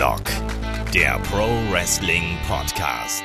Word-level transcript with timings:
Headlock, 0.00 0.22
der 0.94 1.18
Pro 1.30 1.46
Wrestling 1.70 2.38
Podcast. 2.48 3.22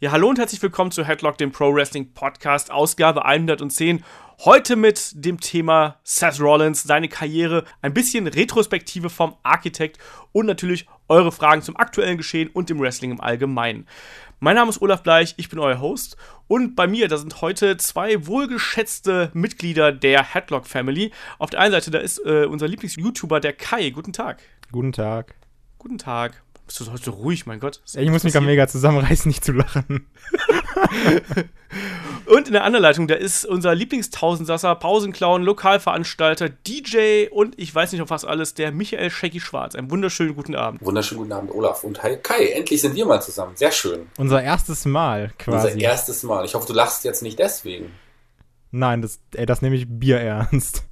Ja, 0.00 0.10
hallo 0.10 0.30
und 0.30 0.38
herzlich 0.38 0.62
willkommen 0.62 0.90
zu 0.90 1.04
Headlock, 1.04 1.36
dem 1.36 1.52
Pro 1.52 1.74
Wrestling 1.74 2.14
Podcast, 2.14 2.70
Ausgabe 2.70 3.26
110. 3.26 4.02
Heute 4.42 4.76
mit 4.76 5.12
dem 5.22 5.38
Thema 5.38 5.98
Seth 6.02 6.40
Rollins, 6.40 6.82
seine 6.82 7.08
Karriere, 7.08 7.64
ein 7.82 7.92
bisschen 7.92 8.26
Retrospektive 8.26 9.10
vom 9.10 9.36
Architekt 9.42 9.98
und 10.32 10.46
natürlich 10.46 10.86
eure 11.08 11.30
Fragen 11.30 11.60
zum 11.60 11.76
aktuellen 11.76 12.16
Geschehen 12.16 12.48
und 12.48 12.70
dem 12.70 12.80
Wrestling 12.80 13.10
im 13.10 13.20
Allgemeinen. 13.20 13.86
Mein 14.38 14.56
Name 14.56 14.70
ist 14.70 14.80
Olaf 14.80 15.02
Bleich, 15.02 15.34
ich 15.36 15.50
bin 15.50 15.58
euer 15.58 15.82
Host 15.82 16.16
und 16.48 16.74
bei 16.74 16.86
mir, 16.86 17.08
da 17.08 17.18
sind 17.18 17.42
heute 17.42 17.76
zwei 17.76 18.26
wohlgeschätzte 18.26 19.30
Mitglieder 19.34 19.92
der 19.92 20.24
Headlock 20.24 20.66
Family. 20.66 21.12
Auf 21.38 21.50
der 21.50 21.60
einen 21.60 21.72
Seite, 21.72 21.90
da 21.90 21.98
ist 21.98 22.24
äh, 22.24 22.46
unser 22.46 22.66
Lieblings-YouTuber, 22.66 23.40
der 23.40 23.52
Kai. 23.52 23.90
Guten 23.90 24.14
Tag. 24.14 24.42
Guten 24.72 24.92
Tag. 24.92 25.34
Guten 25.78 25.98
Tag. 25.98 26.42
Bist 26.64 26.78
du 26.78 26.92
heute 26.92 27.02
so 27.02 27.10
ruhig, 27.10 27.46
mein 27.46 27.58
Gott? 27.58 27.80
Ja, 27.94 28.02
ich 28.02 28.10
muss 28.10 28.22
mich 28.22 28.32
gerade 28.32 28.46
mega 28.46 28.68
zusammenreißen, 28.68 29.28
nicht 29.28 29.44
zu 29.44 29.50
lachen. 29.50 30.06
und 32.26 32.46
in 32.46 32.52
der 32.52 32.62
anderen 32.62 32.84
Leitung, 32.84 33.08
da 33.08 33.16
ist 33.16 33.44
unser 33.44 33.74
Lieblingstausendsasser, 33.74 34.76
Pausenclown, 34.76 35.42
Lokalveranstalter, 35.42 36.48
DJ 36.48 37.26
und 37.32 37.58
ich 37.58 37.74
weiß 37.74 37.90
nicht 37.90 38.00
auf 38.02 38.10
was 38.10 38.24
alles, 38.24 38.54
der 38.54 38.70
Michael 38.70 39.10
Shaggy 39.10 39.40
Schwarz. 39.40 39.74
Einen 39.74 39.90
wunderschönen 39.90 40.36
guten 40.36 40.54
Abend. 40.54 40.80
Wunderschönen 40.84 41.22
guten 41.22 41.32
Abend, 41.32 41.50
Olaf. 41.52 41.82
Und 41.82 42.04
hi 42.04 42.16
Kai, 42.18 42.46
endlich 42.50 42.80
sind 42.80 42.94
wir 42.94 43.06
mal 43.06 43.20
zusammen. 43.20 43.56
Sehr 43.56 43.72
schön. 43.72 44.06
Unser 44.18 44.40
erstes 44.40 44.84
Mal 44.84 45.32
quasi. 45.36 45.72
Unser 45.72 45.80
erstes 45.80 46.22
Mal. 46.22 46.44
Ich 46.44 46.54
hoffe, 46.54 46.68
du 46.68 46.74
lachst 46.74 47.02
jetzt 47.02 47.22
nicht 47.24 47.40
deswegen. 47.40 47.90
Nein, 48.70 49.02
das, 49.02 49.18
ey, 49.34 49.46
das 49.46 49.62
nehme 49.62 49.74
ich 49.74 49.86
bierernst. 49.88 50.84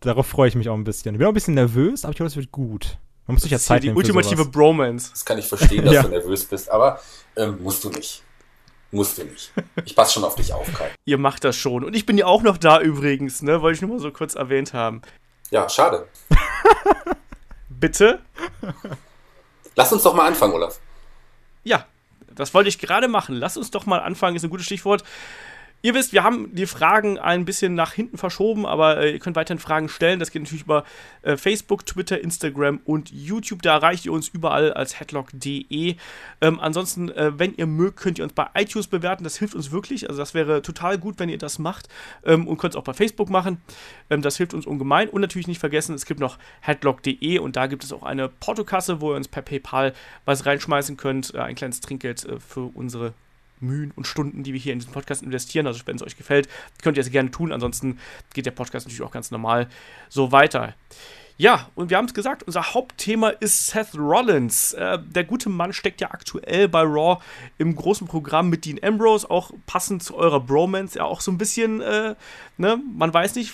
Darauf 0.00 0.26
freue 0.26 0.48
ich 0.48 0.54
mich 0.54 0.68
auch 0.68 0.74
ein 0.74 0.84
bisschen. 0.84 1.14
Ich 1.14 1.18
bin 1.18 1.26
auch 1.26 1.30
ein 1.30 1.34
bisschen 1.34 1.54
nervös, 1.54 2.04
aber 2.04 2.10
ich 2.12 2.16
glaube, 2.16 2.28
es 2.28 2.36
wird 2.36 2.52
gut. 2.52 2.98
Man 3.26 3.34
muss 3.34 3.42
sich 3.42 3.50
ja 3.50 3.58
Zeit 3.58 3.82
die 3.82 3.88
nehmen. 3.88 3.96
ultimative 3.98 4.44
Bromance. 4.44 5.10
Das 5.10 5.24
kann 5.24 5.38
ich 5.38 5.46
verstehen, 5.46 5.84
dass 5.84 5.94
Ja. 5.94 6.02
du 6.02 6.08
nervös 6.10 6.44
bist, 6.44 6.70
aber 6.70 7.00
ähm, 7.36 7.58
musst 7.62 7.82
du 7.82 7.90
nicht. 7.90 8.22
Musst 8.92 9.18
du 9.18 9.24
nicht. 9.24 9.52
Ich 9.84 9.96
passe 9.96 10.12
schon 10.14 10.24
auf 10.24 10.36
dich 10.36 10.52
auf, 10.52 10.72
Kai. 10.72 10.90
Ihr 11.06 11.18
macht 11.18 11.42
das 11.44 11.56
schon. 11.56 11.82
Und 11.82 11.96
ich 11.96 12.06
bin 12.06 12.16
ja 12.18 12.26
auch 12.26 12.42
noch 12.42 12.56
da 12.56 12.80
übrigens, 12.80 13.42
ne? 13.42 13.60
Wollte 13.62 13.76
ich 13.76 13.82
nur 13.82 13.90
mal 13.90 13.98
so 13.98 14.12
kurz 14.12 14.34
erwähnt 14.36 14.72
haben. 14.74 15.02
Ja, 15.50 15.68
schade. 15.68 16.06
Bitte? 17.68 18.20
Lass 19.74 19.92
uns 19.92 20.02
doch 20.02 20.14
mal 20.14 20.26
anfangen, 20.26 20.52
Olaf. 20.54 20.78
Ja, 21.64 21.84
das 22.34 22.54
wollte 22.54 22.68
ich 22.68 22.78
gerade 22.78 23.08
machen. 23.08 23.34
Lass 23.34 23.56
uns 23.56 23.70
doch 23.70 23.86
mal 23.86 23.98
anfangen, 23.98 24.36
ist 24.36 24.44
ein 24.44 24.50
gutes 24.50 24.66
Stichwort. 24.66 25.04
Ihr 25.82 25.94
wisst, 25.94 26.12
wir 26.12 26.24
haben 26.24 26.52
die 26.54 26.66
Fragen 26.66 27.18
ein 27.18 27.44
bisschen 27.44 27.74
nach 27.74 27.92
hinten 27.92 28.18
verschoben, 28.18 28.66
aber 28.66 28.98
äh, 28.98 29.12
ihr 29.12 29.18
könnt 29.20 29.36
weiterhin 29.36 29.60
Fragen 29.60 29.88
stellen. 29.88 30.18
Das 30.18 30.30
geht 30.30 30.42
natürlich 30.42 30.64
über 30.64 30.84
äh, 31.22 31.36
Facebook, 31.36 31.86
Twitter, 31.86 32.20
Instagram 32.20 32.80
und 32.84 33.12
YouTube. 33.12 33.62
Da 33.62 33.74
erreicht 33.74 34.04
ihr 34.04 34.12
uns 34.12 34.28
überall 34.28 34.72
als 34.72 34.98
headlock.de. 34.98 35.96
Ähm, 36.40 36.60
ansonsten, 36.60 37.10
äh, 37.10 37.38
wenn 37.38 37.54
ihr 37.54 37.66
mögt, 37.66 38.00
könnt 38.00 38.18
ihr 38.18 38.24
uns 38.24 38.32
bei 38.32 38.48
iTunes 38.54 38.88
bewerten. 38.88 39.22
Das 39.22 39.36
hilft 39.36 39.54
uns 39.54 39.70
wirklich. 39.70 40.08
Also 40.08 40.18
das 40.20 40.34
wäre 40.34 40.62
total 40.62 40.98
gut, 40.98 41.20
wenn 41.20 41.28
ihr 41.28 41.38
das 41.38 41.58
macht. 41.58 41.88
Ähm, 42.24 42.48
und 42.48 42.58
könnt 42.58 42.74
es 42.74 42.76
auch 42.76 42.84
bei 42.84 42.94
Facebook 42.94 43.30
machen. 43.30 43.58
Ähm, 44.10 44.22
das 44.22 44.38
hilft 44.38 44.54
uns 44.54 44.66
ungemein. 44.66 45.08
Und 45.08 45.20
natürlich 45.20 45.46
nicht 45.46 45.60
vergessen, 45.60 45.94
es 45.94 46.06
gibt 46.06 46.18
noch 46.18 46.38
headlock.de 46.62 47.38
und 47.38 47.54
da 47.54 47.66
gibt 47.66 47.84
es 47.84 47.92
auch 47.92 48.02
eine 48.02 48.28
Portokasse, 48.28 49.00
wo 49.00 49.12
ihr 49.12 49.16
uns 49.16 49.28
per 49.28 49.42
PayPal 49.42 49.92
was 50.24 50.46
reinschmeißen 50.46 50.96
könnt. 50.96 51.34
Äh, 51.34 51.40
ein 51.40 51.54
kleines 51.54 51.80
Trinkgeld 51.80 52.24
äh, 52.24 52.40
für 52.40 52.72
unsere 52.74 53.14
Mühen 53.60 53.92
und 53.92 54.06
Stunden, 54.06 54.42
die 54.42 54.52
wir 54.52 54.60
hier 54.60 54.72
in 54.72 54.78
diesen 54.78 54.92
Podcast 54.92 55.22
investieren. 55.22 55.66
Also, 55.66 55.80
wenn 55.86 55.96
es 55.96 56.02
euch 56.02 56.16
gefällt, 56.16 56.48
könnt 56.82 56.96
ihr 56.96 57.02
es 57.02 57.10
gerne 57.10 57.30
tun. 57.30 57.52
Ansonsten 57.52 57.98
geht 58.34 58.46
der 58.46 58.50
Podcast 58.50 58.86
natürlich 58.86 59.02
auch 59.02 59.12
ganz 59.12 59.30
normal 59.30 59.68
so 60.08 60.32
weiter. 60.32 60.74
Ja, 61.38 61.68
und 61.74 61.90
wir 61.90 61.98
haben 61.98 62.06
es 62.06 62.14
gesagt, 62.14 62.44
unser 62.44 62.72
Hauptthema 62.72 63.28
ist 63.28 63.66
Seth 63.66 63.94
Rollins. 63.94 64.72
Äh, 64.72 64.98
der 65.02 65.24
gute 65.24 65.50
Mann 65.50 65.74
steckt 65.74 66.00
ja 66.00 66.10
aktuell 66.10 66.66
bei 66.66 66.80
Raw 66.80 67.22
im 67.58 67.76
großen 67.76 68.06
Programm 68.06 68.48
mit 68.48 68.64
Dean 68.64 68.78
Ambrose, 68.82 69.30
auch 69.30 69.50
passend 69.66 70.02
zu 70.02 70.16
eurer 70.16 70.40
Bromance, 70.40 70.98
ja 70.98 71.04
auch 71.04 71.20
so 71.20 71.30
ein 71.30 71.36
bisschen, 71.36 71.82
äh, 71.82 72.14
ne, 72.56 72.80
man 72.96 73.12
weiß 73.12 73.34
nicht, 73.34 73.52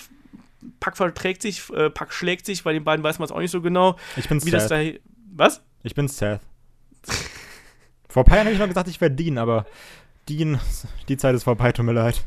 Pack 0.79 0.95
verträgt 0.95 1.41
sich, 1.41 1.69
äh, 1.71 1.89
Pack 1.89 2.13
schlägt 2.13 2.45
sich, 2.45 2.63
bei 2.63 2.71
den 2.71 2.85
beiden 2.85 3.03
weiß 3.03 3.19
man 3.19 3.25
es 3.25 3.33
auch 3.33 3.39
nicht 3.39 3.51
so 3.51 3.61
genau. 3.61 3.97
Ich 4.15 4.29
bin 4.29 4.39
Seth. 4.39 4.71
da. 4.71 4.81
Was? 5.33 5.61
Ich 5.83 5.93
bin 5.93 6.07
Seth. 6.07 6.39
Vor 8.07 8.23
ein 8.23 8.25
paar 8.25 8.37
Jahren 8.37 8.45
habe 8.45 8.53
ich 8.53 8.59
noch 8.59 8.67
gesagt, 8.67 8.87
ich 8.87 9.01
wäre 9.01 9.11
Dean, 9.11 9.37
aber 9.37 9.65
Dean, 10.29 10.59
die 11.07 11.17
Zeit 11.17 11.35
ist 11.35 11.43
vorbei, 11.43 11.71
tut 11.71 11.85
mir 11.85 11.93
leid. 11.93 12.23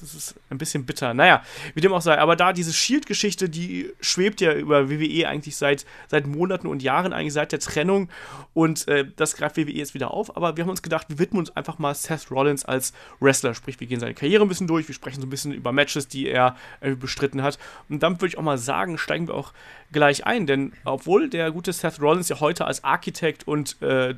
Das 0.00 0.14
ist 0.14 0.34
ein 0.50 0.58
bisschen 0.58 0.84
bitter. 0.84 1.14
Naja, 1.14 1.42
wie 1.74 1.80
dem 1.80 1.92
auch 1.94 2.02
sei. 2.02 2.18
Aber 2.18 2.36
da 2.36 2.52
diese 2.52 2.72
Shield-Geschichte, 2.72 3.48
die 3.48 3.90
schwebt 4.00 4.42
ja 4.42 4.52
über 4.52 4.90
WWE 4.90 5.26
eigentlich 5.26 5.56
seit, 5.56 5.86
seit 6.08 6.26
Monaten 6.26 6.66
und 6.66 6.82
Jahren, 6.82 7.14
eigentlich 7.14 7.32
seit 7.32 7.52
der 7.52 7.60
Trennung. 7.60 8.10
Und 8.52 8.86
äh, 8.88 9.06
das 9.16 9.36
greift 9.36 9.56
WWE 9.56 9.70
jetzt 9.70 9.94
wieder 9.94 10.12
auf. 10.12 10.36
Aber 10.36 10.56
wir 10.56 10.64
haben 10.64 10.70
uns 10.70 10.82
gedacht, 10.82 11.06
wir 11.08 11.18
widmen 11.18 11.40
uns 11.40 11.56
einfach 11.56 11.78
mal 11.78 11.94
Seth 11.94 12.30
Rollins 12.30 12.66
als 12.66 12.92
Wrestler. 13.20 13.54
Sprich, 13.54 13.80
wir 13.80 13.86
gehen 13.86 14.00
seine 14.00 14.14
Karriere 14.14 14.42
ein 14.42 14.48
bisschen 14.48 14.66
durch. 14.66 14.86
Wir 14.86 14.94
sprechen 14.94 15.22
so 15.22 15.26
ein 15.26 15.30
bisschen 15.30 15.52
über 15.52 15.72
Matches, 15.72 16.08
die 16.08 16.28
er 16.28 16.56
äh, 16.80 16.94
bestritten 16.94 17.42
hat. 17.42 17.58
Und 17.88 18.02
damit 18.02 18.20
würde 18.20 18.28
ich 18.28 18.38
auch 18.38 18.42
mal 18.42 18.58
sagen, 18.58 18.98
steigen 18.98 19.28
wir 19.28 19.34
auch 19.34 19.54
gleich 19.92 20.26
ein. 20.26 20.46
Denn 20.46 20.74
obwohl 20.84 21.30
der 21.30 21.50
gute 21.50 21.72
Seth 21.72 22.00
Rollins 22.00 22.28
ja 22.28 22.40
heute 22.40 22.66
als 22.66 22.84
Architekt 22.84 23.48
und 23.48 23.80
äh, 23.80 24.14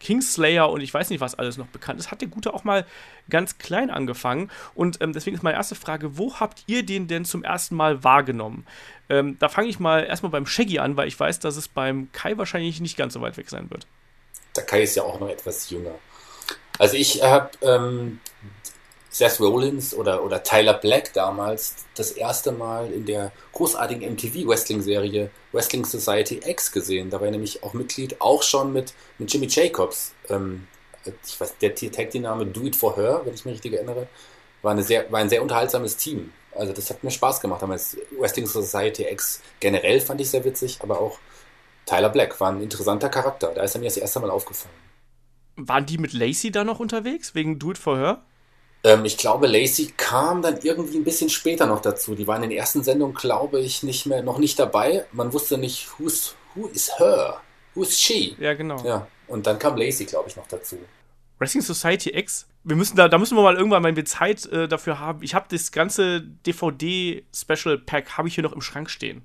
Kingslayer 0.00 0.70
und 0.70 0.80
ich 0.80 0.92
weiß 0.92 1.10
nicht, 1.10 1.20
was 1.20 1.34
alles 1.34 1.56
noch 1.56 1.66
bekannt 1.66 1.98
ist, 2.00 2.10
hat 2.10 2.20
der 2.20 2.28
Gute 2.28 2.52
auch 2.52 2.64
mal 2.64 2.86
ganz 3.30 3.58
klein 3.58 3.90
angefangen. 3.90 4.50
Und 4.74 5.00
ähm, 5.00 5.12
deswegen 5.12 5.36
ist 5.36 5.42
meine 5.42 5.56
erste 5.56 5.74
Frage, 5.74 6.18
wo 6.18 6.34
habt 6.34 6.64
ihr 6.66 6.84
den 6.84 7.08
denn 7.08 7.24
zum 7.24 7.42
ersten 7.44 7.76
Mal 7.76 8.04
wahrgenommen? 8.04 8.66
Ähm, 9.08 9.36
da 9.38 9.48
fange 9.48 9.68
ich 9.68 9.78
mal 9.78 10.04
erstmal 10.04 10.30
beim 10.30 10.46
Shaggy 10.46 10.78
an, 10.78 10.96
weil 10.96 11.08
ich 11.08 11.18
weiß, 11.18 11.38
dass 11.40 11.56
es 11.56 11.68
beim 11.68 12.10
Kai 12.12 12.36
wahrscheinlich 12.36 12.80
nicht 12.80 12.96
ganz 12.96 13.14
so 13.14 13.20
weit 13.20 13.36
weg 13.36 13.48
sein 13.48 13.70
wird. 13.70 13.86
Der 14.54 14.64
Kai 14.64 14.82
ist 14.82 14.96
ja 14.96 15.02
auch 15.02 15.20
noch 15.20 15.28
etwas 15.28 15.70
jünger. 15.70 15.94
Also 16.78 16.96
ich 16.96 17.22
habe 17.22 17.50
ähm, 17.62 18.20
Seth 19.16 19.40
Rollins 19.40 19.94
oder, 19.94 20.22
oder 20.22 20.42
Tyler 20.42 20.74
Black 20.74 21.14
damals 21.14 21.86
das 21.94 22.10
erste 22.10 22.52
Mal 22.52 22.92
in 22.92 23.06
der 23.06 23.32
großartigen 23.52 24.12
MTV-Wrestling-Serie 24.12 25.30
Wrestling 25.52 25.86
Society 25.86 26.42
X 26.44 26.70
gesehen. 26.70 27.08
Da 27.08 27.18
war 27.18 27.24
er 27.24 27.30
nämlich 27.30 27.62
auch 27.62 27.72
Mitglied, 27.72 28.20
auch 28.20 28.42
schon 28.42 28.74
mit, 28.74 28.92
mit 29.16 29.32
Jimmy 29.32 29.46
Jacobs. 29.48 30.12
Ähm, 30.28 30.66
ich 31.26 31.40
weiß, 31.40 31.56
der 31.62 31.74
Tag-Team-Name 31.74 32.44
Do 32.44 32.64
It 32.64 32.76
For 32.76 32.94
Her, 32.94 33.22
wenn 33.24 33.32
ich 33.32 33.46
mich 33.46 33.54
richtig 33.54 33.72
erinnere, 33.72 34.06
war, 34.60 34.72
eine 34.72 34.82
sehr, 34.82 35.10
war 35.10 35.20
ein 35.20 35.30
sehr 35.30 35.40
unterhaltsames 35.40 35.96
Team. 35.96 36.30
Also 36.54 36.74
das 36.74 36.90
hat 36.90 37.02
mir 37.02 37.10
Spaß 37.10 37.40
gemacht 37.40 37.62
damals. 37.62 37.96
Wrestling 38.18 38.46
Society 38.46 39.06
X 39.10 39.40
generell 39.60 40.02
fand 40.02 40.20
ich 40.20 40.28
sehr 40.28 40.44
witzig, 40.44 40.80
aber 40.82 41.00
auch 41.00 41.18
Tyler 41.86 42.10
Black 42.10 42.38
war 42.38 42.52
ein 42.52 42.60
interessanter 42.60 43.08
Charakter. 43.08 43.52
Da 43.54 43.62
ist 43.62 43.74
er 43.76 43.80
mir 43.80 43.86
das 43.86 43.96
erste 43.96 44.20
Mal 44.20 44.28
aufgefallen. 44.28 44.74
Waren 45.56 45.86
die 45.86 45.96
mit 45.96 46.12
Lacey 46.12 46.50
da 46.50 46.64
noch 46.64 46.80
unterwegs, 46.80 47.34
wegen 47.34 47.58
Do 47.58 47.70
It 47.70 47.78
For 47.78 47.96
Her? 47.96 48.22
Ähm, 48.86 49.04
ich 49.04 49.16
glaube, 49.16 49.48
Lacey 49.48 49.92
kam 49.96 50.42
dann 50.42 50.58
irgendwie 50.62 50.98
ein 50.98 51.02
bisschen 51.02 51.28
später 51.28 51.66
noch 51.66 51.82
dazu. 51.82 52.14
Die 52.14 52.24
war 52.28 52.36
in 52.36 52.42
den 52.42 52.52
ersten 52.52 52.84
Sendungen, 52.84 53.16
glaube 53.16 53.58
ich, 53.58 53.82
nicht 53.82 54.06
mehr, 54.06 54.22
noch 54.22 54.38
nicht 54.38 54.60
dabei. 54.60 55.06
Man 55.10 55.32
wusste 55.32 55.58
nicht, 55.58 55.88
who's, 55.98 56.36
who 56.54 56.68
is 56.68 56.96
her? 56.96 57.40
Who 57.74 57.82
is 57.82 57.98
she? 57.98 58.36
Ja, 58.38 58.54
genau. 58.54 58.80
Ja, 58.84 59.08
und 59.26 59.44
dann 59.48 59.58
kam 59.58 59.76
Lacey, 59.76 60.04
glaube 60.04 60.28
ich, 60.28 60.36
noch 60.36 60.46
dazu. 60.46 60.78
Wrestling 61.40 61.62
Society 61.62 62.10
X. 62.16 62.46
Wir 62.62 62.76
müssen 62.76 62.96
da, 62.96 63.08
da 63.08 63.18
müssen 63.18 63.36
wir 63.36 63.42
mal 63.42 63.56
irgendwann, 63.56 63.82
wenn 63.82 63.96
wir 63.96 64.04
Zeit 64.04 64.46
äh, 64.46 64.68
dafür 64.68 65.00
haben. 65.00 65.20
Ich 65.22 65.34
habe 65.34 65.46
das 65.50 65.72
ganze 65.72 66.20
DVD 66.20 67.24
Special 67.34 67.78
Pack 67.78 68.16
habe 68.16 68.28
ich 68.28 68.36
hier 68.36 68.44
noch 68.44 68.52
im 68.52 68.60
Schrank 68.60 68.88
stehen. 68.88 69.22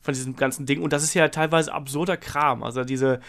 Von 0.00 0.14
diesem 0.14 0.36
ganzen 0.36 0.64
Ding. 0.64 0.80
Und 0.80 0.94
das 0.94 1.02
ist 1.02 1.12
ja 1.12 1.28
teilweise 1.28 1.72
absurder 1.72 2.16
Kram. 2.16 2.62
Also 2.62 2.82
diese 2.82 3.20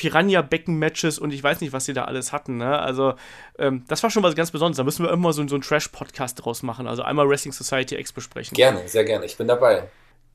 Piranha-Becken-Matches 0.00 1.18
und 1.18 1.30
ich 1.30 1.42
weiß 1.42 1.60
nicht, 1.60 1.74
was 1.74 1.84
sie 1.84 1.92
da 1.92 2.04
alles 2.04 2.32
hatten. 2.32 2.56
Ne? 2.56 2.78
Also, 2.78 3.12
ähm, 3.58 3.84
das 3.86 4.02
war 4.02 4.08
schon 4.08 4.22
was 4.22 4.34
ganz 4.34 4.50
Besonderes. 4.50 4.78
Da 4.78 4.84
müssen 4.84 5.04
wir 5.04 5.12
immer 5.12 5.34
so, 5.34 5.46
so 5.46 5.56
einen 5.56 5.62
Trash-Podcast 5.62 6.42
draus 6.42 6.62
machen. 6.62 6.86
Also 6.86 7.02
einmal 7.02 7.28
Wrestling 7.28 7.52
Society 7.52 7.96
X 7.96 8.10
besprechen. 8.10 8.54
Gerne, 8.54 8.88
sehr 8.88 9.04
gerne. 9.04 9.26
Ich 9.26 9.36
bin 9.36 9.46
dabei. 9.46 9.90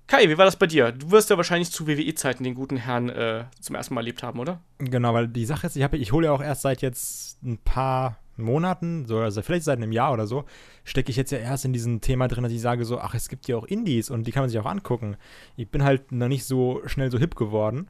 Kai, 0.06 0.30
wie 0.30 0.38
war 0.38 0.46
das 0.46 0.56
bei 0.56 0.68
dir? 0.68 0.92
Du 0.92 1.10
wirst 1.10 1.32
ja 1.32 1.38
wahrscheinlich 1.38 1.72
zu 1.72 1.88
WWE-Zeiten 1.88 2.44
den 2.44 2.54
guten 2.54 2.78
Herrn 2.78 3.10
äh, 3.10 3.46
zum 3.60 3.76
ersten 3.76 3.96
Mal 3.96 4.02
erlebt 4.02 4.22
haben, 4.22 4.40
oder? 4.40 4.62
Genau, 4.78 5.16
weil 5.16 5.28
die 5.28 5.48
Sache 5.48 5.66
ist, 5.66 5.76
ich, 5.76 5.82
hab, 5.82 5.96
ich 5.96 6.12
hole 6.12 6.28
ja 6.28 6.32
auch 6.32 6.44
erst 6.44 6.62
seit 6.62 6.84
jetzt 6.84 7.42
ein 7.42 7.58
paar 7.58 8.20
Monaten, 8.38 9.08
so, 9.08 9.18
also 9.18 9.42
vielleicht 9.42 9.66
seit 9.66 9.78
einem 9.78 9.92
Jahr 9.92 10.14
oder 10.14 10.28
so, 10.28 10.46
stecke 10.84 11.10
ich 11.10 11.16
jetzt 11.16 11.32
ja 11.32 11.40
erst 11.40 11.66
in 11.66 11.74
diesem 11.74 12.02
Thema 12.02 12.28
drin, 12.28 12.44
dass 12.44 12.54
ich 12.54 12.62
sage 12.62 12.86
so, 12.86 13.00
ach, 13.00 13.16
es 13.16 13.30
gibt 13.30 13.48
ja 13.48 13.58
auch 13.58 13.66
Indies 13.66 14.12
und 14.12 14.28
die 14.28 14.32
kann 14.32 14.44
man 14.44 14.50
sich 14.52 14.60
auch 14.60 14.68
angucken. 14.68 15.18
Ich 15.56 15.72
bin 15.72 15.84
halt 15.84 16.12
noch 16.12 16.28
nicht 16.28 16.46
so 16.46 16.84
schnell 16.86 17.10
so 17.10 17.18
hip 17.18 17.36
geworden. 17.36 17.88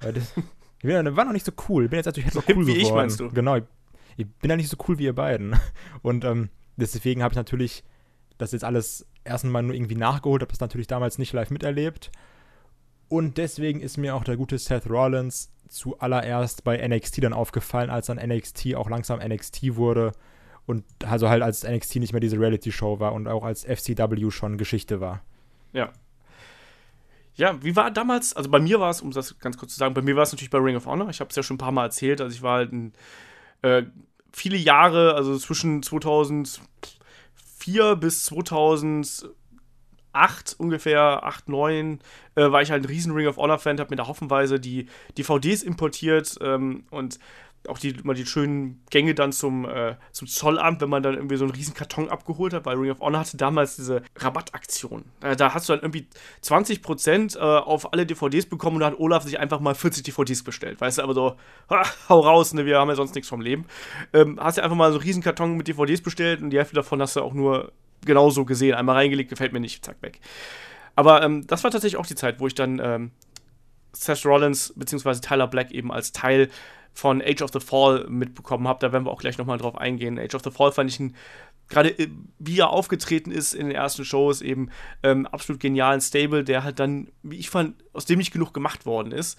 Ich 0.78 0.84
bin, 0.84 1.16
war 1.16 1.24
noch 1.24 1.32
nicht 1.32 1.46
so 1.46 1.52
cool. 1.68 1.84
Ich 1.84 1.90
bin 1.90 1.98
jetzt 1.98 2.06
natürlich 2.06 2.32
so 2.32 2.42
cool 2.48 2.66
wie 2.66 2.74
geworden. 2.74 2.80
ich, 2.80 2.92
meinst 2.92 3.20
du? 3.20 3.30
Genau. 3.30 3.56
Ich, 3.56 3.64
ich 4.16 4.26
bin 4.26 4.50
ja 4.50 4.56
nicht 4.56 4.68
so 4.68 4.76
cool 4.88 4.98
wie 4.98 5.04
ihr 5.04 5.14
beiden. 5.14 5.56
Und 6.02 6.24
ähm, 6.24 6.50
deswegen 6.76 7.22
habe 7.22 7.32
ich 7.32 7.36
natürlich 7.36 7.84
das 8.38 8.52
jetzt 8.52 8.64
alles 8.64 9.06
erstmal 9.24 9.62
nur 9.62 9.74
irgendwie 9.74 9.96
nachgeholt, 9.96 10.42
habe 10.42 10.52
das 10.52 10.60
natürlich 10.60 10.86
damals 10.86 11.18
nicht 11.18 11.32
live 11.32 11.50
miterlebt. 11.50 12.10
Und 13.08 13.38
deswegen 13.38 13.80
ist 13.80 13.96
mir 13.96 14.14
auch 14.14 14.24
der 14.24 14.36
gute 14.36 14.58
Seth 14.58 14.88
Rollins 14.88 15.50
zuallererst 15.68 16.62
bei 16.64 16.86
NXT 16.86 17.24
dann 17.24 17.32
aufgefallen, 17.32 17.90
als 17.90 18.06
dann 18.06 18.18
NXT 18.18 18.74
auch 18.74 18.88
langsam 18.88 19.18
NXT 19.18 19.76
wurde 19.76 20.12
und 20.66 20.84
also 21.04 21.28
halt 21.28 21.42
als 21.42 21.66
NXT 21.66 21.96
nicht 21.96 22.12
mehr 22.12 22.20
diese 22.20 22.38
Reality-Show 22.38 23.00
war 23.00 23.14
und 23.14 23.26
auch 23.26 23.44
als 23.44 23.64
FCW 23.64 24.30
schon 24.30 24.58
Geschichte 24.58 25.00
war. 25.00 25.22
Ja. 25.72 25.92
Ja, 27.38 27.62
wie 27.62 27.76
war 27.76 27.92
damals, 27.92 28.34
also 28.34 28.50
bei 28.50 28.58
mir 28.58 28.80
war 28.80 28.90
es, 28.90 29.00
um 29.00 29.12
das 29.12 29.38
ganz 29.38 29.56
kurz 29.56 29.72
zu 29.72 29.78
sagen, 29.78 29.94
bei 29.94 30.02
mir 30.02 30.16
war 30.16 30.24
es 30.24 30.32
natürlich 30.32 30.50
bei 30.50 30.58
Ring 30.58 30.74
of 30.74 30.86
Honor. 30.86 31.08
Ich 31.08 31.20
habe 31.20 31.30
es 31.30 31.36
ja 31.36 31.44
schon 31.44 31.54
ein 31.54 31.58
paar 31.58 31.70
Mal 31.70 31.84
erzählt. 31.84 32.20
Also 32.20 32.34
ich 32.34 32.42
war 32.42 32.56
halt 32.56 32.72
ein, 32.72 32.92
äh, 33.62 33.84
viele 34.32 34.56
Jahre, 34.56 35.14
also 35.14 35.38
zwischen 35.38 35.84
2004 35.84 37.94
bis 37.94 38.24
2008 38.24 39.30
ungefähr, 40.58 41.22
8, 41.22 41.48
9, 41.48 42.00
äh, 42.34 42.50
war 42.50 42.60
ich 42.60 42.72
halt 42.72 42.82
ein 42.82 42.88
riesen 42.88 43.12
Ring 43.12 43.28
of 43.28 43.36
Honor-Fan, 43.36 43.78
habe 43.78 43.90
mir 43.90 43.96
da 43.96 44.08
hoffenweise 44.08 44.58
die 44.58 44.86
DVDs 45.16 45.62
importiert 45.62 46.38
ähm, 46.40 46.86
und 46.90 47.20
auch 47.68 47.78
die, 47.78 47.90
immer 47.90 48.14
die 48.14 48.26
schönen 48.26 48.82
Gänge 48.90 49.14
dann 49.14 49.32
zum, 49.32 49.64
äh, 49.64 49.96
zum 50.12 50.28
Zollamt, 50.28 50.80
wenn 50.80 50.88
man 50.88 51.02
dann 51.02 51.14
irgendwie 51.14 51.36
so 51.36 51.44
einen 51.44 51.54
riesen 51.54 51.74
Karton 51.74 52.08
abgeholt 52.08 52.52
hat, 52.52 52.66
weil 52.66 52.76
Ring 52.76 52.90
of 52.90 53.00
Honor 53.00 53.20
hatte 53.20 53.36
damals 53.36 53.76
diese 53.76 54.02
Rabattaktion. 54.16 55.04
Äh, 55.20 55.36
da 55.36 55.54
hast 55.54 55.68
du 55.68 55.72
dann 55.72 55.82
irgendwie 55.82 56.06
20% 56.42 57.36
äh, 57.36 57.40
auf 57.40 57.92
alle 57.92 58.06
DVDs 58.06 58.46
bekommen 58.46 58.76
und 58.76 58.80
da 58.80 58.86
hat 58.86 58.98
Olaf 58.98 59.24
sich 59.24 59.38
einfach 59.38 59.60
mal 59.60 59.74
40 59.74 60.02
DVDs 60.02 60.42
bestellt. 60.42 60.80
Weißt 60.80 60.98
du, 60.98 61.02
aber 61.02 61.14
so, 61.14 61.36
ha, 61.70 61.84
hau 62.08 62.20
raus, 62.20 62.54
ne, 62.54 62.66
wir 62.66 62.78
haben 62.78 62.88
ja 62.88 62.96
sonst 62.96 63.14
nichts 63.14 63.28
vom 63.28 63.40
Leben. 63.40 63.66
Ähm, 64.12 64.38
hast 64.40 64.58
du 64.58 64.62
einfach 64.62 64.76
mal 64.76 64.90
so 64.90 64.98
einen 64.98 65.06
riesen 65.06 65.22
Karton 65.22 65.56
mit 65.56 65.68
DVDs 65.68 66.02
bestellt 66.02 66.42
und 66.42 66.50
die 66.50 66.58
Hälfte 66.58 66.74
davon 66.74 67.00
hast 67.00 67.16
du 67.16 67.22
auch 67.22 67.34
nur 67.34 67.72
genauso 68.04 68.44
gesehen. 68.44 68.74
Einmal 68.74 68.96
reingelegt, 68.96 69.30
gefällt 69.30 69.52
mir 69.52 69.60
nicht, 69.60 69.84
zack, 69.84 69.96
weg. 70.00 70.20
Aber 70.94 71.22
ähm, 71.22 71.46
das 71.46 71.64
war 71.64 71.70
tatsächlich 71.70 71.98
auch 71.98 72.06
die 72.06 72.14
Zeit, 72.14 72.40
wo 72.40 72.46
ich 72.46 72.54
dann 72.54 72.80
ähm, 72.82 73.10
Seth 73.92 74.24
Rollins 74.24 74.72
bzw. 74.76 75.20
Tyler 75.20 75.46
Black 75.46 75.70
eben 75.70 75.92
als 75.92 76.12
Teil 76.12 76.48
von 76.98 77.22
Age 77.22 77.42
of 77.42 77.52
the 77.52 77.60
Fall 77.60 78.06
mitbekommen 78.08 78.66
habe. 78.66 78.80
Da 78.80 78.90
werden 78.90 79.04
wir 79.04 79.12
auch 79.12 79.20
gleich 79.20 79.38
nochmal 79.38 79.58
drauf 79.58 79.78
eingehen. 79.78 80.18
Age 80.18 80.34
of 80.34 80.42
the 80.42 80.50
Fall 80.50 80.72
fand 80.72 80.90
ich 80.90 80.98
ein, 80.98 81.14
gerade 81.68 81.90
äh, 81.90 82.08
wie 82.40 82.58
er 82.58 82.70
aufgetreten 82.70 83.30
ist 83.30 83.54
in 83.54 83.68
den 83.68 83.76
ersten 83.76 84.04
Shows, 84.04 84.42
eben 84.42 84.70
ähm, 85.04 85.24
absolut 85.26 85.60
genialen 85.60 86.00
Stable, 86.00 86.42
der 86.42 86.64
halt 86.64 86.80
dann, 86.80 87.12
wie 87.22 87.36
ich 87.36 87.50
fand, 87.50 87.76
aus 87.92 88.04
dem 88.04 88.18
nicht 88.18 88.32
genug 88.32 88.52
gemacht 88.52 88.84
worden 88.84 89.12
ist. 89.12 89.38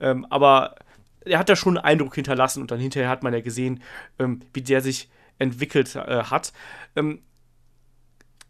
Ähm, 0.00 0.24
aber 0.30 0.76
er 1.26 1.38
hat 1.38 1.50
da 1.50 1.56
schon 1.56 1.76
einen 1.76 1.84
Eindruck 1.84 2.14
hinterlassen 2.14 2.62
und 2.62 2.70
dann 2.70 2.80
hinterher 2.80 3.10
hat 3.10 3.22
man 3.22 3.34
ja 3.34 3.40
gesehen, 3.40 3.82
ähm, 4.18 4.40
wie 4.54 4.62
der 4.62 4.80
sich 4.80 5.10
entwickelt 5.38 5.94
äh, 5.96 6.24
hat. 6.24 6.54
Ähm, 6.96 7.20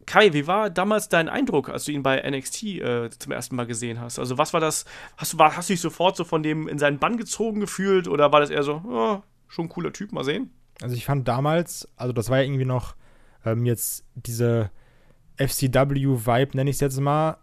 Kai, 0.07 0.33
wie 0.33 0.47
war 0.47 0.71
damals 0.71 1.09
dein 1.09 1.29
Eindruck, 1.29 1.69
als 1.69 1.85
du 1.85 1.93
ihn 1.93 2.03
bei 2.03 2.21
NXT 2.29 2.63
äh, 2.65 3.11
zum 3.11 3.33
ersten 3.33 3.57
Mal 3.57 3.67
gesehen 3.67 4.01
hast? 4.01 4.19
Also, 4.19 4.39
was 4.39 4.53
war 4.53 4.61
das? 4.61 4.85
Hast 5.17 5.33
du, 5.33 5.39
war, 5.39 5.57
hast 5.57 5.69
du 5.69 5.73
dich 5.73 5.81
sofort 5.81 6.17
so 6.17 6.25
von 6.25 6.43
dem 6.43 6.69
in 6.69 6.79
seinen 6.79 6.99
Bann 6.99 7.17
gezogen 7.17 7.61
gefühlt 7.61 8.09
oder 8.09 8.33
war 8.33 8.41
das 8.41 8.51
eher 8.51 8.63
so, 8.63 8.83
oh, 8.87 9.23
schon 9.49 9.67
ein 9.67 9.69
cooler 9.69 9.93
Typ, 9.93 10.13
mal 10.13 10.25
sehen? 10.25 10.51
Also, 10.83 10.95
ich 10.95 11.05
fand 11.05 11.29
damals, 11.29 11.89
also, 11.97 12.13
das 12.13 12.31
war 12.31 12.39
ja 12.39 12.45
irgendwie 12.45 12.65
noch 12.65 12.95
ähm, 13.45 13.67
jetzt 13.67 14.05
diese 14.15 14.71
FCW-Vibe, 15.37 16.57
nenne 16.57 16.71
ich 16.71 16.77
es 16.77 16.81
jetzt 16.81 17.01
mal, 17.01 17.39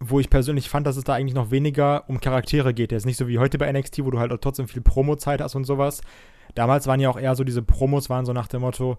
wo 0.00 0.20
ich 0.20 0.30
persönlich 0.30 0.68
fand, 0.68 0.86
dass 0.86 0.96
es 0.96 1.04
da 1.04 1.14
eigentlich 1.14 1.34
noch 1.34 1.50
weniger 1.50 2.04
um 2.08 2.20
Charaktere 2.20 2.74
geht. 2.74 2.92
Jetzt 2.92 3.06
nicht 3.06 3.16
so 3.16 3.28
wie 3.28 3.38
heute 3.38 3.58
bei 3.58 3.70
NXT, 3.72 4.04
wo 4.04 4.10
du 4.10 4.18
halt 4.18 4.32
auch 4.32 4.38
trotzdem 4.38 4.68
viel 4.68 4.82
Promo-Zeit 4.82 5.40
hast 5.40 5.54
und 5.54 5.64
sowas. 5.64 6.02
Damals 6.54 6.86
waren 6.86 7.00
ja 7.00 7.08
auch 7.08 7.18
eher 7.18 7.34
so 7.34 7.44
diese 7.44 7.62
Promos, 7.62 8.10
waren 8.10 8.26
so 8.26 8.32
nach 8.32 8.48
dem 8.48 8.60
Motto, 8.60 8.98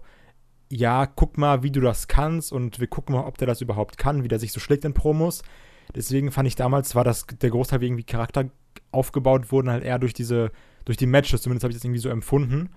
ja, 0.68 1.06
guck 1.06 1.38
mal, 1.38 1.62
wie 1.62 1.70
du 1.70 1.80
das 1.80 2.08
kannst 2.08 2.52
und 2.52 2.80
wir 2.80 2.86
gucken 2.86 3.14
mal, 3.14 3.24
ob 3.24 3.38
der 3.38 3.46
das 3.46 3.60
überhaupt 3.60 3.98
kann, 3.98 4.24
wie 4.24 4.28
der 4.28 4.38
sich 4.38 4.52
so 4.52 4.60
schlägt 4.60 4.84
in 4.84 4.94
Promos. 4.94 5.42
Deswegen 5.94 6.32
fand 6.32 6.48
ich 6.48 6.56
damals, 6.56 6.94
war 6.94 7.04
das 7.04 7.26
der 7.26 7.50
Großteil, 7.50 7.80
wie 7.80 7.86
irgendwie 7.86 8.04
Charakter 8.04 8.50
aufgebaut 8.90 9.52
wurden, 9.52 9.70
halt 9.70 9.84
eher 9.84 9.98
durch 9.98 10.12
diese, 10.12 10.50
durch 10.84 10.96
die 10.96 11.06
Matches, 11.06 11.42
zumindest 11.42 11.64
habe 11.64 11.70
ich 11.70 11.76
das 11.76 11.84
irgendwie 11.84 12.00
so 12.00 12.08
empfunden. 12.08 12.70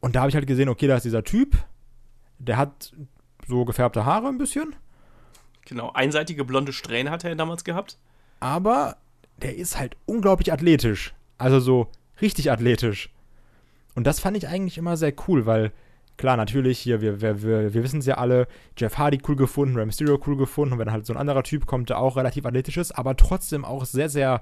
Und 0.00 0.14
da 0.14 0.20
habe 0.20 0.28
ich 0.28 0.36
halt 0.36 0.46
gesehen, 0.46 0.68
okay, 0.68 0.86
da 0.86 0.96
ist 0.96 1.04
dieser 1.04 1.24
Typ, 1.24 1.56
der 2.38 2.56
hat 2.56 2.94
so 3.48 3.64
gefärbte 3.64 4.04
Haare 4.04 4.28
ein 4.28 4.38
bisschen. 4.38 4.76
Genau, 5.64 5.90
einseitige 5.92 6.44
blonde 6.44 6.72
Strähnen 6.72 7.10
hat 7.10 7.24
er 7.24 7.34
damals 7.34 7.64
gehabt. 7.64 7.98
Aber 8.38 8.96
der 9.42 9.56
ist 9.56 9.78
halt 9.78 9.96
unglaublich 10.06 10.52
athletisch. 10.52 11.14
Also 11.38 11.58
so 11.58 11.90
richtig 12.20 12.50
athletisch. 12.50 13.10
Und 13.94 14.06
das 14.06 14.20
fand 14.20 14.36
ich 14.36 14.46
eigentlich 14.48 14.78
immer 14.78 14.96
sehr 14.96 15.12
cool, 15.26 15.46
weil 15.46 15.72
klar, 16.16 16.36
natürlich, 16.36 16.78
hier, 16.78 17.00
wir, 17.00 17.20
wir, 17.20 17.42
wir, 17.42 17.74
wir 17.74 17.82
wissen 17.82 18.00
es 18.00 18.06
ja 18.06 18.16
alle, 18.16 18.46
Jeff 18.76 18.98
Hardy 18.98 19.20
cool 19.28 19.36
gefunden, 19.36 19.76
Rey 19.76 19.86
Mysterio 19.86 20.20
cool 20.26 20.36
gefunden 20.36 20.74
und 20.74 20.78
wenn 20.78 20.90
halt 20.90 21.06
so 21.06 21.12
ein 21.12 21.18
anderer 21.18 21.42
Typ 21.42 21.66
kommt, 21.66 21.90
der 21.90 21.98
auch 21.98 22.16
relativ 22.16 22.46
athletisch 22.46 22.76
ist, 22.76 22.92
aber 22.92 23.16
trotzdem 23.16 23.64
auch 23.64 23.84
sehr, 23.84 24.08
sehr, 24.08 24.40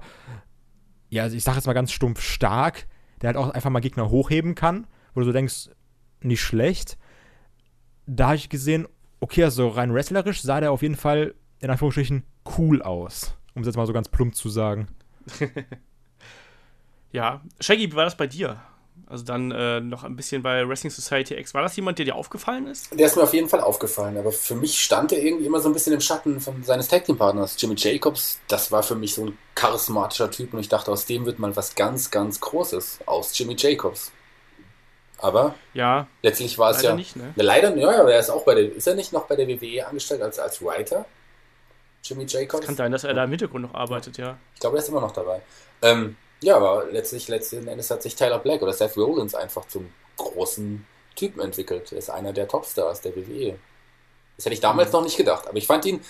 ja, 1.09 1.23
also 1.23 1.35
ich 1.35 1.43
sag 1.43 1.55
jetzt 1.55 1.67
mal 1.67 1.73
ganz 1.73 1.91
stumpf 1.91 2.21
stark, 2.21 2.87
der 3.21 3.29
halt 3.29 3.37
auch 3.37 3.49
einfach 3.51 3.69
mal 3.69 3.79
Gegner 3.79 4.09
hochheben 4.09 4.55
kann, 4.55 4.87
wo 5.13 5.21
du 5.21 5.25
so 5.25 5.31
denkst, 5.31 5.69
nicht 6.21 6.41
schlecht. 6.41 6.97
Da 8.05 8.27
habe 8.27 8.35
ich 8.35 8.49
gesehen, 8.49 8.87
okay, 9.19 9.43
also 9.43 9.67
rein 9.67 9.93
wrestlerisch 9.93 10.41
sah 10.41 10.59
der 10.59 10.71
auf 10.71 10.81
jeden 10.81 10.95
Fall 10.95 11.35
in 11.59 11.69
Anführungsstrichen 11.69 12.23
cool 12.57 12.81
aus, 12.81 13.37
um 13.53 13.61
es 13.61 13.67
jetzt 13.67 13.77
mal 13.77 13.87
so 13.87 13.93
ganz 13.93 14.09
plump 14.09 14.35
zu 14.35 14.49
sagen. 14.49 14.87
ja, 17.11 17.41
Shaggy, 17.59 17.91
wie 17.91 17.95
war 17.95 18.05
das 18.05 18.17
bei 18.17 18.27
dir? 18.27 18.61
Also 19.07 19.23
dann 19.23 19.51
äh, 19.51 19.79
noch 19.81 20.03
ein 20.03 20.15
bisschen 20.15 20.41
bei 20.41 20.67
Wrestling 20.67 20.91
Society 20.91 21.35
X. 21.35 21.53
War 21.53 21.61
das 21.61 21.75
jemand, 21.75 21.99
der 21.99 22.05
dir 22.05 22.15
aufgefallen 22.15 22.67
ist? 22.67 22.89
Der 22.97 23.05
ist 23.05 23.15
mir 23.15 23.23
auf 23.23 23.33
jeden 23.33 23.49
Fall 23.49 23.61
aufgefallen, 23.61 24.17
aber 24.17 24.31
für 24.31 24.55
mich 24.55 24.81
stand 24.81 25.11
er 25.11 25.21
irgendwie 25.21 25.45
immer 25.45 25.59
so 25.59 25.69
ein 25.69 25.73
bisschen 25.73 25.93
im 25.93 26.01
Schatten 26.01 26.39
von 26.39 26.63
seines 26.63 26.87
Tag 26.87 27.05
Team 27.05 27.17
Partners. 27.17 27.55
Jimmy 27.59 27.75
Jacobs, 27.77 28.39
das 28.47 28.71
war 28.71 28.81
für 28.81 28.95
mich 28.95 29.13
so 29.13 29.25
ein 29.27 29.37
charismatischer 29.53 30.31
Typ 30.31 30.53
und 30.53 30.59
ich 30.59 30.69
dachte, 30.69 30.91
aus 30.91 31.05
dem 31.05 31.25
wird 31.25 31.37
mal 31.37 31.55
was 31.55 31.75
ganz, 31.75 32.09
ganz 32.09 32.39
Großes. 32.39 32.99
Aus 33.05 33.37
Jimmy 33.37 33.55
Jacobs. 33.57 34.11
Aber 35.19 35.55
ja, 35.73 36.07
letztlich 36.23 36.57
war 36.57 36.71
es 36.71 36.81
ja. 36.81 36.95
Nicht, 36.95 37.15
ne? 37.15 37.33
Leider, 37.35 37.75
ja, 37.77 38.01
aber 38.01 38.13
er 38.13 38.19
ist 38.19 38.29
auch 38.29 38.43
bei 38.43 38.55
der. 38.55 38.75
Ist 38.75 38.87
er 38.87 38.95
nicht 38.95 39.13
noch 39.13 39.27
bei 39.27 39.35
der 39.35 39.47
WWE 39.47 39.87
angestellt 39.87 40.21
als, 40.21 40.39
als 40.39 40.61
Writer? 40.61 41.05
Jimmy 42.03 42.25
Jacobs? 42.27 42.61
Es 42.61 42.67
kann 42.67 42.75
sein, 42.75 42.91
dass 42.91 43.03
er 43.03 43.13
da 43.13 43.23
im 43.23 43.29
Hintergrund 43.29 43.63
noch 43.63 43.73
arbeitet, 43.73 44.17
ja. 44.17 44.37
Ich 44.53 44.59
glaube, 44.59 44.77
er 44.77 44.83
ist 44.83 44.89
immer 44.89 45.01
noch 45.01 45.11
dabei. 45.11 45.41
Ähm, 45.81 46.17
ja, 46.45 46.57
aber 46.57 46.85
letztlich, 46.91 47.27
letzten 47.27 47.67
Endes 47.67 47.89
hat 47.89 48.03
sich 48.03 48.15
Tyler 48.15 48.37
Black 48.37 48.61
oder 48.61 48.71
Seth 48.71 48.95
Rollins 48.97 49.33
einfach 49.33 49.67
zum 49.67 49.89
großen 50.15 50.85
Typen 51.15 51.41
entwickelt. 51.41 51.91
Er 51.91 51.97
ist 51.97 52.11
einer 52.11 52.33
der 52.33 52.47
Topstars 52.47 53.01
der 53.01 53.15
WWE. 53.15 53.57
Das 54.37 54.45
hätte 54.45 54.53
ich 54.53 54.59
damals 54.59 54.89
mhm. 54.89 54.93
noch 54.93 55.03
nicht 55.05 55.17
gedacht. 55.17 55.47
Aber 55.47 55.57
ich 55.57 55.65
fand 55.65 55.85
ihn 55.85 56.01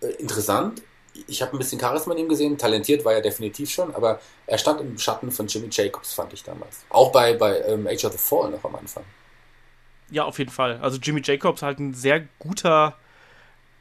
äh, 0.00 0.06
interessant. 0.20 0.80
Ich 1.26 1.42
habe 1.42 1.56
ein 1.56 1.58
bisschen 1.58 1.80
Charisma 1.80 2.14
in 2.14 2.20
ihm 2.20 2.28
gesehen. 2.28 2.56
Talentiert 2.56 3.04
war 3.04 3.14
er 3.14 3.20
definitiv 3.20 3.68
schon, 3.68 3.92
aber 3.92 4.20
er 4.46 4.58
stand 4.58 4.80
im 4.80 4.96
Schatten 4.96 5.32
von 5.32 5.48
Jimmy 5.48 5.66
Jacobs, 5.72 6.14
fand 6.14 6.32
ich 6.34 6.44
damals. 6.44 6.84
Auch 6.90 7.10
bei, 7.10 7.34
bei 7.34 7.60
ähm, 7.62 7.88
Age 7.88 8.04
of 8.04 8.12
the 8.12 8.18
Fall 8.18 8.50
noch 8.50 8.62
am 8.62 8.76
Anfang. 8.76 9.02
Ja, 10.12 10.24
auf 10.24 10.38
jeden 10.38 10.52
Fall. 10.52 10.78
Also 10.80 10.98
Jimmy 10.98 11.20
Jacobs 11.24 11.62
halt 11.62 11.80
ein 11.80 11.94
sehr 11.94 12.28
guter 12.38 12.96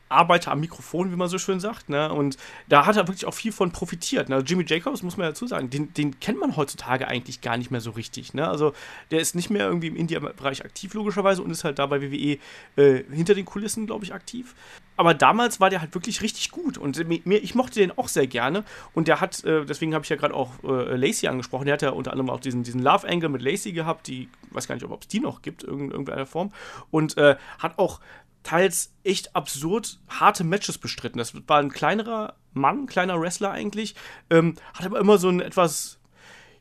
Arbeiter 0.10 0.52
am 0.52 0.60
Mikrofon, 0.60 1.12
wie 1.12 1.16
man 1.16 1.30
so 1.30 1.38
schön 1.38 1.60
sagt. 1.60 1.90
Ne? 1.90 2.12
Und 2.12 2.38
da 2.68 2.86
hat 2.86 2.98
er 2.98 3.08
wirklich 3.08 3.26
auch 3.26 3.34
viel 3.34 3.52
von 3.52 3.72
profitiert. 3.72 4.28
Ne? 4.30 4.40
Jimmy 4.46 4.66
Jacobs, 4.68 5.04
muss 5.04 5.18
man 5.18 5.28
dazu 5.28 5.48
sagen, 5.48 5.70
den, 5.70 5.94
den, 5.94 6.20
kennt 6.20 6.40
man 6.40 6.56
heutzutage 6.56 7.08
eigentlich 7.08 7.42
gar 7.42 7.58
nicht 7.58 7.72
mehr 7.72 7.82
so 7.82 7.92
richtig. 7.92 8.34
Ne? 8.34 8.48
Also 8.48 8.74
der 9.12 9.20
ist 9.20 9.36
nicht 9.36 9.50
mehr 9.50 9.68
irgendwie 9.68 9.88
im 9.88 9.96
India-Bereich 9.96 10.66
aktiv, 10.66 10.94
logischerweise, 10.94 11.44
und 11.44 11.52
ist 11.52 11.64
halt 11.64 11.80
da 11.80 11.86
bei 11.86 12.02
WWE 12.02 12.38
äh, 12.76 13.04
hinter 13.12 13.36
den 13.36 13.46
Kulissen, 13.46 13.86
glaube 13.86 14.04
ich, 14.04 14.14
aktiv. 14.14 14.56
Aber 14.98 15.14
damals 15.14 15.62
war 15.62 15.70
der 15.70 15.80
halt 15.80 15.94
wirklich 15.94 16.22
richtig 16.22 16.52
gut 16.52 16.78
und 16.78 17.08
mir, 17.08 17.42
ich 17.42 17.56
mochte 17.56 17.80
den 17.80 17.98
auch 17.98 18.10
sehr 18.10 18.28
gerne. 18.28 18.66
Und 18.94 19.08
der 19.08 19.22
hat, 19.22 19.44
äh, 19.46 19.64
deswegen 19.64 19.94
habe 19.94 20.04
ich 20.04 20.10
ja 20.10 20.18
gerade 20.18 20.34
auch 20.34 20.52
äh, 20.64 20.98
Lacey 20.98 21.30
angesprochen, 21.30 21.66
der 21.66 21.76
hat 21.76 21.82
ja 21.82 21.92
unter 21.92 22.12
anderem 22.12 22.30
auch 22.30 22.42
diesen, 22.42 22.64
diesen 22.64 22.82
Love 22.82 23.08
Angle 23.08 23.30
mit 23.30 23.42
Lacey 23.42 23.72
gehabt, 23.72 24.08
die, 24.08 24.28
weiß 24.52 24.68
gar 24.68 24.76
nicht, 24.76 24.84
ob 24.84 25.02
es 25.02 25.08
die 25.08 25.22
noch 25.22 25.42
gibt, 25.42 25.64
in 25.64 25.90
irgendeiner 25.90 26.26
Form. 26.26 26.52
Und 26.92 27.16
äh, 27.18 27.38
hat 27.60 27.80
auch 27.80 28.02
teils 28.44 28.94
echt 29.04 29.36
absurd 29.36 30.00
harte 30.08 30.44
Matches 30.44 30.78
bestritten. 30.78 31.18
Das 31.18 31.34
war 31.48 31.60
ein 31.60 31.72
kleinerer 31.72 32.36
Mann, 32.54 32.88
kleiner 32.88 33.20
Wrestler 33.20 33.52
eigentlich, 33.52 33.96
ähm, 34.30 34.56
hat 34.74 34.86
aber 34.86 35.00
immer 35.00 35.18
so 35.18 35.30
ein 35.30 35.40
etwas, 35.40 36.00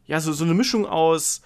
ja, 0.06 0.20
so, 0.20 0.32
so 0.32 0.44
eine 0.44 0.54
Mischung 0.54 0.86
aus 0.86 1.42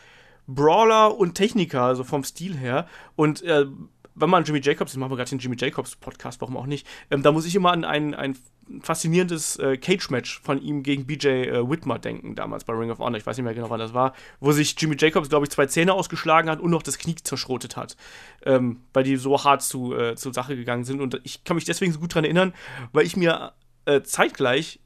Brawler 0.46 1.16
und 1.16 1.34
Techniker, 1.34 1.82
also 1.82 2.04
vom 2.04 2.24
Stil 2.24 2.56
her. 2.56 2.86
Und 3.16 3.42
äh, 3.42 3.66
wenn 4.14 4.30
man 4.30 4.44
Jimmy 4.44 4.60
Jacobs, 4.62 4.92
ich 4.92 4.98
mache 4.98 5.16
gerade 5.16 5.30
den 5.30 5.38
Jimmy 5.38 5.56
Jacobs 5.58 5.96
Podcast, 5.96 6.40
warum 6.40 6.56
auch 6.56 6.66
nicht, 6.66 6.86
ähm, 7.10 7.22
da 7.22 7.32
muss 7.32 7.46
ich 7.46 7.54
immer 7.54 7.72
an 7.72 7.84
ein, 7.84 8.14
ein 8.14 8.36
faszinierendes 8.80 9.56
äh, 9.58 9.76
Cage-Match 9.76 10.40
von 10.42 10.60
ihm 10.60 10.82
gegen 10.82 11.06
BJ 11.06 11.28
äh, 11.28 11.68
Whitmer 11.68 11.98
denken, 11.98 12.34
damals 12.34 12.64
bei 12.64 12.72
Ring 12.72 12.90
of 12.90 12.98
Honor, 12.98 13.18
ich 13.18 13.26
weiß 13.26 13.36
nicht 13.36 13.44
mehr 13.44 13.54
genau, 13.54 13.70
wann 13.70 13.80
das 13.80 13.94
war, 13.94 14.14
wo 14.40 14.52
sich 14.52 14.74
Jimmy 14.78 14.96
Jacobs, 14.98 15.28
glaube 15.28 15.46
ich, 15.46 15.50
zwei 15.50 15.66
Zähne 15.66 15.94
ausgeschlagen 15.94 16.48
hat 16.48 16.60
und 16.60 16.70
noch 16.70 16.82
das 16.82 16.98
Knie 16.98 17.16
zerschrotet 17.16 17.76
hat, 17.76 17.96
ähm, 18.44 18.80
weil 18.92 19.04
die 19.04 19.16
so 19.16 19.42
hart 19.44 19.62
zu, 19.62 19.94
äh, 19.94 20.16
zur 20.16 20.32
Sache 20.32 20.56
gegangen 20.56 20.84
sind. 20.84 21.00
Und 21.00 21.20
ich 21.24 21.44
kann 21.44 21.56
mich 21.56 21.64
deswegen 21.64 21.92
so 21.92 21.98
gut 21.98 22.12
daran 22.12 22.24
erinnern, 22.24 22.54
weil 22.92 23.04
ich 23.04 23.16
mir 23.16 23.52
äh, 23.84 24.02
zeitgleich 24.02 24.80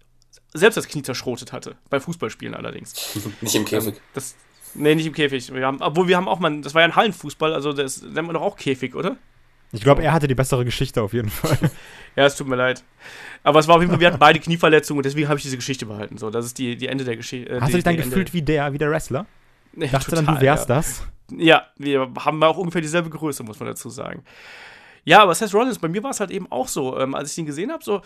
selbst 0.52 0.76
das 0.76 0.88
Knie 0.88 1.02
zerschrotet 1.02 1.52
hatte, 1.52 1.76
bei 1.90 2.00
Fußballspielen 2.00 2.54
allerdings. 2.54 3.16
Nicht 3.40 3.54
im 3.54 3.64
Käfig. 3.64 3.94
Ähm, 3.94 4.00
das, 4.14 4.34
nee, 4.74 4.94
nicht 4.94 5.06
im 5.06 5.12
Käfig. 5.12 5.52
Wir 5.52 5.66
haben, 5.66 5.80
obwohl 5.80 6.08
wir 6.08 6.16
haben 6.16 6.28
auch 6.28 6.38
mal, 6.38 6.60
das 6.60 6.74
war 6.74 6.82
ja 6.82 6.88
ein 6.88 6.96
Hallenfußball, 6.96 7.52
also 7.52 7.72
das 7.72 8.02
nennt 8.02 8.26
man 8.26 8.34
doch 8.34 8.42
auch 8.42 8.56
Käfig, 8.56 8.94
oder? 8.94 9.16
Ich 9.72 9.82
glaube, 9.82 10.02
er 10.02 10.12
hatte 10.12 10.28
die 10.28 10.34
bessere 10.34 10.64
Geschichte 10.64 11.02
auf 11.02 11.12
jeden 11.12 11.28
Fall. 11.28 11.58
ja, 12.16 12.24
es 12.24 12.36
tut 12.36 12.46
mir 12.46 12.56
leid. 12.56 12.82
Aber 13.42 13.58
es 13.58 13.68
war 13.68 13.76
auf 13.76 13.80
jeden 13.80 13.90
Fall, 13.90 14.00
wir 14.00 14.08
hatten 14.08 14.18
beide 14.18 14.40
Knieverletzungen 14.40 14.98
und 14.98 15.06
deswegen 15.06 15.28
habe 15.28 15.38
ich 15.38 15.42
diese 15.42 15.56
Geschichte 15.56 15.86
behalten. 15.86 16.18
So, 16.18 16.30
das 16.30 16.46
ist 16.46 16.58
die, 16.58 16.76
die 16.76 16.88
Ende 16.88 17.04
der 17.04 17.16
Geschichte. 17.16 17.50
Äh, 17.50 17.60
Hast 17.60 17.68
die, 17.68 17.72
du 17.72 17.76
dich 17.78 17.84
dann 17.84 17.96
gefühlt 17.96 18.32
wie 18.32 18.42
der, 18.42 18.72
wie 18.72 18.78
der 18.78 18.90
Wrestler? 18.90 19.26
Nee, 19.78 19.88
Dachte 19.88 20.08
total, 20.08 20.24
dann, 20.24 20.34
du 20.36 20.40
wärst 20.40 20.70
ja. 20.70 20.74
das? 20.74 21.02
Ja, 21.36 21.66
wir 21.76 22.10
haben 22.24 22.42
auch 22.42 22.56
ungefähr 22.56 22.80
dieselbe 22.80 23.10
Größe, 23.10 23.42
muss 23.42 23.60
man 23.60 23.68
dazu 23.68 23.90
sagen. 23.90 24.22
Ja, 25.04 25.22
aber 25.22 25.34
Seth 25.34 25.54
Rollins, 25.54 25.78
bei 25.78 25.88
mir 25.88 26.02
war 26.02 26.10
es 26.10 26.20
halt 26.20 26.32
eben 26.32 26.50
auch 26.50 26.66
so, 26.66 26.98
ähm, 26.98 27.14
als 27.14 27.30
ich 27.30 27.38
ihn 27.38 27.46
gesehen 27.46 27.70
habe, 27.70 27.84
so 27.84 28.00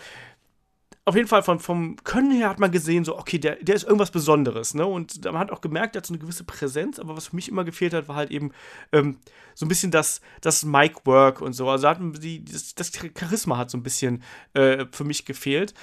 auf 1.03 1.15
jeden 1.15 1.27
Fall 1.27 1.41
vom, 1.41 1.59
vom 1.59 1.95
Können 2.03 2.31
her 2.31 2.49
hat 2.49 2.59
man 2.59 2.71
gesehen, 2.71 3.03
so, 3.03 3.17
okay, 3.17 3.39
der, 3.39 3.55
der 3.55 3.73
ist 3.75 3.83
irgendwas 3.83 4.11
Besonderes, 4.11 4.75
ne? 4.75 4.85
Und 4.85 5.23
man 5.25 5.39
hat 5.39 5.51
auch 5.51 5.61
gemerkt, 5.61 5.95
der 5.95 6.01
hat 6.01 6.05
so 6.05 6.13
eine 6.13 6.21
gewisse 6.21 6.43
Präsenz, 6.43 6.99
aber 6.99 7.17
was 7.17 7.27
für 7.27 7.35
mich 7.35 7.49
immer 7.49 7.63
gefehlt 7.63 7.93
hat, 7.93 8.07
war 8.07 8.15
halt 8.15 8.29
eben 8.29 8.51
ähm, 8.91 9.17
so 9.55 9.65
ein 9.65 9.69
bisschen 9.69 9.89
das, 9.89 10.21
das 10.41 10.63
Mic-Work 10.63 11.41
und 11.41 11.53
so. 11.53 11.67
Also 11.69 11.87
hat 11.87 11.97
die, 12.21 12.45
das, 12.45 12.75
das 12.75 12.91
Charisma 13.17 13.57
hat 13.57 13.71
so 13.71 13.77
ein 13.77 13.83
bisschen 13.83 14.21
äh, 14.53 14.85
für 14.91 15.03
mich 15.03 15.25
gefehlt. 15.25 15.73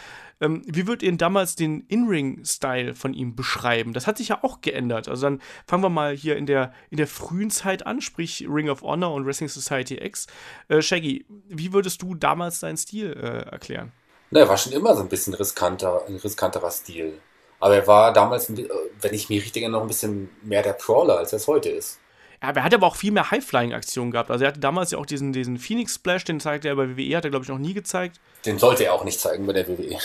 Ähm, 0.41 0.63
wie 0.67 0.87
würdet 0.87 1.03
ihr 1.03 1.17
damals 1.17 1.57
den 1.57 1.81
In-Ring-Style 1.89 2.95
von 2.95 3.13
ihm 3.13 3.35
beschreiben? 3.35 3.93
Das 3.93 4.07
hat 4.07 4.19
sich 4.19 4.29
ja 4.29 4.45
auch 4.45 4.61
geändert. 4.61 5.09
Also 5.09 5.27
dann 5.27 5.41
fangen 5.67 5.83
wir 5.83 5.89
mal 5.89 6.15
hier 6.15 6.37
in 6.37 6.47
der, 6.47 6.73
in 6.91 6.97
der 6.97 7.09
frühen 7.09 7.51
Zeit 7.51 7.87
an, 7.87 8.01
sprich 8.01 8.47
Ring 8.49 8.69
of 8.69 8.83
Honor 8.83 9.13
und 9.15 9.27
Wrestling 9.27 9.49
Society 9.49 9.97
X. 9.97 10.29
Äh, 10.69 10.81
Shaggy, 10.81 11.27
wie 11.49 11.73
würdest 11.73 12.03
du 12.03 12.15
damals 12.15 12.61
seinen 12.61 12.77
Stil 12.77 13.13
äh, 13.15 13.51
erklären? 13.51 13.91
Na, 14.31 14.41
er 14.41 14.49
war 14.49 14.57
schon 14.57 14.73
immer 14.73 14.95
so 14.95 15.03
ein 15.03 15.09
bisschen 15.09 15.35
riskanter, 15.35 16.03
ein 16.07 16.17
riskanterer 16.17 16.71
Stil. 16.71 17.15
Aber 17.61 17.75
er 17.75 17.87
war 17.87 18.13
damals, 18.13 18.51
wenn 18.51 19.15
ich 19.15 19.29
mich 19.29 19.43
richtig 19.43 19.63
erinnere, 19.63 19.81
noch 19.81 19.87
ein 19.87 19.89
bisschen 19.89 20.31
mehr 20.43 20.63
der 20.63 20.75
Brawler, 20.75 21.19
als 21.19 21.33
er 21.33 21.39
es 21.39 21.49
heute 21.49 21.71
ist. 21.71 21.99
Ja, 22.41 22.51
aber 22.51 22.61
er 22.61 22.65
hat 22.65 22.75
aber 22.75 22.87
auch 22.87 22.95
viel 22.95 23.11
mehr 23.11 23.31
High-Flying-Aktionen 23.31 24.13
gehabt. 24.13 24.31
Also 24.31 24.45
er 24.45 24.49
hatte 24.49 24.61
damals 24.61 24.93
ja 24.93 24.99
auch 24.99 25.07
diesen, 25.07 25.33
diesen 25.33 25.59
Phoenix 25.59 25.97
Splash, 25.97 26.25
den 26.25 26.39
zeigte 26.39 26.69
er 26.69 26.77
bei 26.77 26.97
WWE, 26.97 27.17
hat 27.17 27.25
er 27.25 27.31
glaube 27.31 27.45
ich 27.45 27.49
noch 27.49 27.59
nie 27.59 27.75
gezeigt. 27.75 28.21
Den 28.47 28.59
sollte 28.59 28.85
er 28.85 28.95
auch 28.95 29.05
nicht 29.05 29.19
zeigen 29.19 29.47
bei 29.47 29.53
der 29.53 29.67
WWE. 29.67 29.99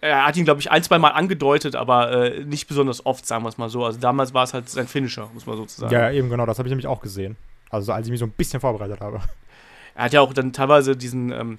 Er 0.00 0.26
hat 0.26 0.36
ihn, 0.36 0.44
glaube 0.44 0.60
ich, 0.60 0.70
ein, 0.70 0.82
zwei 0.82 0.98
Mal 0.98 1.10
angedeutet, 1.10 1.76
aber 1.76 2.10
äh, 2.12 2.44
nicht 2.44 2.68
besonders 2.68 3.04
oft, 3.04 3.26
sagen 3.26 3.42
wir 3.44 3.48
es 3.48 3.58
mal 3.58 3.68
so. 3.68 3.84
Also 3.84 3.98
damals 3.98 4.34
war 4.34 4.44
es 4.44 4.54
halt 4.54 4.68
sein 4.68 4.86
Finisher, 4.86 5.28
muss 5.32 5.46
man 5.46 5.56
sozusagen. 5.56 5.92
Ja, 5.92 6.10
eben 6.10 6.28
genau, 6.30 6.46
das 6.46 6.58
habe 6.58 6.68
ich 6.68 6.70
nämlich 6.70 6.86
auch 6.86 7.00
gesehen. 7.00 7.36
Also 7.70 7.92
als 7.92 8.06
ich 8.06 8.10
mich 8.10 8.20
so 8.20 8.26
ein 8.26 8.30
bisschen 8.30 8.60
vorbereitet 8.60 9.00
habe. 9.00 9.20
Er 9.94 10.04
hat 10.04 10.12
ja 10.12 10.20
auch 10.20 10.32
dann 10.32 10.52
teilweise 10.52 10.96
diesen, 10.96 11.30
ähm, 11.32 11.58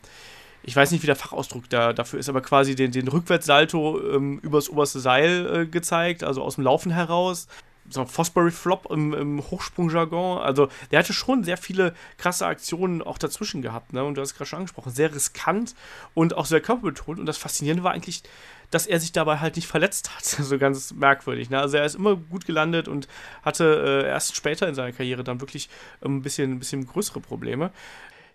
ich 0.65 0.75
weiß 0.75 0.91
nicht, 0.91 1.03
wie 1.03 1.07
der 1.07 1.15
Fachausdruck 1.15 1.69
da, 1.69 1.93
dafür 1.93 2.19
ist, 2.19 2.29
aber 2.29 2.41
quasi 2.41 2.75
den, 2.75 2.91
den 2.91 3.07
Rückwärtssalto 3.07 4.01
ähm, 4.15 4.39
übers 4.39 4.69
oberste 4.69 5.00
Seil 5.00 5.62
äh, 5.62 5.65
gezeigt, 5.65 6.24
also 6.24 6.43
aus 6.43 6.55
dem 6.55 6.63
Laufen 6.63 6.91
heraus 6.91 7.48
so 7.89 8.01
ein 8.01 8.07
Fosbury 8.07 8.51
Flop 8.51 8.88
im, 8.89 9.13
im 9.13 9.39
Hochsprungjargon. 9.51 10.39
Also 10.39 10.69
der 10.91 11.00
hatte 11.00 11.13
schon 11.13 11.43
sehr 11.43 11.57
viele 11.57 11.93
krasse 12.17 12.45
Aktionen 12.45 13.01
auch 13.01 13.17
dazwischen 13.17 13.62
gehabt, 13.62 13.93
ne? 13.93 14.03
Und 14.03 14.15
du 14.15 14.22
hast 14.22 14.31
es 14.31 14.36
gerade 14.36 14.50
schon 14.50 14.60
angesprochen, 14.60 14.91
sehr 14.91 15.13
riskant 15.13 15.75
und 16.13 16.36
auch 16.36 16.45
sehr 16.45 16.62
körperbetont. 16.62 17.19
Und 17.19 17.25
das 17.25 17.38
Faszinierende 17.38 17.84
war 17.84 17.91
eigentlich, 17.91 18.24
dass 18.72 18.88
er 18.88 19.00
sich 19.00 19.12
dabei 19.12 19.38
halt 19.38 19.55
nicht 19.55 19.67
verletzt 19.67 20.15
hat. 20.15 20.24
So 20.45 20.57
ganz 20.57 20.93
merkwürdig. 20.93 21.50
Ne? 21.50 21.60
Also 21.60 21.77
er 21.77 21.86
ist 21.86 21.95
immer 21.95 22.15
gut 22.15 22.45
gelandet 22.45 22.88
und 22.88 23.07
hatte 23.43 24.03
äh, 24.03 24.07
erst 24.07 24.36
später 24.36 24.67
in 24.67 24.75
seiner 24.75 24.91
Karriere 24.91 25.24
dann 25.24 25.41
wirklich 25.41 25.69
ein 26.01 26.22
bisschen, 26.22 26.53
ein 26.53 26.60
bisschen 26.60 26.86
größere 26.86 27.19
Probleme. 27.19 27.72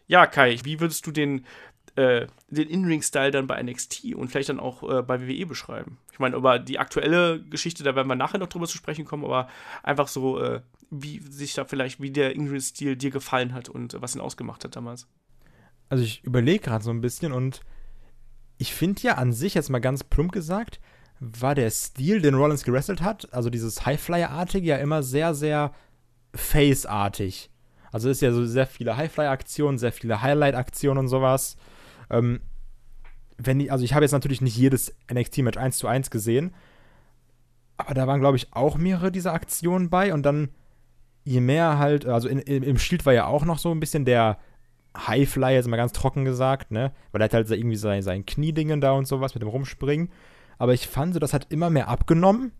Ja, 0.07 0.27
Kai, 0.27 0.59
wie 0.65 0.81
würdest 0.81 1.07
du 1.07 1.13
den 1.13 1.47
äh, 2.01 2.27
den 2.49 2.69
In-Ring-Style 2.69 3.31
dann 3.31 3.47
bei 3.47 3.63
NXT 3.63 4.15
und 4.15 4.29
vielleicht 4.29 4.49
dann 4.49 4.59
auch 4.59 4.83
äh, 4.83 5.03
bei 5.03 5.21
WWE 5.21 5.47
beschreiben. 5.47 5.99
Ich 6.13 6.19
meine, 6.19 6.37
über 6.37 6.59
die 6.59 6.79
aktuelle 6.79 7.43
Geschichte, 7.43 7.85
da 7.85 7.95
werden 7.95 8.09
wir 8.09 8.15
nachher 8.15 8.39
noch 8.39 8.49
drüber 8.49 8.67
zu 8.67 8.79
sprechen 8.79 9.05
kommen, 9.05 9.25
aber 9.25 9.49
einfach 9.83 10.09
so, 10.09 10.41
äh, 10.41 10.63
wie 10.91 11.21
sich 11.21 11.55
da 11.55 11.65
vielleicht, 11.65 12.01
wie 12.01 12.11
der 12.11 12.35
In-Ring-Stil 12.35 12.97
dir 12.97 13.11
gefallen 13.11 13.53
hat 13.53 13.69
und 13.69 14.01
was 14.01 14.15
ihn 14.15 14.21
ausgemacht 14.21 14.65
hat 14.65 14.77
damals. 14.77 15.07
Also 15.91 16.05
ich 16.05 16.25
überlege 16.25 16.65
gerade 16.65 16.85
so 16.85 16.91
ein 16.91 17.01
bisschen 17.03 17.33
und 17.33 17.61
ich 18.57 18.73
finde 18.73 19.03
ja 19.03 19.15
an 19.15 19.33
sich, 19.33 19.55
jetzt 19.55 19.71
mal 19.71 19.81
ganz 19.81 20.05
plump 20.05 20.33
gesagt, 20.33 20.81
war 21.19 21.55
der 21.55 21.71
Stil, 21.71 22.23
den 22.23 22.35
Rollins 22.35 22.65
gewrestelt 22.65 23.03
hat, 23.03 23.33
also 23.33 23.51
dieses 23.51 23.85
Highflyer-artige, 23.85 24.67
ja 24.67 24.77
immer 24.77 25.03
sehr, 25.03 25.35
sehr 25.35 25.75
Face-artig. 26.35 27.51
Also 27.93 28.09
ist 28.09 28.23
ja 28.23 28.33
so 28.33 28.45
sehr 28.47 28.67
viele 28.67 28.97
Highflyer-Aktionen, 28.97 29.79
sehr 29.79 29.93
viele 29.93 30.23
Highlight-Aktionen 30.23 30.99
und 30.99 31.09
sowas. 31.09 31.57
Ähm, 32.11 32.41
wenn 33.39 33.61
ich, 33.61 33.73
also 33.73 33.85
ich 33.85 33.95
habe 33.95 34.05
jetzt 34.05 34.13
natürlich 34.13 34.41
nicht 34.41 34.57
jedes 34.57 34.95
NXT-Match 35.13 35.59
1 35.59 35.79
zu 35.79 35.87
1 35.87 36.11
gesehen, 36.11 36.55
aber 37.77 37.95
da 37.95 38.07
waren, 38.07 38.21
glaube 38.21 38.37
ich, 38.37 38.53
auch 38.53 38.77
mehrere 38.77 39.11
dieser 39.11 39.33
Aktionen 39.33 39.89
bei 39.89 40.13
und 40.13 40.23
dann 40.23 40.51
je 41.25 41.41
mehr 41.41 41.79
halt, 41.79 42.07
also 42.07 42.29
in, 42.29 42.39
in, 42.39 42.63
im 42.63 42.79
Shield 42.79 43.07
war 43.07 43.13
ja 43.13 43.27
auch 43.27 43.45
noch 43.45 43.59
so 43.59 43.71
ein 43.71 43.81
bisschen 43.81 44.05
der 44.05 44.39
Highfly, 44.97 45.55
jetzt 45.55 45.69
mal 45.69 45.77
ganz 45.77 45.93
trocken 45.93 46.25
gesagt, 46.25 46.71
ne, 46.71 46.93
weil 47.13 47.21
er 47.21 47.27
hat 47.27 47.35
halt 47.35 47.51
irgendwie 47.51 47.77
sein, 47.77 48.03
sein 48.03 48.27
Kniedingen 48.27 48.81
da 48.81 48.93
und 48.93 49.07
sowas 49.07 49.35
mit 49.35 49.43
dem 49.43 49.49
Rumspringen, 49.49 50.11
aber 50.59 50.75
ich 50.75 50.89
fand 50.89 51.15
so, 51.15 51.21
das 51.21 51.33
hat 51.33 51.47
immer 51.51 51.71
mehr 51.71 51.89
abgenommen, 51.89 52.53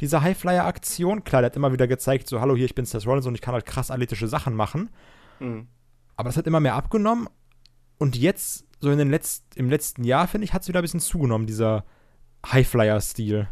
diese 0.00 0.20
Highflyer-Aktion. 0.20 1.24
Klar, 1.24 1.42
der 1.42 1.50
hat 1.50 1.56
immer 1.56 1.72
wieder 1.72 1.86
gezeigt, 1.86 2.28
so, 2.28 2.40
hallo, 2.40 2.54
hier, 2.54 2.66
ich 2.66 2.74
bin 2.74 2.84
Seth 2.84 3.06
Rollins 3.06 3.26
und 3.26 3.34
ich 3.34 3.40
kann 3.40 3.54
halt 3.54 3.64
krass 3.64 3.90
athletische 3.90 4.28
Sachen 4.28 4.54
machen. 4.54 4.90
Mhm. 5.40 5.68
Aber 6.16 6.28
das 6.28 6.36
hat 6.36 6.46
immer 6.46 6.60
mehr 6.60 6.74
abgenommen 6.74 7.28
und 7.98 8.16
jetzt 8.16 8.66
so 8.80 8.90
in 8.90 8.98
den 8.98 9.10
letzten, 9.10 9.58
im 9.58 9.70
letzten 9.70 10.04
Jahr, 10.04 10.28
finde 10.28 10.44
ich, 10.44 10.52
hat 10.52 10.62
es 10.62 10.68
wieder 10.68 10.80
ein 10.80 10.82
bisschen 10.82 11.00
zugenommen, 11.00 11.46
dieser 11.46 11.84
Highflyer-Stil. 12.50 13.48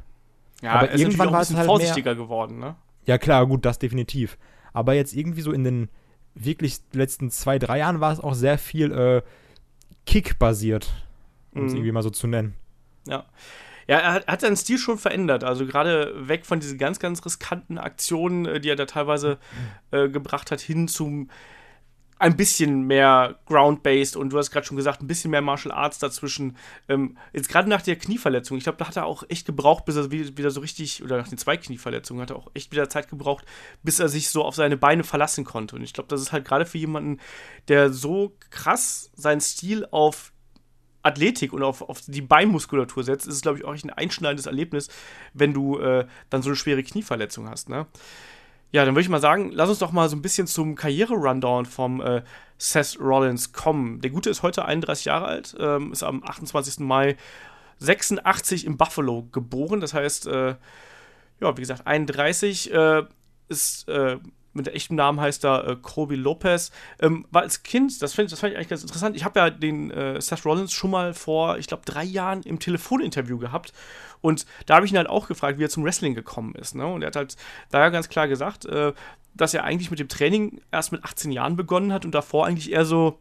Ja, 0.63 0.73
aber 0.73 0.91
ist 0.91 1.01
irgendwann 1.01 1.33
war 1.33 1.41
es 1.41 1.55
halt 1.55 1.67
vorsichtiger 1.67 2.15
mehr, 2.15 2.23
geworden, 2.23 2.59
ne? 2.59 2.77
Ja, 3.07 3.19
klar, 3.19 3.47
gut, 3.47 3.65
das 3.65 3.79
definitiv. 3.79 4.39
Aber 4.73 4.95
jetzt 4.95 5.15
irgendwie 5.15 5.43
so 5.43 5.53
in 5.53 5.65
den 5.65 5.89
wirklich 6.35 6.81
letzten 6.93 7.31
zwei, 7.31 7.59
drei 7.59 7.79
Jahren 7.79 8.01
war 8.01 8.13
es 8.13 8.21
auch 8.21 8.35
sehr 8.35 8.59
viel 8.59 8.93
äh, 8.93 9.23
Kick-basiert, 10.07 10.93
um 11.55 11.67
es 11.67 11.73
mhm. 11.73 11.79
irgendwie 11.79 11.93
mal 11.93 12.03
so 12.03 12.11
zu 12.11 12.27
nennen. 12.27 12.55
Ja. 13.07 13.25
Ja, 13.87 13.99
er 13.99 14.13
hat, 14.15 14.27
hat, 14.27 14.41
seinen 14.41 14.57
Stil 14.57 14.79
schon 14.79 14.97
verändert. 14.97 15.45
Also 15.45 15.67
gerade 15.67 16.27
weg 16.27 16.47
von 16.47 16.59
diesen 16.59 16.79
ganz, 16.79 16.99
ganz 16.99 17.25
riskanten 17.25 17.77
Aktionen, 17.77 18.47
äh, 18.47 18.61
die 18.61 18.71
er 18.71 18.77
da 18.77 18.87
teilweise 18.87 19.39
äh, 19.91 20.09
gebracht 20.09 20.51
hat, 20.51 20.61
hin 20.61 20.89
zum 20.89 21.29
ein 22.19 22.37
bisschen 22.37 22.83
mehr 22.83 23.39
ground-based 23.47 24.17
und 24.17 24.31
du 24.31 24.39
hast 24.39 24.51
gerade 24.51 24.67
schon 24.67 24.77
gesagt, 24.77 25.03
ein 25.03 25.07
bisschen 25.07 25.31
mehr 25.31 25.43
Martial 25.43 25.75
Arts 25.75 25.99
dazwischen. 25.99 26.57
Ähm, 26.89 27.19
jetzt 27.33 27.49
gerade 27.49 27.69
nach 27.69 27.83
der 27.83 27.97
Knieverletzung, 27.97 28.57
ich 28.57 28.65
glaube, 28.65 28.79
da 28.79 28.87
hat 28.87 28.97
er 28.97 29.07
auch 29.07 29.25
echt 29.29 29.47
gebraucht, 29.47 29.85
bis 29.85 29.97
er 29.97 30.11
wieder 30.11 30.51
so 30.51 30.61
richtig, 30.61 31.03
oder 31.03 31.17
nach 31.17 31.29
den 31.29 31.39
zwei 31.39 31.57
Knieverletzungen 31.57 32.23
hat 32.23 32.31
er 32.31 32.37
auch 32.37 32.51
echt 32.55 32.71
wieder 32.73 32.89
Zeit 32.89 33.09
gebraucht, 33.09 33.45
bis 33.83 33.99
er 33.99 34.09
sich 34.09 34.31
so 34.31 34.45
auf 34.45 34.55
seine 34.55 34.77
Beine 34.77 35.05
verlassen 35.05 35.45
konnte. 35.45 35.77
Und 35.77 35.83
ich 35.83 35.93
glaube, 35.93 36.09
das 36.09 36.21
ist 36.21 36.33
halt 36.33 36.45
gerade 36.45 36.67
für 36.67 36.79
jemanden, 36.79 37.19
der 37.69 37.93
so 37.93 38.37
krass 38.51 39.11
seinen 39.15 39.41
Stil 39.41 39.87
auf 39.91 40.33
Athletik 41.03 41.53
und 41.53 41.63
auf, 41.63 41.83
auf 41.83 42.01
die 42.07 42.23
Beinmuskulatur 42.23 43.05
setzt, 43.05 43.27
ist 43.27 43.35
es, 43.35 43.43
glaube 43.43 43.59
ich, 43.59 43.65
auch 43.65 43.75
ein 43.75 43.91
einschneidendes 43.91 44.47
Erlebnis, 44.47 44.89
wenn 45.35 45.53
du 45.53 45.79
äh, 45.79 46.07
dann 46.31 46.43
so 46.43 46.49
eine 46.49 46.57
schwere 46.57 46.83
Knieverletzung 46.83 47.49
hast. 47.49 47.69
Ne? 47.69 47.87
Ja, 48.75 48.85
dann 48.85 48.97
würde 48.97 49.03
ich 49.03 49.09
mal 49.09 49.21
sagen, 49.21 49.53
lass 49.53 49.69
uns 49.69 49.79
doch 49.79 49.93
mal 49.93 50.09
so 50.09 50.17
ein 50.17 50.21
bisschen 50.21 50.49
zum 50.49 50.75
Karriere-Rundown 50.75 51.65
vom 51.65 52.01
äh, 52.01 52.25
Seth 52.59 52.99
Rollins 52.99 53.53
kommen. 53.53 54.01
Der 54.01 54.11
Gute 54.11 54.31
ist 54.31 54.43
heute 54.43 54.65
31 54.65 55.05
Jahre 55.05 55.27
alt, 55.27 55.55
ähm, 55.61 55.93
ist 55.93 56.03
am 56.03 56.25
28. 56.25 56.81
Mai 56.81 57.17
86 57.79 58.67
in 58.67 58.77
Buffalo 58.77 59.29
geboren. 59.31 59.81
Das 59.81 59.95
heißt, 59.95 60.27
äh, 60.27 60.57
ja, 61.41 61.57
wie 61.57 61.61
gesagt, 61.61 61.87
31 61.87 62.73
äh, 62.75 63.05
ist 63.47 63.89
äh, 63.89 64.19
mit 64.55 64.69
echtem 64.69 64.97
Namen 64.97 65.21
heißt 65.21 65.45
er 65.45 65.69
äh, 65.69 65.77
Kobe 65.81 66.17
Lopez. 66.17 66.71
Ähm, 67.01 67.27
war 67.31 67.43
als 67.43 67.63
Kind, 67.63 68.01
das, 68.01 68.15
find, 68.15 68.33
das 68.33 68.41
fand 68.41 68.53
ich 68.53 68.57
eigentlich 68.57 68.71
ganz 68.71 68.83
interessant. 68.83 69.17
Ich 69.17 69.25
habe 69.25 69.39
ja 69.39 69.51
den 69.51 69.91
äh, 69.91 70.21
Seth 70.21 70.45
Rollins 70.45 70.73
schon 70.73 70.91
mal 70.91 71.13
vor, 71.13 71.59
ich 71.59 71.67
glaube, 71.67 71.83
drei 71.85 72.05
Jahren 72.05 72.43
im 72.43 72.59
Telefoninterview 72.59 73.39
gehabt. 73.39 73.73
Und 74.21 74.47
da 74.67 74.77
habe 74.77 74.87
ich 74.87 74.93
ihn 74.93 74.99
halt 74.99 75.09
auch 75.09 75.29
gefragt, 75.29 75.59
wie 75.59 75.65
er 75.65 75.71
zum 75.71 75.85
Wrestling 75.85 76.15
gekommen 76.15 76.55
ist. 76.55 76.75
Ne? 76.75 76.87
Und 76.87 77.03
er 77.03 77.09
hat 77.09 77.17
halt 77.17 77.37
da 77.71 77.89
ganz 77.91 78.09
klar 78.09 78.29
gesagt, 78.29 78.65
äh, 78.65 78.93
dass 79.35 79.53
er 79.53 79.65
eigentlich 79.65 79.91
mit 79.91 79.99
dem 79.99 80.09
Training 80.09 80.61
erst 80.71 80.93
mit 80.93 81.05
18 81.05 81.33
Jahren 81.33 81.57
begonnen 81.57 81.93
hat 81.93 82.05
und 82.05 82.15
davor 82.15 82.47
eigentlich 82.47 82.73
eher 82.73 82.85
so 82.85 83.19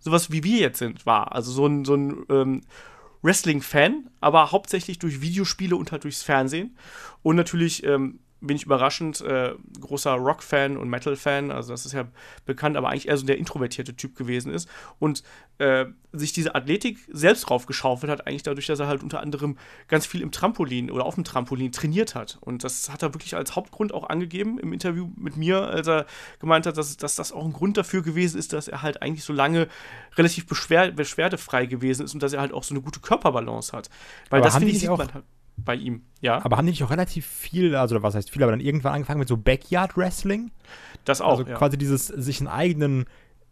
sowas 0.00 0.32
wie 0.32 0.42
wir 0.42 0.58
jetzt 0.58 0.78
sind, 0.78 1.06
war. 1.06 1.34
Also 1.34 1.52
so 1.52 1.66
ein, 1.66 1.84
so 1.84 1.94
ein 1.94 2.24
ähm, 2.30 2.62
Wrestling-Fan, 3.22 4.08
aber 4.20 4.50
hauptsächlich 4.50 4.98
durch 4.98 5.20
Videospiele 5.20 5.76
und 5.76 5.92
halt 5.92 6.04
durchs 6.04 6.22
Fernsehen. 6.22 6.76
Und 7.22 7.36
natürlich 7.36 7.84
ähm, 7.84 8.18
wenig 8.40 8.64
überraschend, 8.64 9.20
äh, 9.20 9.54
großer 9.80 10.12
Rock-Fan 10.12 10.76
und 10.76 10.88
Metal-Fan, 10.88 11.50
also 11.50 11.72
das 11.72 11.86
ist 11.86 11.92
ja 11.92 12.06
bekannt, 12.46 12.76
aber 12.76 12.88
eigentlich 12.88 13.08
eher 13.08 13.16
so 13.16 13.26
der 13.26 13.38
introvertierte 13.38 13.94
Typ 13.94 14.16
gewesen 14.16 14.52
ist 14.52 14.68
und 14.98 15.22
äh, 15.58 15.86
sich 16.12 16.32
diese 16.32 16.54
Athletik 16.54 16.98
selbst 17.12 17.42
draufgeschaufelt 17.42 18.10
hat, 18.10 18.26
eigentlich 18.26 18.42
dadurch, 18.42 18.66
dass 18.66 18.80
er 18.80 18.88
halt 18.88 19.02
unter 19.02 19.20
anderem 19.20 19.58
ganz 19.88 20.06
viel 20.06 20.22
im 20.22 20.32
Trampolin 20.32 20.90
oder 20.90 21.04
auf 21.04 21.14
dem 21.14 21.24
Trampolin 21.24 21.70
trainiert 21.70 22.14
hat. 22.14 22.38
Und 22.40 22.64
das 22.64 22.90
hat 22.90 23.02
er 23.02 23.14
wirklich 23.14 23.36
als 23.36 23.54
Hauptgrund 23.54 23.92
auch 23.92 24.08
angegeben 24.08 24.58
im 24.58 24.72
Interview 24.72 25.10
mit 25.16 25.36
mir, 25.36 25.62
als 25.62 25.86
er 25.86 26.06
gemeint 26.40 26.66
hat, 26.66 26.76
dass, 26.76 26.96
dass 26.96 27.14
das 27.14 27.32
auch 27.32 27.44
ein 27.44 27.52
Grund 27.52 27.76
dafür 27.76 28.02
gewesen 28.02 28.38
ist, 28.38 28.52
dass 28.52 28.68
er 28.68 28.82
halt 28.82 29.02
eigentlich 29.02 29.24
so 29.24 29.32
lange 29.32 29.68
relativ 30.16 30.46
beschwer 30.46 30.90
beschwerdefrei 30.90 31.66
gewesen 31.66 32.04
ist 32.04 32.14
und 32.14 32.22
dass 32.22 32.32
er 32.32 32.40
halt 32.40 32.52
auch 32.52 32.64
so 32.64 32.74
eine 32.74 32.82
gute 32.82 33.00
Körperbalance 33.00 33.72
hat. 33.76 33.90
Weil 34.30 34.40
aber 34.40 34.46
das 34.46 34.56
finde 34.56 34.72
ich, 34.72 34.80
sieht 34.80 34.88
man 34.88 35.12
halt 35.12 35.24
bei 35.64 35.74
ihm, 35.74 36.02
ja. 36.20 36.44
Aber 36.44 36.56
haben 36.56 36.66
die 36.66 36.72
nicht 36.72 36.84
auch 36.84 36.90
relativ 36.90 37.26
viel, 37.26 37.74
also 37.76 38.02
was 38.02 38.14
heißt 38.14 38.30
viel, 38.30 38.42
aber 38.42 38.52
dann 38.52 38.60
irgendwann 38.60 38.94
angefangen 38.94 39.20
mit 39.20 39.28
so 39.28 39.36
Backyard 39.36 39.96
Wrestling? 39.96 40.50
Das 41.04 41.20
auch. 41.20 41.38
Also 41.38 41.44
ja. 41.44 41.56
quasi 41.56 41.78
dieses, 41.78 42.06
sich 42.06 42.40
einen 42.40 42.48
eigenen 42.48 43.06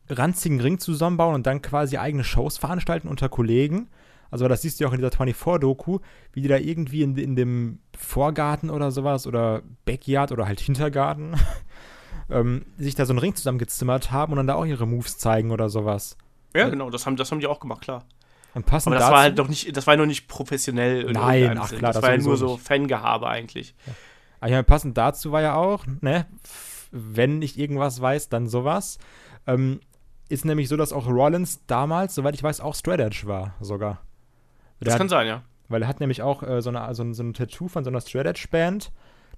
ranzigen 0.08 0.60
Ring 0.60 0.78
zusammenbauen 0.78 1.34
und 1.34 1.46
dann 1.46 1.62
quasi 1.62 1.98
eigene 1.98 2.24
Shows 2.24 2.58
veranstalten 2.58 3.08
unter 3.08 3.28
Kollegen. 3.28 3.88
Also 4.30 4.46
das 4.48 4.62
siehst 4.62 4.78
du 4.78 4.84
ja 4.84 4.88
auch 4.88 4.92
in 4.92 5.00
dieser 5.00 5.12
24-Doku, 5.12 6.00
wie 6.32 6.42
die 6.42 6.48
da 6.48 6.56
irgendwie 6.56 7.02
in, 7.02 7.16
in 7.16 7.36
dem 7.36 7.78
Vorgarten 7.96 8.70
oder 8.70 8.90
sowas 8.90 9.26
oder 9.26 9.62
Backyard 9.84 10.32
oder 10.32 10.46
halt 10.46 10.60
Hintergarten 10.60 11.36
ähm, 12.30 12.66
sich 12.76 12.94
da 12.94 13.06
so 13.06 13.12
einen 13.12 13.20
Ring 13.20 13.34
zusammengezimmert 13.34 14.10
haben 14.10 14.32
und 14.32 14.36
dann 14.36 14.46
da 14.46 14.54
auch 14.54 14.66
ihre 14.66 14.86
Moves 14.86 15.18
zeigen 15.18 15.50
oder 15.50 15.68
sowas. 15.68 16.16
Ja, 16.54 16.68
genau, 16.68 16.90
das 16.90 17.06
haben, 17.06 17.16
das 17.16 17.30
haben 17.30 17.40
die 17.40 17.46
auch 17.46 17.60
gemacht, 17.60 17.82
klar. 17.82 18.04
Und 18.58 18.66
passend 18.66 18.92
Aber 18.92 18.96
das 18.96 19.04
dazu, 19.04 19.14
war 19.14 19.22
halt 19.22 19.36
noch 19.36 19.46
nicht, 19.46 19.76
das 19.76 19.86
war 19.86 19.96
noch 19.96 20.04
nicht 20.04 20.26
professionell. 20.26 21.02
in 21.02 21.12
Nein, 21.12 21.56
ach 21.58 21.68
Sinn. 21.68 21.78
klar, 21.78 21.92
das, 21.92 22.00
das 22.00 22.10
war 22.10 22.16
ja 22.16 22.20
nur 22.20 22.36
so 22.36 22.56
Fangehabe 22.56 23.28
eigentlich. 23.28 23.76
Ah, 24.40 24.48
ja, 24.48 24.60
passend 24.64 24.98
dazu 24.98 25.30
war 25.30 25.42
ja 25.42 25.54
auch, 25.54 25.86
ne, 26.00 26.26
wenn 26.90 27.40
ich 27.40 27.56
irgendwas 27.56 28.00
weiß, 28.00 28.30
dann 28.30 28.48
sowas. 28.48 28.98
Ähm, 29.46 29.78
ist 30.28 30.44
nämlich 30.44 30.68
so, 30.68 30.76
dass 30.76 30.92
auch 30.92 31.06
Rollins 31.06 31.64
damals, 31.68 32.16
soweit 32.16 32.34
ich 32.34 32.42
weiß, 32.42 32.60
auch 32.60 32.74
Straight 32.74 32.98
Edge 32.98 33.22
war 33.26 33.54
sogar. 33.60 34.02
Der 34.80 34.86
Das 34.86 34.94
hat, 34.94 34.98
kann 34.98 35.08
sein, 35.08 35.28
ja. 35.28 35.42
Weil 35.68 35.82
er 35.82 35.88
hat 35.88 36.00
nämlich 36.00 36.22
auch 36.22 36.42
äh, 36.42 36.60
so, 36.60 36.70
eine, 36.70 36.92
so, 36.96 37.04
ein, 37.04 37.14
so 37.14 37.22
ein 37.22 37.34
Tattoo 37.34 37.68
von 37.68 37.84
so 37.84 37.90
einer 37.90 38.00
Straight 38.00 38.26
Edge 38.26 38.48
Band. 38.50 38.90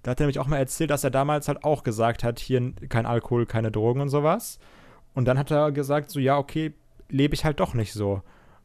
Da 0.03 0.13
hat 0.13 0.21
er 0.21 0.25
nämlich 0.25 0.39
auch 0.39 0.47
mal 0.47 0.57
erzählt, 0.57 0.89
dass 0.89 1.05
er 1.05 1.11
damals 1.11 1.47
halt 1.47 1.63
auch 1.63 1.83
gesagt 1.83 2.25
hat, 2.25 2.39
hier 2.39 2.73
kein 2.89 3.05
Alkohol, 3.05 3.45
keine 3.45 3.71
Drogen 3.71 4.01
und 4.01 4.09
sowas. 4.09 4.59
Und 5.13 5.27
dann 5.27 5.37
hat 5.39 5.51
er 5.51 5.73
gesagt, 5.73 6.11
so 6.11 6.21
ja, 6.21 6.39
okay, 6.39 6.73
lebe 7.11 7.35
ich 7.35 7.45
halt 7.45 7.61
doch 7.61 7.75
nicht 7.75 7.93
so. 7.93 8.23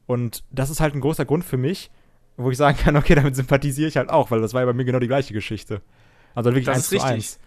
Und 0.07 0.43
das 0.51 0.69
ist 0.69 0.79
halt 0.79 0.93
ein 0.95 1.01
großer 1.01 1.25
Grund 1.25 1.43
für 1.43 1.57
mich, 1.57 1.89
wo 2.37 2.51
ich 2.51 2.57
sagen 2.57 2.77
kann, 2.83 2.95
okay, 2.95 3.15
damit 3.15 3.35
sympathisiere 3.35 3.87
ich 3.87 3.97
halt 3.97 4.09
auch, 4.09 4.31
weil 4.31 4.41
das 4.41 4.53
war 4.53 4.61
ja 4.61 4.65
bei 4.65 4.73
mir 4.73 4.85
genau 4.85 4.99
die 4.99 5.07
gleiche 5.07 5.33
Geschichte. 5.33 5.81
Also 6.33 6.51
wirklich 6.51 6.65
Das 6.65 6.75
eins 6.77 6.89
zu 6.89 7.01
eins. 7.01 7.39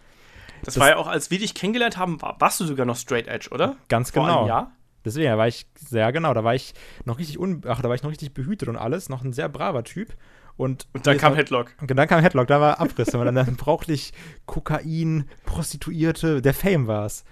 Das, 0.65 0.75
Das- 0.75 0.81
war 0.81 0.89
ja 0.89 0.97
auch, 0.97 1.07
als 1.07 1.31
wir 1.31 1.39
dich 1.39 1.55
kennengelernt 1.55 1.97
haben, 1.99 2.21
war, 2.23 2.37
warst 2.41 2.59
du 2.61 2.65
sogar 2.65 2.85
noch 2.87 2.97
Straight 2.97 3.29
Edge, 3.29 3.51
oder? 3.53 3.77
Ganz 3.89 4.11
Vor 4.11 4.27
genau. 4.27 4.47
Jahr? 4.47 4.73
Deswegen, 5.05 5.29
da 5.31 5.39
war 5.39 5.47
ich 5.47 5.67
sehr 5.79 6.11
genau, 6.13 6.35
da 6.35 6.43
war 6.43 6.55
ich 6.57 6.75
noch 7.05 7.19
richtig 7.19 7.39
un 7.39 7.63
ach, 7.67 7.81
da 7.81 7.89
war 7.89 7.95
ich 7.95 8.03
noch 8.03 8.11
richtig 8.11 8.35
behütet 8.35 8.69
und 8.69 8.77
alles, 8.77 9.09
noch 9.09 9.23
ein 9.23 9.33
sehr 9.33 9.49
braver 9.49 9.85
Typ. 9.85 10.15
Und, 10.57 10.89
Und 10.93 11.07
dann 11.07 11.17
kam 11.19 11.37
Headlock. 11.37 11.73
Und 11.81 11.89
dann 11.95 12.09
kam 12.09 12.21
Headlock, 12.21 12.49
da 12.49 12.61
war 12.61 12.81
Abriss. 12.81 13.15
und 13.15 13.25
dann, 13.25 13.37
dann 13.37 13.55
brauchte 13.57 13.93
ich 13.93 14.13
Kokain, 14.47 15.29
Prostituierte, 15.47 16.43
der 16.43 16.53
Fame 16.53 16.89
war's. 16.89 17.25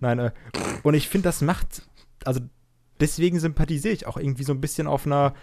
Nein, 0.00 0.18
äh, 0.18 0.30
und 0.82 0.92
ich 0.92 1.08
finde, 1.08 1.28
das 1.28 1.40
macht, 1.40 1.82
also 2.26 2.40
deswegen 3.00 3.40
sympathisiere 3.40 3.94
ich 3.94 4.06
auch 4.06 4.16
irgendwie 4.16 4.44
so 4.44 4.52
ein 4.52 4.60
bisschen 4.60 4.86
auf 4.86 5.06
einer 5.06 5.34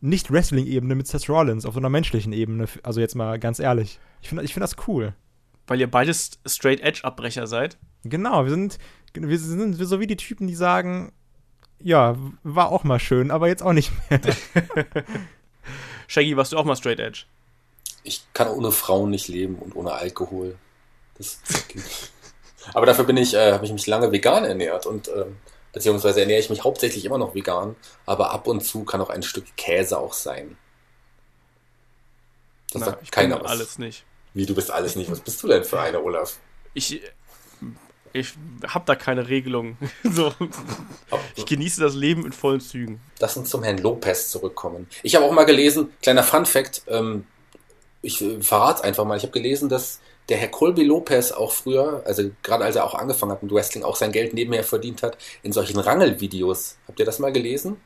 nicht-Wrestling-Ebene 0.00 0.94
mit 0.94 1.06
Seth 1.06 1.28
Rollins, 1.28 1.66
auf 1.66 1.74
so 1.74 1.80
einer 1.80 1.88
menschlichen 1.88 2.32
Ebene. 2.32 2.66
Also 2.82 3.00
jetzt 3.00 3.14
mal 3.14 3.38
ganz 3.38 3.58
ehrlich. 3.58 3.98
Ich 4.22 4.28
finde 4.28 4.44
ich 4.44 4.54
find 4.54 4.62
das 4.62 4.76
cool. 4.86 5.14
Weil 5.66 5.80
ihr 5.80 5.90
beides 5.90 6.38
Straight 6.46 6.80
Edge-Abbrecher 6.80 7.46
seid. 7.46 7.78
Genau, 8.04 8.44
wir 8.44 8.50
sind, 8.50 8.78
wir 9.12 9.38
sind 9.38 9.74
so 9.74 10.00
wie 10.00 10.06
die 10.06 10.16
Typen, 10.16 10.46
die 10.46 10.54
sagen, 10.54 11.12
ja, 11.80 12.16
war 12.42 12.70
auch 12.70 12.84
mal 12.84 13.00
schön, 13.00 13.30
aber 13.30 13.48
jetzt 13.48 13.62
auch 13.62 13.72
nicht 13.72 13.92
mehr. 14.08 14.20
Shaggy, 16.06 16.36
warst 16.36 16.52
du 16.52 16.56
auch 16.56 16.64
mal 16.64 16.76
Straight 16.76 17.00
Edge? 17.00 17.24
Ich 18.02 18.26
kann 18.32 18.48
ohne 18.48 18.70
Frauen 18.70 19.10
nicht 19.10 19.28
leben 19.28 19.56
und 19.56 19.76
ohne 19.76 19.92
Alkohol. 19.92 20.56
Das 21.18 21.40
geht 21.68 21.76
nicht. 21.76 22.12
Aber 22.74 22.86
dafür 22.86 23.04
bin 23.04 23.16
ich, 23.16 23.34
äh, 23.34 23.52
habe 23.52 23.64
ich 23.64 23.72
mich 23.72 23.86
lange 23.86 24.12
vegan 24.12 24.44
ernährt 24.44 24.86
und 24.86 25.08
ähm, 25.08 25.36
beziehungsweise 25.78 26.20
ernähre 26.20 26.40
ich 26.40 26.50
mich 26.50 26.64
hauptsächlich 26.64 27.04
immer 27.04 27.18
noch 27.18 27.34
vegan, 27.36 27.76
aber 28.04 28.32
ab 28.32 28.48
und 28.48 28.62
zu 28.62 28.84
kann 28.84 29.00
auch 29.00 29.10
ein 29.10 29.22
Stück 29.22 29.44
Käse 29.56 29.96
auch 29.98 30.12
sein. 30.12 30.58
Das 32.72 32.80
Na, 32.80 32.86
sagt 32.86 33.02
ich 33.04 33.10
keiner 33.12 33.36
bin 33.36 33.44
was. 33.44 33.50
alles 33.52 33.78
nicht. 33.78 34.04
Wie, 34.34 34.44
du 34.44 34.54
bist 34.54 34.70
alles 34.72 34.96
nicht. 34.96 35.10
Was 35.10 35.20
bist 35.20 35.40
du 35.42 35.46
denn 35.46 35.64
für 35.64 35.80
einer, 35.80 36.02
Olaf? 36.02 36.38
Ich, 36.74 37.00
ich 38.12 38.34
hab 38.66 38.86
da 38.86 38.96
keine 38.96 39.28
Regelung. 39.28 39.78
so, 40.02 40.34
ich 41.36 41.46
genieße 41.46 41.80
das 41.80 41.94
Leben 41.94 42.26
in 42.26 42.32
vollen 42.32 42.60
Zügen. 42.60 43.00
Lass 43.20 43.36
uns 43.36 43.48
zum 43.48 43.62
Herrn 43.62 43.78
Lopez 43.78 44.30
zurückkommen. 44.30 44.88
Ich 45.04 45.14
habe 45.14 45.24
auch 45.24 45.32
mal 45.32 45.44
gelesen, 45.44 45.90
kleiner 46.02 46.24
Fun 46.24 46.44
Fact, 46.44 46.82
ähm, 46.88 47.24
ich 48.02 48.20
äh, 48.20 48.42
verrate 48.42 48.82
einfach 48.82 49.04
mal, 49.04 49.16
ich 49.16 49.22
habe 49.22 49.32
gelesen, 49.32 49.68
dass 49.68 50.00
der 50.28 50.36
Herr 50.36 50.48
Colby 50.48 50.84
Lopez 50.84 51.32
auch 51.32 51.52
früher, 51.52 52.02
also 52.04 52.30
gerade 52.42 52.64
als 52.64 52.76
er 52.76 52.84
auch 52.84 52.94
angefangen 52.94 53.32
hat 53.32 53.42
mit 53.42 53.52
Wrestling, 53.52 53.82
auch 53.82 53.96
sein 53.96 54.12
Geld 54.12 54.34
nebenher 54.34 54.62
verdient 54.64 55.02
hat 55.02 55.16
in 55.42 55.52
solchen 55.52 55.78
Rangelvideos. 55.78 56.76
Habt 56.86 56.98
ihr 57.00 57.06
das 57.06 57.18
mal 57.18 57.32
gelesen? 57.32 57.76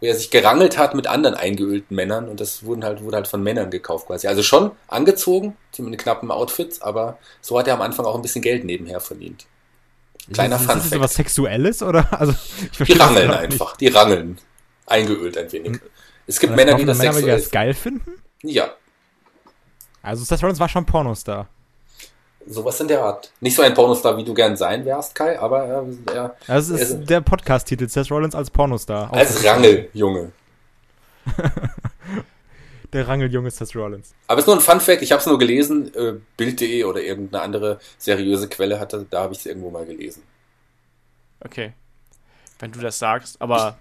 Wo 0.00 0.06
er 0.06 0.14
sich 0.14 0.30
gerangelt 0.30 0.76
hat 0.76 0.94
mit 0.94 1.06
anderen 1.06 1.34
eingeölten 1.36 1.94
Männern 1.94 2.28
und 2.28 2.40
das 2.40 2.64
wurden 2.64 2.84
halt, 2.84 3.02
wurde 3.02 3.16
halt 3.16 3.28
von 3.28 3.42
Männern 3.42 3.70
gekauft 3.70 4.08
quasi. 4.08 4.26
Also 4.26 4.42
schon 4.42 4.72
angezogen, 4.88 5.56
in 5.78 5.96
knappen 5.96 6.30
Outfits, 6.30 6.82
aber 6.82 7.18
so 7.40 7.58
hat 7.58 7.68
er 7.68 7.74
am 7.74 7.82
Anfang 7.82 8.04
auch 8.06 8.14
ein 8.16 8.22
bisschen 8.22 8.42
Geld 8.42 8.64
nebenher 8.64 9.00
verdient. 9.00 9.46
Kleiner 10.32 10.58
Fun 10.58 10.76
ist 10.76 10.84
das 10.84 10.88
Fact. 10.88 11.00
was 11.00 11.14
Sexuelles 11.14 11.82
oder? 11.82 12.08
Also, 12.18 12.32
ich 12.32 12.70
Die 12.70 12.76
verstehe 12.76 12.96
das 12.98 13.06
rangeln 13.06 13.24
überhaupt 13.26 13.42
nicht. 13.42 13.52
einfach, 13.62 13.76
die 13.76 13.88
rangeln. 13.88 14.38
Eingeölt 14.86 15.38
ein 15.38 15.52
wenig. 15.52 15.80
Es 16.26 16.40
gibt 16.40 16.56
Männer, 16.56 16.74
die 16.74 16.84
das 16.84 16.98
Männer, 16.98 17.14
weil 17.14 17.22
die 17.22 17.26
sexuell 17.28 17.40
das 17.40 17.50
geil 17.50 17.74
finden? 17.74 18.22
Ja, 18.42 18.74
Also 20.06 20.24
Seth 20.24 20.42
Rollins 20.42 20.60
war 20.60 20.68
schon 20.68 20.86
Pornostar. 20.86 21.48
sowas 22.46 22.80
in 22.80 22.86
der 22.86 23.02
Art. 23.02 23.32
Nicht 23.40 23.56
so 23.56 23.62
ein 23.62 23.74
Pornostar, 23.74 24.16
wie 24.16 24.24
du 24.24 24.32
gern 24.32 24.56
sein 24.56 24.84
wärst, 24.84 25.14
Kai, 25.16 25.36
aber 25.38 25.64
er, 25.64 25.84
er 26.14 26.36
Also 26.46 26.74
es 26.76 26.80
ist 26.82 26.92
Also- 26.92 27.04
der 27.04 27.20
Podcast-Titel, 27.20 27.88
Seth 27.88 28.08
Rollins 28.10 28.34
als 28.36 28.50
Pornostar. 28.50 29.12
als 29.12 29.44
Rangeljunge. 29.44 30.30
Der 32.92 33.08
Rangeljunge 33.08 33.50
Seth 33.50 33.74
Rollins. 33.74 34.14
Aber 34.28 34.38
es 34.38 34.44
ist 34.44 34.46
nur 34.46 34.56
ein 34.56 34.60
Fun 34.62 34.80
Fact, 34.80 35.02
ich 35.02 35.10
habe 35.10 35.20
es 35.20 35.26
nur 35.26 35.38
gelesen, 35.38 35.92
äh, 35.94 36.14
Bild.de 36.36 36.84
oder 36.84 37.02
irgendeine 37.02 37.42
andere 37.42 37.80
seriöse 37.98 38.48
Quelle 38.48 38.78
hatte, 38.78 39.04
da 39.10 39.22
habe 39.22 39.32
ich 39.32 39.40
es 39.40 39.46
irgendwo 39.46 39.70
mal 39.70 39.84
gelesen. 39.84 40.22
Okay. 41.44 41.72
Wenn 42.60 42.70
du 42.72 42.78
das 42.80 42.98
sagst, 42.98 43.42
aber 43.42 43.76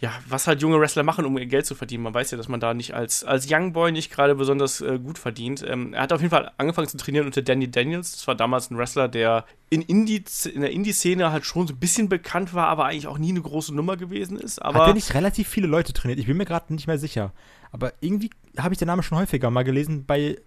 ja, 0.00 0.12
was 0.28 0.46
halt 0.46 0.62
junge 0.62 0.78
Wrestler 0.78 1.02
machen, 1.02 1.24
um 1.24 1.36
ihr 1.38 1.46
Geld 1.46 1.66
zu 1.66 1.74
verdienen. 1.74 2.04
Man 2.04 2.14
weiß 2.14 2.30
ja, 2.30 2.38
dass 2.38 2.46
man 2.46 2.60
da 2.60 2.72
nicht 2.72 2.94
als, 2.94 3.24
als 3.24 3.48
Young 3.50 3.72
Boy 3.72 3.90
nicht 3.90 4.12
gerade 4.12 4.36
besonders 4.36 4.80
äh, 4.80 4.98
gut 5.00 5.18
verdient. 5.18 5.64
Ähm, 5.66 5.92
er 5.92 6.02
hat 6.02 6.12
auf 6.12 6.20
jeden 6.20 6.30
Fall 6.30 6.52
angefangen 6.56 6.86
zu 6.86 6.96
trainieren 6.96 7.26
unter 7.26 7.42
Danny 7.42 7.68
Daniels. 7.68 8.12
Das 8.12 8.26
war 8.28 8.36
damals 8.36 8.70
ein 8.70 8.78
Wrestler, 8.78 9.08
der 9.08 9.44
in, 9.70 9.82
Indie, 9.82 10.22
in 10.54 10.60
der 10.60 10.70
Indie-Szene 10.70 11.32
halt 11.32 11.44
schon 11.44 11.66
so 11.66 11.74
ein 11.74 11.80
bisschen 11.80 12.08
bekannt 12.08 12.54
war, 12.54 12.68
aber 12.68 12.84
eigentlich 12.84 13.08
auch 13.08 13.18
nie 13.18 13.30
eine 13.30 13.40
große 13.40 13.74
Nummer 13.74 13.96
gewesen 13.96 14.38
ist. 14.38 14.62
Aber 14.62 14.80
Hat 14.80 14.86
der 14.86 14.94
nicht 14.94 15.14
relativ 15.14 15.48
viele 15.48 15.66
Leute 15.66 15.92
trainiert? 15.92 16.20
Ich 16.20 16.26
bin 16.26 16.36
mir 16.36 16.46
gerade 16.46 16.72
nicht 16.72 16.86
mehr 16.86 16.98
sicher. 16.98 17.32
Aber 17.72 17.92
irgendwie 18.00 18.30
habe 18.56 18.74
ich 18.74 18.78
den 18.78 18.86
Namen 18.86 19.02
schon 19.02 19.18
häufiger 19.18 19.50
mal 19.50 19.64
gelesen 19.64 20.06
bei. 20.06 20.38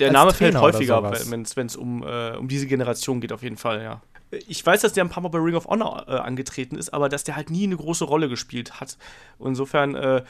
der 0.00 0.08
als 0.08 0.12
Name 0.12 0.32
fällt 0.32 0.54
Trainer 0.54 0.64
oder 0.64 0.74
häufiger, 0.74 1.12
wenn 1.56 1.66
es 1.66 1.76
um, 1.76 2.02
äh, 2.02 2.36
um 2.36 2.48
diese 2.48 2.66
Generation 2.66 3.20
geht, 3.20 3.32
auf 3.32 3.44
jeden 3.44 3.56
Fall, 3.56 3.84
ja. 3.84 4.02
Ich 4.30 4.64
weiß, 4.64 4.82
dass 4.82 4.92
der 4.92 5.04
ein 5.04 5.10
paar 5.10 5.22
Mal 5.22 5.30
bei 5.30 5.38
Ring 5.38 5.54
of 5.54 5.66
Honor 5.66 6.04
äh, 6.08 6.12
angetreten 6.12 6.76
ist, 6.76 6.92
aber 6.92 7.08
dass 7.08 7.24
der 7.24 7.36
halt 7.36 7.50
nie 7.50 7.64
eine 7.64 7.76
große 7.76 8.04
Rolle 8.04 8.28
gespielt 8.28 8.80
hat. 8.80 8.98
Insofern 9.38 9.94
äh, 9.94 10.22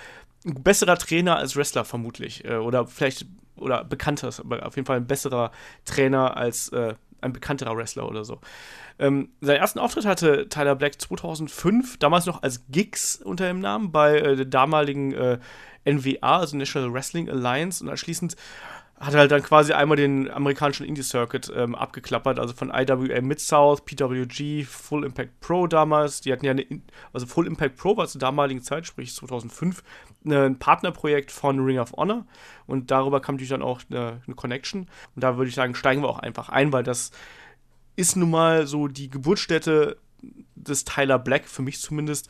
ein 0.47 0.63
besserer 0.63 0.97
Trainer 0.97 1.37
als 1.37 1.57
Wrestler 1.57 1.85
vermutlich. 1.85 2.45
Äh, 2.45 2.57
oder 2.57 2.87
vielleicht, 2.87 3.27
oder 3.57 3.85
bekannter, 3.85 4.31
aber 4.39 4.67
auf 4.67 4.77
jeden 4.77 4.87
Fall 4.87 4.99
ein 4.99 5.07
besserer 5.07 5.51
Trainer 5.85 6.37
als 6.37 6.69
äh, 6.69 6.95
ein 7.21 7.33
bekannterer 7.33 7.77
Wrestler 7.77 8.09
oder 8.09 8.25
so. 8.25 8.41
Ähm, 8.99 9.31
seinen 9.41 9.59
ersten 9.59 9.79
Auftritt 9.79 10.07
hatte 10.07 10.49
Tyler 10.49 10.77
Black 10.77 11.01
2005, 11.01 11.99
damals 11.99 12.27
noch 12.27 12.43
als 12.43 12.67
Gigs 12.69 13.17
unter 13.17 13.47
dem 13.47 13.61
Namen, 13.61 13.93
bei 13.93 14.19
äh, 14.19 14.37
der 14.37 14.45
damaligen 14.45 15.13
äh, 15.13 15.39
NWA, 15.85 16.39
also 16.39 16.57
National 16.57 16.93
Wrestling 16.93 17.29
Alliance, 17.29 17.83
und 17.83 17.91
anschließend 17.91 18.37
hat 19.01 19.15
halt 19.15 19.31
dann 19.31 19.43
quasi 19.43 19.73
einmal 19.73 19.97
den 19.97 20.29
amerikanischen 20.31 20.85
Indie-Circuit 20.85 21.53
ähm, 21.55 21.75
abgeklappert, 21.77 22.39
also 22.39 22.53
von 22.53 22.71
IWA 22.75 23.21
Mid-South, 23.21 23.85
PWG, 23.85 24.65
Full 24.65 25.05
Impact 25.05 25.39
Pro 25.41 25.67
damals. 25.69 26.21
Die 26.21 26.33
hatten 26.33 26.45
ja 26.45 26.51
eine, 26.51 26.63
In- 26.63 26.83
also 27.13 27.27
Full 27.27 27.47
Impact 27.47 27.77
Pro 27.77 27.97
war 27.97 28.09
zur 28.09 28.21
damaligen 28.21 28.61
Zeit, 28.63 28.87
sprich 28.87 29.15
2005, 29.15 29.85
ne, 30.25 30.45
ein 30.47 30.59
Partnerprojekt 30.59 31.31
von 31.31 31.61
Ring 31.61 31.79
of 31.79 31.93
Honor 31.93 32.27
und 32.67 32.91
darüber 32.91 33.21
kam 33.21 33.37
natürlich 33.37 33.51
dann 33.51 33.63
auch 33.63 33.83
eine, 33.89 34.21
eine 34.27 34.35
Connection. 34.35 34.89
Und 35.15 35.23
da 35.23 35.37
würde 35.37 35.49
ich 35.49 35.55
sagen, 35.55 35.75
steigen 35.77 36.03
wir 36.03 36.09
auch 36.09 36.19
einfach 36.19 36.49
ein, 36.49 36.73
weil 36.73 36.83
das 36.83 37.13
ist 37.95 38.17
nun 38.17 38.31
mal 38.31 38.67
so 38.67 38.89
die 38.89 39.11
Geburtsstätte 39.11 39.97
des 40.57 40.85
Tyler 40.85 41.19
Black, 41.21 41.47
für 41.47 41.63
mich 41.63 41.81
zumindest, 41.81 42.29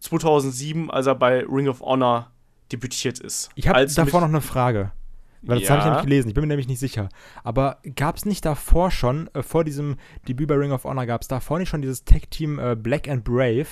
2007, 0.00 0.90
als 0.90 1.06
er 1.06 1.14
bei 1.14 1.44
Ring 1.44 1.68
of 1.68 1.80
Honor 1.80 2.30
debütiert 2.72 3.18
ist. 3.20 3.50
Ich 3.54 3.68
habe 3.68 3.84
davor 3.86 4.20
noch 4.22 4.28
eine 4.28 4.40
Frage. 4.40 4.92
Weil 5.42 5.60
das 5.60 5.68
Ja. 5.68 5.74
habe 5.74 5.80
ich 5.80 5.86
ja 5.86 5.92
nicht 5.94 6.04
gelesen. 6.04 6.28
Ich 6.28 6.34
bin 6.34 6.42
mir 6.42 6.48
nämlich 6.48 6.68
nicht 6.68 6.80
sicher. 6.80 7.08
Aber 7.44 7.78
gab 7.96 8.16
es 8.16 8.24
nicht 8.24 8.44
davor 8.44 8.90
schon, 8.90 9.28
äh, 9.34 9.42
vor 9.42 9.64
diesem 9.64 9.96
Debüt 10.28 10.48
bei 10.48 10.54
Ring 10.56 10.72
of 10.72 10.84
Honor, 10.84 11.06
gab 11.06 11.22
es 11.22 11.28
davor 11.28 11.58
nicht 11.58 11.68
schon 11.68 11.82
dieses 11.82 12.04
Tag-Team 12.04 12.58
äh, 12.58 12.76
Black 12.76 13.08
and 13.08 13.24
Brave, 13.24 13.66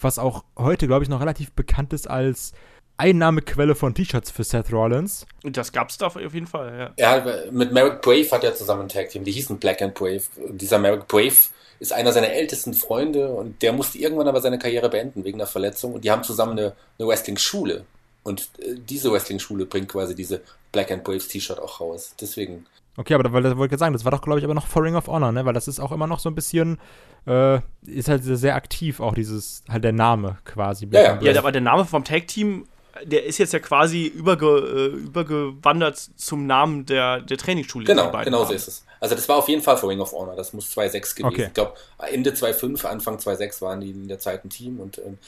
was 0.00 0.18
auch 0.18 0.44
heute, 0.58 0.86
glaube 0.86 1.04
ich, 1.04 1.08
noch 1.08 1.20
relativ 1.20 1.52
bekannt 1.52 1.92
ist 1.92 2.08
als 2.10 2.52
Einnahmequelle 2.98 3.74
von 3.74 3.94
T-Shirts 3.94 4.30
für 4.30 4.42
Seth 4.44 4.72
Rollins. 4.72 5.26
Das 5.42 5.70
gab's 5.72 5.98
da 5.98 6.06
auf 6.06 6.16
jeden 6.16 6.46
Fall, 6.46 6.92
ja. 6.98 7.10
Hat, 7.10 7.52
mit 7.52 7.72
Merrick 7.72 8.00
Brave 8.00 8.30
hat 8.30 8.42
er 8.42 8.54
zusammen 8.54 8.82
ein 8.82 8.88
Tag 8.88 9.10
Team, 9.10 9.22
die 9.24 9.32
hießen 9.32 9.58
Black 9.58 9.82
and 9.82 9.94
Brave. 9.94 10.22
Und 10.48 10.60
dieser 10.60 10.78
Merrick 10.78 11.06
Brave 11.06 11.34
ist 11.78 11.92
einer 11.92 12.12
seiner 12.12 12.30
ältesten 12.30 12.72
Freunde 12.72 13.28
und 13.28 13.60
der 13.60 13.72
musste 13.74 13.98
irgendwann 13.98 14.28
aber 14.28 14.40
seine 14.40 14.58
Karriere 14.58 14.88
beenden 14.88 15.24
wegen 15.24 15.38
einer 15.38 15.46
Verletzung 15.46 15.92
und 15.92 16.04
die 16.04 16.10
haben 16.10 16.22
zusammen 16.24 16.52
eine, 16.58 16.72
eine 16.98 17.08
Wrestling-Schule. 17.08 17.84
Und 18.26 18.50
äh, 18.58 18.74
diese 18.76 19.12
Wrestling-Schule 19.12 19.66
bringt 19.66 19.88
quasi 19.88 20.14
diese 20.14 20.42
Black 20.72 20.90
and 20.90 21.04
Braves 21.04 21.28
T-Shirt 21.28 21.60
auch 21.60 21.80
raus. 21.80 22.14
Deswegen. 22.20 22.66
Okay, 22.96 23.14
aber 23.14 23.22
da 23.22 23.32
wollte 23.32 23.48
ich 23.48 23.70
jetzt 23.70 23.80
sagen, 23.80 23.92
das 23.92 24.04
war 24.04 24.10
doch, 24.10 24.22
glaube 24.22 24.38
ich, 24.38 24.44
aber 24.44 24.54
noch 24.54 24.66
vor 24.66 24.82
Ring 24.82 24.96
of 24.96 25.06
Honor, 25.06 25.30
ne? 25.30 25.44
Weil 25.44 25.54
das 25.54 25.68
ist 25.68 25.78
auch 25.78 25.92
immer 25.92 26.06
noch 26.06 26.18
so 26.18 26.28
ein 26.28 26.34
bisschen, 26.34 26.78
äh, 27.26 27.60
ist 27.86 28.08
halt 28.08 28.24
sehr 28.24 28.56
aktiv, 28.56 29.00
auch 29.00 29.14
dieses, 29.14 29.62
halt 29.68 29.84
der 29.84 29.92
Name 29.92 30.38
quasi. 30.44 30.88
Ja, 30.90 31.20
ja. 31.20 31.32
Ja, 31.32 31.38
aber 31.38 31.52
der 31.52 31.60
Name 31.60 31.84
vom 31.84 32.04
Tag-Team, 32.04 32.66
der 33.04 33.24
ist 33.24 33.38
jetzt 33.38 33.52
ja 33.52 33.58
quasi 33.58 34.06
überge, 34.06 34.46
äh, 34.46 34.96
übergewandert 34.96 35.98
zum 36.16 36.46
Namen 36.46 36.86
der, 36.86 37.20
der 37.20 37.36
Trainingsschule. 37.36 37.84
Genau, 37.84 38.10
genau 38.10 38.44
so 38.44 38.54
ist 38.54 38.66
es. 38.66 38.84
Also 38.98 39.14
das 39.14 39.28
war 39.28 39.36
auf 39.36 39.48
jeden 39.48 39.62
Fall 39.62 39.76
für 39.76 39.88
Ring 39.88 40.00
of 40.00 40.12
Honor. 40.12 40.34
Das 40.34 40.52
muss 40.52 40.74
2.6 40.76 40.90
gewesen. 40.90 41.24
Okay. 41.26 41.44
Ich 41.48 41.54
glaube, 41.54 41.74
Ende 41.98 42.30
2.5, 42.30 42.86
Anfang 42.86 43.18
2.6 43.18 43.60
waren 43.60 43.80
die 43.80 43.90
in 43.90 44.08
der 44.08 44.18
Zeit 44.18 44.44
ein 44.44 44.50
Team 44.50 44.80
und 44.80 44.98
ähm, 44.98 45.18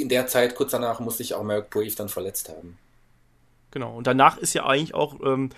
in 0.00 0.08
der 0.08 0.26
Zeit, 0.26 0.54
kurz 0.54 0.72
danach, 0.72 1.00
musste 1.00 1.18
sich 1.18 1.34
auch 1.34 1.42
Merrick 1.42 1.70
Brave 1.70 1.94
dann 1.96 2.08
verletzt 2.08 2.48
haben. 2.48 2.78
Genau. 3.70 3.94
Und 3.96 4.06
danach 4.06 4.38
ist 4.38 4.54
ja 4.54 4.64
eigentlich 4.66 4.94
auch 4.94 5.16
ähm, 5.24 5.50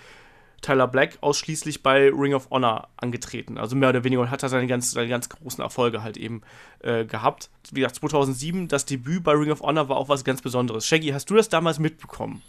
Tyler 0.61 0.87
Black 0.87 1.17
ausschließlich 1.21 1.83
bei 1.83 2.09
Ring 2.09 2.33
of 2.33 2.49
Honor 2.49 2.87
angetreten. 2.97 3.57
Also 3.57 3.75
mehr 3.75 3.89
oder 3.89 4.03
weniger 4.03 4.21
und 4.21 4.31
hat 4.31 4.43
er 4.43 4.49
seine 4.49 4.67
ganz, 4.67 4.91
seine 4.91 5.07
ganz 5.07 5.29
großen 5.29 5.63
Erfolge 5.63 6.01
halt 6.01 6.17
eben 6.17 6.41
äh, 6.79 7.05
gehabt. 7.05 7.49
Wie 7.71 7.81
gesagt, 7.81 7.97
2007, 7.97 8.67
das 8.67 8.85
Debüt 8.85 9.23
bei 9.23 9.33
Ring 9.33 9.51
of 9.51 9.61
Honor 9.61 9.89
war 9.89 9.97
auch 9.97 10.09
was 10.09 10.23
ganz 10.23 10.41
Besonderes. 10.41 10.85
Shaggy, 10.85 11.09
hast 11.09 11.29
du 11.29 11.35
das 11.35 11.49
damals 11.49 11.79
mitbekommen? 11.79 12.41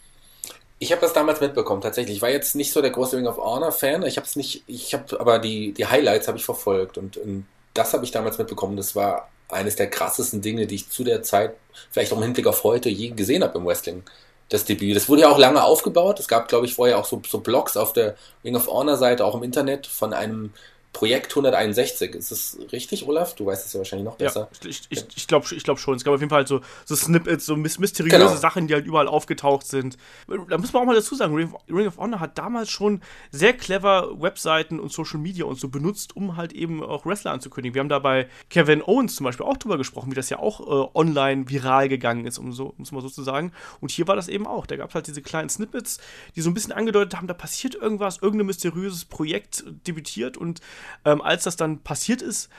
Ich 0.78 0.92
habe 0.92 1.00
das 1.00 1.12
damals 1.14 1.40
mitbekommen, 1.40 1.80
tatsächlich. 1.80 2.16
Ich 2.16 2.22
war 2.22 2.30
jetzt 2.30 2.54
nicht 2.54 2.72
so 2.72 2.82
der 2.82 2.90
große 2.90 3.16
Ring 3.16 3.26
of 3.26 3.38
Honor-Fan. 3.38 4.02
Ich 4.04 4.16
habe 4.16 4.26
es 4.26 4.36
nicht, 4.36 4.62
ich 4.66 4.92
habe 4.92 5.18
aber 5.18 5.38
die, 5.38 5.72
die 5.72 5.86
Highlights 5.86 6.28
habe 6.28 6.36
ich 6.36 6.44
verfolgt 6.44 6.98
und, 6.98 7.16
und 7.16 7.46
das 7.74 7.92
habe 7.92 8.04
ich 8.04 8.10
damals 8.10 8.38
mitbekommen. 8.38 8.76
Das 8.76 8.94
war 8.94 9.28
eines 9.48 9.76
der 9.76 9.88
krassesten 9.88 10.42
Dinge, 10.42 10.66
die 10.66 10.76
ich 10.76 10.90
zu 10.90 11.04
der 11.04 11.22
Zeit, 11.22 11.54
vielleicht 11.90 12.12
auch 12.12 12.16
im 12.16 12.22
Hinblick 12.22 12.46
auf 12.46 12.64
heute, 12.64 12.88
je 12.88 13.10
gesehen 13.10 13.42
habe 13.42 13.58
im 13.58 13.66
Wrestling. 13.66 14.02
Das 14.48 14.64
Debüt. 14.64 14.94
Das 14.94 15.08
wurde 15.08 15.22
ja 15.22 15.28
auch 15.28 15.38
lange 15.38 15.64
aufgebaut. 15.64 16.20
Es 16.20 16.28
gab, 16.28 16.46
glaube 16.46 16.66
ich, 16.66 16.74
vorher 16.74 16.98
auch 16.98 17.04
so, 17.04 17.20
so 17.28 17.40
Blogs 17.40 17.76
auf 17.76 17.92
der 17.92 18.14
Ring 18.44 18.54
of 18.54 18.68
Honor-Seite, 18.68 19.24
auch 19.24 19.34
im 19.34 19.42
Internet, 19.42 19.88
von 19.88 20.12
einem 20.12 20.52
Projekt 20.96 21.32
161. 21.32 22.14
Ist 22.14 22.30
das 22.30 22.58
richtig, 22.72 23.06
Olaf? 23.06 23.34
Du 23.34 23.44
weißt 23.44 23.66
es 23.66 23.74
ja 23.74 23.78
wahrscheinlich 23.78 24.06
noch 24.06 24.16
besser. 24.16 24.48
Ja, 24.62 24.70
ich, 24.70 24.80
ich, 24.88 25.04
ich 25.14 25.26
glaube 25.26 25.44
ich 25.50 25.62
glaub 25.62 25.78
schon. 25.78 25.94
Es 25.94 26.04
gab 26.04 26.14
auf 26.14 26.20
jeden 26.20 26.30
Fall 26.30 26.46
so, 26.46 26.62
so 26.86 26.96
Snippets, 26.96 27.44
so 27.44 27.54
mysteriöse 27.54 28.16
genau. 28.16 28.34
Sachen, 28.34 28.66
die 28.66 28.72
halt 28.72 28.86
überall 28.86 29.06
aufgetaucht 29.06 29.66
sind. 29.66 29.98
Da 30.26 30.56
muss 30.56 30.72
man 30.72 30.82
auch 30.82 30.86
mal 30.86 30.94
dazu 30.94 31.14
sagen, 31.14 31.34
Ring 31.34 31.86
of 31.86 31.98
Honor 31.98 32.18
hat 32.18 32.38
damals 32.38 32.70
schon 32.70 33.02
sehr 33.30 33.52
clever 33.52 34.22
Webseiten 34.22 34.80
und 34.80 34.90
Social 34.90 35.20
Media 35.20 35.44
und 35.44 35.60
so 35.60 35.68
benutzt, 35.68 36.16
um 36.16 36.38
halt 36.38 36.54
eben 36.54 36.82
auch 36.82 37.04
Wrestler 37.04 37.32
anzukündigen. 37.32 37.74
Wir 37.74 37.80
haben 37.80 37.90
da 37.90 37.98
bei 37.98 38.26
Kevin 38.48 38.82
Owens 38.82 39.16
zum 39.16 39.24
Beispiel 39.24 39.44
auch 39.44 39.58
drüber 39.58 39.76
gesprochen, 39.76 40.10
wie 40.10 40.16
das 40.16 40.30
ja 40.30 40.38
auch 40.38 40.60
äh, 40.60 40.90
online 40.94 41.50
viral 41.50 41.90
gegangen 41.90 42.24
ist, 42.24 42.38
um 42.38 42.54
so, 42.54 42.72
muss 42.78 42.92
man 42.92 43.02
so 43.02 43.10
zu 43.10 43.22
sagen. 43.22 43.52
Und 43.82 43.90
hier 43.90 44.08
war 44.08 44.16
das 44.16 44.28
eben 44.28 44.46
auch. 44.46 44.64
Da 44.64 44.76
gab 44.76 44.88
es 44.88 44.94
halt 44.94 45.08
diese 45.08 45.20
kleinen 45.20 45.50
Snippets, 45.50 45.98
die 46.36 46.40
so 46.40 46.48
ein 46.48 46.54
bisschen 46.54 46.72
angedeutet 46.72 47.14
haben, 47.18 47.26
da 47.26 47.34
passiert 47.34 47.74
irgendwas, 47.74 48.22
irgendein 48.22 48.46
mysteriöses 48.46 49.04
Projekt 49.04 49.62
debütiert 49.86 50.38
und 50.38 50.62
ähm, 51.04 51.22
als 51.22 51.44
das 51.44 51.56
dann 51.56 51.80
passiert 51.80 52.22
ist, 52.22 52.50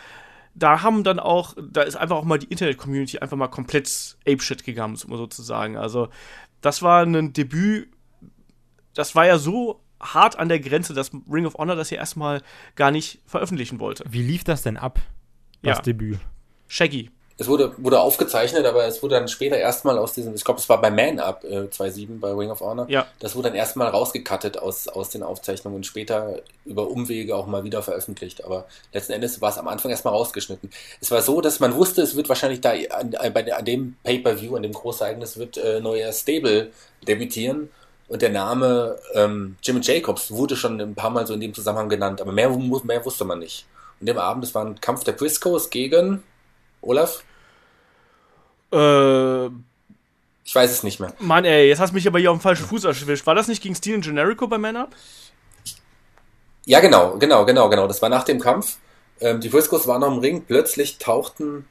da 0.56 0.82
haben 0.82 1.04
dann 1.04 1.20
auch, 1.20 1.56
da 1.62 1.84
ist 1.84 1.96
einfach 1.96 2.16
auch 2.16 2.24
mal 2.24 2.40
die 2.40 2.48
Internet-Community 2.48 3.20
einfach 3.20 3.38
mal 3.38 3.48
komplett 3.48 4.18
apeshit 4.28 4.64
gegangen, 4.64 4.96
sozusagen. 4.96 5.78
Also, 5.78 6.10
das 6.62 6.82
war 6.82 7.04
ein 7.04 7.34
Debüt, 7.34 7.90
das 8.94 9.14
war 9.14 9.28
ja 9.28 9.38
so 9.38 9.82
hart 10.00 10.38
an 10.40 10.50
der 10.50 10.60
Grenze, 10.60 10.94
dass 10.94 11.12
Ring 11.32 11.46
of 11.46 11.56
Honor 11.56 11.76
das 11.76 11.90
ja 11.92 11.98
erstmal 11.98 12.42
gar 12.76 12.92
nicht 12.92 13.22
veröffentlichen 13.26 13.80
wollte. 13.80 14.04
Wie 14.10 14.24
lief 14.24 14.44
das 14.44 14.64
denn 14.64 14.78
ab, 14.78 15.00
das 15.62 15.78
ja. 15.78 15.84
Debüt? 15.84 16.20
Shaggy 16.68 17.12
es 17.40 17.48
wurde, 17.48 17.72
wurde 17.78 18.00
aufgezeichnet, 18.00 18.66
aber 18.66 18.86
es 18.86 19.04
wurde 19.04 19.16
dann 19.16 19.28
später 19.28 19.58
erstmal 19.58 20.00
aus 20.00 20.14
diesem, 20.14 20.34
ich 20.34 20.44
glaube, 20.44 20.60
es 20.60 20.68
war 20.70 20.82
bei 20.82 20.90
Man 20.90 21.20
Up 21.20 21.44
äh, 21.44 21.68
2.7 21.68 22.20
bei 22.20 22.32
Ring 22.32 22.50
of 22.50 22.62
Honor. 22.62 22.90
Ja. 22.90 23.06
Das 23.20 23.36
wurde 23.36 23.50
dann 23.50 23.58
erstmal 23.58 23.90
rausgekattet 23.90 24.58
aus, 24.58 24.88
aus 24.88 25.10
den 25.10 25.22
Aufzeichnungen 25.22 25.78
und 25.78 25.86
später 25.86 26.40
über 26.66 26.90
Umwege 26.90 27.36
auch 27.36 27.46
mal 27.46 27.64
wieder 27.64 27.84
veröffentlicht. 27.84 28.44
Aber 28.44 28.66
letzten 28.92 29.14
Endes 29.14 29.40
war 29.40 29.52
es 29.52 29.60
am 29.60 29.68
Anfang 29.68 29.92
erstmal 29.92 30.16
rausgeschnitten. 30.16 30.72
Es 31.00 31.12
war 31.12 31.22
so, 31.22 31.40
dass 31.40 31.60
man 31.60 31.76
wusste, 31.76 32.02
es 32.02 32.16
wird 32.16 32.28
wahrscheinlich 32.28 32.62
da 32.62 32.72
an, 32.72 33.14
an 33.14 33.66
dem 33.66 33.98
Pay-Per-View, 34.04 34.56
an 34.56 34.64
dem 34.64 34.74
Großereignis 34.74 35.38
wird 35.38 35.58
äh, 35.58 35.80
neuer 35.80 36.12
Stable 36.14 36.72
debütieren. 37.08 37.70
Und 38.08 38.24
der 38.24 38.30
Name 38.30 38.98
ähm, 39.14 39.58
Jimmy 39.62 39.82
Jacobs 39.84 40.32
wurde 40.32 40.56
schon 40.56 40.82
ein 40.82 40.96
paar 40.96 41.12
Mal 41.12 41.28
so 41.28 41.36
in 41.36 41.42
dem 41.42 41.54
Zusammenhang 41.54 41.90
genannt, 41.90 42.20
aber 42.20 42.32
mehr, 42.32 42.50
mehr 42.50 43.06
wusste 43.06 43.26
man 43.26 43.40
nicht. 43.40 43.66
Und 44.00 44.08
dem 44.08 44.18
Abend, 44.18 44.44
es 44.44 44.56
war 44.56 44.66
ein 44.66 44.82
Kampf 44.82 45.04
der 45.04 45.12
Briscoes 45.12 45.70
gegen 45.70 46.24
Olaf? 46.82 47.24
Äh. 48.72 49.48
Ich 50.48 50.56
weiß 50.56 50.72
es 50.72 50.82
nicht 50.84 51.02
mehr. 51.02 51.14
Mann, 51.20 51.44
ey, 51.44 51.68
jetzt 51.68 51.80
hast 51.80 51.90
du 51.90 51.96
mich 51.96 52.08
aber 52.08 52.20
hier 52.20 52.32
auf 52.32 52.38
dem 52.38 52.42
falschen 52.42 52.66
Fuß 52.66 52.86
erwischt. 52.86 53.26
War 53.26 53.36
das 53.36 53.50
nicht 53.50 53.62
gegen 53.62 53.76
Steven 53.76 54.00
Generico 54.00 54.48
bei 54.48 54.58
Man 54.58 54.78
Up? 54.78 54.96
Ja, 56.66 56.80
genau, 56.80 57.18
genau, 57.18 57.46
genau, 57.46 57.70
genau. 57.70 57.88
Das 57.88 58.02
war 58.02 58.08
nach 58.08 58.24
dem 58.24 58.40
Kampf. 58.40 58.78
Ähm, 59.20 59.42
die 59.42 59.50
Briscoes 59.50 59.88
waren 59.88 60.02
noch 60.02 60.14
im 60.14 60.20
Ring. 60.20 60.46
Plötzlich 60.46 61.00
tauchten 61.00 61.68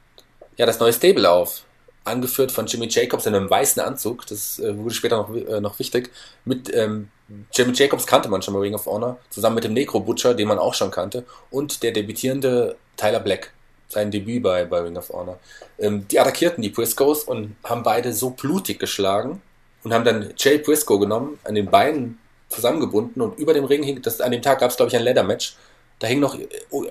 ja 0.57 0.67
das 0.67 0.79
neue 0.79 0.93
Stable 0.93 1.31
auf. 1.31 1.65
Angeführt 2.05 2.53
von 2.53 2.67
Jimmy 2.67 2.87
Jacobs 2.89 3.25
in 3.25 3.35
einem 3.35 3.49
weißen 3.49 3.81
Anzug. 3.83 4.27
Das 4.27 4.59
äh, 4.59 4.77
wurde 4.77 4.95
später 4.95 5.17
noch, 5.17 5.35
äh, 5.35 5.61
noch 5.61 5.79
wichtig. 5.79 6.11
Mit 6.45 6.73
ähm, 6.75 7.09
Jimmy 7.53 7.73
Jacobs 7.75 8.07
kannte 8.07 8.29
man 8.29 8.43
schon 8.43 8.53
bei 8.53 8.61
Ring 8.61 8.75
of 8.75 8.87
Honor. 8.87 9.19
Zusammen 9.31 9.57
mit 9.57 9.65
dem 9.65 9.73
Necro 9.73 10.01
Butcher, 10.01 10.35
den 10.35 10.49
man 10.49 10.59
auch 10.59 10.75
schon 10.75 10.91
kannte. 10.91 11.25
Und 11.51 11.83
der 11.83 11.93
debütierende 11.93 12.77
Tyler 12.97 13.21
Black 13.21 13.53
sein 13.88 14.11
Debüt 14.11 14.42
bei, 14.42 14.64
bei 14.64 14.81
Ring 14.81 14.96
of 14.96 15.11
Honor. 15.11 15.38
Ähm, 15.79 16.07
die 16.09 16.18
attackierten 16.18 16.62
die 16.62 16.70
Briscoes 16.70 17.25
und 17.25 17.57
haben 17.64 17.83
beide 17.83 18.12
so 18.12 18.31
blutig 18.31 18.79
geschlagen 18.79 19.42
und 19.85 19.94
haben 19.94 20.05
dann 20.05 20.33
Jay 20.37 20.59
Briscoe 20.59 20.99
genommen, 20.99 21.38
an 21.44 21.55
den 21.55 21.66
Beinen 21.66 22.18
zusammengebunden 22.49 23.22
und 23.22 23.38
über 23.38 23.55
dem 23.55 23.64
Ring 23.64 23.83
hing, 23.83 24.03
das, 24.03 24.20
an 24.20 24.33
dem 24.33 24.42
Tag 24.42 24.61
gab 24.61 24.70
es 24.70 24.77
glaube 24.77 24.88
ich 24.88 24.96
ein 24.96 25.03
Leather-Match, 25.03 25.57
da 25.99 26.07
hing 26.07 26.20
noch, 26.20 26.38
äh, 26.38 26.46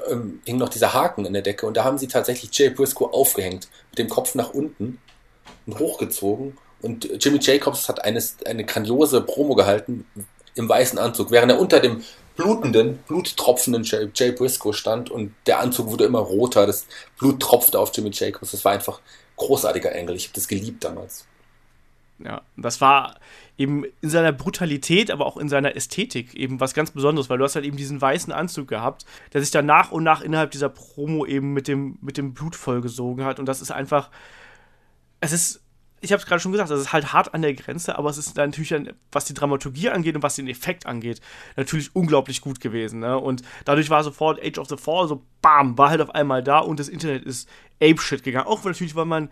ähm, 0.09 0.41
hing 0.45 0.57
noch 0.57 0.69
dieser 0.69 0.93
Haken 0.93 1.25
in 1.25 1.33
der 1.33 1.41
Decke 1.41 1.65
und 1.65 1.77
da 1.77 1.83
haben 1.83 1.97
sie 1.97 2.07
tatsächlich 2.07 2.57
Jay 2.57 2.69
Briscoe 2.69 3.05
aufgehängt, 3.05 3.67
mit 3.91 3.99
dem 3.99 4.09
Kopf 4.09 4.35
nach 4.35 4.53
unten 4.53 4.99
und 5.65 5.79
hochgezogen 5.79 6.57
und 6.81 7.23
Jimmy 7.23 7.39
Jacobs 7.41 7.89
hat 7.89 8.03
eines, 8.03 8.37
eine 8.45 8.63
grandiose 8.63 9.21
Promo 9.21 9.55
gehalten 9.55 10.05
im 10.55 10.69
weißen 10.69 10.97
Anzug, 10.99 11.31
während 11.31 11.51
er 11.51 11.59
unter 11.59 11.79
dem 11.79 12.03
blutenden, 12.35 12.99
bluttropfenden 13.07 13.83
Jay, 13.83 14.09
Jay 14.13 14.31
Briscoe 14.31 14.73
stand 14.73 15.09
und 15.09 15.33
der 15.45 15.59
Anzug 15.59 15.87
wurde 15.87 16.05
immer 16.05 16.19
roter, 16.19 16.65
das 16.65 16.87
Blut 17.17 17.39
tropfte 17.39 17.79
auf 17.79 17.91
Jimmy 17.95 18.11
Jacobs. 18.13 18.51
Das 18.51 18.65
war 18.65 18.73
einfach 18.73 18.99
großartiger 19.37 19.91
Engel. 19.93 20.15
Ich 20.15 20.25
habe 20.25 20.35
das 20.35 20.47
geliebt 20.47 20.83
damals. 20.83 21.25
Ja, 22.19 22.41
das 22.55 22.79
war 22.79 23.15
eben 23.57 23.83
in 24.01 24.09
seiner 24.09 24.31
Brutalität, 24.31 25.11
aber 25.11 25.25
auch 25.25 25.35
in 25.37 25.49
seiner 25.49 25.75
Ästhetik 25.75 26.33
eben 26.33 26.61
was 26.61 26.73
ganz 26.73 26.91
Besonderes, 26.91 27.29
weil 27.29 27.37
du 27.37 27.43
hast 27.43 27.55
halt 27.55 27.65
eben 27.65 27.75
diesen 27.75 27.99
weißen 27.99 28.31
Anzug 28.31 28.69
gehabt, 28.69 29.05
der 29.33 29.41
sich 29.41 29.51
dann 29.51 29.65
nach 29.65 29.91
und 29.91 30.03
nach 30.03 30.21
innerhalb 30.21 30.51
dieser 30.51 30.69
Promo 30.69 31.25
eben 31.25 31.53
mit 31.53 31.67
dem, 31.67 31.97
mit 32.01 32.17
dem 32.17 32.33
Blut 32.33 32.55
vollgesogen 32.55 33.25
hat 33.25 33.39
und 33.39 33.45
das 33.47 33.61
ist 33.61 33.71
einfach, 33.71 34.09
es 35.19 35.33
ist 35.33 35.61
ich 36.05 36.11
habe 36.11 36.21
es 36.21 36.25
gerade 36.25 36.39
schon 36.39 36.51
gesagt, 36.51 36.69
es 36.69 36.79
ist 36.79 36.93
halt 36.93 37.11
hart 37.11 37.33
an 37.33 37.41
der 37.41 37.53
Grenze, 37.53 37.97
aber 37.97 38.09
es 38.09 38.17
ist 38.17 38.37
natürlich, 38.37 38.73
was 39.11 39.25
die 39.25 39.33
Dramaturgie 39.33 39.89
angeht 39.89 40.15
und 40.15 40.23
was 40.23 40.35
den 40.35 40.47
Effekt 40.47 40.85
angeht, 40.85 41.19
natürlich 41.57 41.95
unglaublich 41.95 42.41
gut 42.41 42.61
gewesen. 42.61 42.99
Ne? 42.99 43.17
Und 43.17 43.41
dadurch 43.65 43.89
war 43.89 44.03
sofort 44.03 44.41
Age 44.41 44.59
of 44.59 44.69
the 44.69 44.77
Fall 44.77 45.07
so, 45.07 45.25
bam, 45.41 45.77
war 45.77 45.89
halt 45.89 46.01
auf 46.01 46.13
einmal 46.13 46.43
da 46.43 46.59
und 46.59 46.79
das 46.79 46.87
Internet 46.87 47.23
ist 47.23 47.49
ape-shit 47.81 48.23
gegangen. 48.23 48.47
Auch 48.47 48.63
natürlich, 48.63 48.95
weil 48.95 49.05
man 49.05 49.29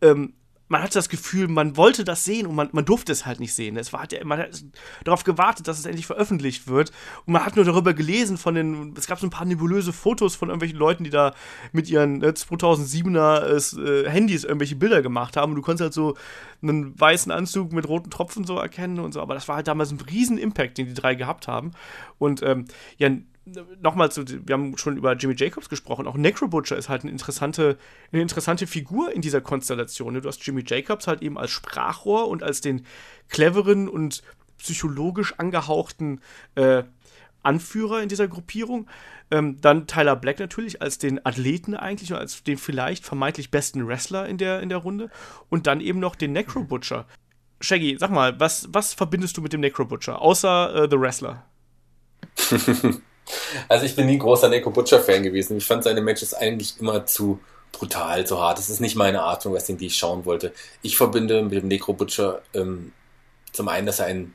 ähm, 0.00 0.34
man 0.74 0.82
hatte 0.82 0.98
das 0.98 1.08
Gefühl, 1.08 1.46
man 1.46 1.76
wollte 1.76 2.02
das 2.02 2.24
sehen 2.24 2.48
und 2.48 2.56
man, 2.56 2.68
man 2.72 2.84
durfte 2.84 3.12
es 3.12 3.24
halt 3.26 3.38
nicht 3.38 3.54
sehen. 3.54 3.76
Es 3.76 3.92
war, 3.92 4.08
man 4.24 4.40
hat 4.40 4.64
darauf 5.04 5.22
gewartet, 5.22 5.68
dass 5.68 5.78
es 5.78 5.86
endlich 5.86 6.04
veröffentlicht 6.04 6.66
wird. 6.66 6.90
Und 7.26 7.34
man 7.34 7.46
hat 7.46 7.54
nur 7.54 7.64
darüber 7.64 7.94
gelesen 7.94 8.38
von 8.38 8.56
den, 8.56 8.92
es 8.98 9.06
gab 9.06 9.20
so 9.20 9.26
ein 9.28 9.30
paar 9.30 9.44
nebulöse 9.44 9.92
Fotos 9.92 10.34
von 10.34 10.48
irgendwelchen 10.48 10.76
Leuten, 10.76 11.04
die 11.04 11.10
da 11.10 11.32
mit 11.70 11.88
ihren 11.88 12.24
äh, 12.24 12.30
2007er 12.30 14.04
äh, 14.04 14.10
Handys 14.10 14.42
irgendwelche 14.42 14.74
Bilder 14.74 15.00
gemacht 15.00 15.36
haben. 15.36 15.52
Und 15.52 15.56
du 15.58 15.62
konntest 15.62 15.82
halt 15.82 15.94
so 15.94 16.16
einen 16.60 16.98
weißen 16.98 17.30
Anzug 17.30 17.72
mit 17.72 17.86
roten 17.86 18.10
Tropfen 18.10 18.42
so 18.42 18.56
erkennen 18.56 18.98
und 18.98 19.12
so. 19.14 19.20
Aber 19.20 19.34
das 19.34 19.46
war 19.46 19.54
halt 19.54 19.68
damals 19.68 19.92
ein 19.92 20.00
riesen 20.00 20.38
Impact, 20.38 20.76
den 20.78 20.86
die 20.88 20.94
drei 20.94 21.14
gehabt 21.14 21.46
haben. 21.46 21.70
Und 22.18 22.42
ähm, 22.42 22.64
ja, 22.98 23.10
nochmal 23.80 24.10
zu, 24.10 24.24
wir 24.26 24.54
haben 24.54 24.76
schon 24.78 24.96
über 24.96 25.14
Jimmy 25.14 25.34
Jacobs 25.36 25.68
gesprochen, 25.68 26.06
auch 26.06 26.16
Necro 26.16 26.48
Butcher 26.48 26.76
ist 26.76 26.88
halt 26.88 27.02
eine 27.02 27.10
interessante, 27.10 27.76
eine 28.12 28.22
interessante 28.22 28.66
Figur 28.66 29.12
in 29.12 29.20
dieser 29.20 29.40
Konstellation. 29.40 30.14
Ne? 30.14 30.20
Du 30.20 30.28
hast 30.28 30.44
Jimmy 30.46 30.64
Jacobs 30.66 31.06
halt 31.06 31.22
eben 31.22 31.38
als 31.38 31.50
Sprachrohr 31.50 32.28
und 32.28 32.42
als 32.42 32.60
den 32.60 32.86
cleveren 33.28 33.88
und 33.88 34.22
psychologisch 34.58 35.34
angehauchten 35.38 36.20
äh, 36.54 36.84
Anführer 37.42 38.02
in 38.02 38.08
dieser 38.08 38.28
Gruppierung. 38.28 38.88
Ähm, 39.30 39.60
dann 39.60 39.86
Tyler 39.86 40.16
Black 40.16 40.38
natürlich 40.38 40.80
als 40.80 40.96
den 40.98 41.24
Athleten 41.24 41.74
eigentlich 41.74 42.12
und 42.12 42.18
als 42.18 42.42
den 42.42 42.56
vielleicht 42.56 43.04
vermeintlich 43.04 43.50
besten 43.50 43.86
Wrestler 43.86 44.26
in 44.26 44.38
der, 44.38 44.60
in 44.60 44.70
der 44.70 44.78
Runde. 44.78 45.10
Und 45.50 45.66
dann 45.66 45.80
eben 45.82 45.98
noch 45.98 46.14
den 46.14 46.32
Necro 46.32 46.64
Butcher. 46.64 47.06
Shaggy, 47.60 47.96
sag 47.98 48.10
mal, 48.10 48.40
was, 48.40 48.68
was 48.72 48.94
verbindest 48.94 49.36
du 49.36 49.42
mit 49.42 49.52
dem 49.52 49.60
Necro 49.60 49.84
Butcher, 49.84 50.20
außer 50.20 50.84
äh, 50.84 50.88
The 50.90 50.98
Wrestler? 50.98 51.44
Also 53.68 53.86
ich 53.86 53.96
bin 53.96 54.06
nie 54.06 54.18
großer 54.18 54.48
Neko 54.48 54.70
Butcher-Fan 54.70 55.22
gewesen. 55.22 55.56
Ich 55.56 55.66
fand 55.66 55.84
seine 55.84 56.00
Matches 56.00 56.34
eigentlich 56.34 56.74
immer 56.80 57.06
zu 57.06 57.40
brutal, 57.72 58.26
zu 58.26 58.40
hart. 58.40 58.58
Das 58.58 58.70
ist 58.70 58.80
nicht 58.80 58.96
meine 58.96 59.22
Art 59.22 59.42
von 59.42 59.52
Wrestling, 59.52 59.78
die 59.78 59.86
ich 59.86 59.96
schauen 59.96 60.24
wollte. 60.24 60.52
Ich 60.82 60.96
verbinde 60.96 61.42
mit 61.42 61.54
dem 61.54 61.68
Necro 61.68 61.92
Butcher 61.92 62.42
ähm, 62.54 62.92
zum 63.52 63.68
einen, 63.68 63.86
dass 63.86 64.00
er 64.00 64.06
ein 64.06 64.34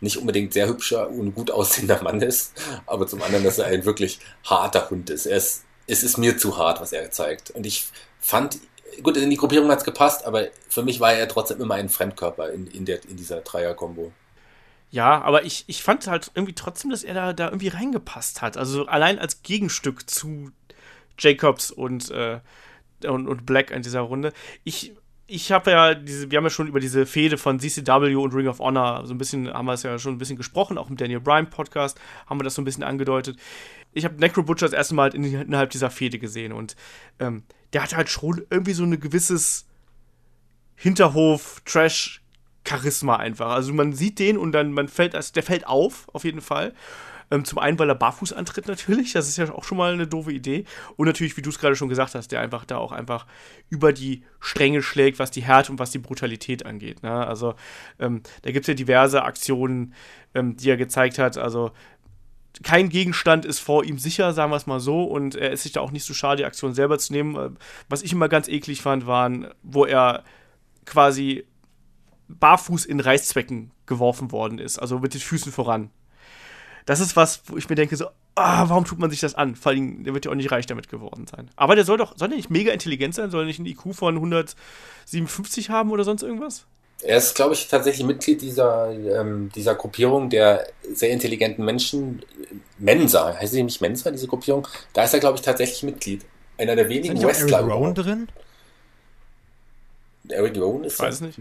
nicht 0.00 0.18
unbedingt 0.18 0.52
sehr 0.52 0.68
hübscher 0.68 1.08
und 1.08 1.34
gut 1.34 1.50
aussehender 1.50 2.02
Mann 2.02 2.20
ist, 2.20 2.52
aber 2.84 3.06
zum 3.06 3.22
anderen, 3.22 3.44
dass 3.44 3.58
er 3.58 3.66
ein 3.66 3.86
wirklich 3.86 4.18
harter 4.44 4.90
Hund 4.90 5.08
ist. 5.08 5.24
Er 5.24 5.38
ist 5.38 5.62
es 5.86 6.02
ist 6.02 6.18
mir 6.18 6.36
zu 6.36 6.58
hart, 6.58 6.80
was 6.80 6.92
er 6.92 7.10
zeigt. 7.10 7.50
Und 7.50 7.66
ich 7.66 7.86
fand, 8.20 8.58
gut, 9.02 9.16
in 9.16 9.30
die 9.30 9.36
Gruppierung 9.36 9.70
hat 9.70 9.78
es 9.78 9.84
gepasst, 9.84 10.24
aber 10.24 10.48
für 10.68 10.82
mich 10.82 11.00
war 11.00 11.12
er 11.12 11.28
trotzdem 11.28 11.60
immer 11.60 11.74
ein 11.74 11.88
Fremdkörper 11.88 12.50
in, 12.50 12.66
in, 12.66 12.84
der, 12.84 13.04
in 13.08 13.16
dieser 13.16 13.40
Dreier-Kombo. 13.40 14.12
Ja, 14.96 15.20
aber 15.20 15.44
ich, 15.44 15.64
ich 15.66 15.82
fand 15.82 16.06
halt 16.06 16.30
irgendwie 16.34 16.54
trotzdem, 16.54 16.90
dass 16.90 17.04
er 17.04 17.12
da, 17.12 17.34
da 17.34 17.48
irgendwie 17.48 17.68
reingepasst 17.68 18.40
hat. 18.40 18.56
Also 18.56 18.86
allein 18.86 19.18
als 19.18 19.42
Gegenstück 19.42 20.08
zu 20.08 20.52
Jacobs 21.18 21.70
und, 21.70 22.10
äh, 22.10 22.40
und, 23.06 23.28
und 23.28 23.44
Black 23.44 23.70
in 23.72 23.82
dieser 23.82 24.00
Runde. 24.00 24.32
Ich 24.64 24.94
ich 25.26 25.52
habe 25.52 25.70
ja 25.70 25.94
diese, 25.94 26.30
wir 26.30 26.38
haben 26.38 26.44
ja 26.44 26.50
schon 26.50 26.68
über 26.68 26.80
diese 26.80 27.04
Fehde 27.04 27.36
von 27.36 27.60
CCW 27.60 28.14
und 28.14 28.32
Ring 28.32 28.46
of 28.48 28.58
Honor 28.58 29.04
so 29.04 29.12
ein 29.12 29.18
bisschen, 29.18 29.52
haben 29.52 29.66
wir 29.66 29.74
es 29.74 29.82
ja 29.82 29.98
schon 29.98 30.14
ein 30.14 30.18
bisschen 30.18 30.38
gesprochen, 30.38 30.78
auch 30.78 30.88
im 30.88 30.96
Daniel 30.96 31.20
Bryan 31.20 31.50
Podcast 31.50 32.00
haben 32.26 32.40
wir 32.40 32.44
das 32.44 32.54
so 32.54 32.62
ein 32.62 32.64
bisschen 32.64 32.84
angedeutet. 32.84 33.36
Ich 33.92 34.06
habe 34.06 34.14
Necro 34.18 34.44
Butcher 34.44 34.64
das 34.64 34.72
erste 34.72 34.94
Mal 34.94 35.14
in, 35.14 35.24
innerhalb 35.24 35.68
dieser 35.70 35.90
Fehde 35.90 36.18
gesehen 36.18 36.52
und 36.52 36.74
ähm, 37.18 37.42
der 37.74 37.82
hat 37.82 37.94
halt 37.94 38.08
schon 38.08 38.46
irgendwie 38.48 38.72
so 38.72 38.84
ein 38.84 38.98
gewisses 38.98 39.66
Hinterhof-Trash-Charisma 42.66 43.16
einfach. 43.16 43.50
Also 43.50 43.72
man 43.72 43.92
sieht 43.92 44.18
den 44.18 44.36
und 44.36 44.52
dann 44.52 44.72
man 44.72 44.88
fällt, 44.88 45.14
also 45.14 45.32
der 45.32 45.42
fällt 45.42 45.66
auf, 45.66 46.08
auf 46.12 46.24
jeden 46.24 46.40
Fall. 46.40 46.74
Ähm, 47.28 47.44
zum 47.44 47.58
einen, 47.58 47.76
weil 47.78 47.88
er 47.88 47.96
barfuß 47.96 48.32
antritt 48.32 48.68
natürlich, 48.68 49.12
das 49.12 49.26
ist 49.26 49.36
ja 49.36 49.52
auch 49.52 49.64
schon 49.64 49.78
mal 49.78 49.92
eine 49.92 50.06
doofe 50.06 50.30
Idee. 50.32 50.64
Und 50.96 51.06
natürlich, 51.06 51.36
wie 51.36 51.42
du 51.42 51.50
es 51.50 51.58
gerade 51.58 51.74
schon 51.74 51.88
gesagt 51.88 52.14
hast, 52.14 52.30
der 52.30 52.40
einfach 52.40 52.64
da 52.64 52.76
auch 52.76 52.92
einfach 52.92 53.26
über 53.68 53.92
die 53.92 54.22
Stränge 54.38 54.80
schlägt, 54.80 55.18
was 55.18 55.32
die 55.32 55.42
Härte 55.42 55.72
und 55.72 55.80
was 55.80 55.90
die 55.90 55.98
Brutalität 55.98 56.64
angeht. 56.64 57.02
Ne? 57.02 57.26
Also 57.26 57.54
ähm, 57.98 58.22
da 58.42 58.52
gibt 58.52 58.64
es 58.64 58.68
ja 58.68 58.74
diverse 58.74 59.24
Aktionen, 59.24 59.94
ähm, 60.34 60.56
die 60.56 60.70
er 60.70 60.76
gezeigt 60.76 61.18
hat. 61.18 61.36
Also 61.36 61.72
kein 62.62 62.88
Gegenstand 62.90 63.44
ist 63.44 63.58
vor 63.58 63.84
ihm 63.84 63.98
sicher, 63.98 64.32
sagen 64.32 64.52
wir 64.52 64.56
es 64.56 64.66
mal 64.66 64.80
so, 64.80 65.02
und 65.02 65.34
er 65.34 65.50
ist 65.50 65.64
sich 65.64 65.72
da 65.72 65.80
auch 65.80 65.90
nicht 65.90 66.04
so 66.04 66.14
schade, 66.14 66.38
die 66.38 66.44
Aktion 66.44 66.74
selber 66.74 66.96
zu 66.98 67.12
nehmen. 67.12 67.34
Äh, 67.34 67.50
was 67.88 68.02
ich 68.02 68.12
immer 68.12 68.28
ganz 68.28 68.46
eklig 68.46 68.82
fand, 68.82 69.08
waren, 69.08 69.48
wo 69.64 69.84
er 69.84 70.22
quasi 70.84 71.44
barfuß 72.28 72.84
in 72.84 73.00
Reißzwecken 73.00 73.70
geworfen 73.86 74.32
worden 74.32 74.58
ist, 74.58 74.78
also 74.78 74.98
mit 74.98 75.14
den 75.14 75.20
Füßen 75.20 75.52
voran 75.52 75.90
das 76.86 77.00
ist 77.00 77.16
was, 77.16 77.42
wo 77.46 77.56
ich 77.56 77.68
mir 77.68 77.74
denke, 77.74 77.96
so, 77.96 78.06
ah, 78.36 78.68
warum 78.68 78.84
tut 78.84 78.98
man 78.98 79.10
sich 79.10 79.20
das 79.20 79.34
an? 79.34 79.56
Vor 79.56 79.72
allem, 79.72 80.04
der 80.04 80.14
wird 80.14 80.24
ja 80.24 80.30
auch 80.30 80.36
nicht 80.36 80.52
reich 80.52 80.66
damit 80.66 80.88
geworden 80.88 81.26
sein. 81.26 81.50
Aber 81.56 81.74
der 81.74 81.84
soll 81.84 81.98
doch, 81.98 82.16
soll 82.16 82.28
der 82.28 82.36
nicht 82.36 82.48
mega 82.48 82.72
intelligent 82.72 83.14
sein? 83.14 83.30
Soll 83.30 83.42
er 83.42 83.46
nicht 83.46 83.58
ein 83.58 83.66
IQ 83.66 83.92
von 83.92 84.14
157 84.14 85.68
haben 85.68 85.90
oder 85.90 86.04
sonst 86.04 86.22
irgendwas? 86.22 86.64
Er 87.02 87.18
ist, 87.18 87.34
glaube 87.34 87.54
ich, 87.54 87.68
tatsächlich 87.68 88.06
Mitglied 88.06 88.40
dieser, 88.40 88.90
ähm, 88.90 89.50
dieser 89.54 89.74
Gruppierung 89.74 90.30
der 90.30 90.66
sehr 90.94 91.10
intelligenten 91.10 91.64
Menschen. 91.64 92.22
Mensa, 92.78 93.34
heißt 93.34 93.52
sie 93.52 93.62
nicht 93.62 93.80
Mensa, 93.80 94.10
diese 94.10 94.28
Gruppierung? 94.28 94.66
Da 94.94 95.04
ist 95.04 95.12
er, 95.12 95.20
glaube 95.20 95.36
ich, 95.36 95.42
tatsächlich 95.42 95.82
Mitglied. 95.82 96.24
Einer 96.56 96.76
der 96.76 96.88
wenigen 96.88 97.16
ist 97.16 97.24
Wrestler. 97.24 97.58
Eric 97.58 97.72
Rowan 97.72 97.94
drin? 97.94 98.28
Eric 100.28 100.56
Rowan 100.56 100.84
ist. 100.84 100.94
Ich 100.94 101.00
weiß 101.00 101.20
nicht. 101.22 101.38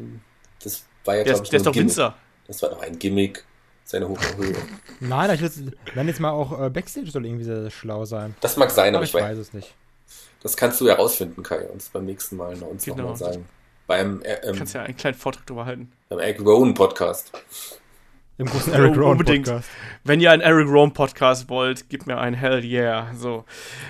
Das 0.65 0.83
war 1.05 1.15
ja, 1.15 1.23
glaube 1.23 1.43
ich, 1.43 1.49
der 1.49 1.57
ist 1.57 1.65
doch 1.67 1.75
Winzer. 1.75 2.15
Das 2.47 2.61
war 2.63 2.69
doch 2.69 2.81
ein 2.81 2.97
Gimmick 2.97 3.45
seine 3.83 4.09
hohe 4.09 4.17
Höhe. 4.35 4.55
Nein, 4.99 5.29
ich 5.35 5.41
will 5.41 6.07
jetzt 6.07 6.19
mal 6.19 6.31
auch 6.31 6.59
äh, 6.59 6.69
Backstage 6.71 7.11
soll 7.11 7.25
irgendwie 7.25 7.45
sehr 7.45 7.69
schlau 7.69 8.03
sein. 8.05 8.35
Das 8.41 8.57
mag 8.57 8.71
sein, 8.71 8.95
aber, 8.95 8.97
aber 8.97 9.05
ich, 9.05 9.13
weiß 9.13 9.37
es 9.37 9.53
nicht. 9.53 9.75
Das 10.41 10.57
kannst 10.57 10.81
du 10.81 10.87
ja 10.87 10.95
rausfinden, 10.95 11.43
Kai, 11.43 11.67
uns 11.67 11.89
beim 11.89 12.05
nächsten 12.05 12.35
Mal 12.35 12.55
noch, 12.57 12.67
uns 12.67 12.83
genau. 12.83 12.97
nochmal 12.97 13.15
sagen. 13.15 13.45
Beim, 13.85 14.23
äh, 14.23 14.33
ähm, 14.43 14.55
kannst 14.55 14.73
ja 14.73 14.81
einen 14.81 14.97
kleinen 14.97 15.15
Vortrag 15.15 15.45
drüber 15.45 15.65
halten. 15.65 15.91
Beim 16.09 16.17
Eric 16.17 16.41
Rowan 16.41 16.73
Podcast. 16.73 17.31
Im 18.39 18.47
großen 18.47 18.73
Eric 18.73 18.97
Rowan 18.97 19.11
Unbedingt. 19.11 19.45
Podcast. 19.45 19.69
Wenn 20.03 20.19
ihr 20.19 20.31
einen 20.31 20.41
Eric 20.41 20.67
Rowan 20.67 20.93
Podcast 20.93 21.47
wollt, 21.49 21.89
gebt 21.89 22.07
mir 22.07 22.17
einen 22.17 22.35
Hell 22.35 22.65
yeah. 22.65 23.11
So. 23.15 23.45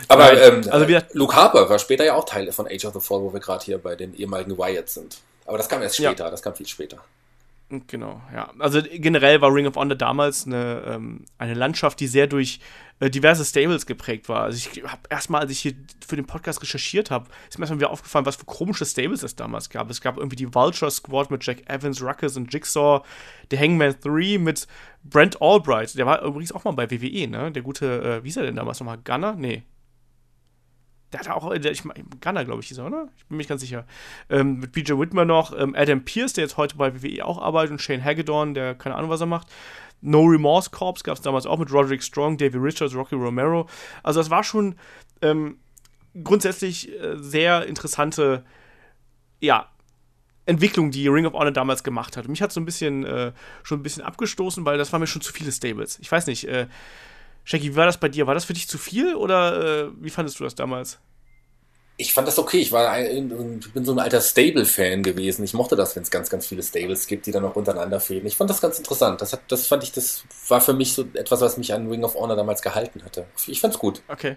Aber 0.10 0.34
ähm, 0.40 0.62
also 0.70 0.90
wieder, 0.90 1.06
Luke 1.14 1.34
Harper 1.34 1.70
war 1.70 1.80
später 1.80 2.04
ja 2.04 2.16
auch 2.16 2.26
Teil 2.26 2.52
von 2.52 2.68
Age 2.68 2.84
of 2.84 2.94
the 2.94 3.00
Fall, 3.00 3.22
wo 3.22 3.32
wir 3.32 3.40
gerade 3.40 3.64
hier 3.64 3.78
bei 3.78 3.96
den 3.96 4.14
ehemaligen 4.14 4.58
Wyatt 4.58 4.90
sind. 4.90 5.22
Aber 5.46 5.58
das 5.58 5.70
kam 5.70 5.82
erst 5.82 5.96
später, 5.96 6.26
ja. 6.26 6.32
das 6.32 6.42
kam 6.42 6.56
viel 6.56 6.68
später. 6.68 7.00
Genau, 7.88 8.22
ja. 8.32 8.52
Also 8.60 8.80
generell 8.84 9.42
war 9.42 9.52
Ring 9.52 9.66
of 9.66 9.76
Honor 9.76 9.96
damals 9.96 10.46
eine, 10.46 10.84
ähm, 10.88 11.26
eine 11.40 11.56
Landschaft, 11.56 12.00
die 12.00 12.06
sehr 12.06 12.28
durch 12.28 12.60
äh, 13.00 13.10
diverse 13.10 13.44
Stables 13.44 13.88
geprägt 13.88 14.30
war. 14.30 14.44
Also 14.44 14.58
ich 14.58 14.84
habe 14.84 15.02
erstmal, 15.10 15.42
als 15.42 15.52
ich 15.52 15.60
hier 15.60 15.74
für 16.08 16.16
den 16.16 16.28
Podcast 16.28 16.62
recherchiert 16.62 17.10
habe, 17.10 17.26
ist 17.50 17.58
mir 17.58 17.64
erstmal 17.64 17.80
wieder 17.80 17.90
aufgefallen, 17.90 18.28
was 18.28 18.36
für 18.36 18.46
komische 18.46 18.86
Stables 18.86 19.24
es 19.24 19.36
damals 19.36 19.72
gab. 19.72 19.90
Es 19.90 20.00
gab 20.00 20.18
irgendwie 20.18 20.36
die 20.36 20.54
Vulture 20.54 20.92
Squad 20.92 21.32
mit 21.32 21.44
Jack 21.44 21.68
Evans, 21.68 22.04
Ruckus 22.04 22.38
und 22.38 22.54
Jigsaw, 22.54 23.04
der 23.50 23.60
Hangman 23.60 23.96
3 24.00 24.38
mit 24.38 24.68
Brent 25.04 25.42
Albright, 25.42 25.98
der 25.98 26.06
war 26.06 26.22
übrigens 26.22 26.52
auch 26.52 26.66
mal 26.66 26.72
bei 26.72 26.90
WWE, 26.92 27.28
ne? 27.28 27.52
Der 27.52 27.64
gute, 27.64 28.20
äh, 28.20 28.24
wie 28.24 28.30
ist 28.30 28.38
er 28.38 28.44
denn 28.44 28.56
damals 28.56 28.80
nochmal? 28.80 29.00
Gunner? 29.04 29.34
Nee, 29.34 29.64
der 31.15 31.19
hatte 31.21 31.34
auch, 31.34 31.58
der, 31.58 31.71
ich 31.71 31.84
Gunner, 32.21 32.43
glaube 32.43 32.62
ich, 32.62 32.67
hieß 32.67 32.80
er, 32.80 32.88
oder? 32.88 33.08
Ich 33.15 33.25
bin 33.25 33.38
mir 33.38 33.39
nicht 33.39 33.47
ganz 33.47 33.62
sicher. 33.62 33.86
Ähm, 34.30 34.60
mit 34.60 34.73
BJ 34.73 34.93
Whitmer 34.93 35.23
noch, 35.23 35.58
ähm, 35.58 35.73
Adam 35.78 36.04
Pierce, 36.04 36.34
der 36.34 36.43
jetzt 36.43 36.58
heute 36.58 36.75
bei 36.75 36.93
WWE 36.93 37.25
auch 37.25 37.41
arbeitet, 37.41 37.71
und 37.71 37.82
Shane 37.82 38.04
Hagedorn, 38.04 38.54
der 38.54 38.75
keine 38.75 38.95
Ahnung, 38.95 39.10
was 39.10 39.21
er 39.21 39.28
macht. 39.28 39.47
No 40.01 40.23
Remorse 40.25 40.71
Corps 40.71 41.01
gab 41.04 41.15
es 41.15 41.21
damals 41.21 41.45
auch 41.45 41.58
mit 41.58 41.71
Roderick 41.71 42.04
Strong, 42.04 42.38
Davey 42.38 42.58
Richards, 42.58 42.93
Rocky 42.93 43.15
Romero. 43.15 43.67
Also 44.04 44.19
das 44.19 44.30
war 44.30 44.43
schon 44.43 44.75
ähm, 45.21 45.58
grundsätzlich 46.21 46.91
äh, 46.91 47.15
sehr 47.17 47.65
interessante, 47.65 48.43
ja, 49.39 49.69
Entwicklung, 50.45 50.91
die 50.91 51.08
Ring 51.08 51.25
of 51.25 51.34
Honor 51.34 51.51
damals 51.51 51.82
gemacht 51.84 52.17
hat. 52.17 52.28
Mich 52.28 52.41
hat 52.41 52.51
so 52.51 52.60
ein 52.60 52.65
bisschen, 52.65 53.06
äh, 53.06 53.32
schon 53.63 53.80
ein 53.80 53.84
bisschen 53.84 54.04
abgestoßen, 54.04 54.65
weil 54.65 54.78
das 54.78 54.91
waren 54.91 54.99
mir 54.99 55.08
schon 55.08 55.21
zu 55.21 55.32
viele 55.32 55.51
Stables. 55.51 55.97
Ich 55.99 56.12
weiß 56.12 56.28
nicht, 56.28 56.45
äh, 56.49 56.67
Shaggy, 57.46 57.72
wie 57.72 57.76
war 57.76 57.86
das 57.86 58.00
bei 58.00 58.10
dir? 58.10 58.28
War 58.28 58.34
das 58.34 58.46
für 58.46 58.54
dich 58.54 58.68
zu 58.68 58.78
viel 58.78 59.16
oder 59.16 59.86
äh, 59.86 59.92
wie 60.02 60.10
fandest 60.10 60.40
du 60.40 60.44
das 60.44 60.56
damals? 60.56 61.00
Ich 61.98 62.12
fand 62.12 62.28
das 62.28 62.38
okay. 62.38 62.58
Ich 62.58 62.72
war 62.74 62.90
ein, 62.90 63.60
ich 63.62 63.72
bin 63.72 63.86
so 63.86 63.94
ein 63.94 64.00
alter 64.00 64.20
Stable-Fan 64.20 65.02
gewesen. 65.04 65.46
Ich 65.46 65.54
mochte 65.54 65.78
das, 65.78 65.96
wenn 65.96 66.04
es 66.04 66.12
ganz, 66.12 66.30
ganz 66.30 66.46
viele 66.46 66.62
Stables 66.62 67.08
gibt, 67.08 67.26
die 67.26 67.32
dann 67.32 67.46
auch 67.46 67.56
untereinander 67.56 68.02
fehlen. 68.02 68.26
Ich 68.26 68.36
fand 68.36 68.50
das 68.50 68.60
ganz 68.60 68.78
interessant. 68.80 69.22
Das, 69.22 69.32
hat, 69.32 69.44
das 69.48 69.68
fand 69.68 69.84
ich, 69.84 69.94
das 69.94 70.26
war 70.50 70.60
für 70.60 70.74
mich 70.74 70.92
so 70.92 71.06
etwas, 71.14 71.40
was 71.40 71.56
mich 71.58 71.74
an 71.74 71.88
Ring 71.88 72.04
of 72.04 72.16
Honor 72.16 72.36
damals 72.36 72.62
gehalten 72.62 73.02
hatte. 73.06 73.28
Ich 73.48 73.62
fand's 73.62 73.80
gut. 73.80 74.02
Okay. 74.10 74.36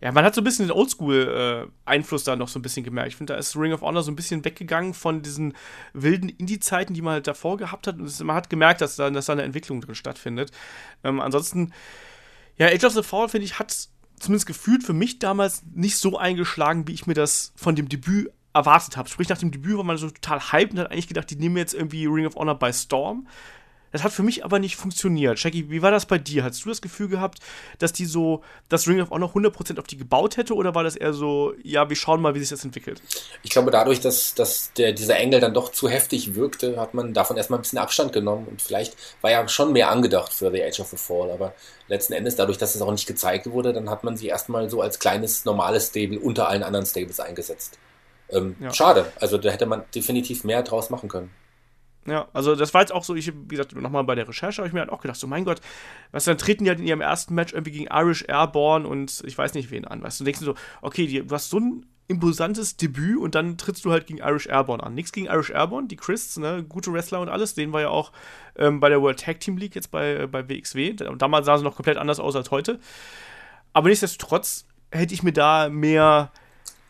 Ja, 0.00 0.10
man 0.10 0.24
hat 0.24 0.34
so 0.34 0.40
ein 0.40 0.44
bisschen 0.44 0.66
den 0.66 0.76
Oldschool-Einfluss 0.76 2.22
äh, 2.22 2.24
da 2.24 2.36
noch 2.36 2.48
so 2.48 2.58
ein 2.58 2.62
bisschen 2.62 2.84
gemerkt. 2.84 3.08
Ich 3.08 3.16
finde, 3.16 3.34
da 3.34 3.38
ist 3.38 3.54
Ring 3.54 3.72
of 3.72 3.82
Honor 3.82 4.02
so 4.02 4.10
ein 4.10 4.16
bisschen 4.16 4.44
weggegangen 4.44 4.94
von 4.94 5.22
diesen 5.22 5.54
wilden 5.92 6.28
Indie-Zeiten, 6.28 6.94
die 6.94 7.02
man 7.02 7.14
halt 7.14 7.26
davor 7.26 7.56
gehabt 7.56 7.86
hat. 7.86 7.98
Und 7.98 8.20
man 8.20 8.34
hat 8.34 8.48
gemerkt, 8.48 8.80
dass 8.80 8.96
da, 8.96 9.10
dass 9.10 9.26
da 9.26 9.34
eine 9.34 9.42
Entwicklung 9.42 9.80
drin 9.80 9.94
stattfindet. 9.94 10.50
Ähm, 11.04 11.20
ansonsten 11.20 11.72
ja, 12.56 12.66
Age 12.68 12.84
of 12.84 12.94
the 12.94 13.02
Fall, 13.02 13.28
finde 13.28 13.46
ich, 13.46 13.58
hat 13.58 13.88
zumindest 14.18 14.46
gefühlt 14.46 14.84
für 14.84 14.92
mich 14.92 15.18
damals 15.18 15.62
nicht 15.74 15.96
so 15.96 16.16
eingeschlagen, 16.16 16.86
wie 16.86 16.92
ich 16.92 17.06
mir 17.06 17.14
das 17.14 17.52
von 17.56 17.74
dem 17.74 17.88
Debüt 17.88 18.30
erwartet 18.54 18.96
habe. 18.96 19.08
Sprich, 19.08 19.28
nach 19.28 19.38
dem 19.38 19.50
Debüt 19.50 19.76
war 19.76 19.84
man 19.84 19.96
so 19.96 20.10
total 20.10 20.40
hyped 20.52 20.72
und 20.72 20.80
hat 20.80 20.92
eigentlich 20.92 21.08
gedacht, 21.08 21.30
die 21.30 21.36
nehmen 21.36 21.56
jetzt 21.56 21.74
irgendwie 21.74 22.06
Ring 22.06 22.26
of 22.26 22.36
Honor 22.36 22.58
by 22.58 22.72
Storm. 22.72 23.26
Das 23.92 24.02
hat 24.02 24.12
für 24.12 24.22
mich 24.22 24.44
aber 24.44 24.58
nicht 24.58 24.76
funktioniert. 24.76 25.38
Shaggy, 25.38 25.70
wie 25.70 25.82
war 25.82 25.90
das 25.90 26.06
bei 26.06 26.18
dir? 26.18 26.44
Hast 26.44 26.64
du 26.64 26.70
das 26.70 26.82
Gefühl 26.82 27.08
gehabt, 27.08 27.38
dass 27.78 27.92
die 27.92 28.06
so, 28.06 28.42
dass 28.68 28.88
Ring 28.88 29.00
of 29.00 29.10
Honor 29.10 29.30
100% 29.30 29.78
auf 29.78 29.86
die 29.86 29.96
gebaut 29.96 30.36
hätte 30.36 30.54
oder 30.54 30.74
war 30.74 30.82
das 30.82 30.96
eher 30.96 31.12
so, 31.12 31.54
ja, 31.62 31.88
wir 31.88 31.96
schauen 31.96 32.20
mal, 32.20 32.34
wie 32.34 32.40
sich 32.40 32.48
das 32.48 32.64
entwickelt? 32.64 33.02
Ich 33.42 33.50
glaube, 33.50 33.70
dadurch, 33.70 34.00
dass, 34.00 34.34
dass 34.34 34.72
der, 34.72 34.92
dieser 34.92 35.16
Engel 35.16 35.40
dann 35.40 35.54
doch 35.54 35.70
zu 35.70 35.88
heftig 35.88 36.34
wirkte, 36.34 36.80
hat 36.80 36.94
man 36.94 37.12
davon 37.12 37.36
erstmal 37.36 37.58
ein 37.58 37.62
bisschen 37.62 37.78
Abstand 37.78 38.12
genommen 38.12 38.46
und 38.48 38.62
vielleicht 38.62 38.96
war 39.20 39.30
ja 39.30 39.46
schon 39.48 39.72
mehr 39.72 39.90
angedacht 39.90 40.32
für 40.32 40.50
The 40.50 40.62
Age 40.62 40.80
of 40.80 40.88
the 40.88 40.96
Fall, 40.96 41.30
aber 41.30 41.54
letzten 41.88 42.14
Endes, 42.14 42.36
dadurch, 42.36 42.58
dass 42.58 42.74
es 42.74 42.80
auch 42.80 42.90
nicht 42.90 43.06
gezeigt 43.06 43.50
wurde, 43.50 43.72
dann 43.72 43.90
hat 43.90 44.04
man 44.04 44.16
sie 44.16 44.28
erstmal 44.28 44.70
so 44.70 44.80
als 44.80 44.98
kleines, 44.98 45.44
normales 45.44 45.88
Stable 45.88 46.18
unter 46.18 46.48
allen 46.48 46.62
anderen 46.62 46.86
Stables 46.86 47.20
eingesetzt. 47.20 47.78
Ähm, 48.30 48.56
ja. 48.60 48.72
Schade, 48.72 49.12
also 49.20 49.36
da 49.36 49.50
hätte 49.50 49.66
man 49.66 49.82
definitiv 49.94 50.44
mehr 50.44 50.62
draus 50.62 50.88
machen 50.88 51.08
können. 51.08 51.30
Ja, 52.06 52.28
also 52.32 52.56
das 52.56 52.74
war 52.74 52.80
jetzt 52.80 52.92
auch 52.92 53.04
so, 53.04 53.14
ich, 53.14 53.32
wie 53.32 53.48
gesagt, 53.48 53.76
nochmal 53.76 54.02
bei 54.02 54.16
der 54.16 54.28
Recherche 54.28 54.58
habe 54.58 54.66
ich 54.66 54.74
mir 54.74 54.80
halt 54.80 54.90
auch 54.90 55.00
gedacht, 55.00 55.18
so 55.18 55.28
mein 55.28 55.44
Gott, 55.44 55.60
was 56.10 56.24
dann 56.24 56.36
treten 56.36 56.64
die 56.64 56.70
halt 56.70 56.80
in 56.80 56.86
ihrem 56.86 57.00
ersten 57.00 57.34
Match 57.34 57.52
irgendwie 57.52 57.70
gegen 57.70 57.86
Irish 57.92 58.24
Airborne 58.26 58.88
und 58.88 59.22
ich 59.24 59.38
weiß 59.38 59.54
nicht 59.54 59.70
wen 59.70 59.84
an, 59.84 60.02
weißt 60.02 60.18
du, 60.18 60.24
denkst 60.24 60.40
du 60.40 60.46
so, 60.46 60.54
okay, 60.80 61.06
die, 61.06 61.24
du 61.24 61.32
hast 61.34 61.50
so 61.50 61.60
ein 61.60 61.86
imposantes 62.08 62.76
Debüt 62.76 63.18
und 63.18 63.34
dann 63.34 63.56
trittst 63.56 63.84
du 63.84 63.92
halt 63.92 64.06
gegen 64.06 64.18
Irish 64.18 64.46
Airborne 64.46 64.82
an. 64.82 64.94
Nichts 64.94 65.12
gegen 65.12 65.26
Irish 65.26 65.50
Airborne, 65.50 65.86
die 65.86 65.96
Christs, 65.96 66.36
ne, 66.38 66.64
gute 66.68 66.92
Wrestler 66.92 67.20
und 67.20 67.28
alles, 67.28 67.54
den 67.54 67.72
war 67.72 67.80
ja 67.80 67.88
auch 67.88 68.12
ähm, 68.56 68.80
bei 68.80 68.88
der 68.88 69.00
World 69.00 69.20
Tag 69.20 69.40
Team 69.40 69.56
League 69.56 69.74
jetzt 69.74 69.90
bei, 69.90 70.26
bei 70.26 70.48
WXW. 70.48 70.94
Damals 70.94 71.46
sahen 71.46 71.58
sie 71.58 71.64
noch 71.64 71.76
komplett 71.76 71.96
anders 71.96 72.20
aus 72.20 72.36
als 72.36 72.50
heute. 72.50 72.80
Aber 73.72 73.88
nichtsdestotrotz 73.88 74.66
hätte 74.90 75.14
ich 75.14 75.22
mir 75.22 75.32
da 75.32 75.68
mehr 75.70 76.32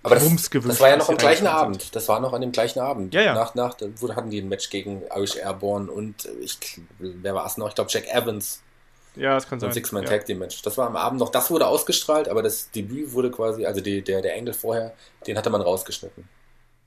aber 0.02 0.16
das, 0.16 0.50
das 0.50 0.80
war 0.80 0.88
ja 0.88 0.96
noch 0.96 1.08
am 1.08 1.16
gleichen 1.16 1.46
Abend. 1.46 1.94
Das 1.94 2.08
war 2.08 2.20
noch 2.20 2.32
an 2.32 2.40
dem 2.40 2.52
gleichen 2.52 2.80
Abend. 2.80 3.14
Ja, 3.14 3.22
ja. 3.22 3.34
Nach, 3.34 3.54
nach, 3.54 3.76
wo 3.96 4.14
hatten 4.14 4.30
die 4.30 4.40
ein 4.40 4.48
Match 4.48 4.68
gegen 4.70 5.02
Irish 5.14 5.36
Airborne 5.36 5.90
und 5.90 6.28
ich, 6.40 6.80
wer 6.98 7.34
war 7.34 7.46
es 7.46 7.56
noch? 7.56 7.68
Ich 7.68 7.74
glaube, 7.74 7.90
Jack 7.90 8.08
Evans. 8.08 8.62
Ja, 9.14 9.34
das 9.34 9.48
kann 9.48 9.60
sein. 9.60 9.72
Six-Man 9.72 10.04
ja. 10.04 10.08
Tag 10.08 10.24
Team 10.24 10.38
Match. 10.38 10.62
Das 10.62 10.78
war 10.78 10.86
am 10.86 10.96
Abend 10.96 11.20
noch. 11.20 11.28
Das 11.28 11.50
wurde 11.50 11.66
ausgestrahlt, 11.66 12.28
aber 12.28 12.42
das 12.42 12.70
Debüt 12.70 13.12
wurde 13.12 13.30
quasi, 13.30 13.66
also 13.66 13.80
die, 13.80 14.02
der, 14.02 14.22
der 14.22 14.34
Engel 14.34 14.54
vorher, 14.54 14.94
den 15.26 15.36
hatte 15.36 15.50
man 15.50 15.60
rausgeschnitten. 15.60 16.28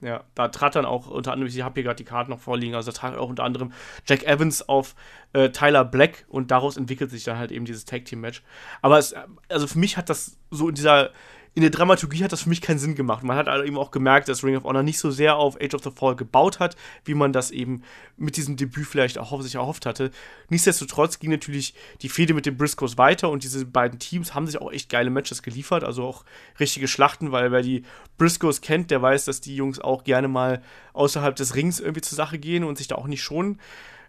Ja, 0.01 0.23
da 0.36 0.49
trat 0.49 0.75
dann 0.75 0.86
auch 0.86 1.08
unter 1.08 1.32
anderem, 1.32 1.47
ich 1.47 1.62
habe 1.62 1.75
hier 1.75 1.84
gerade 1.84 1.95
die 1.95 2.04
Karten 2.04 2.30
noch 2.30 2.39
vorliegen, 2.39 2.75
also 2.75 2.91
da 2.91 2.97
trat 2.97 3.17
auch 3.17 3.30
unter 3.30 3.43
anderem 3.43 3.71
Jack 4.06 4.23
Evans 4.23 4.67
auf 4.67 4.93
äh, 5.32 5.49
Tyler 5.49 5.86
Black 5.86 6.25
und 6.28 6.51
daraus 6.51 6.75
entwickelt 6.75 7.12
sich 7.12 7.23
dann 7.23 7.38
halt 7.38 7.51
eben 7.51 7.63
dieses 7.63 7.86
Tag 7.86 8.04
Team 8.06 8.19
Match. 8.19 8.43
Aber 8.82 8.99
es, 8.99 9.15
also 9.47 9.67
für 9.67 9.80
mich 9.80 9.95
hat 9.95 10.10
das 10.10 10.38
so 10.51 10.67
in 10.67 10.75
dieser 10.75 11.12
in 11.56 11.62
der 11.62 11.72
Dramaturgie 11.72 12.22
hat 12.22 12.34
das 12.34 12.41
für 12.41 12.50
mich 12.50 12.60
keinen 12.60 12.80
Sinn 12.80 12.96
gemacht. 12.96 13.24
Man 13.24 13.38
hat 13.38 13.48
eben 13.65 13.78
auch 13.78 13.89
gemerkt, 13.89 14.28
dass 14.28 14.44
Ring 14.44 14.58
of 14.58 14.65
Honor 14.65 14.84
nicht 14.84 15.00
so 15.00 15.10
sehr 15.10 15.38
auf 15.38 15.56
Age 15.56 15.74
of 15.74 15.84
the 15.84 15.89
Fall 15.89 16.18
gebaut 16.18 16.60
hat, 16.60 16.76
wie 17.06 17.13
man 17.13 17.32
das 17.32 17.50
eben 17.50 17.82
mit 18.18 18.36
diesem 18.36 18.58
Debüt 18.58 18.86
vielleicht 18.86 19.18
auch 19.18 19.41
sich 19.41 19.56
erhofft 19.56 19.86
hatte. 19.86 20.12
Nichtsdestotrotz 20.50 21.18
ging 21.20 21.32
natürlich 21.32 21.74
die 22.02 22.10
Fehde 22.10 22.34
mit 22.34 22.46
den 22.46 22.58
Briscoes 22.58 22.98
weiter 22.98 23.30
und 23.30 23.46
diese 23.46 23.65
beiden 23.65 24.00
Teams 24.00 24.36
haben 24.36 24.48
sich 24.48 24.60
auch 24.60 24.70
echt 24.70 24.89
geile 24.89 25.10
Matches 25.10 25.44
geliefert, 25.44 25.86
also 25.86 26.04
auch 26.04 26.26
richtige 26.60 26.89
Schlachten, 26.89 27.32
weil 27.32 27.54
wer 27.54 27.62
die 27.62 27.84
Briscoes 28.18 28.60
kennt, 28.60 28.91
der 28.91 29.02
weiß, 29.02 29.24
dass 29.24 29.39
die 29.39 29.56
Jungs 29.56 29.80
auch 29.80 30.04
gerne 30.04 30.28
mal 30.28 30.62
außerhalb 30.91 31.38
des 31.38 31.56
Rings 31.56 31.80
irgendwie 31.80 32.02
zur 32.02 32.18
Sache 32.18 32.38
gehen 32.38 32.65
und 32.65 32.78
sich 32.78 32.89
da 32.89 32.96
auch 32.96 33.08
nicht 33.08 33.24
schonen. 33.24 33.62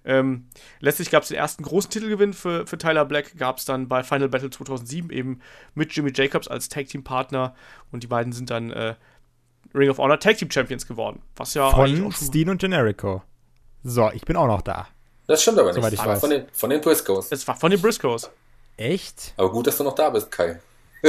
Ähm, 0.07 0.47
letztlich 0.81 1.11
gab 1.11 1.25
es 1.25 1.31
den 1.31 1.37
ersten 1.37 1.65
großen 1.65 1.91
Titelgewinn 1.91 2.33
für, 2.33 2.67
für 2.67 2.79
Tyler 2.79 3.05
Black, 3.05 3.37
gab 3.37 3.59
es 3.59 3.65
dann 3.65 3.89
bei 3.89 4.05
Final 4.05 4.29
Battle 4.29 4.51
2007 4.51 5.11
eben 5.11 5.41
mit 5.75 5.93
Jimmy 5.93 6.13
Jacobs 6.15 6.47
als 6.47 6.69
Tag 6.69 6.87
Team 6.87 7.03
Partner 7.03 7.55
und 7.91 8.03
die 8.03 8.07
beiden 8.07 8.33
sind 8.33 8.51
dann 8.51 8.71
äh, 8.71 8.95
Ring 9.75 9.91
of 9.91 9.99
Honor 9.99 10.21
Tag 10.21 10.39
Team 10.39 10.51
Champions 10.51 10.87
geworden. 10.87 11.21
Was 11.35 11.55
ja 11.55 11.71
Von 11.71 12.13
Steen 12.13 12.49
und 12.49 12.61
Generico. 12.61 13.23
So, 13.83 14.11
ich 14.13 14.23
bin 14.23 14.37
auch 14.37 14.47
noch 14.47 14.63
da. 14.63 14.89
Das 15.27 15.43
stimmt 15.43 15.59
aber 15.59 15.69
nicht. 15.69 15.77
Soweit 15.77 15.93
ich 15.93 15.99
das 15.99 16.07
war 16.07 16.15
weiß. 16.15 16.21
von 16.21 16.31
den, 16.31 16.47
von 16.53 16.71
den 16.71 16.81
Briscoes. 16.81 17.33
Es 17.33 17.47
war 17.49 17.57
von 17.57 17.71
den 17.71 17.81
Briscoes. 17.81 18.31
Echt? 18.77 19.35
Aber 19.37 19.51
gut, 19.51 19.67
dass 19.67 19.77
du 19.77 19.85
noch 19.85 19.95
da 19.95 20.11
bist, 20.11 20.31
Kai. 20.31 20.61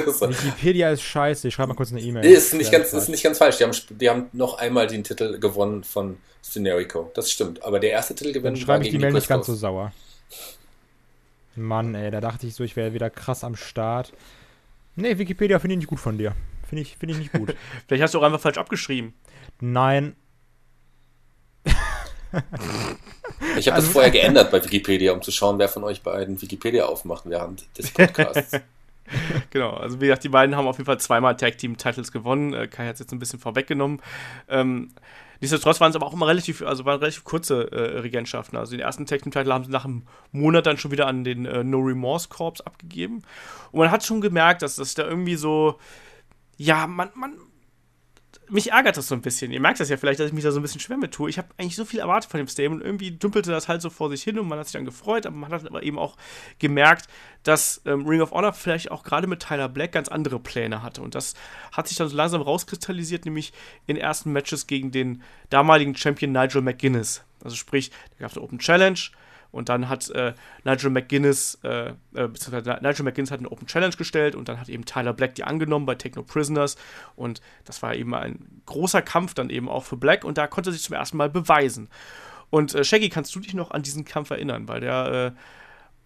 Wikipedia 0.06 0.92
ist 0.92 1.02
scheiße. 1.02 1.48
Ich 1.48 1.54
schreibe 1.54 1.70
mal 1.70 1.76
kurz 1.76 1.92
eine 1.92 2.02
E-Mail. 2.02 2.26
ist 2.26 2.54
nicht, 2.54 2.72
ganz, 2.72 2.94
ist 2.94 3.10
nicht 3.10 3.24
ganz 3.24 3.38
falsch. 3.38 3.58
Die 3.58 3.64
haben, 3.64 3.74
die 3.90 4.10
haben 4.10 4.26
noch 4.34 4.58
einmal 4.60 4.88
den 4.88 5.04
Titel 5.04 5.40
gewonnen 5.40 5.84
von 5.84 6.18
Scenerico. 6.44 7.12
Das 7.16 7.32
stimmt. 7.32 7.64
Aber 7.64 7.80
der 7.80 7.92
erste 7.92 8.16
Titelgewinn 8.16 8.54
Dann 8.54 8.62
schreibe 8.62 8.86
ich 8.86 8.92
die 8.92 9.00
Mail 9.00 9.14
nicht 9.14 9.28
ganz 9.28 9.46
so 9.48 9.56
sauer. 9.56 9.92
Mann, 11.56 11.96
ey, 11.96 12.12
da 12.12 12.22
dachte 12.22 12.46
ich 12.48 12.54
so, 12.56 12.64
ich 12.64 12.76
wäre 12.76 12.94
wieder 12.94 13.10
krass 13.10 13.44
am 13.44 13.56
Start. 13.56 14.14
Nee, 14.96 15.18
Wikipedia 15.18 15.60
finde 15.60 15.74
ich 15.74 15.80
nicht 15.80 15.88
gut 15.90 16.00
von 16.00 16.18
dir. 16.18 16.34
Finde 16.70 16.82
ich, 16.84 16.98
finde 16.98 17.14
ich 17.14 17.20
nicht 17.20 17.32
gut. 17.32 17.56
Vielleicht 17.88 18.04
hast 18.04 18.14
du 18.14 18.20
auch 18.20 18.24
einfach 18.24 18.40
falsch 18.40 18.58
abgeschrieben. 18.58 19.14
Nein. 19.60 20.16
Ich 23.58 23.68
habe 23.68 23.76
Also- 23.76 23.88
das 23.88 23.88
vorher 23.88 24.12
geändert 24.12 24.52
bei 24.52 24.64
Wikipedia, 24.64 25.14
um 25.14 25.22
zu 25.22 25.32
schauen, 25.32 25.58
wer 25.60 25.70
von 25.70 25.84
euch 25.84 26.02
beiden 26.04 26.40
Wikipedia 26.42 26.86
aufmacht 26.86 27.24
während 27.26 27.66
des 27.78 27.92
Podcasts. 27.92 28.52
Genau, 29.50 29.72
also 29.72 30.00
wie 30.02 30.06
gesagt, 30.06 30.24
die 30.24 30.30
beiden 30.30 30.56
haben 30.56 30.68
auf 30.68 30.78
jeden 30.78 30.86
Fall 30.86 31.00
zweimal 31.00 31.36
Tag 31.36 31.58
Team 31.58 31.78
Titles 31.78 32.12
gewonnen. 32.12 32.54
Äh, 32.54 32.68
Kai 32.68 32.88
hat 32.88 32.96
es 32.96 33.00
jetzt 33.00 33.12
ein 33.12 33.20
bisschen 33.20 33.40
vorweggenommen. 33.40 34.02
Ähm, 34.48 34.90
nichtsdestotrotz 35.40 35.80
waren 35.80 35.90
es 35.90 35.96
aber 35.96 36.06
auch 36.06 36.14
immer 36.14 36.28
relativ, 36.28 36.62
also 36.62 36.86
waren 36.86 37.00
relativ 37.00 37.24
kurze 37.24 37.72
äh, 37.72 38.00
Regentschaften. 38.00 38.58
Also 38.58 38.72
den 38.72 38.80
ersten 38.80 39.06
Tag 39.06 39.22
Team 39.22 39.32
Title 39.32 39.54
haben 39.54 39.64
sie 39.64 39.72
nach 39.72 39.86
einem 39.86 40.04
Monat 40.32 40.66
dann 40.66 40.78
schon 40.78 40.92
wieder 40.92 41.08
an 41.08 41.24
den 41.24 41.46
äh, 41.46 41.64
No 41.64 41.80
Remorse 41.80 42.30
Corps 42.30 42.62
abgegeben. 42.66 43.24
Und 43.72 43.80
man 43.80 43.92
hat 43.92 44.04
schon 44.04 44.22
gemerkt, 44.22 44.62
dass 44.62 44.76
das 44.76 44.94
da 44.94 45.04
irgendwie 45.08 45.36
so, 45.36 45.80
ja, 46.58 46.88
man, 46.88 47.10
man, 47.16 47.34
mich 48.50 48.72
ärgert 48.72 48.98
das 48.98 49.08
so 49.08 49.16
ein 49.16 49.22
bisschen. 49.22 49.52
Ihr 49.52 49.60
merkt 49.60 49.80
das 49.80 49.90
ja 49.90 49.98
vielleicht, 49.98 50.20
dass 50.20 50.28
ich 50.28 50.34
mich 50.34 50.44
da 50.44 50.52
so 50.52 50.60
ein 50.60 50.62
bisschen 50.62 50.80
schwer 50.80 50.98
mit 50.98 51.12
tue. 51.12 51.30
Ich 51.30 51.38
habe 51.38 51.50
eigentlich 51.58 51.76
so 51.76 51.86
viel 51.86 52.00
erwartet 52.00 52.32
von 52.32 52.38
dem 52.38 52.48
Stable 52.48 52.76
und 52.76 52.82
irgendwie 52.82 53.12
dümpelte 53.12 53.52
das 53.52 53.68
halt 53.68 53.82
so 53.82 53.90
vor 53.90 54.10
sich 54.10 54.24
hin 54.24 54.40
und 54.40 54.48
man 54.48 54.60
hat 54.60 54.68
sich 54.68 54.74
dann 54.74 54.86
gefreut, 54.86 55.26
aber 55.26 55.36
man 55.36 55.52
hat 55.52 55.66
aber 55.66 55.84
eben 55.84 56.00
auch 56.00 56.16
gemerkt, 56.60 57.08
dass 57.44 57.82
ähm, 57.86 58.06
Ring 58.06 58.22
of 58.22 58.32
Honor 58.32 58.54
vielleicht 58.54 58.92
auch 58.92 59.04
gerade 59.04 59.28
mit 59.28 59.42
Tyler 59.42 59.70
Black 59.70 59.92
ganz 59.92 60.08
andere 60.08 60.40
Pläne 60.40 60.84
hatte. 60.84 61.02
Und 61.02 61.16
das 61.16 61.34
hat 61.72 61.88
sich 61.88 61.98
dann 61.98 62.08
so 62.08 62.16
langsam 62.16 62.42
rauskristallisiert, 62.42 63.26
nämlich 63.26 63.54
in 63.86 63.98
ersten 63.98 64.32
Matches 64.32 64.68
gegen 64.68 64.92
den 64.92 65.24
damaligen 65.50 65.96
Champion 65.96 66.32
Nigel 66.32 66.62
McGuinness. 66.62 67.24
Also 67.44 67.56
sprich, 67.56 67.92
da 68.12 68.22
gab 68.22 68.32
es 68.32 68.38
eine 68.38 68.44
Open 68.46 68.60
Challenge 68.60 69.00
und 69.58 69.70
dann 69.70 69.90
hat 69.90 70.10
äh, 70.12 70.34
Nigel 70.64 70.90
McGuinness, 70.90 71.60
äh, 71.64 71.90
äh, 71.90 71.94
beziehungsweise 72.14 72.80
Nigel 72.82 73.04
McGuinness 73.04 73.32
hat 73.32 73.40
eine 73.40 73.52
Open 73.52 73.68
Challenge 73.68 73.96
gestellt 73.96 74.36
und 74.36 74.48
dann 74.48 74.60
hat 74.60 74.70
eben 74.70 74.86
Tyler 74.86 75.14
Black 75.14 75.36
die 75.36 75.44
angenommen 75.44 75.86
bei 75.86 75.96
Take 75.96 76.16
No 76.16 76.24
Prisoners 76.24 76.78
und 77.16 77.42
das 77.66 77.82
war 77.82 77.96
eben 77.96 78.14
ein 78.14 78.62
großer 78.66 79.02
Kampf 79.02 79.34
dann 79.34 79.50
eben 79.50 79.68
auch 79.68 79.84
für 79.84 79.98
Black 79.98 80.24
und 80.24 80.38
da 80.38 80.48
konnte 80.48 80.70
er 80.70 80.74
sich 80.74 80.84
zum 80.84 80.96
ersten 80.96 81.18
Mal 81.18 81.30
beweisen. 81.30 81.90
Und 82.50 82.74
äh, 82.76 82.84
Shaggy, 82.84 83.10
kannst 83.10 83.36
du 83.36 83.40
dich 83.40 83.54
noch 83.54 83.72
an 83.72 83.82
diesen 83.82 84.06
Kampf 84.06 84.30
erinnern? 84.30 84.68
Weil 84.68 84.80
der 84.80 85.34
äh, 85.36 85.42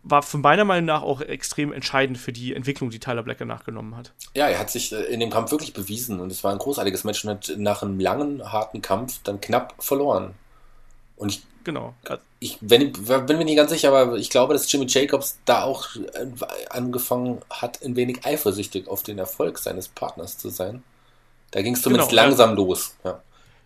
war 0.04 0.24
von 0.24 0.42
meiner 0.42 0.66
Meinung 0.66 0.86
nach 0.86 1.04
auch 1.04 1.22
extrem 1.22 1.72
entscheidend 1.72 2.18
für 2.18 2.34
die 2.34 2.56
Entwicklung, 2.56 2.90
die 2.90 3.00
Tyler 3.00 3.24
Black 3.24 3.38
danach 3.38 3.64
genommen 3.64 3.96
hat. 3.96 4.14
Ja, 4.34 4.48
er 4.48 4.60
hat 4.60 4.70
sich 4.70 4.92
äh, 4.92 5.02
in 5.04 5.20
dem 5.20 5.30
Kampf 5.30 5.52
wirklich 5.52 5.74
bewiesen 5.74 6.20
und 6.20 6.32
es 6.32 6.44
war 6.44 6.52
ein 6.52 6.58
großartiges 6.58 7.04
Match 7.04 7.24
und 7.24 7.32
hat 7.32 7.54
nach 7.58 7.84
einem 7.84 8.00
langen, 8.00 8.52
harten 8.52 8.82
Kampf 8.82 9.20
dann 9.24 9.42
knapp 9.42 9.76
verloren. 9.80 10.34
Und 11.22 11.30
ich, 11.30 11.44
Genau. 11.64 11.94
ich 12.40 12.58
wenn, 12.62 12.92
bin 12.92 13.38
mir 13.38 13.46
nicht 13.46 13.56
ganz 13.56 13.70
sicher, 13.70 13.94
aber 13.94 14.16
ich 14.18 14.32
glaube, 14.32 14.54
dass 14.54 14.72
Jimmy 14.72 14.88
Jacobs 14.90 15.38
da 15.46 15.62
auch 15.62 15.96
äh, 15.96 16.26
angefangen 16.72 17.40
hat, 17.52 17.84
ein 17.84 17.96
wenig 17.96 18.26
eifersüchtig 18.26 18.88
auf 18.88 19.04
den 19.04 19.20
Erfolg 19.20 19.60
seines 19.60 19.88
Partners 19.88 20.40
zu 20.40 20.50
sein. 20.50 20.82
Da 21.52 21.62
ging 21.62 21.76
es 21.76 21.84
zumindest 21.84 22.10
Genau, 22.10 22.22
ja. 22.24 22.28
langsam 22.28 22.56
los. 22.56 22.96
Ja. 23.04 23.22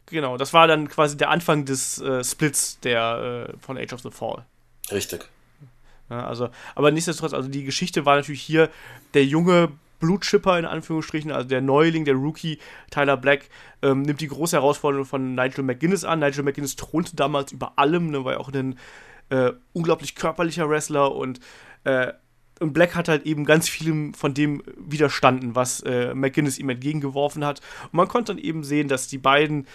Genau, 0.08 0.36
das 0.36 0.52
war 0.52 0.68
dann 0.68 0.90
quasi 0.90 1.16
der 1.16 1.30
Anfang 1.30 1.64
des 1.64 2.02
äh, 2.02 2.22
Splits 2.26 2.78
der 2.82 3.48
äh, 3.54 3.58
von 3.60 3.78
Age 3.78 3.94
of 3.94 4.02
the 4.02 4.12
Fall. 4.12 4.44
Richtig. 4.92 5.30
Ja, 6.10 6.28
also, 6.28 6.50
aber 6.76 6.92
nichtsdestotrotz, 6.92 7.34
also 7.34 7.48
die 7.48 7.64
Geschichte 7.64 8.06
war 8.06 8.18
natürlich 8.18 8.42
hier 8.42 8.70
der 9.14 9.24
junge 9.26 9.70
Blutschipper 10.00 10.58
in 10.60 10.66
Anführungsstrichen, 10.66 11.32
also 11.32 11.48
der 11.48 11.62
Neuling, 11.62 12.06
der 12.06 12.16
Rookie 12.16 12.60
Tyler 12.92 13.18
Black, 13.18 13.50
ähm, 13.82 14.02
nimmt 14.02 14.22
die 14.22 14.28
große 14.28 14.56
Herausforderung 14.56 15.06
von 15.06 15.36
Nigel 15.36 15.64
McGuinness 15.64 16.04
an. 16.04 16.20
Nigel 16.20 16.44
McGuinness 16.44 16.76
thronte 16.76 17.16
damals 17.16 17.52
über 17.52 17.78
allem, 17.78 18.12
ne, 18.12 18.26
war 18.26 18.34
ja 18.34 18.40
auch 18.40 18.52
ein 18.52 18.78
äh, 19.30 19.52
unglaublich 19.74 20.16
körperlicher 20.16 20.70
Wrestler 20.70 21.16
und, 21.16 21.40
äh, 21.84 22.14
und 22.60 22.74
Black 22.74 22.96
hat 22.96 23.10
halt 23.10 23.26
eben 23.26 23.44
ganz 23.46 23.68
vielem 23.68 24.14
von 24.14 24.34
dem 24.34 24.64
widerstanden, 24.78 25.56
was 25.56 25.82
äh, 25.82 26.14
McGuinness 26.14 26.58
ihm 26.58 26.70
entgegengeworfen 26.70 27.44
hat. 27.44 27.62
Und 27.86 27.96
man 27.96 28.08
konnte 28.08 28.34
dann 28.34 28.42
eben 28.42 28.64
sehen, 28.64 28.88
dass 28.88 29.08
die 29.08 29.18
beiden, 29.18 29.68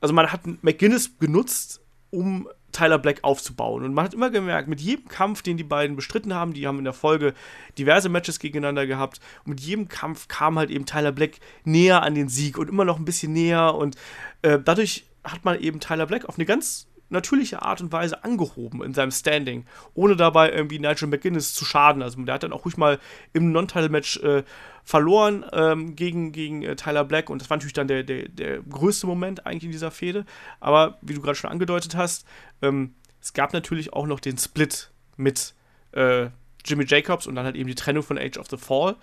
also 0.00 0.12
man 0.12 0.30
hat 0.30 0.42
McGuinness 0.62 1.18
genutzt, 1.18 1.80
um 2.10 2.48
Tyler 2.72 2.98
Black 2.98 3.20
aufzubauen. 3.22 3.84
Und 3.84 3.94
man 3.94 4.04
hat 4.04 4.14
immer 4.14 4.30
gemerkt, 4.30 4.68
mit 4.68 4.80
jedem 4.80 5.08
Kampf, 5.08 5.42
den 5.42 5.56
die 5.56 5.64
beiden 5.64 5.96
bestritten 5.96 6.34
haben, 6.34 6.52
die 6.52 6.66
haben 6.66 6.78
in 6.78 6.84
der 6.84 6.92
Folge 6.92 7.34
diverse 7.78 8.08
Matches 8.08 8.38
gegeneinander 8.38 8.86
gehabt, 8.86 9.20
mit 9.44 9.60
jedem 9.60 9.88
Kampf 9.88 10.28
kam 10.28 10.58
halt 10.58 10.70
eben 10.70 10.86
Tyler 10.86 11.12
Black 11.12 11.38
näher 11.64 12.02
an 12.02 12.14
den 12.14 12.28
Sieg 12.28 12.58
und 12.58 12.68
immer 12.68 12.84
noch 12.84 12.98
ein 12.98 13.04
bisschen 13.04 13.32
näher. 13.32 13.74
Und 13.74 13.96
äh, 14.42 14.58
dadurch 14.62 15.04
hat 15.24 15.44
man 15.44 15.60
eben 15.60 15.80
Tyler 15.80 16.06
Black 16.06 16.24
auf 16.24 16.36
eine 16.36 16.46
ganz 16.46 16.88
natürliche 17.12 17.62
Art 17.62 17.80
und 17.80 17.92
Weise 17.92 18.24
angehoben 18.24 18.82
in 18.82 18.94
seinem 18.94 19.10
Standing, 19.10 19.64
ohne 19.94 20.16
dabei 20.16 20.50
irgendwie 20.50 20.78
Nigel 20.78 21.08
McGuinness 21.08 21.54
zu 21.54 21.64
schaden. 21.64 22.02
Also 22.02 22.20
der 22.22 22.34
hat 22.34 22.42
dann 22.42 22.52
auch 22.52 22.64
ruhig 22.64 22.76
mal 22.76 22.98
im 23.32 23.52
Non-Title-Match 23.52 24.18
äh, 24.18 24.42
verloren 24.84 25.44
ähm, 25.52 25.94
gegen, 25.94 26.32
gegen 26.32 26.62
äh, 26.62 26.74
Tyler 26.74 27.04
Black 27.04 27.30
und 27.30 27.40
das 27.40 27.48
war 27.48 27.56
natürlich 27.56 27.74
dann 27.74 27.88
der, 27.88 28.02
der, 28.02 28.28
der 28.28 28.60
größte 28.62 29.06
Moment 29.06 29.46
eigentlich 29.46 29.64
in 29.64 29.70
dieser 29.70 29.90
Fehde. 29.90 30.24
Aber 30.58 30.98
wie 31.02 31.14
du 31.14 31.20
gerade 31.20 31.36
schon 31.36 31.50
angedeutet 31.50 31.94
hast, 31.94 32.26
ähm, 32.62 32.94
es 33.20 33.32
gab 33.32 33.52
natürlich 33.52 33.92
auch 33.92 34.06
noch 34.06 34.18
den 34.18 34.36
Split 34.36 34.90
mit 35.16 35.54
äh, 35.92 36.28
Jimmy 36.64 36.84
Jacobs 36.86 37.26
und 37.26 37.36
dann 37.36 37.44
halt 37.44 37.56
eben 37.56 37.68
die 37.68 37.74
Trennung 37.74 38.02
von 38.02 38.18
Age 38.18 38.38
of 38.38 38.48
the 38.48 38.56
Fall. 38.56 38.96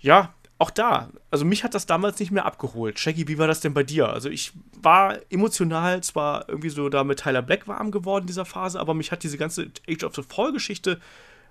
Ja, 0.00 0.34
auch 0.58 0.70
da, 0.70 1.10
also 1.30 1.44
mich 1.44 1.64
hat 1.64 1.74
das 1.74 1.86
damals 1.86 2.18
nicht 2.20 2.30
mehr 2.30 2.46
abgeholt. 2.46 2.98
Shaggy, 2.98 3.26
wie 3.26 3.38
war 3.38 3.48
das 3.48 3.60
denn 3.60 3.74
bei 3.74 3.82
dir? 3.82 4.08
Also 4.08 4.28
ich 4.28 4.52
war 4.80 5.18
emotional 5.30 6.02
zwar 6.02 6.48
irgendwie 6.48 6.70
so 6.70 6.88
da 6.88 7.02
mit 7.02 7.20
Tyler 7.20 7.42
Black 7.42 7.66
warm 7.66 7.90
geworden 7.90 8.22
in 8.24 8.28
dieser 8.28 8.44
Phase, 8.44 8.78
aber 8.78 8.94
mich 8.94 9.10
hat 9.10 9.22
diese 9.24 9.36
ganze 9.36 9.70
Age 9.88 10.04
of 10.04 10.14
the 10.14 10.22
Fall 10.22 10.52
Geschichte 10.52 11.00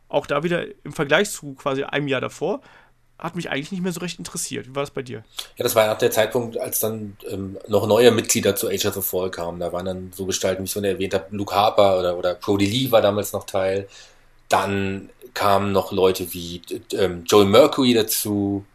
auch 0.07 0.25
da 0.25 0.43
wieder 0.43 0.65
im 0.83 0.93
Vergleich 0.93 1.31
zu 1.31 1.53
quasi 1.53 1.83
einem 1.83 2.07
Jahr 2.07 2.21
davor 2.21 2.61
hat 3.19 3.35
mich 3.35 3.49
eigentlich 3.49 3.71
nicht 3.71 3.81
mehr 3.81 3.91
so 3.93 4.01
recht 4.01 4.19
interessiert. 4.19 4.67
Wie 4.67 4.75
war 4.75 4.83
das 4.83 4.91
bei 4.91 5.01
dir? 5.01 5.23
Ja, 5.55 5.63
das 5.63 5.75
war 5.75 5.85
ja 5.85 5.93
auch 5.93 5.97
der 5.97 6.11
Zeitpunkt, 6.11 6.59
als 6.59 6.79
dann 6.79 7.15
ähm, 7.29 7.57
noch 7.67 7.87
neue 7.87 8.11
Mitglieder 8.11 8.55
zu 8.55 8.67
Age 8.67 8.85
of 8.85 8.95
the 8.95 9.01
Fall 9.01 9.31
kamen. 9.31 9.59
Da 9.59 9.71
waren 9.71 9.85
dann 9.85 10.11
so 10.13 10.25
Gestalten, 10.25 10.61
wie 10.61 10.65
ich 10.65 10.71
schon 10.71 10.83
erwähnt 10.83 11.13
habe, 11.13 11.27
Luke 11.31 11.55
Harper 11.55 11.99
oder, 11.99 12.17
oder 12.17 12.35
Brody 12.35 12.65
Lee 12.65 12.91
war 12.91 13.01
damals 13.01 13.31
noch 13.31 13.45
Teil. 13.45 13.87
Dann 14.49 15.09
kamen 15.33 15.71
noch 15.71 15.91
Leute 15.91 16.33
wie 16.33 16.61
ähm, 16.91 17.23
Joey 17.25 17.45
Mercury 17.45 17.93
dazu 17.93 18.65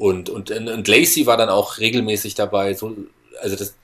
und, 0.00 0.30
und, 0.30 0.50
und 0.50 0.88
Lacey 0.88 1.26
war 1.26 1.36
dann 1.36 1.48
auch 1.50 1.78
regelmäßig 1.78 2.34
dabei. 2.34 2.74
So, 2.74 2.96
also 3.42 3.56
das 3.56 3.74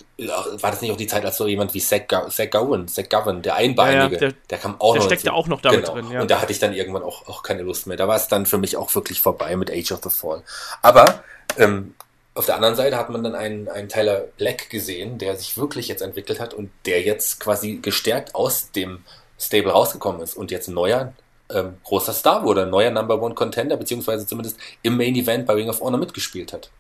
war 0.62 0.70
das 0.70 0.80
nicht 0.80 0.90
auch 0.90 0.96
die 0.96 1.06
Zeit, 1.06 1.24
als 1.26 1.36
so 1.36 1.46
jemand 1.46 1.74
wie 1.74 1.80
Zach, 1.80 2.08
Go 2.08 2.28
Zach 2.30 2.48
Gowen, 2.50 2.88
Zach 2.88 3.08
Gowen, 3.10 3.42
der 3.42 3.56
Einbeinige, 3.56 3.98
Ja, 3.98 4.10
ja, 4.12 4.18
der- 4.18 4.32
der 4.48 4.58
kam 4.58 4.80
auch 4.80 4.92
der 4.94 5.00
noch 5.02 5.08
steckte 5.08 5.26
dazu. 5.26 5.36
auch 5.36 5.46
noch 5.46 5.60
damit 5.60 5.80
genau. 5.84 5.92
drin, 5.94 6.10
ja. 6.10 6.22
Und 6.22 6.30
da 6.30 6.40
hatte 6.40 6.52
ich 6.52 6.58
dann 6.58 6.72
irgendwann 6.72 7.02
auch, 7.02 7.28
auch 7.28 7.42
keine 7.42 7.62
Lust 7.62 7.86
mehr. 7.86 7.98
Da 7.98 8.08
war 8.08 8.16
es 8.16 8.28
dann 8.28 8.46
für 8.46 8.56
mich 8.58 8.76
auch 8.78 8.94
wirklich 8.94 9.20
vorbei 9.20 9.54
mit 9.56 9.70
Age 9.70 9.92
of 9.92 10.00
the 10.02 10.08
Fall. 10.10 10.42
Aber 10.80 11.22
ähm, 11.58 11.94
auf 12.34 12.46
der 12.46 12.54
anderen 12.56 12.76
Seite 12.76 12.96
hat 12.96 13.10
man 13.10 13.22
dann 13.22 13.34
einen, 13.34 13.68
einen 13.68 13.88
Tyler 13.90 14.24
Black 14.38 14.70
gesehen, 14.70 15.18
der 15.18 15.36
sich 15.36 15.58
wirklich 15.58 15.88
jetzt 15.88 16.00
entwickelt 16.02 16.40
hat 16.40 16.54
und 16.54 16.70
der 16.86 17.02
jetzt 17.02 17.40
quasi 17.40 17.76
gestärkt 17.82 18.34
aus 18.34 18.72
dem 18.72 19.04
Stable 19.38 19.72
rausgekommen 19.72 20.22
ist 20.22 20.34
und 20.34 20.50
jetzt 20.50 20.68
ein 20.68 20.74
neuer 20.74 21.12
ähm, 21.50 21.74
großer 21.84 22.12
Star 22.12 22.44
wurde, 22.44 22.66
neuer 22.66 22.90
Number 22.90 23.20
One 23.20 23.34
Contender, 23.34 23.76
beziehungsweise 23.76 24.26
zumindest 24.26 24.58
im 24.82 24.96
Main 24.96 25.14
Event 25.14 25.46
bei 25.46 25.54
Ring 25.54 25.68
of 25.68 25.80
Honor 25.80 25.98
mitgespielt 25.98 26.52
hat. 26.52 26.70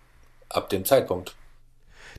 Ab 0.48 0.68
dem 0.68 0.84
Zeitpunkt. 0.84 1.34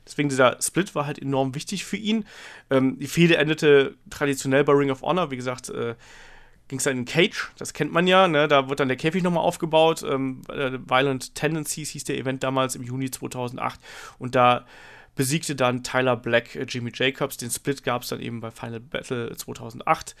Deswegen 0.06 0.28
dieser 0.28 0.56
Split 0.62 0.94
war 0.94 1.06
halt 1.06 1.20
enorm 1.20 1.54
wichtig 1.54 1.84
für 1.84 1.96
ihn. 1.96 2.24
Ähm, 2.70 2.98
die 2.98 3.06
Fehde 3.06 3.36
endete 3.36 3.94
traditionell 4.10 4.64
bei 4.64 4.72
Ring 4.72 4.90
of 4.90 5.02
Honor. 5.02 5.30
Wie 5.30 5.36
gesagt, 5.36 5.68
äh, 5.68 5.94
ging 6.68 6.78
es 6.78 6.84
dann 6.84 6.98
in 6.98 7.04
Cage, 7.04 7.50
das 7.58 7.72
kennt 7.72 7.92
man 7.92 8.06
ja, 8.06 8.28
ne? 8.28 8.46
da 8.46 8.68
wird 8.68 8.80
dann 8.80 8.88
der 8.88 8.96
Käfig 8.96 9.22
nochmal 9.22 9.42
aufgebaut. 9.42 10.02
Ähm, 10.02 10.42
äh, 10.48 10.78
Violent 10.86 11.34
Tendencies 11.34 11.90
hieß 11.90 12.04
der 12.04 12.18
Event 12.18 12.42
damals 12.42 12.76
im 12.76 12.82
Juni 12.82 13.10
2008 13.10 13.80
und 14.18 14.34
da 14.34 14.66
besiegte 15.14 15.56
dann 15.56 15.82
Tyler 15.82 16.16
Black 16.16 16.54
äh, 16.54 16.64
Jimmy 16.68 16.92
Jacobs. 16.94 17.38
Den 17.38 17.50
Split 17.50 17.82
gab 17.82 18.02
es 18.02 18.08
dann 18.08 18.20
eben 18.20 18.40
bei 18.40 18.50
Final 18.50 18.80
Battle 18.80 19.34
2008. 19.34 20.14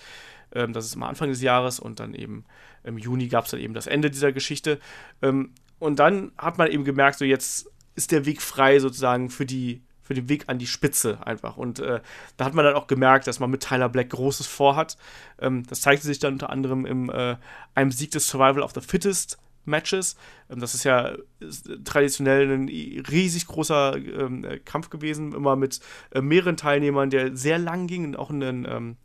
Ähm, 0.52 0.72
das 0.72 0.86
ist 0.86 0.96
am 0.96 1.02
Anfang 1.02 1.28
des 1.28 1.42
Jahres 1.42 1.80
und 1.80 2.00
dann 2.00 2.14
eben 2.14 2.44
im 2.84 2.98
Juni 2.98 3.28
gab 3.28 3.44
es 3.44 3.50
dann 3.50 3.60
eben 3.60 3.74
das 3.74 3.86
Ende 3.86 4.10
dieser 4.10 4.32
Geschichte. 4.32 4.78
Ähm, 5.22 5.52
und 5.78 5.98
dann 5.98 6.32
hat 6.38 6.58
man 6.58 6.70
eben 6.70 6.84
gemerkt, 6.84 7.18
so 7.18 7.24
jetzt 7.24 7.70
ist 7.94 8.12
der 8.12 8.26
Weg 8.26 8.42
frei 8.42 8.78
sozusagen 8.78 9.30
für 9.30 9.46
die 9.46 9.82
für 10.08 10.14
den 10.14 10.30
Weg 10.30 10.44
an 10.46 10.58
die 10.58 10.66
Spitze 10.66 11.18
einfach. 11.26 11.58
Und 11.58 11.80
äh, 11.80 12.00
da 12.38 12.46
hat 12.46 12.54
man 12.54 12.64
dann 12.64 12.74
auch 12.76 12.86
gemerkt, 12.86 13.26
dass 13.26 13.40
man 13.40 13.50
mit 13.50 13.62
Tyler 13.62 13.90
Black 13.90 14.08
Großes 14.08 14.46
vorhat. 14.46 14.96
Ähm, 15.38 15.66
das 15.66 15.82
zeigte 15.82 16.06
sich 16.06 16.18
dann 16.18 16.32
unter 16.32 16.48
anderem 16.48 16.86
im 16.86 17.10
äh, 17.10 17.36
einem 17.74 17.92
Sieg 17.92 18.12
des 18.12 18.26
Survival 18.26 18.62
of 18.62 18.72
the 18.74 18.80
Fittest 18.80 19.38
Matches. 19.68 20.16
Ähm, 20.50 20.60
das 20.60 20.74
ist 20.74 20.84
ja 20.84 21.12
ist 21.40 21.70
traditionell 21.84 22.50
ein 22.50 22.68
riesig 22.68 23.46
großer 23.46 23.96
ähm, 23.96 24.44
Kampf 24.64 24.90
gewesen, 24.90 25.32
immer 25.32 25.56
mit 25.56 25.80
äh, 26.10 26.20
mehreren 26.20 26.56
Teilnehmern, 26.56 27.10
der 27.10 27.36
sehr 27.36 27.58
lang 27.58 27.86
ging, 27.86 28.16
auch 28.16 28.30
ein 28.30 28.42
ähm, 28.42 28.96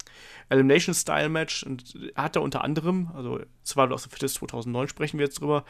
Elimination-Style-Match. 0.49 1.63
Und 1.63 1.95
er 2.15 2.23
hat 2.23 2.35
da 2.35 2.39
unter 2.39 2.63
anderem, 2.63 3.09
also 3.13 3.39
Survival 3.63 3.93
of 3.93 4.01
the 4.01 4.09
Fittest 4.09 4.35
2009 4.35 4.87
sprechen 4.87 5.19
wir 5.19 5.25
jetzt 5.25 5.39
drüber, 5.39 5.65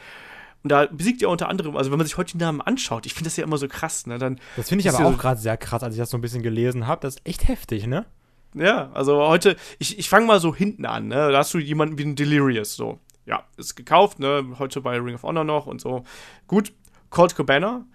und 0.64 0.70
da 0.70 0.86
besiegt 0.86 1.20
er 1.20 1.28
unter 1.28 1.50
anderem, 1.50 1.76
also 1.76 1.90
wenn 1.90 1.98
man 1.98 2.06
sich 2.06 2.16
heute 2.16 2.38
die 2.38 2.42
Namen 2.42 2.62
anschaut, 2.62 3.04
ich 3.04 3.12
finde 3.12 3.28
das 3.28 3.36
ja 3.36 3.44
immer 3.44 3.58
so 3.58 3.68
krass, 3.68 4.06
ne? 4.06 4.16
Dann 4.16 4.40
das 4.56 4.70
finde 4.70 4.80
ich 4.80 4.88
aber 4.88 5.06
auch 5.06 5.18
gerade 5.18 5.38
sehr 5.38 5.58
krass, 5.58 5.82
als 5.82 5.94
ich 5.94 6.00
das 6.00 6.08
so 6.08 6.16
ein 6.16 6.22
bisschen 6.22 6.42
gelesen 6.42 6.86
habe. 6.86 7.02
Das 7.02 7.16
ist 7.16 7.26
echt 7.26 7.48
heftig, 7.48 7.86
ne? 7.86 8.06
Ja, 8.54 8.90
also 8.94 9.26
heute, 9.26 9.56
ich, 9.78 9.98
ich 9.98 10.08
fange 10.08 10.26
mal 10.26 10.40
so 10.40 10.54
hinten 10.54 10.86
an, 10.86 11.08
ne? 11.08 11.30
Da 11.30 11.36
hast 11.38 11.52
du 11.52 11.58
jemanden 11.58 11.98
wie 11.98 12.04
ein 12.04 12.16
Delirious, 12.16 12.76
so. 12.76 12.98
Ja, 13.26 13.44
ist 13.56 13.74
gekauft, 13.74 14.18
ne? 14.18 14.56
Heute 14.58 14.80
bei 14.80 14.98
Ring 14.98 15.14
of 15.14 15.22
Honor 15.22 15.44
noch 15.44 15.66
und 15.66 15.80
so. 15.80 16.04
Gut, 16.46 16.72
Colt 17.10 17.34
Cabana, 17.34 17.86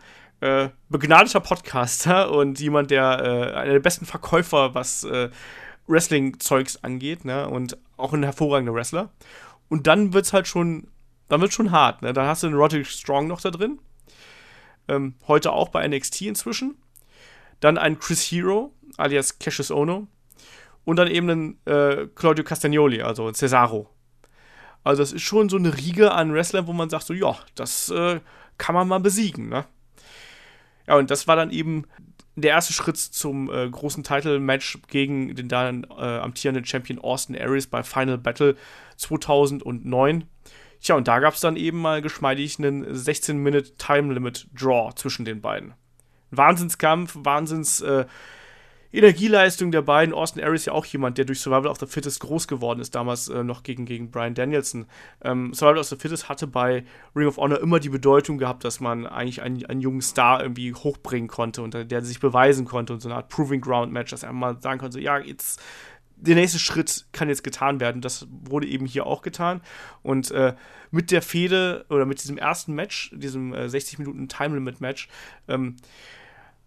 äh, 0.41 0.69
begnadeter 0.89 1.39
Podcaster 1.39 2.31
und 2.35 2.59
jemand, 2.59 2.91
der 2.91 3.19
äh, 3.23 3.53
einer 3.55 3.73
der 3.73 3.79
besten 3.79 4.05
Verkäufer, 4.05 4.73
was 4.73 5.03
äh, 5.03 5.29
Wrestling-Zeugs 5.87 6.83
angeht, 6.83 7.25
ne? 7.25 7.47
Und 7.47 7.77
auch 7.97 8.13
ein 8.13 8.23
hervorragender 8.23 8.73
Wrestler. 8.73 9.09
Und 9.69 9.87
dann 9.87 10.13
wird 10.13 10.25
es 10.25 10.33
halt 10.33 10.47
schon 10.47 10.87
dann 11.29 11.41
wird 11.41 11.53
schon 11.53 11.71
hart. 11.71 12.01
Ne? 12.01 12.11
Dann 12.11 12.27
hast 12.27 12.43
du 12.43 12.47
den 12.47 12.57
Roderick 12.57 12.87
Strong 12.87 13.27
noch 13.27 13.39
da 13.39 13.51
drin. 13.51 13.79
Ähm, 14.89 15.13
heute 15.27 15.53
auch 15.53 15.69
bei 15.69 15.87
NXT 15.87 16.23
inzwischen. 16.23 16.75
Dann 17.61 17.77
ein 17.77 17.99
Chris 17.99 18.23
Hero, 18.23 18.73
alias 18.97 19.39
Cassius 19.39 19.71
Ono. 19.71 20.07
Und 20.83 20.95
dann 20.95 21.07
eben 21.07 21.29
einen 21.29 21.59
äh, 21.65 22.07
Claudio 22.15 22.43
Castagnoli, 22.43 23.01
also 23.01 23.31
Cesaro. 23.31 23.89
Also 24.83 25.01
das 25.01 25.11
ist 25.11 25.21
schon 25.21 25.49
so 25.49 25.57
eine 25.57 25.77
Riege 25.77 26.11
an 26.11 26.33
Wrestlern, 26.33 26.67
wo 26.67 26.73
man 26.73 26.89
sagt 26.89 27.05
so, 27.05 27.13
ja, 27.13 27.37
das 27.55 27.89
äh, 27.89 28.19
kann 28.57 28.75
man 28.75 28.87
mal 28.87 28.99
besiegen, 28.99 29.49
ne? 29.49 29.65
Ja, 30.87 30.95
und 30.95 31.11
das 31.11 31.27
war 31.27 31.35
dann 31.35 31.51
eben 31.51 31.85
der 32.35 32.51
erste 32.51 32.73
Schritt 32.73 32.97
zum 32.97 33.51
äh, 33.51 33.69
großen 33.69 34.03
Title-Match 34.03 34.79
gegen 34.87 35.35
den 35.35 35.49
dann 35.49 35.83
äh, 35.83 36.03
amtierenden 36.03 36.65
Champion 36.65 36.99
Austin 36.99 37.35
Aries 37.35 37.67
bei 37.67 37.83
Final 37.83 38.17
Battle 38.17 38.55
2009. 38.97 40.23
Tja, 40.81 40.95
und 40.95 41.07
da 41.07 41.19
gab 41.19 41.33
es 41.33 41.41
dann 41.41 41.57
eben 41.57 41.79
mal 41.81 42.01
geschmeidig 42.01 42.57
einen 42.57 42.85
16-Minute 42.85 43.75
Time 43.75 44.13
Limit 44.13 44.47
Draw 44.53 44.93
zwischen 44.95 45.25
den 45.25 45.41
beiden. 45.41 45.73
Wahnsinnskampf, 46.31 47.17
Wahnsinns 47.19 47.81
äh, 47.81 48.05
Energieleistung 48.91 49.71
der 49.71 49.83
beiden. 49.83 50.13
Austin 50.13 50.43
Aries 50.43 50.65
ja 50.65 50.73
auch 50.73 50.85
jemand, 50.85 51.17
der 51.17 51.25
durch 51.25 51.39
Survival 51.39 51.67
of 51.67 51.79
the 51.79 51.85
Fittest 51.85 52.19
groß 52.21 52.47
geworden 52.47 52.79
ist, 52.79 52.95
damals 52.95 53.27
äh, 53.27 53.43
noch 53.43 53.63
gegen, 53.63 53.85
gegen 53.85 54.09
Brian 54.09 54.33
Danielson. 54.33 54.87
Ähm, 55.23 55.53
Survival 55.53 55.79
of 55.79 55.87
the 55.87 55.95
Fittest 55.95 56.27
hatte 56.29 56.47
bei 56.47 56.83
Ring 57.15 57.27
of 57.27 57.37
Honor 57.37 57.59
immer 57.59 57.79
die 57.79 57.89
Bedeutung 57.89 58.37
gehabt, 58.37 58.63
dass 58.63 58.79
man 58.79 59.05
eigentlich 59.05 59.41
einen, 59.41 59.65
einen 59.65 59.81
jungen 59.81 60.01
Star 60.01 60.41
irgendwie 60.41 60.73
hochbringen 60.73 61.27
konnte 61.27 61.61
und 61.61 61.73
der 61.73 62.01
sich 62.01 62.19
beweisen 62.19 62.65
konnte 62.65 62.93
und 62.93 63.01
so 63.01 63.09
eine 63.09 63.17
Art 63.17 63.29
Proving 63.29 63.61
Ground 63.61 63.91
Match, 63.91 64.11
dass 64.11 64.23
er 64.23 64.33
mal 64.33 64.59
sagen 64.59 64.79
konnte, 64.79 64.99
ja, 64.99 65.19
jetzt 65.19 65.61
der 66.21 66.35
nächste 66.35 66.59
Schritt 66.59 67.05
kann 67.11 67.29
jetzt 67.29 67.43
getan 67.43 67.79
werden. 67.79 68.01
Das 68.01 68.27
wurde 68.29 68.67
eben 68.67 68.85
hier 68.85 69.05
auch 69.05 69.21
getan. 69.21 69.61
Und 70.01 70.31
äh, 70.31 70.53
mit 70.91 71.11
der 71.11 71.21
Fehde 71.21 71.85
oder 71.89 72.05
mit 72.05 72.21
diesem 72.21 72.37
ersten 72.37 72.73
Match, 72.73 73.11
diesem 73.15 73.53
äh, 73.53 73.69
60 73.69 73.99
Minuten 73.99 74.27
Time 74.27 74.55
Limit 74.55 74.81
Match, 74.81 75.07
ähm, 75.47 75.77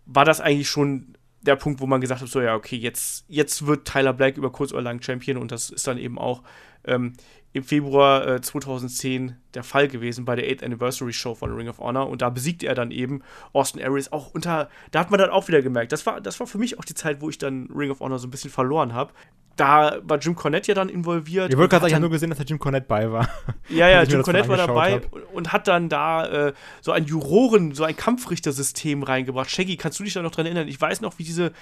war 0.07 0.25
das 0.25 0.41
eigentlich 0.41 0.71
schon 0.71 1.15
der 1.43 1.57
Punkt, 1.57 1.81
wo 1.81 1.87
man 1.87 2.01
gesagt 2.01 2.21
hat, 2.21 2.29
so 2.29 2.41
ja, 2.41 2.55
okay, 2.55 2.77
jetzt, 2.77 3.25
jetzt 3.29 3.67
wird 3.67 3.87
Tyler 3.87 4.13
Black 4.13 4.37
über 4.37 4.51
kurz 4.51 4.73
oder 4.73 4.83
lang 4.83 5.03
Champion 5.03 5.37
und 5.37 5.53
das 5.53 5.71
ist 5.71 5.87
dann 5.87 5.99
eben 5.99 6.19
auch 6.19 6.43
ähm, 6.85 7.15
im 7.53 7.65
Februar 7.65 8.27
äh, 8.27 8.41
2010 8.41 9.37
der 9.55 9.63
Fall 9.63 9.89
gewesen 9.89 10.25
bei 10.25 10.37
der 10.37 10.47
8th 10.47 10.65
Anniversary 10.65 11.13
Show 11.13 11.35
von 11.35 11.53
Ring 11.53 11.69
of 11.69 11.79
Honor 11.79 12.09
und 12.09 12.23
da 12.23 12.31
besiegte 12.31 12.67
er 12.67 12.75
dann 12.75 12.91
eben 12.91 13.23
Austin 13.53 13.83
Aries 13.83 14.11
auch 14.13 14.33
unter, 14.33 14.71
da 14.91 15.01
hat 15.01 15.11
man 15.11 15.19
dann 15.19 15.31
auch 15.31 15.49
wieder 15.49 15.63
gemerkt, 15.63 15.93
das 15.93 16.07
war, 16.07 16.21
das 16.21 16.41
war 16.41 16.47
für 16.47 16.59
mich 16.59 16.79
auch 16.79 16.85
die 16.85 16.95
Zeit, 16.95 17.21
wo 17.21 17.29
ich 17.29 17.39
dann 17.39 17.69
Ring 17.75 17.91
of 17.91 18.01
Honor 18.01 18.19
so 18.19 18.27
ein 18.27 18.31
bisschen 18.31 18.51
verloren 18.51 18.95
habe. 18.95 19.13
Da 19.57 19.99
war 20.03 20.19
Jim 20.19 20.35
Cornette 20.35 20.69
ja 20.69 20.75
dann 20.75 20.89
involviert. 20.89 21.51
Ich 21.51 21.57
wollte 21.57 21.71
gerade 21.71 21.83
sagen, 21.83 21.91
ich 21.91 21.95
habe 21.95 22.03
nur 22.03 22.11
gesehen, 22.11 22.31
dass 22.31 22.39
da 22.39 22.45
Jim 22.45 22.59
Cornette 22.59 22.87
bei 22.87 23.11
war. 23.11 23.29
Ja, 23.69 23.89
ja, 23.89 24.03
Jim 24.05 24.23
Cornette 24.23 24.49
war 24.49 24.57
dabei 24.57 24.95
hab. 24.95 25.35
und 25.35 25.53
hat 25.53 25.69
dann 25.69 25.89
da 25.89 26.49
äh, 26.49 26.53
so 26.81 26.93
ein 26.93 27.05
Juroren, 27.05 27.75
so 27.75 27.85
ein 27.85 27.97
Kampfrichtersystem 27.97 29.03
reingebracht. 29.03 29.51
Shaggy, 29.51 29.77
kannst 29.77 29.99
du 29.99 30.05
dich 30.05 30.15
da 30.15 30.23
noch 30.23 30.31
dran 30.31 30.47
erinnern? 30.47 30.69
Ich 30.69 30.81
weiß 30.81 31.01
noch, 31.01 31.19
wie 31.19 31.25
diese 31.25 31.53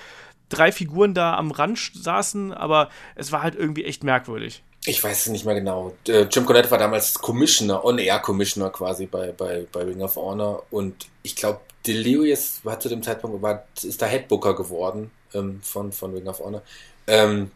drei 0.49 0.73
Figuren 0.73 1.15
da 1.15 1.37
am 1.37 1.51
Rand 1.51 1.93
saßen, 1.95 2.53
aber 2.53 2.91
es 3.15 3.33
war 3.33 3.43
halt 3.43 3.55
irgendwie 3.55 3.85
echt 3.85 4.05
merkwürdig. 4.05 4.63
Ich 4.87 5.03
weiß 5.05 5.27
es 5.27 5.33
nicht 5.33 5.45
mehr 5.45 5.55
genau. 5.55 5.95
Äh, 6.09 6.27
Jim 6.31 6.47
Cornette 6.47 6.71
war 6.71 6.79
damals 6.79 7.15
Commissioner, 7.15 7.85
On-Air-Commissioner 7.85 8.71
quasi 8.71 9.07
bei, 9.07 9.33
bei, 9.33 9.67
bei 9.71 9.83
Ring 9.83 10.03
of 10.03 10.17
Honor. 10.17 10.65
Und 10.71 11.09
ich 11.23 11.37
glaube, 11.37 11.61
Delirious 11.87 12.61
war 12.63 12.81
zu 12.81 12.89
dem 12.89 13.03
Zeitpunkt, 13.03 13.43
war, 13.43 13.65
ist 13.83 14.01
da 14.01 14.07
Headbooker 14.07 14.55
geworden 14.55 15.11
ähm, 15.35 15.61
von, 15.63 15.93
von 15.93 16.15
Ring 16.15 16.29
of 16.29 16.41
Honor. 16.41 16.63
Ähm, 17.07 17.51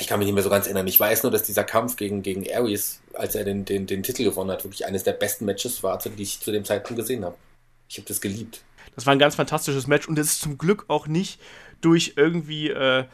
ich 0.00 0.06
kann 0.06 0.20
mich 0.20 0.26
nicht 0.26 0.34
mehr 0.34 0.44
so 0.44 0.50
ganz 0.50 0.66
erinnern. 0.66 0.86
Ich 0.86 0.98
weiß 0.98 1.24
nur, 1.24 1.32
dass 1.32 1.42
dieser 1.42 1.64
Kampf 1.64 1.96
gegen, 1.96 2.22
gegen 2.22 2.44
Aries, 2.48 3.00
als 3.14 3.34
er 3.34 3.44
den, 3.44 3.64
den, 3.64 3.86
den 3.86 4.04
Titel 4.04 4.22
gewonnen 4.22 4.50
hat, 4.50 4.64
wirklich 4.64 4.86
eines 4.86 5.02
der 5.02 5.12
besten 5.12 5.44
Matches 5.44 5.82
war, 5.82 5.98
die 5.98 6.22
ich 6.22 6.40
zu 6.40 6.52
dem 6.52 6.64
Zeitpunkt 6.64 7.00
gesehen 7.00 7.24
habe. 7.24 7.34
Ich 7.88 7.98
habe 7.98 8.06
das 8.06 8.20
geliebt. 8.20 8.62
Das 8.94 9.06
war 9.06 9.12
ein 9.12 9.18
ganz 9.18 9.34
fantastisches 9.34 9.88
Match 9.88 10.08
und 10.08 10.18
es 10.18 10.28
ist 10.28 10.40
zum 10.40 10.56
Glück 10.56 10.84
auch 10.86 11.08
nicht 11.08 11.40
durch 11.80 12.14
irgendwie 12.16 12.68
äh, 12.68 13.04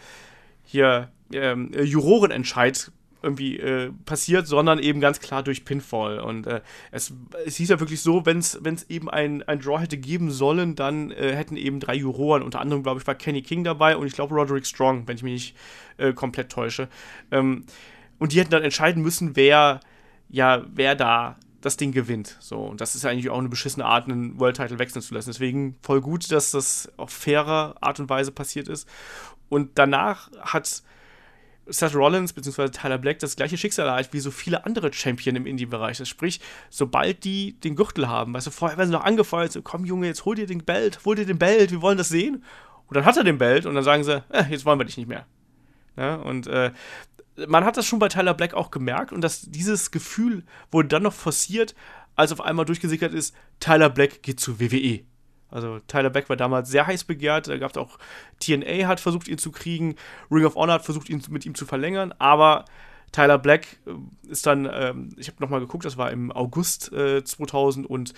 hier 0.64 1.11
ähm, 1.32 1.72
Jurorenentscheid 1.74 2.91
irgendwie 3.25 3.59
äh, 3.59 3.91
passiert, 4.05 4.47
sondern 4.47 4.79
eben 4.79 5.01
ganz 5.01 5.20
klar 5.20 5.43
durch 5.43 5.64
Pinfall. 5.64 6.20
Und 6.20 6.47
äh, 6.47 6.61
es, 6.91 7.12
es 7.45 7.57
hieß 7.57 7.70
ja 7.70 7.81
wirklich 7.81 8.01
so, 8.01 8.25
wenn 8.27 8.39
es 8.39 8.85
eben 8.89 9.11
ein, 9.11 9.43
ein 9.43 9.61
Draw 9.61 9.81
hätte 9.81 9.97
geben 9.97 10.31
sollen, 10.31 10.77
dann 10.77 11.11
äh, 11.11 11.35
hätten 11.35 11.57
eben 11.57 11.81
drei 11.81 11.97
Juroren, 11.97 12.43
unter 12.43 12.61
anderem, 12.61 12.83
glaube 12.83 13.01
ich, 13.01 13.07
war 13.07 13.14
Kenny 13.14 13.43
King 13.43 13.64
dabei 13.64 13.97
und 13.97 14.07
ich 14.07 14.12
glaube 14.12 14.35
Roderick 14.35 14.66
Strong, 14.66 15.09
wenn 15.09 15.16
ich 15.16 15.22
mich 15.22 15.33
nicht 15.33 15.57
äh, 15.97 16.12
komplett 16.12 16.53
täusche. 16.53 16.89
Ähm, 17.31 17.64
und 18.18 18.33
die 18.33 18.41
hätten 18.41 18.51
dann 18.51 18.62
entscheiden 18.62 19.03
müssen, 19.03 19.35
wer 19.35 19.81
ja, 20.29 20.64
wer 20.72 20.95
da 20.95 21.37
das 21.61 21.77
Ding 21.77 21.93
gewinnt. 21.93 22.37
So, 22.41 22.59
und 22.59 22.81
das 22.81 22.95
ist 22.95 23.05
ja 23.05 23.11
eigentlich 23.11 23.31
auch 23.31 23.39
eine 23.39 23.49
beschissene 23.49 23.87
Art, 23.87 24.05
einen 24.05 24.39
World 24.39 24.57
Title 24.57 24.79
wechseln 24.79 25.01
zu 25.01 25.14
lassen. 25.14 25.31
Deswegen 25.31 25.77
voll 25.83 26.01
gut, 26.01 26.31
dass 26.31 26.51
das 26.51 26.93
auf 26.97 27.11
fairer 27.11 27.77
Art 27.81 28.01
und 28.01 28.11
Weise 28.11 28.33
passiert 28.33 28.68
ist. 28.68 28.89
Und 29.49 29.70
danach 29.77 30.31
hat 30.41 30.83
Seth 31.67 31.95
Rollins 31.95 32.33
bzw. 32.33 32.69
Tyler 32.69 32.99
Black 32.99 33.19
das 33.19 33.37
gleiche 33.37 33.57
Schicksal 33.57 33.87
erreicht 33.87 34.12
wie 34.12 34.21
so 34.21 34.31
viele 34.31 34.65
andere 34.65 34.93
Champion 34.93 35.37
im 35.37 35.47
Indie-Bereich. 35.47 35.99
Das 35.99 36.09
sprich, 36.09 36.41
sobald 36.71 37.25
die 37.25 37.59
den 37.61 37.77
Gürtel 37.77 38.09
haben, 38.09 38.35
weißt 38.35 38.47
du, 38.47 38.51
vorher 38.51 38.79
werden 38.79 38.89
sie 38.89 38.95
noch 38.95 39.05
angefeuert, 39.05 39.53
so 39.53 39.62
komm 39.62 39.85
Junge, 39.85 40.07
jetzt 40.07 40.25
hol 40.25 40.35
dir 40.35 40.47
den 40.47 40.65
Belt, 40.65 41.01
hol 41.05 41.17
dir 41.17 41.27
den 41.27 41.39
Belt, 41.39 41.71
wir 41.71 41.83
wollen 41.83 41.99
das 41.99 42.09
sehen. 42.09 42.45
Und 42.87 42.97
dann 42.97 43.05
hat 43.05 43.17
er 43.17 43.25
den 43.25 43.39
Belt 43.39 43.67
und 43.67 43.75
dann 43.75 43.85
sagen 43.85 44.05
sie, 44.05 44.23
eh, 44.31 44.45
jetzt 44.51 44.65
wollen 44.65 44.79
wir 44.79 44.85
dich 44.85 44.97
nicht 44.97 45.09
mehr. 45.09 45.27
Ja, 45.97 46.17
und 46.17 46.47
äh, 46.47 46.73
man 47.47 47.65
hat 47.65 47.77
das 47.77 47.87
schon 47.87 47.99
bei 47.99 48.09
Tyler 48.09 48.35
Black 48.35 48.55
auch 48.55 48.71
gemerkt 48.71 49.12
und 49.12 49.23
dass 49.23 49.43
dieses 49.43 49.91
Gefühl 49.91 50.45
wurde 50.71 50.89
dann 50.89 51.03
noch 51.03 51.12
forciert, 51.12 51.75
als 52.17 52.33
auf 52.33 52.41
einmal 52.41 52.65
durchgesickert 52.65 53.12
ist, 53.12 53.35
Tyler 53.59 53.91
Black 53.91 54.23
geht 54.23 54.39
zu 54.39 54.61
WWE. 54.61 55.05
Also 55.55 55.79
Tyler 55.87 56.11
Beck 56.11 56.29
war 56.29 56.37
damals 56.37 56.69
sehr 56.69 56.87
heiß 56.87 57.05
begehrt. 57.05 57.47
Da 57.47 57.57
gab 57.57 57.71
es 57.71 57.77
auch 57.77 57.99
TNA 58.41 58.89
hat 58.89 58.99
versucht, 58.99 59.29
ihn 59.29 59.39
zu 59.39 59.53
kriegen. 59.53 59.95
Ring 60.31 60.45
of 60.45 60.57
Honor 60.57 60.75
hat 60.75 60.85
versucht, 60.85 61.09
ihn 61.09 61.23
mit 61.31 61.47
ihm 61.47 61.55
zu 61.55 61.65
verlängern. 61.65 62.13
Aber 62.19 62.65
Tyler 63.13 63.39
Black 63.39 63.79
äh, 63.87 63.93
ist 64.29 64.47
dann, 64.47 64.69
ähm, 64.71 65.11
ich 65.17 65.29
habe 65.29 65.41
nochmal 65.41 65.61
geguckt, 65.61 65.85
das 65.85 65.97
war 65.97 66.11
im 66.11 66.33
August 66.33 66.93
äh, 66.93 67.23
2010, 67.23 68.15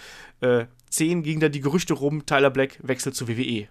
ging 1.22 1.40
da 1.40 1.50
die 1.50 1.60
Gerüchte 1.60 1.92
rum, 1.92 2.24
Tyler 2.24 2.48
Black 2.48 2.78
wechselt 2.82 3.14
zu 3.14 3.28
WWE. 3.28 3.68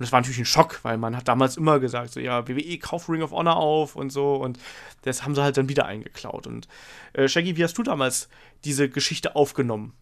Und 0.00 0.04
das 0.04 0.10
war 0.10 0.20
natürlich 0.20 0.40
ein 0.40 0.46
Schock, 0.46 0.80
weil 0.82 0.98
man 0.98 1.16
hat 1.16 1.28
damals 1.28 1.56
immer 1.56 1.78
gesagt, 1.78 2.12
so 2.12 2.18
ja, 2.18 2.48
WWE 2.48 2.78
kauft 2.78 3.08
Ring 3.08 3.22
of 3.22 3.30
Honor 3.30 3.56
auf 3.56 3.94
und 3.94 4.10
so. 4.10 4.34
Und 4.34 4.58
das 5.02 5.22
haben 5.22 5.36
sie 5.36 5.42
halt 5.42 5.56
dann 5.56 5.68
wieder 5.68 5.86
eingeklaut. 5.86 6.48
Und 6.48 6.66
äh, 7.12 7.28
Shaggy, 7.28 7.56
wie 7.56 7.62
hast 7.62 7.78
du 7.78 7.84
damals 7.84 8.28
diese 8.64 8.88
Geschichte 8.88 9.36
aufgenommen? 9.36 9.92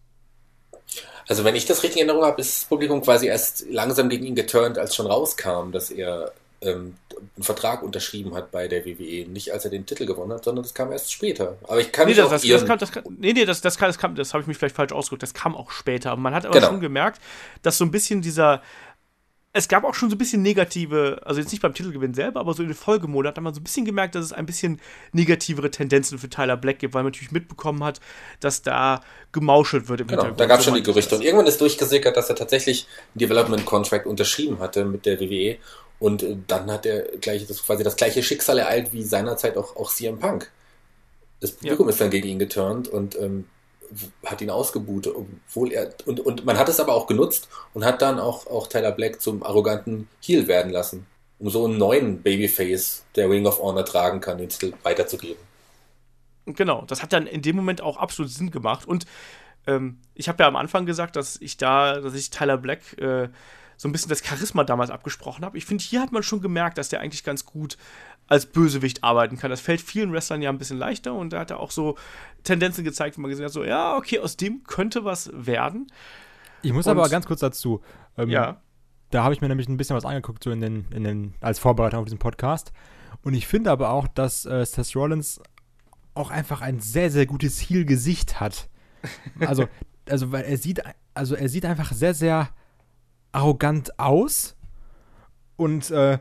Also 1.27 1.43
wenn 1.43 1.55
ich 1.55 1.65
das 1.65 1.83
richtig 1.83 2.01
in 2.01 2.07
Erinnerung 2.07 2.27
habe, 2.27 2.41
ist 2.41 2.57
das 2.57 2.65
Publikum 2.65 3.01
quasi 3.01 3.27
erst 3.27 3.65
langsam 3.69 4.09
gegen 4.09 4.25
ihn 4.25 4.35
geturnt, 4.35 4.77
als 4.77 4.95
schon 4.95 5.05
rauskam, 5.05 5.71
dass 5.71 5.91
er 5.91 6.31
ähm, 6.61 6.95
einen 7.35 7.43
Vertrag 7.43 7.83
unterschrieben 7.83 8.33
hat 8.33 8.51
bei 8.51 8.67
der 8.67 8.85
WWE. 8.85 9.27
Nicht 9.29 9.53
als 9.53 9.63
er 9.65 9.71
den 9.71 9.85
Titel 9.85 10.05
gewonnen 10.05 10.33
hat, 10.33 10.43
sondern 10.43 10.63
das 10.63 10.73
kam 10.73 10.91
erst 10.91 11.11
später. 11.11 11.57
Aber 11.63 11.79
ich 11.79 11.91
kann 11.91 12.07
nee, 12.07 12.13
das, 12.13 12.25
auch 12.25 12.31
das, 12.31 12.41
das, 12.41 12.65
kam, 12.65 12.79
das, 12.79 12.91
kam, 12.91 13.03
nee, 13.17 13.33
nee, 13.33 13.45
das, 13.45 13.61
das, 13.61 13.77
kam, 13.77 13.89
das, 13.89 13.97
kam, 13.97 14.15
das 14.15 14.33
habe 14.33 14.41
ich 14.41 14.47
mich 14.47 14.57
vielleicht 14.57 14.75
falsch 14.75 14.91
ausgedrückt. 14.91 15.23
Das 15.23 15.33
kam 15.33 15.55
auch 15.55 15.71
später. 15.71 16.15
Man 16.15 16.33
hat 16.33 16.45
aber 16.45 16.55
Genau. 16.55 16.67
schon 16.67 16.79
gemerkt, 16.81 17.21
dass 17.61 17.77
so 17.77 17.85
ein 17.85 17.91
bisschen 17.91 18.21
dieser. 18.21 18.61
Es 19.51 19.67
gab 19.67 19.83
auch 19.83 19.95
schon 19.95 20.11
so 20.11 20.15
ein 20.15 20.19
bisschen 20.19 20.43
negative, 20.43 21.21
also 21.25 21.41
jetzt 21.41 21.51
nicht 21.51 21.61
beim 21.61 21.73
Titelgewinn 21.73 22.13
selber, 22.13 22.39
aber 22.39 22.53
so 22.53 22.61
in 22.61 22.69
den 22.69 22.75
Folgemonaten 22.75 23.37
hat 23.37 23.43
man 23.43 23.53
so 23.55 23.59
ein 23.59 23.63
bisschen 23.63 23.83
gemerkt, 23.83 24.13
dass 24.13 24.23
es 24.25 24.31
ein 24.31 24.45
bisschen 24.45 24.79
negativere 25.11 25.71
Tendenzen 25.71 26.19
für 26.19 26.29
Tyler 26.29 26.55
Black 26.55 26.77
gibt, 26.77 26.93
weil 26.93 27.01
man 27.01 27.11
natürlich 27.11 27.31
mitbekommen 27.31 27.83
hat, 27.83 27.99
dass 28.41 28.61
da 28.61 29.01
gemauschelt 29.31 29.89
wird 29.89 30.01
im 30.01 30.07
Genau, 30.07 30.21
Hintergrund. 30.21 30.39
da 30.39 30.45
gab 30.45 30.59
es 30.59 30.65
So 30.65 30.71
schon 30.71 30.77
die 30.77 30.83
Gerüchte. 30.83 31.15
Und 31.15 31.23
irgendwann 31.23 31.47
ist 31.47 31.59
durchgesickert, 31.61 32.15
dass 32.15 32.29
er 32.29 32.35
tatsächlich 32.35 32.85
einen 33.15 33.19
Development 33.21 33.65
Contract 33.65 34.05
unterschrieben 34.05 34.59
hatte 34.59 34.85
mit 34.85 35.07
der 35.07 35.19
WWE. 35.19 35.57
Und 35.97 36.21
äh, 36.21 36.37
dann 36.45 36.69
hat 36.71 36.85
er 36.85 37.01
gleich 37.17 37.47
das, 37.47 37.65
quasi 37.65 37.83
das 37.83 37.95
gleiche 37.95 38.21
Schicksal 38.21 38.59
ereilt 38.59 38.93
wie 38.93 39.01
seinerzeit 39.03 39.57
auch, 39.57 39.75
auch 39.75 39.91
CM 39.91 40.19
Punk. 40.19 40.51
Das 41.39 41.53
Publikum 41.53 41.89
ist 41.89 41.99
dann 41.99 42.11
gegen 42.11 42.27
ihn 42.27 42.39
geturnt 42.39 42.87
und 42.87 43.17
ähm, 43.19 43.45
hat 44.25 44.41
ihn 44.41 44.49
ausgebuht, 44.49 45.07
obwohl 45.07 45.71
er 45.71 45.93
und, 46.05 46.19
und 46.19 46.45
man 46.45 46.57
hat 46.57 46.69
es 46.69 46.79
aber 46.79 46.93
auch 46.93 47.07
genutzt 47.07 47.49
und 47.73 47.83
hat 47.83 48.01
dann 48.01 48.19
auch, 48.19 48.47
auch 48.47 48.67
Tyler 48.67 48.91
Black 48.91 49.21
zum 49.21 49.43
arroganten 49.43 50.07
Heel 50.21 50.47
werden 50.47 50.71
lassen, 50.71 51.05
um 51.39 51.49
so 51.49 51.65
einen 51.65 51.77
neuen 51.77 52.21
Babyface, 52.21 53.03
der 53.15 53.29
Ring 53.29 53.45
of 53.45 53.59
Honor 53.59 53.85
tragen 53.85 54.19
kann, 54.21 54.37
den 54.37 54.49
Titel 54.49 54.73
weiterzugeben. 54.83 55.43
Genau, 56.45 56.83
das 56.87 57.03
hat 57.03 57.13
dann 57.13 57.27
in 57.27 57.41
dem 57.41 57.55
Moment 57.55 57.81
auch 57.81 57.97
absolut 57.97 58.31
Sinn 58.31 58.51
gemacht. 58.51 58.87
Und 58.87 59.05
ähm, 59.67 59.99
ich 60.15 60.27
habe 60.27 60.41
ja 60.43 60.47
am 60.47 60.55
Anfang 60.55 60.85
gesagt, 60.85 61.15
dass 61.15 61.37
ich 61.41 61.57
da, 61.57 61.99
dass 61.99 62.13
ich 62.15 62.29
Tyler 62.29 62.57
Black 62.57 62.97
äh, 62.97 63.29
so 63.77 63.87
ein 63.87 63.91
bisschen 63.91 64.09
das 64.09 64.25
Charisma 64.25 64.63
damals 64.63 64.89
abgesprochen 64.89 65.45
habe. 65.45 65.57
Ich 65.57 65.65
finde, 65.65 65.83
hier 65.83 66.01
hat 66.01 66.11
man 66.11 66.23
schon 66.23 66.41
gemerkt, 66.41 66.77
dass 66.77 66.89
der 66.89 66.99
eigentlich 66.99 67.23
ganz 67.23 67.45
gut 67.45 67.77
als 68.29 68.45
Bösewicht 68.45 69.03
arbeiten 69.03 69.37
kann. 69.37 69.49
Das 69.49 69.59
fällt 69.59 69.81
vielen 69.81 70.13
Wrestlern 70.13 70.41
ja 70.41 70.49
ein 70.49 70.57
bisschen 70.57 70.77
leichter 70.77 71.13
und 71.13 71.33
da 71.33 71.39
hat 71.39 71.51
er 71.51 71.59
auch 71.59 71.71
so 71.71 71.97
Tendenzen 72.43 72.83
gezeigt, 72.83 73.17
wo 73.17 73.21
man 73.21 73.29
gesehen 73.29 73.45
hat, 73.45 73.51
so, 73.51 73.63
ja, 73.65 73.97
okay, 73.97 74.19
aus 74.19 74.37
dem 74.37 74.63
könnte 74.63 75.03
was 75.03 75.29
werden. 75.33 75.87
Ich 76.61 76.71
muss 76.71 76.85
Und- 76.87 76.91
aber 76.91 77.09
ganz 77.09 77.25
kurz 77.25 77.41
dazu. 77.41 77.81
Ähm, 78.17 78.29
Ja. 78.29 78.61
Da 79.11 79.23
habe 79.23 79.33
ich 79.33 79.41
mir 79.41 79.47
nämlich 79.49 79.67
ein 79.67 79.75
bisschen 79.77 79.95
was 79.95 80.05
angeguckt, 80.05 80.43
so 80.43 80.51
in 80.51 80.61
den, 80.61 80.85
in 80.91 81.03
den, 81.03 81.33
als 81.41 81.57
Vorbereitung 81.57 81.99
auf 82.01 82.05
diesen 82.05 82.19
Podcast. 82.19 82.71
Und 83.23 83.33
ich 83.33 83.47
finde 83.47 83.71
aber 83.71 83.89
auch, 83.89 84.07
dass 84.07 84.45
äh, 84.45 84.63
Seth 84.63 84.95
Rollins 84.95 85.41
auch 86.13 86.29
einfach 86.29 86.61
ein 86.61 86.79
sehr, 86.79 87.09
sehr 87.09 87.25
gutes 87.25 87.59
Heel-Gesicht 87.59 88.39
hat. 88.39 88.69
Also, 89.39 89.67
also, 90.07 90.31
weil 90.31 90.43
er 90.43 90.57
sieht, 90.57 90.81
also 91.15 91.33
er 91.35 91.49
sieht 91.49 91.65
einfach 91.65 91.91
sehr, 91.93 92.13
sehr 92.13 92.49
arrogant 93.31 93.97
aus. 93.99 94.55
Und 95.55 95.89
äh, 95.91 96.19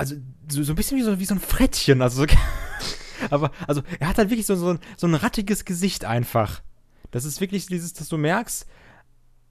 also 0.00 0.16
so, 0.48 0.62
so 0.62 0.72
ein 0.72 0.76
bisschen 0.76 0.96
wie 0.96 1.02
so, 1.02 1.18
wie 1.18 1.24
so 1.26 1.34
ein 1.34 1.40
Frettchen. 1.40 2.00
Also, 2.00 2.24
so, 2.24 2.34
aber 3.30 3.52
also 3.66 3.82
er 3.98 4.08
hat 4.08 4.18
halt 4.18 4.30
wirklich 4.30 4.46
so, 4.46 4.56
so, 4.56 4.70
ein, 4.70 4.78
so 4.96 5.06
ein 5.06 5.14
rattiges 5.14 5.64
Gesicht 5.64 6.04
einfach. 6.04 6.62
Das 7.10 7.24
ist 7.24 7.40
wirklich 7.40 7.66
dieses, 7.66 7.92
dass 7.92 8.08
du 8.08 8.16
merkst, 8.16 8.66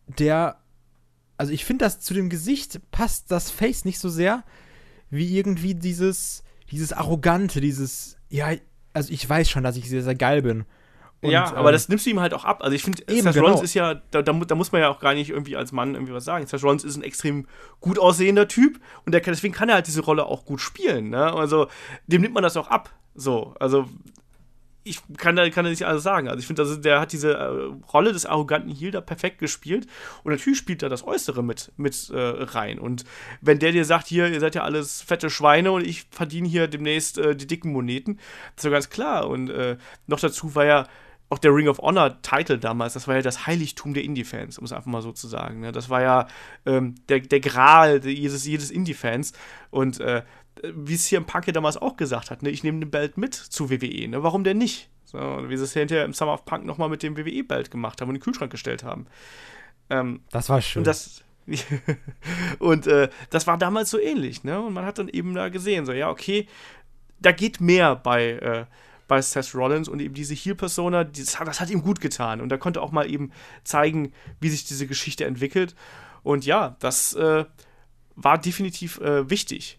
der 0.08 0.60
also 1.40 1.54
ich 1.54 1.64
finde, 1.64 1.86
dass 1.86 2.02
zu 2.02 2.14
dem 2.14 2.30
Gesicht 2.30 2.82
passt 2.92 3.32
das 3.32 3.50
Face 3.50 3.86
nicht 3.86 4.00
so 4.00 4.10
sehr, 4.10 4.44
wie 5.10 5.38
irgendwie 5.38 5.74
dieses, 5.74 6.44
dieses 6.70 6.92
Arrogante, 6.92 7.62
dieses, 7.62 8.18
ja, 8.28 8.52
also 8.92 9.14
ich 9.14 9.28
weiß 9.28 9.50
schon, 9.50 9.64
dass 9.64 9.78
ich 9.78 9.88
sehr, 9.88 10.04
sehr 10.04 10.16
geil 10.16 10.42
bin. 10.42 10.66
Und, 11.22 11.32
ja, 11.32 11.54
aber 11.54 11.70
ähm, 11.70 11.74
das 11.74 11.90
nimmst 11.90 12.06
du 12.06 12.12
ihm 12.12 12.20
halt 12.20 12.34
auch 12.34 12.46
ab. 12.46 12.64
Also 12.64 12.76
ich 12.76 12.84
finde, 12.84 13.04
Eben, 13.10 13.24
Seth 13.24 13.34
genau. 13.34 13.48
Rollins 13.48 13.62
ist 13.62 13.74
ja, 13.74 13.96
da, 14.12 14.22
da, 14.22 14.32
da 14.32 14.56
muss 14.56 14.72
man 14.72 14.82
ja 14.82 14.90
auch 14.90 15.00
gar 15.00 15.14
nicht 15.14 15.30
irgendwie 15.30 15.58
als 15.58 15.72
Mann 15.72 15.94
irgendwie 15.94 16.14
was 16.14 16.24
sagen. 16.24 16.46
Seth 16.48 16.64
Rollins 16.64 16.84
ist 16.84 16.96
ein 16.96 17.04
extrem 17.04 17.46
gut 17.82 18.00
aussehender 18.00 18.48
Typ 18.48 18.80
und 19.06 19.14
der 19.14 19.22
kann, 19.22 19.34
deswegen 19.34 19.54
kann 19.54 19.70
er 19.70 19.76
halt 19.76 19.88
diese 19.88 20.02
Rolle 20.02 20.26
auch 20.26 20.46
gut 20.46 20.62
spielen. 20.62 21.10
Ne? 21.10 21.34
Also 21.34 21.68
dem 22.08 22.22
nimmt 22.22 22.34
man 22.34 22.44
das 22.44 22.56
auch 22.56 22.68
ab. 22.68 22.90
So, 23.16 23.54
also 23.60 23.86
ich 24.84 25.02
kann 25.18 25.36
da, 25.36 25.48
kann 25.50 25.66
da 25.66 25.70
nicht 25.70 25.86
alles 25.86 26.04
sagen. 26.04 26.28
Also 26.30 26.40
ich 26.40 26.48
finde, 26.48 26.62
also 26.62 26.76
der 26.76 27.00
hat 27.00 27.12
diese 27.12 27.34
äh, 27.34 27.92
Rolle 27.94 28.14
des 28.14 28.26
arroganten 28.26 28.74
Heel 28.74 28.92
da 28.92 29.02
perfekt 29.02 29.40
gespielt 29.40 29.88
und 30.24 30.32
natürlich 30.32 30.58
spielt 30.58 30.82
er 30.82 30.90
das 30.90 31.06
Äußere 31.06 31.44
mit, 31.44 31.72
mit 31.78 32.10
äh, 32.10 32.18
rein. 32.18 32.80
Und 32.80 33.04
wenn 33.42 33.60
der 33.60 33.72
dir 33.72 33.86
sagt, 33.86 34.08
hier, 34.08 34.28
ihr 34.30 34.40
seid 34.40 34.56
ja 34.56 34.64
alles 34.64 35.02
fette 35.02 35.30
Schweine 35.30 35.72
und 35.72 35.86
ich 35.86 36.06
verdiene 36.12 36.48
hier 36.48 36.68
demnächst 36.68 37.18
äh, 37.18 37.36
die 37.36 37.48
dicken 37.48 37.72
Moneten, 37.72 38.18
das 38.56 38.64
ist 38.64 38.66
ja 38.66 38.72
ganz 38.72 38.90
klar. 38.90 39.28
Und 39.28 39.50
äh, 39.50 39.78
noch 40.08 40.20
dazu 40.20 40.56
war 40.56 40.66
ja 40.66 40.88
auch 41.30 41.38
der 41.38 41.54
Ring 41.54 41.68
of 41.68 41.78
Honor 41.80 42.22
Title 42.22 42.58
damals, 42.58 42.94
das 42.94 43.08
war 43.08 43.16
ja 43.16 43.22
das 43.22 43.46
Heiligtum 43.46 43.94
der 43.94 44.04
Indie-Fans, 44.04 44.58
um 44.58 44.66
es 44.66 44.74
einfach 44.74 44.88
mal 44.88 45.02
so 45.02 45.12
zu 45.12 45.28
sagen. 45.28 45.60
Ne? 45.60 45.72
Das 45.72 45.90
war 45.90 46.02
ja 46.02 46.28
ähm, 46.66 46.96
der, 47.08 47.20
der 47.20 47.40
Gral 47.40 48.04
jedes, 48.06 48.46
jedes 48.46 48.72
Indie-Fans. 48.72 49.34
Und 49.70 50.00
äh, 50.00 50.24
wie 50.64 50.96
es 50.96 51.06
hier 51.06 51.20
im 51.20 51.26
Punk 51.26 51.46
ja 51.48 51.54
damals 51.54 51.78
auch 51.78 51.98
gesagt 51.98 52.32
hat, 52.32 52.42
ne? 52.42 52.50
ich 52.50 52.64
nehme 52.64 52.80
den 52.80 52.90
Belt 52.90 53.18
mit 53.18 53.36
zu 53.36 53.70
WWE. 53.70 54.08
Ne? 54.08 54.24
Warum 54.24 54.44
denn 54.44 54.58
nicht? 54.58 54.90
So, 55.06 55.18
wie 55.18 55.58
sie 55.58 55.64
es 55.64 55.74
hinterher 55.74 56.06
im 56.06 56.14
Summer 56.14 56.34
of 56.34 56.46
Punk 56.46 56.66
nochmal 56.66 56.90
mit 56.90 57.02
dem 57.04 57.18
WWE-Belt 57.18 57.72
gemacht 57.72 58.02
haben 58.02 58.10
und 58.10 58.16
in 58.16 58.20
den 58.20 58.24
Kühlschrank 58.24 58.52
gestellt 58.52 58.84
haben. 58.84 59.08
Ähm, 59.90 60.22
das 60.32 60.50
war 60.50 60.62
schön. 60.62 60.82
und 60.82 60.88
das. 60.88 61.24
und 62.60 62.86
äh, 62.86 63.10
das 63.32 63.48
war 63.48 63.58
damals 63.58 63.90
so 63.90 64.00
ähnlich, 64.00 64.44
ne? 64.44 64.62
Und 64.62 64.74
man 64.74 64.86
hat 64.86 65.00
dann 65.00 65.10
eben 65.10 65.34
da 65.34 65.50
gesehen, 65.50 65.88
so, 65.88 65.94
ja, 65.94 66.12
okay, 66.12 66.46
da 67.20 67.32
geht 67.32 67.60
mehr 67.60 67.96
bei, 67.96 68.34
äh, 68.34 68.66
bei 69.10 69.22
Seth 69.22 69.54
Rollins 69.54 69.90
und 69.90 70.00
eben 70.00 70.14
diese 70.14 70.34
Heel-Persona, 70.34 71.04
das, 71.04 71.38
hat- 71.38 71.48
das 71.50 71.60
hat 71.60 71.70
ihm 71.70 71.82
gut 71.82 72.00
getan. 72.00 72.40
Und 72.40 72.48
da 72.48 72.56
konnte 72.56 72.82
auch 72.82 72.92
mal 72.94 73.10
eben 73.12 73.32
zeigen, 73.66 74.14
wie 74.40 74.48
sich 74.50 74.64
diese 74.64 74.88
Geschichte 74.88 75.26
entwickelt. 75.26 75.76
Und 76.24 76.46
ja, 76.46 76.78
das 76.80 77.14
äh, 77.16 77.44
war 78.16 78.38
definitiv 78.38 79.00
äh, 79.02 79.30
wichtig. 79.30 79.76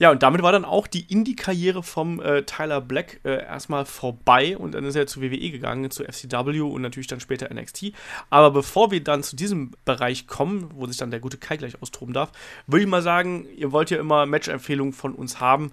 Ja, 0.00 0.10
und 0.10 0.24
damit 0.24 0.42
war 0.42 0.50
dann 0.50 0.64
auch 0.64 0.88
die 0.88 1.10
Indie-Karriere 1.10 1.84
vom 1.84 2.20
äh, 2.20 2.42
Tyler 2.42 2.80
Black 2.80 3.20
äh, 3.24 3.44
erstmal 3.44 3.84
vorbei 3.86 4.58
und 4.58 4.72
dann 4.72 4.84
ist 4.84 4.96
er 4.96 5.06
zu 5.06 5.22
WWE 5.22 5.50
gegangen, 5.52 5.88
zu 5.92 6.02
FCW 6.04 6.60
und 6.62 6.82
natürlich 6.82 7.06
dann 7.06 7.20
später 7.20 7.48
NXT. 7.54 7.92
Aber 8.28 8.50
bevor 8.50 8.90
wir 8.90 9.02
dann 9.04 9.22
zu 9.22 9.36
diesem 9.36 9.70
Bereich 9.84 10.26
kommen, 10.26 10.68
wo 10.74 10.86
sich 10.86 10.96
dann 10.96 11.12
der 11.12 11.20
gute 11.20 11.38
Kai 11.38 11.56
gleich 11.58 11.80
austoben 11.80 12.12
darf, 12.12 12.32
würde 12.66 12.82
ich 12.82 12.88
mal 12.90 13.02
sagen, 13.02 13.46
ihr 13.56 13.70
wollt 13.70 13.90
ja 13.90 13.98
immer 13.98 14.26
Match-Empfehlungen 14.26 14.92
von 14.92 15.14
uns 15.14 15.38
haben. 15.38 15.70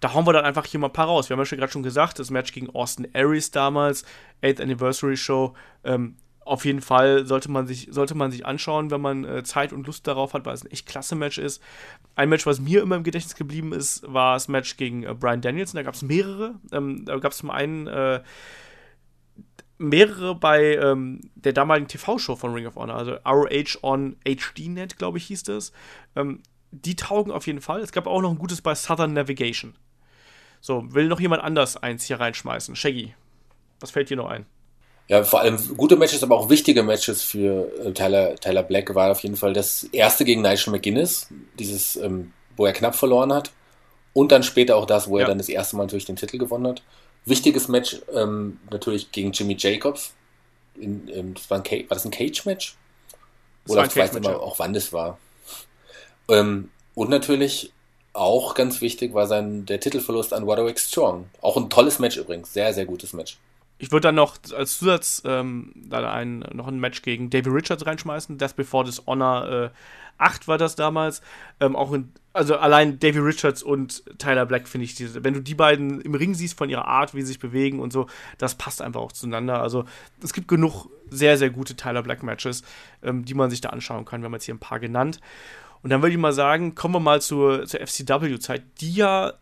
Da 0.00 0.14
hauen 0.14 0.26
wir 0.26 0.32
dann 0.32 0.44
einfach 0.44 0.64
hier 0.64 0.80
mal 0.80 0.88
ein 0.88 0.92
paar 0.92 1.06
raus. 1.06 1.28
Wir 1.28 1.34
haben 1.34 1.40
ja 1.40 1.46
schon 1.46 1.58
gerade 1.58 1.72
schon 1.72 1.82
gesagt, 1.82 2.18
das 2.18 2.30
Match 2.30 2.52
gegen 2.52 2.70
Austin 2.70 3.08
Aries 3.14 3.50
damals, 3.50 4.04
8th 4.42 4.62
Anniversary 4.62 5.16
Show, 5.16 5.54
ähm, 5.84 6.16
auf 6.48 6.64
jeden 6.64 6.80
Fall 6.80 7.26
sollte 7.26 7.50
man 7.50 7.66
sich, 7.66 7.88
sollte 7.90 8.14
man 8.14 8.30
sich 8.30 8.46
anschauen, 8.46 8.90
wenn 8.90 9.00
man 9.00 9.24
äh, 9.24 9.42
Zeit 9.44 9.72
und 9.72 9.86
Lust 9.86 10.06
darauf 10.06 10.32
hat, 10.32 10.46
weil 10.46 10.54
es 10.54 10.64
ein 10.64 10.70
echt 10.70 10.86
klasse 10.86 11.14
Match 11.14 11.38
ist. 11.38 11.62
Ein 12.14 12.30
Match, 12.30 12.46
was 12.46 12.58
mir 12.58 12.80
immer 12.80 12.96
im 12.96 13.04
Gedächtnis 13.04 13.34
geblieben 13.34 13.72
ist, 13.72 14.02
war 14.10 14.34
das 14.34 14.48
Match 14.48 14.76
gegen 14.78 15.02
äh, 15.02 15.14
Brian 15.14 15.42
Danielson. 15.42 15.76
Da 15.76 15.82
gab 15.82 15.94
es 15.94 16.02
mehrere. 16.02 16.54
Ähm, 16.72 17.04
da 17.04 17.18
gab 17.18 17.32
es 17.32 17.38
zum 17.38 17.50
einen 17.50 17.86
äh, 17.86 18.22
mehrere 19.76 20.34
bei 20.34 20.76
ähm, 20.76 21.20
der 21.34 21.52
damaligen 21.52 21.88
TV-Show 21.88 22.36
von 22.36 22.52
Ring 22.52 22.66
of 22.66 22.76
Honor, 22.76 22.96
also 22.96 23.12
ROH 23.24 23.82
on 23.82 24.16
HDNet, 24.24 24.98
glaube 24.98 25.18
ich, 25.18 25.26
hieß 25.26 25.44
das. 25.44 25.72
Ähm, 26.16 26.42
die 26.70 26.96
taugen 26.96 27.32
auf 27.32 27.46
jeden 27.46 27.60
Fall. 27.60 27.80
Es 27.80 27.92
gab 27.92 28.06
auch 28.06 28.20
noch 28.20 28.30
ein 28.30 28.38
gutes 28.38 28.60
bei 28.60 28.74
Southern 28.74 29.12
Navigation. 29.12 29.74
So, 30.60 30.84
will 30.92 31.08
noch 31.08 31.20
jemand 31.20 31.42
anders 31.42 31.76
eins 31.76 32.04
hier 32.04 32.20
reinschmeißen? 32.20 32.76
Shaggy, 32.76 33.14
was 33.80 33.90
fällt 33.90 34.10
dir 34.10 34.16
noch 34.16 34.28
ein? 34.28 34.46
Ja, 35.08 35.24
vor 35.24 35.40
allem 35.40 35.56
gute 35.76 35.96
Matches, 35.96 36.22
aber 36.22 36.36
auch 36.36 36.50
wichtige 36.50 36.82
Matches 36.82 37.22
für 37.22 37.72
äh, 37.82 37.92
Tyler, 37.92 38.34
Tyler 38.36 38.62
Black 38.62 38.94
war 38.94 39.10
auf 39.10 39.20
jeden 39.20 39.36
Fall 39.36 39.54
das 39.54 39.84
erste 39.84 40.24
gegen 40.24 40.42
Nigel 40.42 40.70
McGuinness, 40.70 41.28
dieses, 41.58 41.96
ähm, 41.96 42.32
wo 42.56 42.66
er 42.66 42.74
knapp 42.74 42.94
verloren 42.94 43.32
hat. 43.32 43.52
Und 44.12 44.32
dann 44.32 44.42
später 44.42 44.76
auch 44.76 44.84
das, 44.84 45.08
wo 45.08 45.16
er 45.16 45.22
Ja. 45.22 45.28
dann 45.28 45.38
das 45.38 45.48
erste 45.48 45.76
Mal 45.76 45.84
natürlich 45.84 46.04
den 46.04 46.16
Titel 46.16 46.36
gewonnen 46.38 46.66
hat. 46.66 46.82
Wichtiges 47.24 47.68
Match 47.68 48.00
ähm, 48.12 48.58
natürlich 48.70 49.10
gegen 49.10 49.32
Jimmy 49.32 49.56
Jacobs. 49.58 50.12
In, 50.74 51.08
in, 51.08 51.34
das 51.34 51.48
war, 51.50 51.58
war 51.58 51.64
das 51.88 52.04
ein 52.04 52.10
Cage-Match? 52.10 52.76
Das 53.64 53.72
Oder 53.72 53.86
ich 53.86 53.96
weiß 53.96 54.14
immer 54.16 54.30
ja. 54.30 54.36
auch, 54.36 54.58
wann 54.58 54.72
das 54.72 54.92
war. 54.92 55.18
Ähm, 56.28 56.70
und 56.94 57.08
natürlich 57.10 57.72
auch 58.18 58.54
ganz 58.54 58.80
wichtig 58.80 59.14
war 59.14 59.26
sein 59.26 59.66
der 59.66 59.80
Titelverlust 59.80 60.32
an 60.32 60.44
Roderick 60.44 60.78
Strong. 60.78 61.26
Auch 61.40 61.56
ein 61.56 61.70
tolles 61.70 61.98
Match 61.98 62.16
übrigens. 62.16 62.52
Sehr, 62.52 62.74
sehr 62.74 62.84
gutes 62.84 63.12
Match. 63.12 63.38
Ich 63.78 63.92
würde 63.92 64.08
dann 64.08 64.16
noch 64.16 64.36
als 64.54 64.78
Zusatz 64.78 65.22
ähm, 65.24 65.72
dann 65.76 66.04
ein, 66.04 66.38
noch 66.52 66.66
ein 66.66 66.80
Match 66.80 67.02
gegen 67.02 67.30
Davey 67.30 67.50
Richards 67.50 67.86
reinschmeißen. 67.86 68.36
Death 68.36 68.56
Before 68.56 68.84
Dishonor 68.84 69.48
äh, 69.48 69.70
8 70.18 70.48
war 70.48 70.58
das 70.58 70.74
damals. 70.74 71.22
Ähm, 71.60 71.76
auch 71.76 71.92
in, 71.92 72.12
also 72.32 72.56
allein 72.56 72.98
Davey 72.98 73.20
Richards 73.20 73.62
und 73.62 74.02
Tyler 74.18 74.46
Black 74.46 74.68
finde 74.68 74.84
ich, 74.84 74.96
diese, 74.96 75.22
wenn 75.22 75.34
du 75.34 75.40
die 75.40 75.54
beiden 75.54 76.00
im 76.00 76.14
Ring 76.14 76.34
siehst 76.34 76.58
von 76.58 76.68
ihrer 76.68 76.86
Art, 76.86 77.14
wie 77.14 77.20
sie 77.20 77.28
sich 77.28 77.38
bewegen 77.38 77.78
und 77.78 77.92
so, 77.92 78.06
das 78.36 78.56
passt 78.56 78.82
einfach 78.82 79.00
auch 79.00 79.12
zueinander. 79.12 79.62
Also 79.62 79.84
es 80.22 80.32
gibt 80.32 80.48
genug 80.48 80.86
sehr, 81.08 81.38
sehr 81.38 81.50
gute 81.50 81.76
Tyler 81.76 82.02
Black 82.02 82.24
Matches, 82.24 82.62
ähm, 83.02 83.24
die 83.24 83.34
man 83.34 83.48
sich 83.48 83.60
da 83.60 83.70
anschauen 83.70 84.04
kann. 84.04 84.20
Wir 84.20 84.26
haben 84.26 84.34
jetzt 84.34 84.44
hier 84.44 84.54
ein 84.54 84.60
paar 84.60 84.80
genannt. 84.80 85.20
Und 85.82 85.90
dann 85.90 86.02
würde 86.02 86.12
ich 86.12 86.18
mal 86.18 86.32
sagen, 86.32 86.74
kommen 86.74 86.94
wir 86.94 87.00
mal 87.00 87.20
zur, 87.20 87.66
zur 87.66 87.80
FCW-Zeit, 87.80 88.62
die 88.80 88.94
ja 88.94 89.34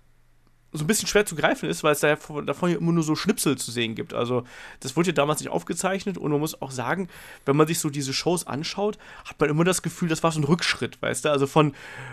so 0.77 0.85
ein 0.85 0.87
bisschen 0.87 1.09
schwer 1.09 1.27
zu 1.27 1.37
greifen 1.37 1.69
ist, 1.69 1.83
weil 1.83 1.93
es 1.93 2.01
da 2.01 2.09
ja 2.09 2.17
davon 2.43 2.71
ja 2.71 2.77
immer 2.77 2.93
nur 2.93 3.03
so 3.03 3.15
Schnipsel 3.15 3.57
zu 3.57 3.71
sehen 3.71 3.95
gibt. 3.95 4.15
Also, 4.15 4.45
das 4.81 4.97
wurde 4.97 5.09
ja 5.09 5.15
damals 5.15 5.41
nicht 5.41 5.51
aufgezeichnet 5.51 6.19
und 6.19 6.31
man 6.31 6.41
muss 6.41 6.61
auch 6.61 6.71
sagen, 6.71 7.09
wenn 7.45 7.57
man 7.57 7.67
sich 7.67 7.79
so 7.79 7.91
diese 7.91 8.13
Shows 8.13 8.47
anschaut, 8.47 8.99
hat 9.25 9.41
man 9.41 9.49
immer 9.49 9.65
das 9.65 9.83
Gefühl, 9.83 10.09
das 10.09 10.23
war 10.23 10.33
so 10.33 10.41
ein 10.41 10.45
Rückschritt, 10.45 11.01
weißt 11.01 11.25
du? 11.25 11.31
Also 11.31 11.47
von 11.47 11.73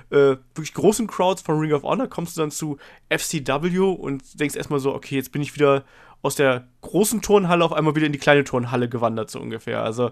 äh, 0.09 0.37
wirklich 0.55 0.73
großen 0.73 1.07
Crowds 1.07 1.41
von 1.41 1.59
Ring 1.59 1.73
of 1.73 1.83
Honor 1.83 2.07
kommst 2.07 2.37
du 2.37 2.41
dann 2.41 2.51
zu 2.51 2.77
FCW 3.09 3.79
und 3.79 4.39
denkst 4.39 4.55
erstmal 4.55 4.79
so, 4.79 4.93
okay, 4.93 5.15
jetzt 5.15 5.31
bin 5.31 5.41
ich 5.41 5.55
wieder 5.55 5.83
aus 6.21 6.35
der 6.35 6.67
großen 6.81 7.21
Turnhalle 7.21 7.65
auf 7.65 7.73
einmal 7.73 7.95
wieder 7.95 8.05
in 8.05 8.13
die 8.13 8.19
kleine 8.19 8.45
Turnhalle 8.45 8.87
gewandert, 8.87 9.29
so 9.29 9.39
ungefähr. 9.39 9.83
Also, 9.83 10.11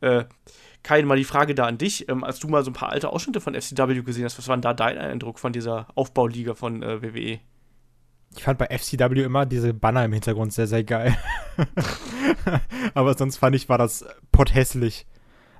äh, 0.00 0.24
Kai, 0.82 1.02
mal 1.02 1.16
die 1.16 1.24
Frage 1.24 1.54
da 1.54 1.66
an 1.66 1.78
dich. 1.78 2.08
Ähm, 2.08 2.24
als 2.24 2.40
du 2.40 2.48
mal 2.48 2.64
so 2.64 2.70
ein 2.70 2.74
paar 2.74 2.90
alte 2.90 3.10
Ausschnitte 3.10 3.40
von 3.40 3.54
FCW 3.54 4.02
gesehen 4.02 4.24
hast, 4.24 4.38
was 4.38 4.48
war 4.48 4.56
denn 4.56 4.62
da 4.62 4.74
dein 4.74 4.98
Eindruck 4.98 5.38
von 5.38 5.52
dieser 5.52 5.86
Aufbauliga 5.94 6.54
von 6.54 6.82
äh, 6.82 7.02
WWE? 7.02 7.40
Ich 8.36 8.44
fand 8.44 8.58
bei 8.58 8.66
FCW 8.66 9.22
immer 9.22 9.46
diese 9.46 9.74
Banner 9.74 10.04
im 10.04 10.12
Hintergrund 10.12 10.52
sehr, 10.52 10.66
sehr 10.66 10.84
geil. 10.84 11.16
Aber 12.94 13.14
sonst 13.14 13.36
fand 13.36 13.54
ich, 13.54 13.68
war 13.68 13.78
das 13.78 14.04
pothässlich. 14.32 15.06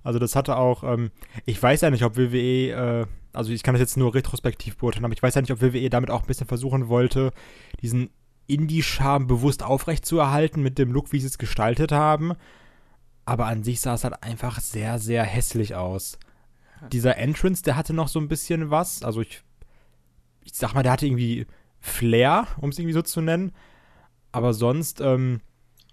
Also 0.02 0.18
das 0.18 0.34
hatte 0.34 0.56
auch, 0.56 0.82
ähm, 0.82 1.10
ich 1.44 1.62
weiß 1.62 1.82
ja 1.82 1.90
nicht, 1.90 2.02
ob 2.02 2.16
WWE, 2.16 2.70
äh, 2.70 3.06
also 3.32 3.52
ich 3.52 3.62
kann 3.62 3.74
das 3.74 3.80
jetzt 3.80 3.96
nur 3.96 4.14
retrospektiv 4.14 4.76
beurteilen, 4.78 5.04
aber 5.04 5.14
ich 5.14 5.22
weiß 5.22 5.34
ja 5.34 5.42
nicht, 5.42 5.52
ob 5.52 5.60
WWE 5.60 5.90
damit 5.90 6.10
auch 6.10 6.22
ein 6.22 6.26
bisschen 6.26 6.48
versuchen 6.48 6.88
wollte, 6.88 7.32
diesen 7.80 8.10
Indie-Charme 8.46 9.26
bewusst 9.26 9.62
aufrechtzuerhalten 9.62 10.62
mit 10.62 10.78
dem 10.78 10.92
Look, 10.92 11.12
wie 11.12 11.20
sie 11.20 11.28
es 11.28 11.38
gestaltet 11.38 11.92
haben. 11.92 12.34
Aber 13.24 13.46
an 13.46 13.62
sich 13.62 13.80
sah 13.80 13.94
es 13.94 14.04
halt 14.04 14.22
einfach 14.22 14.60
sehr, 14.60 14.98
sehr 14.98 15.24
hässlich 15.24 15.74
aus. 15.74 16.18
Dieser 16.90 17.16
Entrance, 17.16 17.62
der 17.62 17.76
hatte 17.76 17.92
noch 17.92 18.08
so 18.08 18.18
ein 18.18 18.28
bisschen 18.28 18.70
was. 18.70 19.02
Also 19.02 19.20
ich, 19.20 19.42
ich 20.40 20.54
sag 20.54 20.74
mal, 20.74 20.82
der 20.82 20.92
hatte 20.92 21.06
irgendwie 21.06 21.46
Flair, 21.80 22.48
um 22.60 22.70
es 22.70 22.78
irgendwie 22.78 22.94
so 22.94 23.02
zu 23.02 23.20
nennen. 23.20 23.52
Aber 24.32 24.52
sonst 24.54 25.00
ähm, 25.00 25.40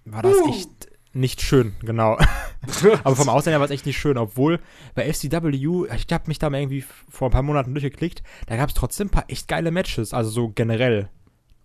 war 0.05 0.23
das 0.23 0.37
uh. 0.37 0.49
echt 0.49 0.89
nicht 1.13 1.41
schön, 1.41 1.75
genau. 1.81 2.17
Aber 3.03 3.15
vom 3.15 3.29
Aussehen 3.29 3.51
her 3.51 3.59
war 3.59 3.65
es 3.65 3.71
echt 3.71 3.85
nicht 3.85 3.97
schön, 3.97 4.17
obwohl 4.17 4.59
bei 4.95 5.11
FCW, 5.11 5.87
ich 5.95 6.13
habe 6.13 6.23
mich 6.27 6.39
da 6.39 6.49
mal 6.49 6.61
irgendwie 6.61 6.83
vor 7.09 7.29
ein 7.29 7.31
paar 7.31 7.41
Monaten 7.41 7.73
durchgeklickt, 7.73 8.21
da 8.47 8.57
gab 8.57 8.69
es 8.69 8.75
trotzdem 8.75 9.07
ein 9.07 9.11
paar 9.11 9.25
echt 9.27 9.47
geile 9.47 9.71
Matches, 9.71 10.13
also 10.13 10.29
so 10.29 10.49
generell. 10.49 11.09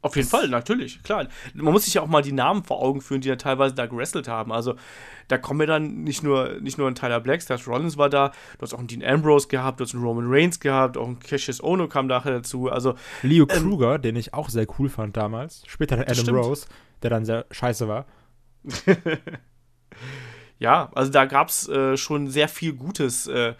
Auf 0.05 0.17
jeden 0.17 0.29
das 0.31 0.39
Fall, 0.39 0.49
natürlich, 0.51 1.03
klar. 1.03 1.27
Man 1.55 1.73
muss 1.73 1.87
sich 1.87 1.95
ja 1.95 2.03
auch 2.03 2.07
mal 2.07 2.21
die 2.21 2.33
Namen 2.33 2.63
vor 2.63 2.83
Augen 2.83 3.01
führen, 3.01 3.23
die 3.23 3.29
ja 3.29 3.37
teilweise 3.37 3.75
da 3.75 3.87
gewrestelt 3.87 4.29
haben. 4.29 4.53
Also 4.53 4.75
da 5.29 5.39
kommen 5.39 5.61
wir 5.61 5.67
dann 5.67 6.03
nicht 6.03 6.23
nur, 6.23 6.61
nicht 6.61 6.77
nur 6.77 6.89
ein 6.89 6.95
Tyler 6.95 7.21
Black, 7.21 7.41
Seth 7.41 7.67
Rollins 7.67 7.97
war 7.97 8.11
da, 8.11 8.29
du 8.59 8.63
hast 8.63 8.75
auch 8.75 8.81
einen 8.81 8.89
Dean 8.89 9.03
Ambrose 9.03 9.49
gehabt, 9.49 9.81
du 9.81 9.85
hast 9.85 9.95
einen 9.95 10.05
Roman 10.05 10.27
Reigns 10.29 10.61
gehabt, 10.61 10.99
auch 10.99 11.09
ein 11.09 11.21
Cassius 11.21 11.63
Ono 11.63 11.89
kam 11.89 12.07
nachher 12.07 12.33
dazu. 12.33 12.71
Also 12.71 12.97
Leo 13.23 13.47
ähm, 13.49 13.63
Kruger, 13.63 13.99
den 13.99 14.17
ich 14.17 14.35
auch 14.35 14.51
sehr 14.51 14.67
cool 14.79 14.91
fand 14.91 15.17
damals. 15.17 15.63
Später 15.67 15.99
Adam 15.99 16.15
stimmt. 16.15 16.37
Rose, 16.39 16.67
der 17.03 17.09
dann 17.09 17.25
sehr 17.25 17.47
scheiße 17.51 17.89
war. 17.89 18.05
ja, 20.59 20.91
also 20.95 21.11
da 21.11 21.25
gab 21.25 21.49
es 21.49 21.67
äh, 21.71 21.97
schon 21.97 22.29
sehr 22.29 22.49
viel 22.49 22.75
Gutes. 22.75 23.27
Äh, 23.27 23.55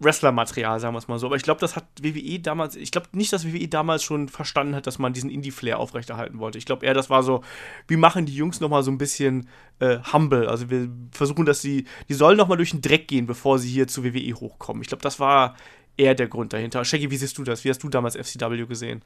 Wrestler-Material, 0.00 0.80
sagen 0.80 0.94
wir 0.94 0.98
es 0.98 1.08
mal 1.08 1.18
so. 1.18 1.26
Aber 1.26 1.36
ich 1.36 1.42
glaube, 1.42 1.60
das 1.60 1.76
hat 1.76 1.84
WWE 2.00 2.40
damals, 2.40 2.74
ich 2.74 2.90
glaube 2.90 3.08
nicht, 3.12 3.32
dass 3.32 3.46
WWE 3.46 3.68
damals 3.68 4.02
schon 4.02 4.28
verstanden 4.28 4.74
hat, 4.74 4.86
dass 4.86 4.98
man 4.98 5.12
diesen 5.12 5.30
Indie-Flair 5.30 5.78
aufrechterhalten 5.78 6.38
wollte. 6.38 6.58
Ich 6.58 6.64
glaube 6.64 6.86
eher, 6.86 6.94
das 6.94 7.10
war 7.10 7.22
so, 7.22 7.42
wir 7.86 7.98
machen 7.98 8.24
die 8.24 8.34
Jungs 8.34 8.60
nochmal 8.60 8.82
so 8.82 8.90
ein 8.90 8.98
bisschen 8.98 9.48
äh, 9.78 9.98
humble. 10.12 10.48
Also 10.48 10.70
wir 10.70 10.88
versuchen, 11.12 11.44
dass 11.44 11.60
sie, 11.60 11.84
die 12.08 12.14
sollen 12.14 12.38
nochmal 12.38 12.56
durch 12.56 12.70
den 12.70 12.80
Dreck 12.80 13.08
gehen, 13.08 13.26
bevor 13.26 13.58
sie 13.58 13.68
hier 13.68 13.86
zu 13.86 14.02
WWE 14.02 14.34
hochkommen. 14.34 14.82
Ich 14.82 14.88
glaube, 14.88 15.02
das 15.02 15.20
war 15.20 15.54
eher 15.98 16.14
der 16.14 16.28
Grund 16.28 16.54
dahinter. 16.54 16.84
Shaggy, 16.84 17.10
wie 17.10 17.16
siehst 17.16 17.36
du 17.36 17.44
das? 17.44 17.64
Wie 17.64 17.68
hast 17.68 17.82
du 17.82 17.90
damals 17.90 18.16
FCW 18.16 18.64
gesehen? 18.66 19.02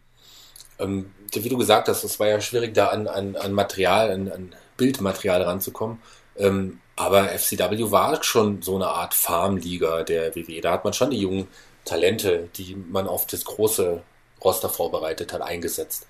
Ähm, 0.78 1.11
wie 1.32 1.49
du 1.49 1.59
gesagt 1.59 1.88
hast, 1.88 2.05
es 2.05 2.20
war 2.20 2.28
ja 2.28 2.40
schwierig, 2.40 2.74
da 2.74 2.88
an, 2.88 3.09
an, 3.09 3.36
an 3.36 3.53
Material, 3.53 4.12
an, 4.12 4.30
an 4.30 4.55
Bildmaterial 4.76 5.42
ranzukommen. 5.42 5.99
Ähm, 6.37 6.80
aber 6.97 7.28
FCW 7.30 7.91
war 7.91 8.22
schon 8.22 8.62
so 8.62 8.76
eine 8.76 8.87
Art 8.87 9.14
Farmliga 9.14 10.05
der 10.05 10.35
WWE. 10.35 10.61
Da 10.61 10.72
hat 10.72 10.85
man 10.85 10.93
schon 10.93 11.11
die 11.11 11.20
jungen 11.20 11.49
Talente, 11.85 12.49
die 12.57 12.76
man 12.76 13.09
auf 13.09 13.26
das 13.26 13.45
große 13.45 14.03
Roster 14.43 14.68
vorbereitet 14.68 15.32
hat, 15.32 15.43
eingesetzt. 15.43 16.07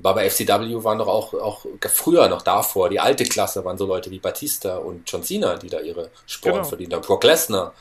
War 0.00 0.14
bei 0.14 0.28
FCW 0.28 0.84
waren 0.84 0.98
doch 0.98 1.08
auch, 1.08 1.34
auch 1.34 1.66
früher 1.88 2.28
noch 2.28 2.42
davor, 2.42 2.88
die 2.88 3.00
alte 3.00 3.24
Klasse 3.24 3.64
waren 3.64 3.78
so 3.78 3.86
Leute 3.86 4.10
wie 4.10 4.18
Batista 4.20 4.78
und 4.78 5.10
John 5.10 5.22
Cena, 5.22 5.56
die 5.56 5.68
da 5.68 5.80
ihre 5.80 6.10
Sporen 6.26 6.56
genau. 6.56 6.68
verdient 6.68 6.94
haben. 6.94 7.02
Brock 7.02 7.24
Lesnar. 7.24 7.74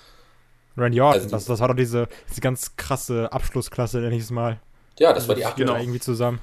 Randy 0.75 1.01
Orton, 1.01 1.21
also, 1.21 1.29
das, 1.35 1.45
das 1.45 1.59
war 1.59 1.67
doch 1.69 1.75
diese, 1.75 2.07
diese 2.29 2.41
ganz 2.41 2.75
krasse 2.75 3.31
Abschlussklasse, 3.31 3.99
nenne 3.99 4.15
ich 4.15 4.23
es 4.23 4.31
mal. 4.31 4.59
Ja, 4.99 5.09
das 5.09 5.23
also 5.23 5.29
war 5.29 5.35
die 5.35 5.45
achte. 5.45 5.63
Genau. 5.63 5.75
irgendwie 5.75 5.99
zusammen. 5.99 6.39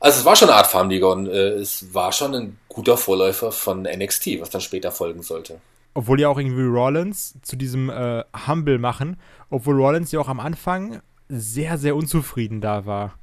Also 0.00 0.20
es 0.20 0.24
war 0.24 0.34
schon 0.34 0.48
eine 0.48 0.56
Art 0.56 0.66
Farmliga 0.66 1.06
und 1.08 1.28
äh, 1.28 1.50
es 1.50 1.92
war 1.94 2.10
schon 2.12 2.34
ein 2.34 2.58
guter 2.68 2.96
Vorläufer 2.96 3.52
von 3.52 3.82
NXT, 3.82 4.40
was 4.40 4.48
dann 4.48 4.62
später 4.62 4.90
folgen 4.90 5.22
sollte. 5.22 5.60
Obwohl 5.92 6.20
ja 6.20 6.28
auch 6.28 6.38
irgendwie 6.38 6.62
Rollins 6.62 7.34
zu 7.42 7.56
diesem 7.56 7.90
äh, 7.90 8.24
Humble 8.46 8.78
machen, 8.78 9.18
obwohl 9.50 9.76
Rollins 9.76 10.10
ja 10.10 10.20
auch 10.20 10.28
am 10.28 10.40
Anfang 10.40 11.02
sehr, 11.28 11.76
sehr 11.76 11.96
unzufrieden 11.96 12.60
da 12.62 12.86
war. 12.86 13.14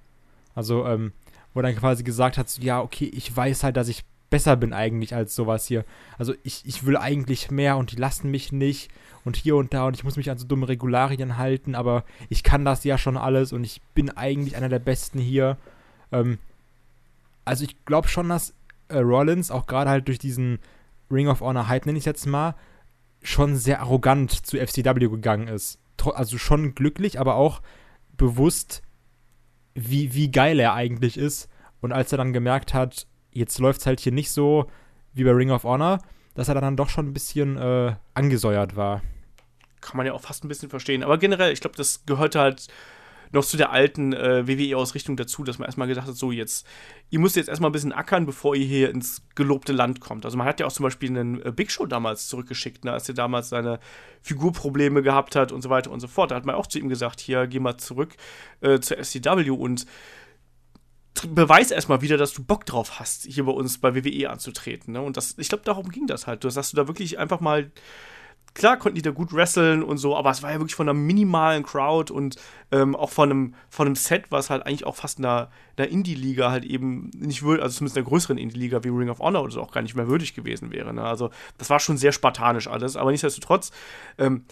Also, 0.54 0.86
ähm, 0.86 1.14
wo 1.54 1.62
dann 1.62 1.76
quasi 1.76 2.04
gesagt 2.04 2.38
hat, 2.38 2.48
so, 2.48 2.62
ja, 2.62 2.82
okay, 2.82 3.12
ich 3.12 3.36
weiß 3.36 3.64
halt, 3.64 3.76
dass 3.76 3.88
ich 3.88 4.06
besser 4.30 4.56
bin 4.56 4.74
eigentlich 4.74 5.16
als 5.16 5.34
sowas 5.34 5.66
hier. 5.66 5.86
Also 6.18 6.34
ich, 6.44 6.64
ich 6.66 6.86
will 6.86 6.98
eigentlich 6.98 7.50
mehr 7.50 7.78
und 7.78 7.92
die 7.92 7.96
lassen 7.96 8.30
mich 8.30 8.52
nicht 8.52 8.92
und 9.24 9.36
hier 9.36 9.56
und 9.56 9.74
da 9.74 9.88
und 9.88 9.96
ich 9.96 10.04
muss 10.04 10.18
mich 10.18 10.30
an 10.30 10.38
so 10.38 10.46
dumme 10.46 10.68
Regularien 10.68 11.38
halten, 11.38 11.76
aber 11.76 12.04
ich 12.30 12.44
kann 12.44 12.66
das 12.66 12.84
ja 12.84 12.98
schon 12.98 13.18
alles 13.18 13.54
und 13.54 13.64
ich 13.64 13.82
bin 13.96 14.10
eigentlich 14.12 14.56
einer 14.56 14.70
der 14.70 14.80
Besten 14.80 15.20
hier. 15.20 15.58
Ähm, 16.12 16.38
also 17.48 17.64
ich 17.64 17.86
glaube 17.86 18.08
schon, 18.08 18.30
dass 18.30 18.54
äh, 18.90 19.00
Rollins 19.00 19.52
auch 19.52 19.66
gerade 19.66 19.90
halt 19.90 20.08
durch 20.08 20.20
diesen 20.20 20.60
Ring 21.12 21.28
of 21.28 21.42
Honor 21.42 21.68
Hype, 21.68 21.86
nenne 21.86 21.98
ich 21.98 22.06
jetzt 22.06 22.26
mal, 22.26 22.56
schon 23.24 23.56
sehr 23.56 23.82
arrogant 23.82 24.46
zu 24.46 24.58
FCW 24.58 25.08
gegangen 25.08 25.48
ist. 25.48 25.80
Also 26.14 26.38
schon 26.38 26.76
glücklich, 26.76 27.20
aber 27.20 27.36
auch 27.36 27.62
bewusst, 28.16 28.82
wie, 29.74 30.14
wie 30.14 30.32
geil 30.32 30.60
er 30.60 30.74
eigentlich 30.74 31.18
ist. 31.18 31.50
Und 31.82 31.92
als 31.92 32.12
er 32.12 32.18
dann 32.18 32.34
gemerkt 32.34 32.74
hat, 32.74 33.08
jetzt 33.32 33.60
läuft 33.60 33.82
es 33.82 33.86
halt 33.86 34.00
hier 34.00 34.12
nicht 34.12 34.32
so 34.32 34.68
wie 35.14 35.24
bei 35.24 35.32
Ring 35.32 35.52
of 35.52 35.64
Honor, 35.64 36.00
dass 36.36 36.50
er 36.50 36.56
dann 36.56 36.78
doch 36.78 36.90
schon 36.90 37.08
ein 37.08 37.14
bisschen 37.14 37.58
äh, 37.58 37.96
angesäuert 38.14 38.76
war. 38.76 39.02
Kann 39.82 39.98
man 39.98 40.06
ja 40.06 40.14
auch 40.14 40.22
fast 40.22 40.44
ein 40.44 40.48
bisschen 40.48 40.70
verstehen. 40.70 41.04
Aber 41.04 41.18
generell, 41.18 41.52
ich 41.52 41.62
glaube, 41.62 41.76
das 41.76 42.06
gehört 42.06 42.36
halt 42.36 42.68
noch 43.32 43.46
zu 43.46 43.58
der 43.58 43.72
alten 43.72 44.14
äh, 44.14 44.48
WWE-Ausrichtung 44.48 45.18
dazu, 45.18 45.44
dass 45.44 45.60
man 45.60 45.66
erstmal 45.66 45.88
gedacht 45.88 46.08
hat, 46.08 46.16
so 46.16 46.32
jetzt, 46.32 46.66
ihr 47.10 47.20
müsst 47.20 47.36
jetzt 47.36 47.50
erstmal 47.50 47.70
ein 47.70 47.74
bisschen 47.74 47.94
ackern, 47.94 48.26
bevor 48.26 48.56
ihr 48.56 48.66
hier 48.66 48.90
ins 48.90 49.24
gelobte 49.36 49.74
Land 49.74 50.00
kommt. 50.00 50.26
Also 50.26 50.38
man 50.38 50.48
hat 50.48 50.60
ja 50.60 50.66
auch 50.66 50.72
zum 50.72 50.84
Beispiel 50.84 51.10
einen 51.10 51.42
äh, 51.42 51.52
Big 51.52 51.72
Show 51.72 51.86
damals 51.86 52.28
zurückgeschickt, 52.28 52.86
ne, 52.86 52.92
als 52.92 53.08
er 53.10 53.16
damals 53.16 53.50
seine 53.50 53.80
Figurprobleme 54.22 55.02
gehabt 55.02 55.36
hat 55.36 55.52
und 55.52 55.62
so 55.62 55.70
weiter 55.70 55.92
und 55.92 56.00
so 56.00 56.08
fort. 56.08 56.32
Da 56.32 56.36
hat 56.36 56.46
man 56.46 56.56
auch 56.56 56.68
zu 56.68 56.80
ihm 56.80 56.90
gesagt, 56.90 57.20
hier, 57.20 57.48
geh 57.48 57.60
mal 57.60 57.78
zurück 57.78 58.16
äh, 58.62 58.80
zur 58.80 59.04
SCW 59.04 59.50
und 59.52 59.86
beweis 61.30 61.72
erstmal 61.72 62.02
wieder, 62.02 62.18
dass 62.18 62.34
du 62.34 62.44
Bock 62.44 62.66
drauf 62.66 63.00
hast, 63.00 63.24
hier 63.24 63.46
bei 63.46 63.52
uns 63.52 63.80
bei 63.80 63.96
WWE 63.96 64.30
anzutreten. 64.30 64.94
Ne? 64.94 65.02
Und 65.02 65.18
das, 65.18 65.36
ich 65.38 65.50
glaube, 65.50 65.64
darum 65.64 65.90
ging 65.90 66.08
das 66.08 66.28
halt. 66.28 66.44
Du 66.44 66.50
hast 66.50 66.74
du 66.74 66.78
da 66.78 66.88
wirklich 66.88 67.18
einfach 67.18 67.40
mal 67.40 67.72
klar 68.58 68.78
konnten 68.78 68.96
die 68.96 69.04
da 69.04 69.12
gut 69.12 69.34
wresteln 69.34 69.84
und 69.84 70.00
so, 70.00 70.18
aber 70.18 70.32
es 70.32 70.42
war 70.42 70.52
ja 70.52 70.58
wirklich 70.58 70.74
von 70.74 70.90
einer 70.90 70.98
minimalen 70.98 71.64
Crowd 71.64 72.12
und 72.12 72.38
ähm, 72.72 72.96
auch 72.96 73.12
von 73.12 73.30
einem, 73.30 73.54
von 73.70 73.86
einem 73.86 73.96
Set, 73.96 74.26
was 74.32 74.50
halt 74.50 74.66
eigentlich 74.66 74.84
auch 74.84 74.96
fast 74.96 75.20
einer, 75.20 75.50
einer 75.78 75.88
Indie-Liga 75.88 76.50
halt 76.50 76.66
eben 76.66 77.12
nicht 77.16 77.44
würdig, 77.44 77.64
also 77.64 77.78
zumindest 77.78 77.98
einer 77.98 78.08
größeren 78.08 78.40
Indie-Liga 78.40 78.84
wie 78.84 78.90
Ring 78.90 79.10
of 79.10 79.20
Honor 79.20 79.44
oder 79.44 79.52
so 79.52 79.62
auch 79.62 79.72
gar 79.72 79.84
nicht 79.84 79.96
mehr 79.96 80.08
würdig 80.08 80.34
gewesen 80.34 80.72
wäre. 80.72 80.92
Ne? 80.92 81.04
Also 81.04 81.30
das 81.60 81.70
war 81.70 81.80
schon 81.80 81.98
sehr 81.98 82.12
spartanisch 82.12 82.68
alles, 82.68 82.98
aber 82.98 83.12
nichtsdestotrotz, 83.12 83.72
ähm, 84.18 84.46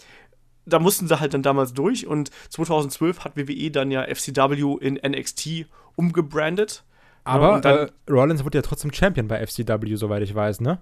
da 0.68 0.78
mussten 0.78 1.08
sie 1.08 1.20
halt 1.20 1.34
dann 1.34 1.42
damals 1.42 1.74
durch 1.74 2.06
und 2.06 2.30
2012 2.50 3.26
hat 3.26 3.38
WWE 3.38 3.72
dann 3.72 3.90
ja 3.90 4.04
FCW 4.04 4.78
in 4.82 5.00
NXT 5.04 5.66
umgebrandet. 5.96 6.84
Aber 7.24 7.60
dann, 7.60 7.88
äh, 7.88 7.92
Rollins 8.08 8.46
wurde 8.46 8.60
ja 8.60 8.62
trotzdem 8.62 8.94
Champion 8.94 9.28
bei 9.28 9.44
FCW, 9.44 9.96
soweit 9.96 10.22
ich 10.22 10.36
weiß, 10.36 10.62
ne? 10.62 10.78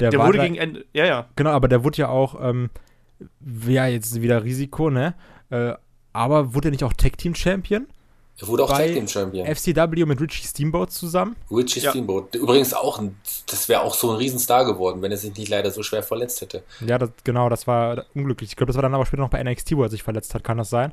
Der, 0.00 0.10
der 0.10 0.20
wurde 0.20 0.38
da, 0.38 0.44
gegen 0.44 0.56
Ende, 0.56 0.84
ja, 0.92 1.04
ja. 1.04 1.26
Genau, 1.36 1.50
aber 1.50 1.68
der 1.68 1.84
wurde 1.84 1.98
ja 1.98 2.08
auch, 2.08 2.40
ähm, 2.40 2.70
ja, 3.66 3.86
jetzt 3.86 4.20
wieder 4.20 4.42
Risiko, 4.42 4.90
ne? 4.90 5.14
Äh, 5.50 5.74
aber 6.12 6.54
wurde 6.54 6.68
er 6.68 6.70
nicht 6.72 6.84
auch 6.84 6.92
Tag 6.92 7.18
Team 7.18 7.34
Champion? 7.34 7.86
Er 8.40 8.48
wurde 8.48 8.64
auch 8.64 8.70
Tag 8.70 8.86
Team 8.86 9.06
Champion. 9.06 9.46
FCW 9.46 10.06
mit 10.06 10.20
Richie 10.20 10.46
Steamboat 10.46 10.90
zusammen. 10.90 11.36
Richie 11.50 11.80
ja. 11.80 11.90
Steamboat. 11.90 12.34
Übrigens 12.34 12.72
auch, 12.72 12.98
ein, 12.98 13.16
das 13.46 13.68
wäre 13.68 13.82
auch 13.82 13.94
so 13.94 14.10
ein 14.10 14.16
Riesenstar 14.16 14.64
geworden, 14.64 15.02
wenn 15.02 15.12
er 15.12 15.18
sich 15.18 15.36
nicht 15.36 15.50
leider 15.50 15.70
so 15.70 15.82
schwer 15.82 16.02
verletzt 16.02 16.40
hätte. 16.40 16.62
Ja, 16.86 16.96
das, 16.96 17.10
genau, 17.22 17.50
das 17.50 17.66
war 17.66 18.06
unglücklich. 18.14 18.50
Ich 18.50 18.56
glaube, 18.56 18.68
das 18.68 18.76
war 18.76 18.82
dann 18.82 18.94
aber 18.94 19.04
später 19.04 19.22
noch 19.22 19.30
bei 19.30 19.42
NXT, 19.42 19.76
wo 19.76 19.82
er 19.82 19.90
sich 19.90 20.02
verletzt 20.02 20.34
hat. 20.34 20.42
Kann 20.42 20.56
das 20.56 20.70
sein? 20.70 20.92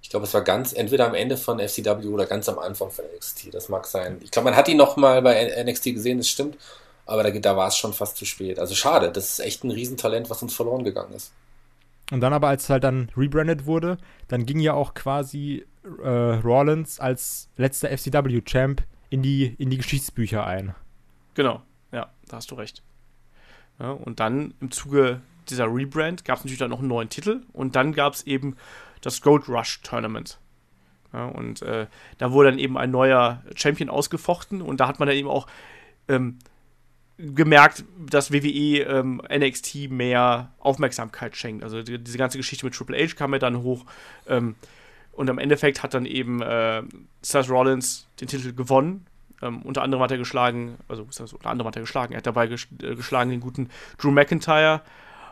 Ich 0.00 0.10
glaube, 0.10 0.26
es 0.26 0.34
war 0.34 0.42
ganz, 0.42 0.72
entweder 0.72 1.08
am 1.08 1.14
Ende 1.14 1.36
von 1.36 1.58
FCW 1.58 2.06
oder 2.06 2.26
ganz 2.26 2.48
am 2.48 2.60
Anfang 2.60 2.90
von 2.90 3.04
NXT. 3.16 3.52
Das 3.52 3.68
mag 3.68 3.84
sein. 3.84 4.18
Ich 4.22 4.30
glaube, 4.30 4.44
man 4.44 4.56
hat 4.56 4.68
ihn 4.68 4.76
noch 4.76 4.96
mal 4.96 5.20
bei 5.20 5.64
NXT 5.64 5.86
gesehen, 5.94 6.18
das 6.18 6.28
stimmt 6.28 6.56
aber 7.08 7.22
da, 7.22 7.30
da 7.30 7.56
war 7.56 7.68
es 7.68 7.76
schon 7.76 7.94
fast 7.94 8.16
zu 8.16 8.26
spät. 8.26 8.58
Also 8.58 8.74
schade, 8.74 9.10
das 9.10 9.30
ist 9.30 9.38
echt 9.40 9.64
ein 9.64 9.70
Riesentalent, 9.70 10.28
was 10.28 10.42
uns 10.42 10.54
verloren 10.54 10.84
gegangen 10.84 11.14
ist. 11.14 11.32
Und 12.10 12.20
dann 12.20 12.32
aber, 12.32 12.48
als 12.48 12.64
es 12.64 12.70
halt 12.70 12.84
dann 12.84 13.10
rebranded 13.16 13.66
wurde, 13.66 13.98
dann 14.28 14.46
ging 14.46 14.60
ja 14.60 14.74
auch 14.74 14.94
quasi 14.94 15.64
äh, 16.02 16.08
Rollins 16.08 17.00
als 17.00 17.48
letzter 17.56 17.88
FCW-Champ 17.96 18.82
in 19.10 19.22
die, 19.22 19.54
in 19.58 19.70
die 19.70 19.78
Geschichtsbücher 19.78 20.46
ein. 20.46 20.74
Genau, 21.34 21.62
ja, 21.92 22.10
da 22.28 22.36
hast 22.36 22.50
du 22.50 22.54
recht. 22.54 22.82
Ja, 23.78 23.92
und 23.92 24.20
dann 24.20 24.54
im 24.60 24.70
Zuge 24.70 25.20
dieser 25.48 25.66
Rebrand 25.66 26.24
gab 26.24 26.38
es 26.38 26.44
natürlich 26.44 26.58
dann 26.58 26.70
noch 26.70 26.80
einen 26.80 26.88
neuen 26.88 27.08
Titel 27.08 27.42
und 27.54 27.74
dann 27.74 27.92
gab 27.92 28.14
es 28.14 28.26
eben 28.26 28.56
das 29.00 29.22
Gold 29.22 29.48
Rush 29.48 29.80
Tournament. 29.82 30.38
Ja, 31.12 31.26
und 31.26 31.62
äh, 31.62 31.86
da 32.18 32.32
wurde 32.32 32.50
dann 32.50 32.58
eben 32.58 32.76
ein 32.76 32.90
neuer 32.90 33.42
Champion 33.54 33.88
ausgefochten 33.88 34.60
und 34.60 34.80
da 34.80 34.88
hat 34.88 34.98
man 34.98 35.08
dann 35.08 35.16
eben 35.16 35.28
auch 35.28 35.46
ähm, 36.08 36.38
gemerkt, 37.18 37.84
dass 37.98 38.32
WWE 38.32 38.82
ähm, 38.82 39.20
NXT 39.28 39.90
mehr 39.90 40.52
Aufmerksamkeit 40.60 41.36
schenkt. 41.36 41.64
Also 41.64 41.82
die, 41.82 41.98
diese 41.98 42.18
ganze 42.18 42.38
Geschichte 42.38 42.64
mit 42.64 42.74
Triple 42.74 42.96
H 42.96 43.14
kam 43.16 43.32
ja 43.32 43.38
dann 43.38 43.62
hoch. 43.62 43.84
Ähm, 44.28 44.54
und 45.12 45.28
im 45.28 45.38
Endeffekt 45.38 45.82
hat 45.82 45.94
dann 45.94 46.06
eben 46.06 46.40
äh, 46.42 46.82
Seth 47.22 47.50
Rollins 47.50 48.06
den 48.20 48.28
Titel 48.28 48.52
gewonnen. 48.52 49.06
Ähm, 49.42 49.62
unter 49.62 49.82
anderem 49.82 50.02
hat 50.02 50.12
er 50.12 50.18
geschlagen, 50.18 50.76
also 50.86 51.02
unter 51.02 51.50
anderem 51.50 51.66
hat 51.66 51.76
er 51.76 51.82
geschlagen, 51.82 52.12
er 52.12 52.18
hat 52.18 52.26
dabei 52.26 52.46
ges 52.46 52.68
äh, 52.82 52.94
geschlagen 52.94 53.30
den 53.30 53.40
guten 53.40 53.68
Drew 53.98 54.10
McIntyre, 54.10 54.82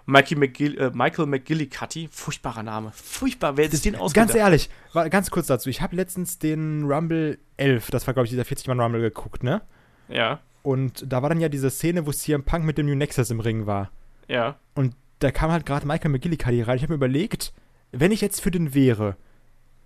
Mikey 0.07 0.37
McGill, 0.37 0.79
äh, 0.79 0.91
Michael 0.93 1.27
McGillicuddy, 1.27 2.09
furchtbarer 2.11 2.63
Name, 2.63 2.93
furchtbar, 2.95 3.57
wer 3.57 3.65
hätte 3.65 3.79
den 3.81 3.97
ausgedacht? 3.97 4.29
Ganz 4.29 4.39
ehrlich, 4.39 4.71
ganz 4.93 5.31
kurz 5.31 5.49
dazu, 5.49 5.69
ich 5.69 5.83
habe 5.83 5.97
letztens 5.97 6.39
den 6.39 6.85
Rumble 6.85 7.39
11, 7.57 7.91
das 7.91 8.07
war 8.07 8.15
glaube 8.15 8.27
ich 8.27 8.31
dieser 8.31 8.45
40-Mann-Rumble 8.45 9.01
geguckt, 9.01 9.43
ne? 9.43 9.63
Ja. 10.09 10.41
Und 10.67 11.05
da 11.07 11.23
war 11.23 11.29
dann 11.29 11.39
ja 11.39 11.49
diese 11.49 11.71
Szene, 11.71 12.09
wo 12.09 12.11
CM 12.11 12.43
Punk 12.43 12.65
mit 12.65 12.77
dem 12.77 12.87
New 12.87 12.97
Nexus 12.97 13.31
im 13.31 13.39
Ring 13.39 13.67
war. 13.67 13.93
Ja. 14.27 14.57
Und 14.75 14.97
da 15.21 15.31
kam 15.31 15.53
halt 15.53 15.65
gerade 15.65 15.87
Michael 15.87 16.11
McGillicuddy 16.11 16.61
rein. 16.63 16.77
Ich 16.77 16.83
habe 16.83 16.93
mir 16.93 16.97
überlegt, 16.97 17.53
wenn 17.93 18.11
ich 18.11 18.21
jetzt 18.21 18.41
für 18.41 18.51
den 18.51 18.75
wäre, 18.75 19.17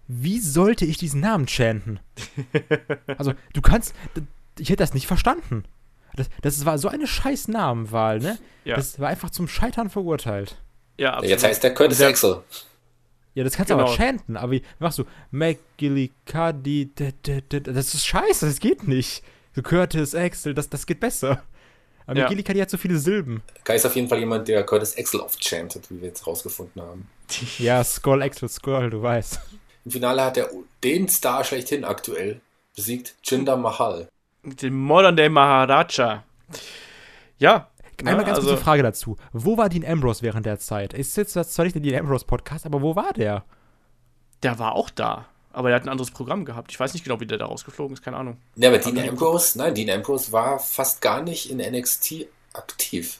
wie 0.08 0.38
sollte 0.38 0.86
ich 0.86 0.96
diesen 0.96 1.20
Namen 1.20 1.46
chanten? 1.46 2.00
also, 3.18 3.34
du 3.52 3.60
kannst, 3.60 3.94
ich 4.58 4.70
hätte 4.70 4.82
das 4.82 4.94
nicht 4.94 5.06
verstanden. 5.06 5.64
Das, 6.16 6.30
das 6.40 6.64
war 6.64 6.78
so 6.78 6.88
eine 6.88 7.06
scheiß 7.06 7.48
Namenwahl, 7.48 8.18
ne? 8.18 8.38
Ja. 8.64 8.76
Das 8.76 8.98
war 8.98 9.10
einfach 9.10 9.28
zum 9.28 9.48
Scheitern 9.48 9.90
verurteilt. 9.90 10.62
Ja, 10.96 11.10
absolut. 11.10 11.30
Jetzt 11.30 11.44
heißt 11.44 11.62
der 11.62 11.74
Curtis 11.74 12.00
Axel. 12.00 12.42
Ja, 13.34 13.44
das 13.44 13.54
kannst 13.54 13.68
du 13.68 13.74
Genau. 13.74 13.86
aber 13.86 13.94
chanten, 13.94 14.38
aber 14.38 14.52
wie 14.52 14.62
machst 14.78 14.98
du 14.98 15.04
McGillicuddy, 15.30 16.90
das 17.50 17.94
ist 17.94 18.06
scheiße, 18.06 18.46
das 18.46 18.60
geht 18.60 18.88
nicht. 18.88 19.22
So 19.54 19.62
Curtis, 19.62 20.14
Axel, 20.14 20.54
das, 20.54 20.68
das 20.68 20.86
geht 20.86 21.00
besser. 21.00 21.42
Aber 22.06 22.18
Ja. 22.18 22.28
Hat 22.28 22.70
so 22.70 22.76
viele 22.76 22.98
Silben. 22.98 23.42
Kai 23.62 23.76
ist 23.76 23.86
auf 23.86 23.94
jeden 23.94 24.08
Fall 24.08 24.18
jemand, 24.18 24.48
der 24.48 24.64
Curtis 24.64 24.98
Axel 24.98 25.20
oft 25.20 25.42
chantet, 25.44 25.90
wie 25.90 26.00
wir 26.00 26.08
jetzt 26.08 26.26
rausgefunden 26.26 26.82
haben. 26.82 27.08
Ja, 27.58 27.84
Skull, 27.84 28.22
Axel, 28.22 28.48
Skull, 28.48 28.90
du 28.90 29.00
weißt. 29.02 29.38
Im 29.84 29.90
Finale 29.92 30.24
hat 30.24 30.36
er 30.36 30.50
den 30.82 31.08
Star 31.08 31.44
schlechthin 31.44 31.84
aktuell 31.84 32.40
besiegt, 32.74 33.14
Jinder 33.22 33.56
Mahal. 33.56 34.08
Dem 34.42 34.74
Modern 34.74 35.16
Day 35.16 35.28
Maharaja. 35.28 36.24
Ja. 37.38 37.68
Einmal 38.00 38.16
ne, 38.16 38.24
ganz 38.24 38.38
also, 38.38 38.48
kurze 38.48 38.62
Frage 38.64 38.82
dazu. 38.82 39.16
Wo 39.32 39.58
war 39.58 39.68
Dean 39.68 39.84
Ambrose 39.84 40.22
während 40.22 40.46
der 40.46 40.58
Zeit? 40.58 40.94
Ist 40.94 41.16
jetzt 41.16 41.32
zwar 41.32 41.64
nicht 41.64 41.74
der 41.74 41.82
Dean 41.82 42.00
Ambrose 42.00 42.24
Podcast, 42.24 42.66
aber 42.66 42.80
wo 42.80 42.96
war 42.96 43.12
der? 43.12 43.44
Der 44.42 44.58
war 44.58 44.72
auch 44.72 44.90
da. 44.90 45.26
Aber 45.52 45.68
der 45.68 45.76
hat 45.76 45.84
ein 45.84 45.88
anderes 45.88 46.10
Programm 46.10 46.44
gehabt. 46.44 46.70
Ich 46.70 46.78
weiß 46.78 46.92
nicht 46.94 47.02
genau, 47.04 47.18
wie 47.20 47.26
der 47.26 47.38
da 47.38 47.46
rausgeflogen 47.46 47.94
ist, 47.94 48.02
keine 48.02 48.16
Ahnung. 48.16 48.36
Ne, 48.54 48.68
aber 48.68 48.78
Dean 48.78 49.08
Ambrose, 49.08 49.58
nein, 49.58 49.74
Dean 49.74 49.90
Ambrose 49.90 50.30
war 50.32 50.58
fast 50.60 51.00
gar 51.00 51.22
nicht 51.22 51.50
in 51.50 51.58
NXT 51.58 52.26
aktiv. 52.52 53.18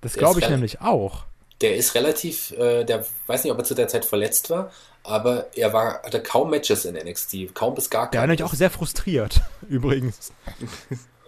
Das 0.00 0.14
glaube 0.14 0.40
ich 0.40 0.48
nämlich 0.48 0.80
auch. 0.80 1.24
Der 1.60 1.76
ist 1.76 1.94
relativ, 1.94 2.50
äh, 2.52 2.84
der 2.84 3.04
weiß 3.26 3.44
nicht, 3.44 3.52
ob 3.52 3.58
er 3.58 3.64
zu 3.64 3.74
der 3.74 3.86
Zeit 3.86 4.04
verletzt 4.04 4.50
war, 4.50 4.72
aber 5.04 5.46
er 5.56 5.72
war, 5.72 6.02
hatte 6.02 6.22
kaum 6.22 6.50
Matches 6.50 6.84
in 6.84 6.94
NXT, 6.96 7.54
kaum 7.54 7.74
bis 7.74 7.88
gar 7.90 8.10
Der 8.10 8.18
war 8.18 8.22
keine. 8.22 8.32
nämlich 8.32 8.42
auch 8.44 8.54
sehr 8.54 8.70
frustriert, 8.70 9.40
übrigens. 9.68 10.32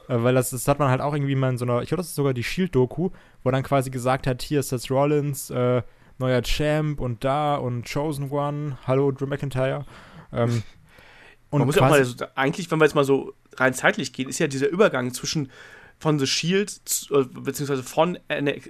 Äh, 0.07 0.23
Weil 0.23 0.35
das, 0.35 0.51
das 0.51 0.69
hat 0.69 0.79
man 0.79 0.91
halt 0.91 1.01
auch 1.01 1.15
irgendwie 1.15 1.35
mal 1.35 1.49
in 1.49 1.57
so 1.57 1.65
einer, 1.65 1.81
ich 1.81 1.89
glaube, 1.89 2.03
das 2.03 2.09
ist 2.09 2.15
sogar 2.15 2.35
die 2.35 2.45
Shield-Doku, 2.45 3.09
wo 3.43 3.49
er 3.49 3.53
dann 3.53 3.63
quasi 3.63 3.89
gesagt 3.89 4.27
hat, 4.27 4.43
hier 4.43 4.61
ist 4.61 4.69
Seth 4.69 4.91
Rollins, 4.91 5.49
äh, 5.49 5.81
neuer 6.19 6.43
Champ 6.43 7.01
und 7.01 7.25
da 7.25 7.57
und 7.57 7.91
Chosen 7.91 8.31
One, 8.31 8.77
hallo 8.87 9.13
Drew 9.13 9.25
McIntyre. 9.25 9.87
Ähm, 10.35 10.63
und 11.51 11.61
Man 11.61 11.67
muss 11.67 11.77
ja 11.77 11.87
auch 11.87 11.91
mal, 11.91 12.07
eigentlich, 12.35 12.71
wenn 12.71 12.79
wir 12.79 12.85
jetzt 12.85 12.95
mal 12.95 13.05
so 13.05 13.35
rein 13.57 13.75
zeitlich 13.75 14.13
gehen, 14.13 14.29
ist 14.29 14.39
ja 14.39 14.47
dieser 14.47 14.69
Übergang 14.69 15.13
zwischen 15.13 15.51
von 15.99 16.19
The 16.19 16.27
Shield, 16.27 16.71
zu, 16.71 17.15
äh, 17.15 17.25
beziehungsweise 17.25 17.83
von, 17.83 18.19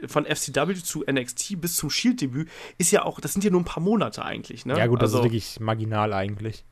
von 0.07 0.27
FCW 0.27 0.75
zu 0.75 1.05
NXT 1.11 1.61
bis 1.61 1.75
zum 1.75 1.91
Shield-Debüt, 1.91 2.49
ist 2.79 2.91
ja 2.91 3.05
auch, 3.05 3.21
das 3.21 3.33
sind 3.33 3.45
ja 3.45 3.51
nur 3.51 3.61
ein 3.61 3.65
paar 3.65 3.83
Monate 3.83 4.25
eigentlich, 4.25 4.67
ne? 4.67 4.79
ja 4.79 4.87
gut, 4.87 5.01
das 5.01 5.11
also, 5.11 5.19
ist 5.19 5.25
wirklich 5.25 5.61
marginal 5.61 6.13
eigentlich. 6.13 6.65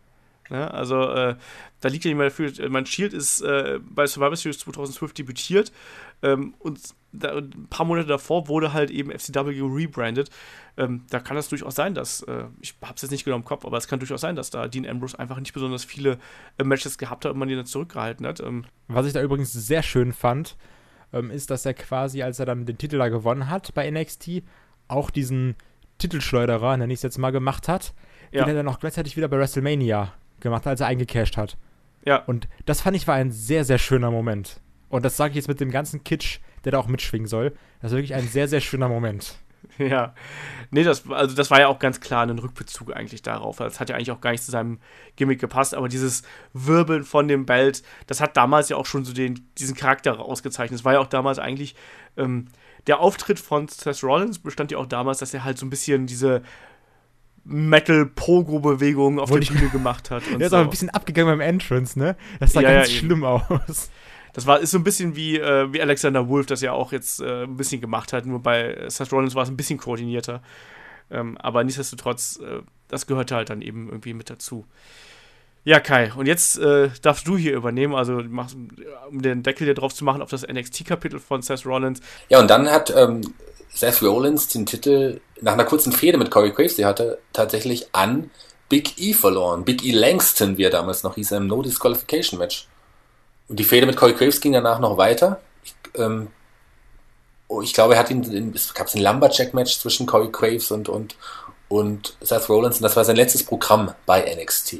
Ne? 0.50 0.70
Also, 0.72 1.08
äh, 1.10 1.36
da 1.80 1.88
liegt 1.88 2.04
ja 2.04 2.10
nicht 2.10 2.18
mehr 2.18 2.28
dafür. 2.28 2.52
äh, 2.58 2.68
Mein 2.68 2.86
Shield 2.86 3.12
ist 3.12 3.40
äh, 3.40 3.80
bei 3.82 4.06
Survivor 4.06 4.36
Series 4.36 4.58
2012 4.58 5.14
debütiert 5.14 5.72
ähm, 6.22 6.54
und 6.58 6.78
da, 7.12 7.36
ein 7.36 7.66
paar 7.70 7.86
Monate 7.86 8.08
davor 8.08 8.48
wurde 8.48 8.72
halt 8.72 8.90
eben 8.90 9.10
FCW 9.10 9.60
rebrandet. 9.62 10.30
Ähm, 10.76 11.04
da 11.10 11.20
kann 11.20 11.36
es 11.36 11.48
durchaus 11.48 11.74
sein, 11.74 11.94
dass, 11.94 12.22
äh, 12.22 12.44
ich 12.60 12.74
habe 12.82 12.94
es 12.96 13.02
jetzt 13.02 13.10
nicht 13.10 13.24
genau 13.24 13.36
im 13.36 13.44
Kopf, 13.44 13.64
aber 13.66 13.76
es 13.76 13.86
kann 13.88 13.98
durchaus 13.98 14.22
sein, 14.22 14.36
dass 14.36 14.50
da 14.50 14.68
Dean 14.68 14.86
Ambrose 14.86 15.18
einfach 15.18 15.38
nicht 15.38 15.52
besonders 15.52 15.84
viele 15.84 16.18
äh, 16.58 16.64
Matches 16.64 16.96
gehabt 16.98 17.24
hat 17.24 17.32
und 17.32 17.38
man 17.38 17.48
ihn 17.50 17.56
dann 17.56 17.66
zurückgehalten 17.66 18.26
hat. 18.26 18.40
Ähm, 18.40 18.64
Was 18.88 19.06
ich 19.06 19.12
da 19.12 19.22
übrigens 19.22 19.52
sehr 19.52 19.82
schön 19.82 20.12
fand, 20.12 20.56
ähm, 21.12 21.30
ist, 21.30 21.50
dass 21.50 21.66
er 21.66 21.74
quasi, 21.74 22.22
als 22.22 22.38
er 22.38 22.46
dann 22.46 22.64
den 22.64 22.78
Titel 22.78 22.96
da 22.98 23.08
gewonnen 23.08 23.50
hat 23.50 23.74
bei 23.74 23.90
NXT, 23.90 24.42
auch 24.88 25.10
diesen 25.10 25.54
Titelschleuderer, 25.98 26.76
nenne 26.76 26.92
ich 26.92 26.98
es 26.98 27.02
jetzt 27.02 27.18
mal, 27.18 27.30
gemacht 27.30 27.68
hat, 27.68 27.92
Ja. 28.32 28.44
den 28.44 28.56
er 28.56 28.62
dann 28.62 28.68
auch 28.72 28.80
gleichzeitig 28.80 29.16
wieder 29.16 29.28
bei 29.28 29.38
WrestleMania 29.38 30.12
gemacht 30.40 30.64
hat, 30.64 30.70
als 30.72 30.80
er 30.80 30.86
eingecashed 30.88 31.36
hat. 31.36 31.56
ja, 32.04 32.16
Und 32.24 32.48
das 32.66 32.80
fand 32.80 32.96
ich 32.96 33.06
war 33.06 33.14
ein 33.14 33.30
sehr, 33.30 33.64
sehr 33.64 33.78
schöner 33.78 34.10
Moment. 34.10 34.60
Und 34.88 35.04
das 35.04 35.16
sage 35.16 35.30
ich 35.32 35.36
jetzt 35.36 35.48
mit 35.48 35.60
dem 35.60 35.70
ganzen 35.70 36.02
Kitsch, 36.02 36.40
der 36.64 36.72
da 36.72 36.78
auch 36.78 36.86
mitschwingen 36.86 37.26
soll. 37.28 37.52
Das 37.80 37.92
ist 37.92 37.96
wirklich 37.96 38.14
ein 38.14 38.28
sehr, 38.28 38.48
sehr 38.48 38.60
schöner 38.60 38.88
Moment. 38.88 39.36
Ja. 39.78 40.12
Nee, 40.70 40.82
das, 40.82 41.08
also 41.08 41.34
das 41.34 41.50
war 41.50 41.60
ja 41.60 41.68
auch 41.68 41.78
ganz 41.78 42.00
klar 42.00 42.24
ein 42.26 42.38
Rückbezug 42.38 42.94
eigentlich 42.94 43.22
darauf. 43.22 43.56
Das 43.56 43.80
hat 43.80 43.88
ja 43.88 43.94
eigentlich 43.96 44.10
auch 44.10 44.20
gar 44.20 44.32
nicht 44.32 44.42
zu 44.44 44.50
seinem 44.50 44.80
Gimmick 45.16 45.40
gepasst, 45.40 45.74
aber 45.74 45.88
dieses 45.88 46.24
Wirbeln 46.52 47.04
von 47.04 47.26
dem 47.26 47.46
Belt, 47.46 47.82
das 48.06 48.20
hat 48.20 48.36
damals 48.36 48.68
ja 48.68 48.76
auch 48.76 48.84
schon 48.84 49.04
so 49.04 49.14
den, 49.14 49.48
diesen 49.58 49.74
Charakter 49.74 50.18
ausgezeichnet. 50.18 50.80
Es 50.80 50.84
war 50.84 50.94
ja 50.94 50.98
auch 51.00 51.06
damals 51.06 51.38
eigentlich, 51.38 51.74
ähm, 52.18 52.48
der 52.86 53.00
Auftritt 53.00 53.38
von 53.38 53.66
Seth 53.68 54.02
Rollins 54.02 54.40
bestand 54.40 54.72
ja 54.72 54.78
auch 54.78 54.86
damals, 54.86 55.18
dass 55.18 55.32
er 55.32 55.44
halt 55.44 55.56
so 55.58 55.64
ein 55.64 55.70
bisschen 55.70 56.06
diese 56.06 56.42
Metal-Pogo-Bewegung 57.44 59.18
auf 59.18 59.30
Wollte 59.30 59.52
der 59.52 59.58
Bühne 59.60 59.70
gemacht 59.70 60.10
hat. 60.10 60.22
Und 60.28 60.32
Der 60.38 60.46
ist 60.46 60.50
so. 60.50 60.56
aber 60.56 60.66
ein 60.66 60.70
bisschen 60.70 60.90
abgegangen 60.90 61.32
beim 61.32 61.40
Entrance, 61.40 61.98
ne? 61.98 62.16
Das 62.40 62.52
sah 62.52 62.60
Ja, 62.60 62.70
ja, 62.70 62.78
ganz 62.78 62.90
eben. 62.90 62.98
schlimm 62.98 63.24
aus. 63.24 63.90
Das 64.32 64.46
war, 64.46 64.60
ist 64.60 64.70
so 64.70 64.78
ein 64.78 64.84
bisschen 64.84 65.14
wie, 65.14 65.38
äh, 65.38 65.72
wie 65.72 65.82
Alexander 65.82 66.28
Wolf 66.28 66.46
das 66.46 66.62
ja 66.62 66.72
auch 66.72 66.92
jetzt 66.92 67.20
äh, 67.20 67.44
ein 67.44 67.56
bisschen 67.56 67.80
gemacht 67.80 68.12
hat, 68.12 68.24
nur 68.26 68.40
bei 68.40 68.88
Seth 68.88 69.12
Rollins 69.12 69.34
war 69.34 69.42
es 69.42 69.48
ein 69.48 69.56
bisschen 69.56 69.78
koordinierter. 69.78 70.42
Ähm, 71.10 71.36
aber 71.38 71.62
nichtsdestotrotz, 71.64 72.40
äh, 72.40 72.62
das 72.88 73.06
gehörte 73.06 73.34
halt 73.34 73.50
dann 73.50 73.60
eben 73.60 73.88
irgendwie 73.88 74.14
mit 74.14 74.30
dazu. 74.30 74.66
Ja, 75.64 75.78
Kai, 75.78 76.12
und 76.16 76.26
jetzt 76.26 76.58
äh, 76.58 76.90
darfst 77.02 77.28
du 77.28 77.36
hier 77.36 77.54
übernehmen, 77.54 77.94
also 77.94 78.14
machst, 78.14 78.56
um 79.08 79.22
den 79.22 79.44
Deckel 79.44 79.66
hier 79.66 79.74
drauf 79.74 79.94
zu 79.94 80.04
machen 80.04 80.20
auf 80.20 80.30
das 80.30 80.42
NXT-Kapitel 80.42 81.20
von 81.20 81.40
Seth 81.42 81.64
Rollins. 81.64 82.00
Ja, 82.30 82.40
und 82.40 82.48
dann 82.48 82.68
hat 82.68 82.92
ähm, 82.96 83.20
Seth 83.72 84.02
Rollins 84.02 84.48
den 84.48 84.66
Titel 84.66 85.20
nach 85.40 85.52
einer 85.52 85.64
kurzen 85.64 85.92
Fehde 85.92 86.18
mit 86.18 86.30
Corey 86.30 86.50
Graves, 86.50 86.76
die 86.76 86.84
hatte, 86.84 87.18
tatsächlich 87.32 87.88
an 87.92 88.30
Big 88.68 88.98
E 88.98 89.12
verloren. 89.12 89.64
Big 89.64 89.84
E 89.84 89.92
Langston, 89.92 90.56
wie 90.56 90.64
er 90.64 90.70
damals 90.70 91.04
noch 91.04 91.14
hieß, 91.14 91.32
im 91.32 91.46
No 91.46 91.62
Disqualification 91.62 92.38
Match. 92.38 92.66
Und 93.48 93.58
die 93.58 93.64
Fehde 93.64 93.86
mit 93.86 93.96
Corey 93.96 94.14
Graves 94.14 94.40
ging 94.40 94.52
danach 94.52 94.78
noch 94.78 94.96
weiter. 94.96 95.40
Ich, 95.64 95.74
ähm, 95.96 96.28
oh, 97.48 97.62
ich 97.62 97.72
glaube, 97.74 97.94
er 97.94 98.00
hat 98.00 98.10
ihn, 98.10 98.22
in, 98.24 98.54
es 98.54 98.72
gab 98.74 98.92
ein 98.94 99.00
Lumberjack-Match 99.00 99.78
zwischen 99.78 100.06
Corey 100.06 100.30
Graves 100.30 100.70
und, 100.70 100.88
und, 100.88 101.16
und 101.68 102.16
Seth 102.20 102.48
Rollins 102.48 102.76
und 102.76 102.82
das 102.82 102.96
war 102.96 103.04
sein 103.04 103.16
letztes 103.16 103.44
Programm 103.44 103.94
bei 104.06 104.22
NXT. 104.34 104.76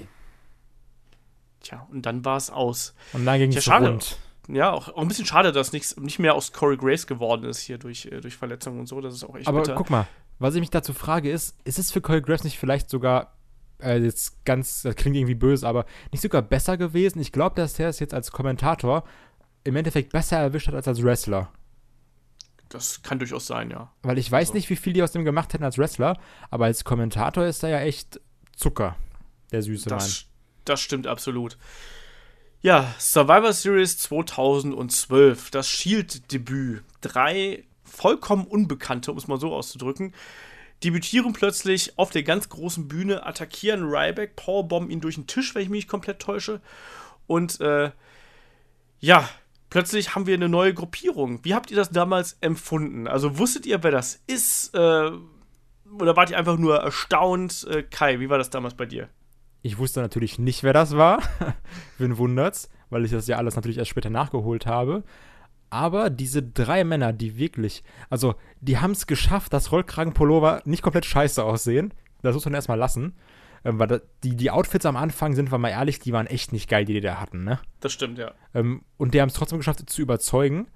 Tja, 1.62 1.86
und 1.90 2.02
dann 2.02 2.24
war 2.24 2.36
es 2.36 2.50
aus. 2.50 2.94
Und 3.12 3.24
dann 3.24 3.38
ging 3.38 3.54
es 3.54 3.64
schade. 3.64 3.88
rund. 3.88 4.16
Ja, 4.48 4.72
auch, 4.72 4.88
auch 4.88 5.02
ein 5.02 5.08
bisschen 5.08 5.26
schade, 5.26 5.52
dass 5.52 5.72
nichts 5.72 5.96
nicht 5.96 6.18
mehr 6.18 6.34
aus 6.34 6.52
Corey 6.52 6.76
Grace 6.76 7.06
geworden 7.06 7.44
ist 7.44 7.60
hier 7.60 7.78
durch, 7.78 8.06
äh, 8.06 8.20
durch 8.20 8.36
Verletzungen 8.36 8.80
und 8.80 8.86
so. 8.86 9.00
Das 9.00 9.14
ist 9.14 9.24
auch 9.24 9.36
echt 9.36 9.46
Aber 9.46 9.60
bitter. 9.60 9.74
guck 9.76 9.88
mal, 9.88 10.08
was 10.38 10.54
ich 10.54 10.60
mich 10.60 10.70
dazu 10.70 10.92
frage 10.92 11.30
ist, 11.30 11.56
ist 11.64 11.78
es 11.78 11.92
für 11.92 12.00
Corey 12.00 12.20
Graves 12.20 12.42
nicht 12.42 12.58
vielleicht 12.58 12.90
sogar, 12.90 13.32
äh, 13.82 13.98
jetzt 13.98 14.44
ganz, 14.44 14.82
das 14.82 14.96
klingt 14.96 15.16
irgendwie 15.16 15.34
böse, 15.34 15.66
aber 15.66 15.86
nicht 16.10 16.22
sogar 16.22 16.42
besser 16.42 16.76
gewesen? 16.76 17.20
Ich 17.20 17.32
glaube, 17.32 17.56
dass 17.56 17.74
der 17.74 17.88
es 17.88 17.98
jetzt 17.98 18.14
als 18.14 18.32
Kommentator 18.32 19.04
im 19.64 19.76
Endeffekt 19.76 20.12
besser 20.12 20.38
erwischt 20.38 20.68
hat 20.68 20.74
als 20.74 20.88
als 20.88 21.02
Wrestler. 21.02 21.50
Das 22.68 23.02
kann 23.02 23.18
durchaus 23.18 23.46
sein, 23.46 23.70
ja. 23.70 23.92
Weil 24.02 24.18
ich 24.18 24.30
weiß 24.30 24.48
Also. 24.48 24.54
nicht, 24.54 24.70
wie 24.70 24.76
viel 24.76 24.94
die 24.94 25.02
aus 25.02 25.12
dem 25.12 25.24
gemacht 25.24 25.52
hätten 25.52 25.64
als 25.64 25.76
Wrestler, 25.76 26.18
aber 26.50 26.64
als 26.64 26.84
Kommentator 26.84 27.44
ist 27.44 27.62
er 27.62 27.68
ja 27.68 27.80
echt 27.80 28.20
Zucker, 28.56 28.96
der 29.50 29.62
süße 29.62 29.90
Mann. 29.90 29.98
Das, 29.98 30.26
das 30.64 30.80
stimmt 30.80 31.06
absolut. 31.06 31.58
Ja, 32.62 32.94
Survivor 32.98 33.52
Series 33.52 33.98
2012, 33.98 35.50
das 35.50 35.68
Shield-Debüt. 35.68 36.84
Drei 37.00 37.64
vollkommen 37.84 38.46
Unbekannte, 38.46 39.10
um 39.10 39.18
es 39.18 39.26
mal 39.26 39.38
so 39.38 39.52
auszudrücken, 39.52 40.14
debütieren 40.84 41.32
plötzlich 41.32 41.98
auf 41.98 42.10
der 42.10 42.22
ganz 42.22 42.48
großen 42.48 42.88
Bühne, 42.88 43.24
attackieren 43.26 43.84
Ryback, 43.84 44.36
powerbomben 44.36 44.90
ihn 44.90 45.00
durch 45.00 45.14
den 45.16 45.26
Tisch, 45.26 45.54
wenn 45.54 45.62
ich 45.62 45.68
mich 45.68 45.88
komplett 45.88 46.20
täusche. 46.20 46.60
Und 47.26 47.60
äh, 47.60 47.90
ja, 49.00 49.28
plötzlich 49.70 50.14
haben 50.14 50.26
wir 50.26 50.34
eine 50.34 50.48
neue 50.48 50.74
Gruppierung. 50.74 51.44
Wie 51.44 51.54
habt 51.54 51.70
ihr 51.70 51.76
das 51.76 51.90
damals 51.90 52.36
empfunden? 52.40 53.06
Also 53.06 53.38
wusstet 53.38 53.66
ihr, 53.66 53.82
wer 53.82 53.90
das 53.90 54.22
ist? 54.26 54.74
Äh, 54.74 55.10
oder 55.98 56.16
wart 56.16 56.30
ihr 56.30 56.38
einfach 56.38 56.58
nur 56.58 56.78
erstaunt? 56.78 57.66
Äh, 57.70 57.82
Kai, 57.82 58.20
wie 58.20 58.30
war 58.30 58.38
das 58.38 58.50
damals 58.50 58.74
bei 58.74 58.86
dir? 58.86 59.08
Ich 59.62 59.78
wusste 59.78 60.00
natürlich 60.00 60.38
nicht, 60.38 60.62
wer 60.62 60.72
das 60.72 60.96
war. 60.96 61.22
Wen 61.98 62.18
wundert's, 62.18 62.68
weil 62.90 63.04
ich 63.04 63.12
das 63.12 63.28
ja 63.28 63.36
alles 63.36 63.54
natürlich 63.54 63.78
erst 63.78 63.90
später 63.90 64.10
nachgeholt 64.10 64.66
habe. 64.66 65.04
Aber 65.72 66.10
diese 66.10 66.42
drei 66.42 66.84
Männer, 66.84 67.14
die 67.14 67.38
wirklich, 67.38 67.82
also 68.10 68.34
die 68.60 68.76
haben 68.76 68.90
es 68.90 69.06
geschafft, 69.06 69.54
dass 69.54 69.72
Rollkragenpullover 69.72 70.60
nicht 70.66 70.82
komplett 70.82 71.06
scheiße 71.06 71.42
aussehen. 71.42 71.94
Das 72.20 72.34
muss 72.34 72.44
man 72.44 72.52
erstmal 72.52 72.76
lassen. 72.76 73.14
Ähm, 73.64 73.78
weil 73.78 73.86
da, 73.86 74.00
die, 74.22 74.36
die 74.36 74.50
Outfits 74.50 74.84
am 74.84 74.96
Anfang, 74.96 75.34
sind 75.34 75.50
wir 75.50 75.56
mal 75.56 75.70
ehrlich, 75.70 75.98
die 75.98 76.12
waren 76.12 76.26
echt 76.26 76.52
nicht 76.52 76.68
geil, 76.68 76.84
die 76.84 76.92
die 76.92 77.00
da 77.00 77.18
hatten, 77.20 77.44
ne? 77.44 77.58
Das 77.80 77.90
stimmt, 77.90 78.18
ja. 78.18 78.32
Ähm, 78.52 78.82
und 78.98 79.14
die 79.14 79.22
haben 79.22 79.30
es 79.30 79.34
trotzdem 79.34 79.58
geschafft, 79.60 79.88
zu 79.88 80.02
überzeugen. 80.02 80.66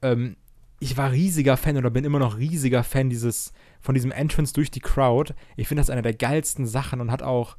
Ähm, 0.00 0.36
ich 0.80 0.96
war 0.96 1.12
riesiger 1.12 1.58
Fan 1.58 1.76
oder 1.76 1.90
bin 1.90 2.04
immer 2.04 2.18
noch 2.18 2.38
riesiger 2.38 2.82
Fan 2.82 3.10
dieses, 3.10 3.52
von 3.82 3.94
diesem 3.94 4.10
Entrance 4.10 4.54
durch 4.54 4.70
die 4.70 4.80
Crowd. 4.80 5.34
Ich 5.56 5.68
finde 5.68 5.82
das 5.82 5.90
eine 5.90 6.00
der 6.00 6.14
geilsten 6.14 6.66
Sachen 6.66 7.02
und 7.02 7.10
hat 7.10 7.22
auch. 7.22 7.58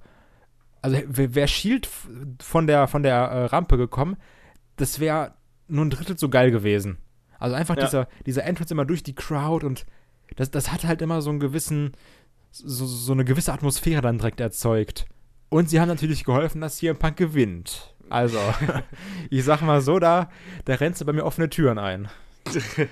Also, 0.82 0.98
wäre 1.06 1.48
Shield 1.48 1.88
von 2.42 2.66
der, 2.66 2.88
von 2.88 3.04
der 3.04 3.16
äh, 3.16 3.46
Rampe 3.46 3.78
gekommen, 3.78 4.18
das 4.78 5.00
wäre 5.00 5.36
nur 5.68 5.86
ein 5.86 5.90
Drittel 5.90 6.18
so 6.18 6.30
geil 6.30 6.52
gewesen. 6.52 6.98
Also 7.40 7.56
einfach 7.56 7.76
ja. 7.78 7.86
dieser, 7.86 8.08
dieser 8.26 8.44
Entrance 8.44 8.74
immer 8.74 8.86
durch 8.86 9.04
die 9.04 9.16
Crowd 9.16 9.66
und 9.66 9.86
das, 10.36 10.52
das 10.52 10.72
hat 10.72 10.86
halt 10.86 11.02
immer 11.02 11.22
so 11.22 11.30
einen 11.30 11.40
gewissen, 11.40 11.94
so, 12.52 12.86
so 12.86 13.14
eine 13.14 13.26
gewisse 13.26 13.54
Atmosphäre 13.54 14.02
dann 14.02 14.18
direkt 14.18 14.40
erzeugt. 14.40 15.06
Und 15.50 15.70
sie 15.70 15.80
haben 15.80 15.88
natürlich 15.88 16.24
geholfen, 16.24 16.62
dass 16.62 16.80
hier 16.80 16.92
ein 16.92 16.98
Punk 17.00 17.18
gewinnt. 17.18 17.94
Also, 18.10 18.40
ich 19.30 19.44
sag 19.44 19.62
mal 19.62 19.82
so, 19.82 20.00
da, 20.00 20.30
da 20.66 20.76
rennst 20.76 21.02
du 21.02 21.06
bei 21.06 21.14
mir 21.14 21.24
offene 21.24 21.50
Türen 21.50 21.78
ein. 21.78 22.10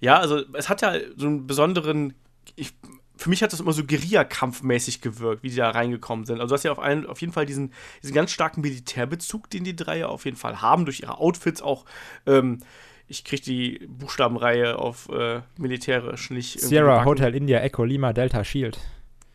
ja, 0.00 0.18
also 0.18 0.42
es 0.54 0.68
hat 0.68 0.82
ja 0.82 0.94
so 1.16 1.26
einen 1.26 1.46
besonderen. 1.46 2.14
Ich, 2.56 2.74
für 3.16 3.30
mich 3.30 3.42
hat 3.42 3.52
das 3.52 3.60
immer 3.60 3.72
so 3.72 3.84
Guerilla-Kampfmäßig 3.84 5.00
gewirkt, 5.00 5.42
wie 5.42 5.50
die 5.50 5.56
da 5.56 5.70
reingekommen 5.70 6.26
sind. 6.26 6.40
Also 6.40 6.48
du 6.48 6.54
hast 6.54 6.64
ja 6.64 6.72
auf, 6.72 6.78
einen, 6.78 7.06
auf 7.06 7.20
jeden 7.20 7.32
Fall 7.32 7.46
diesen, 7.46 7.72
diesen 8.02 8.14
ganz 8.14 8.32
starken 8.32 8.60
Militärbezug, 8.60 9.48
den 9.50 9.64
die 9.64 9.76
drei 9.76 9.98
ja 9.98 10.06
auf 10.06 10.24
jeden 10.24 10.36
Fall 10.36 10.60
haben, 10.60 10.84
durch 10.84 11.00
ihre 11.00 11.18
Outfits 11.18 11.62
auch. 11.62 11.84
Ähm, 12.26 12.58
ich 13.06 13.24
kriege 13.24 13.42
die 13.42 13.86
Buchstabenreihe 13.86 14.78
auf 14.78 15.08
äh, 15.10 15.42
militärisch 15.58 16.30
nicht. 16.30 16.60
Sierra, 16.60 17.04
Hotel 17.04 17.34
India, 17.34 17.60
Echo, 17.60 17.84
Lima, 17.84 18.12
Delta, 18.12 18.42
Shield. 18.42 18.78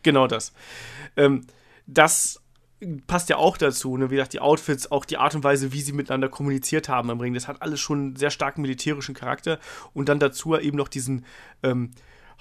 Genau 0.02 0.26
das. 0.26 0.52
Ähm, 1.16 1.46
das 1.86 2.42
passt 3.06 3.28
ja 3.28 3.36
auch 3.36 3.56
dazu, 3.56 3.96
ne? 3.96 4.10
wie 4.10 4.14
gesagt, 4.14 4.32
die 4.32 4.40
Outfits, 4.40 4.90
auch 4.90 5.04
die 5.04 5.18
Art 5.18 5.34
und 5.34 5.44
Weise, 5.44 5.72
wie 5.72 5.82
sie 5.82 5.92
miteinander 5.92 6.28
kommuniziert 6.28 6.88
haben 6.88 7.10
im 7.10 7.20
Ring, 7.20 7.34
das 7.34 7.46
hat 7.46 7.60
alles 7.60 7.78
schon 7.80 7.98
einen 7.98 8.16
sehr 8.16 8.30
starken 8.30 8.62
militärischen 8.62 9.14
Charakter 9.14 9.58
und 9.92 10.08
dann 10.08 10.18
dazu 10.18 10.56
eben 10.56 10.78
noch 10.78 10.88
diesen 10.88 11.26
ähm, 11.62 11.90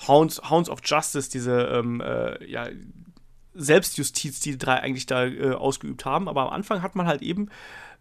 Hounds, 0.07 0.41
Hounds 0.49 0.69
of 0.69 0.79
Justice, 0.83 1.29
diese 1.29 1.61
ähm, 1.61 2.01
äh, 2.01 2.45
ja, 2.45 2.67
Selbstjustiz, 3.53 4.39
die 4.39 4.51
die 4.51 4.57
drei 4.57 4.75
eigentlich 4.75 5.05
da 5.05 5.25
äh, 5.25 5.51
ausgeübt 5.51 6.05
haben, 6.05 6.29
aber 6.29 6.43
am 6.43 6.49
Anfang 6.49 6.81
hat 6.81 6.95
man 6.95 7.07
halt 7.07 7.21
eben 7.21 7.49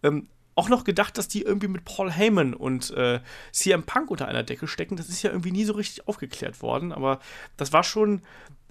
ähm, 0.03 0.29
auch 0.59 0.69
noch 0.69 0.83
gedacht, 0.83 1.17
dass 1.17 1.29
die 1.29 1.43
irgendwie 1.43 1.69
mit 1.69 1.85
Paul 1.85 2.11
Heyman 2.11 2.53
und 2.53 2.91
äh, 2.91 3.21
CM 3.53 3.85
Punk 3.85 4.11
unter 4.11 4.27
einer 4.27 4.43
Decke 4.43 4.67
stecken. 4.67 4.97
Das 4.97 5.09
ist 5.09 5.23
ja 5.23 5.31
irgendwie 5.31 5.53
nie 5.53 5.65
so 5.65 5.73
richtig 5.75 6.09
aufgeklärt 6.09 6.63
worden, 6.63 6.93
aber 6.93 7.21
das 7.57 7.73
war 7.73 7.85
schon. 7.85 8.23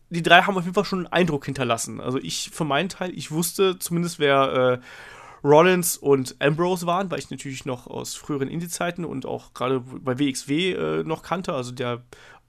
Die 0.10 0.24
drei 0.24 0.42
haben 0.42 0.58
auf 0.58 0.64
jeden 0.64 0.74
Fall 0.74 0.86
schon 0.86 1.00
einen 1.00 1.14
Eindruck 1.14 1.46
hinterlassen. 1.46 2.00
Also 2.00 2.18
ich 2.18 2.50
für 2.54 2.64
meinen 2.64 2.88
Teil, 2.88 3.12
ich 3.14 3.32
wusste 3.32 3.78
zumindest, 3.78 4.20
wer 4.20 4.80
äh, 4.82 5.48
Rollins 5.48 5.98
und 5.98 6.36
Ambrose 6.40 6.86
waren, 6.88 7.12
weil 7.12 7.20
ich 7.20 7.30
natürlich 7.30 7.66
noch 7.66 7.88
aus 7.88 8.16
früheren 8.16 8.48
Indie-Zeiten 8.48 9.04
und 9.04 9.26
auch 9.26 9.54
gerade 9.54 9.82
bei 9.82 10.18
WXW 10.18 10.72
äh, 10.72 11.04
noch 11.04 11.24
kannte. 11.24 11.54
Also 11.54 11.72
der 11.74 12.04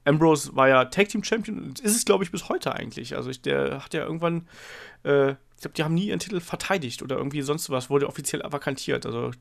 Ambrose 0.09 0.55
war 0.55 0.67
ja 0.67 0.85
Tag 0.85 1.09
Team 1.09 1.23
Champion 1.23 1.59
und 1.59 1.79
ist 1.79 1.95
es, 1.95 2.05
glaube 2.05 2.23
ich, 2.23 2.31
bis 2.31 2.49
heute 2.49 2.75
eigentlich. 2.75 3.15
Also 3.15 3.29
ich, 3.29 3.41
der 3.41 3.83
hat 3.83 3.93
ja 3.93 4.03
irgendwann 4.03 4.47
äh, 5.03 5.35
ich 5.59 5.61
glaube, 5.61 5.75
die 5.75 5.83
haben 5.83 5.93
nie 5.93 6.07
ihren 6.07 6.19
Titel 6.19 6.39
verteidigt 6.39 7.01
oder 7.01 7.17
irgendwie 7.17 7.41
sonst 7.41 7.69
was, 7.69 7.89
wurde 7.89 8.07
offiziell 8.07 8.41
vakantiert. 8.45 9.05
Also 9.05 9.31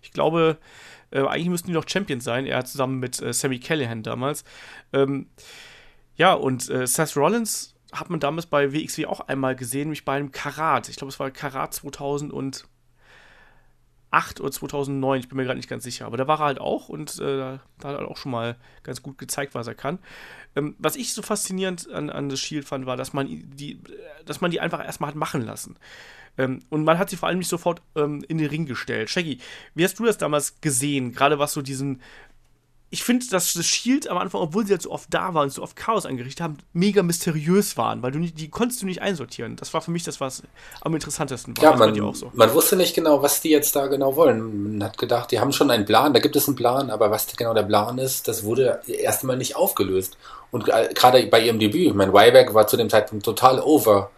ich 0.00 0.10
glaube, 0.10 0.56
äh, 1.10 1.20
eigentlich 1.20 1.50
müssten 1.50 1.66
die 1.66 1.74
noch 1.74 1.86
Champions 1.86 2.24
sein. 2.24 2.46
Er 2.46 2.64
zusammen 2.64 2.98
mit 2.98 3.20
äh, 3.20 3.34
Sammy 3.34 3.60
Callahan 3.60 4.02
damals. 4.02 4.44
Ähm, 4.94 5.26
ja, 6.16 6.32
und 6.32 6.70
äh, 6.70 6.86
Seth 6.86 7.14
Rollins 7.14 7.74
hat 7.92 8.08
man 8.08 8.20
damals 8.20 8.46
bei 8.46 8.72
WXW 8.72 9.04
auch 9.04 9.20
einmal 9.20 9.54
gesehen, 9.54 9.88
nämlich 9.88 10.06
bei 10.06 10.16
einem 10.16 10.32
Karat. 10.32 10.88
Ich 10.88 10.96
glaube, 10.96 11.12
es 11.12 11.20
war 11.20 11.30
Karat 11.30 11.74
2000 11.74 12.32
und 12.32 12.64
2008 14.10 14.40
oder 14.40 14.50
2009, 14.50 15.20
ich 15.20 15.28
bin 15.28 15.36
mir 15.36 15.44
gerade 15.44 15.58
nicht 15.58 15.68
ganz 15.68 15.84
sicher. 15.84 16.06
Aber 16.06 16.16
da 16.16 16.26
war 16.26 16.40
er 16.40 16.44
halt 16.46 16.60
auch 16.60 16.88
und 16.88 17.18
äh, 17.18 17.36
da 17.36 17.60
hat 17.82 17.98
er 17.98 18.08
auch 18.10 18.16
schon 18.16 18.32
mal 18.32 18.56
ganz 18.82 19.02
gut 19.02 19.18
gezeigt, 19.18 19.54
was 19.54 19.66
er 19.66 19.74
kann. 19.74 19.98
Ähm, 20.54 20.74
was 20.78 20.96
ich 20.96 21.12
so 21.12 21.22
faszinierend 21.22 21.90
an, 21.90 22.10
an 22.10 22.30
The 22.30 22.36
Shield 22.36 22.64
fand, 22.64 22.86
war, 22.86 22.96
dass 22.96 23.12
man 23.12 23.26
die, 23.26 23.80
dass 24.24 24.40
man 24.40 24.50
die 24.50 24.60
einfach 24.60 24.84
erstmal 24.84 25.10
hat 25.10 25.16
machen 25.16 25.42
lassen. 25.42 25.76
Ähm, 26.38 26.60
und 26.68 26.84
man 26.84 26.98
hat 26.98 27.10
sie 27.10 27.16
vor 27.16 27.28
allem 27.28 27.38
nicht 27.38 27.48
sofort 27.48 27.82
ähm, 27.94 28.24
in 28.28 28.38
den 28.38 28.48
Ring 28.48 28.66
gestellt. 28.66 29.10
Shaggy, 29.10 29.38
wie 29.74 29.84
hast 29.84 29.98
du 29.98 30.04
das 30.04 30.18
damals 30.18 30.60
gesehen? 30.60 31.12
Gerade 31.12 31.38
was 31.38 31.52
so 31.52 31.62
diesen 31.62 32.00
ich 32.88 33.02
finde, 33.02 33.26
dass 33.28 33.52
das 33.52 33.66
Shield 33.66 34.08
am 34.08 34.16
Anfang, 34.16 34.40
obwohl 34.40 34.64
sie 34.64 34.72
halt 34.72 34.82
so 34.82 34.92
oft 34.92 35.12
da 35.12 35.34
waren 35.34 35.44
und 35.44 35.50
so 35.50 35.62
oft 35.62 35.74
Chaos 35.74 36.06
angerichtet 36.06 36.40
haben, 36.40 36.58
mega 36.72 37.02
mysteriös 37.02 37.76
waren, 37.76 38.00
weil 38.02 38.12
du 38.12 38.20
nicht, 38.20 38.38
die 38.38 38.48
konntest 38.48 38.80
du 38.80 38.86
nicht 38.86 39.02
einsortieren. 39.02 39.56
Das 39.56 39.74
war 39.74 39.80
für 39.80 39.90
mich 39.90 40.04
das, 40.04 40.20
was 40.20 40.44
am 40.82 40.94
interessantesten 40.94 41.56
war. 41.56 41.64
Ja, 41.64 41.76
man, 41.76 42.14
so. 42.14 42.30
man 42.34 42.54
wusste 42.54 42.76
nicht 42.76 42.94
genau, 42.94 43.22
was 43.22 43.40
die 43.40 43.50
jetzt 43.50 43.74
da 43.74 43.88
genau 43.88 44.14
wollen. 44.14 44.78
Man 44.78 44.84
hat 44.84 44.98
gedacht, 44.98 45.32
die 45.32 45.40
haben 45.40 45.52
schon 45.52 45.70
einen 45.70 45.84
Plan, 45.84 46.14
da 46.14 46.20
gibt 46.20 46.36
es 46.36 46.46
einen 46.46 46.56
Plan, 46.56 46.90
aber 46.90 47.10
was 47.10 47.26
genau 47.36 47.54
der 47.54 47.64
Plan 47.64 47.98
ist, 47.98 48.28
das 48.28 48.44
wurde 48.44 48.80
erst 48.86 49.22
einmal 49.22 49.36
nicht 49.36 49.56
aufgelöst. 49.56 50.16
Und 50.52 50.64
gerade 50.64 51.26
bei 51.26 51.44
ihrem 51.44 51.58
Debüt, 51.58 51.88
ich 51.88 51.94
meine, 51.94 52.12
Ryback 52.12 52.54
war 52.54 52.68
zu 52.68 52.76
dem 52.76 52.88
Zeitpunkt 52.88 53.24
total 53.24 53.60
over. 53.60 54.10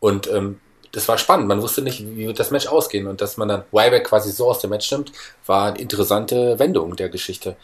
Und 0.00 0.28
ähm, 0.32 0.60
das 0.96 1.08
war 1.08 1.18
spannend. 1.18 1.46
Man 1.46 1.60
wusste 1.60 1.82
nicht, 1.82 2.00
wie 2.16 2.26
wird 2.26 2.40
das 2.40 2.50
Match 2.50 2.68
ausgehen. 2.68 3.06
Und 3.06 3.20
dass 3.20 3.36
man 3.36 3.48
dann 3.48 3.64
Ryback 3.70 4.04
quasi 4.04 4.32
so 4.32 4.48
aus 4.48 4.60
dem 4.60 4.70
Match 4.70 4.90
nimmt, 4.90 5.12
war 5.44 5.66
eine 5.66 5.78
interessante 5.78 6.58
Wendung 6.58 6.96
der 6.96 7.10
Geschichte. 7.10 7.56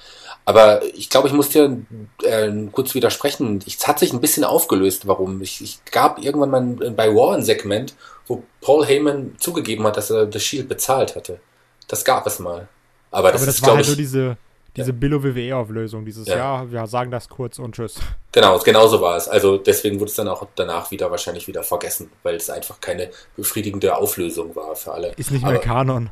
Aber 0.44 0.84
ich 0.84 1.08
glaube, 1.08 1.28
ich 1.28 1.34
muss 1.34 1.48
dir 1.48 1.78
äh, 2.24 2.52
kurz 2.72 2.94
widersprechen. 2.94 3.64
Es 3.66 3.88
hat 3.88 4.00
sich 4.00 4.12
ein 4.12 4.20
bisschen 4.20 4.44
aufgelöst, 4.44 5.06
warum. 5.06 5.40
Ich, 5.40 5.62
ich 5.62 5.82
gab 5.86 6.22
irgendwann 6.22 6.50
mal 6.50 6.90
bei 6.90 7.08
War 7.08 7.34
ein 7.34 7.42
Segment, 7.42 7.94
wo 8.26 8.42
Paul 8.60 8.84
Heyman 8.84 9.34
zugegeben 9.38 9.86
hat, 9.86 9.96
dass 9.96 10.10
er 10.10 10.26
das 10.26 10.42
Shield 10.42 10.68
bezahlt 10.68 11.16
hatte. 11.16 11.40
Das 11.88 12.04
gab 12.04 12.26
es 12.26 12.38
mal. 12.38 12.68
Aber 13.10 13.32
das, 13.32 13.40
Aber 13.40 13.46
das 13.46 13.54
ist, 13.54 13.62
war 13.62 13.76
halt 13.76 13.80
ich, 13.80 13.88
nur 13.88 13.96
diese, 13.96 14.36
diese. 14.76 14.92
Billo-WWE-Auflösung, 14.92 16.04
dieses 16.04 16.26
ja. 16.26 16.36
ja, 16.36 16.70
wir 16.70 16.86
sagen 16.86 17.10
das 17.10 17.28
kurz 17.28 17.58
und 17.58 17.74
tschüss. 17.74 18.00
Genau, 18.32 18.58
genau 18.58 18.86
so 18.86 19.00
war 19.00 19.16
es. 19.16 19.28
Also 19.28 19.58
deswegen 19.58 20.00
wurde 20.00 20.10
es 20.10 20.16
dann 20.16 20.28
auch 20.28 20.46
danach 20.54 20.90
wieder 20.90 21.10
wahrscheinlich 21.10 21.46
wieder 21.46 21.62
vergessen, 21.62 22.10
weil 22.22 22.36
es 22.36 22.48
einfach 22.48 22.80
keine 22.80 23.10
befriedigende 23.36 23.96
Auflösung 23.96 24.56
war 24.56 24.74
für 24.74 24.92
alle. 24.92 25.12
Ist 25.16 25.30
nicht 25.30 25.42
mehr 25.42 25.52
Aber 25.52 25.60
Kanon. 25.60 26.10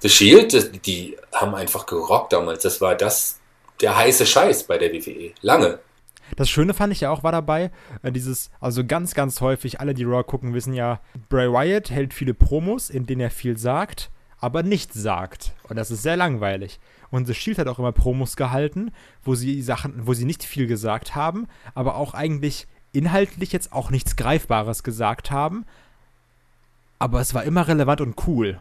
The 0.00 0.08
Shield, 0.08 0.86
die 0.86 1.16
haben 1.34 1.54
einfach 1.54 1.86
gerockt 1.86 2.32
damals. 2.32 2.62
Das 2.62 2.80
war 2.80 2.94
das, 2.94 3.38
der 3.80 3.96
heiße 3.96 4.24
Scheiß 4.24 4.64
bei 4.64 4.78
der 4.78 4.92
WWE. 4.92 5.32
Lange. 5.42 5.78
Das 6.36 6.48
Schöne 6.48 6.74
fand 6.74 6.92
ich 6.92 7.00
ja 7.00 7.10
auch 7.10 7.22
war 7.22 7.32
dabei, 7.32 7.70
äh, 8.02 8.12
dieses, 8.12 8.50
also 8.60 8.84
ganz, 8.84 9.14
ganz 9.14 9.40
häufig, 9.40 9.80
alle, 9.80 9.94
die 9.94 10.04
Raw 10.04 10.22
gucken, 10.22 10.54
wissen 10.54 10.74
ja, 10.74 11.00
Bray 11.28 11.50
Wyatt 11.52 11.90
hält 11.90 12.14
viele 12.14 12.34
Promos, 12.34 12.88
in 12.88 13.06
denen 13.06 13.20
er 13.20 13.30
viel 13.30 13.58
sagt, 13.58 14.10
aber 14.38 14.62
nichts 14.62 14.94
sagt. 14.94 15.52
Und 15.68 15.76
das 15.76 15.90
ist 15.90 16.02
sehr 16.02 16.16
langweilig. 16.16 16.78
Und 17.10 17.26
The 17.26 17.34
Shield 17.34 17.58
hat 17.58 17.66
auch 17.66 17.78
immer 17.78 17.92
Promos 17.92 18.36
gehalten, 18.36 18.92
wo 19.24 19.34
sie 19.34 19.62
Sachen, 19.62 20.06
wo 20.06 20.14
sie 20.14 20.24
nicht 20.24 20.44
viel 20.44 20.66
gesagt 20.66 21.14
haben, 21.14 21.48
aber 21.74 21.96
auch 21.96 22.14
eigentlich 22.14 22.66
inhaltlich 22.92 23.52
jetzt 23.52 23.72
auch 23.72 23.90
nichts 23.90 24.16
Greifbares 24.16 24.82
gesagt 24.82 25.30
haben. 25.30 25.64
Aber 26.98 27.20
es 27.20 27.34
war 27.34 27.44
immer 27.44 27.66
relevant 27.66 28.00
und 28.00 28.26
cool. 28.26 28.60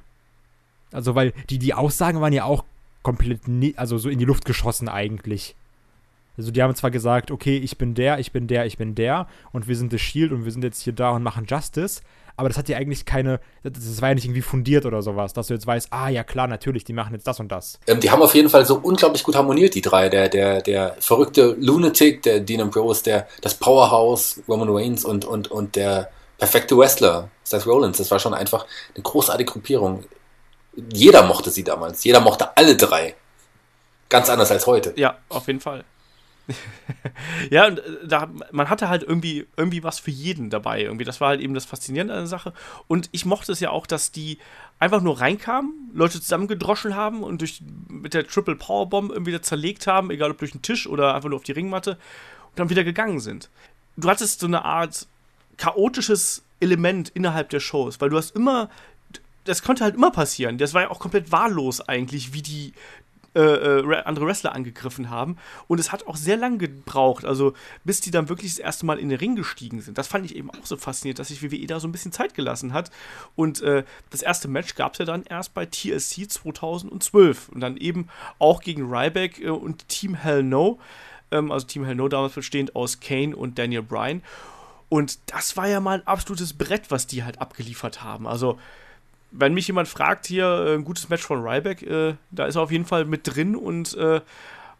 Also, 0.92 1.14
weil 1.14 1.34
die, 1.50 1.60
die 1.60 1.74
Aussagen 1.74 2.22
waren 2.22 2.34
ja 2.34 2.46
auch 2.46 2.64
komplett, 3.04 3.42
also 3.78 3.98
so 3.98 4.10
in 4.10 4.20
die 4.20 4.26
Luft 4.26 4.46
geschossen 4.46 4.90
eigentlich. 4.90 5.56
Also 6.40 6.52
die 6.52 6.64
haben 6.64 6.74
zwar 6.74 6.90
gesagt, 6.90 7.32
okay, 7.32 7.58
ich 7.58 7.78
bin 7.78 7.96
der, 7.96 8.18
ich 8.20 8.32
bin 8.32 8.48
der, 8.48 8.66
ich 8.66 8.78
bin 8.78 8.96
der 8.96 9.28
und 9.52 9.68
wir 9.68 9.76
sind 9.76 9.92
The 9.92 10.00
Shield 10.00 10.32
und 10.32 10.46
wir 10.46 10.54
sind 10.54 10.64
jetzt 10.64 10.82
hier 10.82 10.94
da 10.94 11.10
und 11.10 11.22
machen 11.22 11.46
Justice, 11.46 12.00
aber 12.38 12.48
das 12.48 12.58
hat 12.58 12.70
ja 12.70 12.78
eigentlich 12.78 13.04
keine, 13.04 13.42
das 13.62 14.02
war 14.02 14.08
ja 14.08 14.16
nicht 14.16 14.24
irgendwie 14.24 14.42
fundiert 14.42 14.86
oder 14.86 15.02
sowas, 15.02 15.34
dass 15.34 15.48
du 15.48 15.54
jetzt 15.54 15.68
weißt, 15.68 15.90
ah 15.92 16.08
ja 16.08 16.24
klar, 16.24 16.48
natürlich, 16.48 16.86
die 16.86 16.94
machen 16.94 17.14
jetzt 17.14 17.28
das 17.28 17.42
und 17.42 17.52
das. 17.52 17.78
Ähm, 17.88 18.00
die 18.00 18.10
haben 18.10 18.22
auf 18.22 18.34
jeden 18.36 18.48
Fall 18.48 18.66
so 18.66 18.76
unglaublich 18.76 19.24
gut 19.24 19.36
harmoniert, 19.36 19.76
die 19.76 19.82
drei. 19.82 20.08
Der, 20.08 20.30
der, 20.30 20.62
der 20.62 20.96
verrückte 21.02 21.58
Lunatic, 21.60 22.22
der 22.22 22.40
Dean 22.40 22.62
Ambrose, 22.62 23.04
der, 23.04 23.28
das 23.42 23.56
Powerhouse, 23.56 24.42
Roman 24.48 24.70
Reigns 24.70 25.04
und, 25.04 25.26
und, 25.26 25.52
und 25.52 25.76
der 25.76 26.10
perfekte 26.38 26.78
Wrestler, 26.78 27.30
Seth 27.44 27.68
Rollins. 27.68 27.98
Das 27.98 28.12
war 28.12 28.20
schon 28.20 28.34
einfach 28.34 28.66
eine 28.96 29.04
großartige 29.04 29.52
Gruppierung. 29.52 30.06
Jeder 30.94 31.24
mochte 31.24 31.50
sie 31.50 31.66
damals. 31.66 32.06
Jeder 32.06 32.22
mochte 32.22 32.56
alle 32.56 32.78
drei. 32.78 33.16
Ganz 34.08 34.30
anders 34.30 34.50
als 34.52 34.66
heute. 34.66 34.94
Ja, 34.96 35.18
auf 35.28 35.48
jeden 35.48 35.60
Fall. 35.60 35.84
ja, 37.50 37.68
und 37.68 37.80
äh, 37.80 38.08
da, 38.08 38.30
man 38.52 38.70
hatte 38.70 38.90
halt 38.90 39.04
irgendwie, 39.04 39.48
irgendwie 39.58 39.84
was 39.84 40.00
für 40.00 40.12
jeden 40.12 40.50
dabei. 40.50 40.84
Irgendwie. 40.84 41.06
Das 41.06 41.22
war 41.22 41.30
halt 41.30 41.42
eben 41.42 41.54
das 41.54 41.66
Faszinierende 41.66 42.14
an 42.14 42.22
der 42.22 42.28
Sache. 42.28 42.54
Und 42.88 43.10
ich 43.12 43.26
mochte 43.26 43.52
es 43.52 43.60
ja 43.60 43.70
auch, 43.70 43.88
dass 43.88 44.12
die 44.12 44.38
einfach 44.80 45.02
nur 45.02 45.20
reinkamen, 45.20 45.92
Leute 45.94 46.22
zusammengedroschen 46.22 46.96
haben 46.96 47.24
und 47.24 47.42
durch, 47.42 47.62
mit 47.88 48.14
der 48.14 48.26
Triple 48.28 48.56
Powerbomb 48.56 49.12
irgendwie 49.12 49.32
wieder 49.32 49.42
zerlegt 49.42 49.88
haben, 49.88 50.10
egal 50.10 50.32
ob 50.32 50.38
durch 50.38 50.52
den 50.52 50.62
Tisch 50.62 50.88
oder 50.88 51.16
einfach 51.16 51.30
nur 51.30 51.38
auf 51.38 51.44
die 51.44 51.52
Ringmatte 51.52 51.92
und 51.92 52.60
dann 52.60 52.70
wieder 52.70 52.84
gegangen 52.84 53.20
sind. 53.20 53.50
Du 53.98 54.10
hattest 54.10 54.40
so 54.40 54.48
eine 54.48 54.64
Art 54.64 55.08
chaotisches 55.58 56.44
Element 56.62 57.10
innerhalb 57.10 57.50
der 57.50 57.60
Shows, 57.60 58.00
weil 58.00 58.10
du 58.10 58.18
hast 58.18 58.36
immer 58.36 58.70
das 59.46 59.64
konnte 59.64 59.84
halt 59.84 59.96
immer 59.96 60.12
passieren. 60.12 60.60
Das 60.60 60.74
war 60.76 60.84
ja 60.84 60.92
auch 60.92 61.00
komplett 61.00 61.32
wahllos 61.32 61.82
eigentlich, 61.82 62.34
wie 62.34 62.44
die 62.44 62.74
äh, 63.36 63.42
äh, 63.42 64.02
andere 64.06 64.26
Wrestler 64.26 64.56
angegriffen 64.56 65.10
haben. 65.10 65.38
Und 65.68 65.80
es 65.80 65.92
hat 65.92 66.08
auch 66.08 66.16
sehr 66.16 66.38
lange 66.38 66.58
gebraucht, 66.58 67.26
also 67.26 67.54
bis 67.84 68.02
die 68.02 68.12
dann 68.12 68.28
wirklich 68.30 68.52
das 68.52 68.60
erste 68.60 68.86
Mal 68.86 68.98
in 68.98 69.10
den 69.10 69.20
Ring 69.20 69.36
gestiegen 69.36 69.82
sind. 69.82 69.98
Das 69.98 70.08
fand 70.08 70.26
ich 70.26 70.36
eben 70.36 70.50
auch 70.50 70.66
so 70.66 70.78
faszinierend, 70.78 71.20
dass 71.20 71.28
sich 71.28 71.44
WWE 71.44 71.68
da 71.68 71.80
so 71.80 71.88
ein 71.88 71.92
bisschen 71.92 72.12
Zeit 72.12 72.34
gelassen 72.34 72.74
hat. 72.74 72.90
Und 73.36 73.62
äh, 73.62 73.84
das 74.10 74.22
erste 74.22 74.48
Match 74.48 74.76
gab 74.76 74.94
es 74.94 75.00
ja 75.00 75.06
dann 75.06 75.24
erst 75.24 75.54
bei 75.54 75.66
TLC 75.66 76.30
2012 76.30 77.50
und 77.50 77.62
dann 77.62 77.78
eben 77.78 78.10
auch 78.40 78.62
gegen 78.62 78.92
Ryback 78.92 79.40
äh, 79.40 79.50
und 79.50 79.88
Team 79.88 80.16
Hell 80.16 80.44
No. 80.44 80.80
Ähm, 81.32 81.52
also 81.52 81.68
Team 81.68 81.86
Hell 81.86 81.96
No 81.96 82.08
damals 82.08 82.34
bestehend 82.34 82.76
aus 82.76 83.00
Kane 83.00 83.36
und 83.36 83.60
Daniel 83.60 83.84
Bryan. 83.84 84.24
Und 84.90 85.20
das 85.28 85.56
war 85.56 85.68
ja 85.68 85.80
mal 85.80 86.00
ein 86.00 86.08
absolutes 86.08 86.54
Brett, 86.54 86.90
was 86.90 87.06
die 87.06 87.24
halt 87.24 87.40
abgeliefert 87.40 88.04
haben. 88.04 88.26
Also 88.26 88.58
wenn 89.32 89.54
mich 89.54 89.68
jemand 89.68 89.88
fragt, 89.88 90.28
hier 90.28 90.46
äh, 90.46 90.76
ein 90.76 90.84
gutes 90.84 91.10
Match 91.10 91.24
von 91.24 91.42
Ryback, 91.42 91.84
äh, 91.84 92.16
da 92.32 92.46
ist 92.46 92.56
er 92.56 92.62
auf 92.62 92.72
jeden 92.72 92.86
Fall 92.86 93.06
mit 93.06 93.22
drin 93.24 93.56
und 93.56 93.96
äh, 93.96 94.22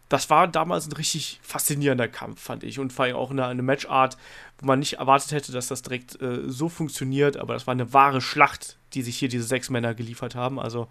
das 0.10 0.30
war 0.32 0.48
damals 0.48 0.88
ein 0.88 0.94
richtig 0.94 1.40
faszinierender 1.44 2.08
Kampf, 2.08 2.42
fand 2.42 2.64
ich. 2.64 2.80
Und 2.80 2.92
vor 2.92 3.06
allem 3.06 3.16
auch 3.16 3.30
eine, 3.30 3.46
eine 3.46 3.62
Matchart, 3.62 4.18
wo 4.58 4.66
man 4.66 4.80
nicht 4.80 4.94
erwartet 4.94 5.32
hätte, 5.32 5.52
dass 5.52 5.68
das 5.68 5.84
direkt 5.84 6.20
äh, 6.20 6.50
so 6.50 6.68
funktioniert. 6.68 7.38
Aber 7.38 7.54
das 7.54 7.68
war 7.68 7.74
eine 7.74 7.94
wahre 7.94 8.20
Schlacht, 8.20 8.78
die 8.94 9.04
sich 9.04 9.18
hier 9.18 9.30
diese 9.30 9.44
sechs 9.44 9.70
Männer 9.70 9.94
geliefert 9.94 10.34
haben. 10.34 10.60
Also 10.60 10.88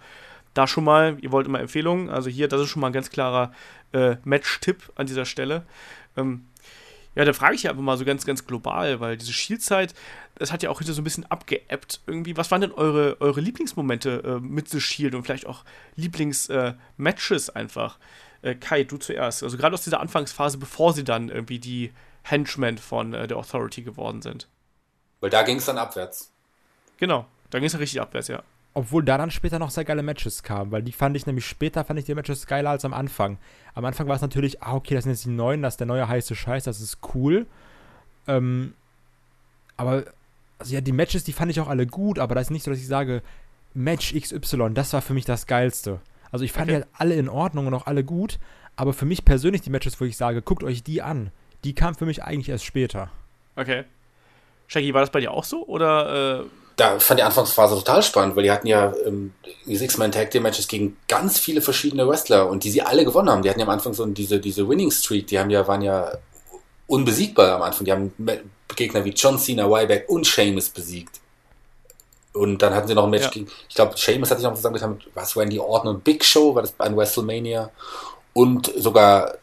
da 0.55 0.69
schon 0.69 0.85
mal, 0.85 1.19
ihr 1.21 1.33
wollt 1.33 1.49
immer 1.49 1.59
Empfehlungen. 1.59 2.11
Also 2.11 2.31
hier, 2.31 2.47
das 2.47 2.61
ist 2.61 2.69
schon 2.69 2.81
mal 2.81 2.87
ein 2.89 2.93
ganz 2.93 3.11
klarer 3.11 3.53
äh, 3.93 4.17
Match-Tipp 4.23 4.93
an 4.95 5.09
dieser 5.09 5.25
Stelle. 5.25 5.65
Ähm, 6.17 6.47
ja, 7.19 7.25
da 7.25 7.33
frage 7.33 7.57
ich 7.57 7.65
ja 7.65 7.73
einfach 7.73 7.83
mal 7.83 7.99
so 7.99 8.05
ganz, 8.05 8.25
ganz 8.25 8.47
global, 8.47 9.01
weil 9.01 9.17
diese 9.17 9.33
Shield-Zeit, 9.33 9.93
das 10.37 10.53
hat 10.53 10.63
ja 10.63 10.71
auch 10.71 10.79
hinter 10.79 10.93
so 10.93 11.01
ein 11.01 11.05
bisschen 11.05 11.29
abgeebbt 11.29 12.01
irgendwie. 12.07 12.37
Was 12.37 12.53
waren 12.53 12.61
denn 12.61 12.71
eure, 12.71 13.21
eure 13.21 13.41
Lieblingsmomente 13.41 14.23
äh, 14.25 14.41
mit 14.41 14.69
The 14.69 14.81
Shield 14.81 15.17
und 15.17 15.25
vielleicht 15.25 15.45
auch 15.45 15.65
Lieblingsmatches 15.97 17.49
äh, 17.49 17.53
einfach? 17.55 17.99
Äh, 18.43 18.55
Kai, 18.55 18.85
du 18.85 18.99
zuerst. 18.99 19.43
Also 19.43 19.57
gerade 19.57 19.75
aus 19.75 19.83
dieser 19.83 19.99
Anfangsphase, 19.99 20.59
bevor 20.59 20.93
sie 20.93 21.03
dann 21.03 21.29
irgendwie 21.29 21.59
die 21.59 21.93
Henchmen 22.23 22.79
von 22.79 23.13
äh, 23.15 23.27
der 23.27 23.39
Authority 23.39 23.83
geworden 23.83 24.23
sind. 24.23 24.47
Weil 25.19 25.31
da 25.31 25.43
ging 25.43 25.57
es 25.57 25.65
dann 25.65 25.77
abwärts. 25.77 26.33
Genau, 26.99 27.27
da 27.51 27.59
ging 27.59 27.67
es 27.67 27.73
dann 27.73 27.81
richtig 27.81 28.01
abwärts, 28.01 28.29
ja. 28.29 28.45
Obwohl 28.79 29.03
da 29.03 29.19
dann 29.19 29.33
später 29.33 29.59
noch 29.59 29.71
sehr 29.71 29.85
geile 29.85 30.05
Matches 30.05 30.45
kamen, 30.45 30.71
weil 30.71 30.85
die 30.85 30.93
fand 30.93 31.17
ich 31.17 31.27
nämlich 31.27 31.45
später, 31.45 31.85
fand 31.85 31.99
ich 31.99 32.05
die 32.07 32.15
Matches 32.15 32.47
geiler 32.47 32.71
als 32.71 32.85
am 32.85 32.95
Anfang. 32.95 33.39
Am 33.75 33.85
Anfang 33.85 34.07
war 34.07 34.15
es 34.15 34.23
natürlich, 34.23 34.63
ah, 34.63 34.77
okay, 34.77 34.95
das 34.95 35.03
sind 35.03 35.15
jetzt 35.15 35.25
die 35.25 35.31
neuen, 35.31 35.63
das 35.63 35.73
ist 35.75 35.81
der 35.81 35.89
neue 35.89 36.07
heiße 36.07 36.37
Scheiß, 36.37 36.63
das 36.63 36.81
ist 36.81 36.99
cool. 37.13 37.47
Ähm, 38.29 38.75
aber, 39.77 40.05
also 40.61 40.73
ja, 40.73 40.81
die 40.81 40.93
Matches, 40.93 41.25
die 41.25 41.33
fand 41.33 41.51
ich 41.51 41.59
auch 41.59 41.67
alle 41.67 41.89
gut, 41.89 42.21
aber 42.21 42.37
das 42.37 42.45
ist 42.45 42.51
nicht 42.53 42.63
so, 42.63 42.71
dass 42.71 42.79
ich 42.79 42.87
sage, 42.87 43.21
Match 43.75 44.15
XY, 44.15 44.71
das 44.75 44.93
war 44.93 45.03
für 45.03 45.13
mich 45.13 45.25
das 45.25 45.49
Geilste. 45.49 45.99
Also 46.31 46.45
ich 46.45 46.53
fand 46.53 46.71
okay. 46.71 46.79
die 46.79 46.85
halt 46.85 46.89
alle 46.93 47.17
in 47.17 47.29
Ordnung 47.29 47.67
und 47.67 47.75
auch 47.75 47.89
alle 47.89 48.05
gut, 48.05 48.39
aber 48.77 48.93
für 48.93 49.07
mich 49.07 49.25
persönlich 49.25 49.63
die 49.63 49.71
Matches, 49.71 50.01
wo 50.01 50.05
ich 50.05 50.17
sage, 50.17 50.41
guckt 50.41 50.63
euch 50.63 50.85
die 50.85 51.03
an, 51.03 51.33
die 51.65 51.75
kamen 51.75 51.97
für 51.97 52.07
mich 52.07 52.23
eigentlich 52.23 52.49
erst 52.49 52.65
später. 52.65 53.11
Okay. 53.57 53.83
Shaggy, 54.69 54.95
war 54.95 55.01
das 55.01 55.11
bei 55.11 55.19
dir 55.19 55.33
auch 55.33 55.43
so? 55.43 55.67
Oder 55.67 56.43
äh 56.43 56.68
da 56.79 56.99
fand 57.01 57.19
die 57.19 57.25
Anfangsphase 57.25 57.75
total 57.75 58.03
spannend, 58.03 58.37
weil 58.37 58.45
die 58.45 58.53
hatten 58.53 58.69
ja 58.69 58.93
ähm, 59.05 59.35
die 59.67 59.77
Six-Man 59.77 60.13
Tag 60.13 60.31
Team 60.31 60.45
Matches 60.45 60.69
gegen 60.69 60.97
ganz 61.09 61.39
viele 61.39 61.61
verschiedene 61.61 62.09
Wrestler 62.09 62.49
und 62.49 62.63
die 62.63 62.71
sie 62.71 62.83
alle 62.83 63.05
gewonnen 63.05 63.29
haben. 63.29 63.43
Die 63.43 63.51
hatten 63.51 63.59
ja 63.59 63.67
am 63.67 63.73
Anfang 63.73 63.95
so 63.95 64.07
diese, 64.07 64.39
diese 64.39 64.69
Winning 64.69 64.93
Streak, 64.93 65.27
die 65.27 65.41
haben 65.41 65.51
ja, 65.51 65.67
waren 65.67 65.83
ja 65.83 66.13
unbesiegbar 66.87 67.57
am 67.57 67.63
Anfang. 67.63 67.85
Die 67.85 67.93
haben 67.93 68.13
Gegner 68.77 69.05
wie 69.05 69.11
John 69.11 69.39
Cena, 69.39 69.67
Ryback 69.67 70.09
und 70.09 70.25
Sheamus 70.25 70.69
besiegt. 70.69 71.21
Und 72.33 72.63
dann 72.63 72.73
hatten 72.73 72.87
sie 72.87 72.95
noch 72.95 73.05
ein 73.05 73.11
Match 73.11 73.25
ja. 73.25 73.31
gegen, 73.31 73.49
ich 73.69 73.75
glaube, 73.75 73.97
Sheamus 73.97 74.31
hat 74.31 74.39
sich 74.39 74.47
noch 74.47 74.55
zusammengetan 74.55 74.93
mit, 74.93 75.09
was, 75.15 75.37
Randy 75.37 75.59
Orton 75.59 75.97
und 75.97 76.05
Big 76.05 76.25
Show, 76.25 76.55
war 76.55 76.63
das 76.63 76.71
bei 76.71 76.95
WrestleMania. 76.95 77.73
Und 78.35 78.73
sogar 78.77 79.35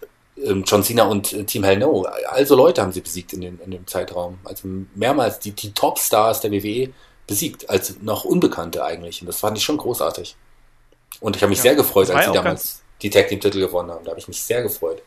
ähm, 0.42 0.64
John 0.66 0.84
Cena 0.84 1.04
und 1.04 1.34
äh, 1.34 1.44
Team 1.44 1.66
Hell 1.66 1.80
No. 1.80 2.06
Also 2.30 2.56
Leute 2.56 2.82
haben 2.82 2.94
sie 2.94 3.02
besiegt 3.02 3.34
in, 3.34 3.42
den, 3.42 3.60
in 3.60 3.72
dem 3.72 3.88
Zeitraum. 3.88 4.38
Also 4.46 4.70
mehrmals 4.96 5.40
die, 5.40 5.52
die 5.52 5.74
Top-Stars 5.74 6.40
der 6.40 6.54
WWE 6.54 6.94
besiegt, 7.28 7.70
als 7.70 8.02
noch 8.02 8.26
Unbekannte 8.26 8.84
eigentlich. 8.84 9.22
Und 9.22 9.28
das 9.28 9.40
fand 9.40 9.58
ich 9.58 9.64
schon 9.64 9.78
großartig. 9.78 10.36
Und 11.20 11.36
ich 11.36 11.42
habe 11.42 11.50
mich 11.50 11.60
ja, 11.60 11.64
sehr 11.64 11.76
gefreut, 11.76 12.10
als 12.10 12.26
sie 12.26 12.34
damals 12.34 12.84
die 13.02 13.10
Tag 13.10 13.28
Team 13.28 13.40
Titel 13.40 13.60
gewonnen 13.60 13.92
haben. 13.92 14.04
Da 14.04 14.12
habe 14.12 14.20
ich 14.20 14.28
mich 14.28 14.42
sehr 14.42 14.62
gefreut. 14.62 15.02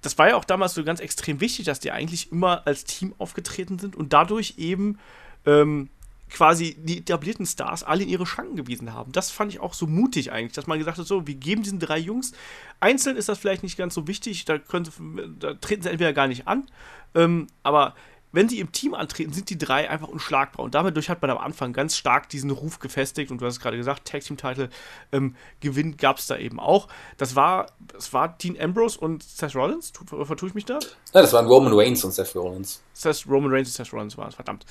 Das 0.00 0.16
war 0.16 0.28
ja 0.28 0.36
auch 0.36 0.44
damals 0.44 0.74
so 0.74 0.84
ganz 0.84 1.00
extrem 1.00 1.40
wichtig, 1.40 1.66
dass 1.66 1.80
die 1.80 1.90
eigentlich 1.90 2.30
immer 2.30 2.66
als 2.66 2.84
Team 2.84 3.14
aufgetreten 3.18 3.78
sind 3.78 3.96
und 3.96 4.12
dadurch 4.12 4.54
eben 4.56 4.98
ähm, 5.44 5.90
quasi 6.30 6.76
die 6.78 6.98
etablierten 6.98 7.46
Stars 7.46 7.82
alle 7.82 8.02
in 8.02 8.08
ihre 8.08 8.26
Schranken 8.26 8.56
gewiesen 8.56 8.92
haben. 8.92 9.12
Das 9.12 9.30
fand 9.30 9.52
ich 9.52 9.60
auch 9.60 9.74
so 9.74 9.86
mutig 9.86 10.30
eigentlich, 10.30 10.52
dass 10.52 10.66
man 10.66 10.78
gesagt 10.78 10.98
hat, 10.98 11.06
so, 11.06 11.26
wir 11.26 11.34
geben 11.34 11.62
diesen 11.62 11.78
drei 11.78 11.98
Jungs. 11.98 12.32
Einzeln 12.80 13.16
ist 13.16 13.28
das 13.28 13.38
vielleicht 13.38 13.62
nicht 13.62 13.78
ganz 13.78 13.94
so 13.94 14.06
wichtig, 14.06 14.44
da, 14.44 14.58
können 14.58 14.84
sie, 14.84 14.92
da 15.38 15.54
treten 15.54 15.82
sie 15.82 15.90
entweder 15.90 16.12
gar 16.12 16.28
nicht 16.28 16.46
an, 16.46 16.70
ähm, 17.14 17.48
aber 17.62 17.94
wenn 18.32 18.48
sie 18.48 18.60
im 18.60 18.72
Team 18.72 18.94
antreten, 18.94 19.32
sind 19.32 19.48
die 19.48 19.56
drei 19.56 19.88
einfach 19.88 20.08
unschlagbar. 20.08 20.64
Und 20.64 20.74
damit 20.74 20.96
hat 21.08 21.22
man 21.22 21.30
am 21.30 21.38
Anfang 21.38 21.72
ganz 21.72 21.96
stark 21.96 22.28
diesen 22.28 22.50
Ruf 22.50 22.78
gefestigt. 22.78 23.30
Und 23.30 23.40
du 23.40 23.46
hast 23.46 23.54
es 23.54 23.60
gerade 23.60 23.76
gesagt, 23.76 24.06
Tag 24.06 24.22
Team 24.22 24.36
Title 24.36 24.68
ähm, 25.12 25.34
Gewinn 25.60 25.96
gab 25.96 26.18
es 26.18 26.26
da 26.26 26.36
eben 26.36 26.60
auch. 26.60 26.88
Das 27.16 27.36
war, 27.36 27.66
das 27.78 28.12
war 28.12 28.36
Dean 28.36 28.60
Ambrose 28.60 28.98
und 28.98 29.22
Seth 29.22 29.54
Rollins. 29.54 29.92
Vertue 30.06 30.48
ich 30.48 30.54
mich 30.54 30.66
da? 30.66 30.74
Nein, 30.74 31.22
das 31.22 31.32
waren 31.32 31.46
Roman 31.46 31.72
Reigns 31.72 32.04
und 32.04 32.12
Seth 32.12 32.34
Rollins. 32.36 32.82
Seth, 32.92 33.26
Roman 33.26 33.50
Reigns 33.50 33.68
und 33.68 33.74
Seth 33.74 33.92
Rollins 33.92 34.18
waren 34.18 34.28
es, 34.28 34.34
verdammt. 34.34 34.66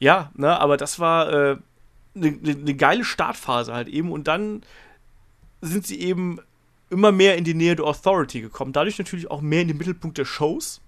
Ja, 0.00 0.32
ne, 0.34 0.58
aber 0.60 0.76
das 0.76 0.98
war 0.98 1.28
eine 1.28 1.50
äh, 1.50 1.56
ne, 2.14 2.32
ne, 2.32 2.54
ne 2.56 2.74
geile 2.74 3.04
Startphase 3.04 3.72
halt 3.72 3.88
eben. 3.88 4.10
Und 4.10 4.26
dann 4.26 4.62
sind 5.60 5.86
sie 5.86 6.00
eben 6.00 6.40
immer 6.90 7.12
mehr 7.12 7.36
in 7.36 7.44
die 7.44 7.54
Nähe 7.54 7.76
der 7.76 7.86
Authority 7.86 8.40
gekommen. 8.40 8.72
Dadurch 8.72 8.98
natürlich 8.98 9.30
auch 9.30 9.40
mehr 9.40 9.62
in 9.62 9.68
den 9.68 9.76
Mittelpunkt 9.76 10.18
der 10.18 10.24
Shows. 10.24 10.80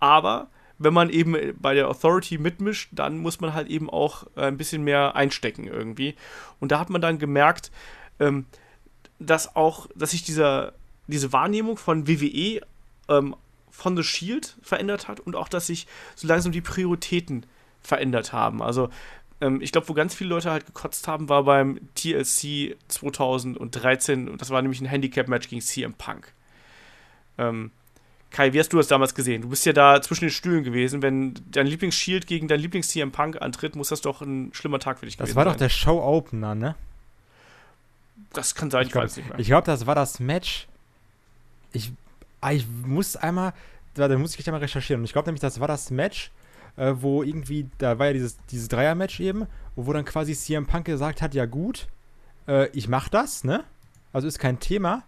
Aber 0.00 0.48
wenn 0.78 0.94
man 0.94 1.10
eben 1.10 1.36
bei 1.60 1.74
der 1.74 1.88
Authority 1.88 2.38
mitmischt, 2.38 2.90
dann 2.92 3.18
muss 3.18 3.40
man 3.40 3.54
halt 3.54 3.68
eben 3.68 3.90
auch 3.90 4.26
äh, 4.36 4.42
ein 4.42 4.56
bisschen 4.56 4.82
mehr 4.84 5.16
einstecken 5.16 5.66
irgendwie. 5.66 6.14
Und 6.60 6.72
da 6.72 6.78
hat 6.78 6.90
man 6.90 7.00
dann 7.00 7.18
gemerkt, 7.18 7.70
ähm, 8.20 8.46
dass 9.18 9.56
auch, 9.56 9.88
dass 9.94 10.12
sich 10.12 10.22
dieser, 10.22 10.72
diese 11.06 11.32
Wahrnehmung 11.32 11.76
von 11.76 12.06
WWE 12.06 12.60
ähm, 13.08 13.36
von 13.70 13.96
The 13.96 14.02
Shield 14.02 14.56
verändert 14.62 15.08
hat 15.08 15.20
und 15.20 15.36
auch, 15.36 15.48
dass 15.48 15.66
sich 15.66 15.86
so 16.14 16.26
langsam 16.26 16.52
die 16.52 16.60
Prioritäten 16.60 17.46
verändert 17.80 18.32
haben. 18.32 18.62
Also 18.62 18.90
ähm, 19.40 19.60
ich 19.60 19.72
glaube, 19.72 19.88
wo 19.88 19.94
ganz 19.94 20.14
viele 20.14 20.30
Leute 20.30 20.50
halt 20.50 20.66
gekotzt 20.66 21.08
haben, 21.08 21.28
war 21.28 21.44
beim 21.44 21.80
TLC 21.94 22.76
2013 22.88 24.28
und 24.28 24.40
das 24.40 24.50
war 24.50 24.62
nämlich 24.62 24.80
ein 24.80 24.86
Handicap-Match 24.86 25.48
gegen 25.48 25.62
CM 25.62 25.94
Punk. 25.94 26.32
Ähm, 27.38 27.70
Kai, 28.30 28.52
wie 28.52 28.60
hast 28.60 28.72
du 28.72 28.76
das 28.76 28.88
damals 28.88 29.14
gesehen? 29.14 29.42
Du 29.42 29.48
bist 29.48 29.64
ja 29.64 29.72
da 29.72 30.02
zwischen 30.02 30.26
den 30.26 30.30
Stühlen 30.30 30.62
gewesen. 30.62 31.00
Wenn 31.00 31.34
dein 31.50 31.66
Lieblingsshield 31.66 32.26
gegen 32.26 32.46
dein 32.46 32.60
Lieblings-CM 32.60 33.10
Punk 33.10 33.40
antritt, 33.40 33.74
muss 33.74 33.88
das 33.88 34.02
doch 34.02 34.20
ein 34.20 34.50
schlimmer 34.52 34.78
Tag 34.78 34.98
für 34.98 35.06
dich 35.06 35.16
das 35.16 35.28
gewesen 35.28 35.34
sein. 35.34 35.44
Das 35.44 35.46
war 35.46 35.52
doch 35.52 35.58
der 35.58 35.68
Show-Opener, 35.70 36.54
ne? 36.54 36.74
Das 38.32 38.54
kann 38.54 38.70
sein, 38.70 38.82
ich, 38.82 38.88
ich 38.88 38.92
glaub, 38.92 39.04
weiß 39.04 39.16
nicht 39.16 39.28
mehr. 39.28 39.38
Ich 39.38 39.46
glaube, 39.46 39.64
das 39.66 39.86
war 39.86 39.94
das 39.94 40.20
Match. 40.20 40.68
Ich, 41.72 41.92
ah, 42.42 42.52
ich 42.52 42.66
muss 42.84 43.16
einmal, 43.16 43.54
da, 43.94 44.08
da 44.08 44.18
muss 44.18 44.38
ich 44.38 44.46
einmal 44.46 44.60
recherchieren. 44.60 45.00
Und 45.00 45.06
ich 45.06 45.12
glaube 45.12 45.28
nämlich, 45.28 45.40
das 45.40 45.58
war 45.60 45.68
das 45.68 45.90
Match, 45.90 46.30
äh, 46.76 46.92
wo 46.96 47.22
irgendwie, 47.22 47.66
da 47.78 47.98
war 47.98 48.08
ja 48.08 48.12
dieses, 48.12 48.36
dieses 48.50 48.68
Dreier-Match 48.68 49.20
eben, 49.20 49.46
wo 49.74 49.90
dann 49.92 50.04
quasi 50.04 50.34
CM 50.34 50.66
Punk 50.66 50.84
gesagt 50.84 51.22
hat, 51.22 51.34
ja 51.34 51.46
gut, 51.46 51.88
äh, 52.46 52.68
ich 52.68 52.88
mach 52.88 53.08
das, 53.08 53.42
ne? 53.42 53.64
Also 54.12 54.28
ist 54.28 54.38
kein 54.38 54.60
Thema 54.60 55.04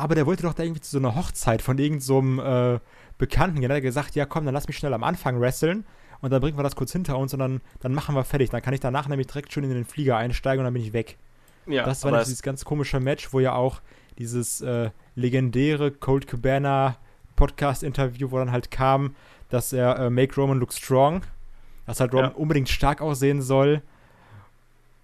aber 0.00 0.14
der 0.14 0.26
wollte 0.26 0.42
doch 0.42 0.54
da 0.54 0.62
irgendwie 0.62 0.80
zu 0.80 0.90
so 0.90 0.98
einer 0.98 1.14
Hochzeit 1.14 1.62
von 1.62 1.78
irgendeinem 1.78 2.38
so 2.38 2.42
äh, 2.42 2.78
Bekannten. 3.18 3.60
Dann 3.60 3.70
hat 3.70 3.76
er 3.76 3.80
gesagt, 3.80 4.14
ja 4.14 4.26
komm, 4.26 4.44
dann 4.44 4.54
lass 4.54 4.66
mich 4.66 4.76
schnell 4.76 4.94
am 4.94 5.04
Anfang 5.04 5.40
wresteln 5.40 5.84
und 6.20 6.30
dann 6.30 6.40
bringen 6.40 6.58
wir 6.58 6.62
das 6.62 6.76
kurz 6.76 6.92
hinter 6.92 7.18
uns 7.18 7.32
und 7.32 7.38
dann, 7.38 7.60
dann 7.80 7.92
machen 7.92 8.14
wir 8.14 8.24
fertig. 8.24 8.50
Dann 8.50 8.62
kann 8.62 8.74
ich 8.74 8.80
danach 8.80 9.08
nämlich 9.08 9.26
direkt 9.26 9.52
schon 9.52 9.64
in 9.64 9.70
den 9.70 9.84
Flieger 9.84 10.16
einsteigen 10.16 10.60
und 10.60 10.64
dann 10.64 10.74
bin 10.74 10.82
ich 10.82 10.92
weg. 10.92 11.16
Ja, 11.66 11.84
das 11.84 12.04
war 12.04 12.18
dieses 12.18 12.42
ganz 12.42 12.64
komische 12.64 13.00
Match, 13.00 13.32
wo 13.32 13.40
ja 13.40 13.54
auch 13.54 13.80
dieses 14.18 14.60
äh, 14.60 14.90
legendäre 15.14 15.90
Cold 15.90 16.26
Cabana 16.26 16.96
Podcast-Interview, 17.36 18.30
wo 18.30 18.38
dann 18.38 18.52
halt 18.52 18.70
kam, 18.70 19.14
dass 19.48 19.72
er 19.72 19.98
äh, 19.98 20.10
Make 20.10 20.34
Roman 20.36 20.58
Look 20.58 20.72
Strong, 20.72 21.22
dass 21.86 22.00
halt 22.00 22.12
Roman 22.12 22.30
ja. 22.30 22.36
unbedingt 22.36 22.68
stark 22.68 23.00
aussehen 23.00 23.40
soll. 23.42 23.82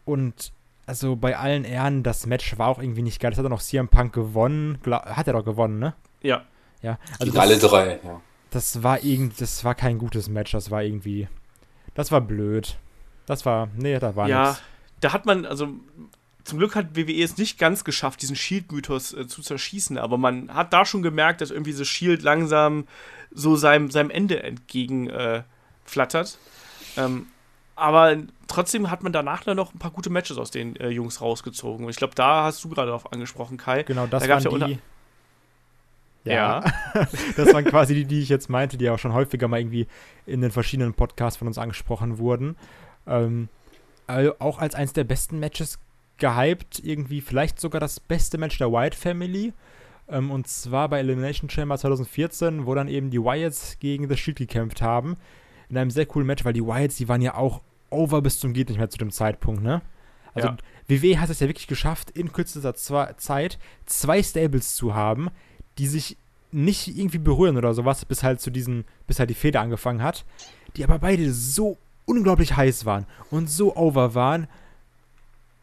Und 0.05 0.53
also 0.87 1.17
bei 1.17 1.37
allen 1.37 1.65
Ehren, 1.65 2.03
das 2.03 2.27
Match 2.27 2.59
war 2.59 2.69
auch 2.69 2.79
irgendwie 2.79 3.03
nicht 3.03 3.21
geil. 3.21 3.31
Das 3.33 3.39
hat 3.39 3.45
dann 3.45 3.53
auch 3.53 3.63
CM 3.63 3.89
Punk 3.89 4.13
gewonnen. 4.13 4.79
Hat 4.87 5.27
er 5.27 5.33
doch 5.33 5.45
gewonnen, 5.45 5.79
ne? 5.79 5.95
Ja. 6.23 6.45
Ja, 6.83 6.99
Also 7.19 7.33
das, 7.33 7.43
alle 7.43 7.59
drei, 7.59 8.01
ja. 8.05 8.21
das 8.51 8.83
war 8.83 9.03
irgend, 9.03 9.41
das 9.41 9.65
war 9.65 9.75
kein 9.75 9.99
gutes 9.99 10.29
Match, 10.29 10.53
das 10.53 10.71
war 10.71 10.83
irgendwie, 10.83 11.27
das 11.95 12.13
war 12.13 12.21
blöd. 12.21 12.77
Das 13.27 13.45
war, 13.45 13.69
nee, 13.77 13.99
da 13.99 14.15
war 14.15 14.29
ja, 14.29 14.49
nichts. 14.49 14.63
da 15.01 15.13
hat 15.13 15.27
man, 15.27 15.47
also 15.47 15.69
zum 16.45 16.59
Glück 16.59 16.77
hat 16.77 16.95
WWE 16.95 17.23
es 17.23 17.39
nicht 17.39 17.59
ganz 17.59 17.83
geschafft, 17.83 18.23
diesen 18.23 18.37
Shield-Mythos 18.37 19.15
äh, 19.15 19.27
zu 19.27 19.43
zerschießen, 19.43 19.99
aber 19.99 20.17
man 20.17 20.55
hat 20.55 20.73
da 20.73 20.85
schon 20.85 21.03
gemerkt, 21.03 21.41
dass 21.41 21.51
irgendwie 21.51 21.73
das 21.75 21.89
Shield 21.89 22.23
langsam 22.23 22.87
so 23.33 23.57
seinem, 23.57 23.91
seinem 23.91 24.11
Ende 24.11 24.43
entgegen 24.43 25.11
äh, 25.11 25.43
flattert. 25.85 26.39
Ähm, 26.97 27.27
aber 27.77 28.17
trotzdem 28.49 28.91
hat 28.91 29.03
man 29.03 29.13
danach 29.13 29.45
dann 29.45 29.57
noch 29.57 29.75
ein 29.75 29.79
paar 29.79 29.91
gute 29.91 30.11
Matches 30.11 30.39
aus 30.39 30.51
den 30.51 30.77
äh, 30.77 30.89
Jungs 30.89 31.21
rausgezogen. 31.21 31.85
Und 31.85 31.91
ich 31.91 31.97
glaube, 31.97 32.15
da 32.15 32.45
hast 32.45 32.65
du 32.65 32.71
gerade 32.71 32.89
darauf 32.89 33.13
angesprochen, 33.13 33.59
Kai. 33.59 33.83
Genau, 33.83 34.07
das 34.07 34.25
da 34.25 34.29
waren 34.31 34.61
ja 34.61 34.67
die. 34.67 34.79
Ja. 36.25 36.65
das 37.37 37.53
waren 37.53 37.65
quasi 37.65 37.95
die, 37.95 38.05
die 38.05 38.21
ich 38.21 38.29
jetzt 38.29 38.49
meinte, 38.51 38.77
die 38.77 38.91
auch 38.91 38.99
schon 38.99 39.13
häufiger 39.13 39.47
mal 39.47 39.61
irgendwie 39.61 39.87
in 40.25 40.41
den 40.41 40.51
verschiedenen 40.51 40.95
Podcasts 40.95 41.39
von 41.39 41.47
uns 41.47 41.59
angesprochen 41.59 42.19
wurden. 42.19 42.57
Ähm, 43.07 43.49
also 44.07 44.33
auch 44.39 44.59
als 44.59 44.75
eins 44.75 44.93
der 44.93 45.05
besten 45.05 45.39
Matches 45.39 45.79
gehypt, 46.19 46.81
irgendwie 46.83 47.21
vielleicht 47.21 47.61
sogar 47.61 47.81
das 47.81 48.01
beste 48.01 48.39
Match 48.39 48.59
der 48.59 48.73
Wyatt 48.73 48.95
Family. 48.95 49.53
Ähm, 50.09 50.31
und 50.31 50.49
zwar 50.49 50.89
bei 50.89 51.01
Elimination 51.01 51.51
Chamber 51.51 51.77
2014, 51.77 52.67
wo 52.67 52.75
dann 52.75 52.89
eben 52.89 53.11
die 53.11 53.23
Wyatts 53.23 53.79
gegen 53.79 54.09
The 54.09 54.17
Shield 54.17 54.39
gekämpft 54.39 54.83
haben. 54.83 55.17
In 55.69 55.79
einem 55.79 55.91
sehr 55.91 56.07
coolen 56.07 56.27
Match, 56.27 56.45
weil 56.45 56.53
die 56.53 56.65
Wyatts, 56.65 56.97
die 56.97 57.09
waren 57.09 57.23
ja 57.23 57.35
auch 57.35 57.61
over 57.91 58.23
bis 58.23 58.41
zum 58.41 58.53
geht 58.53 58.69
nicht 58.69 58.79
mehr 58.79 58.91
zu 58.91 58.99
dem 58.99 59.11
Zeitpunkt, 59.11 59.63
ne? 59.63 59.83
Also 60.35 60.49
Ja. 60.49 60.57
WWE 60.89 61.21
hat 61.21 61.31
es 61.31 61.41
ja 61.41 61.49
wirklich 61.49 61.67
geschafft, 61.67 62.11
in 62.11 62.33
kürzester 62.33 62.75
Zeit 62.75 63.59
zwei 63.87 64.23
Stables 64.23 64.77
zu 64.77 64.95
haben, 64.95 65.31
die 65.79 65.87
sich 65.89 66.17
nicht 66.53 66.89
irgendwie 66.97 67.19
berühren 67.19 67.57
oder 67.57 67.75
sowas, 67.75 68.05
bis 68.05 68.23
halt 68.23 68.41
zu 68.41 68.51
diesen, 68.51 68.85
bis 69.07 69.19
halt 69.19 69.31
die 69.31 69.35
Feder 69.35 69.61
angefangen 69.61 70.03
hat, 70.03 70.25
die 70.77 70.85
aber 70.85 70.99
beide 70.99 71.33
so 71.33 71.77
unglaublich 72.05 72.57
heiß 72.57 72.85
waren 72.85 73.07
und 73.31 73.51
so 73.51 73.77
over 73.77 74.15
waren. 74.15 74.47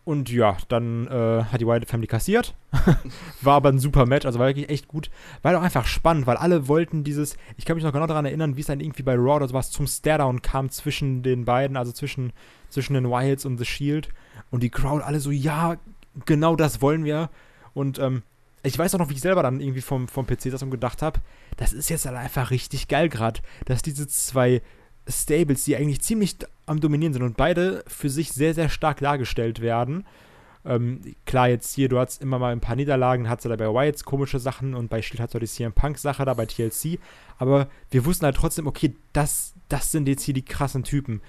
Und 0.05 0.29
ja, 0.29 0.57
dann 0.67 1.07
äh, 1.07 1.43
hat 1.45 1.61
die 1.61 1.65
Wyatt 1.65 1.85
Family 1.85 2.07
kassiert. 2.07 2.55
war 3.41 3.55
aber 3.55 3.69
ein 3.69 3.79
super 3.79 4.05
Match, 4.05 4.25
also 4.25 4.37
war 4.37 4.47
wirklich 4.47 4.69
echt 4.69 4.89
gut. 4.89 5.09
War 5.43 5.53
doch 5.53 5.61
einfach 5.61 5.85
spannend, 5.85 6.27
weil 6.27 6.35
alle 6.35 6.67
wollten 6.67 7.05
dieses, 7.05 7.37
ich 7.55 7.63
kann 7.63 7.75
mich 7.75 7.85
noch 7.85 7.93
genau 7.93 8.07
daran 8.07 8.25
erinnern, 8.25 8.57
wie 8.57 8.61
es 8.61 8.67
dann 8.67 8.81
irgendwie 8.81 9.03
bei 9.03 9.15
Raw 9.15 9.37
oder 9.37 9.47
sowas 9.47 9.71
zum 9.71 9.87
Staredown 9.87 10.41
kam 10.41 10.69
zwischen 10.69 11.23
den 11.23 11.45
beiden, 11.45 11.77
also 11.77 11.93
zwischen, 11.93 12.33
zwischen 12.69 12.95
den 12.95 13.09
Wyatts 13.09 13.45
und 13.45 13.57
The 13.57 13.65
Shield. 13.65 14.09
Und 14.51 14.61
die 14.61 14.69
Crowd 14.69 15.03
alle 15.05 15.21
so, 15.21 15.31
ja, 15.31 15.77
genau 16.25 16.57
das 16.57 16.81
wollen 16.81 17.05
wir. 17.05 17.29
Und 17.73 17.97
ähm, 17.97 18.23
ich 18.63 18.77
weiß 18.77 18.95
auch 18.95 18.99
noch, 18.99 19.09
wie 19.09 19.13
ich 19.13 19.21
selber 19.21 19.41
dann 19.41 19.61
irgendwie 19.61 19.81
vom, 19.81 20.09
vom 20.09 20.27
PC 20.27 20.51
das 20.51 20.63
und 20.63 20.71
gedacht 20.71 21.01
habe, 21.01 21.21
das 21.55 21.71
ist 21.71 21.89
jetzt 21.89 22.05
halt 22.05 22.17
einfach 22.17 22.51
richtig 22.51 22.89
geil 22.89 23.07
gerade, 23.07 23.39
dass 23.65 23.81
diese 23.81 24.07
zwei 24.07 24.61
Stables, 25.07 25.63
die 25.63 25.75
eigentlich 25.75 26.01
ziemlich 26.01 26.37
am 26.65 26.79
Dominieren 26.79 27.13
sind 27.13 27.23
und 27.23 27.37
beide 27.37 27.83
für 27.87 28.09
sich 28.09 28.31
sehr, 28.31 28.53
sehr 28.53 28.69
stark 28.69 28.99
dargestellt 28.99 29.61
werden. 29.61 30.05
Ähm, 30.65 31.01
klar, 31.25 31.49
jetzt 31.49 31.75
hier, 31.75 31.89
du 31.89 31.99
hattest 31.99 32.21
immer 32.21 32.39
mal 32.39 32.53
ein 32.53 32.61
paar 32.61 32.75
Niederlagen, 32.75 33.29
hattest 33.29 33.45
du 33.45 33.49
da 33.49 33.55
bei 33.57 33.67
Wyatts 33.67 34.05
komische 34.05 34.39
Sachen 34.39 34.73
und 34.75 34.89
bei 34.89 35.01
Shield 35.01 35.19
hattest 35.19 35.35
du 35.35 35.39
die 35.39 35.47
CM 35.47 35.73
Punk-Sache 35.73 36.23
da 36.23 36.33
bei 36.33 36.45
TLC. 36.45 36.99
Aber 37.37 37.67
wir 37.91 38.05
wussten 38.05 38.25
halt 38.25 38.37
trotzdem, 38.37 38.67
okay, 38.67 38.95
das, 39.11 39.53
das 39.67 39.91
sind 39.91 40.07
jetzt 40.07 40.23
hier 40.23 40.33
die 40.33 40.45
krassen 40.45 40.83
Typen. 40.83 41.21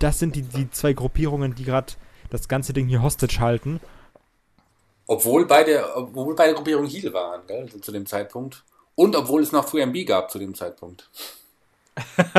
Das 0.00 0.18
sind 0.18 0.34
die, 0.34 0.42
die 0.42 0.70
zwei 0.70 0.94
Gruppierungen, 0.94 1.54
die 1.54 1.64
gerade 1.64 1.92
das 2.30 2.48
ganze 2.48 2.72
Ding 2.72 2.88
hier 2.88 3.02
hostage 3.02 3.38
halten. 3.38 3.80
Obwohl 5.06 5.46
beide, 5.46 5.94
obwohl 5.94 6.34
beide 6.34 6.54
Gruppierungen 6.54 6.90
Heal 6.90 7.12
waren, 7.12 7.42
gell, 7.46 7.68
zu 7.80 7.92
dem 7.92 8.06
Zeitpunkt. 8.06 8.64
Und 8.96 9.14
obwohl 9.14 9.42
es 9.42 9.52
noch 9.52 9.68
3MB 9.68 10.06
gab 10.06 10.30
zu 10.30 10.40
dem 10.40 10.54
Zeitpunkt. 10.54 11.08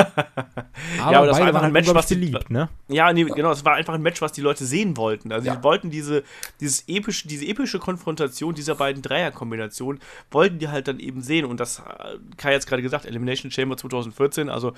Aber, 1.01 1.17
aber 1.17 1.27
das 1.27 1.39
war 1.39 1.47
einfach 1.47 1.63
ein 1.63 1.71
Match, 1.71 1.91
was 1.93 2.05
die- 2.07 2.15
beliebt, 2.15 2.49
ne? 2.49 2.69
Ja, 2.87 3.11
nee, 3.11 3.23
genau, 3.23 3.51
es 3.51 3.65
war 3.65 3.73
einfach 3.75 3.93
ein 3.95 4.01
Match, 4.01 4.21
was 4.21 4.31
die 4.31 4.41
Leute 4.41 4.65
sehen 4.65 4.95
wollten. 4.97 5.31
Also 5.31 5.47
Ja. 5.47 5.55
die 5.55 5.63
wollten 5.63 5.89
diese, 5.89 6.23
dieses 6.59 6.83
epische, 6.87 7.27
diese 7.27 7.45
epische 7.45 7.79
Konfrontation 7.79 8.53
dieser 8.53 8.75
beiden 8.75 9.01
Dreierkombinationen, 9.01 10.01
wollten 10.31 10.59
die 10.59 10.67
halt 10.69 10.87
dann 10.87 10.99
eben 10.99 11.21
sehen. 11.21 11.45
Und 11.45 11.59
das, 11.59 11.79
äh, 11.79 12.17
Kai 12.37 12.53
hat 12.53 12.59
es 12.59 12.67
gerade 12.67 12.81
gesagt, 12.81 13.05
Elimination 13.05 13.51
Chamber 13.51 13.75
2014, 13.77 14.49
also 14.49 14.73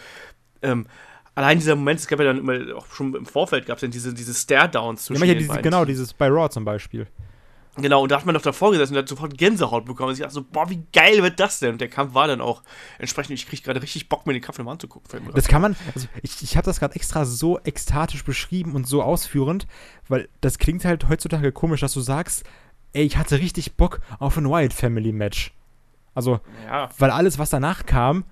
ähm, 0.61 0.87
allein 1.35 1.57
dieser 1.59 1.75
Moment, 1.75 1.99
es 1.99 2.07
gab 2.07 2.19
ja 2.19 2.25
dann 2.25 2.37
immer, 2.37 2.75
auch 2.77 2.85
schon 2.93 3.13
im 3.15 3.25
Vorfeld 3.25 3.65
gab 3.65 3.77
es 3.77 3.81
dann 3.81 3.91
diese, 3.91 4.13
diese 4.13 4.33
Stare-Downs 4.33 5.01
Ja, 5.01 5.07
zwischen 5.07 5.19
manche 5.19 5.33
den 5.35 5.39
diese, 5.39 5.49
beiden 5.49 5.63
genau, 5.63 5.85
dieses 5.85 6.13
bei 6.13 6.27
Raw 6.27 6.49
zum 6.49 6.63
Beispiel. 6.65 7.07
Genau, 7.81 8.03
und 8.03 8.11
da 8.11 8.17
hat 8.17 8.25
man 8.25 8.35
doch 8.35 8.41
davor 8.41 8.71
gesessen 8.71 8.93
und 8.93 8.99
hat 8.99 9.09
sofort 9.09 9.37
Gänsehaut 9.37 9.85
bekommen. 9.85 10.09
Und 10.09 10.15
ich 10.15 10.21
dachte 10.21 10.33
so, 10.33 10.43
boah, 10.43 10.69
wie 10.69 10.83
geil 10.93 11.21
wird 11.23 11.39
das 11.39 11.59
denn? 11.59 11.73
Und 11.73 11.81
der 11.81 11.89
Kampf 11.89 12.13
war 12.13 12.27
dann 12.27 12.41
auch 12.41 12.63
entsprechend, 12.97 13.33
ich 13.33 13.47
kriege 13.47 13.61
gerade 13.61 13.81
richtig 13.81 14.09
Bock, 14.09 14.25
mir 14.25 14.33
den 14.33 14.41
Kampf 14.41 14.57
nochmal 14.57 14.73
anzugucken. 14.73 15.31
Das 15.33 15.47
kann 15.47 15.61
man, 15.61 15.75
also 15.93 16.07
ich, 16.21 16.41
ich 16.41 16.57
habe 16.57 16.65
das 16.65 16.79
gerade 16.79 16.95
extra 16.95 17.25
so 17.25 17.59
ekstatisch 17.59 18.23
beschrieben 18.23 18.75
und 18.75 18.87
so 18.87 19.03
ausführend, 19.03 19.67
weil 20.07 20.29
das 20.41 20.57
klingt 20.57 20.85
halt 20.85 21.09
heutzutage 21.09 21.51
komisch, 21.51 21.81
dass 21.81 21.93
du 21.93 22.01
sagst, 22.01 22.43
ey, 22.93 23.03
ich 23.03 23.17
hatte 23.17 23.39
richtig 23.39 23.75
Bock 23.75 24.01
auf 24.19 24.37
ein 24.37 24.49
Wyatt 24.49 24.73
Family 24.73 25.11
Match. 25.11 25.53
Also. 26.13 26.39
Ja, 26.65 26.89
weil 26.97 27.11
alles, 27.11 27.39
was 27.39 27.49
danach 27.49 27.85
kam, 27.85 28.25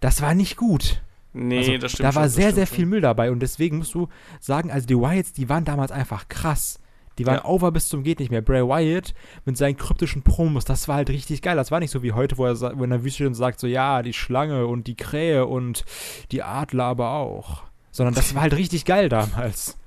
das 0.00 0.22
war 0.22 0.34
nicht 0.34 0.56
gut. 0.56 1.02
nee, 1.32 1.58
Also, 1.58 1.78
das 1.78 1.92
stimmt 1.92 2.08
da 2.08 2.14
war 2.14 2.24
schon, 2.24 2.32
sehr, 2.32 2.52
sehr 2.54 2.66
viel 2.66 2.86
Müll 2.86 3.00
dabei 3.00 3.30
und 3.30 3.40
deswegen 3.40 3.78
musst 3.78 3.94
du 3.94 4.08
sagen, 4.40 4.70
also 4.70 4.86
die 4.86 4.96
Wyatts, 4.96 5.32
die 5.32 5.48
waren 5.48 5.64
damals 5.64 5.92
einfach 5.92 6.28
krass. 6.28 6.78
Die 7.18 7.26
waren 7.26 7.36
Ja. 7.36 7.44
over 7.44 7.70
bis 7.72 7.88
zum 7.88 8.02
geht 8.02 8.18
nicht 8.20 8.30
mehr. 8.30 8.42
Bray 8.42 8.62
Wyatt 8.62 9.14
mit 9.44 9.56
seinen 9.56 9.76
kryptischen 9.76 10.22
Promos, 10.22 10.64
das 10.64 10.88
war 10.88 10.96
halt 10.96 11.10
richtig 11.10 11.42
geil. 11.42 11.56
Das 11.56 11.70
war 11.70 11.80
nicht 11.80 11.90
so 11.90 12.02
wie 12.02 12.12
heute, 12.12 12.38
wo 12.38 12.46
er, 12.46 12.56
sa- 12.56 12.72
wenn 12.74 12.90
er 12.90 13.04
wüstet 13.04 13.26
und 13.26 13.34
sagt 13.34 13.60
so, 13.60 13.66
ja, 13.66 14.02
die 14.02 14.12
Schlange 14.12 14.66
und 14.66 14.86
die 14.86 14.96
Krähe 14.96 15.46
und 15.46 15.84
die 16.32 16.42
Adler 16.42 16.84
aber 16.84 17.10
auch. 17.10 17.62
Sondern 17.92 18.14
das 18.14 18.34
war 18.34 18.42
halt 18.42 18.54
richtig 18.56 18.84
geil 18.84 19.08
damals. 19.08 19.78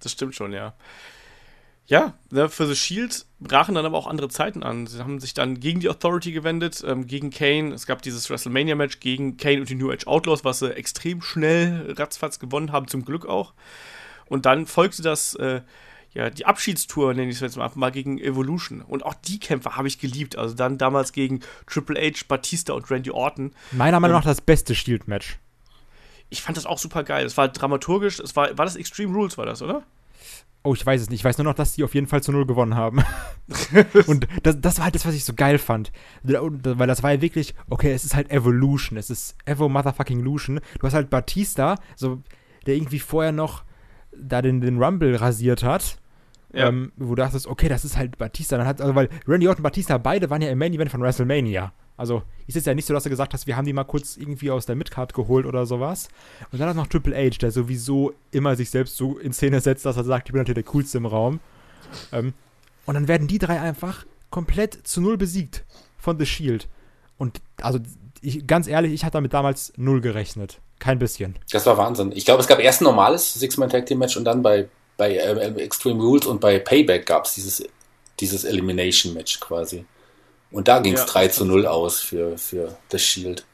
Das 0.00 0.12
stimmt 0.12 0.34
schon, 0.34 0.52
ja. 0.52 0.74
Ja, 1.86 2.14
ne, 2.30 2.48
für 2.48 2.66
The 2.66 2.76
Shield 2.76 3.26
brachen 3.40 3.74
dann 3.74 3.84
aber 3.84 3.98
auch 3.98 4.06
andere 4.06 4.28
Zeiten 4.28 4.62
an. 4.62 4.86
Sie 4.86 5.00
haben 5.00 5.18
sich 5.18 5.34
dann 5.34 5.58
gegen 5.58 5.80
die 5.80 5.88
Authority 5.90 6.30
gewendet, 6.32 6.82
ähm, 6.86 7.06
gegen 7.08 7.30
Kane. 7.30 7.74
Es 7.74 7.86
gab 7.86 8.00
dieses 8.02 8.30
WrestleMania-Match 8.30 9.00
gegen 9.00 9.36
Kane 9.36 9.60
und 9.60 9.68
die 9.68 9.74
New 9.74 9.90
Age 9.90 10.06
Outlaws, 10.06 10.44
was 10.44 10.60
sie 10.60 10.74
extrem 10.74 11.20
schnell 11.22 11.92
ratzfatz 11.98 12.38
gewonnen 12.38 12.70
haben, 12.70 12.86
zum 12.86 13.04
Glück 13.04 13.26
auch. 13.26 13.52
Und 14.26 14.46
dann 14.46 14.66
folgte 14.66 15.02
das, 15.02 15.34
äh, 15.34 15.60
ja, 16.14 16.28
die 16.30 16.44
Abschiedstour, 16.44 17.14
nenne 17.14 17.30
ich 17.30 17.36
es 17.36 17.40
jetzt 17.40 17.56
mal, 17.56 17.70
mal 17.74 17.90
gegen 17.90 18.18
Evolution. 18.18 18.82
Und 18.82 19.04
auch 19.04 19.14
die 19.14 19.38
Kämpfe 19.38 19.76
habe 19.76 19.88
ich 19.88 19.98
geliebt. 19.98 20.36
Also 20.36 20.54
dann 20.54 20.76
damals 20.78 21.12
gegen 21.12 21.40
Triple 21.66 22.00
H, 22.00 22.24
Batista 22.28 22.74
und 22.74 22.90
Randy 22.90 23.10
Orton. 23.10 23.52
Meiner 23.70 23.98
Meinung 23.98 24.16
Ähm, 24.16 24.20
nach 24.20 24.26
das 24.26 24.40
beste 24.40 24.74
Shield-Match. 24.74 25.38
Ich 26.28 26.42
fand 26.42 26.56
das 26.56 26.66
auch 26.66 26.78
super 26.78 27.02
geil. 27.02 27.24
Es 27.24 27.36
war 27.36 27.48
dramaturgisch, 27.48 28.18
es 28.20 28.36
war, 28.36 28.56
war 28.56 28.64
das 28.64 28.76
Extreme 28.76 29.14
Rules, 29.14 29.38
war 29.38 29.46
das, 29.46 29.62
oder? 29.62 29.82
Oh, 30.64 30.74
ich 30.74 30.84
weiß 30.84 31.00
es 31.00 31.10
nicht. 31.10 31.20
Ich 31.20 31.24
weiß 31.24 31.38
nur 31.38 31.44
noch, 31.44 31.54
dass 31.54 31.72
die 31.72 31.82
auf 31.82 31.94
jeden 31.94 32.06
Fall 32.06 32.22
zu 32.22 32.30
Null 32.30 32.46
gewonnen 32.46 32.76
haben. 32.76 33.02
und 34.06 34.28
das, 34.42 34.60
das 34.60 34.78
war 34.78 34.84
halt 34.84 34.94
das, 34.94 35.04
was 35.04 35.14
ich 35.14 35.24
so 35.24 35.34
geil 35.34 35.58
fand. 35.58 35.90
Weil 36.22 36.86
das 36.86 37.02
war 37.02 37.12
ja 37.12 37.20
wirklich, 37.20 37.54
okay, 37.68 37.92
es 37.92 38.04
ist 38.04 38.14
halt 38.14 38.30
Evolution. 38.30 38.96
Es 38.96 39.10
ist 39.10 39.34
Evo 39.44 39.68
Motherfucking 39.68 40.20
Lution. 40.20 40.60
Du 40.78 40.86
hast 40.86 40.94
halt 40.94 41.10
Batista, 41.10 41.78
so, 41.96 42.22
der 42.66 42.76
irgendwie 42.76 43.00
vorher 43.00 43.32
noch 43.32 43.64
da 44.16 44.42
den, 44.42 44.60
den 44.60 44.82
Rumble 44.82 45.16
rasiert 45.16 45.62
hat. 45.62 45.98
Ja. 46.52 46.68
Ähm, 46.68 46.92
wo 46.96 47.14
du 47.14 47.22
dachtest, 47.22 47.46
okay, 47.46 47.68
das 47.68 47.84
ist 47.84 47.96
halt 47.96 48.18
Batista. 48.18 48.58
Dann 48.58 48.66
hat, 48.66 48.80
also, 48.82 48.94
weil 48.94 49.08
Randy 49.26 49.48
Orton 49.48 49.60
und 49.60 49.64
Batista, 49.64 49.96
beide 49.96 50.28
waren 50.28 50.42
ja 50.42 50.50
im 50.50 50.58
Main 50.58 50.74
Event 50.74 50.90
von 50.90 51.00
WrestleMania. 51.00 51.72
Also 51.96 52.22
ist 52.46 52.56
es 52.56 52.64
ja 52.64 52.74
nicht 52.74 52.86
so, 52.86 52.92
dass 52.92 53.04
du 53.04 53.10
gesagt 53.10 53.32
hast, 53.32 53.46
wir 53.46 53.56
haben 53.56 53.64
die 53.64 53.72
mal 53.72 53.84
kurz 53.84 54.16
irgendwie 54.16 54.50
aus 54.50 54.66
der 54.66 54.76
Midcard 54.76 55.14
geholt 55.14 55.46
oder 55.46 55.66
sowas. 55.66 56.08
Und 56.50 56.60
dann 56.60 56.68
hat 56.68 56.76
noch 56.76 56.88
Triple 56.88 57.14
H, 57.14 57.38
der 57.38 57.50
sowieso 57.50 58.12
immer 58.30 58.56
sich 58.56 58.70
selbst 58.70 58.96
so 58.96 59.18
in 59.18 59.32
Szene 59.32 59.60
setzt, 59.60 59.86
dass 59.86 59.96
er 59.96 60.04
sagt, 60.04 60.28
ich 60.28 60.32
bin 60.32 60.40
natürlich 60.40 60.64
der 60.64 60.72
Coolste 60.72 60.98
im 60.98 61.06
Raum. 61.06 61.40
Ähm, 62.10 62.34
und 62.86 62.94
dann 62.94 63.08
werden 63.08 63.28
die 63.28 63.38
drei 63.38 63.60
einfach 63.60 64.04
komplett 64.30 64.86
zu 64.86 65.00
null 65.00 65.16
besiegt 65.16 65.64
von 65.98 66.18
The 66.18 66.26
Shield. 66.26 66.68
Und 67.18 67.40
also, 67.60 67.78
ich, 68.20 68.46
ganz 68.46 68.66
ehrlich, 68.66 68.92
ich 68.92 69.04
hatte 69.04 69.14
damit 69.14 69.32
damals 69.32 69.72
null 69.76 70.00
gerechnet. 70.00 70.60
Kein 70.82 70.98
bisschen. 70.98 71.38
Das 71.52 71.64
war 71.66 71.78
Wahnsinn. 71.78 72.10
Ich 72.10 72.24
glaube, 72.24 72.40
es 72.40 72.48
gab 72.48 72.58
erst 72.58 72.80
ein 72.80 72.86
normales 72.86 73.34
Six-Man-Tag-Team-Match 73.34 74.16
und 74.16 74.24
dann 74.24 74.42
bei, 74.42 74.68
bei 74.96 75.16
ähm, 75.16 75.56
Extreme 75.56 76.02
Rules 76.02 76.26
und 76.26 76.40
bei 76.40 76.58
Payback 76.58 77.06
gab 77.06 77.24
es 77.24 77.34
dieses, 77.34 77.62
dieses 78.18 78.42
Elimination-Match 78.42 79.38
quasi. 79.38 79.84
Und 80.50 80.66
da 80.66 80.80
ging 80.80 80.94
es 80.94 81.02
Ja, 81.02 81.06
3 81.06 81.26
das 81.28 81.36
zu 81.36 81.44
0 81.44 81.68
aus 81.68 82.00
für, 82.00 82.36
für 82.36 82.76
das 82.88 83.00
Shield. 83.00 83.46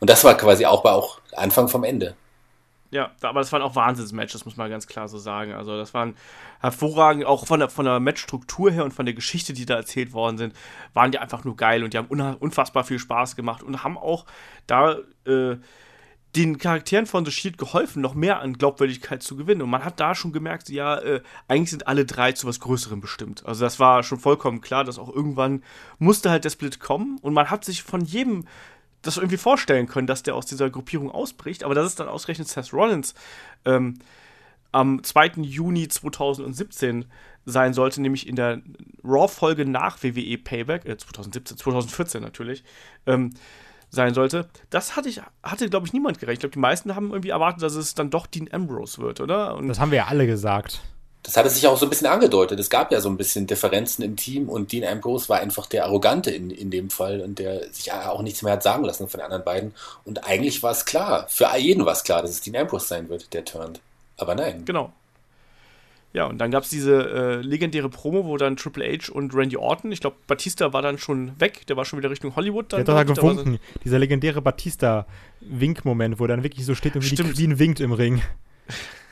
Und 0.00 0.10
das 0.10 0.24
war 0.24 0.36
quasi 0.36 0.66
auch 0.66 0.82
bei 0.82 0.90
auch 0.90 1.20
Anfang 1.36 1.68
vom 1.68 1.84
Ende. 1.84 2.16
Ja, 2.90 3.12
aber 3.20 3.38
das 3.38 3.52
waren 3.52 3.62
auch 3.62 3.76
Wahnsinnsmatches, 3.76 4.44
muss 4.44 4.56
man 4.56 4.68
ganz 4.68 4.88
klar 4.88 5.06
so 5.06 5.18
sagen. 5.18 5.52
Also 5.52 5.76
das 5.76 5.94
waren 5.94 6.16
hervorragend, 6.60 7.26
auch 7.26 7.46
von 7.46 7.60
der, 7.60 7.68
von 7.68 7.84
der 7.84 8.00
Matchstruktur 8.00 8.72
her 8.72 8.82
und 8.82 8.92
von 8.92 9.06
der 9.06 9.14
Geschichte, 9.14 9.52
die 9.52 9.66
da 9.66 9.76
erzählt 9.76 10.12
worden 10.12 10.36
sind, 10.36 10.56
waren 10.94 11.12
die 11.12 11.18
einfach 11.18 11.44
nur 11.44 11.54
geil 11.54 11.84
und 11.84 11.94
die 11.94 11.98
haben 11.98 12.08
unfassbar 12.08 12.82
viel 12.82 12.98
Spaß 12.98 13.36
gemacht 13.36 13.62
und 13.62 13.84
haben 13.84 13.96
auch 13.96 14.26
da 14.66 14.96
äh, 15.26 15.58
den 16.36 16.58
Charakteren 16.58 17.06
von 17.06 17.24
The 17.24 17.32
Shield 17.32 17.58
geholfen, 17.58 18.00
noch 18.00 18.14
mehr 18.14 18.40
an 18.40 18.54
Glaubwürdigkeit 18.54 19.22
zu 19.22 19.36
gewinnen. 19.36 19.62
Und 19.62 19.70
man 19.70 19.84
hat 19.84 19.98
da 19.98 20.14
schon 20.14 20.32
gemerkt, 20.32 20.68
ja, 20.68 20.98
äh, 20.98 21.22
eigentlich 21.48 21.70
sind 21.70 21.88
alle 21.88 22.04
drei 22.04 22.32
zu 22.32 22.46
was 22.46 22.60
Größerem 22.60 23.00
bestimmt. 23.00 23.44
Also 23.46 23.64
das 23.64 23.80
war 23.80 24.02
schon 24.02 24.20
vollkommen 24.20 24.60
klar, 24.60 24.84
dass 24.84 24.98
auch 24.98 25.12
irgendwann 25.12 25.64
musste 25.98 26.30
halt 26.30 26.44
der 26.44 26.50
Split 26.50 26.78
kommen. 26.78 27.18
Und 27.20 27.34
man 27.34 27.50
hat 27.50 27.64
sich 27.64 27.82
von 27.82 28.02
jedem 28.04 28.44
das 29.02 29.16
irgendwie 29.16 29.38
vorstellen 29.38 29.86
können, 29.86 30.06
dass 30.06 30.22
der 30.22 30.34
aus 30.34 30.46
dieser 30.46 30.70
Gruppierung 30.70 31.10
ausbricht. 31.10 31.64
Aber 31.64 31.74
das 31.74 31.86
ist 31.86 32.00
dann 32.00 32.08
ausgerechnet 32.08 32.48
Seth 32.48 32.72
Rollins 32.72 33.14
ähm, 33.64 33.98
am 34.72 35.02
2. 35.02 35.32
Juni 35.42 35.88
2017 35.88 37.06
sein 37.46 37.72
sollte, 37.72 38.00
nämlich 38.02 38.28
in 38.28 38.36
der 38.36 38.60
Raw-Folge 39.02 39.64
nach 39.64 40.02
WWE 40.02 40.38
Payback, 40.38 40.84
äh, 40.84 40.96
2017, 40.96 41.56
2014 41.56 42.22
natürlich, 42.22 42.62
ähm, 43.06 43.32
sein 43.90 44.14
sollte. 44.14 44.48
Das 44.70 44.96
hatte 44.96 45.08
ich, 45.08 45.20
hatte, 45.42 45.68
glaube 45.68 45.86
ich, 45.86 45.92
niemand 45.92 46.18
gerechnet. 46.18 46.38
Ich 46.38 46.40
glaube, 46.40 46.52
die 46.52 46.58
meisten 46.60 46.94
haben 46.94 47.10
irgendwie 47.10 47.30
erwartet, 47.30 47.62
dass 47.62 47.74
es 47.74 47.94
dann 47.94 48.10
doch 48.10 48.26
Dean 48.26 48.48
Ambrose 48.50 48.98
wird, 48.98 49.20
oder? 49.20 49.56
Und 49.56 49.68
das 49.68 49.80
haben 49.80 49.90
wir 49.90 49.98
ja 49.98 50.06
alle 50.06 50.26
gesagt. 50.26 50.80
Das 51.22 51.36
hatte 51.36 51.50
sich 51.50 51.66
auch 51.66 51.76
so 51.76 51.84
ein 51.84 51.90
bisschen 51.90 52.06
angedeutet. 52.06 52.58
Es 52.58 52.70
gab 52.70 52.90
ja 52.92 53.00
so 53.00 53.10
ein 53.10 53.18
bisschen 53.18 53.46
Differenzen 53.46 54.02
im 54.02 54.16
Team 54.16 54.48
und 54.48 54.72
Dean 54.72 54.90
Ambrose 54.90 55.28
war 55.28 55.40
einfach 55.40 55.66
der 55.66 55.84
Arrogante 55.84 56.30
in, 56.30 56.50
in 56.50 56.70
dem 56.70 56.88
Fall 56.88 57.20
und 57.20 57.38
der 57.38 57.70
sich 57.72 57.92
auch 57.92 58.22
nichts 58.22 58.40
mehr 58.42 58.54
hat 58.54 58.62
sagen 58.62 58.84
lassen 58.84 59.08
von 59.08 59.18
den 59.18 59.26
anderen 59.26 59.44
beiden. 59.44 59.74
Und 60.04 60.24
eigentlich 60.26 60.62
war 60.62 60.70
es 60.70 60.86
klar, 60.86 61.26
für 61.28 61.48
jeden 61.58 61.84
war 61.84 61.92
es 61.92 62.04
klar, 62.04 62.22
dass 62.22 62.30
es 62.30 62.40
Dean 62.40 62.56
Ambrose 62.56 62.86
sein 62.86 63.08
wird, 63.10 63.34
der 63.34 63.44
turned. 63.44 63.80
Aber 64.16 64.34
nein. 64.34 64.64
Genau. 64.64 64.92
Ja, 66.12 66.24
und 66.24 66.38
dann 66.38 66.50
gab 66.50 66.64
es 66.64 66.70
diese 66.70 67.08
äh, 67.08 67.36
legendäre 67.36 67.88
Promo, 67.88 68.24
wo 68.24 68.36
dann 68.36 68.56
Triple 68.56 68.84
H 68.84 69.12
und 69.12 69.32
Randy 69.32 69.56
Orton, 69.56 69.92
ich 69.92 70.00
glaube, 70.00 70.16
Batista 70.26 70.72
war 70.72 70.82
dann 70.82 70.98
schon 70.98 71.38
weg, 71.40 71.66
der 71.68 71.76
war 71.76 71.84
schon 71.84 72.00
wieder 72.00 72.10
Richtung 72.10 72.34
Hollywood. 72.34 72.72
Dann 72.72 72.84
der 72.84 72.94
hat 72.96 73.08
doch 73.08 73.14
da 73.14 73.20
gewunken. 73.20 73.60
So 73.74 73.80
Dieser 73.84 73.98
legendäre 74.00 74.42
Batista-Wink-Moment, 74.42 76.18
wo 76.18 76.24
er 76.24 76.28
dann 76.28 76.42
wirklich 76.42 76.66
so 76.66 76.74
steht 76.74 76.96
und 76.96 77.08
wie 77.08 77.14
die 77.14 77.22
Queen 77.22 77.58
winkt 77.60 77.78
im 77.78 77.92
Ring. 77.92 78.22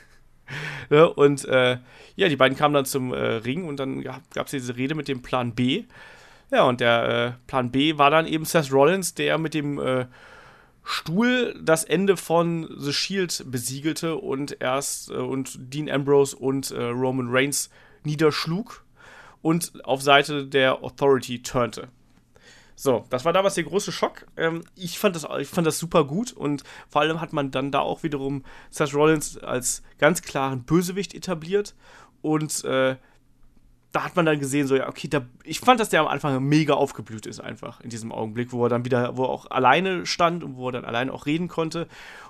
ja, 0.89 1.05
und 1.05 1.45
äh, 1.45 1.77
ja, 2.17 2.27
die 2.27 2.35
beiden 2.35 2.57
kamen 2.57 2.73
dann 2.73 2.85
zum 2.85 3.13
äh, 3.13 3.17
Ring 3.17 3.63
und 3.63 3.79
dann 3.79 4.03
gab 4.03 4.45
es 4.45 4.51
diese 4.51 4.75
Rede 4.75 4.93
mit 4.93 5.07
dem 5.07 5.21
Plan 5.21 5.55
B. 5.55 5.85
Ja, 6.51 6.63
und 6.63 6.81
der 6.81 7.37
äh, 7.37 7.47
Plan 7.47 7.71
B 7.71 7.97
war 7.97 8.11
dann 8.11 8.27
eben 8.27 8.43
Seth 8.43 8.73
Rollins, 8.73 9.13
der 9.13 9.37
mit 9.37 9.53
dem 9.53 9.79
äh, 9.79 10.05
Stuhl 10.83 11.59
das 11.61 11.83
Ende 11.83 12.17
von 12.17 12.67
The 12.77 12.93
Shield 12.93 13.45
besiegelte 13.47 14.15
und 14.15 14.57
erst 14.59 15.11
äh, 15.11 15.15
und 15.15 15.57
Dean 15.73 15.89
Ambrose 15.89 16.35
und 16.35 16.71
äh, 16.71 16.83
Roman 16.83 17.27
Reigns 17.29 17.69
niederschlug 18.03 18.83
und 19.41 19.85
auf 19.85 20.01
Seite 20.01 20.45
der 20.45 20.83
Authority 20.83 21.41
turnte. 21.41 21.89
So, 22.75 23.05
das 23.09 23.25
war 23.25 23.33
damals 23.33 23.55
der 23.55 23.65
große 23.65 23.91
Schock. 23.91 24.25
Ähm, 24.37 24.63
ich, 24.75 24.99
fand 24.99 25.15
das, 25.15 25.27
ich 25.39 25.49
fand 25.49 25.67
das 25.67 25.79
super 25.79 26.05
gut 26.05 26.31
und 26.31 26.63
vor 26.87 27.01
allem 27.01 27.19
hat 27.19 27.33
man 27.33 27.51
dann 27.51 27.71
da 27.71 27.79
auch 27.79 28.03
wiederum 28.03 28.45
Seth 28.69 28.93
Rollins 28.93 29.37
als 29.37 29.83
ganz 29.97 30.21
klaren 30.21 30.63
Bösewicht 30.63 31.13
etabliert 31.13 31.75
und 32.21 32.63
äh, 32.63 32.95
da 33.91 34.03
hat 34.03 34.15
man 34.15 34.25
dann 34.25 34.39
gesehen, 34.39 34.67
so, 34.67 34.75
ja, 34.75 34.87
okay, 34.87 35.07
da, 35.07 35.25
ich 35.43 35.59
fand, 35.59 35.79
dass 35.79 35.89
der 35.89 36.01
am 36.01 36.07
Anfang 36.07 36.43
mega 36.43 36.75
aufgeblüht 36.75 37.25
ist, 37.25 37.39
einfach 37.39 37.81
in 37.81 37.89
diesem 37.89 38.11
Augenblick, 38.11 38.51
wo 38.51 38.63
er 38.65 38.69
dann 38.69 38.85
wieder, 38.85 39.17
wo 39.17 39.23
er 39.23 39.29
auch 39.29 39.49
alleine 39.49 40.05
stand 40.05 40.43
und 40.43 40.57
wo 40.57 40.69
er 40.69 40.73
dann 40.73 40.85
alleine 40.85 41.11
auch 41.11 41.25
reden 41.25 41.47
konnte. 41.47 41.87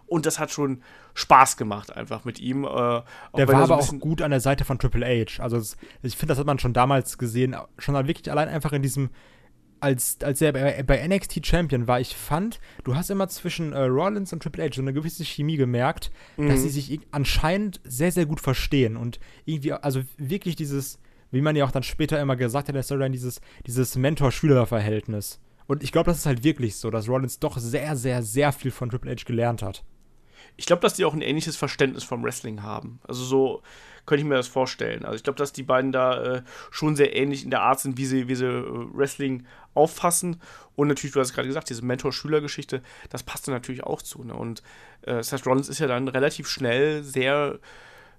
Und 0.08 0.26
das 0.26 0.40
hat 0.40 0.52
schon 0.52 0.82
Spaß 1.14 1.58
gemacht, 1.58 1.96
einfach 1.96 2.24
mit 2.24 2.40
ihm. 2.40 2.64
Äh, 2.64 2.68
der 2.68 3.48
war 3.48 3.68
so 3.68 3.74
aber 3.74 3.78
auch 3.78 4.00
gut 4.00 4.22
an 4.22 4.32
der 4.32 4.40
Seite 4.40 4.64
von 4.64 4.80
Triple 4.80 5.06
H. 5.06 5.44
Also, 5.44 5.60
ich 6.02 6.16
finde, 6.16 6.32
das 6.32 6.40
hat 6.40 6.48
man 6.48 6.60
schon 6.60 6.74
damals 6.74 7.18
gesehen, 7.18 7.56
schon 7.78 7.96
wirklich 8.08 8.32
allein 8.32 8.48
einfach 8.48 8.72
in 8.72 8.82
diesem. 8.82 9.10
Als, 9.82 10.18
als 10.24 10.42
er 10.42 10.52
bei, 10.52 10.84
bei 10.84 11.08
NXT 11.08 11.46
Champion 11.46 11.88
war, 11.88 12.02
ich 12.02 12.14
fand, 12.14 12.60
du 12.84 12.98
hast 12.98 13.10
immer 13.10 13.30
zwischen 13.30 13.72
äh, 13.72 13.84
Rollins 13.84 14.34
und 14.34 14.44
Triple 14.44 14.66
H 14.66 14.76
so 14.76 14.82
eine 14.82 14.92
gewisse 14.92 15.24
Chemie 15.24 15.56
gemerkt, 15.56 16.12
mhm. 16.36 16.50
dass 16.50 16.64
sie 16.64 16.70
sich 16.70 17.00
anscheinend 17.12 17.80
sehr, 17.86 18.12
sehr 18.12 18.26
gut 18.26 18.42
verstehen 18.42 18.98
und 18.98 19.22
irgendwie, 19.46 19.72
also 19.72 20.02
wirklich 20.18 20.58
dieses, 20.58 21.00
wie 21.32 21.42
man 21.42 21.56
ja 21.56 21.66
auch 21.66 21.72
dann 21.72 21.84
später 21.84 22.20
immer 22.20 22.36
gesagt 22.36 22.68
hat 22.68 22.70
in 22.70 22.76
der 22.76 22.84
Storyline, 22.84 23.12
dieses, 23.12 23.42
dieses 23.66 23.96
Mentor-Schüler-Verhältnis. 23.96 25.40
Und 25.68 25.84
ich 25.84 25.92
glaube, 25.92 26.10
das 26.10 26.20
ist 26.20 26.26
halt 26.26 26.44
wirklich 26.44 26.78
so, 26.78 26.90
dass 26.90 27.08
Rollins 27.08 27.40
doch 27.40 27.58
sehr, 27.58 27.96
sehr, 27.96 28.24
sehr 28.24 28.52
viel 28.52 28.72
von 28.72 28.90
Triple 28.90 29.12
H 29.12 29.24
gelernt 29.26 29.62
hat. 29.62 29.84
Ich 30.58 30.66
glaube, 30.66 30.82
dass 30.82 30.96
die 30.96 31.06
auch 31.06 31.14
ein 31.14 31.22
ähnliches 31.22 31.56
Verständnis 31.56 32.04
vom 32.04 32.24
Wrestling 32.24 32.64
haben. 32.64 33.00
Also 33.08 33.24
so 33.24 33.62
könnte 34.06 34.24
ich 34.24 34.28
mir 34.28 34.36
das 34.36 34.48
vorstellen. 34.48 35.06
Also 35.06 35.16
ich 35.16 35.24
glaube, 35.24 35.38
dass 35.38 35.54
die 35.54 35.64
beiden 35.64 35.92
da 35.92 36.38
äh, 36.38 36.42
schon 36.72 36.96
sehr 36.96 37.16
ähnlich 37.16 37.44
in 37.44 37.52
der 37.52 37.62
Art 37.62 37.80
sind, 37.80 37.98
wie 37.98 38.08
sie, 38.08 38.28
wie 38.28 38.36
sie 38.36 38.48
äh, 38.48 38.64
Wrestling 38.94 39.46
auffassen. 39.76 40.42
Und 40.76 40.88
natürlich, 40.88 41.14
du 41.14 41.20
hast 41.20 41.34
gerade 41.34 41.48
gesagt, 41.48 41.70
diese 41.70 41.86
Mentor-Schüler-Geschichte, 41.86 42.82
das 43.10 43.22
passt 43.22 43.48
da 43.48 43.52
natürlich 43.52 43.84
auch 43.84 44.02
zu. 44.02 44.24
Ne? 44.24 44.34
Und 44.34 44.64
äh, 45.04 45.22
Seth 45.22 45.46
Rollins 45.46 45.70
ist 45.70 45.80
ja 45.80 45.88
dann 45.88 46.08
relativ 46.08 46.50
schnell 46.50 47.04
sehr 47.04 47.60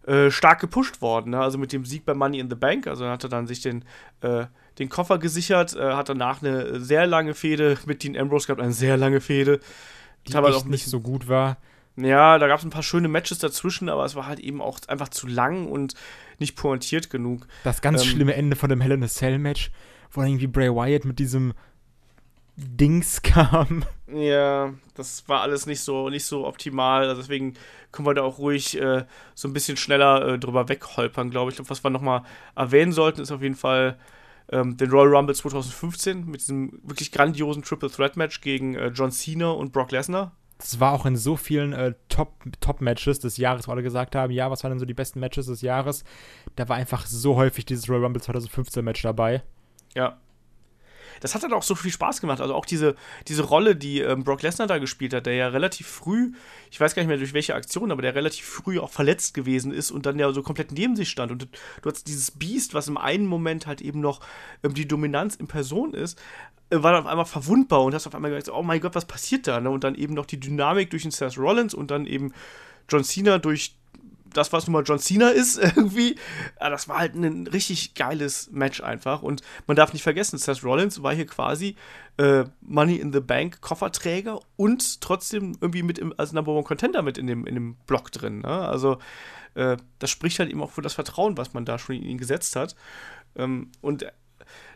äh, 0.06 0.30
stark 0.30 0.60
gepusht 0.60 1.02
worden. 1.02 1.32
Ne? 1.32 1.40
Also 1.40 1.58
mit 1.58 1.72
dem 1.72 1.84
Sieg 1.84 2.04
bei 2.04 2.14
Money 2.14 2.38
in 2.38 2.48
the 2.48 2.56
Bank. 2.56 2.86
Also 2.86 3.06
hat 3.06 3.22
er 3.24 3.30
dann 3.30 3.46
sich 3.46 3.60
den, 3.60 3.84
äh, 4.22 4.46
den 4.78 4.88
Koffer 4.88 5.18
gesichert, 5.18 5.76
äh, 5.76 5.92
hat 5.92 6.08
danach 6.08 6.42
eine 6.42 6.80
sehr 6.80 7.06
lange 7.06 7.34
Fehde 7.34 7.78
mit 7.86 8.02
Dean 8.02 8.16
Ambrose 8.16 8.46
gehabt, 8.46 8.62
eine 8.62 8.72
sehr 8.72 8.96
lange 8.96 9.20
Fehde. 9.20 9.60
Die 10.26 10.34
aber 10.34 10.54
auch 10.54 10.64
nicht 10.64 10.86
so 10.86 11.00
gut 11.00 11.28
war. 11.28 11.56
Ja, 11.96 12.38
da 12.38 12.46
gab 12.46 12.58
es 12.58 12.64
ein 12.64 12.70
paar 12.70 12.82
schöne 12.82 13.08
Matches 13.08 13.38
dazwischen, 13.38 13.88
aber 13.88 14.04
es 14.04 14.14
war 14.14 14.26
halt 14.26 14.40
eben 14.40 14.62
auch 14.62 14.78
einfach 14.88 15.08
zu 15.08 15.26
lang 15.26 15.66
und 15.66 15.94
nicht 16.38 16.56
pointiert 16.56 17.10
genug. 17.10 17.46
Das 17.64 17.82
ganz 17.82 18.02
ähm, 18.02 18.08
schlimme 18.08 18.34
Ende 18.34 18.56
von 18.56 18.70
dem 18.70 18.80
Hell 18.80 18.92
in 18.92 19.02
a 19.02 19.08
Cell 19.08 19.38
Match, 19.38 19.70
wo 20.12 20.22
irgendwie 20.22 20.46
Bray 20.46 20.70
Wyatt 20.70 21.04
mit 21.04 21.18
diesem 21.18 21.52
Dings 22.60 23.22
kam. 23.22 23.84
Ja, 24.12 24.74
das 24.94 25.28
war 25.28 25.42
alles 25.42 25.66
nicht 25.66 25.80
so, 25.80 26.08
nicht 26.08 26.24
so 26.24 26.46
optimal. 26.46 27.08
Also 27.08 27.22
deswegen 27.22 27.54
können 27.92 28.06
wir 28.06 28.14
da 28.14 28.22
auch 28.22 28.38
ruhig 28.38 28.80
äh, 28.80 29.04
so 29.34 29.48
ein 29.48 29.52
bisschen 29.52 29.76
schneller 29.76 30.26
äh, 30.26 30.38
drüber 30.38 30.68
wegholpern, 30.68 31.30
glaube 31.30 31.50
ich. 31.50 31.56
glaube, 31.56 31.70
was 31.70 31.84
wir 31.84 31.90
nochmal 31.90 32.22
erwähnen 32.54 32.92
sollten, 32.92 33.20
ist 33.20 33.32
auf 33.32 33.42
jeden 33.42 33.54
Fall 33.54 33.98
ähm, 34.50 34.76
den 34.76 34.90
Royal 34.90 35.14
Rumble 35.14 35.34
2015 35.34 36.26
mit 36.26 36.40
diesem 36.40 36.80
wirklich 36.82 37.12
grandiosen 37.12 37.62
Triple 37.62 37.90
Threat 37.90 38.16
Match 38.16 38.40
gegen 38.40 38.74
äh, 38.74 38.88
John 38.88 39.12
Cena 39.12 39.50
und 39.50 39.72
Brock 39.72 39.92
Lesnar. 39.92 40.32
Das 40.58 40.78
war 40.78 40.92
auch 40.92 41.06
in 41.06 41.16
so 41.16 41.36
vielen 41.36 41.72
äh, 41.72 41.94
Top-Matches 42.08 43.18
Top 43.18 43.22
des 43.22 43.38
Jahres, 43.38 43.66
wo 43.66 43.72
alle 43.72 43.82
gesagt 43.82 44.14
haben, 44.14 44.30
ja, 44.30 44.50
was 44.50 44.62
waren 44.62 44.72
denn 44.72 44.78
so 44.78 44.84
die 44.84 44.92
besten 44.92 45.18
Matches 45.18 45.46
des 45.46 45.62
Jahres? 45.62 46.04
Da 46.56 46.68
war 46.68 46.76
einfach 46.76 47.06
so 47.06 47.36
häufig 47.36 47.64
dieses 47.64 47.88
Royal 47.88 48.04
Rumble 48.04 48.20
2015 48.20 48.84
Match 48.84 49.00
dabei. 49.00 49.42
Ja, 49.94 50.18
das 51.20 51.34
hat 51.34 51.42
dann 51.42 51.52
auch 51.52 51.62
so 51.62 51.74
viel 51.74 51.92
Spaß 51.92 52.20
gemacht. 52.20 52.40
Also 52.40 52.54
auch 52.54 52.64
diese, 52.64 52.96
diese 53.28 53.42
Rolle, 53.42 53.76
die 53.76 54.00
ähm, 54.00 54.24
Brock 54.24 54.42
Lesnar 54.42 54.66
da 54.66 54.78
gespielt 54.78 55.14
hat, 55.14 55.26
der 55.26 55.34
ja 55.34 55.48
relativ 55.48 55.86
früh, 55.86 56.32
ich 56.70 56.80
weiß 56.80 56.94
gar 56.94 57.02
nicht 57.02 57.08
mehr 57.08 57.18
durch 57.18 57.34
welche 57.34 57.54
Aktion, 57.54 57.92
aber 57.92 58.02
der 58.02 58.14
relativ 58.14 58.46
früh 58.46 58.78
auch 58.78 58.90
verletzt 58.90 59.34
gewesen 59.34 59.72
ist 59.72 59.90
und 59.90 60.06
dann 60.06 60.18
ja 60.18 60.32
so 60.32 60.42
komplett 60.42 60.72
neben 60.72 60.96
sich 60.96 61.10
stand. 61.10 61.30
Und 61.30 61.48
du 61.82 61.90
hast 61.90 62.06
dieses 62.08 62.30
Biest, 62.30 62.74
was 62.74 62.88
im 62.88 62.96
einen 62.96 63.26
Moment 63.26 63.66
halt 63.66 63.80
eben 63.80 64.00
noch 64.00 64.20
ähm, 64.62 64.74
die 64.74 64.88
Dominanz 64.88 65.36
in 65.36 65.46
Person 65.46 65.94
ist, 65.94 66.18
äh, 66.70 66.82
war 66.82 66.92
dann 66.92 67.02
auf 67.02 67.10
einmal 67.10 67.26
verwundbar 67.26 67.82
und 67.82 67.94
hast 67.94 68.06
auf 68.06 68.14
einmal 68.14 68.30
gesagt, 68.30 68.56
oh 68.56 68.62
mein 68.62 68.80
Gott, 68.80 68.94
was 68.94 69.04
passiert 69.04 69.46
da? 69.46 69.60
Ne? 69.60 69.70
Und 69.70 69.84
dann 69.84 69.94
eben 69.94 70.14
noch 70.14 70.26
die 70.26 70.40
Dynamik 70.40 70.90
durch 70.90 71.02
den 71.02 71.10
Seth 71.10 71.38
Rollins 71.38 71.74
und 71.74 71.90
dann 71.90 72.06
eben 72.06 72.32
John 72.88 73.04
Cena 73.04 73.38
durch 73.38 73.76
das, 74.32 74.52
was 74.52 74.66
nun 74.66 74.72
mal 74.74 74.82
John 74.84 74.98
Cena 74.98 75.28
ist, 75.28 75.58
irgendwie. 75.76 76.16
Ja, 76.60 76.70
das 76.70 76.88
war 76.88 76.98
halt 76.98 77.14
ein 77.14 77.46
richtig 77.46 77.94
geiles 77.94 78.50
Match 78.50 78.82
einfach. 78.82 79.22
Und 79.22 79.42
man 79.66 79.76
darf 79.76 79.92
nicht 79.92 80.02
vergessen, 80.02 80.38
Seth 80.38 80.64
Rollins 80.64 81.02
war 81.02 81.14
hier 81.14 81.26
quasi 81.26 81.76
äh, 82.16 82.44
Money 82.60 82.96
in 82.96 83.12
the 83.12 83.20
Bank 83.20 83.60
Kofferträger 83.60 84.40
und 84.56 85.00
trotzdem 85.00 85.56
irgendwie 85.60 85.82
mit 85.82 85.98
im, 85.98 86.14
als 86.16 86.32
Number 86.32 86.52
One 86.52 86.64
Contender 86.64 87.02
mit 87.02 87.18
in 87.18 87.26
dem, 87.26 87.46
in 87.46 87.54
dem 87.54 87.76
Block 87.86 88.12
drin. 88.12 88.40
Ne? 88.40 88.48
Also, 88.48 88.98
äh, 89.54 89.76
das 89.98 90.10
spricht 90.10 90.38
halt 90.38 90.50
eben 90.50 90.62
auch 90.62 90.70
für 90.70 90.82
das 90.82 90.94
Vertrauen, 90.94 91.36
was 91.36 91.54
man 91.54 91.64
da 91.64 91.78
schon 91.78 91.96
in 91.96 92.04
ihn 92.04 92.18
gesetzt 92.18 92.56
hat. 92.56 92.76
Ähm, 93.36 93.70
und 93.80 94.06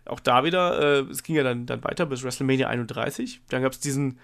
auch 0.06 0.20
da 0.20 0.44
wieder, 0.44 0.80
äh, 0.80 1.10
es 1.10 1.22
ging 1.22 1.36
ja 1.36 1.42
dann, 1.42 1.66
dann 1.66 1.84
weiter 1.84 2.06
bis 2.06 2.22
WrestleMania 2.22 2.68
31. 2.68 3.40
Dann 3.48 3.62
gab 3.62 3.72
es 3.72 3.80
diesen 3.80 4.18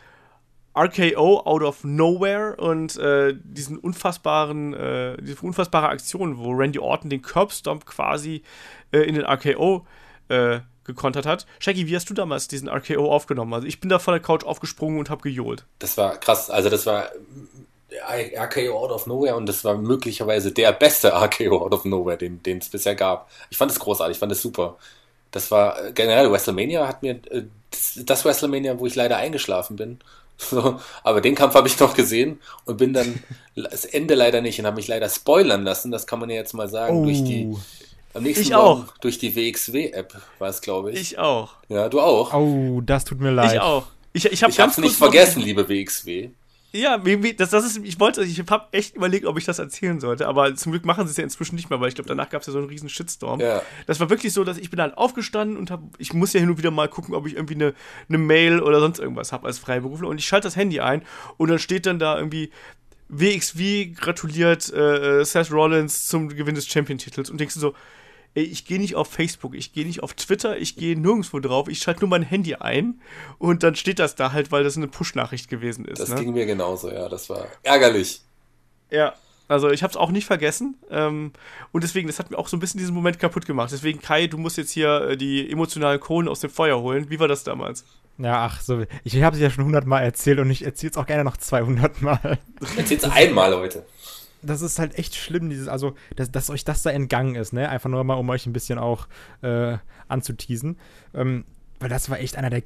RKO 0.77 1.41
out 1.47 1.63
of 1.63 1.83
nowhere 1.83 2.57
und 2.57 2.97
äh, 2.97 3.35
diesen 3.43 3.79
unfassbaren, 3.79 4.73
äh, 4.75 5.17
diese 5.21 5.41
unfassbare 5.43 5.89
Aktion, 5.89 6.39
wo 6.39 6.53
Randy 6.53 6.79
Orton 6.79 7.11
den 7.11 7.23
Curbstomp 7.23 7.87
quasi 7.87 8.43
äh, 8.93 9.01
in 9.01 9.15
den 9.17 9.25
RKO 9.25 9.87
äh, 10.29 10.61
gekontert 10.85 11.27
hat. 11.27 11.47
Shaggy, 11.59 11.89
wie 11.89 11.97
hast 11.97 12.09
du 12.09 12.15
damals 12.15 12.47
diesen 12.49 12.69
RKO 12.69 13.13
aufgenommen? 13.13 13.53
Also 13.53 13.67
ich 13.67 13.81
bin 13.81 13.91
da 13.91 13.99
von 13.99 14.13
der 14.13 14.23
Couch 14.23 14.45
aufgesprungen 14.45 14.99
und 14.99 15.11
habe 15.11 15.23
gejohlt. 15.23 15.65
Das 15.81 15.97
war 15.97 16.17
krass, 16.19 16.51
also 16.51 16.71
das 16.71 16.87
war 16.87 17.11
RKO 18.09 18.79
out 18.79 18.93
of 18.93 19.07
nowhere 19.07 19.35
und 19.35 19.47
das 19.47 19.65
war 19.65 19.77
möglicherweise 19.77 20.53
der 20.53 20.73
beste 20.73 21.13
RKO 21.13 21.65
out 21.65 21.73
of 21.73 21.85
nowhere, 21.85 22.17
den 22.17 22.41
es 22.59 22.69
bisher 22.69 22.95
gab. 22.95 23.29
Ich 23.51 23.57
fand 23.57 23.73
es 23.73 23.81
großartig, 23.81 24.17
ich 24.17 24.21
fand 24.21 24.31
es 24.31 24.41
super. 24.41 24.77
Das 25.33 25.51
war 25.51 25.85
äh, 25.85 25.93
generell 25.93 26.31
WrestleMania 26.31 26.87
hat 26.87 27.03
mir 27.03 27.21
äh, 27.31 27.45
das, 27.71 28.01
das 28.05 28.25
WrestleMania, 28.25 28.79
wo 28.79 28.87
ich 28.87 28.95
leider 28.95 29.17
eingeschlafen 29.17 29.77
bin 29.77 30.01
so, 30.51 30.81
aber 31.03 31.21
den 31.21 31.35
Kampf 31.35 31.55
habe 31.55 31.69
ich 31.69 31.79
noch 31.79 31.95
gesehen 31.95 32.41
und 32.65 32.79
bin 32.79 32.93
dann 32.93 33.23
das 33.55 33.85
Ende 33.85 34.15
leider 34.15 34.41
nicht 34.41 34.59
und 34.59 34.67
habe 34.67 34.77
mich 34.77 34.89
leider 34.89 35.09
spoilern 35.09 35.63
lassen, 35.63 35.91
das 35.91 36.07
kann 36.07 36.19
man 36.19 36.31
ja 36.31 36.37
jetzt 36.37 36.55
mal 36.55 36.69
sagen, 36.69 37.01
oh. 37.01 37.05
durch 37.05 37.23
die 37.23 37.55
am 38.13 38.25
nächsten 38.25 38.43
ich 38.43 38.51
Morgen 38.51 38.89
auch. 38.89 38.99
durch 38.99 39.19
die 39.19 39.37
WXW-App 39.37 40.21
war 40.41 40.49
es, 40.49 40.61
glaube 40.61 40.91
ich. 40.91 41.01
Ich 41.01 41.19
auch. 41.19 41.55
Ja, 41.69 41.89
du 41.89 42.01
auch. 42.01 42.35
Oh, 42.35 42.81
das 42.81 43.05
tut 43.05 43.21
mir 43.21 43.31
leid. 43.31 43.53
Ich 43.53 43.61
auch. 43.61 43.87
Ich, 44.13 44.25
ich 44.25 44.43
habe 44.43 44.53
es 44.53 44.79
nicht 44.79 44.97
vergessen, 44.97 45.43
liebe 45.43 45.69
WXW. 45.69 46.31
Ja, 46.73 47.05
wie, 47.05 47.23
wie, 47.23 47.35
das, 47.35 47.51
das 47.51 47.65
ist, 47.65 47.85
ich 47.85 47.99
wollte, 47.99 48.23
ich 48.23 48.39
habe 48.49 48.69
echt 48.71 48.95
überlegt, 48.95 49.27
ob 49.27 49.37
ich 49.39 49.45
das 49.45 49.59
erzählen 49.59 49.99
sollte, 49.99 50.29
aber 50.29 50.55
zum 50.55 50.71
Glück 50.73 50.85
machen 50.85 51.07
sie 51.07 51.11
es 51.11 51.17
ja 51.17 51.25
inzwischen 51.25 51.57
nicht 51.57 51.69
mehr, 51.69 51.81
weil 51.81 51.89
ich 51.89 51.97
glaube, 51.97 52.09
danach 52.09 52.31
gab 52.31 52.43
es 52.43 52.47
ja 52.47 52.53
so 52.53 52.59
einen 52.61 52.69
riesen 52.69 52.89
Shitstorm. 52.89 53.41
Ja. 53.41 53.63
Das 53.87 53.99
war 53.99 54.09
wirklich 54.09 54.33
so, 54.33 54.45
dass 54.45 54.57
ich 54.57 54.71
bin 54.71 54.81
halt 54.81 54.97
aufgestanden 54.97 55.57
und 55.57 55.71
hab, 55.71 55.83
ich 55.99 56.13
muss 56.13 56.33
ja 56.33 56.41
hin 56.41 56.51
und 56.51 56.59
wieder 56.59 56.71
mal 56.71 56.89
gucken, 56.89 57.15
ob 57.15 57.27
ich 57.27 57.35
irgendwie 57.35 57.55
eine, 57.55 57.75
eine 58.09 58.19
Mail 58.19 58.61
oder 58.61 58.81
sonst 58.81 59.01
irgendwas 59.01 59.33
habe 59.33 59.49
als 59.49 59.59
Freiberufler 59.59 60.09
und 60.09 60.19
ich 60.19 60.27
schalte 60.27 60.47
das 60.47 60.57
Handy 60.57 60.81
ein 60.81 61.03
und 61.39 61.51
dann 61.51 61.59
steht 61.59 61.87
dann 61.87 61.99
da 61.99 62.17
irgendwie 62.17 62.51
WXW 63.09 63.87
gratuliert 63.87 64.73
äh, 64.73 65.25
Seth 65.25 65.51
Rollins 65.51 66.07
zum 66.07 66.29
Gewinn 66.29 66.55
des 66.55 66.69
Champion-Titels 66.69 67.31
und 67.31 67.41
denkst 67.41 67.55
du 67.55 67.61
so, 67.61 67.75
ich 68.35 68.65
gehe 68.65 68.79
nicht 68.79 68.95
auf 68.95 69.09
Facebook, 69.09 69.55
ich 69.55 69.73
gehe 69.73 69.85
nicht 69.85 70.03
auf 70.03 70.15
Twitter, 70.15 70.57
ich 70.57 70.77
gehe 70.77 70.99
nirgendwo 70.99 71.41
drauf, 71.41 71.69
ich 71.69 71.79
schalte 71.79 72.01
nur 72.01 72.11
mein 72.11 72.23
Handy 72.23 72.55
ein 72.55 73.01
und 73.39 73.63
dann 73.63 73.75
steht 73.75 73.99
das 73.99 74.15
da 74.15 74.33
halt, 74.33 74.53
weil 74.53 74.63
das 74.63 74.77
eine 74.77 74.89
Push-Nachricht 74.89 75.49
gewesen 75.49 75.85
ist. 75.85 76.01
Das 76.01 76.11
ne? 76.11 76.21
ging 76.21 76.33
mir 76.33 76.47
genauso, 76.47 76.91
ja. 76.91 77.09
Das 77.09 77.29
war 77.29 77.47
ärgerlich. 77.63 78.21
Ja, 78.91 79.15
also 79.49 79.71
ich 79.71 79.83
habe 79.83 79.91
es 79.91 79.97
auch 79.97 80.11
nicht 80.11 80.27
vergessen 80.27 80.77
ähm, 80.91 81.33
und 81.73 81.83
deswegen, 81.83 82.07
das 82.07 82.21
hat 82.21 82.31
mir 82.31 82.39
auch 82.39 82.47
so 82.47 82.57
ein 82.57 82.61
bisschen 82.61 82.79
diesen 82.79 82.95
Moment 82.95 83.19
kaputt 83.19 83.47
gemacht. 83.47 83.73
Deswegen, 83.73 84.01
Kai, 84.01 84.29
du 84.29 84.39
musst 84.39 84.57
jetzt 84.57 84.71
hier 84.71 85.09
äh, 85.09 85.17
die 85.17 85.51
emotionalen 85.51 85.99
Kohlen 85.99 86.29
aus 86.29 86.39
dem 86.39 86.51
Feuer 86.51 86.81
holen. 86.81 87.11
Wie 87.11 87.19
war 87.19 87.27
das 87.27 87.43
damals? 87.43 87.85
Ja, 88.19 88.45
ach 88.45 88.61
so. 88.61 88.85
Ich 89.03 89.21
habe 89.23 89.35
es 89.35 89.43
ja 89.43 89.51
schon 89.51 89.65
hundertmal 89.65 90.05
erzählt 90.05 90.39
und 90.39 90.51
ich 90.51 90.65
erzähle 90.65 90.91
es 90.93 90.97
auch 90.97 91.07
gerne 91.07 91.25
noch 91.25 91.37
200 91.37 92.03
Mal. 92.03 92.39
Erzähl's 92.77 93.05
einmal 93.05 93.57
heute. 93.57 93.85
Das 94.43 94.63
ist 94.63 94.79
halt 94.79 94.99
echt 94.99 95.15
schlimm, 95.15 95.51
dieses, 95.51 95.69
also, 95.69 95.95
dass, 96.17 96.31
dass 96.31 96.51
euch 96.51 96.65
das 96.65 96.83
da 96.83 96.91
entgangen 96.91 97.35
ist, 97.35 97.53
ne? 97.53 97.69
Einfach 97.69 97.91
nur 97.91 98.03
mal, 98.05 98.15
um 98.15 98.29
euch 98.31 98.47
ein 98.47 98.53
bisschen 98.53 98.79
auch 98.79 99.09
äh, 99.43 99.77
anzuteasen. 100.09 100.79
Ähm, 101.15 101.45
weil 101.79 101.89
das 101.89 102.11
war 102.11 102.21
echt 102.21 102.37
einer 102.37 102.51
der, 102.51 102.63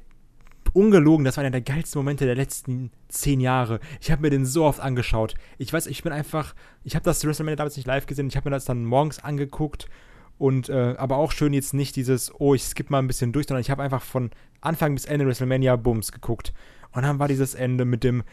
ungelogen, 0.73 1.23
das 1.23 1.37
war 1.37 1.43
einer 1.43 1.51
der 1.51 1.61
geilsten 1.61 1.99
Momente 1.99 2.25
der 2.25 2.35
letzten 2.35 2.91
zehn 3.07 3.39
Jahre. 3.39 3.79
Ich 4.01 4.11
habe 4.11 4.21
mir 4.21 4.29
den 4.29 4.45
so 4.45 4.65
oft 4.65 4.79
angeschaut. 4.79 5.35
Ich 5.57 5.71
weiß, 5.71 5.87
ich 5.87 6.03
bin 6.03 6.11
einfach, 6.11 6.53
ich 6.83 6.95
habe 6.95 7.05
das 7.05 7.23
WrestleMania 7.23 7.55
damals 7.55 7.77
nicht 7.77 7.87
live 7.87 8.05
gesehen, 8.05 8.27
ich 8.27 8.35
habe 8.35 8.49
mir 8.49 8.55
das 8.55 8.65
dann 8.65 8.83
morgens 8.83 9.19
angeguckt 9.19 9.87
und, 10.37 10.69
äh, 10.69 10.95
aber 10.97 11.17
auch 11.17 11.31
schön 11.31 11.53
jetzt 11.53 11.73
nicht 11.73 11.95
dieses, 11.95 12.33
oh, 12.39 12.53
ich 12.53 12.63
skippe 12.63 12.91
mal 12.91 12.99
ein 12.99 13.07
bisschen 13.07 13.31
durch, 13.31 13.47
sondern 13.47 13.61
ich 13.61 13.69
habe 13.69 13.83
einfach 13.83 14.01
von 14.01 14.31
Anfang 14.59 14.95
bis 14.95 15.05
Ende 15.05 15.25
WrestleMania 15.25 15.75
Bums 15.77 16.11
geguckt. 16.11 16.53
Und 16.91 17.03
dann 17.03 17.19
war 17.19 17.27
dieses 17.27 17.55
Ende 17.55 17.85
mit 17.85 18.03
dem 18.03 18.23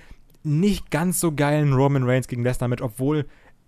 nicht 0.45 0.91
ganz 0.91 1.21
so 1.21 1.33
geilen 1.33 1.73
Roman 1.73 2.05
Reigns 2.05 2.29
gegen 2.29 2.43
Lesnar 2.43 2.69
mit, 2.69 2.81
obwohl 2.81 3.27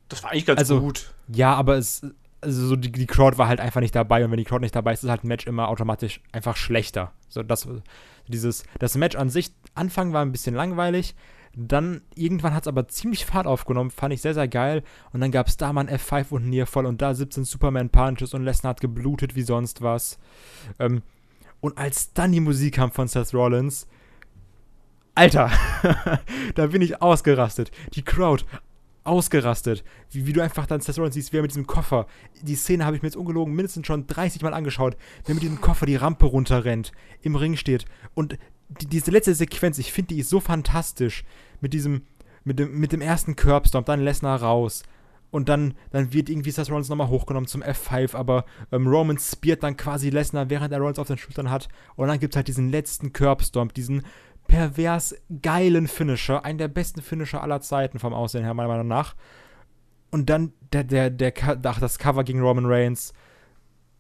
Das 0.08 0.22
war 0.22 0.30
eigentlich 0.32 0.46
ganz 0.46 0.58
Also- 0.60 0.80
gut. 0.80 1.14
ja, 1.28 1.54
aber 1.54 1.76
es, 1.76 2.06
also 2.40 2.66
so 2.66 2.76
die, 2.76 2.92
die 2.92 3.06
Crowd 3.06 3.38
war 3.38 3.48
halt 3.48 3.60
einfach 3.60 3.80
nicht 3.80 3.94
dabei 3.94 4.24
und 4.24 4.30
wenn 4.30 4.36
die 4.38 4.44
Crowd 4.44 4.60
nicht 4.60 4.76
dabei 4.76 4.92
ist, 4.92 5.02
ist 5.04 5.10
halt 5.10 5.24
ein 5.24 5.28
Match 5.28 5.46
immer 5.46 5.68
automatisch 5.68 6.20
einfach 6.32 6.56
schlechter. 6.56 7.12
So 7.28 7.42
das, 7.42 7.66
dieses, 8.28 8.64
das 8.78 8.96
Match 8.96 9.16
an 9.16 9.30
sich, 9.30 9.50
Anfang 9.74 10.12
war 10.12 10.22
ein 10.22 10.32
bisschen 10.32 10.54
langweilig, 10.54 11.14
dann 11.56 12.02
irgendwann 12.16 12.52
hat 12.52 12.64
es 12.64 12.68
aber 12.68 12.88
ziemlich 12.88 13.24
Fahrt 13.26 13.46
aufgenommen, 13.46 13.90
fand 13.92 14.12
ich 14.12 14.20
sehr, 14.20 14.34
sehr 14.34 14.48
geil 14.48 14.82
und 15.12 15.20
dann 15.20 15.30
gab 15.30 15.46
es 15.46 15.56
da 15.56 15.72
mal 15.72 15.86
ein 15.86 15.98
F5 15.98 16.30
und 16.32 16.48
Nearfall 16.50 16.84
und 16.84 17.00
da 17.00 17.14
17 17.14 17.44
Superman 17.44 17.90
Punches 17.90 18.34
und 18.34 18.42
Lesnar 18.44 18.70
hat 18.70 18.80
geblutet 18.80 19.36
wie 19.36 19.42
sonst 19.42 19.80
was. 19.80 20.18
Ähm, 20.80 21.02
und 21.60 21.78
als 21.78 22.12
dann 22.12 22.32
die 22.32 22.40
Musik 22.40 22.74
kam 22.74 22.90
von 22.90 23.08
Seth 23.08 23.32
Rollins, 23.32 23.86
Alter, 25.14 25.50
da 26.54 26.66
bin 26.66 26.82
ich 26.82 27.00
ausgerastet. 27.00 27.70
Die 27.94 28.02
Crowd 28.02 28.44
ausgerastet. 29.04 29.84
Wie, 30.10 30.26
wie 30.26 30.32
du 30.32 30.42
einfach 30.42 30.66
dann 30.66 30.80
Seth 30.80 30.98
Rollins 30.98 31.14
siehst, 31.14 31.32
wie 31.32 31.38
er 31.38 31.42
mit 31.42 31.52
diesem 31.52 31.66
Koffer. 31.66 32.06
Die 32.42 32.56
Szene 32.56 32.84
habe 32.84 32.96
ich 32.96 33.02
mir 33.02 33.08
jetzt 33.08 33.16
ungelogen 33.16 33.54
mindestens 33.54 33.86
schon 33.86 34.06
30 34.06 34.42
Mal 34.42 34.54
angeschaut, 34.54 34.96
wie 35.24 35.32
er 35.32 35.34
mit 35.34 35.42
diesem 35.42 35.60
Koffer 35.60 35.86
die 35.86 35.96
Rampe 35.96 36.26
runterrennt, 36.26 36.92
im 37.22 37.36
Ring 37.36 37.56
steht. 37.56 37.84
Und 38.14 38.38
die, 38.68 38.86
diese 38.86 39.10
letzte 39.10 39.34
Sequenz, 39.34 39.78
ich 39.78 39.92
finde, 39.92 40.14
die 40.14 40.20
ist 40.20 40.30
so 40.30 40.40
fantastisch. 40.40 41.24
Mit 41.60 41.72
diesem, 41.72 42.02
mit 42.42 42.58
dem, 42.58 42.78
mit 42.78 42.92
dem 42.92 43.00
ersten 43.00 43.36
Curbstomp, 43.36 43.86
dann 43.86 44.00
Lesnar 44.00 44.42
raus. 44.42 44.82
Und 45.30 45.48
dann, 45.48 45.74
dann 45.90 46.12
wird 46.12 46.28
irgendwie 46.28 46.52
Seth 46.52 46.70
Rollins 46.70 46.88
nochmal 46.88 47.08
hochgenommen 47.08 47.48
zum 47.48 47.62
F5, 47.62 48.14
aber 48.14 48.44
ähm, 48.70 48.86
Roman 48.86 49.18
speart 49.18 49.64
dann 49.64 49.76
quasi 49.76 50.10
Lesnar, 50.10 50.48
während 50.48 50.72
er 50.72 50.78
Rollins 50.78 50.98
auf 50.98 51.08
den 51.08 51.18
Schultern 51.18 51.50
hat. 51.50 51.68
Und 51.96 52.06
dann 52.06 52.20
gibt 52.20 52.34
es 52.34 52.36
halt 52.36 52.46
diesen 52.46 52.70
letzten 52.70 53.12
Curbstomp, 53.12 53.74
diesen 53.74 54.02
pervers 54.46 55.14
geilen 55.42 55.88
Finisher, 55.88 56.44
einen 56.44 56.58
der 56.58 56.68
besten 56.68 57.02
Finisher 57.02 57.42
aller 57.42 57.60
Zeiten 57.60 57.98
vom 57.98 58.14
Aussehen 58.14 58.44
her, 58.44 58.54
meiner 58.54 58.68
Meinung 58.68 58.88
nach. 58.88 59.14
Und 60.10 60.30
dann 60.30 60.52
der, 60.72 60.84
der, 60.84 61.10
der, 61.10 61.32
ach, 61.64 61.80
das 61.80 61.98
Cover 61.98 62.24
gegen 62.24 62.40
Roman 62.40 62.66
Reigns, 62.66 63.12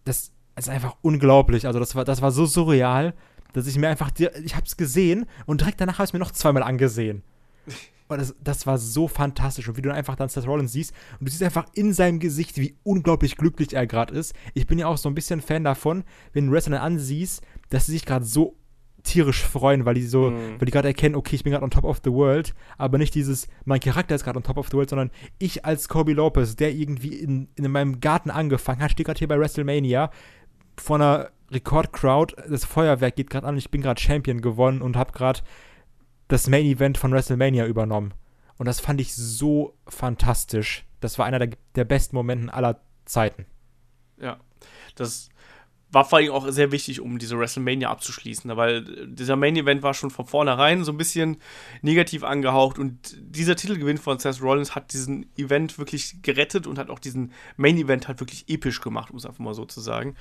das 0.04 0.32
ist 0.56 0.68
einfach 0.68 0.96
unglaublich. 1.02 1.66
Also 1.66 1.78
das 1.78 1.94
war, 1.94 2.04
das 2.04 2.22
war 2.22 2.30
so 2.30 2.46
surreal, 2.46 3.14
dass 3.52 3.66
ich 3.66 3.78
mir 3.78 3.88
einfach, 3.88 4.10
ich 4.18 4.56
hab's 4.56 4.76
gesehen 4.76 5.26
und 5.46 5.60
direkt 5.60 5.80
danach 5.80 5.98
habe 5.98 6.06
ich 6.06 6.12
mir 6.12 6.18
noch 6.18 6.32
zweimal 6.32 6.62
angesehen. 6.62 7.22
Und 8.06 8.20
das, 8.20 8.34
das 8.44 8.66
war 8.66 8.76
so 8.76 9.08
fantastisch. 9.08 9.66
Und 9.66 9.78
wie 9.78 9.82
du 9.82 9.88
dann 9.88 9.96
einfach 9.96 10.14
dann 10.14 10.28
Seth 10.28 10.46
Rollins 10.46 10.72
siehst 10.72 10.92
und 11.18 11.26
du 11.26 11.30
siehst 11.30 11.42
einfach 11.42 11.64
in 11.72 11.94
seinem 11.94 12.20
Gesicht, 12.20 12.58
wie 12.58 12.76
unglaublich 12.82 13.38
glücklich 13.38 13.72
er 13.72 13.86
gerade 13.86 14.14
ist. 14.14 14.34
Ich 14.52 14.66
bin 14.66 14.78
ja 14.78 14.88
auch 14.88 14.98
so 14.98 15.08
ein 15.08 15.14
bisschen 15.14 15.40
Fan 15.40 15.64
davon, 15.64 16.04
wenn 16.34 16.46
du 16.46 16.52
Wrestler 16.52 16.82
ansiehst, 16.82 17.42
dass 17.70 17.86
sie 17.86 17.92
sich 17.92 18.04
gerade 18.04 18.26
so 18.26 18.58
tierisch 19.04 19.42
freuen, 19.44 19.84
weil 19.84 19.94
die 19.94 20.06
so, 20.06 20.30
Mhm. 20.30 20.58
weil 20.58 20.66
die 20.66 20.72
gerade 20.72 20.88
erkennen, 20.88 21.14
okay, 21.14 21.36
ich 21.36 21.44
bin 21.44 21.52
gerade 21.52 21.64
on 21.64 21.70
top 21.70 21.84
of 21.84 22.00
the 22.04 22.10
world, 22.10 22.54
aber 22.78 22.98
nicht 22.98 23.14
dieses, 23.14 23.46
mein 23.64 23.78
Charakter 23.80 24.14
ist 24.14 24.24
gerade 24.24 24.36
on 24.38 24.42
top 24.42 24.56
of 24.56 24.66
the 24.68 24.72
world, 24.74 24.90
sondern 24.90 25.10
ich 25.38 25.64
als 25.64 25.88
Kobe 25.88 26.12
Lopez, 26.14 26.56
der 26.56 26.72
irgendwie 26.72 27.14
in, 27.14 27.48
in 27.54 27.70
meinem 27.70 28.00
Garten 28.00 28.30
angefangen 28.30 28.82
hat, 28.82 28.90
stehe 28.92 29.04
gerade 29.04 29.18
hier 29.18 29.28
bei 29.28 29.38
WrestleMania 29.38 30.10
vor 30.78 30.96
einer 30.96 31.30
Rekordcrowd, 31.50 32.34
das 32.48 32.64
Feuerwerk 32.64 33.14
geht 33.16 33.30
gerade 33.30 33.46
an 33.46 33.56
ich 33.56 33.70
bin 33.70 33.82
gerade 33.82 34.00
Champion 34.00 34.40
gewonnen 34.40 34.82
und 34.82 34.96
habe 34.96 35.12
gerade 35.12 35.40
das 36.28 36.48
Main 36.48 36.64
Event 36.64 36.98
von 36.98 37.12
WrestleMania 37.12 37.66
übernommen. 37.66 38.14
Und 38.56 38.66
das 38.66 38.80
fand 38.80 39.00
ich 39.00 39.14
so 39.14 39.74
fantastisch. 39.86 40.86
Das 41.00 41.18
war 41.18 41.26
einer 41.26 41.38
der, 41.38 41.50
der 41.74 41.84
besten 41.84 42.16
Momenten 42.16 42.48
aller 42.50 42.80
Zeiten. 43.04 43.46
Ja. 44.18 44.38
Das 44.94 45.28
war 45.94 46.04
vor 46.04 46.18
allem 46.18 46.32
auch 46.32 46.48
sehr 46.50 46.72
wichtig, 46.72 47.00
um 47.00 47.18
diese 47.18 47.38
WrestleMania 47.38 47.90
abzuschließen, 47.90 48.54
weil 48.56 49.06
dieser 49.06 49.36
Main 49.36 49.56
Event 49.56 49.82
war 49.82 49.94
schon 49.94 50.10
von 50.10 50.26
vornherein 50.26 50.84
so 50.84 50.92
ein 50.92 50.98
bisschen 50.98 51.38
negativ 51.82 52.24
angehaucht 52.24 52.78
und 52.78 53.16
dieser 53.18 53.56
Titelgewinn 53.56 53.98
von 53.98 54.18
Seth 54.18 54.42
Rollins 54.42 54.74
hat 54.74 54.92
diesen 54.92 55.26
Event 55.36 55.78
wirklich 55.78 56.22
gerettet 56.22 56.66
und 56.66 56.78
hat 56.78 56.90
auch 56.90 56.98
diesen 56.98 57.32
Main 57.56 57.78
Event 57.78 58.08
halt 58.08 58.20
wirklich 58.20 58.48
episch 58.48 58.80
gemacht, 58.80 59.10
um 59.10 59.16
es 59.16 59.26
einfach 59.26 59.38
mal 59.38 59.54
so 59.54 59.64
zu 59.64 59.80
sagen. 59.80 60.16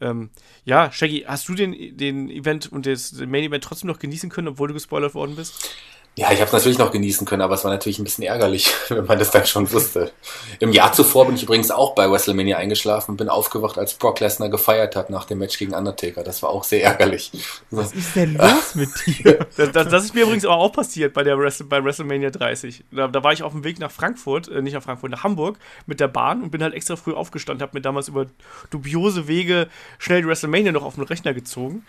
Ähm, 0.00 0.30
ja, 0.64 0.90
Shaggy, 0.90 1.24
hast 1.26 1.48
du 1.48 1.54
den, 1.54 1.96
den 1.96 2.28
Event 2.28 2.72
und 2.72 2.86
das 2.86 3.12
Main 3.12 3.44
Event 3.44 3.62
trotzdem 3.62 3.88
noch 3.88 3.98
genießen 3.98 4.30
können, 4.30 4.48
obwohl 4.48 4.68
du 4.68 4.74
gespoilert 4.74 5.14
worden 5.14 5.36
bist? 5.36 5.76
Ja, 6.16 6.30
ich 6.30 6.38
habe 6.38 6.46
es 6.46 6.52
natürlich 6.52 6.78
noch 6.78 6.92
genießen 6.92 7.26
können, 7.26 7.42
aber 7.42 7.54
es 7.54 7.64
war 7.64 7.72
natürlich 7.72 7.98
ein 7.98 8.04
bisschen 8.04 8.22
ärgerlich, 8.22 8.72
wenn 8.88 9.04
man 9.04 9.18
das 9.18 9.32
dann 9.32 9.46
schon 9.46 9.70
wusste. 9.72 10.12
Im 10.60 10.72
Jahr 10.72 10.92
zuvor 10.92 11.26
bin 11.26 11.34
ich 11.34 11.42
übrigens 11.42 11.72
auch 11.72 11.96
bei 11.96 12.08
WrestleMania 12.08 12.56
eingeschlafen 12.56 13.12
und 13.12 13.16
bin 13.16 13.28
aufgewacht, 13.28 13.78
als 13.78 13.94
Brock 13.94 14.20
Lesnar 14.20 14.48
gefeiert 14.48 14.94
hat 14.94 15.10
nach 15.10 15.24
dem 15.24 15.38
Match 15.38 15.58
gegen 15.58 15.74
Undertaker. 15.74 16.22
Das 16.22 16.40
war 16.44 16.50
auch 16.50 16.62
sehr 16.62 16.84
ärgerlich. 16.84 17.32
Was 17.72 17.92
ist 17.92 18.14
denn 18.14 18.36
los 18.36 18.76
mit 18.76 18.90
dir? 19.06 19.46
Das, 19.56 19.72
das, 19.72 19.88
das 19.88 20.04
ist 20.04 20.14
mir 20.14 20.22
übrigens 20.22 20.44
aber 20.44 20.56
auch 20.56 20.72
passiert 20.72 21.14
bei, 21.14 21.24
der 21.24 21.36
Wrestle, 21.36 21.66
bei 21.66 21.82
WrestleMania 21.82 22.30
30. 22.30 22.84
Da, 22.92 23.08
da 23.08 23.24
war 23.24 23.32
ich 23.32 23.42
auf 23.42 23.50
dem 23.50 23.64
Weg 23.64 23.80
nach 23.80 23.90
Frankfurt, 23.90 24.46
äh, 24.46 24.62
nicht 24.62 24.74
nach 24.74 24.84
Frankfurt, 24.84 25.10
nach 25.10 25.24
Hamburg 25.24 25.58
mit 25.86 25.98
der 25.98 26.08
Bahn 26.08 26.42
und 26.42 26.50
bin 26.50 26.62
halt 26.62 26.74
extra 26.74 26.94
früh 26.94 27.12
aufgestanden, 27.12 27.62
habe 27.62 27.76
mir 27.76 27.82
damals 27.82 28.06
über 28.06 28.26
dubiose 28.70 29.26
Wege 29.26 29.66
schnell 29.98 30.22
die 30.22 30.28
WrestleMania 30.28 30.70
noch 30.70 30.84
auf 30.84 30.94
den 30.94 31.02
Rechner 31.02 31.34
gezogen 31.34 31.84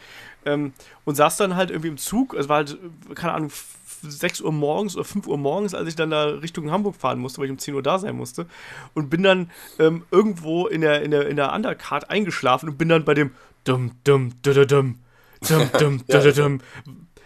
ähm, 0.45 0.73
und 1.03 1.15
saß 1.15 1.37
dann 1.37 1.55
halt 1.55 1.69
irgendwie 1.69 1.89
im 1.89 1.97
Zug. 1.97 2.33
Es 2.33 2.49
war 2.49 2.57
halt, 2.57 2.77
keine 3.13 3.33
Ahnung, 3.33 3.51
6 4.11 4.41
Uhr 4.41 4.51
morgens 4.51 4.95
oder 4.95 5.05
5 5.05 5.27
Uhr 5.27 5.37
morgens, 5.37 5.73
als 5.73 5.87
ich 5.87 5.95
dann 5.95 6.09
da 6.09 6.25
Richtung 6.25 6.71
Hamburg 6.71 6.95
fahren 6.95 7.19
musste, 7.19 7.39
weil 7.39 7.45
ich 7.45 7.51
um 7.51 7.57
10 7.57 7.73
Uhr 7.73 7.83
da 7.83 7.99
sein 7.99 8.15
musste. 8.15 8.45
Und 8.93 9.09
bin 9.09 9.23
dann 9.23 9.51
ähm, 9.79 10.03
irgendwo 10.11 10.67
in 10.67 10.81
der, 10.81 11.01
in, 11.01 11.11
der, 11.11 11.27
in 11.27 11.35
der 11.35 11.53
Undercard 11.53 12.09
eingeschlafen 12.09 12.69
und 12.69 12.77
bin 12.77 12.89
dann 12.89 13.05
bei 13.05 13.13
dem 13.13 13.31
dum 13.63 13.91
dum 14.03 14.33
dum 14.41 14.67
dum 14.67 14.99
dum 15.47 15.71
dum 15.79 16.03
dum 16.07 16.33
dum 16.33 16.61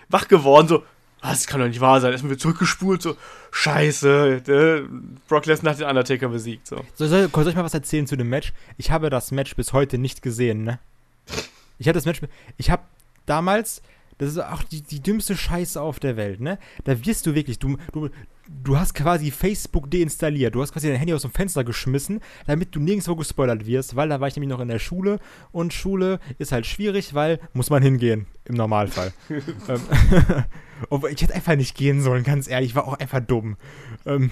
wach 0.10 0.28
geworden, 0.28 0.68
so, 0.68 0.84
was, 1.22 1.40
das 1.40 1.48
kann 1.48 1.60
doch 1.60 1.68
nicht 1.68 1.82
wahr 1.82 2.02
sein. 2.02 2.12
Erstmal 2.12 2.32
wieder 2.32 2.40
zurückgespult, 2.40 3.02
so, 3.02 3.16
scheiße, 3.52 4.42
äh, 4.48 4.84
Brock 5.28 5.46
Lesnar 5.46 5.74
hat 5.74 5.80
den 5.80 5.88
Undertaker 5.88 6.30
besiegt, 6.30 6.68
so. 6.68 6.84
So, 6.96 7.08
soll, 7.08 7.30
soll 7.30 7.48
ich 7.48 7.56
mal 7.56 7.64
was 7.64 7.74
erzählen 7.74 8.08
zu 8.08 8.16
dem 8.16 8.30
Match? 8.30 8.54
Ich 8.78 8.92
habe 8.92 9.10
das 9.10 9.32
Match 9.32 9.56
bis 9.56 9.74
heute 9.74 9.98
nicht 9.98 10.22
gesehen, 10.22 10.64
ne? 10.64 10.80
Ich 11.78 11.88
habe 11.88 11.94
das 11.94 12.06
Match. 12.06 12.22
Ich 12.58 12.70
habe 12.70 12.84
damals. 13.26 13.82
Das 14.20 14.30
ist 14.30 14.38
auch 14.38 14.64
die, 14.64 14.82
die 14.82 15.02
dümmste 15.02 15.36
Scheiße 15.36 15.82
auf 15.82 16.00
der 16.00 16.16
Welt, 16.18 16.42
ne? 16.42 16.60
Da 16.84 17.06
wirst 17.06 17.26
du 17.26 17.34
wirklich. 17.36 17.58
Du, 17.58 17.78
du, 17.94 18.10
du 18.64 18.78
hast 18.78 18.94
quasi 18.94 19.32
Facebook 19.32 19.90
deinstalliert. 19.90 20.56
Du 20.56 20.62
hast 20.62 20.74
quasi 20.74 20.90
dein 20.90 20.98
Handy 20.98 21.14
aus 21.14 21.22
dem 21.22 21.32
Fenster 21.32 21.64
geschmissen, 21.64 22.20
damit 22.46 22.76
du 22.76 22.80
nirgendwo 22.80 23.16
gespoilert 23.16 23.66
wirst, 23.66 23.96
weil 23.96 24.10
da 24.10 24.20
war 24.20 24.28
ich 24.28 24.36
nämlich 24.36 24.50
noch 24.50 24.60
in 24.60 24.68
der 24.68 24.80
Schule 24.80 25.20
und 25.52 25.74
Schule 25.74 26.20
ist 26.38 26.52
halt 26.52 26.66
schwierig, 26.66 27.14
weil 27.14 27.40
muss 27.54 27.70
man 27.70 27.82
hingehen, 27.82 28.28
im 28.46 28.56
Normalfall. 28.56 29.14
ähm, 29.30 29.82
Obwohl, 30.90 31.12
ich 31.12 31.22
hätte 31.22 31.36
einfach 31.36 31.56
nicht 31.56 31.76
gehen 31.76 32.02
sollen, 32.02 32.24
ganz 32.24 32.50
ehrlich, 32.50 32.72
ich 32.72 32.76
war 32.76 32.88
auch 32.88 32.98
einfach 33.00 33.20
dumm. 33.20 33.58
Ähm, 34.06 34.32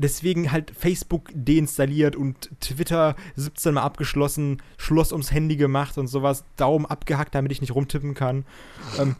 deswegen 0.00 0.50
halt 0.50 0.72
Facebook 0.76 1.30
deinstalliert 1.34 2.16
und 2.16 2.50
Twitter 2.60 3.16
17 3.36 3.74
Mal 3.74 3.82
abgeschlossen, 3.82 4.62
Schloss 4.78 5.12
ums 5.12 5.32
Handy 5.32 5.56
gemacht 5.56 5.98
und 5.98 6.06
sowas, 6.06 6.44
Daumen 6.56 6.86
abgehackt, 6.86 7.34
damit 7.34 7.52
ich 7.52 7.60
nicht 7.60 7.74
rumtippen 7.74 8.14
kann. 8.14 8.44
Ähm, 8.98 9.16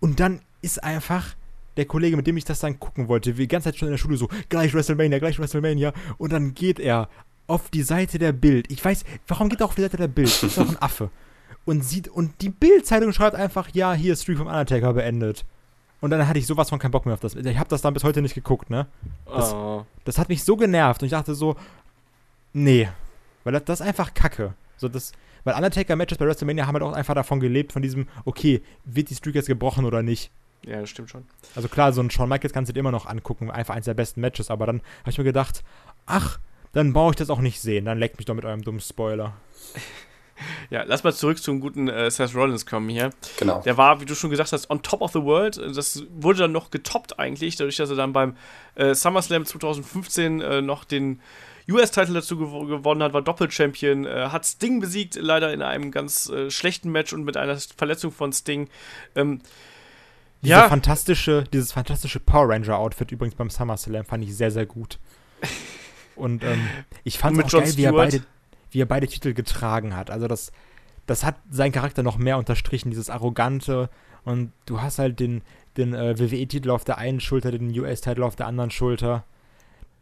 und 0.00 0.18
dann 0.20 0.40
ist 0.62 0.82
einfach 0.82 1.34
der 1.76 1.86
Kollege, 1.86 2.16
mit 2.16 2.26
dem 2.26 2.36
ich 2.36 2.44
das 2.44 2.60
dann 2.60 2.78
gucken 2.80 3.08
wollte, 3.08 3.34
die 3.34 3.48
ganze 3.48 3.70
Zeit 3.70 3.78
schon 3.78 3.88
in 3.88 3.92
der 3.92 3.98
Schule 3.98 4.16
so, 4.16 4.28
gleich 4.48 4.74
WrestleMania, 4.74 5.18
gleich 5.18 5.38
WrestleMania. 5.38 5.92
Und 6.18 6.32
dann 6.32 6.54
geht 6.54 6.78
er 6.78 7.08
auf 7.46 7.70
die 7.70 7.82
Seite 7.82 8.18
der 8.18 8.32
Bild. 8.32 8.70
Ich 8.70 8.84
weiß, 8.84 9.04
warum 9.26 9.48
geht 9.48 9.60
er 9.60 9.66
auf 9.66 9.74
die 9.74 9.82
Seite 9.82 9.96
der 9.96 10.08
Bild? 10.08 10.42
Ist 10.42 10.58
doch 10.58 10.68
ein 10.68 10.80
Affe. 10.80 11.10
Und 11.64 11.84
sieht, 11.84 12.08
und 12.08 12.40
die 12.40 12.50
Bild-Zeitung 12.50 13.12
schreibt 13.12 13.36
einfach, 13.36 13.68
ja, 13.72 13.94
hier 13.94 14.14
ist 14.14 14.22
Streak 14.22 14.38
vom 14.38 14.48
Undertaker 14.48 14.94
beendet. 14.94 15.44
Und 16.02 16.10
dann 16.10 16.28
hatte 16.28 16.38
ich 16.38 16.46
sowas 16.46 16.68
von 16.68 16.78
keinen 16.78 16.90
Bock 16.90 17.06
mehr 17.06 17.14
auf 17.14 17.20
das. 17.20 17.34
Ich 17.36 17.58
habe 17.58 17.70
das 17.70 17.80
dann 17.80 17.94
bis 17.94 18.04
heute 18.04 18.20
nicht 18.20 18.34
geguckt, 18.34 18.68
ne? 18.68 18.86
Das, 19.24 19.54
Oh. 19.54 19.86
das 20.04 20.18
hat 20.18 20.28
mich 20.28 20.44
so 20.44 20.56
genervt 20.56 21.00
und 21.00 21.06
ich 21.06 21.12
dachte 21.12 21.34
so, 21.34 21.56
nee, 22.52 22.88
weil 23.44 23.54
das, 23.54 23.64
das 23.64 23.80
ist 23.80 23.86
einfach 23.86 24.12
Kacke. 24.12 24.52
So 24.76 24.88
das, 24.88 25.12
weil 25.44 25.54
Undertaker-Matches 25.54 26.18
bei 26.18 26.26
WrestleMania 26.26 26.66
haben 26.66 26.74
halt 26.74 26.82
auch 26.82 26.92
einfach 26.92 27.14
davon 27.14 27.40
gelebt, 27.40 27.72
von 27.72 27.82
diesem, 27.82 28.08
okay, 28.24 28.62
wird 28.84 29.08
die 29.10 29.14
Streak 29.14 29.36
jetzt 29.36 29.46
gebrochen 29.46 29.84
oder 29.84 30.02
nicht. 30.02 30.30
Ja, 30.66 30.80
das 30.80 30.90
stimmt 30.90 31.10
schon. 31.10 31.24
Also 31.56 31.68
klar, 31.68 31.92
so 31.92 32.00
ein 32.02 32.10
Shawn 32.10 32.28
Michaels 32.28 32.52
kannst 32.52 32.68
du 32.68 32.72
dir 32.72 32.80
immer 32.80 32.92
noch 32.92 33.06
angucken, 33.06 33.50
einfach 33.50 33.74
eins 33.74 33.84
der 33.86 33.94
besten 33.94 34.20
Matches, 34.20 34.50
aber 34.50 34.66
dann 34.66 34.80
habe 35.00 35.10
ich 35.10 35.18
mir 35.18 35.24
gedacht, 35.24 35.62
ach, 36.06 36.38
dann 36.72 36.92
brauche 36.92 37.10
ich 37.10 37.16
das 37.16 37.30
auch 37.30 37.40
nicht 37.40 37.60
sehen, 37.60 37.84
dann 37.84 37.98
leckt 37.98 38.18
mich 38.18 38.26
doch 38.26 38.34
mit 38.34 38.44
eurem 38.44 38.62
dummen 38.62 38.80
Spoiler. 38.80 39.34
Ja, 40.70 40.82
lass 40.86 41.04
mal 41.04 41.12
zurück 41.12 41.42
zum 41.42 41.60
guten 41.60 41.88
äh, 41.88 42.10
Seth 42.10 42.34
Rollins 42.34 42.66
kommen 42.66 42.88
hier. 42.88 43.10
Genau. 43.38 43.60
Der 43.62 43.76
war, 43.76 44.00
wie 44.00 44.04
du 44.04 44.14
schon 44.14 44.30
gesagt 44.30 44.52
hast, 44.52 44.70
on 44.70 44.82
top 44.82 45.00
of 45.02 45.12
the 45.12 45.22
world. 45.22 45.56
Das 45.76 46.02
wurde 46.14 46.40
dann 46.40 46.52
noch 46.52 46.70
getoppt 46.70 47.18
eigentlich, 47.18 47.56
dadurch, 47.56 47.76
dass 47.76 47.90
er 47.90 47.96
dann 47.96 48.12
beim 48.12 48.36
äh, 48.74 48.94
SummerSlam 48.94 49.44
2015 49.46 50.40
äh, 50.40 50.62
noch 50.62 50.84
den 50.84 51.20
US-Titel 51.70 52.12
dazu 52.14 52.36
gew 52.36 52.66
gewonnen 52.66 53.02
hat, 53.02 53.12
war 53.12 53.22
Doppel-Champion, 53.22 54.04
äh, 54.04 54.28
hat 54.30 54.44
Sting 54.44 54.80
besiegt, 54.80 55.14
leider 55.14 55.52
in 55.52 55.62
einem 55.62 55.90
ganz 55.92 56.28
äh, 56.28 56.50
schlechten 56.50 56.90
Match 56.90 57.12
und 57.12 57.24
mit 57.24 57.36
einer 57.36 57.56
Verletzung 57.76 58.10
von 58.10 58.32
Sting. 58.32 58.68
Ähm, 59.14 59.40
Diese 60.42 60.54
Ja. 60.54 60.68
fantastische, 60.68 61.44
dieses 61.52 61.70
fantastische 61.72 62.18
Power 62.18 62.48
Ranger-Outfit 62.48 63.12
übrigens 63.12 63.36
beim 63.36 63.48
SummerSlam 63.48 64.04
fand 64.04 64.24
ich 64.24 64.34
sehr, 64.36 64.50
sehr 64.50 64.66
gut. 64.66 64.98
Und 66.16 66.42
ähm, 66.44 66.68
ich 67.04 67.18
fand 67.18 67.36
Mit 67.36 67.46
es 67.46 67.54
auch 67.54 67.58
Jon 67.58 67.64
geil, 67.64 67.76
wie 67.76 67.82
er, 67.84 67.88
Stewart. 67.90 68.10
beide, 68.10 68.24
wie 68.72 68.80
er 68.80 68.86
beide 68.86 69.06
Titel 69.06 69.34
getragen 69.34 69.96
hat. 69.96 70.10
Also 70.10 70.28
das, 70.28 70.52
das 71.06 71.24
hat 71.24 71.36
seinen 71.50 71.72
Charakter 71.72 72.02
noch 72.02 72.18
mehr 72.18 72.38
unterstrichen, 72.38 72.90
dieses 72.90 73.10
Arrogante. 73.10 73.90
Und 74.24 74.52
du 74.66 74.80
hast 74.80 74.98
halt 74.98 75.20
den, 75.20 75.42
den 75.76 75.94
äh, 75.94 76.18
WWE-Titel 76.18 76.70
auf 76.70 76.84
der 76.84 76.98
einen 76.98 77.20
Schulter, 77.20 77.50
den 77.50 77.78
US-Titel 77.78 78.22
auf 78.22 78.36
der 78.36 78.46
anderen 78.46 78.70
Schulter. 78.70 79.24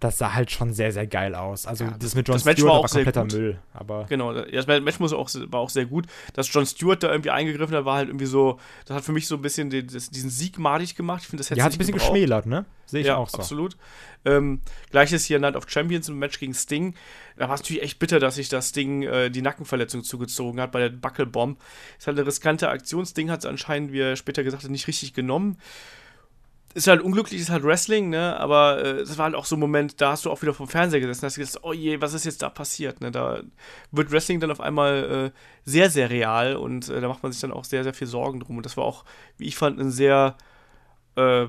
Das 0.01 0.17
sah 0.17 0.33
halt 0.33 0.51
schon 0.51 0.73
sehr, 0.73 0.93
sehr 0.93 1.07
geil 1.07 1.35
aus. 1.35 1.67
Also 1.67 1.85
Ja, 1.85 1.97
das, 1.99 2.15
mit 2.15 2.27
Jon 2.27 2.37
das 2.37 2.45
Match 2.47 2.59
Stewart 2.59 2.73
war 2.73 2.79
auch 2.79 2.83
war 2.85 2.89
sehr 2.89 3.05
kompletter 3.05 3.23
gut. 3.23 3.33
Müll. 3.35 3.59
Aber 3.75 4.07
Genau, 4.09 4.35
ja, 4.35 4.63
das 4.63 4.67
Match 4.67 4.99
muss 4.99 5.13
auch, 5.13 5.29
war 5.49 5.61
auch 5.61 5.71
sehr 5.71 5.85
gut. 5.85 6.07
Dass 6.33 6.53
John 6.53 6.65
Stewart 6.65 7.03
da 7.03 7.11
irgendwie 7.11 7.31
eingegriffen 7.31 7.77
hat, 7.77 7.85
war 7.85 7.97
halt 7.97 8.09
irgendwie 8.09 8.27
so, 8.27 8.59
das 8.87 8.97
hat 8.97 9.05
für 9.05 9.13
mich 9.13 9.27
so 9.27 9.37
ein 9.37 9.43
bisschen 9.43 9.71
den, 9.71 9.87
das, 9.87 10.11
diesen 10.11 10.31
Sieg 10.31 10.59
madig 10.59 10.97
gemacht. 10.97 11.23
Ich 11.23 11.29
finde, 11.29 11.43
das 11.43 11.51
hätte 11.51 11.57
der 11.57 11.65
hat 11.65 11.73
ein 11.73 11.79
bisschen 11.79 11.95
gebraucht. 11.95 12.13
geschmälert, 12.13 12.47
ne? 12.47 12.65
Sehe 12.87 13.03
ich 13.03 13.07
ja, 13.07 13.17
auch 13.17 13.29
so. 13.29 13.39
absolut. 13.39 13.77
Ähm, 14.25 14.61
Gleiches 14.91 15.25
hier 15.25 15.39
Night 15.39 15.55
of 15.55 15.69
Champions 15.69 16.09
im 16.09 16.19
Match 16.19 16.41
gegen 16.41 16.55
Sting. 16.55 16.95
Da 17.37 17.49
war 17.49 17.55
es 17.55 17.61
natürlich 17.61 17.83
echt 17.83 17.99
bitter, 17.99 18.21
dass 18.21 18.35
sich 18.35 18.49
das 18.49 18.71
Sting 18.71 19.03
äh, 19.03 19.31
die 19.31 19.43
Nackenverletzung 19.43 20.03
zugezogen 20.03 20.61
hat 20.61 20.73
bei 20.73 20.81
der 20.81 20.91
Buckelbomb. 20.91 21.59
Ist 21.99 22.07
halt 22.07 22.19
eine 22.19 22.27
riskante 22.27 22.69
Aktion. 22.69 23.07
Sting 23.07 23.31
hat 23.31 23.41
es 23.41 23.47
anscheinend, 23.47 23.93
wie 23.93 24.01
er 24.01 24.17
später 24.17 24.43
gesagt 24.45 24.65
hat, 24.65 24.71
nicht 24.71 24.89
richtig 24.89 25.15
genommen. 25.15 25.57
Ist 26.73 26.87
halt 26.87 27.01
unglücklich, 27.03 27.41
ist 27.41 27.51
halt 27.51 27.65
Wrestling, 27.65 28.11
ne? 28.11 28.39
Aber 28.39 28.85
äh, 28.85 29.01
es 29.01 29.19
war 29.19 29.25
halt 29.25 29.35
auch 29.35 29.45
so 29.45 29.57
ein 29.57 29.61
Moment, 29.61 30.01
da 30.01 30.13
hast 30.13 30.25
du 30.25 30.31
auch 30.31 30.41
wieder 30.41 30.55
vom 30.55 30.69
Fernseher 30.69 31.01
gesessen, 31.01 31.27
hast 31.27 31.35
gedacht, 31.35 31.59
oh 31.63 31.73
je, 31.73 32.01
was 32.01 32.15
ist 32.15 32.25
jetzt 32.25 32.43
da 32.43 32.49
passiert, 32.49 33.01
ne? 33.01 33.11
Da 33.11 33.43
wird 33.91 34.13
Wrestling 34.13 34.39
dann 34.39 34.53
auf 34.53 34.61
einmal 34.61 35.33
äh, 35.35 35.39
sehr, 35.65 35.91
sehr 35.91 36.11
real 36.11 36.55
und 36.55 36.89
äh, 36.89 37.01
da 37.01 37.09
macht 37.09 37.25
man 37.25 37.33
sich 37.33 37.41
dann 37.41 37.51
auch 37.51 37.65
sehr, 37.65 37.83
sehr 37.83 37.95
viel 37.95 38.07
Sorgen 38.07 38.39
drum. 38.39 38.57
Und 38.57 38.67
das 38.67 38.77
war 38.77 38.85
auch, 38.85 39.05
wie 39.37 39.47
ich 39.47 39.57
fand, 39.57 39.81
ein 39.81 39.91
sehr 39.91 40.37
äh, 41.17 41.47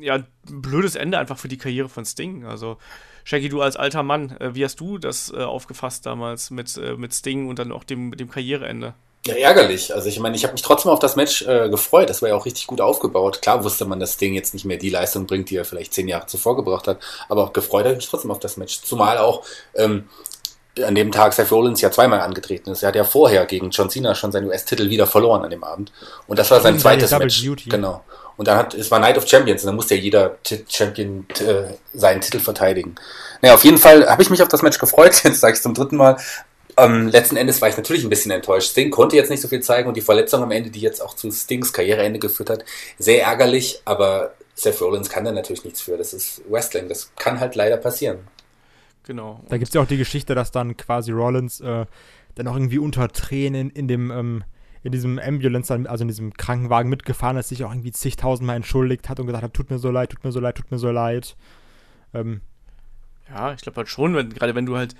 ja, 0.00 0.22
blödes 0.44 0.96
Ende 0.96 1.18
einfach 1.18 1.38
für 1.38 1.48
die 1.48 1.58
Karriere 1.58 1.88
von 1.88 2.04
Sting. 2.04 2.44
Also, 2.44 2.76
Shaggy, 3.24 3.48
du 3.48 3.62
als 3.62 3.76
alter 3.76 4.02
Mann, 4.02 4.36
äh, 4.38 4.54
wie 4.54 4.64
hast 4.64 4.80
du 4.80 4.98
das 4.98 5.32
äh, 5.32 5.36
aufgefasst 5.36 6.04
damals 6.04 6.50
mit, 6.50 6.76
äh, 6.76 6.94
mit 6.96 7.14
Sting 7.14 7.48
und 7.48 7.58
dann 7.58 7.72
auch 7.72 7.84
dem, 7.84 8.14
dem 8.16 8.28
Karriereende? 8.30 8.94
Ja, 9.26 9.34
ärgerlich. 9.34 9.94
Also 9.94 10.08
ich 10.08 10.18
meine, 10.20 10.36
ich 10.36 10.44
habe 10.44 10.52
mich 10.52 10.62
trotzdem 10.62 10.90
auf 10.90 11.00
das 11.00 11.16
Match 11.16 11.42
äh, 11.42 11.68
gefreut. 11.68 12.08
Das 12.08 12.22
war 12.22 12.28
ja 12.28 12.34
auch 12.34 12.46
richtig 12.46 12.66
gut 12.66 12.80
aufgebaut. 12.80 13.42
Klar 13.42 13.64
wusste 13.64 13.84
man, 13.84 14.00
dass 14.00 14.16
Ding 14.16 14.34
jetzt 14.34 14.54
nicht 14.54 14.64
mehr 14.64 14.78
die 14.78 14.90
Leistung 14.90 15.26
bringt, 15.26 15.50
die 15.50 15.56
er 15.56 15.64
vielleicht 15.64 15.92
zehn 15.92 16.08
Jahre 16.08 16.26
zuvor 16.26 16.56
gebracht 16.56 16.86
hat. 16.86 16.98
Aber 17.28 17.44
auch 17.44 17.52
gefreut 17.52 17.84
habe 17.84 17.92
ich 17.92 17.98
mich 17.98 18.08
trotzdem 18.08 18.30
auf 18.30 18.38
das 18.38 18.56
Match. 18.56 18.80
Zumal 18.82 19.18
auch 19.18 19.44
ähm, 19.74 20.08
an 20.82 20.94
dem 20.94 21.12
Tag 21.12 21.32
Seth 21.32 21.50
Rollins 21.50 21.80
ja 21.80 21.90
zweimal 21.90 22.20
angetreten 22.20 22.70
ist. 22.70 22.82
Er 22.82 22.88
hat 22.88 22.96
ja 22.96 23.04
vorher 23.04 23.44
gegen 23.46 23.70
John 23.70 23.90
Cena 23.90 24.14
schon 24.14 24.32
seinen 24.32 24.46
US-Titel 24.46 24.88
wieder 24.88 25.06
verloren 25.06 25.44
an 25.44 25.50
dem 25.50 25.64
Abend. 25.64 25.92
Und 26.26 26.38
das 26.38 26.50
war 26.50 26.60
sein 26.60 26.78
zweites 26.78 27.10
Match. 27.10 27.42
Duty. 27.42 27.68
Genau. 27.68 28.04
Und 28.36 28.46
dann 28.46 28.56
hat, 28.56 28.74
es 28.74 28.90
war 28.90 29.00
Night 29.00 29.18
of 29.18 29.26
Champions 29.26 29.62
und 29.64 29.66
dann 29.66 29.76
musste 29.76 29.96
ja 29.96 30.00
jeder 30.00 30.38
Champion 30.68 31.26
äh, 31.40 31.74
seinen 31.92 32.20
Titel 32.20 32.38
verteidigen. 32.38 32.94
Naja, 33.42 33.54
auf 33.54 33.64
jeden 33.64 33.78
Fall 33.78 34.08
habe 34.08 34.22
ich 34.22 34.30
mich 34.30 34.42
auf 34.42 34.48
das 34.48 34.62
Match 34.62 34.78
gefreut. 34.78 35.20
Jetzt 35.24 35.40
sage 35.40 35.54
ich 35.54 35.62
zum 35.62 35.74
dritten 35.74 35.96
Mal. 35.96 36.16
Ähm, 36.78 37.08
letzten 37.08 37.36
Endes 37.36 37.60
war 37.60 37.68
ich 37.68 37.76
natürlich 37.76 38.04
ein 38.04 38.10
bisschen 38.10 38.30
enttäuscht. 38.30 38.70
Sting 38.70 38.90
konnte 38.90 39.16
jetzt 39.16 39.30
nicht 39.30 39.40
so 39.40 39.48
viel 39.48 39.60
zeigen 39.60 39.88
und 39.88 39.96
die 39.96 40.00
Verletzung 40.02 40.42
am 40.42 40.50
Ende, 40.50 40.70
die 40.70 40.80
jetzt 40.80 41.00
auch 41.02 41.14
zu 41.14 41.30
Stings 41.30 41.72
Karriereende 41.72 42.18
geführt 42.18 42.50
hat, 42.50 42.64
sehr 42.98 43.22
ärgerlich, 43.22 43.82
aber 43.84 44.34
Seth 44.54 44.80
Rollins 44.80 45.08
kann 45.08 45.24
da 45.24 45.32
natürlich 45.32 45.64
nichts 45.64 45.80
für. 45.80 45.96
Das 45.96 46.12
ist 46.12 46.42
Wrestling. 46.48 46.88
Das 46.88 47.12
kann 47.16 47.40
halt 47.40 47.54
leider 47.54 47.76
passieren. 47.76 48.18
Genau. 49.04 49.40
Da 49.48 49.56
gibt 49.56 49.68
es 49.68 49.74
ja 49.74 49.80
auch 49.80 49.86
die 49.86 49.96
Geschichte, 49.96 50.34
dass 50.34 50.50
dann 50.50 50.76
quasi 50.76 51.12
Rollins 51.12 51.60
äh, 51.60 51.86
dann 52.34 52.48
auch 52.48 52.54
irgendwie 52.54 52.78
unter 52.78 53.08
Tränen 53.08 53.70
in 53.70 53.88
dem, 53.88 54.10
ähm, 54.10 54.44
in 54.82 54.92
diesem 54.92 55.18
Ambulance, 55.18 55.72
also 55.88 56.02
in 56.02 56.08
diesem 56.08 56.34
Krankenwagen 56.34 56.90
mitgefahren 56.90 57.36
ist, 57.36 57.48
sich 57.48 57.64
auch 57.64 57.70
irgendwie 57.70 57.92
zigtausendmal 57.92 58.56
entschuldigt 58.56 59.08
hat 59.08 59.20
und 59.20 59.26
gesagt 59.26 59.44
hat, 59.44 59.54
tut 59.54 59.70
mir 59.70 59.78
so 59.78 59.90
leid, 59.90 60.10
tut 60.10 60.24
mir 60.24 60.32
so 60.32 60.40
leid, 60.40 60.56
tut 60.56 60.70
mir 60.70 60.78
so 60.78 60.90
leid. 60.90 61.36
Ähm, 62.14 62.40
Ja, 63.28 63.52
ich 63.52 63.62
glaube 63.62 63.76
halt 63.76 63.88
schon, 63.88 64.14
wenn, 64.14 64.30
gerade 64.30 64.54
wenn 64.54 64.66
du 64.66 64.76
halt. 64.76 64.94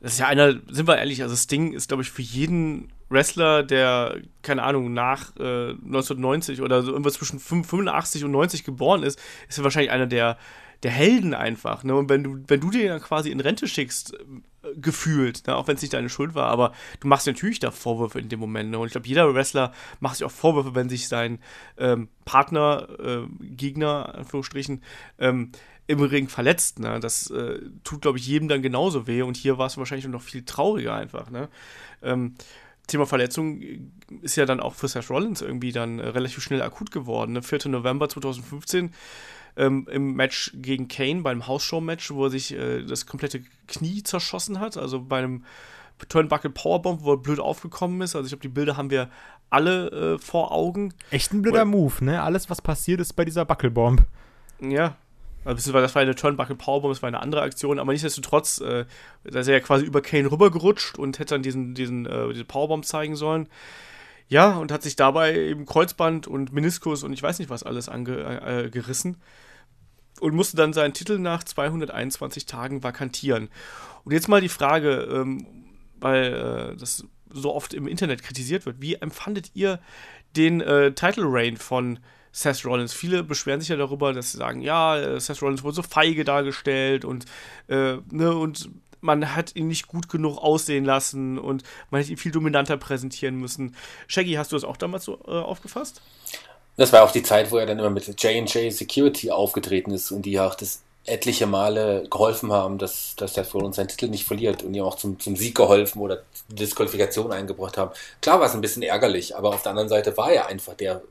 Das 0.00 0.12
ist 0.12 0.20
ja 0.20 0.26
einer, 0.26 0.52
sind 0.68 0.86
wir 0.86 0.98
ehrlich, 0.98 1.22
also 1.22 1.34
Sting 1.34 1.72
ist, 1.72 1.88
glaube 1.88 2.02
ich, 2.02 2.10
für 2.10 2.22
jeden 2.22 2.92
Wrestler, 3.08 3.62
der, 3.62 4.18
keine 4.42 4.62
Ahnung, 4.62 4.92
nach 4.92 5.34
äh, 5.36 5.70
1990 5.70 6.60
oder 6.60 6.82
so 6.82 6.92
irgendwas 6.92 7.14
zwischen 7.14 7.40
85 7.40 8.24
und 8.24 8.30
90 8.32 8.64
geboren 8.64 9.02
ist, 9.02 9.20
ist 9.48 9.58
er 9.58 9.64
wahrscheinlich 9.64 9.90
einer 9.90 10.06
der, 10.06 10.36
der 10.82 10.90
Helden 10.90 11.34
einfach. 11.34 11.84
Ne? 11.84 11.94
Und 11.96 12.08
wenn 12.08 12.22
du, 12.22 12.38
wenn 12.46 12.60
du 12.60 12.70
den 12.70 12.88
dann 12.88 13.00
quasi 13.00 13.30
in 13.30 13.40
Rente 13.40 13.66
schickst, 13.66 14.14
äh, 14.14 14.74
gefühlt, 14.76 15.46
ne? 15.46 15.56
auch 15.56 15.66
wenn 15.66 15.76
es 15.76 15.82
nicht 15.82 15.94
deine 15.94 16.08
Schuld 16.10 16.34
war, 16.34 16.48
aber 16.48 16.72
du 17.00 17.08
machst 17.08 17.26
dir 17.26 17.32
natürlich 17.32 17.58
da 17.58 17.70
Vorwürfe 17.70 18.20
in 18.20 18.28
dem 18.28 18.40
Moment. 18.40 18.70
Ne? 18.70 18.78
Und 18.78 18.86
ich 18.86 18.92
glaube, 18.92 19.08
jeder 19.08 19.34
Wrestler 19.34 19.72
macht 20.00 20.16
sich 20.16 20.24
auch 20.24 20.30
Vorwürfe, 20.30 20.74
wenn 20.74 20.88
sich 20.88 21.08
sein 21.08 21.40
ähm, 21.78 22.08
Partner, 22.24 22.88
äh, 23.00 23.26
Gegner, 23.40 24.14
Anführungsstrichen, 24.14 24.82
ähm, 25.18 25.52
im 25.88 26.00
Ring 26.00 26.28
verletzt. 26.28 26.78
Ne? 26.78 27.00
Das 27.00 27.30
äh, 27.30 27.60
tut, 27.82 28.02
glaube 28.02 28.18
ich, 28.18 28.26
jedem 28.26 28.46
dann 28.46 28.62
genauso 28.62 29.06
weh. 29.08 29.22
Und 29.22 29.36
hier 29.36 29.58
war 29.58 29.66
es 29.66 29.76
wahrscheinlich 29.76 30.06
noch 30.06 30.22
viel 30.22 30.44
trauriger 30.44 30.94
einfach. 30.94 31.30
Ne? 31.30 31.48
Ähm, 32.02 32.34
Thema 32.86 33.06
Verletzung 33.06 33.60
ist 34.22 34.36
ja 34.36 34.46
dann 34.46 34.60
auch 34.60 34.74
für 34.74 34.86
Seth 34.86 35.10
Rollins 35.10 35.42
irgendwie 35.42 35.72
dann 35.72 35.98
äh, 35.98 36.08
relativ 36.08 36.42
schnell 36.42 36.62
akut 36.62 36.90
geworden. 36.90 37.32
Ne? 37.32 37.42
4. 37.42 37.68
November 37.68 38.08
2015 38.08 38.92
ähm, 39.56 39.88
im 39.90 40.12
Match 40.14 40.52
gegen 40.54 40.88
Kane, 40.88 41.22
beim 41.22 41.46
Hausshow-Match, 41.46 42.12
wo 42.12 42.24
er 42.26 42.30
sich 42.30 42.54
äh, 42.54 42.84
das 42.84 43.06
komplette 43.06 43.42
Knie 43.66 44.02
zerschossen 44.02 44.60
hat. 44.60 44.76
Also 44.76 45.00
bei 45.00 45.18
einem 45.18 45.44
Turnbuckle 46.08 46.50
Powerbomb, 46.50 47.02
wo 47.02 47.14
er 47.14 47.16
blöd 47.16 47.40
aufgekommen 47.40 48.02
ist. 48.02 48.14
Also 48.14 48.26
ich 48.26 48.30
glaube, 48.30 48.42
die 48.42 48.48
Bilder 48.48 48.76
haben 48.76 48.90
wir 48.90 49.08
alle 49.48 50.16
äh, 50.16 50.18
vor 50.18 50.52
Augen. 50.52 50.92
echt 51.10 51.32
ein 51.32 51.40
blöder 51.40 51.64
Move, 51.64 52.04
ne? 52.04 52.22
Alles, 52.22 52.50
was 52.50 52.60
passiert 52.60 53.00
ist 53.00 53.14
bei 53.14 53.24
dieser 53.24 53.46
Buckelbomb. 53.46 54.02
Ja. 54.60 54.96
Also 55.48 55.72
das 55.72 55.94
war 55.94 56.02
eine 56.02 56.14
Turnbuckle 56.14 56.56
Powerbomb, 56.56 56.92
das 56.92 57.00
war 57.00 57.06
eine 57.06 57.22
andere 57.22 57.40
Aktion, 57.40 57.78
aber 57.78 57.92
nichtsdestotrotz, 57.92 58.60
äh, 58.60 58.84
da 59.24 59.40
ist 59.40 59.48
er 59.48 59.54
ja 59.54 59.60
quasi 59.60 59.86
über 59.86 60.02
Kane 60.02 60.30
rübergerutscht 60.30 60.98
und 60.98 61.18
hätte 61.18 61.36
dann 61.36 61.42
diesen, 61.42 61.74
diesen, 61.74 62.04
äh, 62.04 62.28
diese 62.34 62.44
Powerbomb 62.44 62.84
zeigen 62.84 63.16
sollen. 63.16 63.48
Ja, 64.28 64.58
und 64.58 64.70
hat 64.70 64.82
sich 64.82 64.94
dabei 64.94 65.34
eben 65.34 65.64
Kreuzband 65.64 66.26
und 66.26 66.52
Meniskus 66.52 67.02
und 67.02 67.14
ich 67.14 67.22
weiß 67.22 67.38
nicht 67.38 67.48
was 67.48 67.62
alles 67.62 67.88
ange, 67.88 68.42
äh, 68.42 68.68
gerissen 68.68 69.16
und 70.20 70.34
musste 70.34 70.58
dann 70.58 70.74
seinen 70.74 70.92
Titel 70.92 71.18
nach 71.18 71.42
221 71.42 72.44
Tagen 72.44 72.82
vakantieren. 72.82 73.48
Und 74.04 74.12
jetzt 74.12 74.28
mal 74.28 74.42
die 74.42 74.50
Frage, 74.50 75.08
ähm, 75.10 75.46
weil 75.98 76.74
äh, 76.74 76.76
das 76.76 77.06
so 77.30 77.54
oft 77.54 77.72
im 77.72 77.88
Internet 77.88 78.22
kritisiert 78.22 78.66
wird, 78.66 78.82
wie 78.82 78.96
empfandet 78.96 79.52
ihr 79.54 79.80
den 80.36 80.60
äh, 80.60 80.92
Title 80.92 81.24
Reign 81.26 81.56
von 81.56 82.00
Seth 82.32 82.64
Rollins? 82.64 82.92
Viele 82.92 83.22
beschweren 83.22 83.60
sich 83.60 83.68
ja 83.68 83.76
darüber, 83.76 84.12
dass 84.12 84.32
sie 84.32 84.38
sagen, 84.38 84.60
ja, 84.60 84.98
äh, 84.98 85.20
Seth 85.20 85.42
Rollins 85.42 85.62
wurde 85.62 85.76
so 85.76 85.82
feige 85.82 86.24
dargestellt 86.24 87.04
und, 87.04 87.24
äh, 87.68 87.96
ne, 88.10 88.34
und 88.34 88.70
man 89.00 89.36
hat 89.36 89.54
ihn 89.54 89.68
nicht 89.68 89.86
gut 89.86 90.08
genug 90.08 90.38
aussehen 90.38 90.84
lassen 90.84 91.38
und 91.38 91.62
man 91.90 92.00
hätte 92.00 92.12
ihn 92.12 92.18
viel 92.18 92.32
dominanter 92.32 92.76
präsentieren 92.76 93.36
müssen. 93.36 93.76
Shaggy, 94.06 94.34
hast 94.34 94.52
du 94.52 94.56
das 94.56 94.64
auch 94.64 94.76
damals 94.76 95.04
so 95.04 95.20
äh, 95.26 95.30
aufgefasst? 95.30 96.00
Das 96.76 96.92
war 96.92 97.02
auch 97.02 97.10
die 97.10 97.22
Zeit, 97.22 97.50
wo 97.50 97.58
er 97.58 97.66
dann 97.66 97.78
immer 97.78 97.90
mit 97.90 98.06
J&J 98.06 98.72
Security 98.72 99.30
aufgetreten 99.30 99.90
ist 99.90 100.10
und 100.12 100.22
die 100.22 100.38
auch 100.38 100.54
das 100.54 100.82
etliche 101.04 101.46
Male 101.46 102.06
geholfen 102.10 102.52
haben, 102.52 102.78
dass, 102.78 103.16
dass 103.16 103.34
Seth 103.34 103.52
Rollins 103.54 103.76
seinen 103.76 103.88
Titel 103.88 104.08
nicht 104.08 104.24
verliert 104.24 104.62
und 104.62 104.74
ihm 104.74 104.84
auch 104.84 104.96
zum, 104.96 105.18
zum 105.18 105.36
Sieg 105.36 105.54
geholfen 105.54 106.00
oder 106.00 106.22
Disqualifikation 106.48 107.32
eingebracht 107.32 107.76
haben. 107.78 107.90
Klar 108.20 108.40
war 108.40 108.46
es 108.46 108.54
ein 108.54 108.60
bisschen 108.60 108.82
ärgerlich, 108.82 109.36
aber 109.36 109.48
auf 109.50 109.62
der 109.62 109.70
anderen 109.70 109.88
Seite 109.88 110.16
war 110.16 110.30
er 110.30 110.46
einfach 110.46 110.74
der 110.74 111.02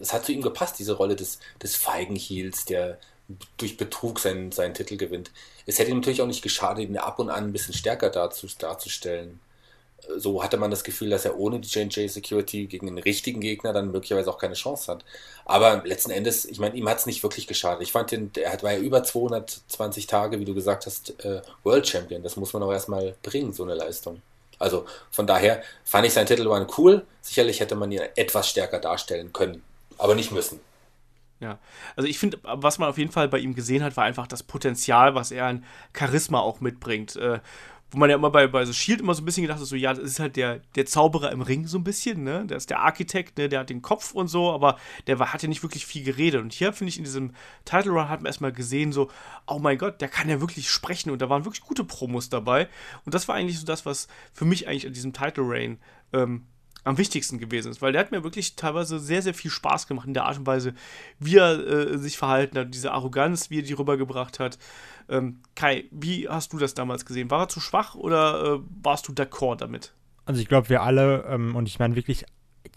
es 0.00 0.12
hat 0.12 0.24
zu 0.24 0.32
ihm 0.32 0.42
gepasst, 0.42 0.78
diese 0.78 0.94
Rolle 0.94 1.16
des, 1.16 1.38
des 1.62 1.76
feigen 1.76 2.16
Heels, 2.16 2.64
der 2.64 2.98
durch 3.56 3.76
Betrug 3.76 4.18
seinen, 4.18 4.52
seinen 4.52 4.74
Titel 4.74 4.96
gewinnt. 4.96 5.30
Es 5.66 5.78
hätte 5.78 5.90
ihm 5.90 5.98
natürlich 5.98 6.22
auch 6.22 6.26
nicht 6.26 6.42
geschadet, 6.42 6.88
ihn 6.88 6.96
ab 6.96 7.18
und 7.18 7.30
an 7.30 7.44
ein 7.44 7.52
bisschen 7.52 7.74
stärker 7.74 8.10
darzu, 8.10 8.46
darzustellen 8.58 9.40
so 10.16 10.42
hatte 10.42 10.56
man 10.56 10.70
das 10.70 10.84
Gefühl, 10.84 11.10
dass 11.10 11.24
er 11.24 11.38
ohne 11.38 11.60
die 11.60 11.68
J&J 11.68 12.10
Security 12.10 12.66
gegen 12.66 12.88
einen 12.88 12.98
richtigen 12.98 13.40
Gegner 13.40 13.72
dann 13.72 13.92
möglicherweise 13.92 14.30
auch 14.30 14.38
keine 14.38 14.54
Chance 14.54 14.90
hat. 14.90 15.04
Aber 15.44 15.82
letzten 15.84 16.10
Endes, 16.10 16.44
ich 16.44 16.58
meine, 16.58 16.76
ihm 16.76 16.88
hat 16.88 16.98
es 16.98 17.06
nicht 17.06 17.22
wirklich 17.22 17.46
geschadet. 17.46 17.82
Ich 17.82 17.92
fand 17.92 18.10
den, 18.10 18.30
er 18.34 18.60
war 18.62 18.72
ja 18.72 18.78
über 18.78 19.04
220 19.04 20.06
Tage, 20.06 20.40
wie 20.40 20.44
du 20.44 20.54
gesagt 20.54 20.86
hast, 20.86 21.24
äh, 21.24 21.42
World 21.62 21.86
Champion. 21.86 22.22
Das 22.22 22.36
muss 22.36 22.52
man 22.52 22.62
auch 22.62 22.72
erstmal 22.72 23.14
bringen, 23.22 23.52
so 23.52 23.62
eine 23.62 23.74
Leistung. 23.74 24.22
Also 24.58 24.86
von 25.10 25.26
daher 25.26 25.62
fand 25.84 26.06
ich 26.06 26.12
seinen 26.12 26.26
Titel 26.26 26.48
waren 26.48 26.66
cool. 26.78 27.04
Sicherlich 27.20 27.60
hätte 27.60 27.74
man 27.74 27.90
ihn 27.92 28.02
etwas 28.16 28.48
stärker 28.48 28.78
darstellen 28.78 29.32
können, 29.32 29.62
aber 30.02 30.14
nicht 30.14 30.32
müssen. 30.32 30.60
Ja, 31.40 31.58
also 31.96 32.08
ich 32.08 32.18
finde, 32.18 32.38
was 32.42 32.78
man 32.78 32.88
auf 32.88 32.98
jeden 32.98 33.10
Fall 33.10 33.28
bei 33.28 33.38
ihm 33.38 33.54
gesehen 33.54 33.82
hat, 33.82 33.96
war 33.96 34.04
einfach 34.04 34.26
das 34.26 34.42
Potenzial, 34.42 35.14
was 35.14 35.32
er 35.32 35.46
an 35.46 35.64
Charisma 35.92 36.38
auch 36.38 36.60
mitbringt. 36.60 37.16
Äh, 37.16 37.40
wo 37.92 37.98
man 37.98 38.08
ja 38.08 38.16
immer 38.16 38.30
bei, 38.30 38.46
bei 38.46 38.64
so 38.64 38.72
Shield 38.72 39.00
immer 39.00 39.14
so 39.14 39.20
ein 39.20 39.26
bisschen 39.26 39.42
gedacht 39.42 39.60
hat, 39.60 39.66
so, 39.66 39.76
ja, 39.76 39.92
das 39.92 40.04
ist 40.04 40.18
halt 40.18 40.36
der, 40.36 40.60
der 40.76 40.86
Zauberer 40.86 41.30
im 41.30 41.42
Ring 41.42 41.66
so 41.66 41.76
ein 41.76 41.84
bisschen, 41.84 42.24
ne? 42.24 42.46
Der 42.46 42.56
ist 42.56 42.70
der 42.70 42.80
Architekt, 42.80 43.36
ne? 43.36 43.50
Der 43.50 43.60
hat 43.60 43.70
den 43.70 43.82
Kopf 43.82 44.12
und 44.12 44.28
so, 44.28 44.50
aber 44.50 44.78
der 45.06 45.18
war, 45.18 45.32
hat 45.32 45.42
ja 45.42 45.48
nicht 45.48 45.62
wirklich 45.62 45.84
viel 45.84 46.02
geredet. 46.02 46.40
Und 46.40 46.54
hier, 46.54 46.72
finde 46.72 46.88
ich, 46.88 46.96
in 46.96 47.04
diesem 47.04 47.34
Title 47.66 47.92
Run 47.92 48.08
hat 48.08 48.20
man 48.20 48.26
erstmal 48.26 48.52
gesehen, 48.52 48.92
so, 48.92 49.10
oh 49.46 49.58
mein 49.58 49.76
Gott, 49.76 50.00
der 50.00 50.08
kann 50.08 50.30
ja 50.30 50.40
wirklich 50.40 50.70
sprechen 50.70 51.10
und 51.10 51.20
da 51.20 51.28
waren 51.28 51.44
wirklich 51.44 51.62
gute 51.62 51.84
Promos 51.84 52.30
dabei. 52.30 52.68
Und 53.04 53.14
das 53.14 53.28
war 53.28 53.34
eigentlich 53.34 53.60
so 53.60 53.66
das, 53.66 53.84
was 53.84 54.08
für 54.32 54.46
mich 54.46 54.66
eigentlich 54.68 54.86
an 54.86 54.94
diesem 54.94 55.12
Title 55.12 55.44
Reign 55.46 55.78
ähm, 56.14 56.46
am 56.84 56.98
wichtigsten 56.98 57.38
gewesen 57.38 57.70
ist, 57.70 57.80
weil 57.80 57.92
der 57.92 58.00
hat 58.00 58.10
mir 58.10 58.24
wirklich 58.24 58.56
teilweise 58.56 58.98
sehr, 58.98 59.22
sehr 59.22 59.34
viel 59.34 59.50
Spaß 59.50 59.86
gemacht 59.86 60.06
in 60.06 60.14
der 60.14 60.24
Art 60.24 60.38
und 60.38 60.46
Weise, 60.46 60.74
wie 61.18 61.36
er 61.36 61.66
äh, 61.66 61.98
sich 61.98 62.18
verhalten 62.18 62.58
hat, 62.58 62.74
diese 62.74 62.92
Arroganz, 62.92 63.50
wie 63.50 63.60
er 63.60 63.62
die 63.62 63.72
rübergebracht 63.72 64.40
hat. 64.40 64.58
Ähm, 65.08 65.40
Kai, 65.54 65.84
wie 65.90 66.28
hast 66.28 66.52
du 66.52 66.58
das 66.58 66.74
damals 66.74 67.06
gesehen? 67.06 67.30
War 67.30 67.42
er 67.42 67.48
zu 67.48 67.60
schwach 67.60 67.94
oder 67.94 68.54
äh, 68.54 68.60
warst 68.82 69.06
du 69.08 69.12
d'accord 69.12 69.56
damit? 69.56 69.92
Also 70.24 70.40
ich 70.40 70.48
glaube, 70.48 70.68
wir 70.68 70.82
alle, 70.82 71.24
ähm, 71.28 71.54
und 71.54 71.68
ich 71.68 71.78
meine 71.78 71.96
wirklich 71.96 72.24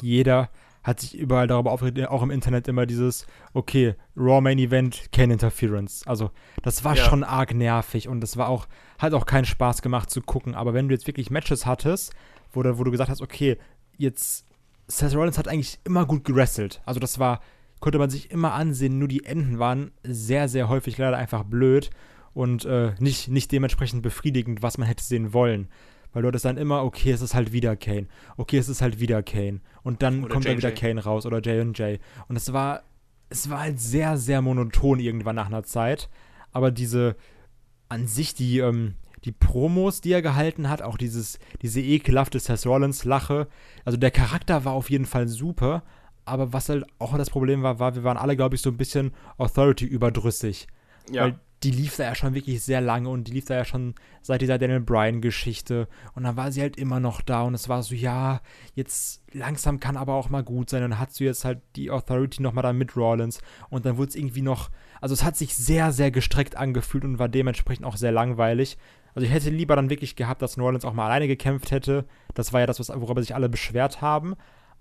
jeder, 0.01 0.49
hat 0.85 0.99
sich 0.99 1.17
überall 1.17 1.47
darüber 1.47 1.71
aufgeregt, 1.71 2.07
auch 2.09 2.21
im 2.21 2.29
Internet 2.29 2.67
immer 2.67 2.85
dieses, 2.85 3.25
okay, 3.53 3.95
Raw 4.15 4.39
Main 4.39 4.59
Event, 4.59 5.11
Kane 5.11 5.33
Interference. 5.33 6.05
Also 6.05 6.29
das 6.61 6.83
war 6.83 6.95
ja. 6.95 7.03
schon 7.03 7.23
arg 7.23 7.55
nervig 7.55 8.07
und 8.07 8.21
das 8.21 8.37
war 8.37 8.49
auch, 8.49 8.67
hat 8.99 9.13
auch 9.13 9.25
keinen 9.25 9.45
Spaß 9.45 9.81
gemacht 9.81 10.11
zu 10.11 10.21
gucken. 10.21 10.53
Aber 10.53 10.75
wenn 10.75 10.87
du 10.87 10.93
jetzt 10.93 11.07
wirklich 11.07 11.31
Matches 11.31 11.65
hattest, 11.65 12.13
wo 12.53 12.61
du, 12.61 12.77
wo 12.77 12.83
du 12.83 12.91
gesagt 12.91 13.09
hast, 13.09 13.23
okay, 13.23 13.57
jetzt, 13.97 14.45
Seth 14.87 15.15
Rollins 15.15 15.37
hat 15.37 15.47
eigentlich 15.47 15.79
immer 15.83 16.05
gut 16.05 16.23
gewrestelt. 16.23 16.81
Also 16.85 16.99
das 16.99 17.19
war, 17.19 17.41
konnte 17.79 17.97
man 17.97 18.09
sich 18.09 18.31
immer 18.31 18.53
ansehen, 18.53 18.99
nur 18.99 19.07
die 19.07 19.25
Enden 19.25 19.59
waren 19.59 19.91
sehr, 20.03 20.47
sehr 20.47 20.69
häufig 20.69 20.97
leider 20.97 21.17
einfach 21.17 21.43
blöd 21.43 21.89
und 22.33 22.65
äh, 22.65 22.93
nicht, 22.99 23.29
nicht 23.29 23.51
dementsprechend 23.51 24.01
befriedigend, 24.01 24.61
was 24.61 24.77
man 24.77 24.87
hätte 24.87 25.03
sehen 25.03 25.33
wollen. 25.33 25.69
Weil 26.13 26.21
du 26.21 26.29
hattest 26.29 26.45
dann 26.45 26.57
immer, 26.57 26.83
okay, 26.83 27.11
es 27.11 27.21
ist 27.21 27.33
halt 27.33 27.51
wieder 27.51 27.75
Kane. 27.75 28.07
Okay, 28.37 28.57
es 28.57 28.69
ist 28.69 28.81
halt 28.81 28.99
wieder 28.99 29.21
Kane. 29.21 29.59
Und 29.83 30.01
dann 30.01 30.23
oder 30.23 30.33
kommt 30.33 30.45
dann 30.45 30.57
wieder 30.57 30.71
Kane 30.71 31.03
raus 31.03 31.25
oder 31.25 31.39
J&J. 31.39 31.99
Und 32.29 32.35
es 32.37 32.53
war, 32.53 32.83
es 33.29 33.49
war 33.49 33.59
halt 33.59 33.81
sehr, 33.81 34.17
sehr 34.17 34.41
monoton 34.41 34.99
irgendwann 34.99 35.35
nach 35.35 35.47
einer 35.47 35.63
Zeit. 35.63 36.09
Aber 36.53 36.71
diese, 36.71 37.17
an 37.89 38.07
sich, 38.07 38.33
die, 38.33 38.59
ähm, 38.59 38.95
die 39.25 39.31
Promos, 39.31 40.01
die 40.01 40.11
er 40.11 40.21
gehalten 40.21 40.69
hat, 40.69 40.81
auch 40.81 40.97
dieses, 40.97 41.39
diese 41.61 41.81
ekelhafte 41.81 42.39
Seth 42.39 42.65
Rollins-Lache. 42.65 43.47
Also 43.83 43.97
der 43.97 44.11
Charakter 44.11 44.65
war 44.65 44.73
auf 44.73 44.89
jeden 44.89 45.05
Fall 45.05 45.27
super, 45.27 45.83
aber 46.25 46.53
was 46.53 46.69
halt 46.69 46.85
auch 46.99 47.17
das 47.17 47.29
Problem 47.29 47.63
war, 47.63 47.79
war, 47.79 47.95
wir 47.95 48.03
waren 48.03 48.17
alle, 48.17 48.35
glaube 48.35 48.55
ich, 48.55 48.61
so 48.61 48.69
ein 48.69 48.77
bisschen 48.77 49.11
Authority-überdrüssig. 49.37 50.67
Ja. 51.11 51.23
Weil 51.23 51.39
die 51.63 51.71
lief 51.71 51.95
da 51.97 52.03
ja 52.03 52.15
schon 52.15 52.35
wirklich 52.35 52.61
sehr 52.61 52.81
lange 52.81 53.09
und 53.09 53.27
die 53.27 53.31
lief 53.31 53.45
da 53.45 53.55
ja 53.55 53.65
schon 53.65 53.95
seit 54.21 54.41
dieser 54.41 54.59
Daniel 54.59 54.81
Bryan-Geschichte. 54.81 55.87
Und 56.13 56.23
dann 56.23 56.37
war 56.37 56.51
sie 56.51 56.61
halt 56.61 56.77
immer 56.77 56.99
noch 56.99 57.21
da 57.21 57.41
und 57.41 57.55
es 57.55 57.69
war 57.69 57.81
so, 57.81 57.95
ja, 57.95 58.41
jetzt 58.75 59.23
langsam 59.31 59.79
kann 59.79 59.97
aber 59.97 60.13
auch 60.13 60.29
mal 60.29 60.43
gut 60.43 60.69
sein. 60.69 60.83
Und 60.83 60.91
dann 60.91 60.99
hast 60.99 61.19
du 61.19 61.23
jetzt 61.23 61.45
halt 61.45 61.61
die 61.75 61.89
Authority 61.89 62.41
nochmal 62.43 62.63
da 62.63 62.73
mit 62.73 62.95
Rollins 62.95 63.39
und 63.69 63.85
dann 63.85 63.97
wurde 63.97 64.09
es 64.09 64.15
irgendwie 64.15 64.43
noch, 64.43 64.69
also 65.01 65.13
es 65.13 65.23
hat 65.23 65.37
sich 65.37 65.55
sehr, 65.55 65.91
sehr 65.91 66.11
gestreckt 66.11 66.55
angefühlt 66.55 67.03
und 67.03 67.19
war 67.19 67.29
dementsprechend 67.29 67.85
auch 67.85 67.97
sehr 67.97 68.11
langweilig. 68.11 68.77
Also 69.15 69.25
ich 69.25 69.33
hätte 69.33 69.49
lieber 69.49 69.75
dann 69.75 69.89
wirklich 69.89 70.15
gehabt, 70.17 70.41
dass 70.41 70.57
New 70.57 70.65
Orleans 70.65 70.85
auch 70.85 70.93
mal 70.93 71.05
alleine 71.05 71.27
gekämpft 71.27 71.71
hätte. 71.71 72.05
Das 72.33 72.51
war 72.51 72.59
ja 72.59 72.65
das, 72.65 72.79
worüber 72.89 73.21
sich 73.21 73.33
alle 73.33 73.49
beschwert 73.49 74.01
haben. 74.01 74.35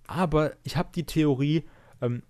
Aber 0.09 0.53
ich 0.65 0.77
habe 0.77 0.91
die 0.95 1.07
Theorie, 1.07 1.65
ähm, 2.03 2.25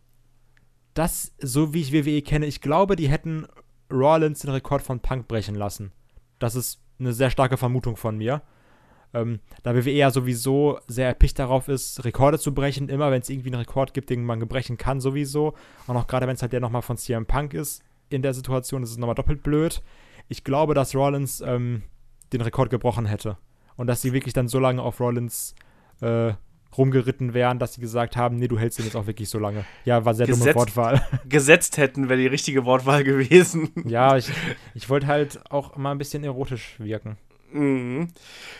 dass, 0.92 1.34
so 1.38 1.72
wie 1.72 1.80
ich 1.80 1.92
WWE 1.92 2.22
kenne, 2.22 2.46
ich 2.46 2.60
glaube, 2.60 2.94
die 2.94 3.08
hätten 3.08 3.46
Rollins 3.90 4.40
den 4.40 4.50
Rekord 4.50 4.82
von 4.82 5.00
Punk 5.00 5.28
brechen 5.28 5.54
lassen. 5.54 5.92
Das 6.38 6.54
ist 6.54 6.80
eine 6.98 7.14
sehr 7.14 7.30
starke 7.30 7.56
Vermutung 7.56 7.96
von 7.96 8.18
mir. 8.18 8.42
Ähm, 9.14 9.40
da 9.62 9.74
WWE 9.74 9.92
ja 9.92 10.10
sowieso 10.10 10.80
sehr 10.86 11.06
erpicht 11.06 11.38
darauf 11.38 11.68
ist, 11.68 12.04
Rekorde 12.04 12.38
zu 12.38 12.52
brechen, 12.52 12.88
immer 12.88 13.10
wenn 13.10 13.22
es 13.22 13.30
irgendwie 13.30 13.48
einen 13.48 13.60
Rekord 13.60 13.94
gibt, 13.94 14.10
den 14.10 14.24
man 14.24 14.40
gebrechen 14.40 14.76
kann, 14.76 15.00
sowieso. 15.00 15.54
Und 15.86 15.96
auch 15.96 16.06
gerade 16.06 16.26
wenn 16.26 16.34
es 16.34 16.42
halt 16.42 16.52
der 16.52 16.60
nochmal 16.60 16.82
von 16.82 16.98
CM 16.98 17.24
Punk 17.24 17.54
ist, 17.54 17.82
in 18.10 18.22
der 18.22 18.34
Situation 18.34 18.82
ist 18.82 18.90
es 18.90 18.98
nochmal 18.98 19.14
doppelt 19.14 19.42
blöd. 19.42 19.82
Ich 20.28 20.44
glaube, 20.44 20.74
dass 20.74 20.94
Rollins 20.94 21.40
ähm, 21.40 21.82
den 22.34 22.42
Rekord 22.42 22.70
gebrochen 22.70 23.06
hätte. 23.06 23.38
Und 23.76 23.86
dass 23.86 24.02
sie 24.02 24.12
wirklich 24.12 24.34
dann 24.34 24.48
so 24.48 24.58
lange 24.58 24.82
auf 24.82 25.00
Rollins 25.00 25.54
äh, 26.00 26.34
rumgeritten 26.76 27.34
wären, 27.34 27.58
dass 27.58 27.74
sie 27.74 27.80
gesagt 27.80 28.16
haben, 28.16 28.36
nee, 28.36 28.48
du 28.48 28.58
hältst 28.58 28.78
ihn 28.78 28.84
jetzt 28.84 28.96
auch 28.96 29.06
wirklich 29.06 29.28
so 29.28 29.38
lange. 29.38 29.64
Ja, 29.84 30.04
war 30.04 30.14
sehr 30.14 30.26
Gesetzt, 30.26 30.46
dumme 30.46 30.54
Wortwahl. 30.54 31.06
Gesetzt 31.28 31.76
hätten 31.76 32.08
wäre 32.08 32.18
die 32.18 32.26
richtige 32.26 32.64
Wortwahl 32.64 33.04
gewesen. 33.04 33.70
Ja, 33.86 34.16
ich, 34.16 34.30
ich 34.74 34.88
wollte 34.90 35.06
halt 35.06 35.40
auch 35.50 35.76
mal 35.76 35.92
ein 35.92 35.98
bisschen 35.98 36.24
erotisch 36.24 36.76
wirken. 36.78 37.16
Mhm. 37.54 38.08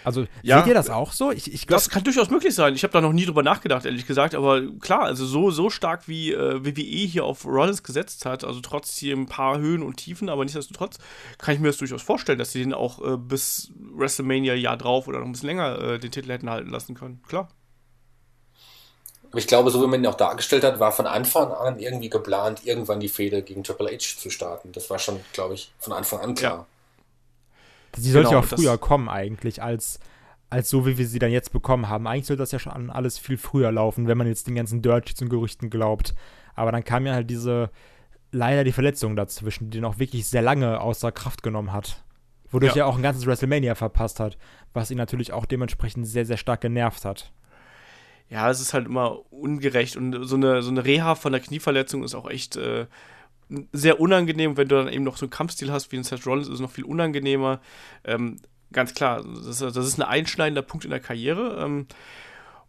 Also, 0.04 0.26
ja, 0.42 0.58
seht 0.58 0.68
ihr 0.68 0.74
das 0.74 0.88
auch 0.88 1.12
so? 1.12 1.32
Ich, 1.32 1.52
ich 1.52 1.66
glaub, 1.66 1.78
das 1.78 1.90
kann 1.90 2.04
durchaus 2.04 2.30
möglich 2.30 2.54
sein. 2.54 2.74
Ich 2.76 2.84
habe 2.84 2.92
da 2.92 3.00
noch 3.00 3.12
nie 3.12 3.26
drüber 3.26 3.42
nachgedacht, 3.42 3.84
ehrlich 3.84 4.06
gesagt. 4.06 4.36
Aber 4.36 4.62
klar, 4.78 5.02
also 5.02 5.26
so, 5.26 5.50
so 5.50 5.68
stark 5.68 6.06
wie 6.06 6.32
äh, 6.32 6.64
WWE 6.64 6.80
hier 6.80 7.24
auf 7.24 7.44
Rollins 7.44 7.82
gesetzt 7.82 8.24
hat, 8.24 8.44
also 8.44 8.60
trotz 8.60 8.96
hier 8.96 9.16
ein 9.16 9.26
paar 9.26 9.58
Höhen 9.58 9.82
und 9.82 9.96
Tiefen, 9.96 10.28
aber 10.28 10.44
nichtsdestotrotz 10.44 10.98
kann 11.38 11.54
ich 11.54 11.60
mir 11.60 11.66
das 11.66 11.78
durchaus 11.78 12.02
vorstellen, 12.02 12.38
dass 12.38 12.52
sie 12.52 12.62
den 12.62 12.72
auch 12.72 13.04
äh, 13.04 13.16
bis 13.16 13.72
WrestleMania 13.96 14.54
Jahr 14.54 14.76
drauf 14.76 15.08
oder 15.08 15.18
noch 15.18 15.26
ein 15.26 15.32
bisschen 15.32 15.48
länger 15.48 15.80
äh, 15.80 15.98
den 15.98 16.12
Titel 16.12 16.30
hätten 16.30 16.48
halten 16.48 16.70
lassen 16.70 16.94
können. 16.94 17.20
Klar. 17.26 17.48
Aber 19.32 19.40
ich 19.40 19.48
glaube, 19.48 19.72
so 19.72 19.82
wie 19.82 19.88
man 19.88 19.98
ihn 19.98 20.06
auch 20.06 20.14
dargestellt 20.14 20.62
hat, 20.62 20.78
war 20.78 20.92
von 20.92 21.08
Anfang 21.08 21.50
an 21.50 21.80
irgendwie 21.80 22.10
geplant, 22.10 22.60
irgendwann 22.64 23.00
die 23.00 23.08
Fehde 23.08 23.42
gegen 23.42 23.64
Triple 23.64 23.90
H 23.90 24.20
zu 24.20 24.30
starten. 24.30 24.70
Das 24.70 24.88
war 24.90 25.00
schon, 25.00 25.18
glaube 25.32 25.54
ich, 25.54 25.72
von 25.80 25.92
Anfang 25.92 26.20
an 26.20 26.36
klar. 26.36 26.58
Ja. 26.58 26.66
Sie 27.96 28.10
sollte 28.10 28.28
genau, 28.28 28.40
ja 28.40 28.46
auch 28.46 28.48
früher 28.48 28.78
kommen 28.78 29.08
eigentlich, 29.08 29.62
als, 29.62 29.98
als 30.50 30.70
so, 30.70 30.86
wie 30.86 30.98
wir 30.98 31.06
sie 31.06 31.18
dann 31.18 31.30
jetzt 31.30 31.52
bekommen 31.52 31.88
haben. 31.88 32.06
Eigentlich 32.06 32.26
sollte 32.26 32.42
das 32.42 32.52
ja 32.52 32.58
schon 32.58 32.90
alles 32.90 33.18
viel 33.18 33.36
früher 33.36 33.72
laufen, 33.72 34.06
wenn 34.06 34.18
man 34.18 34.26
jetzt 34.26 34.46
den 34.46 34.54
ganzen 34.54 34.82
Dirt 34.82 35.14
und 35.20 35.28
Gerüchten 35.28 35.70
glaubt. 35.70 36.14
Aber 36.54 36.72
dann 36.72 36.84
kam 36.84 37.06
ja 37.06 37.14
halt 37.14 37.30
diese, 37.30 37.70
leider 38.32 38.64
die 38.64 38.72
Verletzung 38.72 39.16
dazwischen, 39.16 39.70
die 39.70 39.78
den 39.78 39.84
auch 39.84 39.98
wirklich 39.98 40.26
sehr 40.26 40.42
lange 40.42 40.80
außer 40.80 41.12
Kraft 41.12 41.42
genommen 41.42 41.72
hat. 41.72 42.04
Wodurch 42.50 42.76
ja. 42.76 42.84
er 42.84 42.86
auch 42.86 42.96
ein 42.96 43.02
ganzes 43.02 43.26
WrestleMania 43.26 43.74
verpasst 43.74 44.20
hat, 44.20 44.38
was 44.72 44.90
ihn 44.90 44.98
natürlich 44.98 45.32
auch 45.32 45.46
dementsprechend 45.46 46.06
sehr, 46.06 46.24
sehr 46.24 46.36
stark 46.36 46.60
genervt 46.60 47.04
hat. 47.04 47.32
Ja, 48.28 48.50
es 48.50 48.60
ist 48.60 48.74
halt 48.74 48.86
immer 48.86 49.20
ungerecht 49.32 49.96
und 49.96 50.24
so 50.24 50.36
eine, 50.36 50.62
so 50.62 50.70
eine 50.70 50.84
Reha 50.84 51.14
von 51.14 51.32
der 51.32 51.40
Knieverletzung 51.40 52.02
ist 52.04 52.14
auch 52.14 52.28
echt 52.28 52.56
äh, 52.56 52.86
sehr 53.72 54.00
unangenehm, 54.00 54.56
wenn 54.56 54.68
du 54.68 54.76
dann 54.76 54.92
eben 54.92 55.04
noch 55.04 55.16
so 55.16 55.26
einen 55.26 55.30
Kampfstil 55.30 55.70
hast 55.70 55.92
wie 55.92 55.96
ein 55.96 56.04
Seth 56.04 56.26
Rollins, 56.26 56.48
ist 56.48 56.54
es 56.54 56.60
noch 56.60 56.70
viel 56.70 56.84
unangenehmer. 56.84 57.60
Ähm, 58.04 58.36
ganz 58.72 58.94
klar, 58.94 59.22
das, 59.22 59.58
das, 59.58 59.76
ist 59.76 59.98
ein 59.98 60.02
einschneidender 60.02 60.62
Punkt 60.62 60.84
in 60.84 60.90
der 60.90 61.00
Karriere. 61.00 61.62
Ähm, 61.64 61.86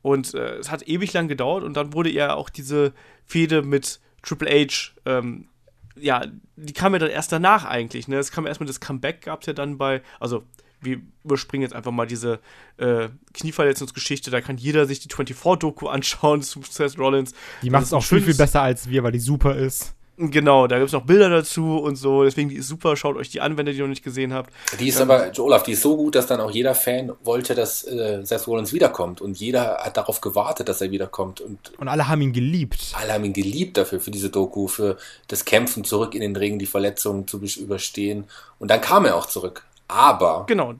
und 0.01 0.33
äh, 0.33 0.57
es 0.57 0.69
hat 0.69 0.87
ewig 0.87 1.13
lang 1.13 1.27
gedauert 1.27 1.63
und 1.63 1.75
dann 1.75 1.93
wurde 1.93 2.11
ja 2.11 2.35
auch 2.35 2.49
diese 2.49 2.93
Fehde 3.25 3.63
mit 3.63 3.99
Triple 4.21 4.49
H, 4.49 4.91
ähm, 5.05 5.47
ja, 5.95 6.25
die 6.55 6.73
kam 6.73 6.93
ja 6.93 6.99
dann 6.99 7.09
erst 7.09 7.31
danach 7.31 7.65
eigentlich. 7.65 8.07
Ne? 8.07 8.17
Es 8.17 8.31
kam 8.31 8.45
erstmal 8.45 8.67
das 8.67 8.79
Comeback, 8.79 9.21
gab 9.21 9.41
es 9.41 9.47
ja 9.47 9.53
dann 9.53 9.77
bei, 9.77 10.01
also 10.19 10.43
wir 10.81 11.01
überspringen 11.23 11.63
jetzt 11.63 11.73
einfach 11.73 11.91
mal 11.91 12.05
diese 12.05 12.39
äh, 12.77 13.09
Knieverletzungsgeschichte. 13.33 14.29
Da 14.29 14.41
kann 14.41 14.57
jeder 14.57 14.85
sich 14.85 14.99
die 14.99 15.09
24-Doku 15.09 15.87
anschauen 15.89 16.41
zu 16.41 16.61
Seth 16.69 16.99
Rollins. 16.99 17.33
Die 17.61 17.69
macht 17.69 17.85
es 17.85 17.93
auch 17.93 18.03
viel, 18.03 18.21
viel 18.21 18.35
besser 18.35 18.61
als 18.61 18.89
wir, 18.89 19.03
weil 19.03 19.11
die 19.11 19.19
super 19.19 19.55
ist. 19.55 19.94
Genau, 20.17 20.67
da 20.67 20.77
gibt 20.77 20.87
es 20.87 20.93
noch 20.93 21.05
Bilder 21.05 21.29
dazu 21.29 21.77
und 21.77 21.97
so. 21.97 22.23
Deswegen, 22.23 22.47
die 22.47 22.55
ist 22.55 22.69
super. 22.69 22.95
Schaut 22.95 23.17
euch 23.17 23.29
die 23.29 23.41
an, 23.41 23.57
wenn 23.57 23.67
ihr 23.67 23.73
die 23.73 23.81
noch 23.81 23.87
nicht 23.87 24.03
gesehen 24.03 24.33
habt. 24.33 24.49
Die 24.79 24.87
ist 24.87 25.01
ähm, 25.01 25.11
aber, 25.11 25.29
Olaf, 25.39 25.63
die 25.63 25.73
ist 25.73 25.81
so 25.81 25.97
gut, 25.97 26.15
dass 26.15 26.25
dann 26.25 26.39
auch 26.39 26.51
jeder 26.51 26.73
Fan 26.73 27.11
wollte, 27.23 27.53
dass 27.53 27.83
äh, 27.83 28.21
Seth 28.23 28.47
Rollins 28.47 28.71
wiederkommt. 28.71 29.19
Und 29.19 29.37
jeder 29.37 29.79
hat 29.83 29.97
darauf 29.97 30.21
gewartet, 30.21 30.69
dass 30.69 30.79
er 30.79 30.91
wiederkommt. 30.91 31.41
Und, 31.41 31.73
und 31.77 31.87
alle 31.89 32.07
haben 32.07 32.21
ihn 32.21 32.31
geliebt. 32.31 32.93
Alle 32.93 33.13
haben 33.13 33.25
ihn 33.25 33.33
geliebt 33.33 33.75
dafür, 33.75 33.99
für 33.99 34.11
diese 34.11 34.29
Doku, 34.29 34.67
für 34.67 34.97
das 35.27 35.43
Kämpfen 35.43 35.83
zurück 35.83 36.15
in 36.15 36.21
den 36.21 36.35
Ring, 36.37 36.59
die 36.59 36.65
Verletzungen 36.65 37.27
zu 37.27 37.41
überstehen. 37.59 38.23
Und 38.57 38.71
dann 38.71 38.79
kam 38.79 39.03
er 39.03 39.17
auch 39.17 39.25
zurück. 39.25 39.65
Aber. 39.89 40.45
Genau. 40.47 40.75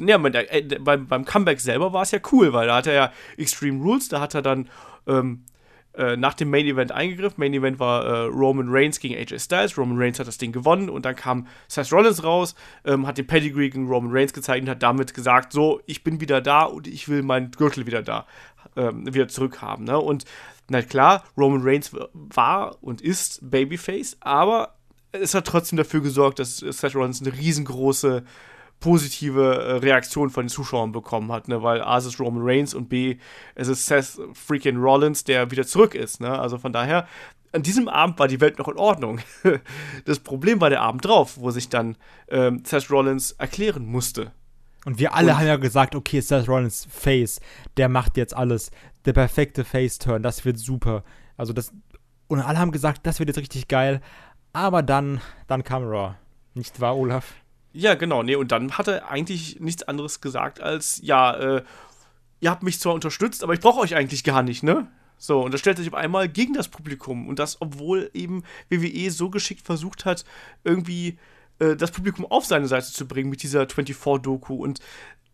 Ja, 0.00 0.16
äh, 0.24 0.62
beim, 0.80 1.06
beim 1.08 1.24
Comeback 1.26 1.60
selber 1.60 1.92
war 1.92 2.02
es 2.02 2.12
ja 2.12 2.20
cool, 2.32 2.54
weil 2.54 2.68
da 2.68 2.76
hat 2.76 2.86
er 2.86 2.94
ja 2.94 3.12
Extreme 3.36 3.82
Rules, 3.82 4.08
da 4.08 4.20
hat 4.20 4.34
er 4.34 4.42
dann. 4.42 4.70
Ähm, 5.06 5.42
äh, 5.98 6.16
nach 6.16 6.34
dem 6.34 6.48
Main 6.48 6.66
Event 6.66 6.92
eingegriffen. 6.92 7.34
Main 7.38 7.52
Event 7.52 7.80
war 7.80 8.04
äh, 8.04 8.20
Roman 8.26 8.68
Reigns 8.68 9.00
gegen 9.00 9.16
AJ 9.16 9.40
Styles. 9.40 9.76
Roman 9.76 9.98
Reigns 9.98 10.20
hat 10.20 10.28
das 10.28 10.38
Ding 10.38 10.52
gewonnen 10.52 10.88
und 10.88 11.04
dann 11.04 11.16
kam 11.16 11.48
Seth 11.66 11.92
Rollins 11.92 12.22
raus, 12.22 12.54
ähm, 12.84 13.06
hat 13.06 13.18
den 13.18 13.26
Pedigree 13.26 13.68
gegen 13.68 13.88
Roman 13.88 14.12
Reigns 14.12 14.32
gezeigt 14.32 14.62
und 14.62 14.70
hat 14.70 14.82
damit 14.82 15.12
gesagt: 15.12 15.52
So, 15.52 15.80
ich 15.86 16.04
bin 16.04 16.20
wieder 16.20 16.40
da 16.40 16.62
und 16.62 16.86
ich 16.86 17.08
will 17.08 17.22
meinen 17.22 17.50
Gürtel 17.50 17.86
wieder 17.86 18.02
da, 18.02 18.26
ähm, 18.76 19.12
wieder 19.12 19.26
zurückhaben. 19.26 19.84
Ne? 19.84 19.98
Und 19.98 20.24
na 20.68 20.82
klar, 20.82 21.24
Roman 21.36 21.62
Reigns 21.62 21.90
war 22.12 22.76
und 22.80 23.00
ist 23.00 23.50
Babyface, 23.50 24.18
aber 24.20 24.74
es 25.10 25.34
hat 25.34 25.46
trotzdem 25.46 25.78
dafür 25.78 26.00
gesorgt, 26.00 26.38
dass 26.38 26.58
Seth 26.58 26.94
Rollins 26.94 27.20
eine 27.20 27.36
riesengroße 27.36 28.22
positive 28.80 29.54
äh, 29.54 29.72
Reaktion 29.78 30.30
von 30.30 30.44
den 30.44 30.50
Zuschauern 30.50 30.92
bekommen 30.92 31.32
hat, 31.32 31.48
ne? 31.48 31.62
weil 31.62 31.82
A 31.82 31.98
es 31.98 32.06
ist 32.06 32.20
Roman 32.20 32.42
Reigns 32.44 32.74
und 32.74 32.88
B 32.88 33.16
es 33.54 33.68
ist 33.68 33.86
Seth 33.86 34.20
freaking 34.34 34.76
Rollins, 34.76 35.24
der 35.24 35.50
wieder 35.50 35.66
zurück 35.66 35.94
ist. 35.94 36.20
Ne? 36.20 36.38
Also 36.38 36.58
von 36.58 36.72
daher, 36.72 37.08
an 37.52 37.62
diesem 37.62 37.88
Abend 37.88 38.18
war 38.18 38.28
die 38.28 38.40
Welt 38.40 38.58
noch 38.58 38.68
in 38.68 38.76
Ordnung. 38.76 39.20
das 40.04 40.20
Problem 40.20 40.60
war 40.60 40.70
der 40.70 40.82
Abend 40.82 41.04
drauf, 41.04 41.38
wo 41.38 41.50
sich 41.50 41.68
dann 41.68 41.96
ähm, 42.28 42.62
Seth 42.64 42.90
Rollins 42.90 43.32
erklären 43.32 43.86
musste. 43.86 44.32
Und 44.84 44.98
wir 44.98 45.14
alle 45.14 45.32
und, 45.32 45.38
haben 45.38 45.46
ja 45.46 45.56
gesagt, 45.56 45.94
okay, 45.94 46.20
Seth 46.20 46.48
Rollins 46.48 46.86
Face, 46.90 47.40
der 47.76 47.88
macht 47.88 48.16
jetzt 48.16 48.34
alles. 48.34 48.70
Der 49.04 49.12
perfekte 49.12 49.64
Face-Turn, 49.64 50.22
das 50.22 50.44
wird 50.44 50.58
super. 50.58 51.04
Also 51.36 51.52
das. 51.52 51.72
Und 52.28 52.40
alle 52.40 52.58
haben 52.58 52.72
gesagt, 52.72 53.06
das 53.06 53.18
wird 53.18 53.30
jetzt 53.30 53.38
richtig 53.38 53.68
geil. 53.68 54.00
Aber 54.52 54.82
dann, 54.82 55.20
dann 55.46 55.64
kam 55.64 55.82
Raw. 55.84 56.14
Nicht 56.54 56.80
wahr, 56.80 56.96
Olaf? 56.96 57.34
Ja, 57.78 57.94
genau. 57.94 58.24
Nee, 58.24 58.34
und 58.34 58.50
dann 58.50 58.72
hat 58.76 58.88
er 58.88 59.08
eigentlich 59.08 59.60
nichts 59.60 59.84
anderes 59.84 60.20
gesagt 60.20 60.60
als, 60.60 60.98
ja, 61.00 61.36
äh, 61.36 61.62
ihr 62.40 62.50
habt 62.50 62.64
mich 62.64 62.80
zwar 62.80 62.92
unterstützt, 62.92 63.44
aber 63.44 63.54
ich 63.54 63.60
brauche 63.60 63.78
euch 63.78 63.94
eigentlich 63.94 64.24
gar 64.24 64.42
nicht, 64.42 64.64
ne? 64.64 64.88
So, 65.16 65.44
und 65.44 65.54
das 65.54 65.60
stellt 65.60 65.76
sich 65.78 65.86
auf 65.86 65.94
einmal 65.94 66.28
gegen 66.28 66.54
das 66.54 66.66
Publikum. 66.66 67.28
Und 67.28 67.38
das, 67.38 67.62
obwohl 67.62 68.10
eben 68.14 68.42
WWE 68.68 69.12
so 69.12 69.30
geschickt 69.30 69.64
versucht 69.64 70.06
hat, 70.06 70.24
irgendwie 70.64 71.20
äh, 71.60 71.76
das 71.76 71.92
Publikum 71.92 72.26
auf 72.26 72.46
seine 72.46 72.66
Seite 72.66 72.92
zu 72.92 73.06
bringen 73.06 73.30
mit 73.30 73.44
dieser 73.44 73.62
24-Doku. 73.62 74.56
Und 74.56 74.80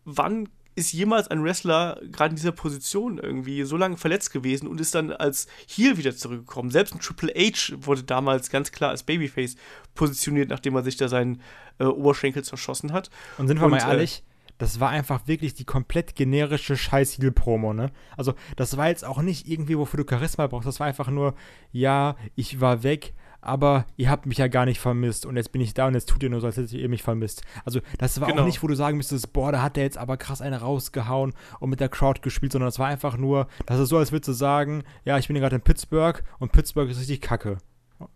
wann 0.03 0.47
ist 0.75 0.91
jemals 0.91 1.29
ein 1.29 1.43
Wrestler 1.43 1.99
gerade 2.11 2.31
in 2.31 2.35
dieser 2.35 2.51
Position 2.51 3.17
irgendwie 3.17 3.63
so 3.63 3.77
lange 3.77 3.97
verletzt 3.97 4.31
gewesen 4.31 4.67
und 4.67 4.81
ist 4.81 4.93
dann 4.93 5.11
als 5.11 5.47
Heel 5.67 5.97
wieder 5.97 6.15
zurückgekommen. 6.15 6.69
Selbst 6.69 6.93
ein 6.93 6.99
Triple 6.99 7.33
H 7.33 7.73
wurde 7.79 8.03
damals 8.03 8.49
ganz 8.49 8.71
klar 8.71 8.89
als 8.89 9.03
Babyface 9.03 9.55
positioniert, 9.93 10.49
nachdem 10.49 10.75
er 10.75 10.83
sich 10.83 10.97
da 10.97 11.07
seinen 11.07 11.41
äh, 11.79 11.85
Oberschenkel 11.85 12.43
zerschossen 12.43 12.91
hat. 12.91 13.09
Und 13.37 13.47
sind 13.47 13.59
wir 13.59 13.65
und, 13.65 13.71
mal 13.71 13.77
äh, 13.77 13.87
ehrlich, 13.87 14.19
äh, 14.19 14.35
das 14.57 14.79
war 14.79 14.89
einfach 14.89 15.27
wirklich 15.27 15.53
die 15.53 15.65
komplett 15.65 16.15
generische 16.15 16.77
scheiß 16.77 17.17
Heel-Promo, 17.17 17.73
ne? 17.73 17.91
Also, 18.15 18.33
das 18.55 18.77
war 18.77 18.87
jetzt 18.87 19.03
auch 19.03 19.21
nicht 19.21 19.47
irgendwie, 19.47 19.77
wofür 19.77 20.03
du 20.03 20.09
Charisma 20.09 20.47
brauchst. 20.47 20.67
Das 20.67 20.79
war 20.79 20.87
einfach 20.87 21.09
nur, 21.09 21.35
ja, 21.71 22.15
ich 22.35 22.61
war 22.61 22.83
weg, 22.83 23.13
aber 23.45 23.85
ihr 23.97 24.09
habt 24.09 24.25
mich 24.25 24.37
ja 24.37 24.47
gar 24.47 24.65
nicht 24.65 24.79
vermisst 24.79 25.25
und 25.25 25.37
jetzt 25.37 25.51
bin 25.51 25.61
ich 25.61 25.73
da 25.73 25.87
und 25.87 25.93
jetzt 25.93 26.09
tut 26.09 26.23
ihr 26.23 26.29
nur 26.29 26.41
so, 26.41 26.47
als 26.47 26.57
hättet 26.57 26.73
ihr 26.73 26.89
mich 26.89 27.03
vermisst. 27.03 27.43
Also, 27.63 27.79
das 27.97 28.19
war 28.19 28.27
genau. 28.27 28.41
auch 28.41 28.45
nicht, 28.45 28.63
wo 28.63 28.67
du 28.67 28.75
sagen 28.75 28.97
müsstest, 28.97 29.33
boah, 29.33 29.51
da 29.51 29.61
hat 29.61 29.75
der 29.75 29.83
jetzt 29.83 29.97
aber 29.97 30.17
krass 30.17 30.41
eine 30.41 30.61
rausgehauen 30.61 31.33
und 31.59 31.69
mit 31.69 31.79
der 31.79 31.89
Crowd 31.89 32.21
gespielt, 32.21 32.51
sondern 32.51 32.67
das 32.67 32.79
war 32.79 32.87
einfach 32.87 33.17
nur, 33.17 33.47
das 33.65 33.79
ist 33.79 33.89
so, 33.89 33.97
als 33.97 34.11
würdest 34.11 34.29
du 34.29 34.33
sagen, 34.33 34.83
ja, 35.03 35.17
ich 35.17 35.27
bin 35.27 35.37
gerade 35.37 35.55
in 35.55 35.61
Pittsburgh 35.61 36.23
und 36.39 36.51
Pittsburgh 36.51 36.89
ist 36.89 36.99
richtig 36.99 37.21
kacke. 37.21 37.57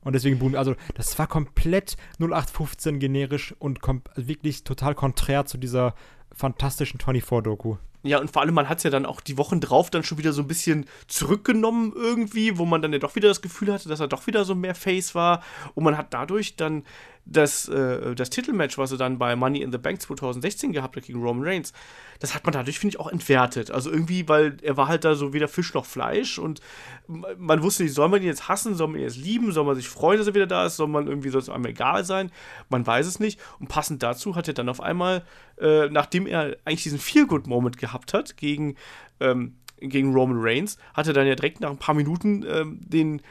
Und 0.01 0.13
deswegen 0.13 0.39
boom, 0.39 0.55
also 0.55 0.75
das 0.95 1.17
war 1.17 1.27
komplett 1.27 1.95
0815 2.19 2.99
generisch 2.99 3.55
und 3.59 3.79
wirklich 4.15 4.63
total 4.63 4.93
konträr 4.93 5.45
zu 5.45 5.57
dieser 5.57 5.95
fantastischen 6.33 6.99
24-Doku. 6.99 7.77
Ja, 8.01 8.19
und 8.19 8.31
vor 8.31 8.41
allem, 8.41 8.53
man 8.53 8.69
hat 8.69 8.77
es 8.77 8.83
ja 8.85 8.89
dann 8.89 9.05
auch 9.05 9.19
die 9.19 9.37
Wochen 9.37 9.59
drauf 9.59 9.89
dann 9.89 10.03
schon 10.03 10.17
wieder 10.17 10.31
so 10.31 10.41
ein 10.41 10.47
bisschen 10.47 10.85
zurückgenommen 11.07 11.91
irgendwie, 11.93 12.57
wo 12.57 12.65
man 12.65 12.81
dann 12.81 12.93
ja 12.93 12.99
doch 12.99 13.15
wieder 13.15 13.27
das 13.27 13.41
Gefühl 13.41 13.73
hatte, 13.73 13.89
dass 13.89 13.99
er 13.99 14.07
doch 14.07 14.25
wieder 14.25 14.45
so 14.45 14.55
mehr 14.55 14.75
Face 14.75 15.15
war. 15.15 15.43
Und 15.75 15.83
man 15.83 15.97
hat 15.97 16.13
dadurch 16.13 16.55
dann 16.55 16.83
das, 17.25 17.67
äh, 17.67 18.15
das 18.15 18.29
Titelmatch, 18.29 18.77
was 18.77 18.91
er 18.91 18.97
dann 18.97 19.19
bei 19.19 19.35
Money 19.35 19.61
in 19.61 19.71
the 19.71 19.77
Bank 19.77 20.01
2016 20.01 20.73
gehabt 20.73 20.95
hat 20.95 21.03
gegen 21.03 21.21
Roman 21.21 21.47
Reigns, 21.47 21.73
das 22.19 22.33
hat 22.33 22.43
man 22.45 22.53
dadurch, 22.53 22.79
finde 22.79 22.95
ich, 22.95 22.99
auch 22.99 23.11
entwertet. 23.11 23.71
Also 23.71 23.91
irgendwie, 23.91 24.27
weil 24.27 24.57
er 24.61 24.77
war 24.77 24.87
halt 24.87 25.05
da 25.05 25.15
so 25.15 25.31
weder 25.33 25.47
Fisch 25.47 25.73
noch 25.73 25.85
Fleisch 25.85 26.39
und 26.39 26.59
man 27.07 27.61
wusste 27.61 27.83
nicht, 27.83 27.93
soll 27.93 28.09
man 28.09 28.21
ihn 28.21 28.27
jetzt 28.27 28.47
hassen, 28.47 28.75
soll 28.75 28.87
man 28.87 28.97
ihn 28.97 29.03
jetzt 29.03 29.17
lieben, 29.17 29.51
soll 29.51 29.65
man 29.65 29.75
sich 29.75 29.87
freuen, 29.87 30.17
dass 30.17 30.27
er 30.27 30.35
wieder 30.35 30.47
da 30.47 30.65
ist, 30.65 30.77
soll 30.77 30.87
man 30.87 31.07
irgendwie, 31.07 31.29
es 31.29 31.49
einem 31.49 31.65
egal 31.65 32.03
sein, 32.03 32.31
man 32.69 32.85
weiß 32.85 33.05
es 33.05 33.19
nicht. 33.19 33.39
Und 33.59 33.67
passend 33.69 34.03
dazu 34.03 34.35
hat 34.35 34.47
er 34.47 34.53
dann 34.53 34.69
auf 34.69 34.81
einmal, 34.81 35.23
äh, 35.59 35.87
nachdem 35.89 36.25
er 36.25 36.57
eigentlich 36.65 36.83
diesen 36.83 36.99
Feel-Good-Moment 36.99 37.77
gehabt 37.77 38.13
hat 38.13 38.37
gegen, 38.37 38.75
ähm, 39.19 39.55
gegen 39.79 40.13
Roman 40.13 40.39
Reigns, 40.39 40.77
hat 40.93 41.07
er 41.07 41.13
dann 41.13 41.27
ja 41.27 41.35
direkt 41.35 41.61
nach 41.61 41.69
ein 41.69 41.77
paar 41.77 41.95
Minuten 41.95 42.45
ähm, 42.49 42.79
den 42.81 43.21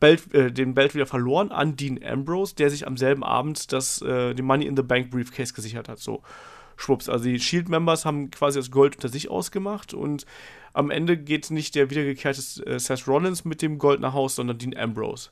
Belt, 0.00 0.34
äh, 0.34 0.52
den 0.52 0.74
Belt 0.74 0.94
wieder 0.94 1.06
verloren 1.06 1.50
an 1.50 1.76
Dean 1.76 2.02
Ambrose, 2.02 2.54
der 2.54 2.70
sich 2.70 2.86
am 2.86 2.96
selben 2.96 3.24
Abend 3.24 3.72
das, 3.72 4.02
äh, 4.02 4.34
den 4.34 4.44
Money 4.44 4.66
in 4.66 4.76
the 4.76 4.82
Bank 4.82 5.10
Briefcase 5.10 5.54
gesichert 5.54 5.88
hat. 5.88 5.98
So, 5.98 6.22
schwupps. 6.76 7.08
Also 7.08 7.24
die 7.24 7.40
Shield-Members 7.40 8.04
haben 8.04 8.30
quasi 8.30 8.58
das 8.58 8.70
Gold 8.70 8.96
unter 8.96 9.08
sich 9.08 9.30
ausgemacht 9.30 9.94
und 9.94 10.26
am 10.72 10.90
Ende 10.90 11.16
geht 11.16 11.50
nicht 11.50 11.74
der 11.74 11.90
wiedergekehrte 11.90 12.40
äh, 12.66 12.78
Seth 12.78 13.06
Rollins 13.06 13.44
mit 13.44 13.62
dem 13.62 13.78
Gold 13.78 14.00
nach 14.00 14.12
Haus, 14.12 14.36
sondern 14.36 14.58
Dean 14.58 14.76
Ambrose. 14.76 15.30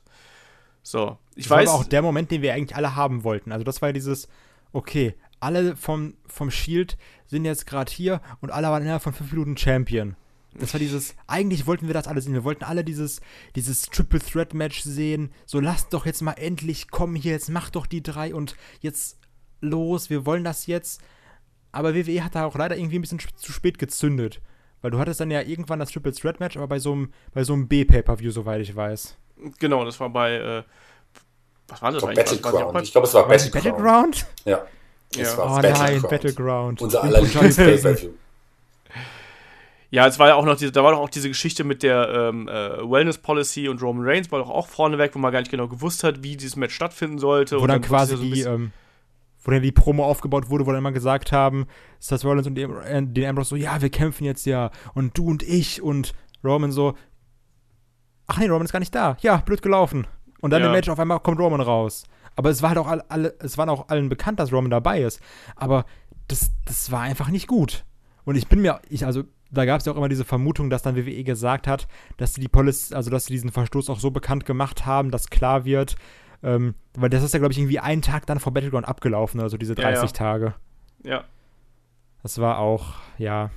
So, 0.81 1.17
ich 1.35 1.45
das 1.45 1.51
weiß. 1.51 1.67
war 1.67 1.75
aber 1.75 1.83
auch 1.83 1.87
der 1.87 2.01
Moment, 2.01 2.31
den 2.31 2.41
wir 2.41 2.53
eigentlich 2.53 2.75
alle 2.75 2.95
haben 2.95 3.23
wollten. 3.23 3.51
Also 3.51 3.63
das 3.63 3.81
war 3.81 3.89
ja 3.89 3.93
dieses, 3.93 4.27
okay, 4.71 5.15
alle 5.39 5.75
vom, 5.75 6.15
vom 6.25 6.51
Shield 6.51 6.97
sind 7.27 7.45
jetzt 7.45 7.65
gerade 7.65 7.91
hier 7.91 8.21
und 8.41 8.51
alle 8.51 8.67
waren 8.67 8.81
innerhalb 8.81 9.03
von 9.03 9.13
fünf 9.13 9.31
Minuten 9.31 9.57
Champion. 9.57 10.15
Das 10.59 10.73
war 10.73 10.79
dieses, 10.79 11.15
eigentlich 11.27 11.65
wollten 11.65 11.87
wir 11.87 11.93
das 11.93 12.07
alle 12.07 12.21
sehen. 12.21 12.33
Wir 12.33 12.43
wollten 12.43 12.63
alle 12.63 12.83
dieses, 12.83 13.21
dieses 13.55 13.83
Triple 13.83 14.19
Threat 14.19 14.53
Match 14.53 14.81
sehen. 14.81 15.31
So, 15.45 15.59
lasst 15.59 15.93
doch 15.93 16.05
jetzt 16.05 16.21
mal 16.21 16.33
endlich 16.33 16.91
kommen 16.91 17.15
hier, 17.15 17.31
jetzt 17.31 17.49
macht 17.49 17.75
doch 17.75 17.85
die 17.85 18.03
drei 18.03 18.35
und 18.35 18.55
jetzt 18.79 19.17
los, 19.61 20.09
wir 20.09 20.25
wollen 20.25 20.43
das 20.43 20.67
jetzt. 20.67 21.01
Aber 21.71 21.95
WWE 21.95 22.23
hat 22.23 22.35
da 22.35 22.45
auch 22.45 22.55
leider 22.55 22.77
irgendwie 22.77 22.99
ein 22.99 23.01
bisschen 23.01 23.19
zu 23.19 23.51
spät 23.51 23.79
gezündet. 23.79 24.41
Weil 24.81 24.91
du 24.91 24.99
hattest 24.99 25.21
dann 25.21 25.31
ja 25.31 25.41
irgendwann 25.41 25.79
das 25.79 25.91
Triple 25.91 26.13
Threat 26.13 26.39
Match, 26.39 26.57
aber 26.57 26.67
bei 26.67 26.77
so 26.77 26.91
einem, 26.91 27.13
bei 27.33 27.43
so 27.43 27.53
einem 27.53 27.67
B-Pay-Per-View, 27.67 28.31
soweit 28.31 28.61
ich 28.61 28.75
weiß. 28.75 29.17
Genau, 29.57 29.83
das 29.85 29.99
war 29.99 30.09
bei, 30.09 30.33
äh, 30.33 30.63
was 31.67 31.81
war 31.81 31.91
das 31.91 32.03
eigentlich? 32.03 32.17
Battleground. 32.17 32.83
Ich 32.83 32.91
glaube, 32.91 33.07
es 33.07 33.13
war 33.13 33.27
Battleground. 33.27 33.63
Battleground? 33.63 34.25
Ja. 34.45 34.65
ja. 35.15 35.37
oh 35.37 35.59
nein, 35.61 36.01
Battleground. 36.01 36.81
Unser 36.81 37.03
allerliebstes 37.03 37.55
Pay-Per-View. 37.55 38.11
Ja, 39.93 40.07
es 40.07 40.17
war 40.17 40.29
ja 40.29 40.33
auch 40.33 40.45
noch 40.45 40.57
diese, 40.57 40.71
da 40.71 40.83
war 40.83 40.93
doch 40.93 40.99
auch 40.99 41.09
diese 41.09 41.27
Geschichte 41.27 41.63
mit 41.63 41.83
der 41.83 42.09
ähm, 42.09 42.47
äh, 42.47 42.51
Wellness 42.51 43.19
Policy 43.19 43.69
und 43.69 43.79
Roman 43.79 44.03
Reigns 44.03 44.31
war 44.31 44.39
doch 44.39 44.49
auch 44.49 44.67
vorneweg, 44.67 45.13
wo 45.13 45.19
man 45.19 45.31
gar 45.31 45.37
nicht 45.37 45.51
genau 45.51 45.67
gewusst 45.67 46.03
hat, 46.03 46.23
wie 46.23 46.35
dieses 46.35 46.55
Match 46.55 46.73
stattfinden 46.73 47.19
sollte. 47.19 47.57
Wo 47.57 47.67
dann, 47.67 47.79
dann 47.79 47.81
quasi 47.83 48.17
so 48.17 48.23
die, 48.23 48.41
ähm, 48.41 48.71
wo 49.43 49.51
dann 49.51 49.61
die 49.61 49.71
Promo 49.71 50.03
aufgebaut 50.03 50.49
wurde, 50.49 50.65
wo 50.65 50.71
dann 50.71 50.79
immer 50.79 50.93
gesagt 50.93 51.31
haben, 51.31 51.67
Seth 51.99 52.25
Rollins 52.25 52.47
und 52.47 52.57
äh, 52.57 53.03
den 53.03 53.25
Ambrose 53.29 53.49
so, 53.49 53.55
ja, 53.55 53.83
wir 53.83 53.91
kämpfen 53.91 54.23
jetzt 54.23 54.47
ja 54.47 54.71
und 54.95 55.15
du 55.15 55.27
und 55.27 55.43
ich 55.43 55.83
und 55.83 56.15
Roman 56.43 56.71
so, 56.71 56.95
ach 58.25 58.39
nee, 58.39 58.47
Roman 58.47 58.65
ist 58.65 58.73
gar 58.73 58.79
nicht 58.79 58.95
da. 58.95 59.15
Ja, 59.21 59.37
blöd 59.45 59.61
gelaufen. 59.61 60.07
Und 60.41 60.49
dann 60.49 60.61
ja. 60.61 60.69
im 60.69 60.71
Match 60.73 60.89
auf 60.89 60.97
einmal 60.97 61.19
kommt 61.19 61.37
Roman 61.37 61.61
raus. 61.61 62.05
Aber 62.35 62.49
es 62.49 62.63
war 62.63 62.69
halt 62.69 62.79
auch 62.79 62.87
alle, 62.87 63.11
alle, 63.11 63.35
es 63.41 63.59
war 63.59 63.69
auch 63.69 63.89
allen 63.89 64.09
bekannt, 64.09 64.39
dass 64.39 64.51
Roman 64.51 64.71
dabei 64.71 65.03
ist. 65.03 65.21
Aber 65.55 65.85
das, 66.29 66.49
das 66.65 66.91
war 66.91 67.01
einfach 67.01 67.29
nicht 67.29 67.45
gut. 67.45 67.85
Und 68.25 68.37
ich 68.37 68.47
bin 68.47 68.63
mir, 68.63 68.81
ich, 68.89 69.05
also 69.05 69.25
da 69.53 69.65
gab 69.65 69.79
es 69.79 69.85
ja 69.85 69.93
auch 69.93 69.97
immer 69.97 70.09
diese 70.09 70.25
Vermutung, 70.25 70.69
dass 70.69 70.81
dann 70.81 70.95
WWE 70.95 71.23
gesagt 71.23 71.67
hat, 71.67 71.87
dass 72.17 72.33
sie 72.33 72.41
die 72.41 72.47
Police, 72.47 72.91
also 72.91 73.09
dass 73.09 73.25
sie 73.25 73.33
diesen 73.33 73.51
Verstoß 73.51 73.89
auch 73.89 73.99
so 73.99 74.11
bekannt 74.11 74.45
gemacht 74.45 74.85
haben, 74.85 75.11
dass 75.11 75.29
klar 75.29 75.65
wird, 75.65 75.95
ähm, 76.41 76.75
weil 76.95 77.09
das 77.09 77.23
ist 77.23 77.33
ja, 77.33 77.39
glaube 77.39 77.53
ich, 77.53 77.59
irgendwie 77.59 77.79
einen 77.79 78.01
Tag 78.01 78.25
dann 78.25 78.39
vor 78.39 78.53
Battleground 78.53 78.87
abgelaufen, 78.87 79.39
also 79.39 79.57
diese 79.57 79.75
30 79.75 79.95
ja, 79.95 80.01
ja. 80.01 80.07
Tage. 80.07 80.53
Ja. 81.03 81.23
Das 82.23 82.39
war 82.39 82.59
auch, 82.59 82.95
ja. 83.17 83.51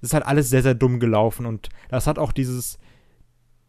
Es 0.00 0.08
ist 0.08 0.14
halt 0.14 0.26
alles 0.26 0.50
sehr, 0.50 0.62
sehr 0.62 0.74
dumm 0.74 1.00
gelaufen 1.00 1.46
und 1.46 1.70
das 1.88 2.06
hat 2.06 2.18
auch 2.18 2.32
dieses, 2.32 2.78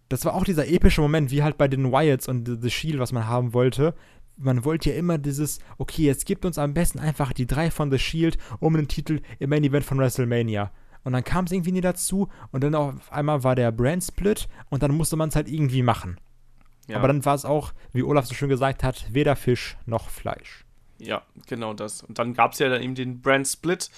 das 0.10 0.26
war 0.26 0.36
auch 0.36 0.44
dieser 0.44 0.68
epische 0.68 1.02
Moment, 1.02 1.32
wie 1.32 1.44
halt 1.44 1.58
bei 1.58 1.68
den 1.68 1.92
Wyatts 1.92 2.28
und 2.28 2.60
The 2.62 2.70
Shield, 2.70 3.00
was 3.00 3.12
man 3.12 3.28
haben 3.28 3.54
wollte. 3.54 3.94
Man 4.36 4.64
wollte 4.64 4.92
ja 4.92 4.96
immer 4.96 5.18
dieses, 5.18 5.60
okay, 5.78 6.04
jetzt 6.04 6.26
gibt 6.26 6.46
uns 6.46 6.58
am 6.60 6.74
besten 6.74 7.00
einfach 7.00 7.34
die 7.34 7.48
drei 7.48 7.72
von 7.72 7.90
The 7.90 7.98
Shield 7.98 8.38
um 8.60 8.76
den 8.76 8.88
Titel 8.88 9.22
im 9.40 9.50
Main 9.50 9.64
Event 9.64 9.86
von 9.86 9.98
WrestleMania. 9.98 10.72
Und 11.08 11.14
dann 11.14 11.24
kam 11.24 11.46
es 11.46 11.54
irgendwie 11.54 11.72
nie 11.72 11.80
dazu 11.80 12.28
und 12.52 12.66
dann 12.66 12.76
auf 12.76 13.14
einmal 13.14 13.42
war 13.46 13.56
der 13.56 13.72
Brand 13.72 14.04
Split 14.04 14.50
und 14.70 14.84
dann 14.84 14.92
musste 14.92 15.16
man 15.16 15.30
es 15.30 15.38
halt 15.38 15.48
irgendwie 15.48 15.82
machen. 15.82 16.20
Ja. 16.90 16.98
Aber 16.98 17.08
dann 17.08 17.24
war 17.24 17.34
es 17.34 17.46
auch, 17.46 17.72
wie 17.94 18.04
Olaf 18.04 18.26
so 18.26 18.36
schön 18.36 18.50
gesagt 18.50 18.84
hat, 18.84 19.06
weder 19.14 19.38
Fisch 19.38 19.78
noch 19.86 20.10
Fleisch. 20.10 20.66
Ja, 20.98 21.22
genau 21.46 21.74
das. 21.74 22.04
Und 22.04 22.20
dann 22.20 22.34
gab 22.34 22.52
es 22.52 22.60
ja 22.60 22.68
dann 22.68 22.82
eben 22.82 22.94
den 22.94 23.22
Brand 23.22 23.48
Split 23.48 23.90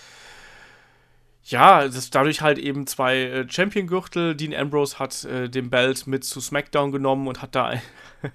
ja, 1.43 1.87
das 1.87 2.09
dadurch 2.09 2.41
halt 2.41 2.59
eben 2.59 2.85
zwei 2.85 3.17
äh, 3.17 3.45
Champion-Gürtel. 3.49 4.35
Dean 4.35 4.53
Ambrose 4.53 4.99
hat 4.99 5.23
äh, 5.23 5.49
den 5.49 5.69
Belt 5.69 6.05
mit 6.05 6.23
zu 6.23 6.41
SmackDown 6.41 6.91
genommen 6.91 7.27
und 7.27 7.41
hat 7.41 7.55
da 7.55 7.65
ein, 7.65 7.81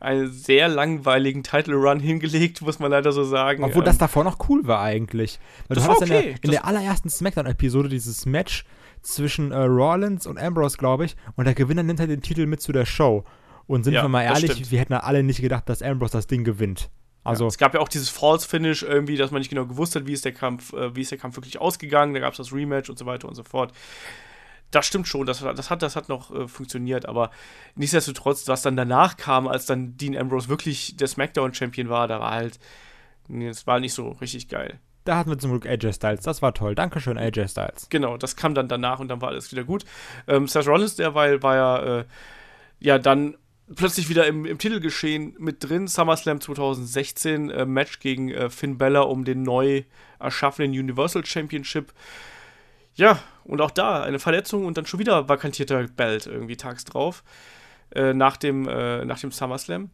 einen 0.00 0.32
sehr 0.32 0.68
langweiligen 0.68 1.42
Title-Run 1.42 2.00
hingelegt, 2.00 2.62
muss 2.62 2.78
man 2.78 2.90
leider 2.90 3.12
so 3.12 3.24
sagen. 3.24 3.64
Obwohl 3.64 3.82
ähm, 3.82 3.86
das 3.86 3.98
davor 3.98 4.24
noch 4.24 4.48
cool 4.48 4.66
war 4.66 4.80
eigentlich. 4.80 5.40
Weil 5.68 5.74
das 5.74 5.84
du 5.84 5.90
hattest 5.90 6.10
okay. 6.10 6.20
in, 6.20 6.24
der, 6.26 6.44
in 6.44 6.50
der 6.52 6.64
allerersten 6.64 7.10
SmackDown-Episode 7.10 7.88
dieses 7.88 8.24
Match 8.24 8.64
zwischen 9.02 9.52
äh, 9.52 9.56
Rollins 9.56 10.26
und 10.26 10.38
Ambrose, 10.38 10.78
glaube 10.78 11.04
ich. 11.04 11.16
Und 11.36 11.44
der 11.44 11.54
Gewinner 11.54 11.82
nimmt 11.82 12.00
halt 12.00 12.10
den 12.10 12.22
Titel 12.22 12.46
mit 12.46 12.62
zu 12.62 12.72
der 12.72 12.86
Show. 12.86 13.24
Und 13.66 13.84
sind 13.84 13.94
Ja, 13.94 14.02
wir 14.02 14.08
mal 14.08 14.22
ehrlich, 14.22 14.70
wir 14.70 14.78
hätten 14.78 14.92
alle 14.92 15.22
nicht 15.22 15.40
gedacht, 15.40 15.68
dass 15.68 15.82
Ambrose 15.82 16.12
das 16.12 16.26
Ding 16.26 16.44
gewinnt. 16.44 16.90
Also, 17.24 17.46
Es 17.46 17.58
gab 17.58 17.74
ja 17.74 17.80
auch 17.80 17.88
dieses 17.88 18.10
False-Finish 18.10 18.82
irgendwie, 18.82 19.16
dass 19.16 19.30
man 19.30 19.40
nicht 19.40 19.48
genau 19.48 19.64
gewusst 19.66 19.96
hat, 19.96 20.06
wie 20.06 20.12
ist 20.12 20.24
der 20.24 20.32
Kampf, 20.32 20.72
äh, 20.74 20.94
wie 20.94 21.00
ist 21.00 21.10
der 21.10 21.18
Kampf 21.18 21.36
wirklich 21.36 21.58
ausgegangen. 21.58 22.14
Da 22.14 22.20
gab 22.20 22.32
es 22.32 22.36
das 22.36 22.52
Rematch 22.52 22.90
und 22.90 22.98
so 22.98 23.06
weiter 23.06 23.26
und 23.26 23.34
so 23.34 23.42
fort. 23.42 23.72
Das 24.70 24.86
stimmt 24.86 25.08
schon, 25.08 25.24
das, 25.24 25.38
das, 25.40 25.70
hat, 25.70 25.82
das 25.82 25.96
hat 25.96 26.08
noch 26.08 26.34
äh, 26.34 26.48
funktioniert, 26.48 27.06
aber 27.06 27.30
nichtsdestotrotz, 27.76 28.46
was 28.48 28.62
dann 28.62 28.76
danach 28.76 29.16
kam, 29.16 29.46
als 29.46 29.66
dann 29.66 29.96
Dean 29.96 30.16
Ambrose 30.16 30.48
wirklich 30.48 30.96
der 30.96 31.06
SmackDown-Champion 31.06 31.88
war, 31.88 32.08
da 32.08 32.18
war 32.20 32.32
halt, 32.32 32.58
nee, 33.28 33.46
es 33.48 33.66
war 33.66 33.78
nicht 33.80 33.94
so 33.94 34.08
richtig 34.20 34.48
geil. 34.48 34.80
da 35.04 35.16
hatten 35.16 35.30
wir 35.30 35.38
zum 35.38 35.50
Glück 35.50 35.66
AJ 35.66 35.92
Styles. 35.94 36.22
Das 36.22 36.42
war 36.42 36.52
toll. 36.54 36.74
Dankeschön, 36.74 37.16
AJ 37.18 37.48
Styles. 37.48 37.86
Genau, 37.88 38.16
das 38.16 38.36
kam 38.36 38.54
dann 38.54 38.68
danach 38.68 38.98
und 38.98 39.08
dann 39.08 39.20
war 39.20 39.28
alles 39.28 39.52
wieder 39.52 39.64
gut. 39.64 39.84
Ähm, 40.26 40.48
Seth 40.48 40.66
Rollins 40.66 40.96
derweil 40.96 41.42
war 41.42 41.56
ja, 41.56 42.00
äh, 42.00 42.04
ja 42.80 42.98
dann 42.98 43.36
plötzlich 43.74 44.08
wieder 44.08 44.26
im, 44.26 44.44
im 44.44 44.58
Titelgeschehen 44.58 45.34
mit 45.38 45.62
drin. 45.64 45.88
SummerSlam 45.88 46.40
2016, 46.40 47.50
äh, 47.50 47.64
Match 47.66 47.98
gegen 48.00 48.30
äh, 48.30 48.50
Finn 48.50 48.78
Balor 48.78 49.08
um 49.08 49.24
den 49.24 49.42
neu 49.42 49.84
erschaffenen 50.18 50.70
Universal 50.70 51.24
Championship. 51.24 51.92
Ja, 52.94 53.22
und 53.44 53.60
auch 53.60 53.70
da 53.70 54.02
eine 54.02 54.18
Verletzung 54.18 54.66
und 54.66 54.76
dann 54.76 54.86
schon 54.86 55.00
wieder 55.00 55.28
vakantierter 55.28 55.86
Belt 55.88 56.26
irgendwie 56.26 56.56
tags 56.56 56.84
drauf. 56.84 57.24
Äh, 57.94 58.12
nach, 58.12 58.36
dem, 58.36 58.66
äh, 58.66 59.04
nach 59.04 59.20
dem 59.20 59.30
SummerSlam. 59.30 59.90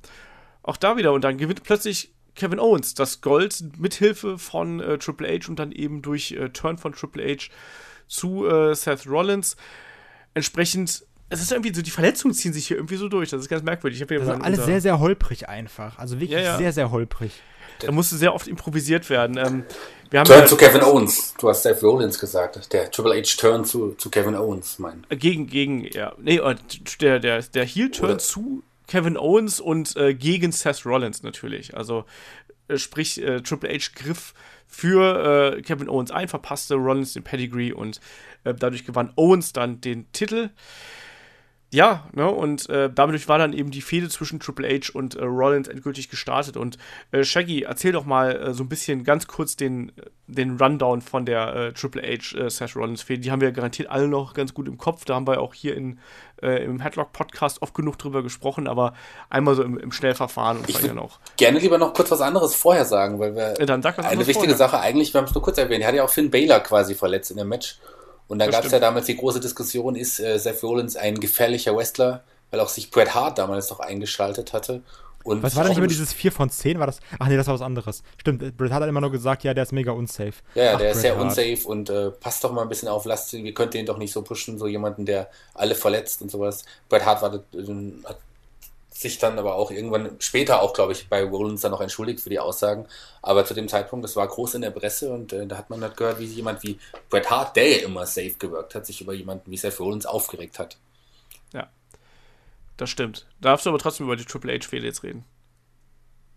Auch 0.63 0.77
da 0.77 0.97
wieder 0.97 1.13
und 1.13 1.23
dann 1.23 1.37
gewinnt 1.37 1.63
plötzlich 1.63 2.15
Kevin 2.35 2.59
Owens 2.59 2.95
das 2.95 3.21
Gold 3.21 3.63
mithilfe 3.79 4.39
von 4.39 4.81
äh, 4.81 4.99
Triple 4.99 5.29
H 5.29 5.49
und 5.49 5.59
dann 5.59 5.73
eben 5.73 6.01
durch 6.01 6.33
äh, 6.33 6.49
Turn 6.49 6.79
von 6.79 6.93
Triple 6.93 7.23
H 7.25 7.51
zu 8.09 8.47
äh, 8.47 8.75
Seth 8.75 9.07
Rollins. 9.07 9.57
Entsprechend, 10.33 11.05
es 11.31 11.40
ist 11.40 11.52
irgendwie 11.52 11.73
so, 11.73 11.81
die 11.81 11.90
Verletzungen 11.90 12.35
ziehen 12.35 12.52
sich 12.52 12.66
hier 12.66 12.77
irgendwie 12.77 12.97
so 12.97 13.09
durch. 13.09 13.31
Das 13.31 13.40
ist 13.40 13.48
ganz 13.48 13.62
merkwürdig. 13.62 14.01
Ich 14.01 14.07
Das 14.07 14.23
ist 14.23 14.28
alles 14.28 14.65
sehr, 14.65 14.81
sehr 14.81 14.98
holprig 14.98 15.48
einfach. 15.48 15.98
Also 15.98 16.16
wirklich 16.16 16.31
Ja, 16.32 16.40
ja. 16.40 16.59
sehr, 16.59 16.73
sehr 16.73 16.90
holprig. 16.90 17.32
da 17.78 17.93
musste 17.93 18.16
sehr 18.16 18.35
oft 18.35 18.48
improvisiert 18.48 19.09
werden. 19.09 19.39
Ähm, 19.39 19.65
wir 20.11 20.20
haben 20.20 20.27
Turn 20.27 20.40
ja, 20.40 20.47
zu 20.47 20.57
Kevin 20.57 20.82
Owens. 20.82 21.35
Du 21.39 21.48
hast 21.48 21.62
Seth 21.62 21.82
Rollins 21.85 22.19
gesagt. 22.19 22.73
Der 22.73 22.90
Triple 22.90 23.15
H 23.16 23.36
Turn 23.39 23.65
zu, 23.65 23.93
zu 23.93 24.11
Kevin 24.11 24.35
Owens, 24.35 24.81
mein. 24.81 25.07
gegen, 25.09 25.47
gegen, 25.47 25.85
ja, 25.85 26.12
nee, 26.19 26.39
äh, 26.39 26.57
der, 27.01 27.20
der, 27.20 27.43
der 27.43 27.65
Heel-Turn 27.65 28.11
Oder- 28.11 28.19
zu 28.19 28.62
Kevin 28.89 29.16
Owens 29.16 29.61
und 29.61 29.97
äh, 29.97 30.15
gegen 30.15 30.51
Seth 30.51 30.85
Rollins 30.85 31.23
natürlich. 31.23 31.77
Also, 31.77 32.05
äh, 32.66 32.77
sprich, 32.77 33.23
äh, 33.23 33.40
Triple 33.40 33.70
H 33.73 33.93
griff 33.94 34.35
für 34.66 35.55
äh, 35.59 35.62
Kevin 35.62 35.89
Owens 35.89 36.11
ein, 36.11 36.27
verpasste 36.27 36.74
Rollins 36.74 37.12
den 37.12 37.23
Pedigree 37.23 37.73
und 37.73 38.01
äh, 38.43 38.52
dadurch 38.52 38.85
gewann 38.85 39.12
Owens 39.15 39.52
dann 39.52 39.81
den 39.81 40.11
Titel. 40.11 40.51
Ja, 41.73 42.05
ne, 42.13 42.29
und 42.29 42.69
äh, 42.69 42.91
dadurch 42.93 43.29
war 43.29 43.39
dann 43.39 43.53
eben 43.53 43.71
die 43.71 43.81
Fehde 43.81 44.09
zwischen 44.09 44.41
Triple 44.41 44.69
H 44.69 44.91
und 44.93 45.15
äh, 45.15 45.23
Rollins 45.23 45.69
endgültig 45.69 46.09
gestartet. 46.09 46.57
Und 46.57 46.79
äh, 47.13 47.23
Shaggy, 47.23 47.63
erzähl 47.63 47.93
doch 47.93 48.05
mal 48.05 48.35
äh, 48.35 48.55
so 48.55 48.65
ein 48.65 48.69
bisschen 48.69 49.05
ganz 49.05 49.29
kurz 49.29 49.55
den, 49.55 49.93
den 50.27 50.57
Rundown 50.57 51.01
von 51.01 51.25
der 51.25 51.55
äh, 51.55 51.73
Triple 51.73 52.03
H 52.03 52.37
äh, 52.37 52.51
Seth 52.51 52.75
Rollins 52.75 53.03
Fehde. 53.03 53.21
Die 53.21 53.31
haben 53.31 53.41
wir 53.41 53.53
garantiert 53.53 53.89
alle 53.89 54.09
noch 54.09 54.35
ganz 54.35 54.53
gut 54.53 54.67
im 54.67 54.79
Kopf. 54.79 55.05
Da 55.05 55.15
haben 55.15 55.29
wir 55.29 55.41
auch 55.41 55.55
hier 55.55 55.77
in, 55.77 56.01
äh, 56.43 56.65
im 56.65 56.81
Headlock 56.81 57.13
Podcast 57.13 57.63
oft 57.63 57.73
genug 57.73 57.99
drüber 57.99 58.25
gesprochen, 58.25 58.67
aber 58.67 58.95
einmal 59.29 59.55
so 59.55 59.63
im, 59.63 59.79
im 59.79 59.93
Schnellverfahren 59.93 60.59
und 60.59 60.69
Ich 60.69 60.91
auch. 60.91 61.21
Gerne 61.37 61.61
lieber 61.61 61.79
noch 61.79 61.95
kurz 61.95 62.11
was 62.11 62.21
anderes 62.21 62.57
vorher 62.57 62.85
sagen, 62.85 63.21
weil 63.21 63.37
wir 63.37 63.61
Äh, 63.61 63.67
was 63.69 63.85
eine 63.97 64.27
wichtige 64.27 64.33
vorher. 64.33 64.57
Sache 64.57 64.81
eigentlich, 64.81 65.15
wir 65.15 65.21
haben 65.21 65.29
es 65.29 65.35
nur 65.35 65.43
kurz 65.43 65.59
erwähnt, 65.59 65.83
er 65.83 65.89
hat 65.89 65.95
ja 65.95 66.03
auch 66.03 66.11
Finn 66.11 66.33
Balor 66.33 66.59
quasi 66.61 66.97
verletzt 66.97 67.31
in 67.31 67.37
dem 67.37 67.49
Match. 67.49 67.79
Und 68.31 68.39
dann 68.39 68.48
Das 68.48 68.57
gab 68.57 68.65
es 68.65 68.73
ja 68.73 68.78
damals 68.78 69.05
die 69.07 69.16
große 69.16 69.40
Diskussion, 69.40 69.94
ist 69.97 70.19
äh, 70.20 70.39
Seth 70.39 70.62
Rollins 70.62 70.97
ein 70.97 71.20
gefährlicher 71.20 71.77
Wrestler, 71.77 72.23
weil 72.51 72.61
auch 72.61 72.69
sich 72.69 72.90
Bret 72.90 73.15
Hart 73.15 73.36
damals 73.39 73.69
noch 73.70 73.81
eingeschaltet 73.81 74.52
hatte. 74.55 74.82
Und 75.23 75.43
Was 75.43 75.55
war 75.55 75.65
denn 75.65 75.70
nicht 75.73 75.77
immer 75.78 75.85
im- 75.85 75.90
dieses 75.90 76.15
4 76.15 76.32
von 76.32 76.48
10? 76.48 76.78
War 76.78 76.86
das? 76.86 77.01
Ach 77.19 77.27
nee, 77.28 77.36
das 77.36 77.47
war 77.47 77.55
was 77.55 77.61
anderes. 77.61 78.02
Stimmt, 78.19 78.57
Bret 78.57 78.73
hat 78.73 78.82
immer 78.89 79.02
nur 79.02 79.11
gesagt, 79.11 79.44
ja, 79.44 79.52
der 79.52 79.65
ist 79.65 79.73
mega 79.73 79.93
unsafe. 79.93 80.32
Ja, 80.55 80.62
ja, 80.65 80.73
Ach, 80.74 80.78
der 80.78 80.90
ist 80.93 80.94
Bret 80.94 81.02
sehr 81.02 81.16
Hart. 81.16 81.24
unsafe 81.24 81.69
und 81.69 81.90
äh, 81.90 82.11
passt 82.12 82.43
doch 82.43 82.52
mal 82.52 82.62
ein 82.62 82.69
bisschen 82.70 82.89
auf, 82.89 83.05
lasst, 83.05 83.32
ihr 83.35 83.52
könnt 83.52 83.74
den 83.74 83.85
doch 83.85 83.98
nicht 83.98 84.12
so 84.12 84.23
pushen, 84.23 84.59
so 84.59 84.66
jemanden, 84.66 85.05
der 85.05 85.28
alle 85.52 85.74
verletzt 85.74 86.23
und 86.23 86.31
sowas. 86.31 86.65
Bret 86.89 87.05
Hart 87.05 87.20
war, 87.20 87.35
äh, 87.35 87.39
hat 88.05 88.19
sich 89.01 89.18
dann 89.18 89.39
aber 89.39 89.55
auch 89.55 89.70
irgendwann 89.70 90.16
später 90.18 90.62
auch, 90.62 90.72
glaube 90.74 90.93
ich, 90.93 91.09
bei 91.09 91.24
Rollins 91.24 91.62
dann 91.62 91.72
noch 91.72 91.81
entschuldigt 91.81 92.20
für 92.20 92.31
die 92.31 92.39
Aussagen. 92.39 92.86
Aber 93.22 93.44
zu 93.44 93.55
dem 93.55 93.68
Zeitpunkt, 93.68 94.05
das 94.05 94.16
war 94.16 94.28
groß 94.28 94.55
in 94.55 94.62
der 94.62 94.70
Presse 94.70 95.12
und 95.12 95.32
äh, 95.32 95.47
da 95.47 95.56
hat 95.59 95.70
man 95.70 95.82
halt 95.82 95.97
gehört, 95.97 96.18
wie 96.18 96.27
jemand 96.27 96.62
wie 96.62 96.78
Bret 97.09 97.31
Hart, 97.31 97.56
der 97.56 97.68
ja 97.68 97.85
immer 97.85 98.06
safe 98.06 98.35
gewirkt 98.39 98.74
hat, 98.74 98.86
sich 98.86 99.01
über 99.01 99.12
jemanden 99.12 99.51
wie 99.51 99.56
Seth 99.56 99.81
Rollins 99.81 100.06
aufgeregt 100.06 100.59
hat. 100.59 100.77
Das 102.81 102.89
stimmt. 102.89 103.27
Darfst 103.43 103.66
du 103.66 103.70
aber 103.70 103.78
trotzdem 103.78 104.06
über 104.06 104.16
die 104.16 104.24
Triple 104.24 104.55
H-Fehde 104.55 104.86
jetzt 104.86 105.02
reden. 105.02 105.27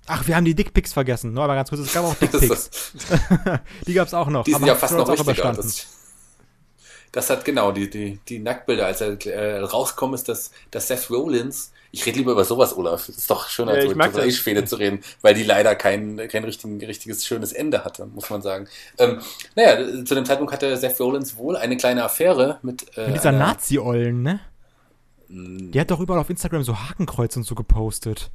Ach, 0.07 0.27
wir 0.27 0.35
haben 0.35 0.43
die 0.43 0.53
Dickpics 0.53 0.91
vergessen. 0.91 1.31
Nur 1.31 1.45
aber 1.45 1.55
ganz 1.55 1.69
kurz, 1.69 1.81
es 1.83 1.93
gab 1.93 2.03
auch 2.03 2.15
Dickpics. 2.21 2.91
die 3.87 3.93
gab 3.93 4.07
es 4.07 4.13
auch 4.13 4.27
noch. 4.27 4.43
die 4.43 4.51
sind 4.51 4.63
aber 4.63 4.67
ja 4.67 4.75
fast 4.75 4.93
noch 4.93 5.07
auch 5.07 5.19
überstanden. 5.21 5.71
Das, 7.13 7.29
hat 7.29 7.45
genau 7.45 7.71
die, 7.71 7.89
die, 7.89 8.19
die 8.27 8.39
Nacktbilder, 8.39 8.85
als 8.85 8.99
er 8.99 9.25
äh, 9.25 9.59
rausgekommen 9.59 10.15
ist, 10.15 10.27
dass, 10.27 10.51
dass 10.71 10.87
Seth 10.89 11.09
Rollins, 11.09 11.71
ich 11.91 12.05
rede 12.05 12.17
lieber 12.17 12.33
über 12.33 12.43
sowas, 12.43 12.75
Olaf, 12.75 13.07
ist 13.07 13.29
doch 13.29 13.47
schöner, 13.47 13.71
Ja, 13.71 13.77
als 13.77 13.85
ich 13.85 13.91
über. 13.91 14.05
H-Fehde 14.05 14.65
zu 14.65 14.75
reden, 14.75 14.99
weil 15.21 15.33
die 15.33 15.43
leider 15.43 15.75
kein, 15.75 16.17
kein 16.27 16.43
richtigen, 16.43 16.83
richtiges, 16.83 17.25
schönes 17.25 17.53
Ende 17.53 17.85
hatte, 17.85 18.07
muss 18.07 18.29
man 18.29 18.41
sagen. 18.41 18.67
Ähm, 18.97 19.19
naja, 19.55 20.03
zu 20.03 20.15
dem 20.15 20.25
Zeitpunkt 20.25 20.51
hatte 20.51 20.75
Seth 20.75 20.99
Rollins 20.99 21.37
wohl 21.37 21.55
eine 21.55 21.77
kleine 21.77 22.03
Affäre 22.03 22.59
mit, 22.63 22.97
äh, 22.97 23.05
Mit 23.05 23.15
dieser 23.15 23.31
Nazi-Ollen, 23.31 24.21
ne? 24.21 24.39
Die 25.29 25.79
hat 25.79 25.89
doch 25.89 25.99
überall 25.99 26.19
auf 26.19 26.29
Instagram 26.29 26.63
so 26.63 26.77
Hakenkreuz 26.77 27.35
und 27.37 27.43
so 27.43 27.55
gepostet. 27.55 28.29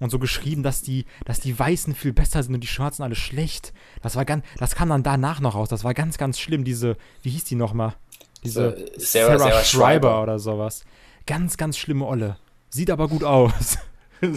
Und 0.00 0.10
so 0.10 0.18
geschrieben, 0.18 0.62
dass 0.62 0.82
die, 0.82 1.06
dass 1.24 1.40
die 1.40 1.56
Weißen 1.58 1.94
viel 1.94 2.12
besser 2.12 2.42
sind 2.42 2.54
und 2.54 2.60
die 2.60 2.66
Schwarzen 2.66 3.02
alle 3.02 3.14
schlecht. 3.14 3.72
Das 4.02 4.16
war 4.16 4.24
ganz, 4.24 4.44
das 4.58 4.74
kam 4.74 4.88
dann 4.88 5.02
danach 5.02 5.40
noch 5.40 5.54
raus. 5.54 5.68
Das 5.68 5.84
war 5.84 5.94
ganz, 5.94 6.18
ganz 6.18 6.38
schlimm. 6.40 6.64
Diese, 6.64 6.96
wie 7.22 7.30
hieß 7.30 7.44
die 7.44 7.54
nochmal? 7.54 7.94
Diese 8.42 8.76
Äh, 8.76 8.90
Sarah, 8.98 9.38
Sarah- 9.38 9.38
Sarah 9.38 9.64
Schreiber 9.64 9.64
Schreiber. 9.64 10.22
oder 10.22 10.38
sowas. 10.38 10.84
Ganz, 11.26 11.56
ganz 11.56 11.78
schlimme 11.78 12.04
Olle. 12.06 12.36
Sieht 12.70 12.90
aber 12.90 13.08
gut 13.08 13.24
aus. 13.24 13.78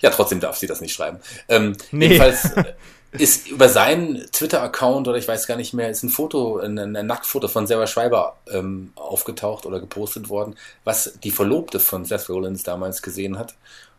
Ja, 0.00 0.10
trotzdem 0.10 0.40
darf 0.40 0.56
sie 0.56 0.66
das 0.66 0.80
nicht 0.80 0.92
schreiben. 0.92 1.18
Ähm, 1.48 1.76
Nee. 1.92 2.06
Jedenfalls 2.08 2.44
äh, 2.56 2.74
ist 3.12 3.48
über 3.48 3.68
seinen 3.68 4.30
Twitter-Account 4.32 5.06
oder 5.06 5.18
ich 5.18 5.28
weiß 5.28 5.46
gar 5.46 5.56
nicht 5.56 5.74
mehr, 5.74 5.90
ist 5.90 6.02
ein 6.02 6.08
Foto, 6.08 6.58
ein, 6.58 6.78
ein 6.78 7.06
Nacktfoto 7.06 7.46
von 7.46 7.66
Sarah 7.66 7.86
Schreiber 7.86 8.36
ähm, 8.50 8.92
aufgetaucht 8.96 9.66
oder 9.66 9.80
gepostet 9.80 10.30
worden, 10.30 10.56
was 10.84 11.18
die 11.22 11.30
Verlobte 11.30 11.78
von 11.78 12.06
Seth 12.06 12.28
Rollins 12.30 12.62
damals 12.62 13.02
gesehen 13.02 13.38
hat. 13.38 13.54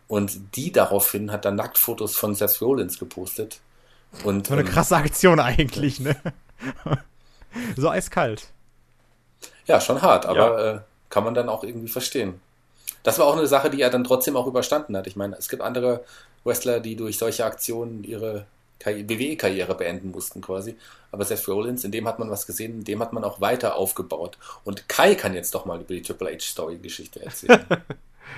Und 0.08 0.56
die 0.56 0.72
daraufhin 0.72 1.32
hat 1.32 1.46
dann 1.46 1.56
Nacktfotos 1.56 2.16
von 2.16 2.34
Seth 2.34 2.60
Rollins 2.62 2.98
gepostet. 2.98 3.60
Und, 4.24 4.48
So 4.48 4.54
eine 4.54 4.64
ähm, 4.64 4.68
krasse 4.68 4.96
Aktion 4.96 5.40
eigentlich, 5.40 6.00
ne? 6.00 6.16
so 7.78 7.90
eiskalt. 7.90 8.48
Ja, 9.68 9.80
schon 9.80 10.02
hart, 10.02 10.26
aber 10.26 10.66
äh, 10.66 10.80
kann 11.10 11.24
man 11.24 11.36
dann 11.36 11.50
auch 11.50 11.64
irgendwie 11.64 11.88
verstehen. 11.88 12.40
Das 13.04 13.20
war 13.20 13.28
auch 13.28 13.38
eine 13.38 13.48
Sache, 13.48 13.70
die 13.70 13.82
er 13.82 13.90
dann 13.90 14.04
trotzdem 14.04 14.36
auch 14.36 14.48
überstanden 14.48 14.98
hat. 14.98 15.08
Ich 15.08 15.16
meine, 15.16 15.36
es 15.38 15.50
gibt 15.50 15.62
andere 15.62 16.04
Wrestler, 16.44 16.80
die 16.80 16.96
durch 16.96 17.18
solche 17.18 17.46
Aktionen 17.46 18.04
ihre 18.04 18.46
WWE-Karriere 18.86 19.76
beenden 19.76 20.12
mussten 20.12 20.42
quasi. 20.42 20.76
Aber 21.12 21.26
Seth 21.26 21.48
Rollins, 21.48 21.84
in 21.84 21.92
dem 21.92 22.08
hat 22.08 22.20
man 22.20 22.30
was 22.30 22.48
gesehen, 22.48 22.80
in 22.80 22.84
dem 22.84 23.00
hat 23.00 23.14
man 23.14 23.24
auch 23.24 23.42
weiter 23.42 23.76
aufgebaut. 23.76 24.38
Und 24.64 24.90
Kai 24.90 25.16
kann 25.16 25.34
jetzt 25.34 25.54
doch 25.54 25.66
mal 25.66 25.80
über 25.80 25.94
die 25.94 26.02
Triple 26.02 26.34
H-Story-Geschichte 26.34 27.24
erzählen. 27.24 27.66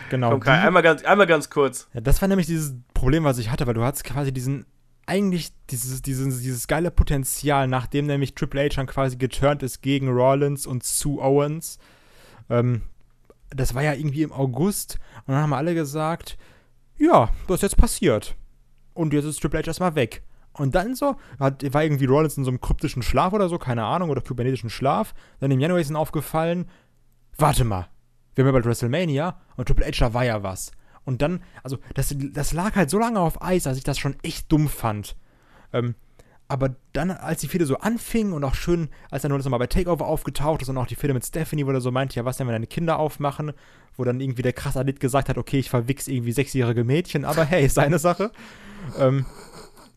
Genau. 0.10 0.32
Komm, 0.32 0.40
Kai, 0.42 0.60
einmal 0.60 0.84
ganz, 0.84 1.04
einmal 1.04 1.28
ganz 1.28 1.50
kurz. 1.50 1.88
Ja, 1.94 2.02
das 2.02 2.22
war 2.22 2.28
nämlich 2.28 2.48
dieses 2.48 2.74
Problem, 2.94 3.24
was 3.24 3.38
ich 3.38 3.50
hatte, 3.50 3.66
weil 3.68 3.74
du 3.74 3.84
hattest 3.84 4.04
quasi 4.04 4.32
diesen, 4.32 4.66
eigentlich 5.06 5.52
dieses, 5.70 6.02
dieses, 6.02 6.42
dieses 6.42 6.68
geile 6.68 6.92
Potenzial, 6.92 7.68
nachdem 7.68 8.08
nämlich 8.08 8.36
Triple 8.36 8.64
H 8.64 8.76
dann 8.76 8.88
quasi 8.88 9.18
geturnt 9.18 9.64
ist 9.64 9.82
gegen 9.82 10.10
Rollins 10.10 10.66
und 10.66 10.84
Sue 10.84 11.22
Owens. 11.22 11.80
Ähm, 12.50 12.84
das 13.50 13.74
war 13.74 13.84
ja 13.84 13.94
irgendwie 13.94 14.24
im 14.24 14.32
August 14.32 14.98
und 15.26 15.34
dann 15.34 15.44
haben 15.44 15.54
alle 15.54 15.76
gesagt, 15.76 16.38
ja, 16.98 17.30
das 17.48 17.58
ist 17.58 17.64
jetzt 17.64 17.78
passiert. 17.78 18.36
Und 18.94 19.14
jetzt 19.14 19.26
ist 19.26 19.42
Triple 19.42 19.60
H 19.60 19.68
erstmal 19.68 19.96
weg. 19.96 20.24
Und 20.58 20.76
dann 20.76 20.96
so, 20.96 21.16
hat, 21.40 21.74
war 21.74 21.84
irgendwie 21.84 22.06
Rollins 22.06 22.38
in 22.38 22.46
so 22.46 22.52
einem 22.52 22.62
kryptischen 22.62 23.04
Schlaf 23.04 23.34
oder 23.34 23.50
so, 23.50 23.58
keine 23.58 23.84
Ahnung, 23.84 24.10
oder 24.10 24.22
kybernetischen 24.22 24.70
Schlaf. 24.70 25.14
Dann 25.40 25.52
im 25.52 25.60
Januar 25.60 25.80
ist 25.80 25.90
ihnen 25.90 25.98
aufgefallen, 25.98 26.70
warte 27.38 27.66
mal, 27.66 27.90
wir 28.36 28.44
haben 28.44 28.48
ja 28.48 28.52
bald 28.54 28.66
WrestleMania 28.66 29.40
und 29.58 29.68
Triple 29.68 29.86
H, 29.86 29.92
da 30.00 30.14
war 30.14 30.26
ja 30.26 30.44
was. 30.44 30.72
Und 31.04 31.22
dann, 31.22 31.44
also 31.64 31.78
das, 31.94 32.16
das 32.34 32.54
lag 32.54 32.76
halt 32.76 32.90
so 32.90 32.98
lange 32.98 33.20
auf 33.20 33.42
Eis, 33.42 33.64
dass 33.64 33.78
ich 33.78 33.84
das 33.84 34.00
schon 34.00 34.16
echt 34.24 34.52
dumm 34.52 34.68
fand. 34.68 35.16
Ähm, 35.72 35.96
aber 36.48 36.76
dann, 36.94 37.12
als 37.12 37.42
die 37.42 37.48
Fehde 37.48 37.66
so 37.66 37.78
anfing 37.78 38.32
und 38.32 38.44
auch 38.44 38.54
schön, 38.54 38.90
als 39.10 39.24
dann 39.24 39.32
Rollins 39.32 39.46
nochmal 39.46 39.60
bei 39.60 39.68
Takeover 39.68 40.06
aufgetaucht 40.06 40.62
ist 40.62 40.70
und 40.70 40.78
auch 40.78 40.86
die 40.86 40.96
Fehde 40.96 41.14
mit 41.14 41.26
Stephanie, 41.26 41.66
wo 41.66 41.72
er 41.72 41.82
so 41.82 41.92
meinte, 41.92 42.16
ja, 42.16 42.26
was 42.26 42.38
denn, 42.38 42.48
wenn 42.48 42.54
deine 42.54 42.68
Kinder 42.68 43.00
aufmachen, 43.00 43.54
wo 43.98 44.04
dann 44.04 44.20
irgendwie 44.20 44.44
der 44.44 44.54
krasse 44.54 44.80
Athlet 44.80 45.00
gesagt 45.00 45.28
hat, 45.28 45.38
okay, 45.38 45.58
ich 45.58 45.70
verwichs 45.70 46.08
irgendwie 46.08 46.32
sechsjährige 46.32 46.84
Mädchen, 46.84 47.26
aber 47.26 47.46
hey, 47.46 47.66
ist 47.66 47.76
seine 47.76 47.98
Sache. 47.98 48.32
Ähm, 49.00 49.26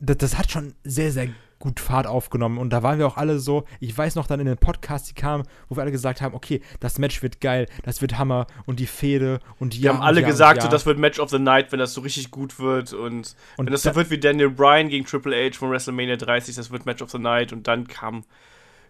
das, 0.00 0.18
das 0.18 0.38
hat 0.38 0.50
schon 0.50 0.74
sehr, 0.84 1.12
sehr 1.12 1.28
gut 1.58 1.80
Fahrt 1.80 2.06
aufgenommen. 2.06 2.58
Und 2.58 2.70
da 2.70 2.82
waren 2.82 2.98
wir 2.98 3.06
auch 3.06 3.16
alle 3.16 3.38
so, 3.38 3.64
ich 3.80 3.96
weiß 3.96 4.14
noch 4.14 4.26
dann 4.26 4.40
in 4.40 4.46
den 4.46 4.58
Podcasts, 4.58 5.08
die 5.08 5.14
kamen, 5.14 5.44
wo 5.68 5.76
wir 5.76 5.82
alle 5.82 5.90
gesagt 5.90 6.20
haben, 6.20 6.34
okay, 6.34 6.62
das 6.80 6.98
Match 6.98 7.22
wird 7.22 7.40
geil, 7.40 7.66
das 7.82 8.00
wird 8.00 8.18
Hammer 8.18 8.46
und 8.66 8.78
die 8.80 8.86
Fehde 8.86 9.40
und 9.58 9.74
die. 9.74 9.82
Wir 9.82 9.94
haben 9.94 10.02
alle 10.02 10.20
ja, 10.20 10.26
gesagt, 10.26 10.58
ja. 10.58 10.64
so, 10.64 10.68
das 10.68 10.86
wird 10.86 10.98
Match 10.98 11.18
of 11.18 11.30
the 11.30 11.38
Night, 11.38 11.72
wenn 11.72 11.78
das 11.78 11.94
so 11.94 12.00
richtig 12.00 12.30
gut 12.30 12.58
wird 12.58 12.92
und, 12.92 13.34
und 13.56 13.66
wenn 13.66 13.72
das 13.72 13.82
so 13.82 13.94
wird 13.94 14.10
wie 14.10 14.18
Daniel 14.18 14.50
Bryan 14.50 14.88
gegen 14.88 15.04
Triple 15.04 15.34
H 15.34 15.58
von 15.58 15.70
WrestleMania 15.70 16.16
30, 16.16 16.54
das 16.54 16.70
wird 16.70 16.86
Match 16.86 17.02
of 17.02 17.10
the 17.10 17.18
Night 17.18 17.52
und 17.52 17.66
dann 17.66 17.88
kam 17.88 18.24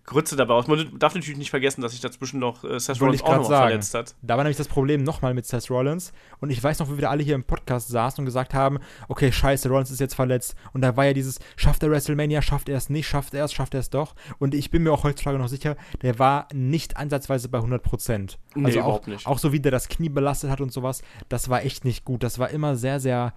Grütze 0.09 0.36
dabei 0.36 0.55
aus. 0.55 0.66
Man 0.66 0.98
darf 0.98 1.14
natürlich 1.14 1.39
nicht 1.39 1.51
vergessen, 1.51 1.82
dass 1.82 1.93
sich 1.93 2.01
dazwischen 2.01 2.40
noch 2.40 2.64
äh, 2.64 2.80
Seth 2.80 3.01
Rollins 3.01 3.22
auch 3.22 3.36
noch 3.36 3.47
verletzt 3.47 3.94
hat. 3.94 4.14
Da 4.22 4.36
war 4.36 4.44
nämlich 4.44 4.56
das 4.56 4.66
Problem 4.66 5.02
nochmal 5.02 5.35
mit 5.35 5.47
Seth 5.47 5.70
Rollins. 5.70 6.12
Und 6.40 6.51
ich 6.51 6.62
weiß 6.62 6.78
noch, 6.78 6.90
wie 6.90 6.98
wir 6.98 7.10
alle 7.10 7.22
hier 7.22 7.35
im 7.35 7.44
Podcast 7.44 7.89
saßen 7.89 8.22
und 8.22 8.24
gesagt 8.24 8.55
haben, 8.55 8.78
okay, 9.09 9.30
scheiße, 9.30 9.68
Rollins 9.68 9.90
ist 9.90 10.01
jetzt 10.01 10.14
verletzt. 10.14 10.56
Und 10.72 10.80
da 10.80 10.97
war 10.97 11.05
ja 11.05 11.12
dieses, 11.12 11.39
schafft 11.56 11.82
er 11.82 11.90
WrestleMania, 11.90 12.40
schafft 12.40 12.68
er 12.70 12.78
es 12.78 12.89
nicht, 12.89 13.06
schafft 13.06 13.35
er 13.35 13.44
es, 13.44 13.52
schafft 13.52 13.74
er 13.74 13.80
es 13.80 13.90
doch. 13.90 14.14
Und 14.39 14.55
ich 14.55 14.70
bin 14.70 14.82
mir 14.82 14.93
auch 14.93 15.05
heutzutage 15.05 15.39
noch 15.39 15.48
sicher, 15.48 15.76
der 16.01 16.18
war 16.18 16.48
nicht 16.55 16.97
ansatzweise 16.97 17.51
bei 17.51 17.59
100 17.59 17.82
Prozent. 17.82 18.39
Nee, 18.55 18.64
also 18.64 18.80
auch, 18.80 19.06
nicht. 19.06 19.26
auch 19.26 19.39
so 19.39 19.52
wie 19.52 19.60
der 19.60 19.72
das 19.72 19.89
Knie 19.89 20.09
belastet 20.09 20.51
hat 20.51 20.62
und 20.62 20.72
sowas, 20.72 21.02
das 21.28 21.51
war 21.51 21.64
echt 21.64 21.85
nicht 21.85 22.06
gut. 22.06 22.22
Das 22.22 22.39
war 22.39 22.48
immer 22.48 22.76
sehr, 22.76 22.98
sehr 22.98 23.35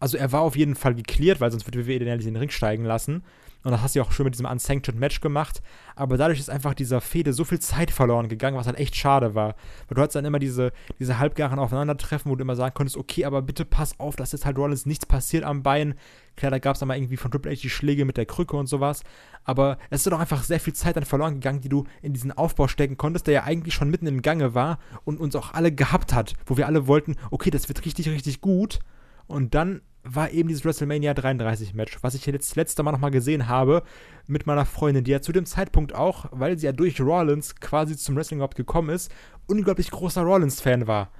also 0.00 0.16
er 0.16 0.32
war 0.32 0.40
auf 0.40 0.56
jeden 0.56 0.74
Fall 0.74 0.94
geklärt, 0.94 1.40
weil 1.40 1.50
sonst 1.50 1.66
würde 1.66 1.86
WWE 1.86 1.98
den 1.98 2.08
ja 2.08 2.16
nicht 2.16 2.26
in 2.26 2.32
den 2.32 2.40
Ring 2.40 2.50
steigen 2.50 2.84
lassen. 2.84 3.22
Und 3.62 3.72
das 3.72 3.82
hast 3.82 3.94
du 3.94 3.98
ja 3.98 4.04
auch 4.04 4.12
schon 4.12 4.24
mit 4.24 4.34
diesem 4.34 4.46
Unsanctioned 4.46 4.98
Match 4.98 5.20
gemacht. 5.20 5.62
Aber 5.94 6.16
dadurch 6.16 6.38
ist 6.38 6.48
einfach 6.48 6.72
dieser 6.72 7.00
Fehde 7.00 7.32
so 7.32 7.44
viel 7.44 7.60
Zeit 7.60 7.90
verloren 7.90 8.28
gegangen, 8.28 8.56
was 8.56 8.66
halt 8.66 8.78
echt 8.78 8.96
schade 8.96 9.34
war. 9.34 9.54
Weil 9.88 9.94
du 9.94 10.00
hattest 10.00 10.16
dann 10.16 10.24
immer 10.24 10.38
diese, 10.38 10.72
diese 10.98 11.18
halbgaren 11.18 11.58
Aufeinandertreffen, 11.58 12.30
wo 12.30 12.36
du 12.36 12.42
immer 12.42 12.56
sagen 12.56 12.74
konntest, 12.74 12.96
okay, 12.96 13.26
aber 13.26 13.42
bitte 13.42 13.64
pass 13.66 14.00
auf, 14.00 14.16
dass 14.16 14.32
jetzt 14.32 14.46
halt 14.46 14.56
Rollins 14.56 14.86
nichts 14.86 15.04
passiert 15.04 15.44
am 15.44 15.62
Bein. 15.62 15.94
Klar, 16.36 16.50
da 16.50 16.58
gab 16.58 16.74
es 16.74 16.80
dann 16.80 16.88
mal 16.88 16.96
irgendwie 16.96 17.18
von 17.18 17.30
Triple 17.30 17.52
H 17.52 17.60
die 17.60 17.68
Schläge 17.68 18.06
mit 18.06 18.16
der 18.16 18.24
Krücke 18.24 18.56
und 18.56 18.66
sowas. 18.66 19.02
Aber 19.44 19.76
es 19.90 20.00
ist 20.00 20.10
doch 20.10 20.18
einfach 20.18 20.42
sehr 20.42 20.60
viel 20.60 20.72
Zeit 20.72 20.96
dann 20.96 21.04
verloren 21.04 21.34
gegangen, 21.34 21.60
die 21.60 21.68
du 21.68 21.84
in 22.00 22.14
diesen 22.14 22.32
Aufbau 22.32 22.66
stecken 22.66 22.96
konntest, 22.96 23.26
der 23.26 23.34
ja 23.34 23.44
eigentlich 23.44 23.74
schon 23.74 23.90
mitten 23.90 24.06
im 24.06 24.22
Gange 24.22 24.54
war 24.54 24.78
und 25.04 25.20
uns 25.20 25.36
auch 25.36 25.52
alle 25.52 25.70
gehabt 25.70 26.14
hat. 26.14 26.32
Wo 26.46 26.56
wir 26.56 26.66
alle 26.66 26.86
wollten, 26.86 27.16
okay, 27.30 27.50
das 27.50 27.68
wird 27.68 27.84
richtig, 27.84 28.08
richtig 28.08 28.40
gut. 28.40 28.78
Und 29.26 29.54
dann 29.54 29.82
war 30.02 30.30
eben 30.30 30.48
dieses 30.48 30.64
WrestleMania 30.64 31.14
33 31.14 31.74
Match, 31.74 31.98
was 32.02 32.14
ich 32.14 32.24
jetzt 32.26 32.50
das 32.50 32.56
letzte 32.56 32.82
Mal 32.82 32.92
nochmal 32.92 33.10
gesehen 33.10 33.48
habe 33.48 33.82
mit 34.26 34.46
meiner 34.46 34.64
Freundin, 34.64 35.04
die 35.04 35.10
ja 35.10 35.20
zu 35.20 35.32
dem 35.32 35.46
Zeitpunkt 35.46 35.94
auch, 35.94 36.26
weil 36.30 36.58
sie 36.58 36.66
ja 36.66 36.72
durch 36.72 37.00
Rollins 37.00 37.56
quasi 37.56 37.96
zum 37.96 38.16
Wrestling 38.16 38.38
überhaupt 38.38 38.56
gekommen 38.56 38.90
ist, 38.90 39.12
unglaublich 39.46 39.90
großer 39.90 40.22
Rollins-Fan 40.22 40.86
war. 40.86 41.10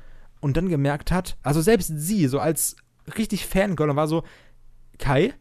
Und 0.40 0.56
dann 0.56 0.68
gemerkt 0.68 1.12
hat, 1.12 1.36
also 1.42 1.60
selbst 1.60 1.92
sie, 1.94 2.26
so 2.26 2.38
als 2.38 2.76
richtig 3.18 3.46
Fangirl, 3.46 3.94
war 3.96 4.08
so, 4.08 4.22
Kai, 4.98 5.34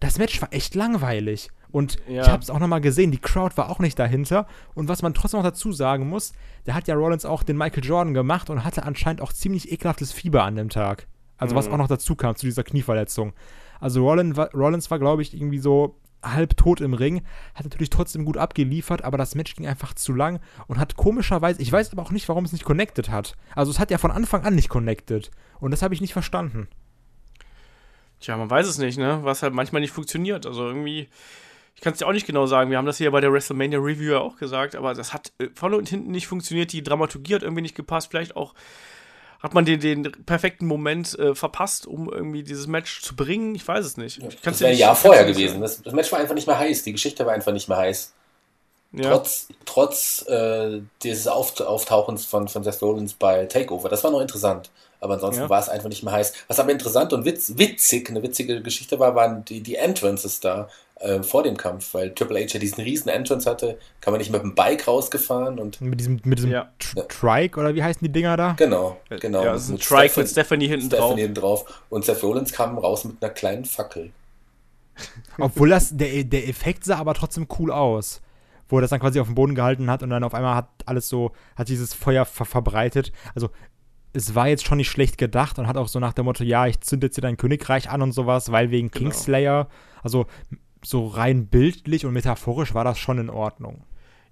das 0.00 0.18
Match 0.18 0.40
war 0.42 0.52
echt 0.52 0.74
langweilig. 0.74 1.50
Und 1.70 1.96
ja. 2.06 2.22
ich 2.22 2.28
habe 2.28 2.42
es 2.42 2.50
auch 2.50 2.58
nochmal 2.58 2.82
gesehen, 2.82 3.10
die 3.10 3.18
Crowd 3.18 3.56
war 3.56 3.70
auch 3.70 3.78
nicht 3.78 3.98
dahinter. 3.98 4.46
Und 4.74 4.88
was 4.88 5.00
man 5.00 5.14
trotzdem 5.14 5.38
noch 5.38 5.46
dazu 5.46 5.72
sagen 5.72 6.08
muss, 6.08 6.34
der 6.66 6.74
hat 6.74 6.86
ja 6.86 6.94
Rollins 6.94 7.24
auch 7.24 7.42
den 7.42 7.56
Michael 7.56 7.84
Jordan 7.84 8.12
gemacht 8.12 8.50
und 8.50 8.64
hatte 8.64 8.82
anscheinend 8.82 9.22
auch 9.22 9.32
ziemlich 9.32 9.72
ekelhaftes 9.72 10.12
Fieber 10.12 10.44
an 10.44 10.56
dem 10.56 10.68
Tag. 10.68 11.06
Also, 11.42 11.54
was 11.54 11.68
mhm. 11.68 11.74
auch 11.74 11.78
noch 11.78 11.88
dazu 11.88 12.16
kam 12.16 12.36
zu 12.36 12.46
dieser 12.46 12.64
Knieverletzung. 12.64 13.32
Also, 13.80 14.02
Rollins 14.02 14.36
war, 14.36 14.50
Rollins 14.52 14.90
war 14.90 14.98
glaube 14.98 15.22
ich, 15.22 15.34
irgendwie 15.34 15.58
so 15.58 15.98
halb 16.22 16.56
tot 16.56 16.80
im 16.80 16.94
Ring, 16.94 17.22
hat 17.54 17.64
natürlich 17.64 17.90
trotzdem 17.90 18.24
gut 18.24 18.36
abgeliefert, 18.36 19.02
aber 19.02 19.18
das 19.18 19.34
Match 19.34 19.56
ging 19.56 19.66
einfach 19.66 19.92
zu 19.94 20.12
lang 20.12 20.40
und 20.68 20.78
hat 20.78 20.96
komischerweise, 20.96 21.60
ich 21.60 21.72
weiß 21.72 21.92
aber 21.92 22.02
auch 22.02 22.12
nicht, 22.12 22.28
warum 22.28 22.44
es 22.44 22.52
nicht 22.52 22.64
connected 22.64 23.10
hat. 23.10 23.36
Also 23.54 23.70
es 23.72 23.78
hat 23.78 23.90
ja 23.90 23.98
von 23.98 24.10
Anfang 24.10 24.44
an 24.44 24.54
nicht 24.54 24.68
connected 24.68 25.30
und 25.60 25.72
das 25.72 25.82
habe 25.82 25.94
ich 25.94 26.00
nicht 26.00 26.12
verstanden. 26.12 26.68
Tja, 28.20 28.36
man 28.36 28.48
weiß 28.48 28.68
es 28.68 28.78
nicht, 28.78 28.98
ne? 28.98 29.20
Was 29.22 29.42
halt 29.42 29.52
manchmal 29.52 29.80
nicht 29.80 29.90
funktioniert. 29.90 30.46
Also 30.46 30.64
irgendwie, 30.64 31.08
ich 31.74 31.80
kann 31.80 31.92
es 31.92 31.98
dir 31.98 32.06
auch 32.06 32.12
nicht 32.12 32.26
genau 32.26 32.46
sagen. 32.46 32.70
Wir 32.70 32.78
haben 32.78 32.86
das 32.86 32.98
hier 32.98 33.10
bei 33.10 33.20
der 33.20 33.32
WrestleMania 33.32 33.80
Review 33.80 34.12
ja 34.12 34.20
auch 34.20 34.36
gesagt, 34.36 34.76
aber 34.76 34.94
das 34.94 35.12
hat 35.12 35.32
äh, 35.38 35.48
vorne 35.54 35.76
und 35.76 35.88
hinten 35.88 36.12
nicht 36.12 36.28
funktioniert. 36.28 36.72
Die 36.72 36.84
Dramaturgie 36.84 37.34
hat 37.34 37.42
irgendwie 37.42 37.62
nicht 37.62 37.74
gepasst. 37.74 38.10
Vielleicht 38.10 38.36
auch 38.36 38.54
hat 39.42 39.54
man 39.54 39.64
den, 39.64 39.80
den 39.80 40.02
perfekten 40.24 40.66
Moment 40.66 41.18
äh, 41.18 41.34
verpasst, 41.34 41.86
um 41.86 42.08
irgendwie 42.08 42.44
dieses 42.44 42.68
Match 42.68 43.02
zu 43.02 43.16
bringen? 43.16 43.56
Ich 43.56 43.66
weiß 43.66 43.84
es 43.84 43.96
nicht. 43.96 44.22
Ja, 44.22 44.28
das 44.44 44.60
wäre 44.60 44.70
ein 44.70 44.78
Jahr 44.78 44.94
vorher 44.94 45.24
gewesen. 45.24 45.60
Das, 45.60 45.82
das, 45.82 45.92
Match 45.92 46.12
war 46.12 46.20
einfach 46.20 46.34
nicht 46.34 46.46
mehr 46.46 46.58
heiß. 46.58 46.84
Die 46.84 46.92
Geschichte 46.92 47.26
war 47.26 47.32
einfach 47.32 47.52
nicht 47.52 47.68
mehr 47.68 47.78
heiß. 47.78 48.12
Ja. 48.92 49.10
Trotz, 49.10 49.48
trotz 49.64 50.24
äh, 50.28 50.80
dieses 51.02 51.26
Auftauchens 51.26 52.24
von, 52.24 52.46
von 52.46 52.62
Seth 52.62 52.80
Rollins 52.82 53.14
bei 53.14 53.46
Takeover. 53.46 53.88
Das 53.88 54.04
war 54.04 54.12
noch 54.12 54.20
interessant. 54.20 54.70
Aber 55.00 55.14
ansonsten 55.14 55.42
ja. 55.42 55.50
war 55.50 55.58
es 55.58 55.68
einfach 55.68 55.88
nicht 55.88 56.04
mehr 56.04 56.12
heiß. 56.12 56.32
Was 56.46 56.60
aber 56.60 56.70
interessant 56.70 57.12
und 57.12 57.24
witz, 57.24 57.54
witzig, 57.56 58.10
eine 58.10 58.22
witzige 58.22 58.62
Geschichte 58.62 59.00
war, 59.00 59.16
waren 59.16 59.44
die, 59.44 59.60
die 59.60 59.74
Entrances 59.74 60.38
da 60.38 60.68
äh, 61.02 61.22
vor 61.22 61.42
dem 61.42 61.56
Kampf, 61.56 61.94
weil 61.94 62.14
Triple 62.14 62.38
H 62.40 62.54
ja 62.54 62.60
diesen 62.60 62.82
riesen 62.82 63.08
Entrance 63.08 63.48
hatte, 63.48 63.78
kam 64.00 64.12
man 64.12 64.18
nicht 64.18 64.30
mit 64.30 64.42
dem 64.42 64.54
Bike 64.54 64.86
rausgefahren 64.86 65.58
und. 65.58 65.80
Mit 65.80 66.00
diesem, 66.00 66.20
mit 66.24 66.38
diesem 66.38 66.52
ja. 66.52 66.70
Trike 67.08 67.58
oder 67.58 67.74
wie 67.74 67.82
heißen 67.82 68.00
die 68.02 68.12
Dinger 68.12 68.36
da? 68.36 68.52
Genau, 68.52 68.98
genau. 69.08 69.44
Ja, 69.44 69.52
das 69.52 69.64
ist 69.64 69.70
ein 69.70 69.78
Trike 69.78 70.08
Stephanie, 70.08 70.22
mit 70.22 70.30
Stephanie 70.30 70.68
hinten 70.68 70.86
Stephanie 70.86 71.08
drauf. 71.08 71.18
Hinten 71.18 71.34
drauf. 71.34 71.82
Und 71.90 72.04
Seth 72.04 72.22
Rollins 72.22 72.52
kam 72.52 72.78
raus 72.78 73.04
mit 73.04 73.16
einer 73.20 73.32
kleinen 73.32 73.64
Fackel. 73.64 74.12
Obwohl 75.38 75.70
das, 75.70 75.96
der, 75.96 76.24
der 76.24 76.48
Effekt 76.48 76.84
sah 76.84 76.98
aber 76.98 77.14
trotzdem 77.14 77.46
cool 77.58 77.70
aus 77.70 78.20
wo 78.72 78.78
er 78.78 78.80
das 78.80 78.90
dann 78.90 79.00
quasi 79.00 79.20
auf 79.20 79.26
dem 79.26 79.34
Boden 79.34 79.54
gehalten 79.54 79.90
hat 79.90 80.02
und 80.02 80.08
dann 80.08 80.24
auf 80.24 80.32
einmal 80.32 80.54
hat 80.54 80.70
alles 80.86 81.06
so, 81.06 81.32
hat 81.56 81.68
dieses 81.68 81.92
Feuer 81.92 82.24
ver 82.24 82.46
verbreitet. 82.46 83.12
Also 83.34 83.50
es 84.14 84.34
war 84.34 84.48
jetzt 84.48 84.64
schon 84.64 84.78
nicht 84.78 84.90
schlecht 84.90 85.18
gedacht 85.18 85.58
und 85.58 85.66
hat 85.66 85.76
auch 85.76 85.88
so 85.88 86.00
nach 86.00 86.14
dem 86.14 86.24
Motto, 86.24 86.42
ja, 86.42 86.66
ich 86.66 86.80
zünde 86.80 87.06
jetzt 87.06 87.16
hier 87.16 87.22
dein 87.22 87.36
Königreich 87.36 87.90
an 87.90 88.00
und 88.02 88.12
sowas, 88.12 88.50
weil 88.50 88.70
wegen 88.70 88.90
genau. 88.90 89.10
Kingslayer. 89.10 89.68
Also 90.02 90.26
so 90.84 91.06
rein 91.06 91.46
bildlich 91.46 92.04
und 92.04 92.12
metaphorisch 92.12 92.74
war 92.74 92.84
das 92.84 92.98
schon 92.98 93.18
in 93.18 93.30
Ordnung. 93.30 93.84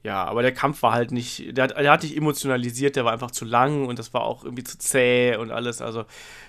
Ja, 0.02 0.24
aber 0.24 0.40
der 0.40 0.55
Kampf 0.55 0.82
war 0.82 0.93
halt 0.93 1.12
nicht, 1.12 1.55
der 1.59 1.64
hat, 1.64 1.77
der 1.77 1.93
hat 1.93 2.02
dich 2.02 2.16
emotionalisiert, 2.16 2.97
der 2.97 3.05
war 3.05 3.12
einfach 3.12 3.32
zu 3.32 3.44
lang 3.44 3.86
und 3.86 3.98
das 3.98 4.14
war 4.14 4.22
auch 4.22 4.44
irgendwie 4.44 4.64
zu 4.64 4.78
zäh 4.78 5.36
und 5.36 5.51
alles. 5.51 5.82
Also, 5.82 6.06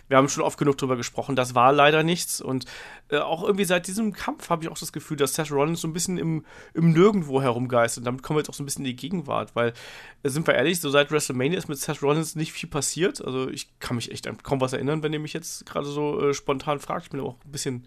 wir 0.07 0.15
haben 0.15 0.29
schon 0.29 0.43
oft 0.43 0.57
genug 0.57 0.77
drüber 0.77 0.95
gesprochen, 0.95 1.35
das 1.35 1.53
war 1.53 1.73
leider 1.73 2.01
nichts. 2.01 2.39
Und 2.39 2.63
äh, 3.09 3.17
auch 3.17 3.43
irgendwie 3.43 3.65
seit 3.65 3.87
diesem 3.87 4.13
Kampf 4.13 4.49
habe 4.49 4.63
ich 4.63 4.69
auch 4.69 4.77
das 4.77 4.93
Gefühl, 4.93 5.17
dass 5.17 5.33
Seth 5.33 5.51
Rollins 5.51 5.81
so 5.81 5.87
ein 5.89 5.91
bisschen 5.91 6.17
im, 6.17 6.45
im 6.73 6.93
Nirgendwo 6.93 7.41
herumgeistert. 7.41 8.03
Und 8.03 8.05
damit 8.05 8.23
kommen 8.23 8.37
wir 8.37 8.41
jetzt 8.41 8.49
auch 8.49 8.53
so 8.53 8.63
ein 8.63 8.65
bisschen 8.65 8.85
in 8.85 8.91
die 8.91 8.95
Gegenwart, 8.95 9.53
weil, 9.53 9.73
äh, 10.23 10.29
sind 10.29 10.47
wir 10.47 10.55
ehrlich, 10.55 10.79
so 10.79 10.89
seit 10.89 11.11
WrestleMania 11.11 11.57
ist 11.57 11.67
mit 11.67 11.77
Seth 11.77 12.01
Rollins 12.01 12.37
nicht 12.37 12.53
viel 12.53 12.69
passiert. 12.69 13.23
Also, 13.23 13.49
ich 13.49 13.67
kann 13.79 13.97
mich 13.97 14.11
echt 14.11 14.29
kaum 14.43 14.61
was 14.61 14.71
erinnern, 14.71 15.03
wenn 15.03 15.11
ihr 15.11 15.19
mich 15.19 15.33
jetzt 15.33 15.65
gerade 15.65 15.87
so 15.87 16.29
äh, 16.29 16.33
spontan 16.33 16.79
fragt. 16.79 17.07
Ich 17.07 17.11
bin 17.11 17.19
auch 17.19 17.35
ein 17.45 17.51
bisschen 17.51 17.85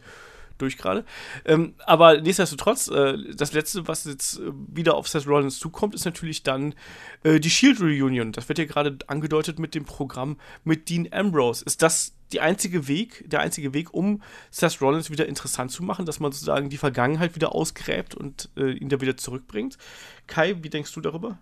durch 0.59 0.77
gerade. 0.79 1.05
Ähm, 1.45 1.75
aber 1.87 2.21
nichtsdestotrotz, 2.21 2.89
äh, 2.89 3.17
das 3.35 3.53
letzte, 3.53 3.87
was 3.89 4.05
jetzt 4.05 4.39
äh, 4.39 4.53
wieder 4.69 4.95
auf 4.95 5.09
Seth 5.09 5.27
Rollins 5.27 5.59
zukommt, 5.59 5.95
ist 5.95 6.05
natürlich 6.05 6.43
dann 6.43 6.75
äh, 7.23 7.41
die 7.41 7.51
Shield 7.51 7.81
Reunion. 7.81 8.33
Das 8.33 8.49
wird 8.49 8.59
ja 8.59 8.65
gerade 8.65 8.99
angedeutet 9.07 9.59
mit 9.59 9.75
dem 9.75 9.85
Programm 9.85 10.39
mit 10.65 10.89
Dean 10.89 11.09
Ambrose. 11.13 11.65
Ist 11.65 11.83
das 11.83 12.15
die 12.33 12.41
einzige 12.41 12.89
Weg, 12.89 13.25
der 13.29 13.41
einzige 13.41 13.75
Weg, 13.75 13.95
um 13.95 14.23
Seth 14.51 14.81
Rollins 14.81 15.11
wieder 15.11 15.27
interessant 15.27 15.71
zu 15.71 15.83
machen, 15.83 16.07
dass 16.07 16.21
man 16.21 16.33
sozusagen 16.33 16.69
die 16.69 16.79
Vergangenheit 16.79 17.35
wieder 17.35 17.55
ausgräbt 17.55 18.15
und 18.15 18.51
äh, 18.57 18.73
ihn 18.73 18.89
da 18.89 19.01
wieder 19.01 19.17
zurückbringt? 19.17 19.79
Kai, 20.27 20.57
wie 20.63 20.71
denkst 20.71 20.93
du 20.93 21.01
darüber? 21.01 21.39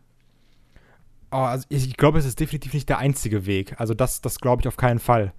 Oh, 1.30 1.36
also 1.36 1.64
ich 1.70 1.96
glaube, 1.96 2.18
es 2.18 2.26
ist 2.26 2.40
definitiv 2.40 2.74
nicht 2.74 2.88
der 2.90 2.98
einzige 2.98 3.46
Weg. 3.46 3.80
Also 3.80 3.94
das, 3.94 4.20
das 4.20 4.38
glaube 4.38 4.60
ich 4.60 4.68
auf 4.68 4.76
keinen 4.76 4.98
Fall. 4.98 5.32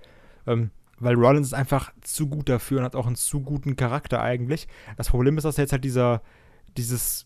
Ähm, 0.48 0.72
weil 1.04 1.16
Rollins 1.16 1.48
ist 1.48 1.54
einfach 1.54 1.92
zu 2.02 2.28
gut 2.28 2.50
dafür 2.50 2.80
und 2.80 2.86
hat 2.86 2.96
auch 2.96 3.08
einen 3.08 3.16
zu 3.16 3.42
guten 3.42 3.76
Charakter 3.76 4.22
eigentlich. 4.22 4.68
Das 4.98 5.10
Problem 5.10 5.38
ist, 5.38 5.44
dass 5.44 5.58
er 5.58 5.64
jetzt 5.64 5.72
halt 5.72 5.84
dieser, 5.84 6.22
dieses 6.78 7.26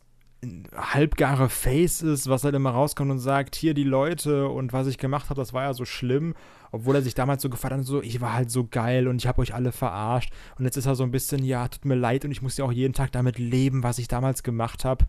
halbgare 0.76 1.50
Face 1.50 2.02
ist, 2.02 2.30
was 2.30 2.44
halt 2.44 2.54
immer 2.54 2.70
rauskommt 2.70 3.10
und 3.10 3.20
sagt, 3.20 3.56
hier 3.56 3.74
die 3.74 3.84
Leute 3.84 4.48
und 4.48 4.72
was 4.72 4.88
ich 4.88 4.98
gemacht 4.98 5.30
habe, 5.30 5.42
das 5.42 5.54
war 5.54 5.64
ja 5.64 5.74
so 5.74 5.84
schlimm, 5.84 6.36
obwohl 6.72 6.96
er 6.96 7.02
sich 7.02 7.16
damals 7.16 7.42
so 7.42 7.50
gefallen 7.50 7.80
hat, 7.80 7.86
so, 7.86 8.02
ich 8.02 8.22
war 8.22 8.34
halt 8.34 8.52
so 8.52 8.68
geil 8.68 9.08
und 9.08 9.18
ich 9.18 9.28
habe 9.28 9.42
euch 9.42 9.56
alle 9.56 9.72
verarscht 9.72 10.32
und 10.58 10.66
jetzt 10.66 10.78
ist 10.78 10.86
er 10.86 10.96
so 10.96 11.04
ein 11.04 11.12
bisschen, 11.12 11.44
ja, 11.44 11.68
tut 11.68 11.86
mir 11.86 11.96
leid 11.96 12.24
und 12.24 12.32
ich 12.32 12.42
muss 12.42 12.58
ja 12.58 12.66
auch 12.66 12.72
jeden 12.72 12.94
Tag 12.94 13.12
damit 13.12 13.40
leben, 13.40 13.82
was 13.82 13.98
ich 13.98 14.08
damals 14.08 14.44
gemacht 14.44 14.86
habe. 14.86 15.06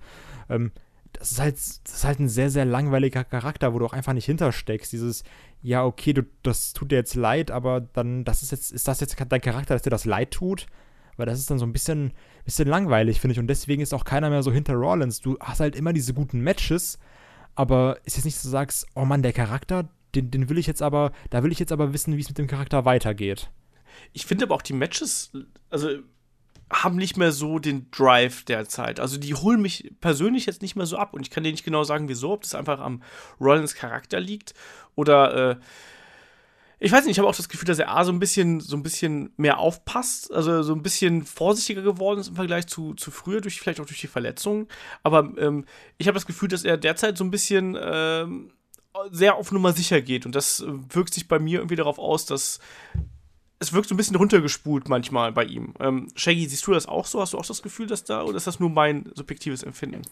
Ähm, 0.49 0.73
das 1.13 1.33
ist 1.33 1.41
halt, 1.41 1.57
das 1.57 1.95
ist 1.95 2.05
halt 2.05 2.21
ein 2.21 2.29
sehr, 2.29 2.51
sehr 2.51 2.65
langweiliger 2.65 3.25
Charakter, 3.25 3.75
wo 3.75 3.79
du 3.79 3.87
auch 3.87 3.93
einfach 3.93 4.13
nicht 4.13 4.27
hintersteckst. 4.27 4.93
Dieses, 4.93 5.25
ja, 5.63 5.85
okay, 5.85 6.13
du, 6.13 6.23
das 6.43 6.73
tut 6.73 6.93
dir 6.93 6.97
jetzt 6.97 7.15
leid, 7.15 7.51
aber 7.51 7.81
dann, 7.81 8.25
das 8.25 8.43
ist 8.43 8.53
jetzt, 8.53 8.73
ist 8.73 8.89
das 8.89 9.01
jetzt 9.01 9.17
dein 9.29 9.41
Charakter, 9.41 9.75
dass 9.75 9.83
dir 9.83 9.91
das 9.91 10.05
leid 10.05 10.31
tut? 10.33 10.67
Weil 11.17 11.27
das 11.27 11.41
ist 11.41 11.51
dann 11.51 11.59
so 11.59 11.67
ein 11.67 11.73
bisschen, 11.73 12.13
bisschen 12.45 12.69
langweilig, 12.69 13.21
finde 13.21 13.33
ich. 13.33 13.41
Und 13.41 13.49
deswegen 13.49 13.83
ist 13.83 13.93
auch 13.93 14.05
keiner 14.05 14.31
mehr 14.31 14.43
so 14.43 14.53
hinter 14.53 14.75
Rollins. 14.75 15.21
Du 15.21 15.37
hast 15.41 15.61
halt 15.61 15.75
immer 15.75 15.93
diese 15.93 16.15
guten 16.15 16.41
Matches, 16.41 16.99
aber 17.57 17.99
ist 18.05 18.17
jetzt 18.17 18.25
nicht 18.25 18.37
so, 18.37 18.49
du 18.49 18.53
sagst, 18.53 18.87
oh 18.95 19.05
Mann, 19.05 19.23
der 19.23 19.33
Charakter, 19.33 19.89
den, 20.15 20.31
den 20.31 20.49
will 20.49 20.59
ich 20.59 20.69
jetzt 20.69 20.83
aber, 20.83 21.13
da 21.31 21.43
will 21.43 21.51
ich 21.51 21.59
jetzt 21.59 21.73
aber 21.73 21.93
wissen, 21.93 22.17
wie 22.17 22.21
es 22.21 22.29
mit 22.29 22.39
dem 22.39 22.47
Charakter 22.47 22.85
weitergeht. 22.85 23.51
Ich 24.13 24.27
finde 24.27 24.45
aber 24.45 24.55
auch 24.55 24.63
die 24.63 24.75
Matches, 24.75 25.33
also 25.71 25.89
haben 26.71 26.97
nicht 26.97 27.17
mehr 27.17 27.33
so 27.33 27.59
den 27.59 27.91
Drive 27.91 28.45
derzeit. 28.45 29.01
Also 29.01 29.19
die 29.19 29.35
holen 29.35 29.63
mich 29.63 29.93
persönlich 30.01 30.47
jetzt 30.47 30.63
nicht 30.63 30.77
mehr 30.77 30.87
so 30.87 30.97
ab 30.97 31.15
und 31.15 31.23
ich 31.23 31.31
kann 31.31 31.45
dir 31.45 31.51
nicht 31.51 31.65
genau 31.65 31.85
sagen, 31.85 32.09
wieso, 32.09 32.33
ob 32.33 32.43
das 32.43 32.55
einfach 32.55 32.81
am 32.81 33.03
Rollins 33.41 33.75
Charakter 33.75 34.21
liegt 34.21 34.55
oder 34.95 35.53
äh, 35.53 35.57
ich 36.81 36.93
weiß 36.93 37.05
nicht, 37.05 37.13
ich 37.13 37.19
habe 37.19 37.29
auch 37.29 37.35
das 37.35 37.49
Gefühl, 37.49 37.67
dass 37.67 37.81
er 37.81 37.91
A 37.91 38.05
so 38.05 38.13
ein 38.13 38.21
bisschen, 38.21 38.61
so 38.61 38.77
ein 38.77 38.85
bisschen 38.85 39.33
mehr 39.37 39.59
aufpasst, 39.59 40.33
also 40.33 40.63
so 40.63 40.75
ein 40.75 40.83
bisschen 40.83 41.25
vorsichtiger 41.25 41.83
geworden 41.83 42.21
ist 42.21 42.29
im 42.29 42.37
Vergleich 42.37 42.69
zu, 42.69 42.95
zu 42.95 43.11
früher, 43.11 43.41
durch, 43.41 43.59
vielleicht 43.61 43.81
auch 43.81 43.87
durch 43.87 44.01
die 44.01 44.07
Verletzungen. 44.07 44.69
Aber 45.03 45.33
ähm, 45.39 45.65
ich 45.97 46.07
habe 46.07 46.15
das 46.15 46.27
Gefühl, 46.27 46.49
dass 46.49 46.65
er 46.65 46.77
derzeit 46.77 47.19
so 47.19 47.25
ein 47.25 47.33
bisschen 47.33 47.77
ähm, 47.81 48.53
sehr 49.11 49.35
auf 49.35 49.51
Nummer 49.51 49.73
sicher 49.73 50.01
geht. 50.01 50.25
Und 50.25 50.37
das 50.37 50.65
wirkt 50.67 51.15
sich 51.15 51.27
bei 51.27 51.41
mir 51.41 51.59
irgendwie 51.59 51.77
darauf 51.77 51.99
aus, 51.99 52.27
dass 52.27 52.61
es 53.61 53.73
wirkt 53.73 53.89
so 53.89 53.95
ein 53.95 53.97
bisschen 53.97 54.17
runtergespult 54.17 54.89
manchmal 54.89 55.33
bei 55.33 55.45
ihm. 55.45 55.75
Ähm, 55.81 56.09
Shaggy, 56.15 56.47
siehst 56.47 56.67
du 56.67 56.73
das 56.73 56.87
auch 56.87 57.07
so? 57.07 57.21
Hast 57.21 57.33
du 57.33 57.39
auch 57.39 57.47
das 57.47 57.63
Gefühl, 57.63 57.87
dass 57.87 58.05
da, 58.05 58.23
oder 58.23 58.37
ist 58.37 58.47
das 58.47 58.61
nur 58.61 58.71
mein 58.71 59.11
subjektives 59.15 59.63
Empfinden? 59.63 60.03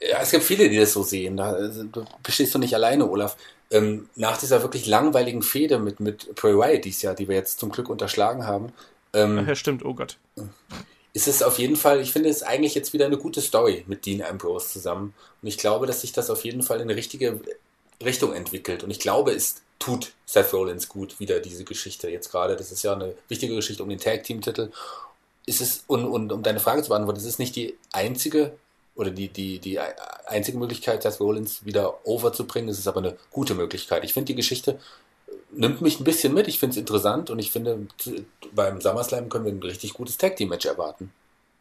Ja, 0.00 0.18
es 0.20 0.30
gibt 0.32 0.44
viele, 0.44 0.68
die 0.68 0.76
das 0.76 0.92
so 0.92 1.02
sehen. 1.02 1.36
Da 1.36 1.52
also, 1.52 1.84
bestehst 2.22 2.54
du 2.54 2.58
nicht 2.58 2.74
alleine, 2.74 3.08
Olaf. 3.08 3.36
Ähm, 3.70 4.08
nach 4.16 4.38
dieser 4.38 4.62
wirklich 4.62 4.86
langweiligen 4.86 5.42
Fehde 5.42 5.78
mit, 5.78 6.00
mit 6.00 6.34
Bray 6.34 6.56
Wyatt 6.56 6.84
dieses 6.84 7.02
Jahr, 7.02 7.14
die 7.14 7.28
wir 7.28 7.36
jetzt 7.36 7.60
zum 7.60 7.70
Glück 7.70 7.88
unterschlagen 7.88 8.46
haben. 8.46 8.72
Ähm, 9.12 9.46
ja, 9.46 9.54
stimmt, 9.54 9.84
oh 9.84 9.94
Gott. 9.94 10.18
Ist 11.12 11.28
es 11.28 11.42
auf 11.42 11.58
jeden 11.58 11.76
Fall, 11.76 12.00
ich 12.00 12.12
finde 12.12 12.28
es 12.28 12.42
eigentlich 12.42 12.74
jetzt 12.74 12.92
wieder 12.92 13.06
eine 13.06 13.18
gute 13.18 13.40
Story 13.40 13.84
mit 13.86 14.04
Dean 14.04 14.22
Ambrose 14.22 14.68
zusammen. 14.68 15.14
Und 15.42 15.48
ich 15.48 15.58
glaube, 15.58 15.86
dass 15.86 16.00
sich 16.00 16.12
das 16.12 16.28
auf 16.28 16.44
jeden 16.44 16.62
Fall 16.62 16.78
in 16.78 16.84
eine 16.84 16.96
richtige 16.96 17.40
Richtung 18.02 18.32
entwickelt. 18.32 18.82
Und 18.82 18.90
ich 18.90 19.00
glaube, 19.00 19.32
es 19.32 19.62
tut 19.78 20.12
Seth 20.26 20.52
Rollins 20.52 20.88
gut, 20.88 21.20
wieder 21.20 21.40
diese 21.40 21.64
Geschichte 21.64 22.08
jetzt 22.08 22.30
gerade. 22.30 22.56
Das 22.56 22.72
ist 22.72 22.82
ja 22.82 22.92
eine 22.92 23.14
wichtige 23.28 23.54
Geschichte 23.54 23.82
um 23.82 23.88
den 23.88 23.98
Tag 23.98 24.24
Team 24.24 24.40
Titel. 24.40 24.70
Ist 25.46 25.60
es, 25.60 25.84
und, 25.86 26.04
und 26.04 26.32
um 26.32 26.42
deine 26.42 26.60
Frage 26.60 26.82
zu 26.82 26.90
beantworten, 26.90 27.18
ist 27.18 27.26
es 27.26 27.38
nicht 27.38 27.56
die 27.56 27.76
einzige 27.92 28.52
oder 28.94 29.10
die, 29.10 29.28
die, 29.28 29.60
die 29.60 29.78
einzige 30.26 30.58
Möglichkeit, 30.58 31.02
Seth 31.02 31.20
Rollins 31.20 31.64
wieder 31.64 32.06
overzubringen. 32.06 32.68
Es 32.68 32.78
ist 32.78 32.88
aber 32.88 32.98
eine 32.98 33.16
gute 33.30 33.54
Möglichkeit. 33.54 34.04
Ich 34.04 34.12
finde, 34.12 34.26
die 34.26 34.34
Geschichte 34.34 34.78
nimmt 35.50 35.80
mich 35.80 36.00
ein 36.00 36.04
bisschen 36.04 36.34
mit. 36.34 36.48
Ich 36.48 36.58
finde 36.58 36.72
es 36.72 36.78
interessant 36.78 37.30
und 37.30 37.38
ich 37.38 37.50
finde, 37.50 37.86
beim 38.52 38.80
SummerSlam 38.80 39.28
können 39.28 39.44
wir 39.44 39.52
ein 39.52 39.62
richtig 39.62 39.94
gutes 39.94 40.18
Tag 40.18 40.36
Team 40.36 40.48
Match 40.48 40.66
erwarten. 40.66 41.12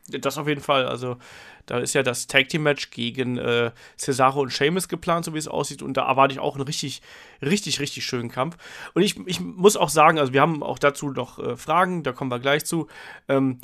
Das 0.10 0.38
auf 0.38 0.48
jeden 0.48 0.62
Fall. 0.62 0.86
Also, 0.86 1.18
da 1.66 1.80
ist 1.80 1.94
ja 1.94 2.04
das 2.04 2.28
Tag 2.28 2.50
Team 2.50 2.64
Match 2.64 2.92
gegen 2.92 3.38
äh, 3.38 3.72
Cesaro 3.98 4.42
und 4.42 4.52
Sheamus 4.52 4.88
geplant, 4.88 5.26
so 5.26 5.34
wie 5.34 5.38
es 5.38 5.48
aussieht. 5.48 5.82
Und 5.82 5.96
da 5.96 6.08
erwarte 6.08 6.34
ich 6.34 6.40
auch 6.40 6.56
einen 6.56 6.64
richtig, 6.64 7.02
richtig, 7.42 7.80
richtig 7.80 8.06
schönen 8.06 8.30
Kampf. 8.30 8.58
Und 8.94 9.02
ich, 9.02 9.18
ich 9.28 9.40
muss 9.40 9.76
auch 9.76 9.90
sagen, 9.90 10.18
also, 10.20 10.34
wir 10.34 10.42
haben 10.42 10.64
auch 10.64 10.80
dazu 10.80 11.12
noch 11.12 11.40
äh, 11.40 11.58
Fragen, 11.58 12.04
da 12.04 12.14
kommen 12.14 12.32
wir 12.32 12.40
gleich 12.40 12.66
zu. 12.66 12.88
Ähm, 13.28 13.60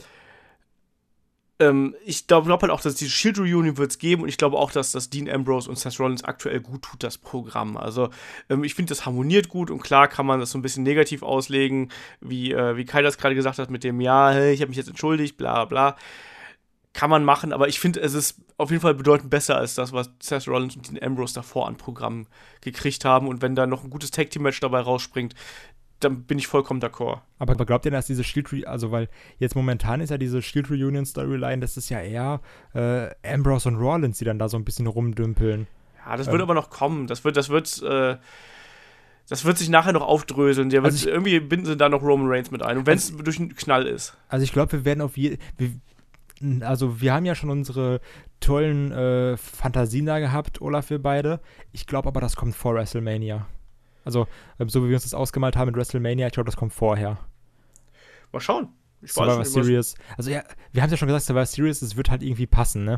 ähm, 1.60 1.95
ich 2.06 2.28
glaube 2.28 2.48
glaub 2.48 2.61
halt 2.61 2.72
auch, 2.72 2.82
dass 2.82 2.95
die 2.95 3.10
Shield 3.10 3.40
Reunion 3.40 3.78
wird 3.78 3.91
es 3.91 3.99
geben 3.99 4.24
und 4.24 4.30
ich 4.30 4.38
glaube 4.38 4.57
auch, 4.57 4.72
dass 4.72 4.91
das 4.91 5.10
Dean 5.10 5.30
Ambrose 5.30 5.70
und 5.70 5.78
Seth 5.78 5.99
Rollins 5.99 6.24
aktuell 6.24 6.60
gut 6.60 6.82
tut, 6.84 7.03
das 7.03 7.18
Programm. 7.18 7.78
Also 7.78 8.10
ähm, 8.49 8.64
ich 8.64 8.76
finde, 8.76 8.90
das 8.90 9.06
harmoniert 9.06 9.49
gut 9.49 9.70
und 9.70 9.82
klar 9.82 10.07
kann 10.07 10.26
man 10.26 10.40
das 10.40 10.52
so 10.52 10.57
ein 10.57 10.61
bisschen 10.61 10.84
negativ 10.84 11.24
auslegen, 11.24 11.90
wie, 12.22 12.52
äh, 12.52 12.76
wie 12.76 12.86
Kai 12.86 13.02
das 13.02 13.18
gerade 13.18 13.36
gesagt 13.36 13.60
hat 13.60 13.70
mit 13.70 13.84
dem, 13.84 14.02
ja, 14.02 14.32
hey, 14.32 14.53
ich 14.53 14.61
habe 14.61 14.70
mich 14.70 14.78
jetzt 14.78 14.90
entschuldigt, 14.90 15.38
bla 15.38 15.65
bla. 15.65 15.95
Kann 16.94 17.10
man 17.10 17.26
machen, 17.26 17.53
aber 17.53 17.68
ich 17.68 17.80
finde, 17.80 18.02
es 18.02 18.14
ist 18.14 18.40
auf 18.57 18.70
jeden 18.70 18.82
Fall 18.82 18.94
bedeutend 18.94 19.32
besser 19.32 19.57
als 19.57 19.74
das, 19.74 19.94
was 19.94 20.11
Seth 20.22 20.48
Rollins 20.48 20.76
und 20.76 20.88
Dean 20.88 21.03
Ambrose 21.03 21.34
davor 21.34 21.68
an 21.68 21.76
Programm 21.76 22.28
gekriegt 22.61 23.03
haben. 23.03 23.28
Und 23.28 23.41
wenn 23.41 23.56
da 23.56 23.65
noch 23.65 23.84
ein 23.84 23.90
gutes 23.90 24.11
Tag 24.11 24.30
Team 24.30 24.44
Match 24.44 24.60
dabei 24.60 24.82
rausspringt, 24.82 25.34
dann 26.03 26.24
bin 26.24 26.38
ich 26.38 26.48
vollkommen 26.48 26.82
d'accord. 26.82 27.22
Aber 27.40 27.56
glaubt 27.65 27.86
ihr, 27.86 27.91
dass 27.91 28.06
diese 28.06 28.24
Shield, 28.24 28.52
Re 28.52 28.68
also 28.68 28.91
weil 28.91 29.10
jetzt 29.40 29.56
momentan 29.56 30.02
ist 30.02 30.10
ja 30.10 30.18
diese 30.18 30.41
Shield 30.41 30.70
Reunion 30.70 31.06
Storyline, 31.06 31.60
das 31.60 31.78
ist 31.78 31.90
ja 31.90 31.99
eher 31.99 32.41
äh, 32.74 33.10
Ambrose 33.28 33.70
und 33.70 33.76
Rollins, 33.78 34.18
die 34.18 34.26
dann 34.26 34.40
da 34.40 34.49
so 34.49 34.57
ein 34.57 34.65
bisschen 34.65 34.88
rumdümpeln. 34.88 35.68
Ja, 36.06 36.18
das 36.18 36.28
ähm. 36.28 36.34
wird 36.34 36.41
aber 36.41 36.53
noch 36.53 36.70
kommen. 36.70 37.07
Das 37.07 37.24
wird, 37.24 37.38
das 37.38 37.49
wird, 37.49 37.82
äh, 37.82 38.18
das 39.30 39.45
wird 39.45 39.57
sich 39.57 39.70
nachher 39.70 39.94
noch 39.94 40.02
aufdröseln. 40.02 40.70
Der 40.70 40.84
also 40.84 40.94
wird, 40.94 41.06
ich, 41.06 41.11
irgendwie 41.11 41.40
binden 41.40 41.65
sie 41.65 41.78
da 41.78 41.90
noch 41.90 42.02
Roman 42.02 42.28
Reigns 42.28 42.52
mit 42.52 42.61
ein. 42.61 42.78
Und 42.78 42.86
wenn 42.86 42.98
es 42.98 43.11
also, 43.11 43.24
durch 43.24 43.40
einen 43.40 43.56
Knall 43.56 43.88
ist. 43.88 44.18
Also 44.28 44.44
ich 44.44 44.52
glaube, 44.52 44.74
wir 44.74 44.86
werden 44.86 45.02
auf 45.02 45.18
jeden 45.18 45.40
also 46.61 47.02
wir 47.02 47.14
haben 47.14 47.26
ja 47.26 47.36
schon 47.36 47.49
unsere 47.49 48.02
tollen 48.40 48.91
äh, 48.91 49.38
Fantasien 49.38 50.06
da 50.06 50.20
gehabt, 50.20 50.61
Olaf, 50.61 50.90
wir 50.90 51.02
beide. 51.02 51.40
Ich 51.72 51.88
glaube 51.88 52.07
aber, 52.07 52.22
das 52.22 52.36
kommt 52.36 52.56
vor 52.56 52.76
WrestleMania. 52.76 53.48
Also, 54.06 54.28
ähm, 54.60 54.70
so 54.70 54.84
wie 54.84 54.90
wir 54.90 54.95
uns 54.95 55.03
das 55.03 55.14
ausgemalt 55.14 55.56
haben 55.56 55.68
mit 55.68 55.78
WrestleMania, 55.78 56.28
ich 56.28 56.34
glaube, 56.34 56.48
das 56.48 56.57
kommt 56.57 56.74
vorher. 56.74 57.18
Mal 58.32 58.40
schauen. 58.40 58.70
Ich 59.02 59.14
Survivor 59.14 59.40
weiß 59.40 59.56
nicht, 59.56 59.65
Series. 59.65 59.95
Also, 60.18 60.32
ja, 60.32 60.44
wir 60.72 60.82
haben 60.82 60.88
es 60.88 60.91
ja 60.91 60.98
schon 60.98 61.07
gesagt, 61.07 61.26
Survivor 61.26 61.45
Series, 61.45 61.82
es 61.82 61.95
wird 61.95 62.10
halt 62.10 62.24
irgendwie 62.24 62.48
passen, 62.48 62.84
ne? 62.84 62.98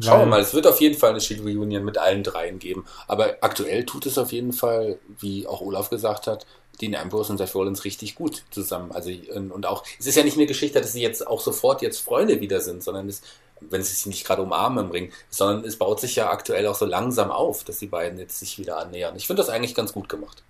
Schauen 0.00 0.20
wir 0.20 0.26
mal, 0.26 0.40
es 0.40 0.54
wird 0.54 0.66
auf 0.66 0.80
jeden 0.80 0.98
Fall 0.98 1.10
eine 1.10 1.20
Shield 1.20 1.44
Reunion 1.44 1.84
mit 1.84 1.98
allen 1.98 2.24
dreien 2.24 2.58
geben. 2.58 2.84
Aber 3.06 3.36
aktuell 3.40 3.84
tut 3.84 4.06
es 4.06 4.18
auf 4.18 4.32
jeden 4.32 4.52
Fall, 4.52 4.98
wie 5.20 5.46
auch 5.46 5.60
Olaf 5.60 5.90
gesagt 5.90 6.26
hat, 6.26 6.46
Dean 6.80 6.94
Ambrose 6.94 7.32
und 7.32 7.38
Seth 7.38 7.54
Rollins 7.54 7.84
richtig 7.84 8.14
gut 8.14 8.44
zusammen. 8.50 8.92
Also 8.92 9.10
und 9.34 9.66
auch, 9.66 9.84
es 9.98 10.06
ist 10.06 10.16
ja 10.16 10.24
nicht 10.24 10.36
eine 10.36 10.46
Geschichte, 10.46 10.80
dass 10.80 10.92
sie 10.92 11.02
jetzt 11.02 11.26
auch 11.26 11.40
sofort 11.40 11.82
jetzt 11.82 12.00
Freunde 12.00 12.40
wieder 12.40 12.60
sind, 12.60 12.82
sondern 12.82 13.08
es 13.08 13.22
wenn 13.70 13.82
sie 13.82 13.94
sich 13.94 14.06
nicht 14.06 14.26
gerade 14.26 14.42
umarmen 14.42 14.86
im 14.86 14.90
Ring, 14.90 15.12
sondern 15.30 15.64
es 15.64 15.76
baut 15.76 16.00
sich 16.00 16.16
ja 16.16 16.30
aktuell 16.30 16.66
auch 16.66 16.74
so 16.74 16.84
langsam 16.84 17.30
auf, 17.30 17.64
dass 17.64 17.78
die 17.78 17.86
beiden 17.86 18.18
jetzt 18.18 18.38
sich 18.38 18.58
wieder 18.58 18.78
annähern. 18.78 19.16
Ich 19.16 19.26
finde 19.26 19.42
das 19.42 19.50
eigentlich 19.50 19.74
ganz 19.74 19.92
gut 19.92 20.08
gemacht. 20.08 20.42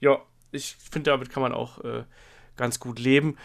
Ja, 0.00 0.18
ich 0.52 0.76
finde, 0.90 1.10
damit 1.10 1.30
kann 1.30 1.42
man 1.42 1.52
auch 1.52 1.84
äh, 1.84 2.04
ganz 2.56 2.80
gut 2.80 2.98
leben. 2.98 3.36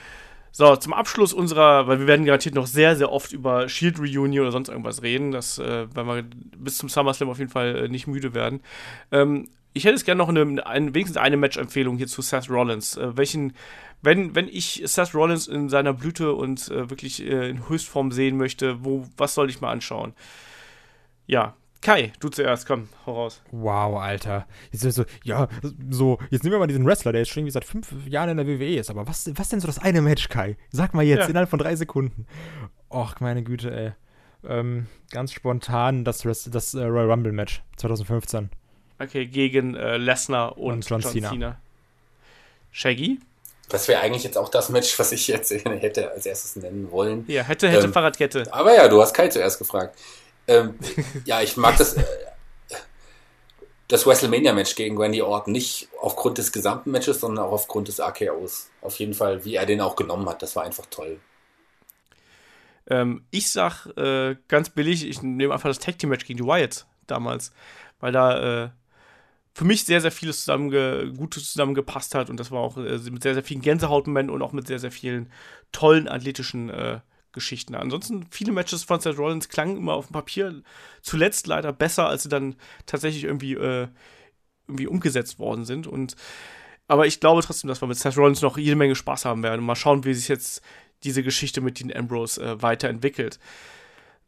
So, 0.52 0.76
zum 0.76 0.94
Abschluss 0.94 1.34
unserer, 1.34 1.88
weil 1.88 2.00
wir 2.00 2.06
werden 2.06 2.26
garantiert 2.26 2.54
noch 2.54 2.68
sehr, 2.68 2.96
sehr 2.96 3.12
oft 3.12 3.34
über 3.34 3.68
Shield 3.70 3.98
Reunion 4.00 4.44
oder 4.44 4.52
sonst 4.52 4.70
irgendwas 4.70 5.02
reden, 5.02 5.32
das, 5.32 5.58
äh, 5.58 5.88
weil 5.96 6.06
wir 6.06 6.24
bis 6.58 6.78
zum 6.78 6.90
SummerSlam 6.90 7.30
auf 7.30 7.40
jeden 7.40 7.50
Fall 7.50 7.86
äh, 7.86 7.88
nicht 7.88 8.06
müde 8.06 8.36
werden. 8.36 8.62
Ähm, 9.12 9.50
ich 9.74 9.86
hätte 9.86 9.96
es 9.96 10.06
gerne 10.06 10.20
noch 10.20 10.30
eine, 10.30 10.66
eine, 10.66 10.94
wenigstens 10.94 11.18
eine 11.18 11.38
Match-Empfehlung 11.38 11.98
hier 11.98 12.08
zu 12.08 12.22
Seth 12.22 12.50
Rollins. 12.50 12.98
Äh, 12.98 13.18
welchen, 13.18 13.54
wenn, 14.02 14.36
wenn 14.36 14.48
ich 14.48 14.82
Seth 14.86 15.14
Rollins 15.14 15.48
in 15.48 15.70
seiner 15.70 15.94
Blüte 15.94 16.34
und 16.34 16.70
äh, 16.70 16.90
wirklich 16.90 17.26
äh, 17.26 17.50
in 17.50 17.68
Höchstform 17.68 18.12
sehen 18.12 18.38
möchte, 18.38 18.84
wo, 18.84 19.08
was 19.18 19.34
soll 19.34 19.50
ich 19.50 19.62
mal 19.62 19.72
anschauen? 19.72 20.14
Ja, 21.26 21.56
Kai, 21.84 22.14
du 22.22 22.30
zuerst, 22.30 22.66
komm, 22.66 22.88
hau 23.06 23.14
raus. 23.14 23.42
Wow, 23.52 24.02
Alter. 24.02 24.48
Jetzt 24.72 24.90
so, 24.90 25.04
ja, 25.26 25.50
so, 25.90 26.18
jetzt 26.30 26.44
nehmen 26.44 26.54
wir 26.54 26.60
mal 26.60 26.68
diesen 26.68 26.86
Wrestler, 26.86 27.12
der 27.12 27.20
jetzt 27.20 27.32
schon 27.32 27.42
irgendwie 27.42 27.52
seit 27.52 27.66
fünf 27.66 27.92
Jahren 28.08 28.30
in 28.30 28.38
der 28.38 28.48
WWE 28.48 28.78
ist. 28.78 28.90
Aber 28.90 29.06
was, 29.06 29.30
was 29.36 29.50
denn 29.50 29.60
so 29.60 29.68
das 29.68 29.80
eine 29.80 30.02
Match, 30.02 30.30
Kai? 30.30 30.56
Sag 30.72 30.94
mal 30.94 31.04
jetzt, 31.04 31.24
ja. 31.24 31.28
innerhalb 31.28 31.50
von 31.50 31.60
drei 31.60 31.76
Sekunden. 31.76 32.26
Och, 32.90 33.20
meine 33.20 33.44
Güte, 33.44 33.76
ey. 33.76 33.92
Ähm, 34.46 34.88
ganz 35.12 35.34
spontan 35.34 36.06
das, 36.06 36.22
das 36.22 36.74
äh, 36.74 36.84
Royal 36.86 37.12
Rumble 37.12 37.34
Match 37.34 37.62
2015. 37.76 38.50
Okay, 39.00 39.26
gegen 39.26 39.76
äh, 39.76 39.98
Lesnar 39.98 40.58
und, 40.58 40.74
und 40.74 40.90
John, 40.90 41.02
John 41.02 41.12
Cena. 41.12 41.30
Cena. 41.30 41.62
Shaggy? 42.72 43.20
Das 43.70 43.88
wäre 43.88 44.02
eigentlich 44.02 44.24
jetzt 44.24 44.38
auch 44.38 44.50
das 44.50 44.70
Match, 44.70 44.98
was 45.00 45.12
ich 45.12 45.28
jetzt 45.28 45.52
hätte 45.66 46.12
als 46.12 46.26
erstes 46.26 46.56
nennen 46.56 46.92
wollen. 46.92 47.26
Ja, 47.28 47.44
hätte, 47.44 47.70
hätte 47.70 47.86
ähm, 47.86 47.94
Fahrradkette. 47.94 48.52
Aber 48.52 48.76
ja, 48.76 48.88
du 48.88 49.02
hast 49.02 49.14
Kai 49.14 49.30
zuerst 49.30 49.58
gefragt. 49.58 49.98
Ähm, 50.48 50.76
ja, 51.26 51.42
ich 51.42 51.58
mag 51.58 51.78
das, 51.78 51.96
äh, 51.96 52.04
das 53.88 54.06
WrestleMania-Match 54.06 54.76
gegen 54.76 54.98
Randy 54.98 55.22
Orton 55.22 55.54
nicht 55.54 55.88
aufgrund 56.02 56.38
des 56.38 56.52
gesamten 56.52 56.92
Matches, 56.92 57.20
sondern 57.20 57.46
auch 57.46 57.52
aufgrund 57.52 57.88
des 57.88 58.00
AKOs. 58.00 58.70
Auf 58.82 58.98
jeden 58.98 59.14
Fall, 59.14 59.46
wie 59.46 59.56
er 59.56 59.66
den 59.66 59.82
auch 59.82 59.96
genommen 59.96 60.28
hat, 60.28 60.42
das 60.42 60.56
war 60.56 60.64
einfach 60.64 60.86
toll. 60.90 61.20
Ähm, 62.90 63.26
ich 63.32 63.52
sag 63.52 63.86
äh, 63.98 64.36
ganz 64.48 64.70
billig, 64.70 65.08
ich 65.08 65.22
nehme 65.22 65.54
einfach 65.54 65.70
das 65.70 65.80
Tag 65.80 65.98
Team 65.98 66.10
Match 66.10 66.26
gegen 66.26 66.38
die 66.38 66.46
Wyatts 66.46 66.86
damals, 67.08 67.54
weil 68.00 68.12
da 68.12 68.66
äh, 68.66 68.70
für 69.54 69.66
mich 69.66 69.84
sehr, 69.86 70.02
sehr 70.02 70.12
vieles 70.12 70.40
zusammenge 70.40 71.14
Gutes 71.16 71.52
zusammengepasst 71.52 72.16
hat 72.16 72.30
und 72.30 72.40
das 72.40 72.52
war 72.52 72.60
auch 72.60 72.78
äh, 72.78 72.98
mit 73.12 73.24
sehr, 73.24 73.34
sehr 73.34 73.44
vielen 73.44 73.62
Gänsehautmomenten 73.62 74.34
und 74.34 74.42
auch 74.42 74.52
mit 74.52 74.68
sehr, 74.68 74.80
sehr 74.80 74.92
vielen 74.92 75.30
tollen 75.72 76.08
athletischen 76.08 76.70
äh, 76.70 77.00
Geschichten. 77.32 77.76
Ansonsten 77.76 78.26
viele 78.32 78.52
Matches 78.52 78.84
von 78.84 79.00
Seth 79.00 79.18
Rollins 79.18 79.50
klangen 79.50 79.78
immer 79.78 79.94
auf 79.94 80.08
dem 80.08 80.14
Papier 80.14 80.62
zuletzt 81.02 81.48
leider 81.48 81.72
besser, 81.74 82.08
als 82.08 82.24
sie 82.24 82.30
dann 82.30 82.56
tatsächlich 82.86 83.24
irgendwie, 83.24 83.54
äh, 83.54 83.88
irgendwie 84.68 84.88
umgesetzt 84.88 85.40
worden 85.40 85.66
sind 85.66 85.88
und 85.88 86.16
aber 86.88 87.08
ich 87.08 87.20
glaube 87.20 87.42
trotzdem, 87.42 87.70
dass 87.70 87.82
wir 87.82 87.88
mit 87.88 87.98
Seth 87.98 88.18
Rollins 88.18 88.42
noch 88.42 88.58
jede 88.58 88.76
Menge 88.76 88.96
Spaß 88.96 89.26
haben 89.26 89.42
werden. 89.42 89.66
Mal 89.66 89.76
schauen, 89.76 90.04
wie 90.04 90.14
sich 90.14 90.28
jetzt 90.28 90.62
diese 91.04 91.24
Geschichte 91.24 91.62
mit 91.62 91.80
Dean 91.80 91.96
Ambrose 91.96 92.42
äh, 92.44 92.62
weiterentwickelt. 92.62 93.40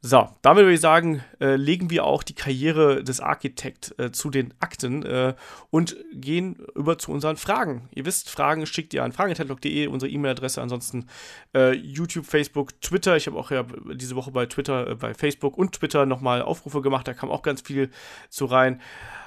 So, 0.07 0.29
damit 0.43 0.65
würde 0.65 0.75
ich 0.75 0.81
sagen, 0.81 1.23
äh, 1.41 1.55
legen 1.55 1.89
wir 1.89 2.05
auch 2.05 2.21
die 2.21 2.35
Karriere 2.35 3.03
des 3.03 3.21
Architekt 3.21 3.95
äh, 3.97 4.11
zu 4.11 4.29
den 4.29 4.53
Akten 4.59 5.01
äh, 5.01 5.33
und 5.71 5.97
gehen 6.13 6.57
über 6.75 6.99
zu 6.99 7.11
unseren 7.11 7.37
Fragen. 7.37 7.89
Ihr 7.91 8.05
wisst, 8.05 8.29
Fragen 8.29 8.67
schickt 8.67 8.93
ihr 8.93 9.03
an 9.03 9.13
fragentalk.de, 9.13 9.87
unsere 9.87 10.11
E-Mail-Adresse. 10.11 10.61
Ansonsten 10.61 11.07
äh, 11.55 11.71
YouTube, 11.71 12.27
Facebook, 12.27 12.79
Twitter. 12.81 13.17
Ich 13.17 13.25
habe 13.25 13.35
auch 13.35 13.49
ja 13.49 13.65
diese 13.95 14.15
Woche 14.15 14.29
bei 14.29 14.45
Twitter, 14.45 14.91
äh, 14.91 14.93
bei 14.93 15.15
Facebook 15.15 15.57
und 15.57 15.71
Twitter 15.71 16.05
nochmal 16.05 16.43
Aufrufe 16.43 16.81
gemacht. 16.81 17.07
Da 17.07 17.15
kam 17.15 17.31
auch 17.31 17.41
ganz 17.41 17.61
viel 17.61 17.89
zu 18.29 18.45
rein. 18.45 18.81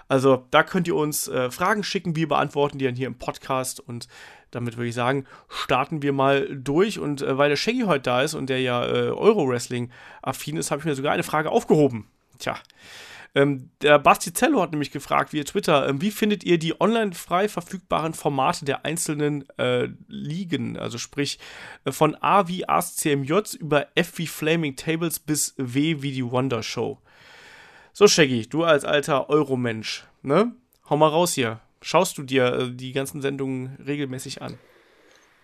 Also 0.08 0.46
da 0.50 0.62
könnt 0.62 0.88
ihr 0.88 0.96
uns 0.96 1.28
äh, 1.28 1.50
Fragen 1.50 1.84
schicken, 1.84 2.16
wir 2.16 2.28
beantworten 2.28 2.78
die 2.78 2.86
dann 2.86 2.96
hier 2.96 3.06
im 3.06 3.18
Podcast 3.18 3.78
und 3.80 4.08
damit 4.50 4.76
würde 4.76 4.88
ich 4.88 4.94
sagen, 4.94 5.26
starten 5.48 6.02
wir 6.02 6.12
mal 6.12 6.48
durch. 6.56 6.98
Und 6.98 7.22
äh, 7.22 7.36
weil 7.36 7.50
der 7.50 7.56
Shaggy 7.56 7.82
heute 7.82 8.02
da 8.02 8.22
ist 8.22 8.34
und 8.34 8.48
der 8.48 8.60
ja 8.60 8.84
äh, 8.86 9.10
Euro-Wrestling-affin 9.10 10.56
ist, 10.56 10.70
habe 10.70 10.80
ich 10.80 10.86
mir 10.86 10.94
sogar 10.94 11.12
eine 11.12 11.22
Frage 11.22 11.50
aufgehoben. 11.50 12.06
Tja. 12.38 12.56
Ähm, 13.34 13.68
der 13.82 13.98
Bastizello 13.98 14.62
hat 14.62 14.70
nämlich 14.70 14.90
gefragt 14.90 15.34
via 15.34 15.44
Twitter, 15.44 15.86
ähm, 15.86 16.00
wie 16.00 16.10
findet 16.10 16.44
ihr 16.44 16.58
die 16.58 16.80
online 16.80 17.12
frei 17.12 17.48
verfügbaren 17.48 18.14
Formate 18.14 18.64
der 18.64 18.86
einzelnen 18.86 19.44
äh, 19.58 19.88
Ligen? 20.08 20.78
Also 20.78 20.96
sprich 20.96 21.38
äh, 21.84 21.92
von 21.92 22.16
A 22.22 22.48
wie 22.48 22.66
ASCMJ 22.66 23.56
über 23.60 23.86
F 23.94 24.16
wie 24.16 24.26
Flaming 24.26 24.76
Tables 24.76 25.18
bis 25.18 25.54
W 25.58 26.00
wie 26.00 26.12
die 26.12 26.24
Wonder 26.24 26.62
Show. 26.62 26.98
So, 27.98 28.06
Shaggy, 28.06 28.46
du 28.46 28.62
als 28.62 28.84
alter 28.84 29.28
Euromensch, 29.28 30.06
ne? 30.22 30.52
Hau 30.88 30.96
mal 30.96 31.08
raus 31.08 31.32
hier. 31.32 31.58
Schaust 31.82 32.16
du 32.16 32.22
dir 32.22 32.44
äh, 32.52 32.70
die 32.70 32.92
ganzen 32.92 33.20
Sendungen 33.22 33.76
regelmäßig 33.84 34.40
an? 34.40 34.56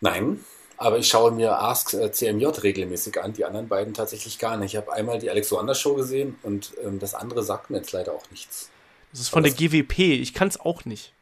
Nein, 0.00 0.38
aber 0.76 0.98
ich 0.98 1.08
schaue 1.08 1.32
mir 1.32 1.58
Ask 1.58 1.94
äh, 1.94 2.12
CMJ 2.12 2.46
regelmäßig 2.62 3.20
an, 3.20 3.32
die 3.32 3.44
anderen 3.44 3.66
beiden 3.66 3.92
tatsächlich 3.92 4.38
gar 4.38 4.56
nicht. 4.56 4.74
Ich 4.74 4.76
habe 4.76 4.92
einmal 4.92 5.18
die 5.18 5.30
Alex 5.30 5.50
Wonder 5.50 5.74
Show 5.74 5.96
gesehen 5.96 6.38
und 6.44 6.74
ähm, 6.84 7.00
das 7.00 7.14
andere 7.14 7.42
sagt 7.42 7.70
mir 7.70 7.78
jetzt 7.78 7.90
leider 7.90 8.12
auch 8.12 8.30
nichts. 8.30 8.70
Das 9.10 9.18
ist 9.18 9.30
von 9.30 9.44
aber 9.44 9.52
der 9.52 9.68
GWP, 9.68 9.98
ich 10.22 10.32
kann 10.32 10.46
es 10.46 10.60
auch 10.60 10.84
nicht. 10.84 11.12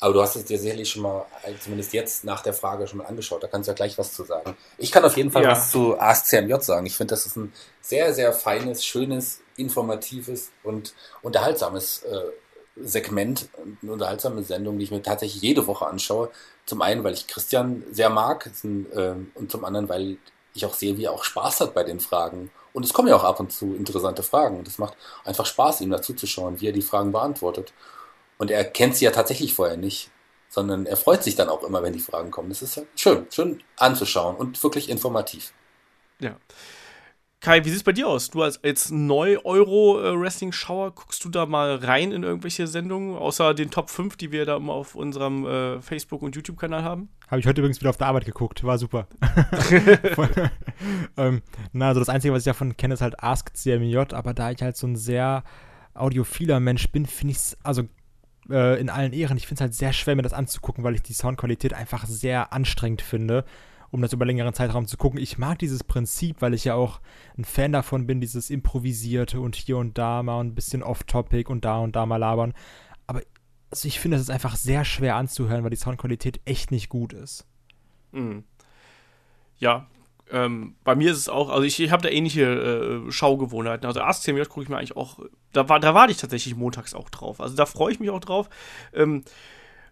Aber 0.00 0.12
du 0.12 0.20
hast 0.20 0.36
es 0.36 0.44
dir 0.44 0.58
sicherlich 0.58 0.90
schon 0.90 1.04
mal, 1.04 1.24
äh, 1.42 1.54
zumindest 1.58 1.94
jetzt 1.94 2.22
nach 2.22 2.42
der 2.42 2.52
Frage 2.52 2.86
schon 2.86 2.98
mal 2.98 3.06
angeschaut. 3.06 3.42
Da 3.42 3.46
kannst 3.46 3.66
du 3.66 3.70
ja 3.70 3.74
gleich 3.74 3.96
was 3.96 4.12
zu 4.12 4.24
sagen. 4.24 4.58
Ich 4.76 4.92
kann 4.92 5.06
auf 5.06 5.16
jeden 5.16 5.30
Fall 5.30 5.44
ja. 5.44 5.52
was 5.52 5.70
zu 5.70 5.98
Ask 5.98 6.26
CMJ 6.26 6.56
sagen. 6.60 6.84
Ich 6.84 6.98
finde, 6.98 7.12
das 7.12 7.24
ist 7.24 7.36
ein 7.36 7.54
sehr, 7.80 8.12
sehr 8.12 8.34
feines, 8.34 8.84
schönes, 8.84 9.40
informatives 9.56 10.50
und 10.62 10.94
unterhaltsames 11.22 12.02
äh, 12.02 12.30
Segment, 12.76 13.48
eine 13.82 13.92
unterhaltsame 13.92 14.42
Sendung, 14.42 14.78
die 14.78 14.84
ich 14.84 14.90
mir 14.90 15.02
tatsächlich 15.02 15.42
jede 15.42 15.66
Woche 15.66 15.86
anschaue. 15.86 16.30
Zum 16.66 16.82
einen, 16.82 17.04
weil 17.04 17.14
ich 17.14 17.26
Christian 17.26 17.84
sehr 17.90 18.10
mag 18.10 18.50
ein, 18.64 18.92
äh, 18.92 19.14
und 19.34 19.50
zum 19.50 19.64
anderen, 19.64 19.88
weil 19.88 20.18
ich 20.52 20.66
auch 20.66 20.74
sehe, 20.74 20.96
wie 20.96 21.04
er 21.04 21.12
auch 21.12 21.24
Spaß 21.24 21.60
hat 21.60 21.74
bei 21.74 21.84
den 21.84 22.00
Fragen. 22.00 22.50
Und 22.72 22.84
es 22.84 22.92
kommen 22.92 23.08
ja 23.08 23.16
auch 23.16 23.24
ab 23.24 23.40
und 23.40 23.52
zu 23.52 23.74
interessante 23.74 24.22
Fragen. 24.22 24.64
Das 24.64 24.78
macht 24.78 24.96
einfach 25.24 25.46
Spaß, 25.46 25.80
ihm 25.80 25.90
dazu 25.90 26.12
zu 26.14 26.26
schauen, 26.26 26.60
wie 26.60 26.68
er 26.68 26.72
die 26.72 26.82
Fragen 26.82 27.12
beantwortet. 27.12 27.72
Und 28.38 28.50
er 28.50 28.64
kennt 28.64 28.96
sie 28.96 29.06
ja 29.06 29.10
tatsächlich 29.10 29.54
vorher 29.54 29.76
nicht, 29.76 30.10
sondern 30.48 30.84
er 30.84 30.96
freut 30.96 31.22
sich 31.22 31.36
dann 31.36 31.48
auch 31.48 31.62
immer, 31.62 31.82
wenn 31.82 31.94
die 31.94 32.00
Fragen 32.00 32.30
kommen. 32.30 32.50
Das 32.50 32.62
ist 32.62 32.76
ja 32.76 32.82
schön, 32.94 33.26
schön 33.30 33.62
anzuschauen 33.76 34.36
und 34.36 34.62
wirklich 34.62 34.90
informativ. 34.90 35.52
Ja. 36.18 36.36
Kai, 37.40 37.64
wie 37.64 37.68
sieht 37.68 37.78
es 37.78 37.84
bei 37.84 37.92
dir 37.92 38.08
aus? 38.08 38.30
Du 38.30 38.42
als, 38.42 38.62
als 38.64 38.90
Neu-Euro-Wrestling-Schauer, 38.90 40.94
guckst 40.94 41.24
du 41.24 41.28
da 41.28 41.46
mal 41.46 41.76
rein 41.76 42.10
in 42.10 42.22
irgendwelche 42.22 42.66
Sendungen, 42.66 43.16
außer 43.16 43.54
den 43.54 43.70
Top 43.70 43.90
5, 43.90 44.16
die 44.16 44.32
wir 44.32 44.46
da 44.46 44.56
immer 44.56 44.72
auf 44.72 44.94
unserem 44.94 45.46
äh, 45.46 45.80
Facebook- 45.82 46.22
und 46.22 46.34
YouTube-Kanal 46.34 46.82
haben? 46.82 47.10
Habe 47.28 47.40
ich 47.40 47.46
heute 47.46 47.60
übrigens 47.60 47.80
wieder 47.80 47.90
auf 47.90 47.98
der 47.98 48.08
Arbeit 48.08 48.24
geguckt, 48.24 48.64
war 48.64 48.78
super. 48.78 49.06
ähm, 51.16 51.42
na, 51.72 51.88
also 51.88 52.00
das 52.00 52.08
Einzige, 52.08 52.32
was 52.32 52.40
ich 52.40 52.46
davon 52.46 52.76
kenne, 52.76 52.94
ist 52.94 53.02
halt 53.02 53.22
Ask 53.22 53.54
CMJ, 53.54 53.98
aber 54.12 54.32
da 54.32 54.50
ich 54.50 54.62
halt 54.62 54.76
so 54.76 54.86
ein 54.86 54.96
sehr 54.96 55.44
audiophiler 55.94 56.58
Mensch 56.58 56.90
bin, 56.90 57.06
finde 57.06 57.32
ich 57.32 57.38
es, 57.38 57.58
also 57.62 57.82
äh, 58.50 58.80
in 58.80 58.88
allen 58.88 59.12
Ehren, 59.12 59.36
ich 59.36 59.46
finde 59.46 59.56
es 59.56 59.60
halt 59.60 59.74
sehr 59.74 59.92
schwer, 59.92 60.16
mir 60.16 60.22
das 60.22 60.32
anzugucken, 60.32 60.84
weil 60.84 60.94
ich 60.94 61.02
die 61.02 61.12
Soundqualität 61.12 61.74
einfach 61.74 62.06
sehr 62.06 62.52
anstrengend 62.52 63.02
finde 63.02 63.44
um 63.90 64.02
das 64.02 64.12
über 64.12 64.24
längeren 64.24 64.54
Zeitraum 64.54 64.86
zu 64.86 64.96
gucken. 64.96 65.20
Ich 65.20 65.38
mag 65.38 65.58
dieses 65.58 65.84
Prinzip, 65.84 66.40
weil 66.40 66.54
ich 66.54 66.64
ja 66.64 66.74
auch 66.74 67.00
ein 67.36 67.44
Fan 67.44 67.72
davon 67.72 68.06
bin, 68.06 68.20
dieses 68.20 68.50
Improvisierte 68.50 69.40
und 69.40 69.56
hier 69.56 69.78
und 69.78 69.98
da 69.98 70.22
mal 70.22 70.40
ein 70.40 70.54
bisschen 70.54 70.82
off-topic 70.82 71.50
und 71.50 71.64
da 71.64 71.78
und 71.78 71.96
da 71.96 72.06
mal 72.06 72.16
labern. 72.16 72.54
Aber 73.06 73.22
also 73.70 73.88
ich 73.88 74.00
finde, 74.00 74.16
es 74.16 74.24
ist 74.24 74.30
einfach 74.30 74.56
sehr 74.56 74.84
schwer 74.84 75.16
anzuhören, 75.16 75.62
weil 75.62 75.70
die 75.70 75.76
Soundqualität 75.76 76.40
echt 76.44 76.70
nicht 76.70 76.88
gut 76.88 77.12
ist. 77.12 77.46
Mhm. 78.12 78.44
Ja, 79.58 79.86
ähm, 80.30 80.74
bei 80.82 80.96
mir 80.96 81.12
ist 81.12 81.18
es 81.18 81.28
auch, 81.28 81.50
also 81.50 81.62
ich, 81.62 81.80
ich 81.80 81.90
habe 81.90 82.02
da 82.02 82.08
ähnliche 82.08 83.04
äh, 83.06 83.12
Schaugewohnheiten. 83.12 83.86
Also 83.86 84.00
ASCMJ 84.00 84.42
gucke 84.44 84.62
ich 84.62 84.68
mir 84.68 84.76
eigentlich 84.76 84.96
auch, 84.96 85.20
da, 85.52 85.68
war, 85.68 85.78
da 85.78 85.94
warte 85.94 86.12
ich 86.12 86.18
tatsächlich 86.18 86.56
montags 86.56 86.94
auch 86.94 87.10
drauf. 87.10 87.40
Also 87.40 87.54
da 87.54 87.66
freue 87.66 87.92
ich 87.92 88.00
mich 88.00 88.10
auch 88.10 88.20
drauf. 88.20 88.48
Ähm, 88.92 89.24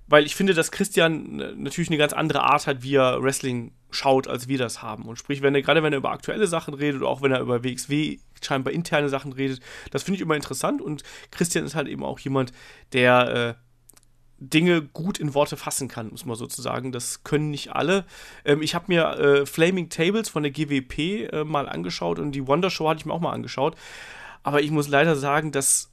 weil 0.06 0.26
ich 0.26 0.34
finde, 0.34 0.54
dass 0.54 0.70
Christian 0.70 1.36
natürlich 1.56 1.88
eine 1.88 1.98
ganz 1.98 2.12
andere 2.12 2.42
Art 2.42 2.66
hat, 2.66 2.82
wie 2.82 2.96
er 2.96 3.22
Wrestling 3.22 3.72
schaut, 3.90 4.28
als 4.28 4.48
wir 4.48 4.58
das 4.58 4.82
haben. 4.82 5.04
Und 5.04 5.16
sprich, 5.16 5.40
wenn 5.40 5.54
er, 5.54 5.62
gerade 5.62 5.82
wenn 5.82 5.92
er 5.92 5.98
über 5.98 6.10
aktuelle 6.10 6.46
Sachen 6.46 6.74
redet 6.74 7.00
oder 7.00 7.10
auch 7.10 7.22
wenn 7.22 7.32
er 7.32 7.40
über 7.40 7.64
WXW 7.64 8.18
scheinbar 8.42 8.72
interne 8.72 9.08
Sachen 9.08 9.32
redet, 9.32 9.60
das 9.90 10.02
finde 10.02 10.16
ich 10.16 10.20
immer 10.20 10.36
interessant. 10.36 10.82
Und 10.82 11.04
Christian 11.30 11.64
ist 11.64 11.74
halt 11.74 11.88
eben 11.88 12.04
auch 12.04 12.18
jemand, 12.18 12.52
der 12.92 13.56
äh, 13.58 13.64
Dinge 14.38 14.82
gut 14.82 15.18
in 15.18 15.32
Worte 15.32 15.56
fassen 15.56 15.88
kann, 15.88 16.10
muss 16.10 16.26
man 16.26 16.36
sozusagen. 16.36 16.92
Das 16.92 17.24
können 17.24 17.50
nicht 17.50 17.72
alle. 17.72 18.04
Ähm, 18.44 18.62
ich 18.62 18.74
habe 18.74 18.86
mir 18.88 19.18
äh, 19.18 19.46
Flaming 19.46 19.88
Tables 19.88 20.28
von 20.28 20.42
der 20.42 20.52
GWP 20.52 21.32
äh, 21.32 21.44
mal 21.44 21.68
angeschaut 21.68 22.18
und 22.18 22.32
die 22.32 22.46
Wonder 22.46 22.70
Show 22.70 22.88
hatte 22.88 22.98
ich 22.98 23.06
mir 23.06 23.14
auch 23.14 23.20
mal 23.20 23.32
angeschaut. 23.32 23.76
Aber 24.42 24.60
ich 24.60 24.70
muss 24.70 24.88
leider 24.88 25.16
sagen, 25.16 25.52
dass. 25.52 25.90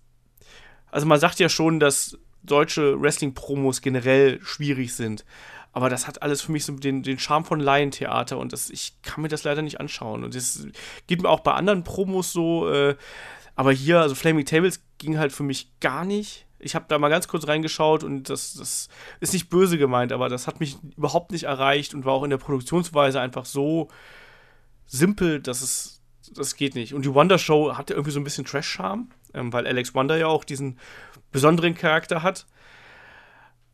Also 0.90 1.08
man 1.08 1.22
sagt 1.22 1.40
ja 1.40 1.48
schon, 1.48 1.80
dass 1.80 2.18
deutsche 2.44 3.00
Wrestling-Promos 3.02 3.82
generell 3.82 4.40
schwierig 4.42 4.94
sind. 4.94 5.26
Aber 5.74 5.90
das 5.90 6.08
hat 6.08 6.22
alles 6.22 6.42
für 6.42 6.52
mich 6.52 6.66
so 6.66 6.74
den, 6.74 7.02
den 7.02 7.18
Charme 7.18 7.46
von 7.46 7.60
Laientheater 7.60 8.38
und 8.38 8.52
das, 8.52 8.70
ich 8.70 9.02
kann 9.04 9.22
mir 9.22 9.30
das 9.30 9.44
leider 9.44 9.62
nicht 9.62 9.80
anschauen. 9.80 10.24
Und 10.24 10.36
das 10.36 10.68
geht 11.08 11.22
mir 11.22 11.30
auch 11.30 11.40
bei 11.40 11.54
anderen 11.54 11.84
Promos 11.84 12.34
so. 12.34 12.70
Äh, 12.70 12.96
aber 13.56 13.72
hier, 13.72 14.02
also 14.02 14.16
Flaming 14.16 14.46
Tables 14.46 14.82
ging 14.98 15.18
halt 15.18 15.32
für 15.32 15.44
mich 15.44 15.72
gar 15.80 16.04
nicht. 16.04 16.46
Ich 16.60 16.76
habe 16.76 16.86
da 16.88 17.00
mal 17.00 17.10
ganz 17.10 17.28
kurz 17.28 17.48
reingeschaut 17.48 18.04
und 18.04 18.30
das, 18.30 18.54
das 18.54 18.88
ist 19.20 19.34
nicht 19.34 19.50
böse 19.50 19.78
gemeint, 19.78 20.12
aber 20.12 20.30
das 20.30 20.46
hat 20.46 20.60
mich 20.60 20.78
überhaupt 20.96 21.32
nicht 21.32 21.44
erreicht 21.44 21.94
und 21.94 22.06
war 22.06 22.14
auch 22.14 22.24
in 22.24 22.30
der 22.30 22.38
Produktionsweise 22.38 23.20
einfach 23.20 23.46
so 23.46 23.88
simpel, 24.86 25.40
dass 25.40 25.62
es, 25.62 26.02
das 26.34 26.56
geht 26.56 26.76
nicht. 26.76 26.94
Und 26.94 27.04
die 27.04 27.14
Wonder 27.14 27.40
Show 27.40 27.76
hatte 27.76 27.94
irgendwie 27.94 28.12
so 28.12 28.20
ein 28.20 28.24
bisschen 28.24 28.46
Trash-Charme, 28.46 29.10
ähm, 29.34 29.52
weil 29.54 29.68
Alex 29.68 29.94
Wonder 29.94 30.18
ja 30.18 30.28
auch 30.28 30.44
diesen 30.44 30.80
besonderen 31.32 31.76
Charakter 31.76 32.24
hat. 32.24 32.46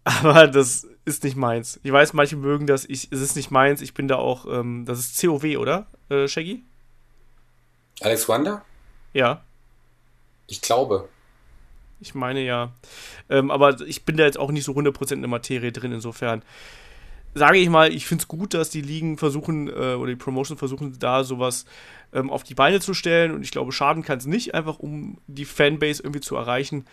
Aber 0.04 0.48
das 0.48 0.88
ist 1.06 1.24
nicht 1.24 1.36
meins. 1.36 1.80
Ich 1.84 1.92
weiß, 1.92 2.14
manche 2.14 2.38
mögen 2.38 2.66
das. 2.66 2.86
Ich, 2.86 3.12
es 3.12 3.20
ist 3.20 3.36
nicht 3.36 3.52
meins. 3.52 3.82
Ich 3.82 3.94
bin 3.94 4.08
da 4.08 4.16
auch. 4.16 4.46
Ähm, 4.46 4.86
das 4.86 5.00
ist 5.00 5.22
COW, 5.22 5.58
oder, 5.58 5.88
äh, 6.10 6.28
Shaggy? 6.28 6.64
Alex 8.02 8.28
Wonder? 8.30 8.64
Ja. 9.14 9.44
Ich 10.48 10.62
glaube. 10.62 11.10
Ich 12.00 12.14
meine 12.14 12.42
ja. 12.42 12.72
Ähm, 13.30 13.52
aber 13.52 13.82
ich 13.82 14.06
bin 14.06 14.18
da 14.18 14.24
jetzt 14.24 14.38
auch 14.38 14.52
nicht 14.52 14.64
so 14.64 14.74
100% 14.74 15.14
in 15.14 15.22
der 15.22 15.30
Materie 15.30 15.72
drin. 15.72 15.92
Insofern 15.92 16.44
sage 17.34 17.58
ich 17.58 17.70
mal, 17.70 17.94
ich 17.94 18.06
finde 18.06 18.24
es 18.24 18.28
gut, 18.28 18.54
dass 18.54 18.70
die 18.70 18.82
Ligen 18.82 19.18
versuchen, 19.18 19.68
äh, 19.68 19.96
oder 19.96 20.08
die 20.08 20.16
Promotion 20.16 20.58
versuchen, 20.58 20.98
da 21.00 21.24
sowas 21.24 21.66
ähm, 22.14 22.30
auf 22.30 22.44
die 22.44 22.56
Beine 22.56 22.80
zu 22.80 22.94
stellen. 22.94 23.34
Und 23.34 23.44
ich 23.44 23.52
glaube, 23.52 23.72
schaden 23.72 24.04
kann 24.04 24.18
es 24.18 24.26
nicht, 24.26 24.54
einfach 24.54 24.80
um 24.80 25.18
die 25.28 25.46
Fanbase 25.46 26.04
irgendwie 26.04 26.22
zu 26.22 26.36
erreichen. 26.36 26.86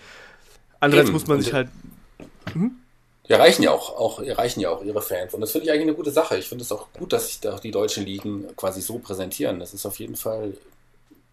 Andererseits 0.81 1.13
muss 1.13 1.27
man 1.27 1.41
sich 1.41 1.53
halt. 1.53 1.69
Hm? 2.53 2.73
Die 3.27 3.33
erreichen 3.33 3.63
ja 3.63 3.71
auch, 3.71 3.97
auch, 3.97 4.21
erreichen 4.21 4.61
ja 4.61 4.69
auch 4.69 4.85
ihre 4.85 5.01
Fans. 5.01 5.33
Und 5.33 5.41
das 5.41 5.53
finde 5.53 5.67
ich 5.67 5.73
eigentlich 5.73 5.89
eine 5.89 5.95
gute 5.95 6.11
Sache. 6.11 6.37
Ich 6.37 6.47
finde 6.47 6.63
es 6.63 6.71
auch 6.71 6.93
gut, 6.93 7.15
dass 7.15 7.29
sich 7.29 7.41
da 7.41 7.59
die 7.59 7.71
deutschen 7.71 8.05
Ligen 8.05 8.55
quasi 8.55 8.83
so 8.83 8.99
präsentieren. 8.99 9.61
Das 9.61 9.73
ist 9.73 9.87
auf 9.87 9.99
jeden 9.99 10.17
Fall 10.17 10.53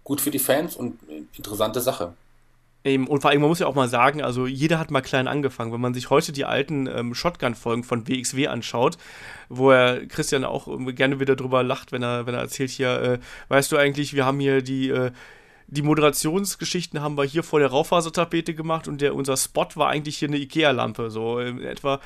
gut 0.05 0.21
für 0.21 0.31
die 0.31 0.39
Fans 0.39 0.77
und 0.77 0.99
eine 1.09 1.25
interessante 1.35 1.81
Sache. 1.81 2.13
Eben, 2.83 3.07
und 3.07 3.21
vor 3.21 3.29
allem, 3.29 3.41
man 3.41 3.49
muss 3.49 3.59
ja 3.59 3.67
auch 3.67 3.75
mal 3.75 3.87
sagen, 3.87 4.23
also 4.23 4.47
jeder 4.47 4.79
hat 4.79 4.89
mal 4.89 5.01
klein 5.01 5.27
angefangen. 5.27 5.71
Wenn 5.71 5.81
man 5.81 5.93
sich 5.93 6.09
heute 6.09 6.31
die 6.31 6.45
alten 6.45 6.87
ähm, 6.87 7.13
Shotgun-Folgen 7.13 7.83
von 7.83 8.07
WXW 8.07 8.47
anschaut, 8.47 8.97
wo 9.49 9.69
er 9.69 10.07
Christian 10.07 10.43
auch 10.43 10.67
gerne 10.95 11.19
wieder 11.19 11.35
drüber 11.35 11.61
lacht, 11.61 11.91
wenn 11.91 12.01
er, 12.01 12.25
wenn 12.25 12.33
er 12.33 12.41
erzählt 12.41 12.71
hier, 12.71 13.01
äh, 13.01 13.19
weißt 13.49 13.71
du 13.71 13.77
eigentlich, 13.77 14.15
wir 14.15 14.25
haben 14.25 14.39
hier 14.39 14.63
die, 14.63 14.89
äh, 14.89 15.11
die 15.67 15.83
Moderationsgeschichten 15.83 17.01
haben 17.01 17.17
wir 17.17 17.23
hier 17.23 17.43
vor 17.43 17.59
der 17.59 17.69
Raufasertapete 17.69 18.55
gemacht 18.55 18.87
und 18.87 18.99
der, 18.99 19.13
unser 19.13 19.37
Spot 19.37 19.67
war 19.75 19.89
eigentlich 19.89 20.17
hier 20.17 20.27
eine 20.27 20.37
Ikea-Lampe. 20.37 21.11
So 21.11 21.39
in 21.39 21.61
etwa. 21.61 21.99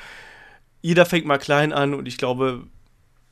Jeder 0.82 1.06
fängt 1.06 1.26
mal 1.26 1.40
klein 1.40 1.72
an 1.72 1.94
und 1.94 2.06
ich 2.06 2.18
glaube, 2.18 2.68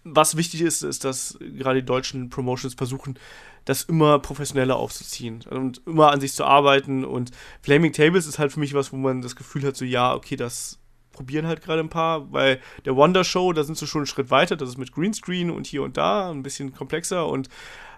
was 0.04 0.36
wichtig 0.36 0.62
ist, 0.62 0.84
ist, 0.84 1.06
dass 1.06 1.38
gerade 1.40 1.82
die 1.82 1.86
deutschen 1.86 2.30
Promotions 2.30 2.74
versuchen, 2.74 3.18
das 3.66 3.84
immer 3.84 4.20
professioneller 4.20 4.76
aufzuziehen 4.76 5.44
und 5.50 5.82
immer 5.86 6.12
an 6.12 6.20
sich 6.20 6.34
zu 6.34 6.44
arbeiten. 6.44 7.06
Und 7.06 7.32
Flaming 7.62 7.94
Tables 7.94 8.28
ist 8.28 8.40
halt 8.40 8.52
für 8.52 8.60
mich 8.60 8.74
was, 8.74 8.92
wo 8.92 8.98
man 8.98 9.22
das 9.22 9.36
Gefühl 9.36 9.64
hat, 9.64 9.78
so 9.78 9.86
ja, 9.86 10.14
okay, 10.14 10.36
das 10.36 10.80
probieren 11.14 11.48
halt 11.48 11.62
gerade 11.62 11.80
ein 11.80 11.90
paar, 11.90 12.32
weil 12.34 12.60
der 12.86 12.96
Wonder 12.96 13.24
Show, 13.24 13.54
da 13.54 13.64
sind 13.64 13.78
sie 13.78 13.88
schon 13.88 14.02
einen 14.02 14.08
Schritt 14.08 14.32
weiter, 14.32 14.56
das 14.56 14.70
ist 14.70 14.78
mit 14.78 14.92
Greenscreen 14.92 15.52
und 15.52 15.68
hier 15.68 15.84
und 15.84 15.96
da 15.96 16.32
ein 16.32 16.44
bisschen 16.44 16.74
komplexer 16.74 17.28
und 17.28 17.50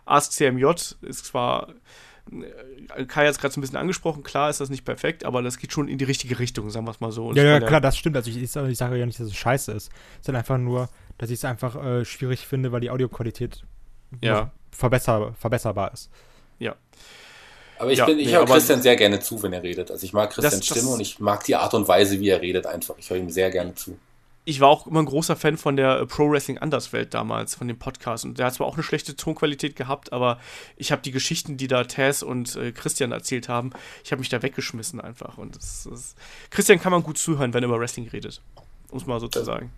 Ask 0.06 0.34
CMJ 0.34 0.66
ist 1.02 1.26
zwar 1.26 1.70
äh, 2.32 3.06
Kai 3.06 3.26
hat 3.26 3.32
es 3.32 3.40
gerade 3.40 3.54
so 3.54 3.60
ein 3.60 3.62
bisschen 3.62 3.78
angesprochen, 3.78 4.24
klar 4.24 4.50
ist 4.50 4.60
das 4.60 4.70
nicht 4.70 4.86
perfekt, 4.86 5.26
aber 5.26 5.42
das 5.42 5.58
geht 5.58 5.72
schon 5.72 5.88
in 5.88 5.98
die 5.98 6.06
richtige 6.06 6.40
Richtung, 6.40 6.70
sagen 6.70 6.86
wir 6.86 6.92
es 6.92 7.00
mal 7.00 7.12
so. 7.12 7.28
Und 7.28 7.38
ja, 7.38 7.44
ja, 7.44 7.60
klar, 7.60 7.82
das 7.82 7.98
stimmt. 7.98 8.16
Also 8.16 8.30
ich, 8.30 8.38
ich, 8.38 8.52
sage 8.52 8.98
ja 8.98 9.06
nicht, 9.06 9.20
dass 9.20 9.28
es 9.28 9.36
scheiße 9.36 9.72
ist. 9.72 9.92
Es 10.22 10.28
ist 10.28 10.36
einfach 10.36 10.58
nur, 10.58 10.90
dass 11.18 11.30
ich 11.30 11.40
es 11.40 11.46
einfach 11.46 11.76
äh, 11.84 12.06
schwierig 12.06 12.46
finde, 12.46 12.72
weil 12.72 12.82
die 12.82 12.90
Audioqualität 12.90 13.64
ja. 14.22 14.52
verbesser, 14.72 15.34
verbesserbar 15.40 15.94
ist. 15.94 16.10
Ja. 16.60 16.76
Aber 17.78 17.92
ich, 17.92 18.00
ja, 18.00 18.06
bin, 18.06 18.20
ich 18.20 18.28
nee, 18.28 18.34
höre 18.34 18.46
Christian 18.46 18.82
sehr 18.82 18.96
gerne 18.96 19.20
zu, 19.20 19.42
wenn 19.44 19.52
er 19.54 19.64
redet. 19.64 19.92
Also 19.92 20.06
ich 20.06 20.14
mag 20.14 20.32
Christians 20.32 20.66
das, 20.66 20.78
Stimme 20.78 20.94
und 20.94 21.02
ich 21.02 21.20
mag 21.20 21.44
die 21.44 21.56
Art 21.56 21.74
und 21.74 21.88
Weise, 21.88 22.20
wie 22.20 22.30
er 22.30 22.42
redet 22.42 22.66
einfach. 22.66 22.96
Ich 22.98 23.10
höre 23.10 23.18
ihm 23.18 23.30
sehr 23.30 23.52
gerne 23.52 23.76
zu. 23.76 23.98
ich 24.46 24.62
war 24.62 24.70
auch 24.70 24.88
immer 24.88 25.02
ein 25.02 25.06
großer 25.06 25.36
Fan 25.36 25.58
von 25.58 25.76
der 25.76 26.00
äh, 26.00 26.06
Pro 26.06 26.30
Wrestling 26.30 26.58
Anderswelt 26.58 27.14
damals, 27.14 27.56
von 27.56 27.68
dem 27.68 27.78
Podcast. 27.78 28.24
Und 28.24 28.40
der 28.40 28.46
hat 28.46 28.54
zwar 28.54 28.68
auch 28.68 28.76
eine 28.76 28.84
schlechte 28.84 29.16
Tonqualität 29.16 29.76
gehabt, 29.76 30.14
aber 30.14 30.40
ich 30.78 30.92
habe 30.92 31.02
die 31.02 31.12
Geschichten, 31.12 31.58
die 31.58 31.68
da 31.68 31.84
Taz 31.84 32.22
und 32.22 32.56
äh, 32.56 32.72
Christian 32.72 33.12
erzählt 33.12 33.50
haben, 33.50 33.72
ich 34.04 34.12
habe 34.12 34.20
mich 34.20 34.30
da 34.30 34.42
weggeschmissen 34.42 35.02
einfach. 35.02 35.38
Und 35.38 35.58
das, 35.58 35.88
das, 35.90 36.16
Christian 36.52 36.80
kann 36.80 36.94
man 36.94 37.04
gut 37.04 37.18
zuhören, 37.18 37.54
wenn 37.54 37.64
er 37.64 37.70
über 37.70 37.80
Wrestling 37.80 38.08
redet. 38.08 38.42
Um 38.90 39.00
es 39.00 39.06
mal 39.06 39.20
so 39.20 39.28
zu 39.28 39.44
sagen. 39.44 39.72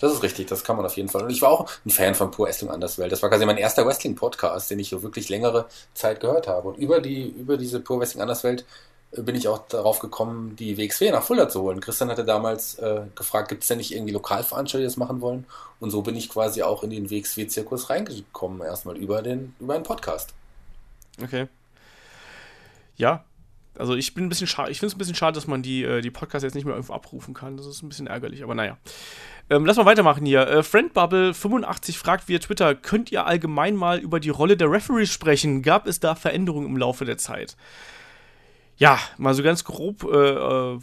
Das 0.00 0.12
ist 0.12 0.22
richtig, 0.22 0.46
das 0.46 0.64
kann 0.64 0.76
man 0.76 0.86
auf 0.86 0.96
jeden 0.96 1.08
Fall. 1.08 1.24
Und 1.24 1.30
ich 1.30 1.42
war 1.42 1.50
auch 1.50 1.70
ein 1.84 1.90
Fan 1.90 2.14
von 2.14 2.30
Pro 2.30 2.44
Wrestling 2.44 2.70
Anderswelt. 2.70 3.10
Das 3.10 3.22
war 3.22 3.28
quasi 3.30 3.44
mein 3.46 3.56
erster 3.56 3.84
Wrestling-Podcast, 3.86 4.70
den 4.70 4.78
ich 4.78 4.90
so 4.90 5.02
wirklich 5.02 5.28
längere 5.28 5.66
Zeit 5.94 6.20
gehört 6.20 6.46
habe. 6.46 6.68
Und 6.68 6.78
über 6.78 7.00
die, 7.00 7.28
über 7.28 7.56
diese 7.56 7.80
Pro 7.80 7.98
Wrestling 7.98 8.22
Anderswelt 8.22 8.64
bin 9.12 9.34
ich 9.34 9.48
auch 9.48 9.66
darauf 9.68 10.00
gekommen, 10.00 10.54
die 10.56 10.76
WXW 10.76 11.10
nach 11.10 11.22
Fulda 11.22 11.48
zu 11.48 11.62
holen. 11.62 11.80
Christian 11.80 12.10
hatte 12.10 12.24
damals 12.24 12.78
äh, 12.78 13.02
gefragt, 13.14 13.48
gibt 13.48 13.62
es 13.62 13.68
denn 13.68 13.78
nicht 13.78 13.94
irgendwie 13.94 14.12
Lokalveranstalter, 14.12 14.82
die 14.82 14.84
das 14.84 14.98
machen 14.98 15.20
wollen? 15.20 15.46
Und 15.80 15.90
so 15.90 16.02
bin 16.02 16.14
ich 16.14 16.28
quasi 16.28 16.62
auch 16.62 16.82
in 16.82 16.90
den 16.90 17.10
WXW-Zirkus 17.10 17.88
reingekommen, 17.88 18.60
erstmal 18.60 18.96
über 18.96 19.22
den, 19.22 19.54
über 19.60 19.74
einen 19.74 19.84
Podcast. 19.84 20.34
Okay. 21.22 21.48
Ja, 22.96 23.24
also 23.78 23.94
ich 23.94 24.14
bin 24.14 24.26
ein 24.26 24.28
bisschen 24.28 24.46
schade, 24.46 24.70
ich 24.70 24.80
finde 24.80 24.88
es 24.88 24.94
ein 24.96 24.98
bisschen 24.98 25.14
schade, 25.14 25.34
dass 25.34 25.46
man 25.46 25.62
die, 25.62 25.84
äh, 25.84 26.00
die 26.00 26.10
Podcasts 26.10 26.44
jetzt 26.44 26.54
nicht 26.54 26.64
mehr 26.64 26.74
irgendwo 26.74 26.92
abrufen 26.92 27.34
kann. 27.34 27.56
Das 27.56 27.66
ist 27.66 27.82
ein 27.82 27.88
bisschen 27.88 28.06
ärgerlich, 28.06 28.42
aber 28.42 28.54
naja. 28.54 28.76
Ähm, 29.50 29.64
lass 29.64 29.76
mal 29.76 29.86
weitermachen 29.86 30.26
hier. 30.26 30.46
Äh, 30.46 30.58
Friendbubble85 30.60 31.96
fragt 31.96 32.28
via 32.28 32.38
Twitter: 32.38 32.74
Könnt 32.74 33.10
ihr 33.10 33.26
allgemein 33.26 33.76
mal 33.76 33.98
über 33.98 34.20
die 34.20 34.30
Rolle 34.30 34.56
der 34.56 34.70
Referees 34.70 35.10
sprechen? 35.10 35.62
Gab 35.62 35.86
es 35.86 36.00
da 36.00 36.14
Veränderungen 36.14 36.66
im 36.66 36.76
Laufe 36.76 37.04
der 37.04 37.18
Zeit? 37.18 37.56
ja, 38.78 38.98
mal 39.18 39.34
so 39.34 39.42
ganz 39.42 39.64
grob 39.64 40.04
äh, 40.04 40.16
äh, 40.16 40.78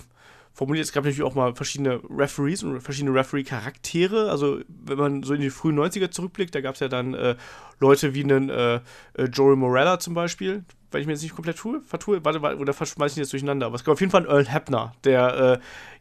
formuliert, 0.54 0.86
es 0.86 0.92
gab 0.92 1.06
natürlich 1.06 1.24
auch 1.24 1.34
mal 1.34 1.56
verschiedene 1.56 2.00
Referees 2.10 2.64
und 2.64 2.80
verschiedene 2.82 3.18
Referee-Charaktere. 3.18 4.30
Also, 4.30 4.60
wenn 4.68 4.98
man 4.98 5.24
so 5.24 5.34
in 5.34 5.42
die 5.42 5.50
frühen 5.50 5.80
90er 5.80 6.12
zurückblickt, 6.12 6.54
da 6.54 6.62
gab 6.62 6.76
es 6.76 6.82
ja 6.82 6.88
dann 6.88 7.14
äh, 7.14 7.36
Leute 7.80 8.14
wie 8.14 8.24
einen 8.24 8.50
äh, 8.50 8.76
äh, 9.14 9.24
Joey 9.32 9.56
Morella 9.56 10.00
zum 10.00 10.14
Beispiel, 10.14 10.64
weil 10.96 11.02
ich 11.02 11.08
mir 11.08 11.14
jetzt 11.14 11.24
nicht 11.24 11.36
komplett 11.36 11.58
tue, 11.58 11.82
vertue, 11.82 12.24
warte, 12.24 12.42
warte, 12.42 12.58
oder 12.58 12.72
verschmeiße 12.72 13.16
ich 13.16 13.18
jetzt 13.18 13.34
durcheinander. 13.34 13.66
Aber 13.66 13.76
es 13.76 13.84
gab 13.84 13.92
auf 13.92 14.00
jeden 14.00 14.14
Fall 14.14 14.22
einen 14.22 14.32
Earl 14.32 14.48
Hebner, 14.48 14.94
der, 15.04 15.60
äh, 15.60 15.60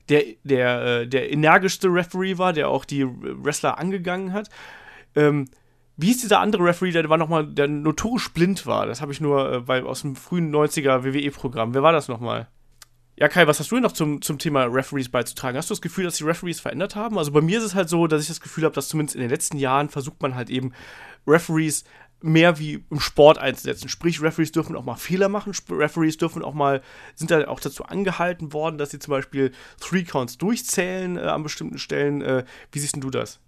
der, 0.08 0.22
der, 0.44 0.84
äh, 0.84 1.08
der 1.08 1.32
energischste 1.32 1.88
Referee 1.88 2.38
war, 2.38 2.52
der 2.52 2.68
auch 2.68 2.84
die 2.84 3.04
Wrestler 3.04 3.76
angegangen 3.78 4.32
hat. 4.32 4.50
Ähm, 5.16 5.46
wie 5.96 6.06
hieß 6.06 6.20
dieser 6.20 6.38
andere 6.38 6.62
Referee, 6.62 6.92
der 6.92 7.08
war 7.08 7.18
nochmal, 7.18 7.44
der 7.44 7.66
notorisch 7.66 8.32
blind 8.32 8.66
war? 8.66 8.86
Das 8.86 9.00
habe 9.00 9.10
ich 9.10 9.20
nur 9.20 9.52
äh, 9.52 9.60
bei, 9.62 9.82
aus 9.82 10.02
dem 10.02 10.14
frühen 10.14 10.54
90er 10.54 11.02
WWE-Programm. 11.02 11.74
Wer 11.74 11.82
war 11.82 11.92
das 11.92 12.06
nochmal? 12.06 12.46
Ja, 13.16 13.26
Kai, 13.26 13.48
was 13.48 13.58
hast 13.58 13.72
du 13.72 13.74
denn 13.74 13.82
noch 13.82 13.92
zum, 13.92 14.22
zum 14.22 14.38
Thema 14.38 14.62
Referees 14.64 15.08
beizutragen? 15.08 15.58
Hast 15.58 15.70
du 15.70 15.74
das 15.74 15.82
Gefühl, 15.82 16.04
dass 16.04 16.18
die 16.18 16.24
Referees 16.24 16.60
verändert 16.60 16.94
haben? 16.94 17.18
Also 17.18 17.32
bei 17.32 17.40
mir 17.40 17.58
ist 17.58 17.64
es 17.64 17.74
halt 17.74 17.88
so, 17.88 18.06
dass 18.06 18.22
ich 18.22 18.28
das 18.28 18.40
Gefühl 18.40 18.62
habe, 18.62 18.76
dass 18.76 18.86
zumindest 18.88 19.16
in 19.16 19.22
den 19.22 19.30
letzten 19.30 19.58
Jahren 19.58 19.88
versucht 19.88 20.22
man 20.22 20.36
halt 20.36 20.50
eben 20.50 20.72
Referees 21.26 21.84
mehr 22.24 22.58
wie 22.58 22.82
im 22.90 23.00
Sport 23.00 23.36
einzusetzen. 23.38 23.88
Sprich, 23.88 24.22
Referees 24.22 24.50
dürfen 24.50 24.76
auch 24.76 24.84
mal 24.84 24.96
Fehler 24.96 25.28
machen. 25.28 25.52
Referees 25.70 26.16
dürfen 26.16 26.42
auch 26.42 26.54
mal, 26.54 26.80
sind 27.14 27.30
da 27.30 27.46
auch 27.48 27.60
dazu 27.60 27.84
angehalten 27.84 28.52
worden, 28.54 28.78
dass 28.78 28.90
sie 28.90 28.98
zum 28.98 29.12
Beispiel 29.12 29.52
Three 29.78 30.04
Counts 30.04 30.38
durchzählen 30.38 31.18
äh, 31.18 31.20
an 31.20 31.42
bestimmten 31.42 31.78
Stellen. 31.78 32.22
Äh, 32.22 32.44
wie 32.72 32.78
siehst 32.78 32.94
denn 32.94 33.02
du 33.02 33.10
das? 33.10 33.40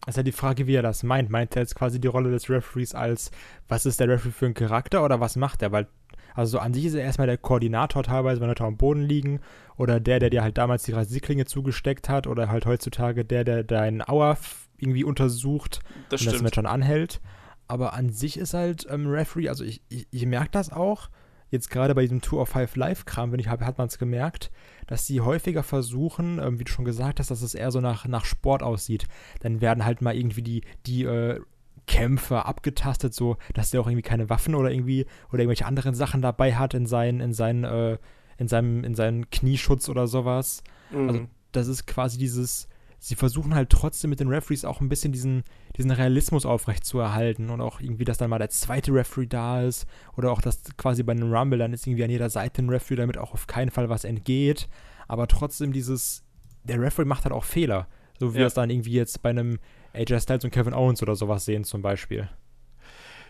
Das 0.00 0.14
ist 0.14 0.16
ja 0.16 0.22
die 0.24 0.32
Frage, 0.32 0.66
wie 0.66 0.74
er 0.74 0.82
das 0.82 1.04
meint. 1.04 1.30
Meint 1.30 1.54
er 1.54 1.62
jetzt 1.62 1.76
quasi 1.76 2.00
die 2.00 2.08
Rolle 2.08 2.30
des 2.32 2.50
Referees 2.50 2.94
als, 2.94 3.30
was 3.68 3.86
ist 3.86 4.00
der 4.00 4.08
Referee 4.08 4.32
für 4.32 4.46
ein 4.46 4.54
Charakter 4.54 5.04
oder 5.04 5.20
was 5.20 5.36
macht 5.36 5.62
er? 5.62 5.70
Weil, 5.70 5.86
also 6.34 6.52
so 6.52 6.58
an 6.58 6.74
sich 6.74 6.86
ist 6.86 6.94
er 6.94 7.02
erstmal 7.02 7.28
der 7.28 7.38
Koordinator 7.38 8.02
teilweise, 8.02 8.40
wenn 8.40 8.48
Leute 8.48 8.64
am 8.64 8.76
Boden 8.76 9.02
liegen 9.02 9.40
oder 9.76 10.00
der, 10.00 10.18
der 10.18 10.30
dir 10.30 10.42
halt 10.42 10.58
damals 10.58 10.82
die 10.82 10.92
Rasierklinge 10.92 11.44
zugesteckt 11.46 12.08
hat 12.08 12.26
oder 12.26 12.48
halt 12.48 12.66
heutzutage 12.66 13.24
der, 13.24 13.44
der 13.44 13.62
deinen 13.62 14.02
Auer 14.02 14.36
irgendwie 14.78 15.04
untersucht 15.04 15.80
das 16.08 16.22
und 16.22 16.32
das 16.32 16.42
Match 16.42 16.56
schon 16.56 16.66
anhält. 16.66 17.20
Aber 17.68 17.94
an 17.94 18.10
sich 18.10 18.38
ist 18.38 18.54
halt 18.54 18.86
ähm, 18.90 19.06
Referee, 19.06 19.48
also 19.48 19.64
ich, 19.64 19.82
ich, 19.88 20.06
ich 20.10 20.26
merke 20.26 20.50
das 20.50 20.72
auch, 20.72 21.10
jetzt 21.50 21.70
gerade 21.70 21.94
bei 21.94 22.02
diesem 22.02 22.20
Tour 22.20 22.42
of 22.42 22.48
Five 22.48 22.76
Live-Kram, 22.76 23.32
wenn 23.32 23.40
ich 23.40 23.48
hat 23.48 23.78
man 23.78 23.86
es 23.86 23.98
gemerkt, 23.98 24.50
dass 24.86 25.06
sie 25.06 25.20
häufiger 25.20 25.62
versuchen, 25.62 26.38
ähm, 26.38 26.58
wie 26.58 26.64
du 26.64 26.72
schon 26.72 26.84
gesagt 26.84 27.20
hast, 27.20 27.30
dass 27.30 27.42
es 27.42 27.54
eher 27.54 27.70
so 27.70 27.80
nach, 27.80 28.06
nach 28.06 28.24
Sport 28.24 28.62
aussieht. 28.62 29.06
Dann 29.40 29.60
werden 29.60 29.84
halt 29.84 30.02
mal 30.02 30.16
irgendwie 30.16 30.42
die, 30.42 30.62
die 30.86 31.04
äh, 31.04 31.40
Kämpfer 31.86 32.46
abgetastet, 32.46 33.14
so 33.14 33.36
dass 33.54 33.70
der 33.70 33.80
auch 33.80 33.86
irgendwie 33.86 34.02
keine 34.02 34.28
Waffen 34.28 34.54
oder 34.54 34.70
irgendwie 34.70 35.06
oder 35.28 35.40
irgendwelche 35.40 35.66
anderen 35.66 35.94
Sachen 35.94 36.20
dabei 36.20 36.54
hat 36.54 36.74
in 36.74 36.86
seinen, 36.86 37.20
in 37.20 37.32
seinen, 37.32 37.64
äh, 37.64 37.98
in 38.38 38.48
seinem, 38.48 38.84
in 38.84 38.94
seinen 38.94 39.30
Knieschutz 39.30 39.88
oder 39.88 40.06
sowas. 40.06 40.62
Mhm. 40.90 41.08
Also 41.08 41.26
das 41.52 41.68
ist 41.68 41.86
quasi 41.86 42.18
dieses, 42.18 42.68
sie 42.98 43.14
versuchen 43.14 43.54
halt 43.54 43.70
trotzdem 43.70 44.10
mit 44.10 44.20
den 44.20 44.28
Referees 44.28 44.64
auch 44.64 44.80
ein 44.80 44.88
bisschen 44.88 45.12
diesen, 45.12 45.44
diesen 45.76 45.90
Realismus 45.90 46.46
aufrechtzuerhalten 46.46 47.50
und 47.50 47.60
auch 47.60 47.80
irgendwie, 47.80 48.04
dass 48.04 48.18
dann 48.18 48.30
mal 48.30 48.38
der 48.38 48.50
zweite 48.50 48.92
Referee 48.92 49.26
da 49.26 49.62
ist 49.62 49.86
oder 50.16 50.30
auch, 50.32 50.40
dass 50.40 50.62
quasi 50.76 51.02
bei 51.02 51.12
einem 51.12 51.32
Rumble 51.32 51.58
dann 51.58 51.72
ist 51.72 51.86
irgendwie 51.86 52.04
an 52.04 52.10
jeder 52.10 52.30
Seite 52.30 52.62
ein 52.62 52.70
Referee, 52.70 52.96
damit 52.96 53.18
auch 53.18 53.32
auf 53.32 53.46
keinen 53.46 53.70
Fall 53.70 53.88
was 53.88 54.04
entgeht. 54.04 54.68
Aber 55.08 55.28
trotzdem 55.28 55.72
dieses, 55.72 56.24
der 56.64 56.80
Referee 56.80 57.06
macht 57.06 57.24
halt 57.24 57.34
auch 57.34 57.44
Fehler. 57.44 57.88
So 58.18 58.32
wie 58.32 58.38
ja. 58.38 58.40
wir 58.40 58.46
es 58.46 58.54
dann 58.54 58.70
irgendwie 58.70 58.92
jetzt 58.92 59.22
bei 59.22 59.30
einem 59.30 59.58
AJ 59.92 60.20
Styles 60.20 60.44
und 60.44 60.50
Kevin 60.50 60.74
Owens 60.74 61.02
oder 61.02 61.14
sowas 61.14 61.44
sehen 61.44 61.64
zum 61.64 61.82
Beispiel 61.82 62.28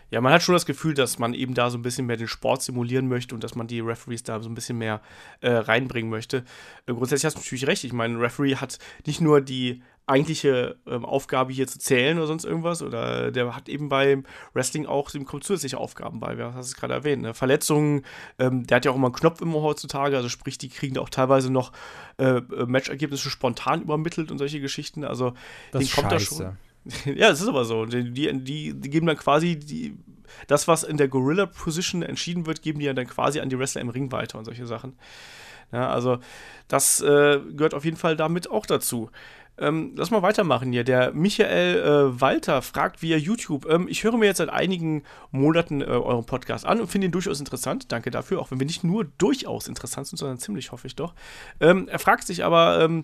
ja, 0.09 0.21
man 0.21 0.33
hat 0.33 0.41
schon 0.41 0.53
das 0.53 0.65
Gefühl, 0.65 0.93
dass 0.93 1.19
man 1.19 1.33
eben 1.33 1.53
da 1.53 1.69
so 1.69 1.77
ein 1.77 1.81
bisschen 1.81 2.05
mehr 2.05 2.17
den 2.17 2.27
Sport 2.27 2.61
simulieren 2.61 3.07
möchte 3.07 3.35
und 3.35 3.43
dass 3.43 3.55
man 3.55 3.67
die 3.67 3.79
Referees 3.79 4.23
da 4.23 4.39
so 4.39 4.49
ein 4.49 4.55
bisschen 4.55 4.77
mehr 4.77 5.01
äh, 5.41 5.51
reinbringen 5.51 6.09
möchte. 6.09 6.43
Äh, 6.85 6.93
grundsätzlich 6.93 7.25
hast 7.25 7.35
du 7.35 7.39
natürlich 7.39 7.67
recht. 7.67 7.83
Ich 7.83 7.93
meine, 7.93 8.15
ein 8.15 8.21
Referee 8.21 8.55
hat 8.55 8.79
nicht 9.05 9.21
nur 9.21 9.41
die 9.41 9.81
eigentliche 10.07 10.77
ähm, 10.87 11.03
Aufgabe 11.03 11.51
hier 11.51 11.67
zu 11.67 11.79
zählen 11.79 12.17
oder 12.17 12.27
sonst 12.27 12.45
irgendwas, 12.45 12.81
oder 12.81 13.29
der 13.29 13.53
hat 13.53 13.67
eben 13.67 13.89
beim 13.89 14.23
Wrestling 14.53 14.85
auch, 14.85 15.11
dem 15.11 15.25
kommen 15.25 15.41
zusätzliche 15.41 15.77
Aufgaben 15.77 16.21
bei, 16.21 16.33
du 16.35 16.53
hast 16.53 16.67
es 16.67 16.75
gerade 16.77 16.93
erwähnt, 16.93 17.21
ne? 17.21 17.33
Verletzungen, 17.33 18.03
ähm, 18.39 18.65
der 18.65 18.77
hat 18.77 18.85
ja 18.85 18.91
auch 18.91 18.95
immer 18.95 19.07
einen 19.07 19.15
Knopf 19.15 19.41
immer 19.41 19.61
heutzutage, 19.61 20.15
also 20.15 20.29
sprich, 20.29 20.57
die 20.57 20.69
kriegen 20.69 20.95
da 20.95 21.01
auch 21.01 21.09
teilweise 21.09 21.51
noch 21.51 21.73
äh, 22.17 22.37
äh 22.37 22.65
Matchergebnisse 22.65 23.29
spontan 23.29 23.81
übermittelt 23.81 24.31
und 24.31 24.37
solche 24.37 24.61
Geschichten, 24.61 25.03
also 25.03 25.33
das 25.73 25.83
den 25.83 25.91
kommt 25.91 26.11
da 26.13 26.19
schon 26.19 26.57
ja, 27.05 27.29
es 27.29 27.41
ist 27.41 27.47
aber 27.47 27.65
so. 27.65 27.85
Die, 27.85 28.11
die, 28.11 28.43
die, 28.43 28.89
geben 28.89 29.07
dann 29.07 29.17
quasi 29.17 29.57
die, 29.57 29.97
das, 30.47 30.67
was 30.67 30.83
in 30.83 30.97
der 30.97 31.07
Gorilla-Position 31.07 32.03
entschieden 32.03 32.45
wird, 32.45 32.61
geben 32.61 32.79
die 32.79 32.93
dann 32.93 33.07
quasi 33.07 33.39
an 33.39 33.49
die 33.49 33.57
Wrestler 33.57 33.81
im 33.81 33.89
Ring 33.89 34.11
weiter 34.11 34.37
und 34.37 34.45
solche 34.45 34.67
Sachen. 34.67 34.97
Ja, 35.71 35.89
also 35.89 36.19
das 36.67 37.01
äh, 37.01 37.39
gehört 37.51 37.73
auf 37.73 37.85
jeden 37.85 37.97
Fall 37.97 38.15
damit 38.15 38.49
auch 38.49 38.65
dazu. 38.65 39.09
Ähm, 39.59 39.93
lass 39.95 40.11
mal 40.11 40.21
weitermachen 40.21 40.71
hier. 40.71 40.83
Der 40.83 41.13
Michael 41.13 41.79
äh, 41.79 42.21
Walter 42.21 42.61
fragt 42.61 43.01
via 43.01 43.17
YouTube. 43.17 43.65
Ähm, 43.67 43.87
ich 43.89 44.03
höre 44.03 44.15
mir 44.15 44.27
jetzt 44.27 44.37
seit 44.37 44.49
einigen 44.49 45.03
Monaten 45.31 45.81
äh, 45.81 45.85
euren 45.85 46.25
Podcast 46.25 46.65
an 46.65 46.79
und 46.79 46.87
finde 46.87 47.07
ihn 47.07 47.11
durchaus 47.11 47.39
interessant. 47.39 47.91
Danke 47.91 48.11
dafür, 48.11 48.39
auch 48.39 48.51
wenn 48.51 48.59
wir 48.59 48.67
nicht 48.67 48.83
nur 48.83 49.05
durchaus 49.17 49.67
interessant 49.67 50.07
sind, 50.07 50.17
sondern 50.17 50.37
ziemlich, 50.37 50.71
hoffe 50.71 50.85
ich 50.85 50.95
doch. 50.95 51.15
Ähm, 51.59 51.87
er 51.87 51.97
fragt 51.97 52.27
sich 52.27 52.43
aber, 52.43 52.81
ähm, 52.81 53.03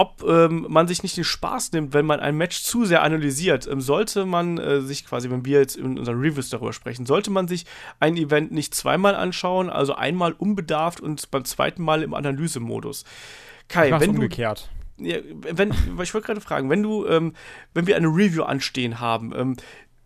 ob 0.00 0.24
ähm, 0.26 0.64
man 0.70 0.88
sich 0.88 1.02
nicht 1.02 1.18
den 1.18 1.24
Spaß 1.24 1.72
nimmt, 1.72 1.92
wenn 1.92 2.06
man 2.06 2.20
ein 2.20 2.34
Match 2.34 2.62
zu 2.62 2.86
sehr 2.86 3.02
analysiert. 3.02 3.66
Ähm, 3.66 3.82
sollte 3.82 4.24
man 4.24 4.56
äh, 4.56 4.80
sich 4.80 5.04
quasi, 5.04 5.28
wenn 5.28 5.44
wir 5.44 5.58
jetzt 5.58 5.76
in 5.76 5.98
unseren 5.98 6.18
Reviews 6.18 6.48
darüber 6.48 6.72
sprechen, 6.72 7.04
sollte 7.04 7.30
man 7.30 7.48
sich 7.48 7.66
ein 7.98 8.16
Event 8.16 8.50
nicht 8.50 8.74
zweimal 8.74 9.14
anschauen, 9.14 9.68
also 9.68 9.94
einmal 9.94 10.32
unbedarft 10.32 11.02
und 11.02 11.30
beim 11.30 11.44
zweiten 11.44 11.82
Mal 11.82 12.02
im 12.02 12.14
Analysemodus. 12.14 13.04
Kai, 13.68 13.90
wenn 14.00 14.10
umgekehrt. 14.10 14.70
du 14.96 15.06
ja, 15.06 15.18
wenn, 15.28 15.74
ich 16.02 16.14
wollte 16.14 16.26
gerade 16.26 16.40
fragen, 16.40 16.70
wenn 16.70 16.82
du, 16.82 17.06
ähm, 17.06 17.34
wenn 17.74 17.86
wir 17.86 17.96
eine 17.96 18.08
Review 18.08 18.44
anstehen 18.44 19.00
haben, 19.00 19.34
ähm, 19.36 19.56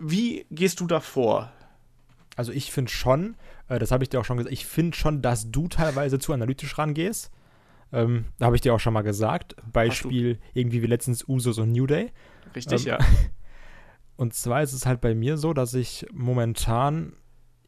wie 0.01 0.45
gehst 0.51 0.81
du 0.81 0.89
da 0.89 0.99
vor? 0.99 1.53
Also 2.35 2.51
ich 2.51 2.73
finde 2.73 2.91
schon, 2.91 3.37
äh, 3.69 3.79
das 3.79 3.93
habe 3.93 4.03
ich 4.03 4.11
dir 4.11 4.19
auch 4.19 4.25
schon 4.25 4.39
gesagt, 4.39 4.53
ich 4.53 4.67
finde 4.67 4.97
schon, 4.97 5.23
dass 5.23 5.53
du 5.53 5.69
teilweise 5.69 6.19
zu 6.19 6.33
analytisch 6.33 6.79
rangehst. 6.79 7.31
Ähm, 7.95 8.27
Habe 8.41 8.57
ich 8.57 8.63
dir 8.63 8.75
auch 8.75 8.81
schon 8.81 8.93
mal 8.93 9.03
gesagt. 9.03 9.57
Beispiel 9.73 10.39
irgendwie 10.53 10.83
wie 10.83 10.87
letztens 10.87 11.27
Usos 11.29 11.59
und 11.59 11.73
New 11.73 11.87
Day. 11.87 12.13
Richtig, 12.55 12.87
ähm, 12.87 12.93
ja. 12.93 12.99
Und 14.17 14.33
zwar 14.33 14.63
ist 14.63 14.73
es 14.73 14.87
halt 14.87 15.01
bei 15.01 15.13
mir 15.13 15.37
so, 15.37 15.53
dass 15.53 15.75
ich 15.75 16.07
momentan 16.13 17.15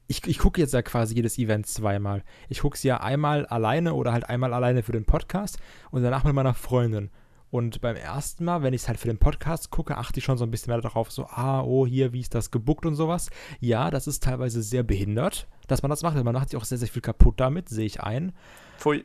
ich, 0.08 0.26
ich 0.26 0.38
gucke 0.38 0.60
jetzt 0.60 0.72
ja 0.72 0.82
quasi 0.82 1.16
jedes 1.16 1.38
Event 1.38 1.66
zweimal. 1.66 2.22
Ich 2.48 2.60
gucke 2.60 2.76
es 2.76 2.82
ja 2.82 2.98
einmal 2.98 3.46
alleine 3.46 3.94
oder 3.94 4.12
halt 4.12 4.28
einmal 4.28 4.54
alleine 4.54 4.82
für 4.82 4.92
den 4.92 5.04
Podcast 5.04 5.58
und 5.90 6.02
danach 6.02 6.24
mit 6.24 6.34
meiner 6.34 6.54
Freundin. 6.54 7.10
Und 7.50 7.80
beim 7.80 7.96
ersten 7.96 8.44
Mal, 8.44 8.62
wenn 8.62 8.74
ich 8.74 8.82
es 8.82 8.88
halt 8.88 8.98
für 8.98 9.08
den 9.08 9.18
Podcast 9.18 9.70
gucke, 9.70 9.96
achte 9.96 10.18
ich 10.18 10.24
schon 10.24 10.36
so 10.36 10.44
ein 10.44 10.50
bisschen 10.50 10.72
mehr 10.72 10.80
darauf, 10.80 11.10
so, 11.10 11.26
ah, 11.26 11.62
oh, 11.62 11.86
hier, 11.86 12.12
wie 12.12 12.20
ist 12.20 12.34
das 12.34 12.50
gebuckt 12.50 12.86
und 12.86 12.96
sowas. 12.96 13.30
Ja, 13.60 13.90
das 13.90 14.06
ist 14.06 14.22
teilweise 14.22 14.62
sehr 14.62 14.82
behindert, 14.82 15.46
dass 15.66 15.82
man 15.82 15.90
das 15.90 16.02
macht. 16.02 16.22
Man 16.22 16.34
macht 16.34 16.50
sich 16.50 16.56
auch 16.56 16.64
sehr, 16.64 16.78
sehr 16.78 16.88
viel 16.88 17.02
kaputt 17.02 17.40
damit, 17.40 17.68
sehe 17.68 17.86
ich 17.86 18.00
ein. 18.00 18.32
Pfui. 18.78 19.04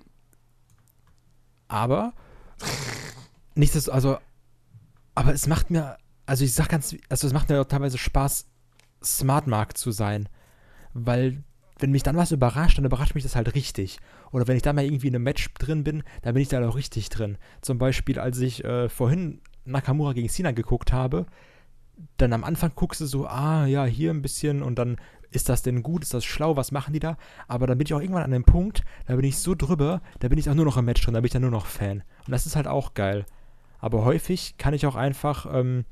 Aber 1.71 2.11
nichts 3.55 3.87
also, 3.87 4.17
aber 5.15 5.33
es 5.33 5.47
macht 5.47 5.71
mir, 5.71 5.97
also 6.25 6.43
ich 6.43 6.53
sag 6.53 6.67
ganz, 6.67 6.93
also 7.07 7.27
es 7.27 7.33
macht 7.33 7.47
mir 7.47 7.61
auch 7.61 7.65
teilweise 7.65 7.97
Spaß, 7.97 8.45
Smart 9.01 9.47
Mark 9.47 9.77
zu 9.77 9.91
sein, 9.91 10.27
weil 10.93 11.43
wenn 11.79 11.91
mich 11.91 12.03
dann 12.03 12.17
was 12.17 12.33
überrascht, 12.33 12.77
dann 12.77 12.85
überrascht 12.85 13.15
mich 13.15 13.23
das 13.23 13.37
halt 13.37 13.55
richtig. 13.55 13.99
Oder 14.31 14.47
wenn 14.47 14.57
ich 14.57 14.63
da 14.63 14.73
mal 14.73 14.83
irgendwie 14.83 15.07
in 15.07 15.15
einem 15.15 15.23
Match 15.23 15.51
drin 15.53 15.85
bin, 15.85 16.03
dann 16.21 16.33
bin 16.33 16.43
ich 16.43 16.49
da 16.49 16.67
auch 16.67 16.75
richtig 16.75 17.07
drin. 17.07 17.37
Zum 17.61 17.77
Beispiel, 17.77 18.19
als 18.19 18.37
ich 18.39 18.65
äh, 18.65 18.89
vorhin 18.89 19.41
Nakamura 19.63 20.11
gegen 20.11 20.29
Cena 20.29 20.51
geguckt 20.51 20.91
habe, 20.91 21.25
dann 22.17 22.33
am 22.33 22.43
Anfang 22.43 22.73
guckst 22.75 22.99
du 22.99 23.05
so, 23.05 23.27
ah, 23.27 23.65
ja, 23.65 23.85
hier 23.85 24.11
ein 24.11 24.21
bisschen 24.21 24.61
und 24.61 24.77
dann 24.77 24.97
ist 25.31 25.49
das 25.49 25.61
denn 25.61 25.81
gut, 25.81 26.03
ist 26.03 26.13
das 26.13 26.25
schlau, 26.25 26.57
was 26.57 26.71
machen 26.71 26.93
die 26.93 26.99
da? 26.99 27.17
Aber 27.47 27.65
dann 27.65 27.77
bin 27.77 27.87
ich 27.87 27.93
auch 27.93 28.01
irgendwann 28.01 28.23
an 28.23 28.33
einem 28.33 28.43
Punkt, 28.43 28.83
da 29.07 29.15
bin 29.15 29.25
ich 29.25 29.37
so 29.39 29.55
drüber, 29.55 30.01
da 30.19 30.27
bin 30.27 30.37
ich 30.37 30.49
auch 30.49 30.53
nur 30.53 30.65
noch 30.65 30.77
im 30.77 30.85
Match 30.85 31.03
drin, 31.03 31.13
da 31.13 31.21
bin 31.21 31.27
ich 31.27 31.33
dann 31.33 31.41
nur 31.41 31.51
noch 31.51 31.65
Fan. 31.65 32.03
Und 32.25 32.31
das 32.31 32.45
ist 32.45 32.55
halt 32.55 32.67
auch 32.67 32.93
geil. 32.93 33.25
Aber 33.79 34.05
häufig 34.05 34.55
kann 34.57 34.73
ich 34.73 34.85
auch 34.85 34.95
einfach 34.95 35.47
ähm, 35.51 35.85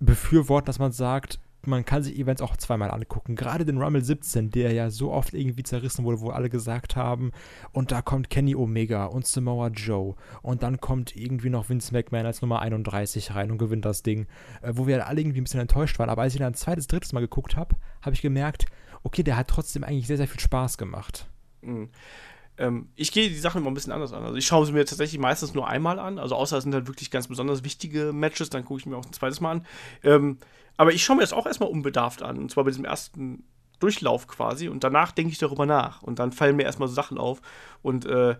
befürworten, 0.00 0.66
dass 0.66 0.78
man 0.78 0.92
sagt, 0.92 1.38
man 1.66 1.84
kann 1.84 2.02
sich 2.02 2.18
Events 2.18 2.42
auch 2.42 2.56
zweimal 2.56 2.90
angucken. 2.90 3.36
Gerade 3.36 3.64
den 3.64 3.80
Rumble 3.80 4.02
17, 4.02 4.50
der 4.50 4.72
ja 4.72 4.90
so 4.90 5.12
oft 5.12 5.34
irgendwie 5.34 5.62
zerrissen 5.62 6.04
wurde, 6.04 6.20
wo 6.20 6.30
alle 6.30 6.50
gesagt 6.50 6.96
haben, 6.96 7.32
und 7.72 7.92
da 7.92 8.02
kommt 8.02 8.30
Kenny 8.30 8.54
Omega 8.54 9.06
und 9.06 9.26
Samoa 9.26 9.68
Joe. 9.68 10.14
Und 10.42 10.62
dann 10.62 10.80
kommt 10.80 11.16
irgendwie 11.16 11.50
noch 11.50 11.68
Vince 11.68 11.92
McMahon 11.92 12.26
als 12.26 12.42
Nummer 12.42 12.60
31 12.60 13.34
rein 13.34 13.50
und 13.50 13.58
gewinnt 13.58 13.84
das 13.84 14.02
Ding. 14.02 14.26
Äh, 14.62 14.72
wo 14.74 14.86
wir 14.86 15.06
alle 15.06 15.20
irgendwie 15.20 15.40
ein 15.40 15.44
bisschen 15.44 15.60
enttäuscht 15.60 15.98
waren. 15.98 16.10
Aber 16.10 16.22
als 16.22 16.34
ich 16.34 16.38
dann 16.38 16.52
ein 16.52 16.54
zweites, 16.54 16.86
drittes 16.86 17.12
Mal 17.12 17.20
geguckt 17.20 17.56
habe, 17.56 17.76
habe 18.02 18.14
ich 18.14 18.22
gemerkt, 18.22 18.66
okay, 19.02 19.22
der 19.22 19.36
hat 19.36 19.48
trotzdem 19.48 19.84
eigentlich 19.84 20.06
sehr, 20.06 20.16
sehr 20.16 20.28
viel 20.28 20.40
Spaß 20.40 20.78
gemacht. 20.78 21.28
Mhm. 21.62 21.90
Ähm, 22.56 22.88
ich 22.94 23.10
gehe 23.10 23.28
die 23.28 23.38
Sachen 23.38 23.60
immer 23.60 23.70
ein 23.70 23.74
bisschen 23.74 23.92
anders 23.92 24.12
an. 24.12 24.22
Also 24.22 24.36
ich 24.36 24.46
schaue 24.46 24.66
sie 24.66 24.72
mir 24.72 24.84
tatsächlich 24.84 25.20
meistens 25.20 25.54
nur 25.54 25.68
einmal 25.68 25.98
an. 25.98 26.18
Also 26.18 26.36
außer 26.36 26.56
es 26.56 26.64
sind 26.64 26.74
halt 26.74 26.86
wirklich 26.86 27.10
ganz 27.10 27.28
besonders 27.28 27.64
wichtige 27.64 28.12
Matches, 28.12 28.50
dann 28.50 28.64
gucke 28.64 28.80
ich 28.80 28.86
mir 28.86 28.96
auch 28.96 29.04
ein 29.04 29.12
zweites 29.12 29.40
Mal 29.40 29.52
an. 29.52 29.66
Ähm, 30.02 30.38
aber 30.76 30.92
ich 30.92 31.04
schaue 31.04 31.16
mir 31.16 31.22
das 31.22 31.32
auch 31.32 31.46
erstmal 31.46 31.68
unbedarft 31.68 32.22
an. 32.22 32.38
Und 32.38 32.50
zwar 32.50 32.64
bei 32.64 32.70
diesem 32.70 32.84
ersten 32.84 33.44
Durchlauf 33.80 34.26
quasi. 34.26 34.68
Und 34.68 34.84
danach 34.84 35.12
denke 35.12 35.32
ich 35.32 35.38
darüber 35.38 35.66
nach. 35.66 36.02
Und 36.02 36.18
dann 36.18 36.32
fallen 36.32 36.56
mir 36.56 36.64
erstmal 36.64 36.88
so 36.88 36.94
Sachen 36.94 37.18
auf. 37.18 37.40
Und 37.82 38.06
äh, 38.06 38.36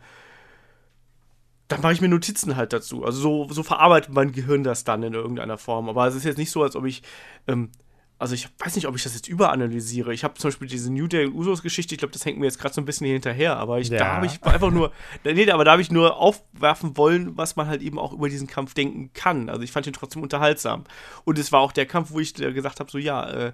dann 1.69 1.81
mache 1.81 1.93
ich 1.93 2.01
mir 2.01 2.09
Notizen 2.09 2.57
halt 2.57 2.73
dazu. 2.73 3.05
Also 3.05 3.21
so, 3.21 3.49
so 3.53 3.63
verarbeitet 3.63 4.13
mein 4.13 4.33
Gehirn 4.33 4.65
das 4.65 4.85
dann 4.85 5.03
in 5.03 5.15
irgendeiner 5.15 5.59
Form. 5.59 5.89
Aber 5.89 6.07
es 6.07 6.15
ist 6.15 6.25
jetzt 6.25 6.39
nicht 6.39 6.51
so, 6.51 6.63
als 6.63 6.77
ob 6.77 6.85
ich 6.85 7.03
ähm, 7.47 7.71
also 8.19 8.35
ich 8.35 8.49
weiß 8.59 8.77
nicht, 8.77 8.87
ob 8.87 8.95
ich 8.95 9.03
das 9.03 9.15
jetzt 9.15 9.29
überanalysiere. 9.29 10.15
Ich 10.15 10.25
habe 10.25 10.35
zum 10.35 10.49
Beispiel 10.49 10.69
diese 10.69 10.93
New 10.93 11.09
Day 11.09 11.27
und 11.27 11.35
Usos 11.35 11.63
Geschichte, 11.63 11.95
ich 11.95 11.99
glaube, 11.99 12.13
das 12.13 12.25
hängt 12.25 12.39
mir 12.39 12.47
jetzt 12.47 12.59
gerade 12.59 12.75
so 12.75 12.81
ein 12.81 12.85
bisschen 12.85 13.07
hier 13.07 13.15
hinterher, 13.15 13.57
aber 13.57 13.81
ich, 13.81 13.89
ja. 13.89 13.99
da 13.99 14.17
habe 14.17 14.27
ich 14.27 14.43
einfach 14.43 14.71
nur, 14.71 14.93
nee, 15.25 15.51
aber 15.51 15.65
da 15.65 15.73
habe 15.73 15.83
ich 15.83 15.91
nur 15.91 16.17
aufwerfen 16.17 16.97
wollen, 16.97 17.37
was 17.37 17.57
man 17.57 17.67
halt 17.67 17.83
eben 17.83 17.99
auch 17.99 18.13
über 18.13 18.29
diesen 18.29 18.47
Kampf 18.47 18.75
denken 18.75 19.11
kann. 19.15 19.49
Also 19.49 19.63
ich 19.63 19.73
fand 19.73 19.87
ihn 19.87 19.93
trotzdem 19.93 20.23
unterhaltsam. 20.23 20.85
Und 21.25 21.39
es 21.39 21.51
war 21.51 21.61
auch 21.61 21.73
der 21.73 21.87
Kampf, 21.87 22.13
wo 22.13 22.21
ich 22.21 22.35
gesagt 22.35 22.81
habe, 22.81 22.91
so 22.91 22.99
ja, 22.99 23.29
äh, 23.29 23.53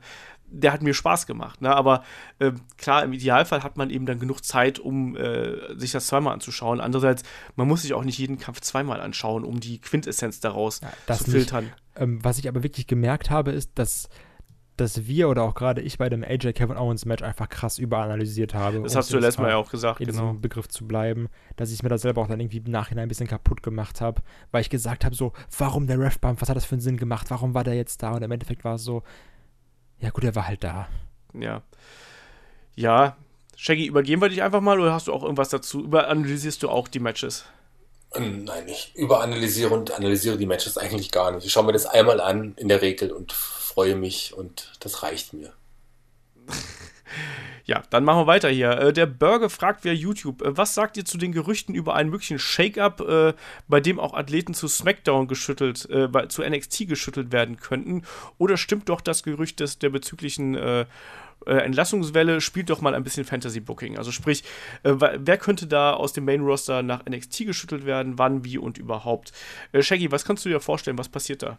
der 0.50 0.72
hat 0.72 0.82
mir 0.82 0.94
Spaß 0.94 1.26
gemacht. 1.26 1.62
Ne? 1.62 1.74
Aber 1.74 2.02
äh, 2.38 2.52
klar, 2.76 3.04
im 3.04 3.12
Idealfall 3.12 3.62
hat 3.62 3.76
man 3.76 3.88
eben 3.88 4.04
dann 4.04 4.18
genug 4.18 4.44
Zeit, 4.44 4.78
um 4.78 5.16
äh, 5.16 5.78
sich 5.78 5.92
das 5.92 6.06
zweimal 6.06 6.34
anzuschauen. 6.34 6.80
Andererseits, 6.80 7.22
man 7.56 7.68
muss 7.68 7.82
sich 7.82 7.94
auch 7.94 8.04
nicht 8.04 8.18
jeden 8.18 8.38
Kampf 8.38 8.60
zweimal 8.60 9.00
anschauen, 9.00 9.44
um 9.44 9.60
die 9.60 9.80
Quintessenz 9.80 10.40
daraus 10.40 10.80
ja, 10.80 11.16
zu 11.16 11.30
filtern. 11.30 11.72
Ähm, 11.96 12.18
was 12.22 12.38
ich 12.38 12.48
aber 12.48 12.62
wirklich 12.62 12.86
gemerkt 12.86 13.30
habe, 13.30 13.52
ist, 13.52 13.70
dass 13.76 14.08
dass 14.80 15.06
wir 15.06 15.28
oder 15.28 15.42
auch 15.42 15.54
gerade 15.54 15.80
ich 15.80 15.98
bei 15.98 16.08
dem 16.08 16.24
AJ 16.24 16.54
Kevin 16.54 16.76
Owens 16.76 17.04
Match 17.04 17.22
einfach 17.22 17.48
krass 17.48 17.78
überanalysiert 17.78 18.54
habe. 18.54 18.82
Das 18.82 18.96
hast 18.96 19.12
du 19.12 19.18
letztes 19.18 19.38
Mal 19.38 19.50
ja 19.50 19.56
auch 19.56 19.70
gesagt, 19.70 20.00
in 20.00 20.06
genau. 20.06 20.20
diesem 20.22 20.40
Begriff 20.40 20.68
zu 20.68 20.86
bleiben, 20.86 21.28
dass 21.56 21.70
ich 21.70 21.82
mir 21.82 21.88
das 21.88 22.02
selber 22.02 22.22
auch 22.22 22.28
dann 22.28 22.40
irgendwie 22.40 22.58
im 22.58 22.70
Nachhinein 22.70 23.04
ein 23.04 23.08
bisschen 23.08 23.26
kaputt 23.26 23.62
gemacht 23.62 24.00
habe, 24.00 24.22
weil 24.50 24.62
ich 24.62 24.70
gesagt 24.70 25.04
habe 25.04 25.14
so, 25.14 25.32
warum 25.56 25.86
der 25.86 25.98
Ref 25.98 26.18
Bump, 26.18 26.40
was 26.40 26.48
hat 26.48 26.56
das 26.56 26.64
für 26.64 26.76
einen 26.76 26.80
Sinn 26.80 26.96
gemacht, 26.96 27.30
warum 27.30 27.54
war 27.54 27.64
der 27.64 27.74
jetzt 27.74 28.02
da 28.02 28.12
und 28.12 28.22
im 28.22 28.30
Endeffekt 28.30 28.64
war 28.64 28.76
es 28.76 28.84
so, 28.84 29.02
ja 30.00 30.10
gut, 30.10 30.24
er 30.24 30.34
war 30.34 30.46
halt 30.46 30.64
da. 30.64 30.88
Ja. 31.34 31.62
Ja, 32.74 33.16
Shaggy, 33.56 33.86
übergeben 33.86 34.22
wir 34.22 34.30
dich 34.30 34.42
einfach 34.42 34.62
mal 34.62 34.80
oder 34.80 34.94
hast 34.94 35.08
du 35.08 35.12
auch 35.12 35.22
irgendwas 35.22 35.50
dazu? 35.50 35.84
Überanalysierst 35.84 36.62
du 36.62 36.70
auch 36.70 36.88
die 36.88 37.00
Matches? 37.00 37.44
Ähm, 38.14 38.44
nein, 38.44 38.66
ich 38.66 38.92
überanalysiere 38.96 39.70
und 39.70 39.92
analysiere 39.92 40.38
die 40.38 40.46
Matches 40.46 40.78
eigentlich 40.78 41.10
gar 41.10 41.30
nicht. 41.30 41.44
Ich 41.44 41.52
schaue 41.52 41.64
mir 41.64 41.72
das 41.72 41.84
einmal 41.86 42.20
an 42.20 42.54
in 42.56 42.68
der 42.68 42.80
Regel 42.80 43.12
und 43.12 43.32
freue 43.70 43.96
mich 43.96 44.34
und 44.34 44.72
das 44.80 45.02
reicht 45.02 45.32
mir. 45.32 45.52
Ja, 47.66 47.84
dann 47.90 48.02
machen 48.02 48.22
wir 48.22 48.26
weiter 48.26 48.48
hier. 48.48 48.70
Äh, 48.72 48.92
der 48.92 49.06
Burger 49.06 49.48
fragt 49.48 49.84
via 49.84 49.92
YouTube, 49.92 50.42
äh, 50.42 50.56
was 50.56 50.74
sagt 50.74 50.96
ihr 50.96 51.04
zu 51.04 51.18
den 51.18 51.30
Gerüchten 51.30 51.72
über 51.72 51.94
einen 51.94 52.10
möglichen 52.10 52.40
Shake-up, 52.40 53.00
äh, 53.00 53.32
bei 53.68 53.80
dem 53.80 54.00
auch 54.00 54.14
Athleten 54.14 54.54
zu 54.54 54.66
SmackDown 54.66 55.28
geschüttelt, 55.28 55.88
zu 56.28 56.42
NXT 56.42 56.88
geschüttelt 56.88 57.30
werden 57.30 57.58
könnten? 57.58 58.02
Oder 58.38 58.56
stimmt 58.56 58.88
doch 58.88 59.00
das 59.00 59.22
Gerücht 59.22 59.60
des, 59.60 59.78
der 59.78 59.90
bezüglichen 59.90 60.86
Entlassungswelle, 61.46 62.40
spielt 62.40 62.70
doch 62.70 62.80
mal 62.80 62.94
ein 62.94 63.04
bisschen 63.04 63.24
Fantasy-Booking. 63.24 63.98
Also 63.98 64.10
sprich, 64.10 64.42
wer 64.82 65.38
könnte 65.38 65.66
da 65.66 65.92
aus 65.92 66.12
dem 66.12 66.24
Main-Roster 66.24 66.82
nach 66.82 67.04
NXT 67.06 67.46
geschüttelt 67.46 67.86
werden, 67.86 68.18
wann, 68.18 68.44
wie 68.44 68.58
und 68.58 68.78
überhaupt? 68.78 69.32
Shaggy, 69.78 70.10
was 70.10 70.24
kannst 70.24 70.44
du 70.44 70.48
dir 70.48 70.60
vorstellen, 70.60 70.98
was 70.98 71.08
passiert 71.08 71.42
da? 71.42 71.58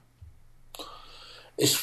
Ich 1.57 1.77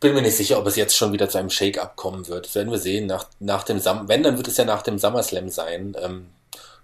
bin 0.00 0.14
mir 0.14 0.22
nicht 0.22 0.36
sicher, 0.36 0.58
ob 0.58 0.66
es 0.66 0.76
jetzt 0.76 0.96
schon 0.96 1.12
wieder 1.12 1.28
zu 1.28 1.38
einem 1.38 1.50
Shake-up 1.50 1.96
kommen 1.96 2.28
wird. 2.28 2.46
Das 2.46 2.54
werden 2.54 2.70
wir 2.70 2.78
sehen. 2.78 3.06
Nach, 3.06 3.26
nach 3.40 3.64
dem 3.64 3.80
Sam 3.80 4.08
Wenn, 4.08 4.22
dann 4.22 4.36
wird 4.36 4.48
es 4.48 4.56
ja 4.56 4.64
nach 4.64 4.82
dem 4.82 4.98
SummerSlam 4.98 5.48
sein. 5.48 5.96
Ähm, 6.00 6.26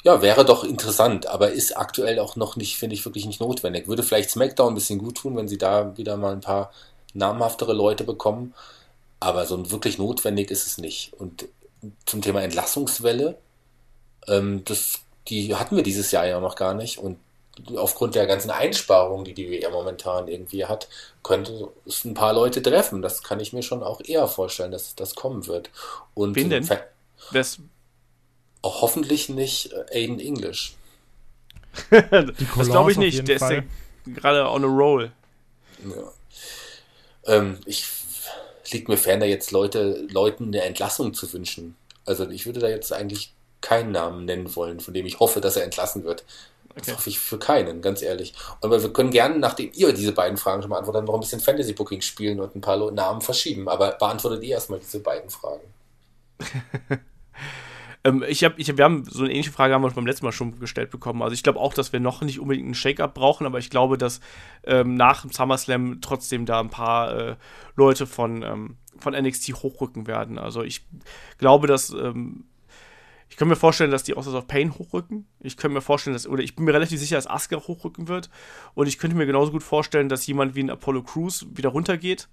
ja, 0.03 0.23
wäre 0.23 0.45
doch 0.45 0.65
interessant, 0.65 1.27
aber 1.27 1.51
ist 1.51 1.77
aktuell 1.77 2.19
auch 2.19 2.37
noch 2.37 2.57
nicht, 2.57 2.77
finde 2.77 2.95
ich, 2.95 3.05
wirklich 3.05 3.27
nicht 3.27 3.41
notwendig. 3.41 3.89
Würde 3.89 4.03
vielleicht 4.03 4.31
SmackDown 4.31 4.73
ein 4.73 4.75
bisschen 4.75 4.99
gut 4.99 5.17
tun, 5.19 5.37
wenn 5.37 5.49
sie 5.49 5.59
da 5.59 5.97
wieder 5.97 6.17
mal 6.17 6.33
ein 6.33 6.41
paar 6.41 6.73
namhaftere 7.15 7.73
Leute 7.73 8.05
bekommen. 8.05 8.55
Aber 9.21 9.47
so 9.47 9.71
wirklich 9.71 9.99
notwendig 9.99 10.51
ist 10.51 10.67
es 10.67 10.79
nicht. 10.79 11.13
Und 11.15 11.47
zum 12.07 12.23
Thema 12.23 12.43
Entlassungswelle, 12.43 13.37
ähm, 14.29 14.63
das, 14.65 15.01
die 15.29 15.55
hatten 15.55 15.77
wir 15.77 15.83
dieses 15.83 16.11
Jahr 16.13 16.27
ja 16.27 16.41
noch 16.41 16.57
gar 16.57 16.75
nicht. 16.75 16.99
Und 16.99 17.19
aufgrund 17.77 18.15
der 18.15 18.27
ganzen 18.27 18.51
Einsparungen, 18.51 19.25
die 19.25 19.35
die 19.35 19.51
WR 19.51 19.71
momentan 19.71 20.29
irgendwie 20.29 20.65
hat, 20.65 20.89
könnte 21.23 21.69
es 21.87 22.05
ein 22.05 22.15
paar 22.15 22.33
Leute 22.33 22.63
treffen. 22.63 23.03
Das 23.03 23.23
kann 23.23 23.41
ich 23.41 23.53
mir 23.53 23.63
schon 23.63 23.83
auch 23.83 24.01
eher 24.05 24.29
vorstellen, 24.29 24.73
dass 24.73 24.95
das 24.95 25.15
kommen 25.15 25.47
wird. 25.47 25.71
Und 26.15 26.35
Wen 26.37 26.51
denn? 26.51 26.69
Wes 27.31 27.59
auch 28.63 28.83
hoffentlich 28.83 29.29
nicht 29.29 29.73
äh, 29.73 30.03
Aiden 30.03 30.21
English. 30.21 30.75
das 31.91 32.69
glaube 32.69 32.91
ich 32.91 32.99
nicht. 32.99 33.29
Der 33.29 33.37
ist 33.37 33.51
ja 33.51 33.63
gerade 34.07 34.49
on 34.49 34.65
a 34.65 34.67
roll. 34.67 35.13
Ja. 35.85 36.13
Ähm, 37.35 37.59
ich 37.67 37.85
liegt 38.73 38.89
mir 38.89 38.97
fern, 38.97 39.21
da 39.21 39.27
jetzt 39.27 39.51
Leute, 39.51 40.07
Leuten 40.11 40.49
eine 40.49 40.63
Entlassung 40.63 41.15
zu 41.15 41.33
wünschen. 41.33 41.77
Also 42.05 42.29
ich 42.29 42.47
würde 42.47 42.61
da 42.61 42.69
jetzt 42.69 42.93
eigentlich 42.93 43.33
keinen 43.61 43.93
Namen 43.93 44.25
nennen 44.25 44.55
wollen, 44.57 44.81
von 44.81 44.95
dem 44.95 45.07
ich 45.07 45.21
hoffe, 45.21 45.41
dass 45.41 45.57
er 45.57 45.65
entlassen 45.65 46.05
wird. 46.05 46.25
Okay. 46.79 46.91
Das 46.93 46.97
hoffe 46.97 47.11
ich 47.11 47.19
für 47.19 47.39
keinen, 47.39 47.83
ganz 47.83 48.03
ehrlich. 48.03 48.35
Aber 48.61 48.81
wir 48.81 48.93
können 48.93 49.11
gerne, 49.11 49.39
nachdem 49.39 49.71
ihr 49.75 49.93
diese 49.93 50.13
beiden 50.13 50.39
Fragen 50.39 50.63
schon 50.63 50.71
beantwortet 50.71 51.01
habt, 51.01 51.09
noch 51.09 51.15
ein 51.15 51.21
bisschen 51.21 51.41
Fantasy 51.41 51.73
Booking 51.73 52.01
spielen 52.01 52.41
und 52.41 52.55
ein 52.55 52.61
paar 52.61 52.91
Namen 52.93 53.21
verschieben. 53.21 53.69
Aber 53.69 53.93
beantwortet 53.93 54.43
ihr 54.45 54.51
erstmal 54.51 54.79
diese 54.79 55.01
beiden 55.01 55.29
Fragen. 55.29 55.63
ähm, 58.05 58.25
ich 58.29 58.45
hab, 58.45 58.59
ich 58.59 58.69
hab, 58.69 58.77
wir 58.77 58.85
haben 58.85 59.05
so 59.11 59.25
eine 59.25 59.33
ähnliche 59.33 59.51
Frage 59.51 59.75
haben 59.75 59.83
wir 59.83 59.91
beim 59.91 60.07
letzten 60.07 60.25
Mal 60.25 60.33
schon 60.33 60.61
gestellt 60.61 60.91
bekommen. 60.91 61.23
Also 61.23 61.35
ich 61.35 61.43
glaube 61.43 61.59
auch, 61.59 61.75
dass 61.75 61.93
wir 61.93 61.99
noch 61.99 62.23
nicht 62.23 62.39
unbedingt 62.39 62.67
einen 62.67 62.75
Shake-up 62.75 63.15
brauchen, 63.15 63.45
aber 63.45 63.59
ich 63.59 63.71
glaube, 63.71 63.99
dass 63.99 64.21
ähm, 64.65 64.95
nach 64.95 65.23
dem 65.23 65.33
SummerSlam 65.33 65.99
trotzdem 66.01 66.47
da 66.47 66.61
ein 66.61 66.71
paar 66.71 67.13
äh, 67.13 67.37
Leute 67.75 68.07
von, 68.07 68.43
ähm, 68.43 68.77
von 68.99 69.15
NXT 69.15 69.53
hochrücken 69.55 70.07
werden. 70.07 70.39
Also 70.39 70.63
ich 70.63 70.87
glaube, 71.39 71.67
dass 71.67 71.91
ähm, 71.91 72.45
ich 73.31 73.37
kann 73.37 73.49
mir 73.49 73.57
vorstellen, 73.57 73.91
dass 73.91 74.03
die 74.03 74.17
Authors 74.17 74.35
of 74.35 74.47
Pain 74.47 74.79
hochrücken. 74.79 75.27
Ich 75.41 75.57
könnte 75.57 75.75
mir 75.75 75.81
vorstellen, 75.81 76.15
dass, 76.15 76.27
oder 76.27 76.43
ich 76.43 76.57
bin 76.57 76.65
mir 76.65 76.73
relativ 76.73 76.99
sicher, 76.99 77.17
dass 77.17 77.27
Asuka 77.27 77.57
hochrücken 77.57 78.09
wird. 78.09 78.31
Und 78.75 78.87
ich 78.87 78.99
könnte 78.99 79.17
mir 79.17 79.27
genauso 79.27 79.53
gut 79.53 79.63
vorstellen, 79.63 80.09
dass 80.09 80.27
jemand 80.27 80.55
wie 80.55 80.63
ein 80.63 80.71
Apollo 80.71 81.03
Crews 81.03 81.47
wieder 81.53 81.69
runtergeht. 81.69 82.29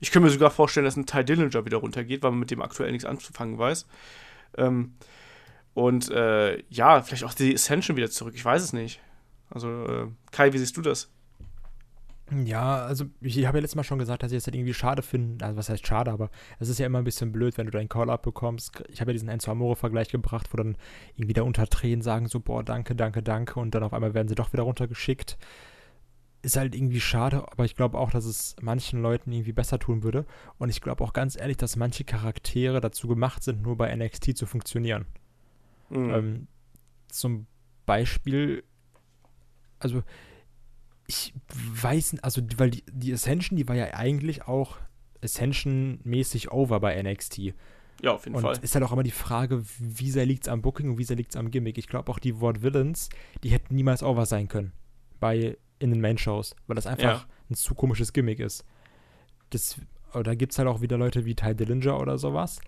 Ich 0.00 0.10
könnte 0.10 0.26
mir 0.26 0.32
sogar 0.32 0.50
vorstellen, 0.50 0.84
dass 0.84 0.96
ein 0.96 1.06
Ty 1.06 1.24
Dillinger 1.24 1.66
wieder 1.66 1.78
runtergeht, 1.78 2.22
weil 2.22 2.30
man 2.30 2.40
mit 2.40 2.50
dem 2.50 2.62
aktuell 2.62 2.90
nichts 2.92 3.04
anzufangen 3.04 3.58
weiß. 3.58 3.86
Ähm, 4.56 4.94
und 5.74 6.10
äh, 6.10 6.62
ja, 6.70 7.02
vielleicht 7.02 7.24
auch 7.24 7.34
die 7.34 7.54
Ascension 7.54 7.96
wieder 7.96 8.10
zurück. 8.10 8.34
Ich 8.34 8.44
weiß 8.44 8.62
es 8.62 8.72
nicht. 8.72 9.00
Also, 9.50 9.68
äh, 9.68 10.06
Kai, 10.32 10.52
wie 10.52 10.58
siehst 10.58 10.76
du 10.76 10.82
das? 10.82 11.10
Ja, 12.44 12.84
also 12.84 13.06
ich, 13.20 13.38
ich 13.38 13.46
habe 13.46 13.58
ja 13.58 13.62
letztes 13.62 13.76
Mal 13.76 13.84
schon 13.84 13.98
gesagt, 13.98 14.22
dass 14.22 14.32
ich 14.32 14.38
es 14.38 14.46
halt 14.46 14.54
irgendwie 14.54 14.74
schade 14.74 15.02
finde. 15.02 15.44
Also 15.44 15.56
was 15.56 15.68
heißt 15.68 15.86
schade, 15.86 16.10
aber 16.10 16.30
es 16.58 16.68
ist 16.68 16.78
ja 16.78 16.86
immer 16.86 16.98
ein 16.98 17.04
bisschen 17.04 17.32
blöd, 17.32 17.56
wenn 17.56 17.66
du 17.66 17.72
deinen 17.72 17.88
Call-Up 17.88 18.22
bekommst. 18.22 18.82
Ich 18.88 19.00
habe 19.00 19.10
ja 19.10 19.14
diesen 19.14 19.28
Enzo 19.28 19.50
Amore-Vergleich 19.50 20.08
gebracht, 20.10 20.48
wo 20.52 20.56
dann 20.56 20.76
irgendwie 21.16 21.32
da 21.32 21.42
unter 21.42 21.66
Tränen 21.66 22.02
sagen 22.02 22.28
so, 22.28 22.40
boah, 22.40 22.62
danke, 22.62 22.94
danke, 22.94 23.22
danke 23.22 23.58
und 23.58 23.74
dann 23.74 23.82
auf 23.82 23.94
einmal 23.94 24.14
werden 24.14 24.28
sie 24.28 24.34
doch 24.34 24.52
wieder 24.52 24.64
runtergeschickt. 24.64 25.38
Ist 26.42 26.56
halt 26.56 26.74
irgendwie 26.74 27.00
schade, 27.00 27.50
aber 27.50 27.64
ich 27.64 27.74
glaube 27.74 27.98
auch, 27.98 28.10
dass 28.10 28.24
es 28.24 28.56
manchen 28.60 29.02
Leuten 29.02 29.32
irgendwie 29.32 29.52
besser 29.52 29.78
tun 29.78 30.02
würde. 30.02 30.24
Und 30.58 30.68
ich 30.68 30.80
glaube 30.80 31.02
auch 31.02 31.12
ganz 31.12 31.36
ehrlich, 31.36 31.56
dass 31.56 31.76
manche 31.76 32.04
Charaktere 32.04 32.80
dazu 32.80 33.08
gemacht 33.08 33.42
sind, 33.42 33.62
nur 33.62 33.76
bei 33.76 33.94
NXT 33.94 34.36
zu 34.36 34.46
funktionieren. 34.46 35.06
Mhm. 35.90 36.10
Ähm, 36.10 36.46
zum 37.08 37.46
Beispiel, 37.86 38.62
also 39.80 40.02
ich 41.08 41.32
weiß, 41.72 42.16
also, 42.22 42.42
weil 42.58 42.70
die, 42.70 42.84
die 42.92 43.12
Ascension, 43.12 43.56
die 43.56 43.66
war 43.66 43.74
ja 43.74 43.94
eigentlich 43.94 44.46
auch 44.46 44.76
Ascension-mäßig 45.24 46.50
over 46.52 46.80
bei 46.80 47.00
NXT. 47.02 47.54
Ja, 48.02 48.12
auf 48.12 48.24
jeden 48.26 48.36
und 48.36 48.42
Fall. 48.42 48.58
ist 48.62 48.74
halt 48.74 48.84
auch 48.84 48.92
immer 48.92 49.02
die 49.02 49.10
Frage, 49.10 49.64
wie 49.78 50.10
sehr 50.10 50.24
liegt 50.26 50.44
es 50.44 50.48
am 50.48 50.62
Booking 50.62 50.90
und 50.90 50.98
wie 50.98 51.04
sehr 51.04 51.16
liegt 51.16 51.30
es 51.30 51.36
am 51.36 51.50
Gimmick. 51.50 51.78
Ich 51.78 51.88
glaube 51.88 52.12
auch 52.12 52.18
die 52.20 52.40
Wort 52.40 52.62
Villains, 52.62 53.08
die 53.42 53.48
hätten 53.48 53.74
niemals 53.74 54.02
over 54.04 54.24
sein 54.26 54.46
können 54.48 54.72
bei 55.18 55.56
in 55.80 55.90
den 55.90 56.00
Main-Shows, 56.00 56.54
weil 56.66 56.76
das 56.76 56.86
einfach 56.86 57.22
Ja. 57.22 57.26
ein 57.50 57.54
zu 57.54 57.74
komisches 57.74 58.12
Gimmick 58.12 58.38
ist. 58.40 58.64
Das, 59.50 59.80
da 60.12 60.34
gibt 60.34 60.52
es 60.52 60.58
halt 60.58 60.68
auch 60.68 60.80
wieder 60.80 60.96
Leute 60.98 61.24
wie 61.24 61.34
Ty 61.34 61.54
Dillinger 61.56 61.98
oder 61.98 62.18
sowas, 62.18 62.60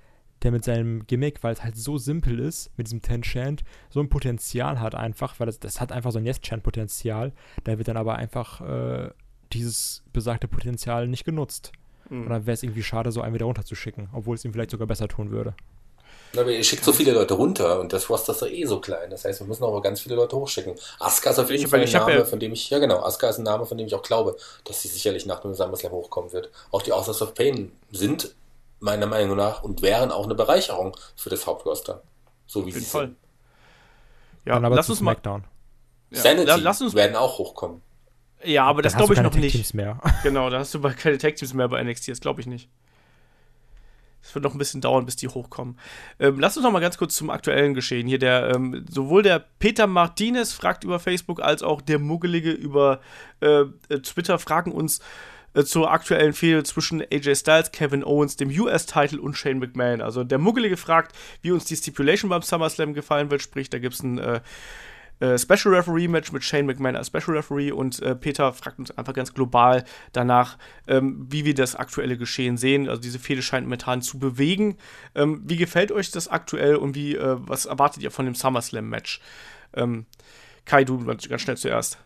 der 0.43 0.51
mit 0.53 0.65
seinem 0.65 1.07
Gimmick, 1.07 1.43
weil 1.43 1.53
es 1.53 1.63
halt 1.63 1.77
so 1.77 1.99
simpel 1.99 2.39
ist, 2.39 2.71
mit 2.77 2.87
diesem 2.87 3.03
Ten-Chant, 3.03 3.63
so 3.91 4.01
ein 4.01 4.09
Potenzial 4.09 4.81
hat 4.81 4.95
einfach, 4.95 5.39
weil 5.39 5.47
das, 5.47 5.59
das 5.61 5.81
hat 5.81 5.93
einfach 5.93 6.13
so 6.13 6.19
ein 6.19 6.27
Yes-Chant-Potenzial, 6.27 7.33
da 7.65 7.79
wird 7.79 7.89
dann 7.89 7.97
aber 7.97 8.17
einfach 8.17 8.61
äh, 8.61 9.11
dieses 9.53 10.03
besagte 10.13 10.49
Potenzial 10.49 11.09
nicht 11.09 11.25
genutzt. 11.25 11.73
Mhm. 12.09 12.27
Oder 12.27 12.47
wäre 12.47 12.55
es 12.55 12.63
irgendwie 12.63 12.83
schade, 12.83 13.13
so 13.13 13.21
einen 13.21 13.35
wieder 13.35 13.47
runterzuschicken, 13.47 14.09
obwohl 14.13 14.35
es 14.37 14.45
ihm 14.45 14.53
vielleicht 14.53 14.71
sogar 14.71 14.87
besser 14.87 15.09
tun 15.09 15.31
würde. 15.31 15.55
Aber 16.37 16.51
ihr 16.53 16.63
schickt 16.63 16.85
so 16.85 16.93
viele 16.93 17.13
Leute 17.13 17.35
runter 17.35 17.81
und 17.81 17.93
das 17.93 18.09
Roster 18.09 18.33
ist 18.33 18.43
doch 18.43 18.49
eh 18.49 18.65
so 18.65 18.81
klein. 18.81 19.11
Das 19.11 19.25
heißt, 19.25 19.41
wir 19.41 19.47
müssen 19.49 19.65
aber 19.65 19.83
ganz 19.83 20.01
viele 20.01 20.15
Leute 20.15 20.37
hochschicken. 20.37 20.75
Asuka 21.01 21.31
ist 21.31 21.39
auf 21.41 21.51
jeden 21.51 21.65
Ich 21.65 21.69
Fall 21.69 21.81
ein 21.81 21.91
Name, 21.91 22.15
ja- 22.19 22.25
von 22.25 22.39
dem 22.39 22.53
ich, 22.53 22.71
ja 22.71 22.79
genau, 22.79 23.01
Asuka 23.03 23.29
ist 23.31 23.39
ein 23.39 23.43
Name, 23.45 23.67
von 23.67 23.77
dem 23.77 23.89
ich 23.89 23.95
auch 23.97 24.03
glaube, 24.03 24.37
dass 24.65 24.81
sie 24.81 24.89
sicherlich 24.89 25.27
nach 25.27 25.41
dem 25.41 25.55
SummerSlam 25.55 25.91
hochkommen 25.93 26.33
wird. 26.33 26.51
Auch 26.71 26.83
die 26.83 26.93
Authors 26.93 27.21
of 27.21 27.35
Pain 27.35 27.73
sind 27.91 28.33
meiner 28.81 29.07
Meinung 29.07 29.37
nach 29.37 29.63
und 29.63 29.83
wären 29.83 30.11
auch 30.11 30.25
eine 30.25 30.35
Bereicherung 30.35 30.97
für 31.17 31.31
das 31.31 31.47
Hauptroster. 31.47 32.03
So 32.47 32.67
wie 32.67 32.73
sie 32.73 32.81
Fall. 32.81 33.07
sind. 33.07 33.17
Ja, 34.45 34.55
Dann 34.55 34.65
aber 34.65 34.77
lass 34.77 34.87
zu 34.87 34.93
uns 34.93 35.01
mal. 35.01 35.13
SmackDown. 35.13 35.45
Ja, 36.11 36.21
Sanity 36.23 36.47
la- 36.49 36.57
lass 36.57 36.81
uns, 36.83 36.95
werden 36.95 37.15
auch 37.15 37.39
hochkommen. 37.39 37.83
ja, 38.43 38.65
aber 38.65 38.83
das 38.83 38.97
glaube 38.97 39.15
ich 39.15 39.21
noch 39.21 39.35
nicht. 39.35 39.73
Genau, 40.23 40.51
da 40.51 40.59
hast 40.59 40.75
du 40.75 40.81
bei 40.81 40.93
keine 40.93 41.19
Tag 41.19 41.37
Teams 41.37 41.55
mehr 41.55 41.69
bei 41.69 41.83
NXT, 41.85 42.09
das 42.09 42.21
glaube 42.21 42.41
ich 42.41 42.47
nicht. 42.47 42.69
Es 44.23 44.35
wird 44.35 44.45
noch 44.45 44.53
ein 44.53 44.59
bisschen 44.59 44.81
dauern, 44.83 45.07
bis 45.07 45.17
die 45.17 45.29
hochkommen. 45.29 45.79
Ähm, 46.19 46.39
lass 46.41 46.57
uns 46.57 46.65
noch 46.65 46.73
mal 46.73 46.81
ganz 46.81 46.99
kurz 46.99 47.17
zum 47.17 47.31
aktuellen 47.31 47.73
Geschehen. 47.73 48.07
Hier 48.07 48.19
der, 48.19 48.51
ähm, 48.55 48.85
sowohl 48.91 49.23
der 49.23 49.39
Peter 49.59 49.87
Martinez 49.87 50.53
fragt 50.53 50.85
über 50.85 50.99
Facebook, 51.01 51.41
als 51.41 51.63
auch 51.63 51.81
der 51.81 51.99
Muggelige 51.99 52.51
über 52.51 53.01
äh, 53.41 53.63
äh, 53.89 54.01
Twitter 54.03 54.39
fragen 54.39 54.73
uns 54.73 55.01
äh, 55.55 55.65
zur 55.65 55.91
aktuellen 55.91 56.33
Fehde 56.33 56.63
zwischen 56.63 57.03
AJ 57.03 57.37
Styles, 57.37 57.73
Kevin 57.73 58.05
Owens, 58.05 58.37
dem 58.37 58.51
US-Title 58.51 59.21
und 59.21 59.35
Shane 59.37 59.59
McMahon. 59.59 60.01
Also 60.01 60.25
der 60.25 60.39
Muggelige 60.39 60.77
fragt, 60.77 61.17
wie 61.43 61.53
uns 61.53 61.65
die 61.65 61.77
Stipulation 61.77 62.31
beim 62.31 62.43
SummerSlam 62.43 62.95
gefallen 62.95 63.31
wird, 63.31 63.43
sprich, 63.43 63.71
da 63.71 63.79
gibt 63.79 63.95
es 63.95 64.03
ein 64.03 64.19
äh, 64.19 64.41
äh, 65.21 65.39
Special 65.39 65.75
Referee 65.75 66.09
Match 66.09 66.33
mit 66.33 66.43
Shane 66.43 66.67
McMahon 66.67 66.97
als 66.97 67.09
Special 67.09 67.37
Referee 67.37 67.71
und 67.73 68.01
äh, 68.01 68.17
Peter 68.17 68.53
fragt 68.53 68.79
uns 68.79 68.91
einfach 68.91 69.13
ganz 69.13 69.35
global 69.35 69.85
danach, 70.13 70.59
ähm, 70.89 71.27
wie 71.29 71.45
wir 71.45 71.55
das 71.55 71.77
aktuelle 71.77 72.17
Geschehen 72.17 72.57
sehen. 72.57 72.89
Also 72.89 73.01
diese 73.01 73.19
Fehde 73.19 73.43
scheint 73.43 73.67
momentan 73.67 74.03
zu 74.03 74.19
bewegen. 74.19 74.77
Ähm, 75.15 75.43
wie 75.45 75.57
gefällt 75.57 75.93
euch 75.93 76.11
das 76.11 76.29
aktuell 76.29 76.77
und 76.77 76.95
wie 76.95 77.17
äh, 77.17 77.37
was 77.39 77.67
erwartet 77.67 78.03
ihr 78.03 78.11
von 78.11 78.25
dem 78.25 78.35
SummerSlam 78.35 78.89
Match? 78.89 79.21
Ähm, 79.75 80.07
Kai, 80.65 80.85
du 80.85 81.05
ganz 81.05 81.29
ganz 81.29 81.43
schnell 81.43 81.57
zuerst. 81.57 81.99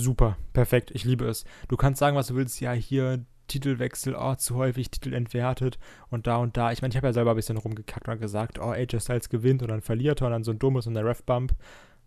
Super, 0.00 0.36
perfekt, 0.52 0.90
ich 0.94 1.04
liebe 1.04 1.26
es. 1.26 1.44
Du 1.68 1.76
kannst 1.76 1.98
sagen, 1.98 2.16
was 2.16 2.28
du 2.28 2.34
willst, 2.36 2.60
ja, 2.60 2.72
hier 2.72 3.24
Titelwechsel, 3.48 4.16
oh, 4.18 4.34
zu 4.34 4.56
häufig, 4.56 4.90
Titel 4.90 5.12
entwertet 5.12 5.78
und 6.10 6.26
da 6.26 6.36
und 6.36 6.56
da. 6.56 6.72
Ich 6.72 6.82
meine, 6.82 6.92
ich 6.92 6.96
habe 6.96 7.06
ja 7.06 7.12
selber 7.12 7.30
ein 7.30 7.36
bisschen 7.36 7.56
rumgekackt 7.56 8.08
und 8.08 8.20
gesagt, 8.20 8.58
oh, 8.58 8.70
AJ 8.70 9.00
Styles 9.00 9.28
gewinnt 9.28 9.62
und 9.62 9.68
dann 9.68 9.82
verliert 9.82 10.20
er 10.20 10.26
und 10.26 10.32
dann 10.32 10.44
so 10.44 10.50
ein 10.50 10.58
dummes 10.58 10.86
und 10.86 10.94
der 10.94 11.04
Ref-Bump. 11.04 11.54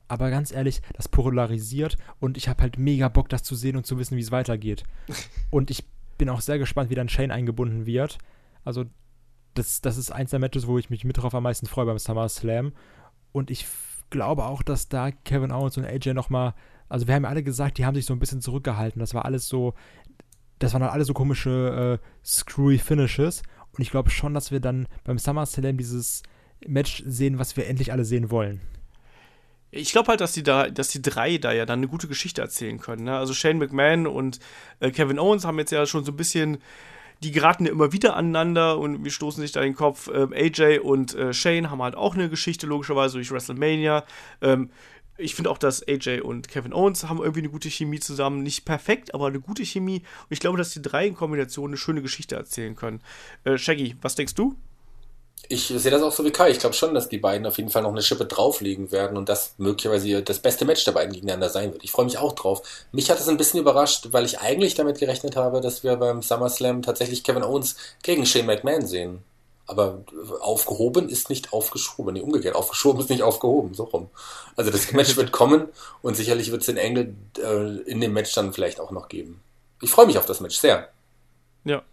Aber 0.08 0.32
ganz 0.32 0.52
ehrlich, 0.52 0.82
das 0.94 1.08
polarisiert 1.08 1.98
und 2.20 2.36
ich 2.36 2.50
habe 2.50 2.64
halt 2.64 2.78
mega 2.78 3.10
Bock, 3.10 3.30
das 3.30 3.44
zu 3.44 3.56
sehen 3.56 3.76
und 3.76 3.86
zu 3.86 3.98
wissen, 4.00 4.18
wie 4.18 4.22
es 4.22 4.32
weitergeht. 4.32 4.84
und 5.52 5.70
ich 5.72 5.86
bin 6.18 6.30
auch 6.30 6.42
sehr 6.42 6.60
gespannt, 6.60 6.90
wie 6.90 6.96
dann 6.96 7.10
Shane 7.10 7.32
eingebunden 7.32 7.86
wird. 7.86 8.18
Also, 8.66 8.86
das, 9.54 9.82
das 9.82 9.98
ist 9.98 10.12
eins 10.12 10.32
der 10.32 10.40
Matches, 10.40 10.68
wo 10.68 10.78
ich 10.78 10.90
mich 10.90 11.06
mit 11.06 11.18
drauf 11.18 11.34
am 11.34 11.44
meisten 11.44 11.68
freue 11.68 11.86
beim 11.86 12.00
SummerSlam. 12.00 12.74
Und 13.32 13.52
ich 13.52 13.66
glaube 14.10 14.46
auch, 14.46 14.64
dass 14.64 14.90
da 14.90 15.12
Kevin 15.12 15.52
Owens 15.52 15.78
und 15.78 15.86
AJ 15.86 16.14
nochmal, 16.14 16.54
also 16.90 17.08
wir 17.08 17.16
haben 17.16 17.24
ja 17.24 17.30
alle 17.30 17.44
gesagt, 17.44 17.78
die 17.78 17.86
haben 17.86 17.96
sich 17.96 18.06
so 18.06 18.14
ein 18.14 18.20
bisschen 18.20 18.42
zurückgehalten. 18.42 19.00
Das 19.00 19.14
war 19.14 19.26
alles 19.26 19.48
so, 19.48 19.76
das 20.58 20.74
waren 20.74 20.82
halt 20.84 20.92
alle 20.92 21.06
so 21.06 21.14
komische 21.14 22.00
äh, 22.02 22.06
screwy 22.26 22.80
Finishes. 22.80 23.44
Und 23.72 23.82
ich 23.82 23.92
glaube 23.92 24.10
schon, 24.10 24.34
dass 24.34 24.52
wir 24.52 24.60
dann 24.60 24.88
beim 25.04 25.20
SummerSlam 25.20 25.78
dieses 25.78 26.24
Match 26.68 27.04
sehen, 27.06 27.40
was 27.40 27.56
wir 27.56 27.68
endlich 27.68 27.92
alle 27.92 28.04
sehen 28.04 28.32
wollen. 28.32 28.60
Ich 29.72 29.92
glaube 29.92 30.08
halt, 30.08 30.20
dass 30.20 30.32
die 30.32 30.42
da, 30.42 30.68
dass 30.68 30.90
die 30.90 31.02
drei 31.02 31.38
da 31.38 31.54
ja 31.54 31.66
dann 31.66 31.80
eine 31.80 31.88
gute 31.88 32.08
Geschichte 32.08 32.42
erzählen 32.42 32.80
können. 32.80 33.04
Ne? 33.04 33.16
Also 33.16 33.34
Shane 33.36 33.60
McMahon 33.60 34.08
und 34.08 34.40
äh, 34.80 34.90
Kevin 34.90 35.20
Owens 35.20 35.46
haben 35.46 35.60
jetzt 35.60 35.72
ja 35.72 35.86
schon 35.86 36.04
so 36.04 36.12
ein 36.12 36.18
bisschen, 36.18 36.58
die 37.22 37.32
geraten 37.32 37.68
ja 37.68 37.72
immer 37.72 37.92
wieder 37.94 38.16
aneinander 38.16 38.80
und 38.80 39.04
wir 39.04 39.12
stoßen 39.12 39.42
sich 39.42 39.52
da 39.52 39.62
den 39.62 39.76
Kopf. 39.76 40.10
Ähm, 40.12 40.34
AJ 40.34 40.80
und 40.80 41.14
äh, 41.14 41.34
Shane 41.34 41.70
haben 41.70 41.84
halt 41.84 41.96
auch 41.96 42.16
eine 42.16 42.30
Geschichte 42.30 42.66
logischerweise 42.66 43.14
durch 43.18 43.30
WrestleMania. 43.30 44.06
Ähm, 44.42 44.72
ich 45.20 45.36
finde 45.36 45.52
auch, 45.52 45.58
dass 45.58 45.88
AJ 45.88 46.22
und 46.22 46.48
Kevin 46.48 46.74
Owens 46.74 47.04
haben 47.04 47.20
irgendwie 47.20 47.42
eine 47.42 47.50
gute 47.50 47.70
Chemie 47.70 48.00
zusammen. 48.00 48.42
Nicht 48.42 48.66
perfekt, 48.66 49.14
aber 49.14 49.28
eine 49.28 49.40
gute 49.40 49.64
Chemie. 49.64 49.98
Und 49.98 50.32
ich 50.32 50.40
glaube, 50.40 50.58
dass 50.58 50.72
die 50.72 50.82
drei 50.82 51.08
in 51.08 51.16
Kombination 51.16 51.70
eine 51.70 51.78
schöne 51.78 52.02
Geschichte 52.02 52.36
erzählen 52.36 52.76
können. 52.76 53.02
Äh, 53.44 53.58
Shaggy, 53.58 53.96
was 54.02 54.16
denkst 54.16 54.36
du? 54.36 54.56
Ich 55.48 55.68
sehe 55.68 55.92
das 55.92 56.02
auch 56.02 56.12
so 56.12 56.26
wie 56.26 56.32
Kai. 56.32 56.52
Ich 56.52 56.60
glaube 56.60 56.76
schon, 56.76 56.94
dass 56.94 57.10
die 57.10 57.18
beiden 57.18 57.48
auf 57.48 57.58
jeden 57.58 57.70
Fall 57.70 57.82
noch 57.82 57.92
eine 57.92 58.02
Schippe 58.02 58.26
drauflegen 58.26 58.92
werden 58.92 59.18
und 59.18 59.30
das 59.30 59.56
möglicherweise 59.58 60.22
das 60.22 60.40
beste 60.40 60.66
Match 60.66 60.84
der 60.84 60.92
beiden 60.92 61.14
gegeneinander 61.14 61.50
sein 61.50 61.72
wird. 61.72 61.84
Ich 61.84 61.92
freue 61.92 62.06
mich 62.06 62.18
auch 62.18 62.34
drauf. 62.34 62.62
Mich 62.92 63.10
hat 63.10 63.20
es 63.20 63.28
ein 63.28 63.38
bisschen 63.38 63.60
überrascht, 63.60 64.10
weil 64.12 64.26
ich 64.26 64.40
eigentlich 64.40 64.76
damit 64.76 65.00
gerechnet 65.00 65.36
habe, 65.36 65.62
dass 65.62 65.84
wir 65.84 65.96
beim 65.96 66.22
SummerSlam 66.22 66.82
tatsächlich 66.82 67.24
Kevin 67.24 67.44
Owens 67.44 67.78
gegen 68.04 68.26
Shane 68.26 68.46
McMahon 68.46 68.86
sehen. 68.86 69.24
Aber 69.70 70.04
aufgehoben 70.42 71.10
ist 71.10 71.30
nicht 71.30 71.54
aufgeschoben. 71.54 72.16
Nee, 72.16 72.22
umgekehrt. 72.22 72.56
Aufgeschoben 72.56 73.00
ist 73.02 73.10
nicht 73.12 73.22
aufgehoben. 73.22 73.76
So 73.76 73.84
rum. 73.84 74.10
Also 74.56 74.72
das 74.72 74.92
Match 74.94 75.16
wird 75.16 75.32
kommen 75.32 75.68
und 76.02 76.16
sicherlich 76.16 76.50
wird 76.52 76.62
es 76.62 76.66
den 76.66 76.78
Engel 76.78 77.14
äh, 77.38 77.78
in 77.90 78.02
dem 78.02 78.14
Match 78.14 78.34
dann 78.34 78.52
vielleicht 78.52 78.80
auch 78.80 78.90
noch 78.90 79.10
geben. 79.10 79.42
Ich 79.82 79.92
freue 79.92 80.08
mich 80.08 80.18
auf 80.18 80.26
das 80.26 80.40
Match 80.40 80.58
sehr. 80.58 80.90
Ja, 81.66 81.84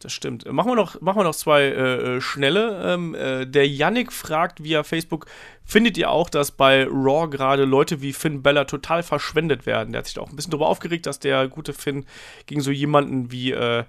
das 0.00 0.12
stimmt. 0.12 0.50
Machen 0.50 0.72
wir 0.72 0.74
noch, 0.74 1.00
machen 1.00 1.20
wir 1.20 1.24
noch 1.24 1.36
zwei 1.36 1.62
äh, 1.62 2.16
äh, 2.16 2.20
schnelle. 2.20 2.82
Ähm, 2.84 3.14
äh, 3.14 3.46
der 3.46 3.68
Yannick 3.68 4.12
fragt 4.12 4.64
via 4.64 4.82
Facebook: 4.82 5.26
Findet 5.64 5.96
ihr 5.98 6.10
auch, 6.10 6.28
dass 6.28 6.50
bei 6.50 6.84
Raw 6.84 7.28
gerade 7.28 7.64
Leute 7.64 8.02
wie 8.02 8.12
Finn 8.12 8.42
Bella 8.42 8.64
total 8.64 9.04
verschwendet 9.04 9.66
werden? 9.66 9.92
Der 9.92 10.00
hat 10.00 10.06
sich 10.06 10.14
da 10.14 10.20
auch 10.22 10.30
ein 10.30 10.36
bisschen 10.36 10.50
darüber 10.50 10.68
aufgeregt, 10.68 11.06
dass 11.06 11.20
der 11.20 11.46
gute 11.46 11.72
Finn 11.72 12.06
gegen 12.46 12.60
so 12.60 12.70
jemanden 12.72 13.30
wie 13.30 13.52
äh, 13.52 13.84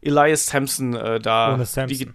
Elias 0.00 0.46
Sampson 0.46 0.94
äh, 0.94 1.20
da. 1.20 1.54
Ohne. 1.54 1.66
Gi- 1.86 2.08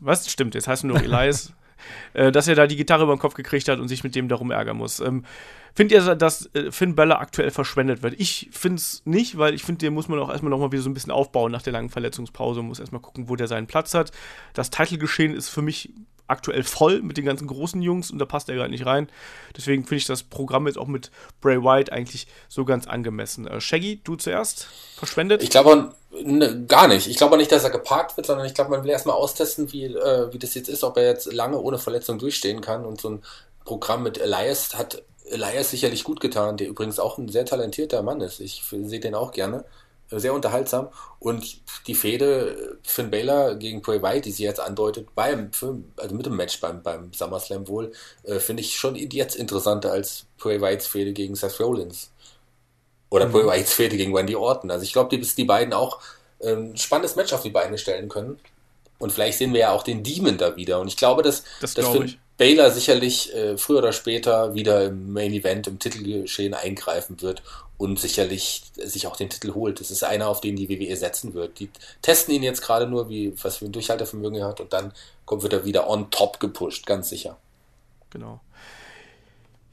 was? 0.00 0.30
Stimmt, 0.30 0.54
jetzt 0.54 0.68
heißt 0.68 0.84
er 0.84 0.88
nur 0.88 1.02
Elias. 1.02 1.52
äh, 2.14 2.32
dass 2.32 2.48
er 2.48 2.54
da 2.54 2.66
die 2.66 2.76
Gitarre 2.76 3.04
über 3.04 3.14
den 3.14 3.20
Kopf 3.20 3.34
gekriegt 3.34 3.68
hat 3.68 3.78
und 3.78 3.88
sich 3.88 4.02
mit 4.02 4.14
dem 4.14 4.28
darum 4.28 4.50
ärgern 4.50 4.76
muss. 4.76 5.00
Ähm, 5.00 5.24
Findet 5.76 6.06
ihr, 6.06 6.14
dass 6.14 6.48
äh, 6.54 6.72
Finn 6.72 6.94
Bella 6.94 7.18
aktuell 7.18 7.50
verschwendet 7.50 8.02
wird? 8.02 8.14
Ich 8.18 8.48
finde 8.50 8.76
es 8.76 9.02
nicht, 9.04 9.36
weil 9.36 9.52
ich 9.52 9.62
finde, 9.62 9.80
den 9.80 9.92
muss 9.92 10.08
man 10.08 10.18
auch 10.18 10.30
erstmal 10.30 10.48
nochmal 10.48 10.72
wieder 10.72 10.80
so 10.80 10.88
ein 10.88 10.94
bisschen 10.94 11.12
aufbauen 11.12 11.52
nach 11.52 11.60
der 11.60 11.74
langen 11.74 11.90
Verletzungspause. 11.90 12.60
Man 12.60 12.68
muss 12.68 12.80
erstmal 12.80 13.02
gucken, 13.02 13.28
wo 13.28 13.36
der 13.36 13.46
seinen 13.46 13.66
Platz 13.66 13.92
hat. 13.92 14.10
Das 14.54 14.70
Titelgeschehen 14.70 15.34
ist 15.34 15.50
für 15.50 15.60
mich 15.60 15.92
aktuell 16.28 16.64
voll 16.64 17.02
mit 17.02 17.16
den 17.16 17.24
ganzen 17.24 17.46
großen 17.46 17.80
Jungs 17.82 18.10
und 18.10 18.18
da 18.18 18.24
passt 18.24 18.48
er 18.48 18.54
gerade 18.54 18.70
nicht 18.70 18.86
rein. 18.86 19.08
Deswegen 19.56 19.84
finde 19.84 19.96
ich 19.96 20.06
das 20.06 20.22
Programm 20.22 20.66
jetzt 20.66 20.78
auch 20.78 20.86
mit 20.86 21.10
Bray 21.40 21.62
Wyatt 21.62 21.90
eigentlich 21.90 22.26
so 22.48 22.64
ganz 22.64 22.86
angemessen. 22.86 23.46
Äh, 23.46 23.60
Shaggy, 23.60 24.00
du 24.02 24.16
zuerst? 24.16 24.68
Verschwendet? 24.96 25.42
Ich 25.42 25.50
glaube 25.50 25.92
ne, 26.22 26.64
gar 26.66 26.88
nicht. 26.88 27.06
Ich 27.06 27.16
glaube 27.16 27.36
nicht, 27.36 27.52
dass 27.52 27.64
er 27.64 27.70
geparkt 27.70 28.16
wird, 28.16 28.26
sondern 28.26 28.46
ich 28.46 28.54
glaube, 28.54 28.70
man 28.70 28.84
will 28.84 28.90
erstmal 28.90 29.16
austesten, 29.16 29.72
wie, 29.72 29.84
äh, 29.84 30.32
wie 30.32 30.38
das 30.38 30.54
jetzt 30.54 30.68
ist, 30.68 30.84
ob 30.84 30.96
er 30.96 31.04
jetzt 31.04 31.32
lange 31.32 31.58
ohne 31.60 31.78
Verletzung 31.78 32.18
durchstehen 32.18 32.60
kann. 32.60 32.84
Und 32.84 33.00
so 33.00 33.10
ein 33.10 33.22
Programm 33.64 34.02
mit 34.02 34.18
Elias 34.18 34.76
hat 34.76 35.02
Elias 35.28 35.70
sicherlich 35.70 36.04
gut 36.04 36.20
getan, 36.20 36.56
der 36.56 36.68
übrigens 36.68 36.98
auch 36.98 37.18
ein 37.18 37.28
sehr 37.28 37.44
talentierter 37.44 38.02
Mann 38.02 38.20
ist. 38.20 38.40
Ich 38.40 38.62
sehe 38.70 39.00
den 39.00 39.14
auch 39.14 39.32
gerne. 39.32 39.64
Sehr 40.10 40.34
unterhaltsam. 40.34 40.88
Und 41.18 41.60
die 41.86 41.94
Fehde 41.94 42.78
Finn 42.82 43.10
Balor 43.10 43.56
gegen 43.56 43.82
Bray 43.82 44.00
Wyatt, 44.00 44.24
die 44.24 44.30
sie 44.30 44.44
jetzt 44.44 44.60
andeutet, 44.60 45.08
beim 45.14 45.52
Film, 45.52 45.92
also 45.96 46.14
mit 46.14 46.26
dem 46.26 46.36
Match 46.36 46.60
beim, 46.60 46.82
beim 46.82 47.12
SummerSlam 47.12 47.66
wohl, 47.66 47.92
äh, 48.22 48.38
finde 48.38 48.62
ich 48.62 48.76
schon 48.76 48.94
jetzt 48.94 49.34
interessanter 49.34 49.90
als 49.90 50.26
Bray 50.38 50.60
Wyatts 50.60 50.86
Fehde 50.86 51.12
gegen 51.12 51.34
Seth 51.34 51.58
Rollins. 51.58 52.10
Oder 53.10 53.26
Bray 53.26 53.46
Wyatts 53.46 53.72
Fehde 53.72 53.96
gegen 53.96 54.14
Wendy 54.14 54.36
Orton. 54.36 54.70
Also 54.70 54.84
ich 54.84 54.92
glaube, 54.92 55.18
dass 55.18 55.34
die 55.34 55.44
beiden 55.44 55.72
auch 55.72 56.00
ähm, 56.40 56.72
ein 56.72 56.76
spannendes 56.76 57.16
Match 57.16 57.32
auf 57.32 57.42
die 57.42 57.50
Beine 57.50 57.78
stellen 57.78 58.08
können. 58.08 58.38
Und 58.98 59.12
vielleicht 59.12 59.38
sehen 59.38 59.52
wir 59.52 59.60
ja 59.60 59.70
auch 59.72 59.82
den 59.82 60.02
Demon 60.02 60.38
da 60.38 60.56
wieder. 60.56 60.80
Und 60.80 60.88
ich 60.88 60.96
glaube, 60.96 61.22
dass, 61.22 61.44
Das 61.60 61.74
dass 61.74 61.88
Finn 61.88 62.04
ich. 62.04 62.18
Baylor 62.38 62.70
sicherlich 62.70 63.34
äh, 63.34 63.56
früher 63.56 63.78
oder 63.78 63.92
später 63.92 64.54
wieder 64.54 64.84
im 64.86 65.12
Main 65.12 65.32
Event, 65.32 65.66
im 65.66 65.78
Titelgeschehen 65.78 66.54
eingreifen 66.54 67.22
wird 67.22 67.42
und 67.78 67.98
sicherlich 67.98 68.62
sich 68.76 69.06
auch 69.06 69.16
den 69.16 69.30
Titel 69.30 69.54
holt. 69.54 69.80
Das 69.80 69.90
ist 69.90 70.02
einer, 70.02 70.28
auf 70.28 70.40
den 70.40 70.56
die 70.56 70.68
WWE 70.68 70.96
setzen 70.96 71.34
wird. 71.34 71.58
Die 71.60 71.70
testen 72.02 72.34
ihn 72.34 72.42
jetzt 72.42 72.62
gerade 72.62 72.86
nur, 72.86 73.08
wie, 73.08 73.32
was 73.42 73.56
für 73.56 73.66
ein 73.66 73.72
Durchhaltevermögen 73.72 74.38
er 74.38 74.48
hat 74.48 74.60
und 74.60 74.72
dann 74.72 74.92
kommt, 75.24 75.42
wird 75.42 75.52
er 75.52 75.64
wieder 75.64 75.88
on 75.88 76.10
top 76.10 76.40
gepusht, 76.40 76.86
ganz 76.86 77.08
sicher. 77.08 77.38
Genau. 78.10 78.40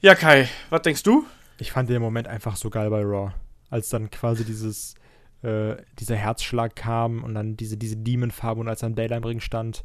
Ja, 0.00 0.14
Kai, 0.14 0.48
was 0.70 0.82
denkst 0.82 1.02
du? 1.02 1.24
Ich 1.58 1.72
fand 1.72 1.88
den 1.88 2.02
Moment 2.02 2.28
einfach 2.28 2.56
so 2.56 2.68
geil 2.68 2.90
bei 2.90 3.02
Raw. 3.02 3.32
Als 3.70 3.88
dann 3.88 4.10
quasi 4.10 4.44
dieses, 4.44 4.94
äh, 5.42 5.76
dieser 5.98 6.16
Herzschlag 6.16 6.76
kam 6.76 7.24
und 7.24 7.34
dann 7.34 7.56
diese, 7.56 7.76
diese 7.76 7.96
Demon-Farbe 7.96 8.60
und 8.60 8.68
als 8.68 8.80
dann 8.80 8.94
Baylor 8.94 9.16
im 9.16 9.24
Ring 9.24 9.40
stand. 9.40 9.82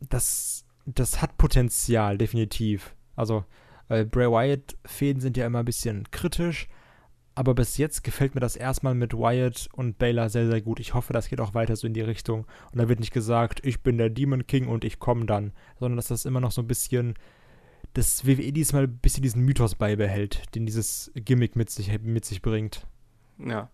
das, 0.00 0.63
das 0.86 1.22
hat 1.22 1.36
Potenzial, 1.38 2.18
definitiv. 2.18 2.94
Also, 3.16 3.44
äh, 3.88 4.04
Bray 4.04 4.30
Wyatt-Fäden 4.30 5.20
sind 5.20 5.36
ja 5.36 5.46
immer 5.46 5.60
ein 5.60 5.64
bisschen 5.64 6.10
kritisch, 6.10 6.68
aber 7.34 7.54
bis 7.54 7.76
jetzt 7.78 8.04
gefällt 8.04 8.34
mir 8.34 8.40
das 8.40 8.56
erstmal 8.56 8.94
mit 8.94 9.12
Wyatt 9.12 9.68
und 9.72 9.98
Baylor 9.98 10.28
sehr, 10.28 10.48
sehr 10.48 10.60
gut. 10.60 10.78
Ich 10.78 10.94
hoffe, 10.94 11.12
das 11.12 11.28
geht 11.28 11.40
auch 11.40 11.54
weiter 11.54 11.74
so 11.74 11.86
in 11.86 11.94
die 11.94 12.00
Richtung. 12.00 12.46
Und 12.72 12.78
da 12.78 12.88
wird 12.88 13.00
nicht 13.00 13.12
gesagt, 13.12 13.60
ich 13.64 13.82
bin 13.82 13.98
der 13.98 14.10
Demon 14.10 14.46
King 14.46 14.68
und 14.68 14.84
ich 14.84 15.00
komme 15.00 15.26
dann, 15.26 15.52
sondern 15.78 15.96
dass 15.96 16.08
das 16.08 16.26
immer 16.26 16.40
noch 16.40 16.52
so 16.52 16.62
ein 16.62 16.68
bisschen, 16.68 17.14
das 17.94 18.26
WWE 18.26 18.52
diesmal 18.52 18.84
ein 18.84 18.98
bisschen 18.98 19.22
diesen 19.22 19.42
Mythos 19.42 19.74
beibehält, 19.74 20.42
den 20.54 20.64
dieses 20.64 21.10
Gimmick 21.16 21.56
mit 21.56 21.70
sich, 21.70 22.00
mit 22.02 22.24
sich 22.24 22.40
bringt. 22.40 22.86
Ja. 23.38 23.68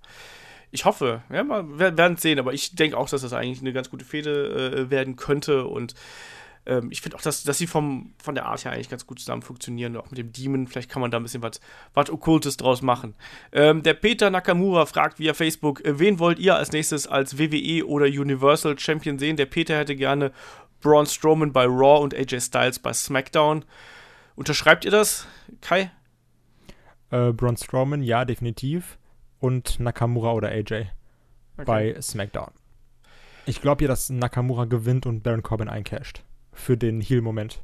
Ich 0.73 0.85
hoffe, 0.85 1.23
ja, 1.31 1.45
wir 1.45 1.99
werden 1.99 2.15
es 2.15 2.23
sehen, 2.23 2.39
aber 2.39 2.55
ich 2.55 2.77
denke 2.77 2.97
auch, 2.97 3.11
dass 3.11 3.23
das 3.23 3.33
eigentlich 3.33 3.61
eine 3.61 3.73
ganz 3.73 3.91
gute 3.91 4.05
Fehde 4.05 4.87
äh, 4.87 4.91
werden 4.91 5.17
könnte 5.17 5.67
und 5.67 5.95
ähm, 6.71 6.89
ich 6.93 7.01
finde 7.01 7.17
auch, 7.17 7.21
dass, 7.21 7.43
dass 7.43 7.59
sie 7.59 7.67
vom, 7.67 8.15
von 8.23 8.37
der 8.37 8.47
Art 8.47 8.65
her 8.65 8.73
eigentlich 8.73 8.89
ganz 8.89 9.05
gut 9.05 9.19
zusammen 9.19 9.43
funktionieren, 9.43 9.97
auch 9.97 10.09
mit 10.11 10.19
dem 10.19 10.33
Demon. 10.33 10.69
Vielleicht 10.69 10.89
kann 10.89 11.03
man 11.03 11.11
da 11.11 11.19
ein 11.19 11.25
bisschen 11.25 11.43
was, 11.43 11.61
Okkultes 12.11 12.57
draus 12.57 12.81
machen. 12.81 13.15
Ähm, 13.53 13.83
der 13.83 13.95
Peter 13.95 14.31
Nakamura 14.31 14.87
fragt 14.87 15.19
via 15.19 15.35
Facebook, 15.35 15.85
äh, 15.85 15.99
wen 15.99 16.21
wollt 16.21 16.39
ihr 16.39 16.55
als 16.55 16.71
nächstes 16.71 17.09
als 17.09 17.39
WWE 17.39 17.87
oder 17.87 18.07
Universal 18.07 18.79
Champion 18.79 19.19
sehen? 19.19 19.37
Der 19.37 19.47
Peter 19.47 19.77
hätte 19.77 19.97
gerne 19.97 20.33
Braun 20.81 21.07
Strowman 21.07 21.53
bei 21.53 21.65
Raw 21.65 22.03
und 22.03 22.15
AJ 22.15 22.41
Styles 22.41 22.79
bei 22.79 22.93
SmackDown. 22.93 23.65
Unterschreibt 24.37 24.85
ihr 24.85 24.93
das, 24.93 25.27
Kai? 25.61 25.91
Äh, 27.11 27.33
Braun 27.33 27.57
Strowman, 27.57 28.03
ja, 28.03 28.25
definitiv. 28.25 28.97
Und 29.41 29.81
Nakamura 29.81 30.33
oder 30.33 30.51
AJ 30.51 30.63
okay. 30.63 30.87
bei 31.65 32.01
SmackDown. 32.01 32.53
Ich 33.47 33.61
glaube 33.61 33.83
ja, 33.85 33.89
dass 33.89 34.09
Nakamura 34.09 34.67
gewinnt 34.67 35.07
und 35.07 35.23
Baron 35.23 35.43
Corbin 35.43 35.69
eincasht 35.69 36.23
für 36.61 36.77
den 36.77 37.01
Heal-Moment. 37.01 37.61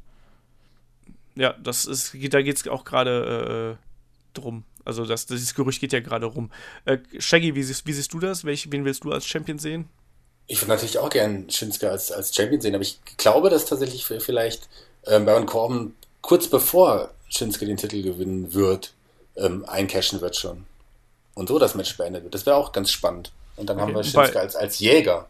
Ja, 1.35 1.53
das 1.53 1.85
ist, 1.85 2.13
da 2.13 2.41
geht 2.41 2.57
es 2.57 2.67
auch 2.67 2.83
gerade 2.83 3.77
äh, 3.77 4.37
drum. 4.39 4.63
Also 4.85 5.05
das, 5.05 5.25
dieses 5.25 5.53
Gerücht 5.53 5.81
geht 5.81 5.93
ja 5.93 5.99
gerade 5.99 6.25
rum. 6.25 6.49
Äh, 6.85 6.97
Shaggy, 7.19 7.55
wie 7.55 7.63
siehst, 7.63 7.85
wie 7.85 7.93
siehst 7.93 8.11
du 8.13 8.19
das? 8.19 8.43
Welch, 8.43 8.71
wen 8.71 8.85
willst 8.85 9.03
du 9.03 9.11
als 9.11 9.27
Champion 9.27 9.59
sehen? 9.59 9.87
Ich 10.47 10.61
würde 10.61 10.71
natürlich 10.71 10.97
auch 10.97 11.09
gern 11.09 11.49
Shinsuke 11.49 11.91
als, 11.91 12.11
als 12.11 12.33
Champion 12.33 12.61
sehen, 12.61 12.73
aber 12.73 12.81
ich 12.81 12.99
glaube, 13.17 13.49
dass 13.49 13.65
tatsächlich 13.65 14.05
vielleicht 14.05 14.69
ähm, 15.05 15.25
Baron 15.25 15.45
Corbin 15.45 15.93
kurz 16.21 16.47
bevor 16.47 17.11
Shinsuke 17.27 17.65
den 17.65 17.77
Titel 17.77 18.01
gewinnen 18.01 18.53
wird, 18.53 18.93
ähm, 19.35 19.65
eincashen 19.65 20.21
wird 20.21 20.37
schon. 20.37 20.65
Und 21.35 21.49
so 21.49 21.59
das 21.59 21.75
Match 21.75 21.95
beendet 21.97 22.23
wird. 22.23 22.33
Das 22.33 22.45
wäre 22.45 22.55
auch 22.55 22.71
ganz 22.71 22.89
spannend. 22.89 23.31
Und 23.57 23.69
dann 23.69 23.77
okay, 23.77 23.87
haben 23.87 23.95
wir 23.95 24.03
Shinsuke 24.03 24.39
als, 24.39 24.55
als 24.55 24.79
Jäger. 24.79 25.27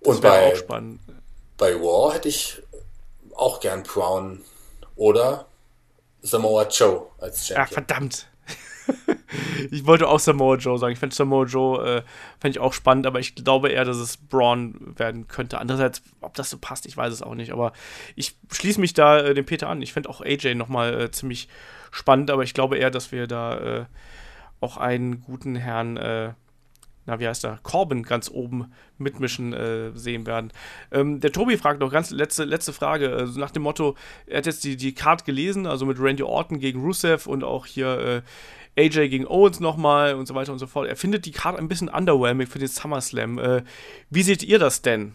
Und 0.00 0.20
bei, 0.20 0.52
auch 0.52 0.56
spannend 0.56 1.00
bei 1.58 1.74
War 1.74 2.14
hätte 2.14 2.28
ich 2.28 2.62
auch 3.34 3.60
gern 3.60 3.82
Brown 3.82 4.40
oder 4.96 5.46
Samoa 6.22 6.66
Joe 6.68 7.06
als 7.18 7.46
Champion. 7.46 7.66
Ach, 7.66 7.72
verdammt. 7.72 8.28
ich 9.70 9.86
wollte 9.86 10.08
auch 10.08 10.18
Samoa 10.18 10.56
Joe 10.56 10.78
sagen. 10.78 10.92
Ich 10.92 10.98
finde 10.98 11.14
Samoa 11.14 11.44
Joe 11.44 11.98
äh, 11.98 12.02
fände 12.40 12.58
ich 12.58 12.60
auch 12.60 12.72
spannend, 12.72 13.06
aber 13.06 13.20
ich 13.20 13.34
glaube 13.34 13.68
eher, 13.68 13.84
dass 13.84 13.98
es 13.98 14.16
Braun 14.16 14.94
werden 14.96 15.28
könnte. 15.28 15.58
Andererseits, 15.58 16.02
ob 16.20 16.34
das 16.34 16.50
so 16.50 16.58
passt, 16.58 16.86
ich 16.86 16.96
weiß 16.96 17.12
es 17.12 17.22
auch 17.22 17.34
nicht. 17.34 17.52
Aber 17.52 17.72
ich 18.16 18.36
schließe 18.50 18.80
mich 18.80 18.94
da 18.94 19.18
äh, 19.18 19.34
dem 19.34 19.44
Peter 19.44 19.68
an. 19.68 19.82
Ich 19.82 19.92
finde 19.92 20.08
auch 20.08 20.20
AJ 20.20 20.54
nochmal 20.54 21.00
äh, 21.00 21.10
ziemlich 21.10 21.48
spannend, 21.90 22.30
aber 22.30 22.42
ich 22.42 22.54
glaube 22.54 22.78
eher, 22.78 22.90
dass 22.90 23.12
wir 23.12 23.26
da 23.26 23.58
äh, 23.58 23.84
auch 24.60 24.76
einen 24.76 25.22
guten 25.22 25.54
Herrn 25.56 25.96
äh, 25.96 26.32
na, 27.08 27.18
wie 27.18 27.26
heißt 27.26 27.44
er, 27.44 27.58
Corbin 27.62 28.02
ganz 28.02 28.30
oben 28.30 28.70
mitmischen 28.98 29.54
äh, 29.54 29.92
sehen 29.94 30.26
werden. 30.26 30.52
Ähm, 30.92 31.20
der 31.20 31.32
Tobi 31.32 31.56
fragt 31.56 31.80
noch 31.80 31.90
ganz 31.90 32.10
letzte, 32.10 32.44
letzte 32.44 32.74
Frage, 32.74 33.10
also 33.10 33.40
nach 33.40 33.50
dem 33.50 33.62
Motto, 33.62 33.96
er 34.26 34.38
hat 34.38 34.46
jetzt 34.46 34.62
die, 34.62 34.76
die 34.76 34.94
Card 34.94 35.24
gelesen, 35.24 35.66
also 35.66 35.86
mit 35.86 35.98
Randy 35.98 36.22
Orton 36.22 36.60
gegen 36.60 36.82
Rusev 36.82 37.26
und 37.26 37.44
auch 37.44 37.64
hier 37.64 38.22
äh, 38.76 38.84
AJ 38.84 39.08
gegen 39.08 39.26
Owens 39.26 39.58
nochmal 39.58 40.16
und 40.16 40.28
so 40.28 40.34
weiter 40.34 40.52
und 40.52 40.58
so 40.58 40.66
fort. 40.66 40.86
Er 40.86 40.96
findet 40.96 41.24
die 41.24 41.32
Card 41.32 41.58
ein 41.58 41.66
bisschen 41.66 41.88
underwhelming 41.88 42.46
für 42.46 42.58
den 42.58 42.68
SummerSlam. 42.68 43.38
Äh, 43.38 43.62
wie 44.10 44.22
seht 44.22 44.42
ihr 44.42 44.58
das 44.58 44.82
denn? 44.82 45.14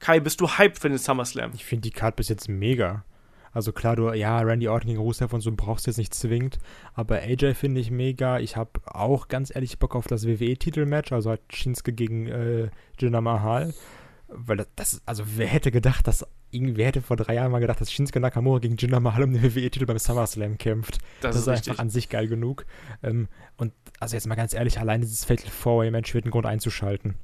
Kai, 0.00 0.20
bist 0.20 0.38
du 0.42 0.48
hyped 0.48 0.78
für 0.78 0.90
den 0.90 0.98
SummerSlam? 0.98 1.52
Ich 1.54 1.64
finde 1.64 1.88
die 1.88 1.92
Card 1.92 2.16
bis 2.16 2.28
jetzt 2.28 2.46
mega. 2.46 3.04
Also 3.52 3.72
klar, 3.72 3.96
du, 3.96 4.12
ja, 4.12 4.38
Randy 4.40 4.68
Orton 4.68 4.88
gegen 4.88 5.00
Rusev 5.00 5.32
und 5.32 5.40
so 5.40 5.52
brauchst 5.52 5.86
du 5.86 5.90
jetzt 5.90 5.98
nicht 5.98 6.14
zwingend. 6.14 6.58
Aber 6.94 7.16
AJ 7.16 7.54
finde 7.54 7.80
ich 7.80 7.90
mega. 7.90 8.38
Ich 8.38 8.56
habe 8.56 8.80
auch 8.84 9.28
ganz 9.28 9.54
ehrlich 9.54 9.78
Bock 9.78 9.94
auf 9.94 10.06
das 10.06 10.26
WWE-Titelmatch, 10.26 11.12
also 11.12 11.30
halt 11.30 11.40
Shinsuke 11.52 11.92
gegen 11.92 12.26
äh, 12.26 12.70
Jinder 12.98 13.20
Mahal. 13.20 13.74
Weil 14.28 14.66
das, 14.76 15.00
also 15.06 15.24
wer 15.36 15.46
hätte 15.46 15.70
gedacht, 15.70 16.06
dass 16.06 16.26
wer 16.50 16.86
hätte 16.86 17.02
vor 17.02 17.16
drei 17.16 17.34
Jahren 17.34 17.50
mal 17.50 17.60
gedacht, 17.60 17.80
dass 17.80 17.92
Shinsuke 17.92 18.20
Nakamura 18.20 18.58
gegen 18.58 18.76
Jinder 18.76 19.00
Mahal 19.00 19.24
um 19.24 19.32
den 19.32 19.42
WWE-Titel 19.42 19.86
beim 19.86 19.98
SummerSlam 19.98 20.58
kämpft. 20.58 20.98
Das, 21.20 21.34
das 21.34 21.46
ist, 21.46 21.60
ist 21.60 21.68
einfach 21.68 21.82
an 21.82 21.90
sich 21.90 22.08
geil 22.08 22.28
genug. 22.28 22.66
Ähm, 23.02 23.28
und 23.56 23.72
also 24.00 24.16
jetzt 24.16 24.26
mal 24.26 24.34
ganz 24.34 24.52
ehrlich, 24.54 24.78
allein 24.78 25.00
dieses 25.00 25.24
Fatal 25.24 25.50
Four-Way-Match 25.50 26.14
wird 26.14 26.26
ein 26.26 26.30
Grund 26.30 26.46
einzuschalten. 26.46 27.16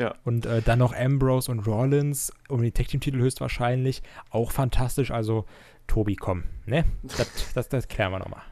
Ja. 0.00 0.14
Und 0.24 0.46
äh, 0.46 0.62
dann 0.62 0.78
noch 0.78 0.94
Ambrose 0.94 1.50
und 1.50 1.66
Rollins 1.66 2.32
um 2.48 2.62
die 2.62 2.72
Tag-Team-Titel 2.72 3.18
höchstwahrscheinlich. 3.18 4.02
Auch 4.30 4.50
fantastisch. 4.50 5.10
Also, 5.10 5.44
Tobi, 5.86 6.16
komm, 6.16 6.44
ne? 6.64 6.86
Das, 7.02 7.52
das, 7.52 7.68
das 7.68 7.86
klären 7.86 8.10
wir 8.10 8.18
nochmal. 8.18 8.42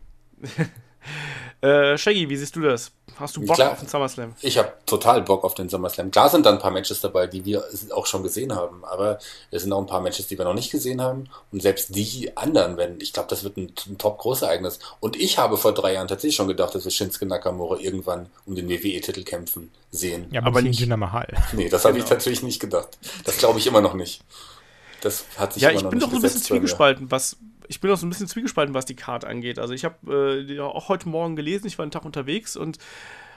äh, 1.60 1.96
Shaggy, 1.96 2.28
wie 2.28 2.36
siehst 2.36 2.56
du 2.56 2.60
das? 2.60 2.92
Hast 3.18 3.36
du 3.36 3.40
Bock 3.44 3.56
Klar, 3.56 3.72
auf 3.72 3.80
den 3.80 3.88
SummerSlam? 3.88 4.34
Ich 4.42 4.58
habe 4.58 4.72
total 4.86 5.22
Bock 5.22 5.42
auf 5.42 5.54
den 5.54 5.68
SummerSlam. 5.68 6.12
Klar 6.12 6.28
sind 6.28 6.46
da 6.46 6.50
ein 6.50 6.60
paar 6.60 6.70
Matches 6.70 7.00
dabei, 7.00 7.26
die 7.26 7.44
wir 7.44 7.64
auch 7.94 8.06
schon 8.06 8.22
gesehen 8.22 8.54
haben, 8.54 8.84
aber 8.84 9.18
es 9.50 9.62
sind 9.62 9.72
auch 9.72 9.80
ein 9.80 9.86
paar 9.86 10.00
Matches, 10.00 10.28
die 10.28 10.38
wir 10.38 10.44
noch 10.44 10.54
nicht 10.54 10.70
gesehen 10.70 11.02
haben. 11.02 11.28
Und 11.50 11.60
selbst 11.60 11.94
die 11.96 12.36
anderen 12.36 12.76
werden, 12.76 12.98
ich 13.00 13.12
glaube, 13.12 13.28
das 13.28 13.42
wird 13.42 13.56
ein, 13.56 13.72
ein 13.88 13.98
top-Großereignis. 13.98 14.78
Und 15.00 15.16
ich 15.16 15.38
habe 15.38 15.56
vor 15.56 15.74
drei 15.74 15.94
Jahren 15.94 16.06
tatsächlich 16.06 16.36
schon 16.36 16.46
gedacht, 16.46 16.74
dass 16.76 16.84
wir 16.84 16.92
Shinsuke 16.92 17.26
Nakamura 17.26 17.78
irgendwann 17.78 18.26
um 18.46 18.54
den 18.54 18.68
WWE-Titel 18.68 19.24
kämpfen 19.24 19.72
sehen. 19.90 20.28
Ja, 20.30 20.44
aber, 20.44 20.62
nicht 20.62 20.78
Jinder 20.78 20.96
Mahal. 20.96 21.26
Nee, 21.52 21.68
das 21.68 21.82
genau. 21.82 21.94
habe 21.94 21.98
ich 21.98 22.04
tatsächlich 22.04 22.42
nicht 22.42 22.60
gedacht. 22.60 22.98
Das 23.24 23.38
glaube 23.38 23.58
ich 23.58 23.66
immer 23.66 23.80
noch 23.80 23.94
nicht. 23.94 24.22
Das 25.00 25.24
hat 25.36 25.54
sich 25.54 25.62
ja, 25.62 25.70
ich 25.70 25.82
bin 25.82 25.98
doch 25.98 26.10
so 26.10 26.16
ein 26.16 26.22
bisschen 26.22 26.42
zwiegespalten, 26.42 27.10
was 27.10 27.36
ich 27.68 27.80
bin 27.80 27.90
auch 27.90 27.96
so 27.96 28.06
ein 28.06 28.10
bisschen 28.10 28.28
zwiegespalten, 28.28 28.74
was 28.74 28.86
die 28.86 28.96
Karte 28.96 29.26
angeht. 29.26 29.58
Also 29.58 29.74
ich 29.74 29.84
habe 29.84 30.44
äh, 30.48 30.60
auch 30.60 30.88
heute 30.88 31.08
Morgen 31.08 31.36
gelesen, 31.36 31.66
ich 31.66 31.78
war 31.78 31.84
einen 31.84 31.90
Tag 31.90 32.04
unterwegs 32.04 32.56
und 32.56 32.78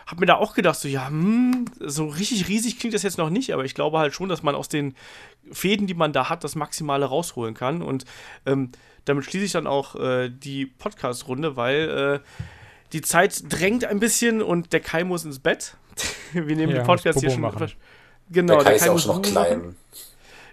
habe 0.08 0.22
mir 0.22 0.26
da 0.26 0.36
auch 0.36 0.54
gedacht, 0.54 0.80
so 0.80 0.88
ja, 0.88 1.08
hm, 1.08 1.66
so 1.80 2.08
richtig 2.08 2.48
riesig 2.48 2.80
klingt 2.80 2.94
das 2.94 3.04
jetzt 3.04 3.18
noch 3.18 3.30
nicht, 3.30 3.54
aber 3.54 3.66
ich 3.66 3.76
glaube 3.76 4.00
halt 4.00 4.14
schon, 4.14 4.30
dass 4.30 4.44
man 4.44 4.56
aus 4.56 4.68
den 4.68 4.96
Fäden, 5.52 5.88
die 5.88 5.94
man 5.94 6.12
da 6.14 6.30
hat, 6.30 6.44
das 6.44 6.56
Maximale 6.56 7.06
rausholen 7.06 7.54
kann. 7.54 7.82
Und 7.82 8.06
ähm, 8.46 8.72
damit 9.06 9.26
schließe 9.26 9.46
ich 9.46 9.52
dann 9.52 9.68
auch 9.68 9.96
äh, 9.96 10.30
die 10.30 10.66
Podcast-Runde, 10.66 11.56
weil 11.56 12.22
äh, 12.24 12.28
die 12.94 13.02
Zeit 13.02 13.44
drängt 13.48 13.86
ein 13.86 14.00
bisschen 14.00 14.42
und 14.42 14.74
der 14.74 14.80
Kai 14.80 15.04
muss 15.04 15.24
ins 15.24 15.40
Bett. 15.40 15.78
Wir 16.34 16.56
nehmen 16.56 16.74
ja, 16.74 16.80
den 16.80 16.86
Podcast 16.86 17.20
hier 17.20 17.32
schon. 17.32 17.42
Machen. 17.42 17.72
Genau, 18.30 18.56
der 18.56 18.64
Kai, 18.64 18.70
der 18.72 18.80
Kai 18.80 18.96
ist 18.96 19.08
auch 19.08 19.16
noch 19.16 19.22
klein. 19.22 19.60
Machen. 19.60 19.76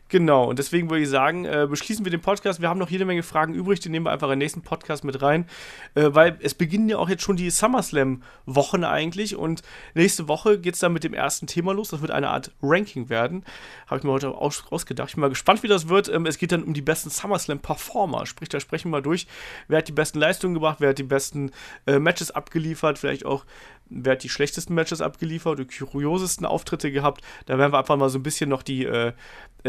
Genau, 0.09 0.45
und 0.45 0.59
deswegen 0.59 0.89
würde 0.89 1.03
ich 1.03 1.09
sagen, 1.11 1.45
äh, 1.45 1.67
beschließen 1.69 2.05
wir 2.05 2.11
den 2.11 2.23
Podcast. 2.23 2.63
Wir 2.63 2.71
haben 2.71 2.79
noch 2.79 2.89
jede 2.89 3.05
Menge 3.05 3.23
Fragen 3.23 3.53
übrig, 3.53 3.81
die 3.81 3.91
nehmen 3.91 4.07
wir 4.07 4.11
einfach 4.11 4.29
in 4.29 4.33
den 4.33 4.39
nächsten 4.39 4.63
Podcast 4.63 5.05
mit 5.05 5.21
rein, 5.21 5.47
äh, 5.95 6.09
weil 6.13 6.39
es 6.41 6.55
beginnen 6.55 6.89
ja 6.89 6.97
auch 6.97 7.11
jetzt 7.11 7.23
schon 7.23 7.37
die 7.37 7.51
SummerSlam-Wochen 7.51 8.85
eigentlich 8.85 9.37
und 9.37 9.63
nächste 9.95 10.27
Woche 10.27 10.59
geht 10.59 10.75
es 10.75 10.81
dann 10.81 10.95
mit 10.95 11.05
dem 11.05 11.13
ersten 11.13 11.47
Thema 11.47 11.75
los. 11.75 11.91
Das 11.91 12.01
wird 12.01 12.11
eine 12.11 12.31
Art 12.31 12.53
Ranking 12.63 13.11
werden. 13.11 13.45
Habe 13.87 13.99
ich 13.99 14.05
mir 14.05 14.13
heute 14.13 14.31
aus 14.31 14.65
ausgedacht. 14.71 15.11
Ich 15.11 15.15
bin 15.17 15.21
mal 15.21 15.29
gespannt, 15.29 15.63
wie 15.63 15.69
das 15.69 15.89
wird. 15.89 16.09
Ähm, 16.09 16.25
es 16.25 16.39
geht 16.39 16.53
dann 16.53 16.65
um 16.65 16.73
die 16.73 16.83
besten 16.83 17.11
SummerSlam-Performer. 17.11 18.25
Sprich, 18.25 18.49
da 18.49 18.61
sprechen 18.61 18.91
wir 18.91 19.03
durch, 19.03 19.27
wer 19.69 19.79
hat 19.79 19.89
die 19.89 19.93
besten 19.93 20.19
Leistungen 20.19 20.55
gebracht, 20.55 20.77
wer 20.81 20.91
hat 20.91 20.99
die 20.99 21.03
besten 21.03 21.51
äh, 21.87 21.99
Matches 21.99 22.31
abgeliefert, 22.31 22.99
vielleicht 22.99 23.27
auch 23.27 23.45
wer 23.91 24.13
hat 24.13 24.23
die 24.23 24.29
schlechtesten 24.29 24.75
Matches 24.75 25.01
abgeliefert, 25.01 25.59
die 25.59 25.65
kuriosesten 25.65 26.47
Auftritte 26.47 26.93
gehabt. 26.93 27.23
Da 27.47 27.59
werden 27.59 27.73
wir 27.73 27.79
einfach 27.79 27.97
mal 27.97 28.09
so 28.09 28.19
ein 28.19 28.23
bisschen 28.23 28.51
noch 28.51 28.63
die, 28.63 28.85
äh, 28.85 29.13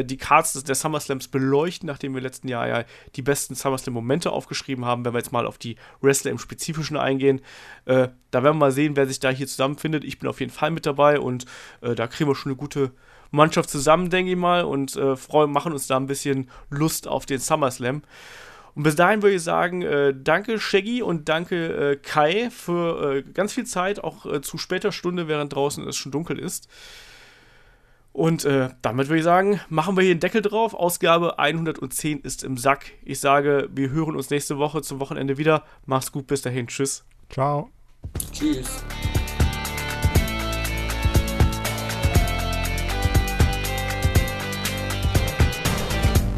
die 0.04 0.18
Cards 0.18 0.54
des, 0.54 0.64
der 0.64 0.76
SummerSlams 0.76 1.28
beleuchten, 1.28 1.88
nachdem 1.88 2.14
wir 2.14 2.22
letzten 2.22 2.48
Jahr 2.48 2.68
ja 2.68 2.84
die 3.16 3.22
besten 3.22 3.56
SummerSlam-Momente 3.56 4.32
aufgeschrieben 4.32 4.86
haben. 4.86 5.06
Wenn 5.06 5.14
wir 5.14 5.20
jetzt 5.20 5.32
mal 5.32 5.46
auf 5.46 5.58
die 5.58 5.76
Wrestler 6.02 6.32
im 6.32 6.40
Spezifischen 6.40 6.98
eingehen, 6.98 7.42
äh, 7.86 8.10
da 8.32 8.44
werden 8.44 8.56
wir 8.56 8.66
mal 8.66 8.72
sehen, 8.72 8.96
wer 8.96 9.08
sich 9.08 9.20
da 9.20 9.30
hier 9.30 9.48
zusammenfindet. 9.48 10.04
Ich 10.04 10.20
bin 10.20 10.30
auf 10.30 10.40
jeden 10.40 10.52
Fall 10.52 10.72
mit 10.72 10.86
dabei 10.86 11.20
und 11.20 11.46
äh, 11.82 11.96
da 11.96 12.08
kriegen 12.08 12.30
wir 12.30 12.36
schon 12.36 12.52
eine 12.52 12.58
gute 12.58 12.92
Mannschaft 13.32 13.70
zusammen, 13.70 14.10
denke 14.10 14.32
ich 14.32 14.38
mal, 14.38 14.64
und 14.64 14.96
äh, 14.96 15.16
freuen, 15.16 15.52
machen 15.52 15.74
uns 15.74 15.88
da 15.88 15.98
ein 15.98 16.08
bisschen 16.08 16.50
Lust 16.70 17.08
auf 17.08 17.26
den 17.26 17.40
SummerSlam. 17.40 18.02
Und 18.76 18.84
bis 18.84 18.96
dahin 18.96 19.22
würde 19.22 19.36
ich 19.36 19.44
sagen, 19.44 19.82
äh, 19.82 20.14
danke 20.16 20.60
Shaggy 20.60 21.02
und 21.02 21.28
danke 21.28 21.92
äh, 21.92 21.96
Kai 21.98 22.50
für 22.50 23.18
äh, 23.18 23.24
ganz 23.24 23.54
viel 23.54 23.66
Zeit, 23.66 24.04
auch 24.04 24.26
äh, 24.26 24.42
zu 24.42 24.58
später 24.58 24.92
Stunde, 24.92 25.28
während 25.28 25.54
draußen 25.54 25.86
es 25.88 25.98
schon 25.98 26.12
dunkel 26.12 26.40
ist. 26.40 26.70
Und 28.12 28.44
äh, 28.44 28.70
damit 28.82 29.08
würde 29.08 29.20
ich 29.20 29.24
sagen, 29.24 29.62
machen 29.70 29.96
wir 29.96 30.04
hier 30.04 30.12
einen 30.12 30.20
Deckel 30.20 30.42
drauf. 30.42 30.74
Ausgabe 30.74 31.40
110 31.40 32.20
ist 32.22 32.44
im 32.44 32.58
Sack. 32.58 32.92
Ich 33.04 33.20
sage, 33.20 33.70
wir 33.72 33.92
hören 33.92 34.16
uns 34.16 34.30
nächste 34.30 34.58
Woche 34.58 34.82
zum 34.82 35.00
Wochenende 35.00 35.38
wieder. 35.38 35.64
Mach's 35.86 36.12
gut, 36.12 36.28
bis 36.28 36.42
dahin. 36.42 36.68
Tschüss. 36.68 37.06
Ciao. 37.30 37.70
Tschüss. 38.32 38.84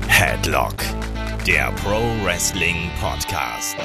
Headlock, 0.08 0.76
der 1.48 1.72
Pro 1.84 2.00
Wrestling 2.24 2.92
Podcast. 3.02 3.78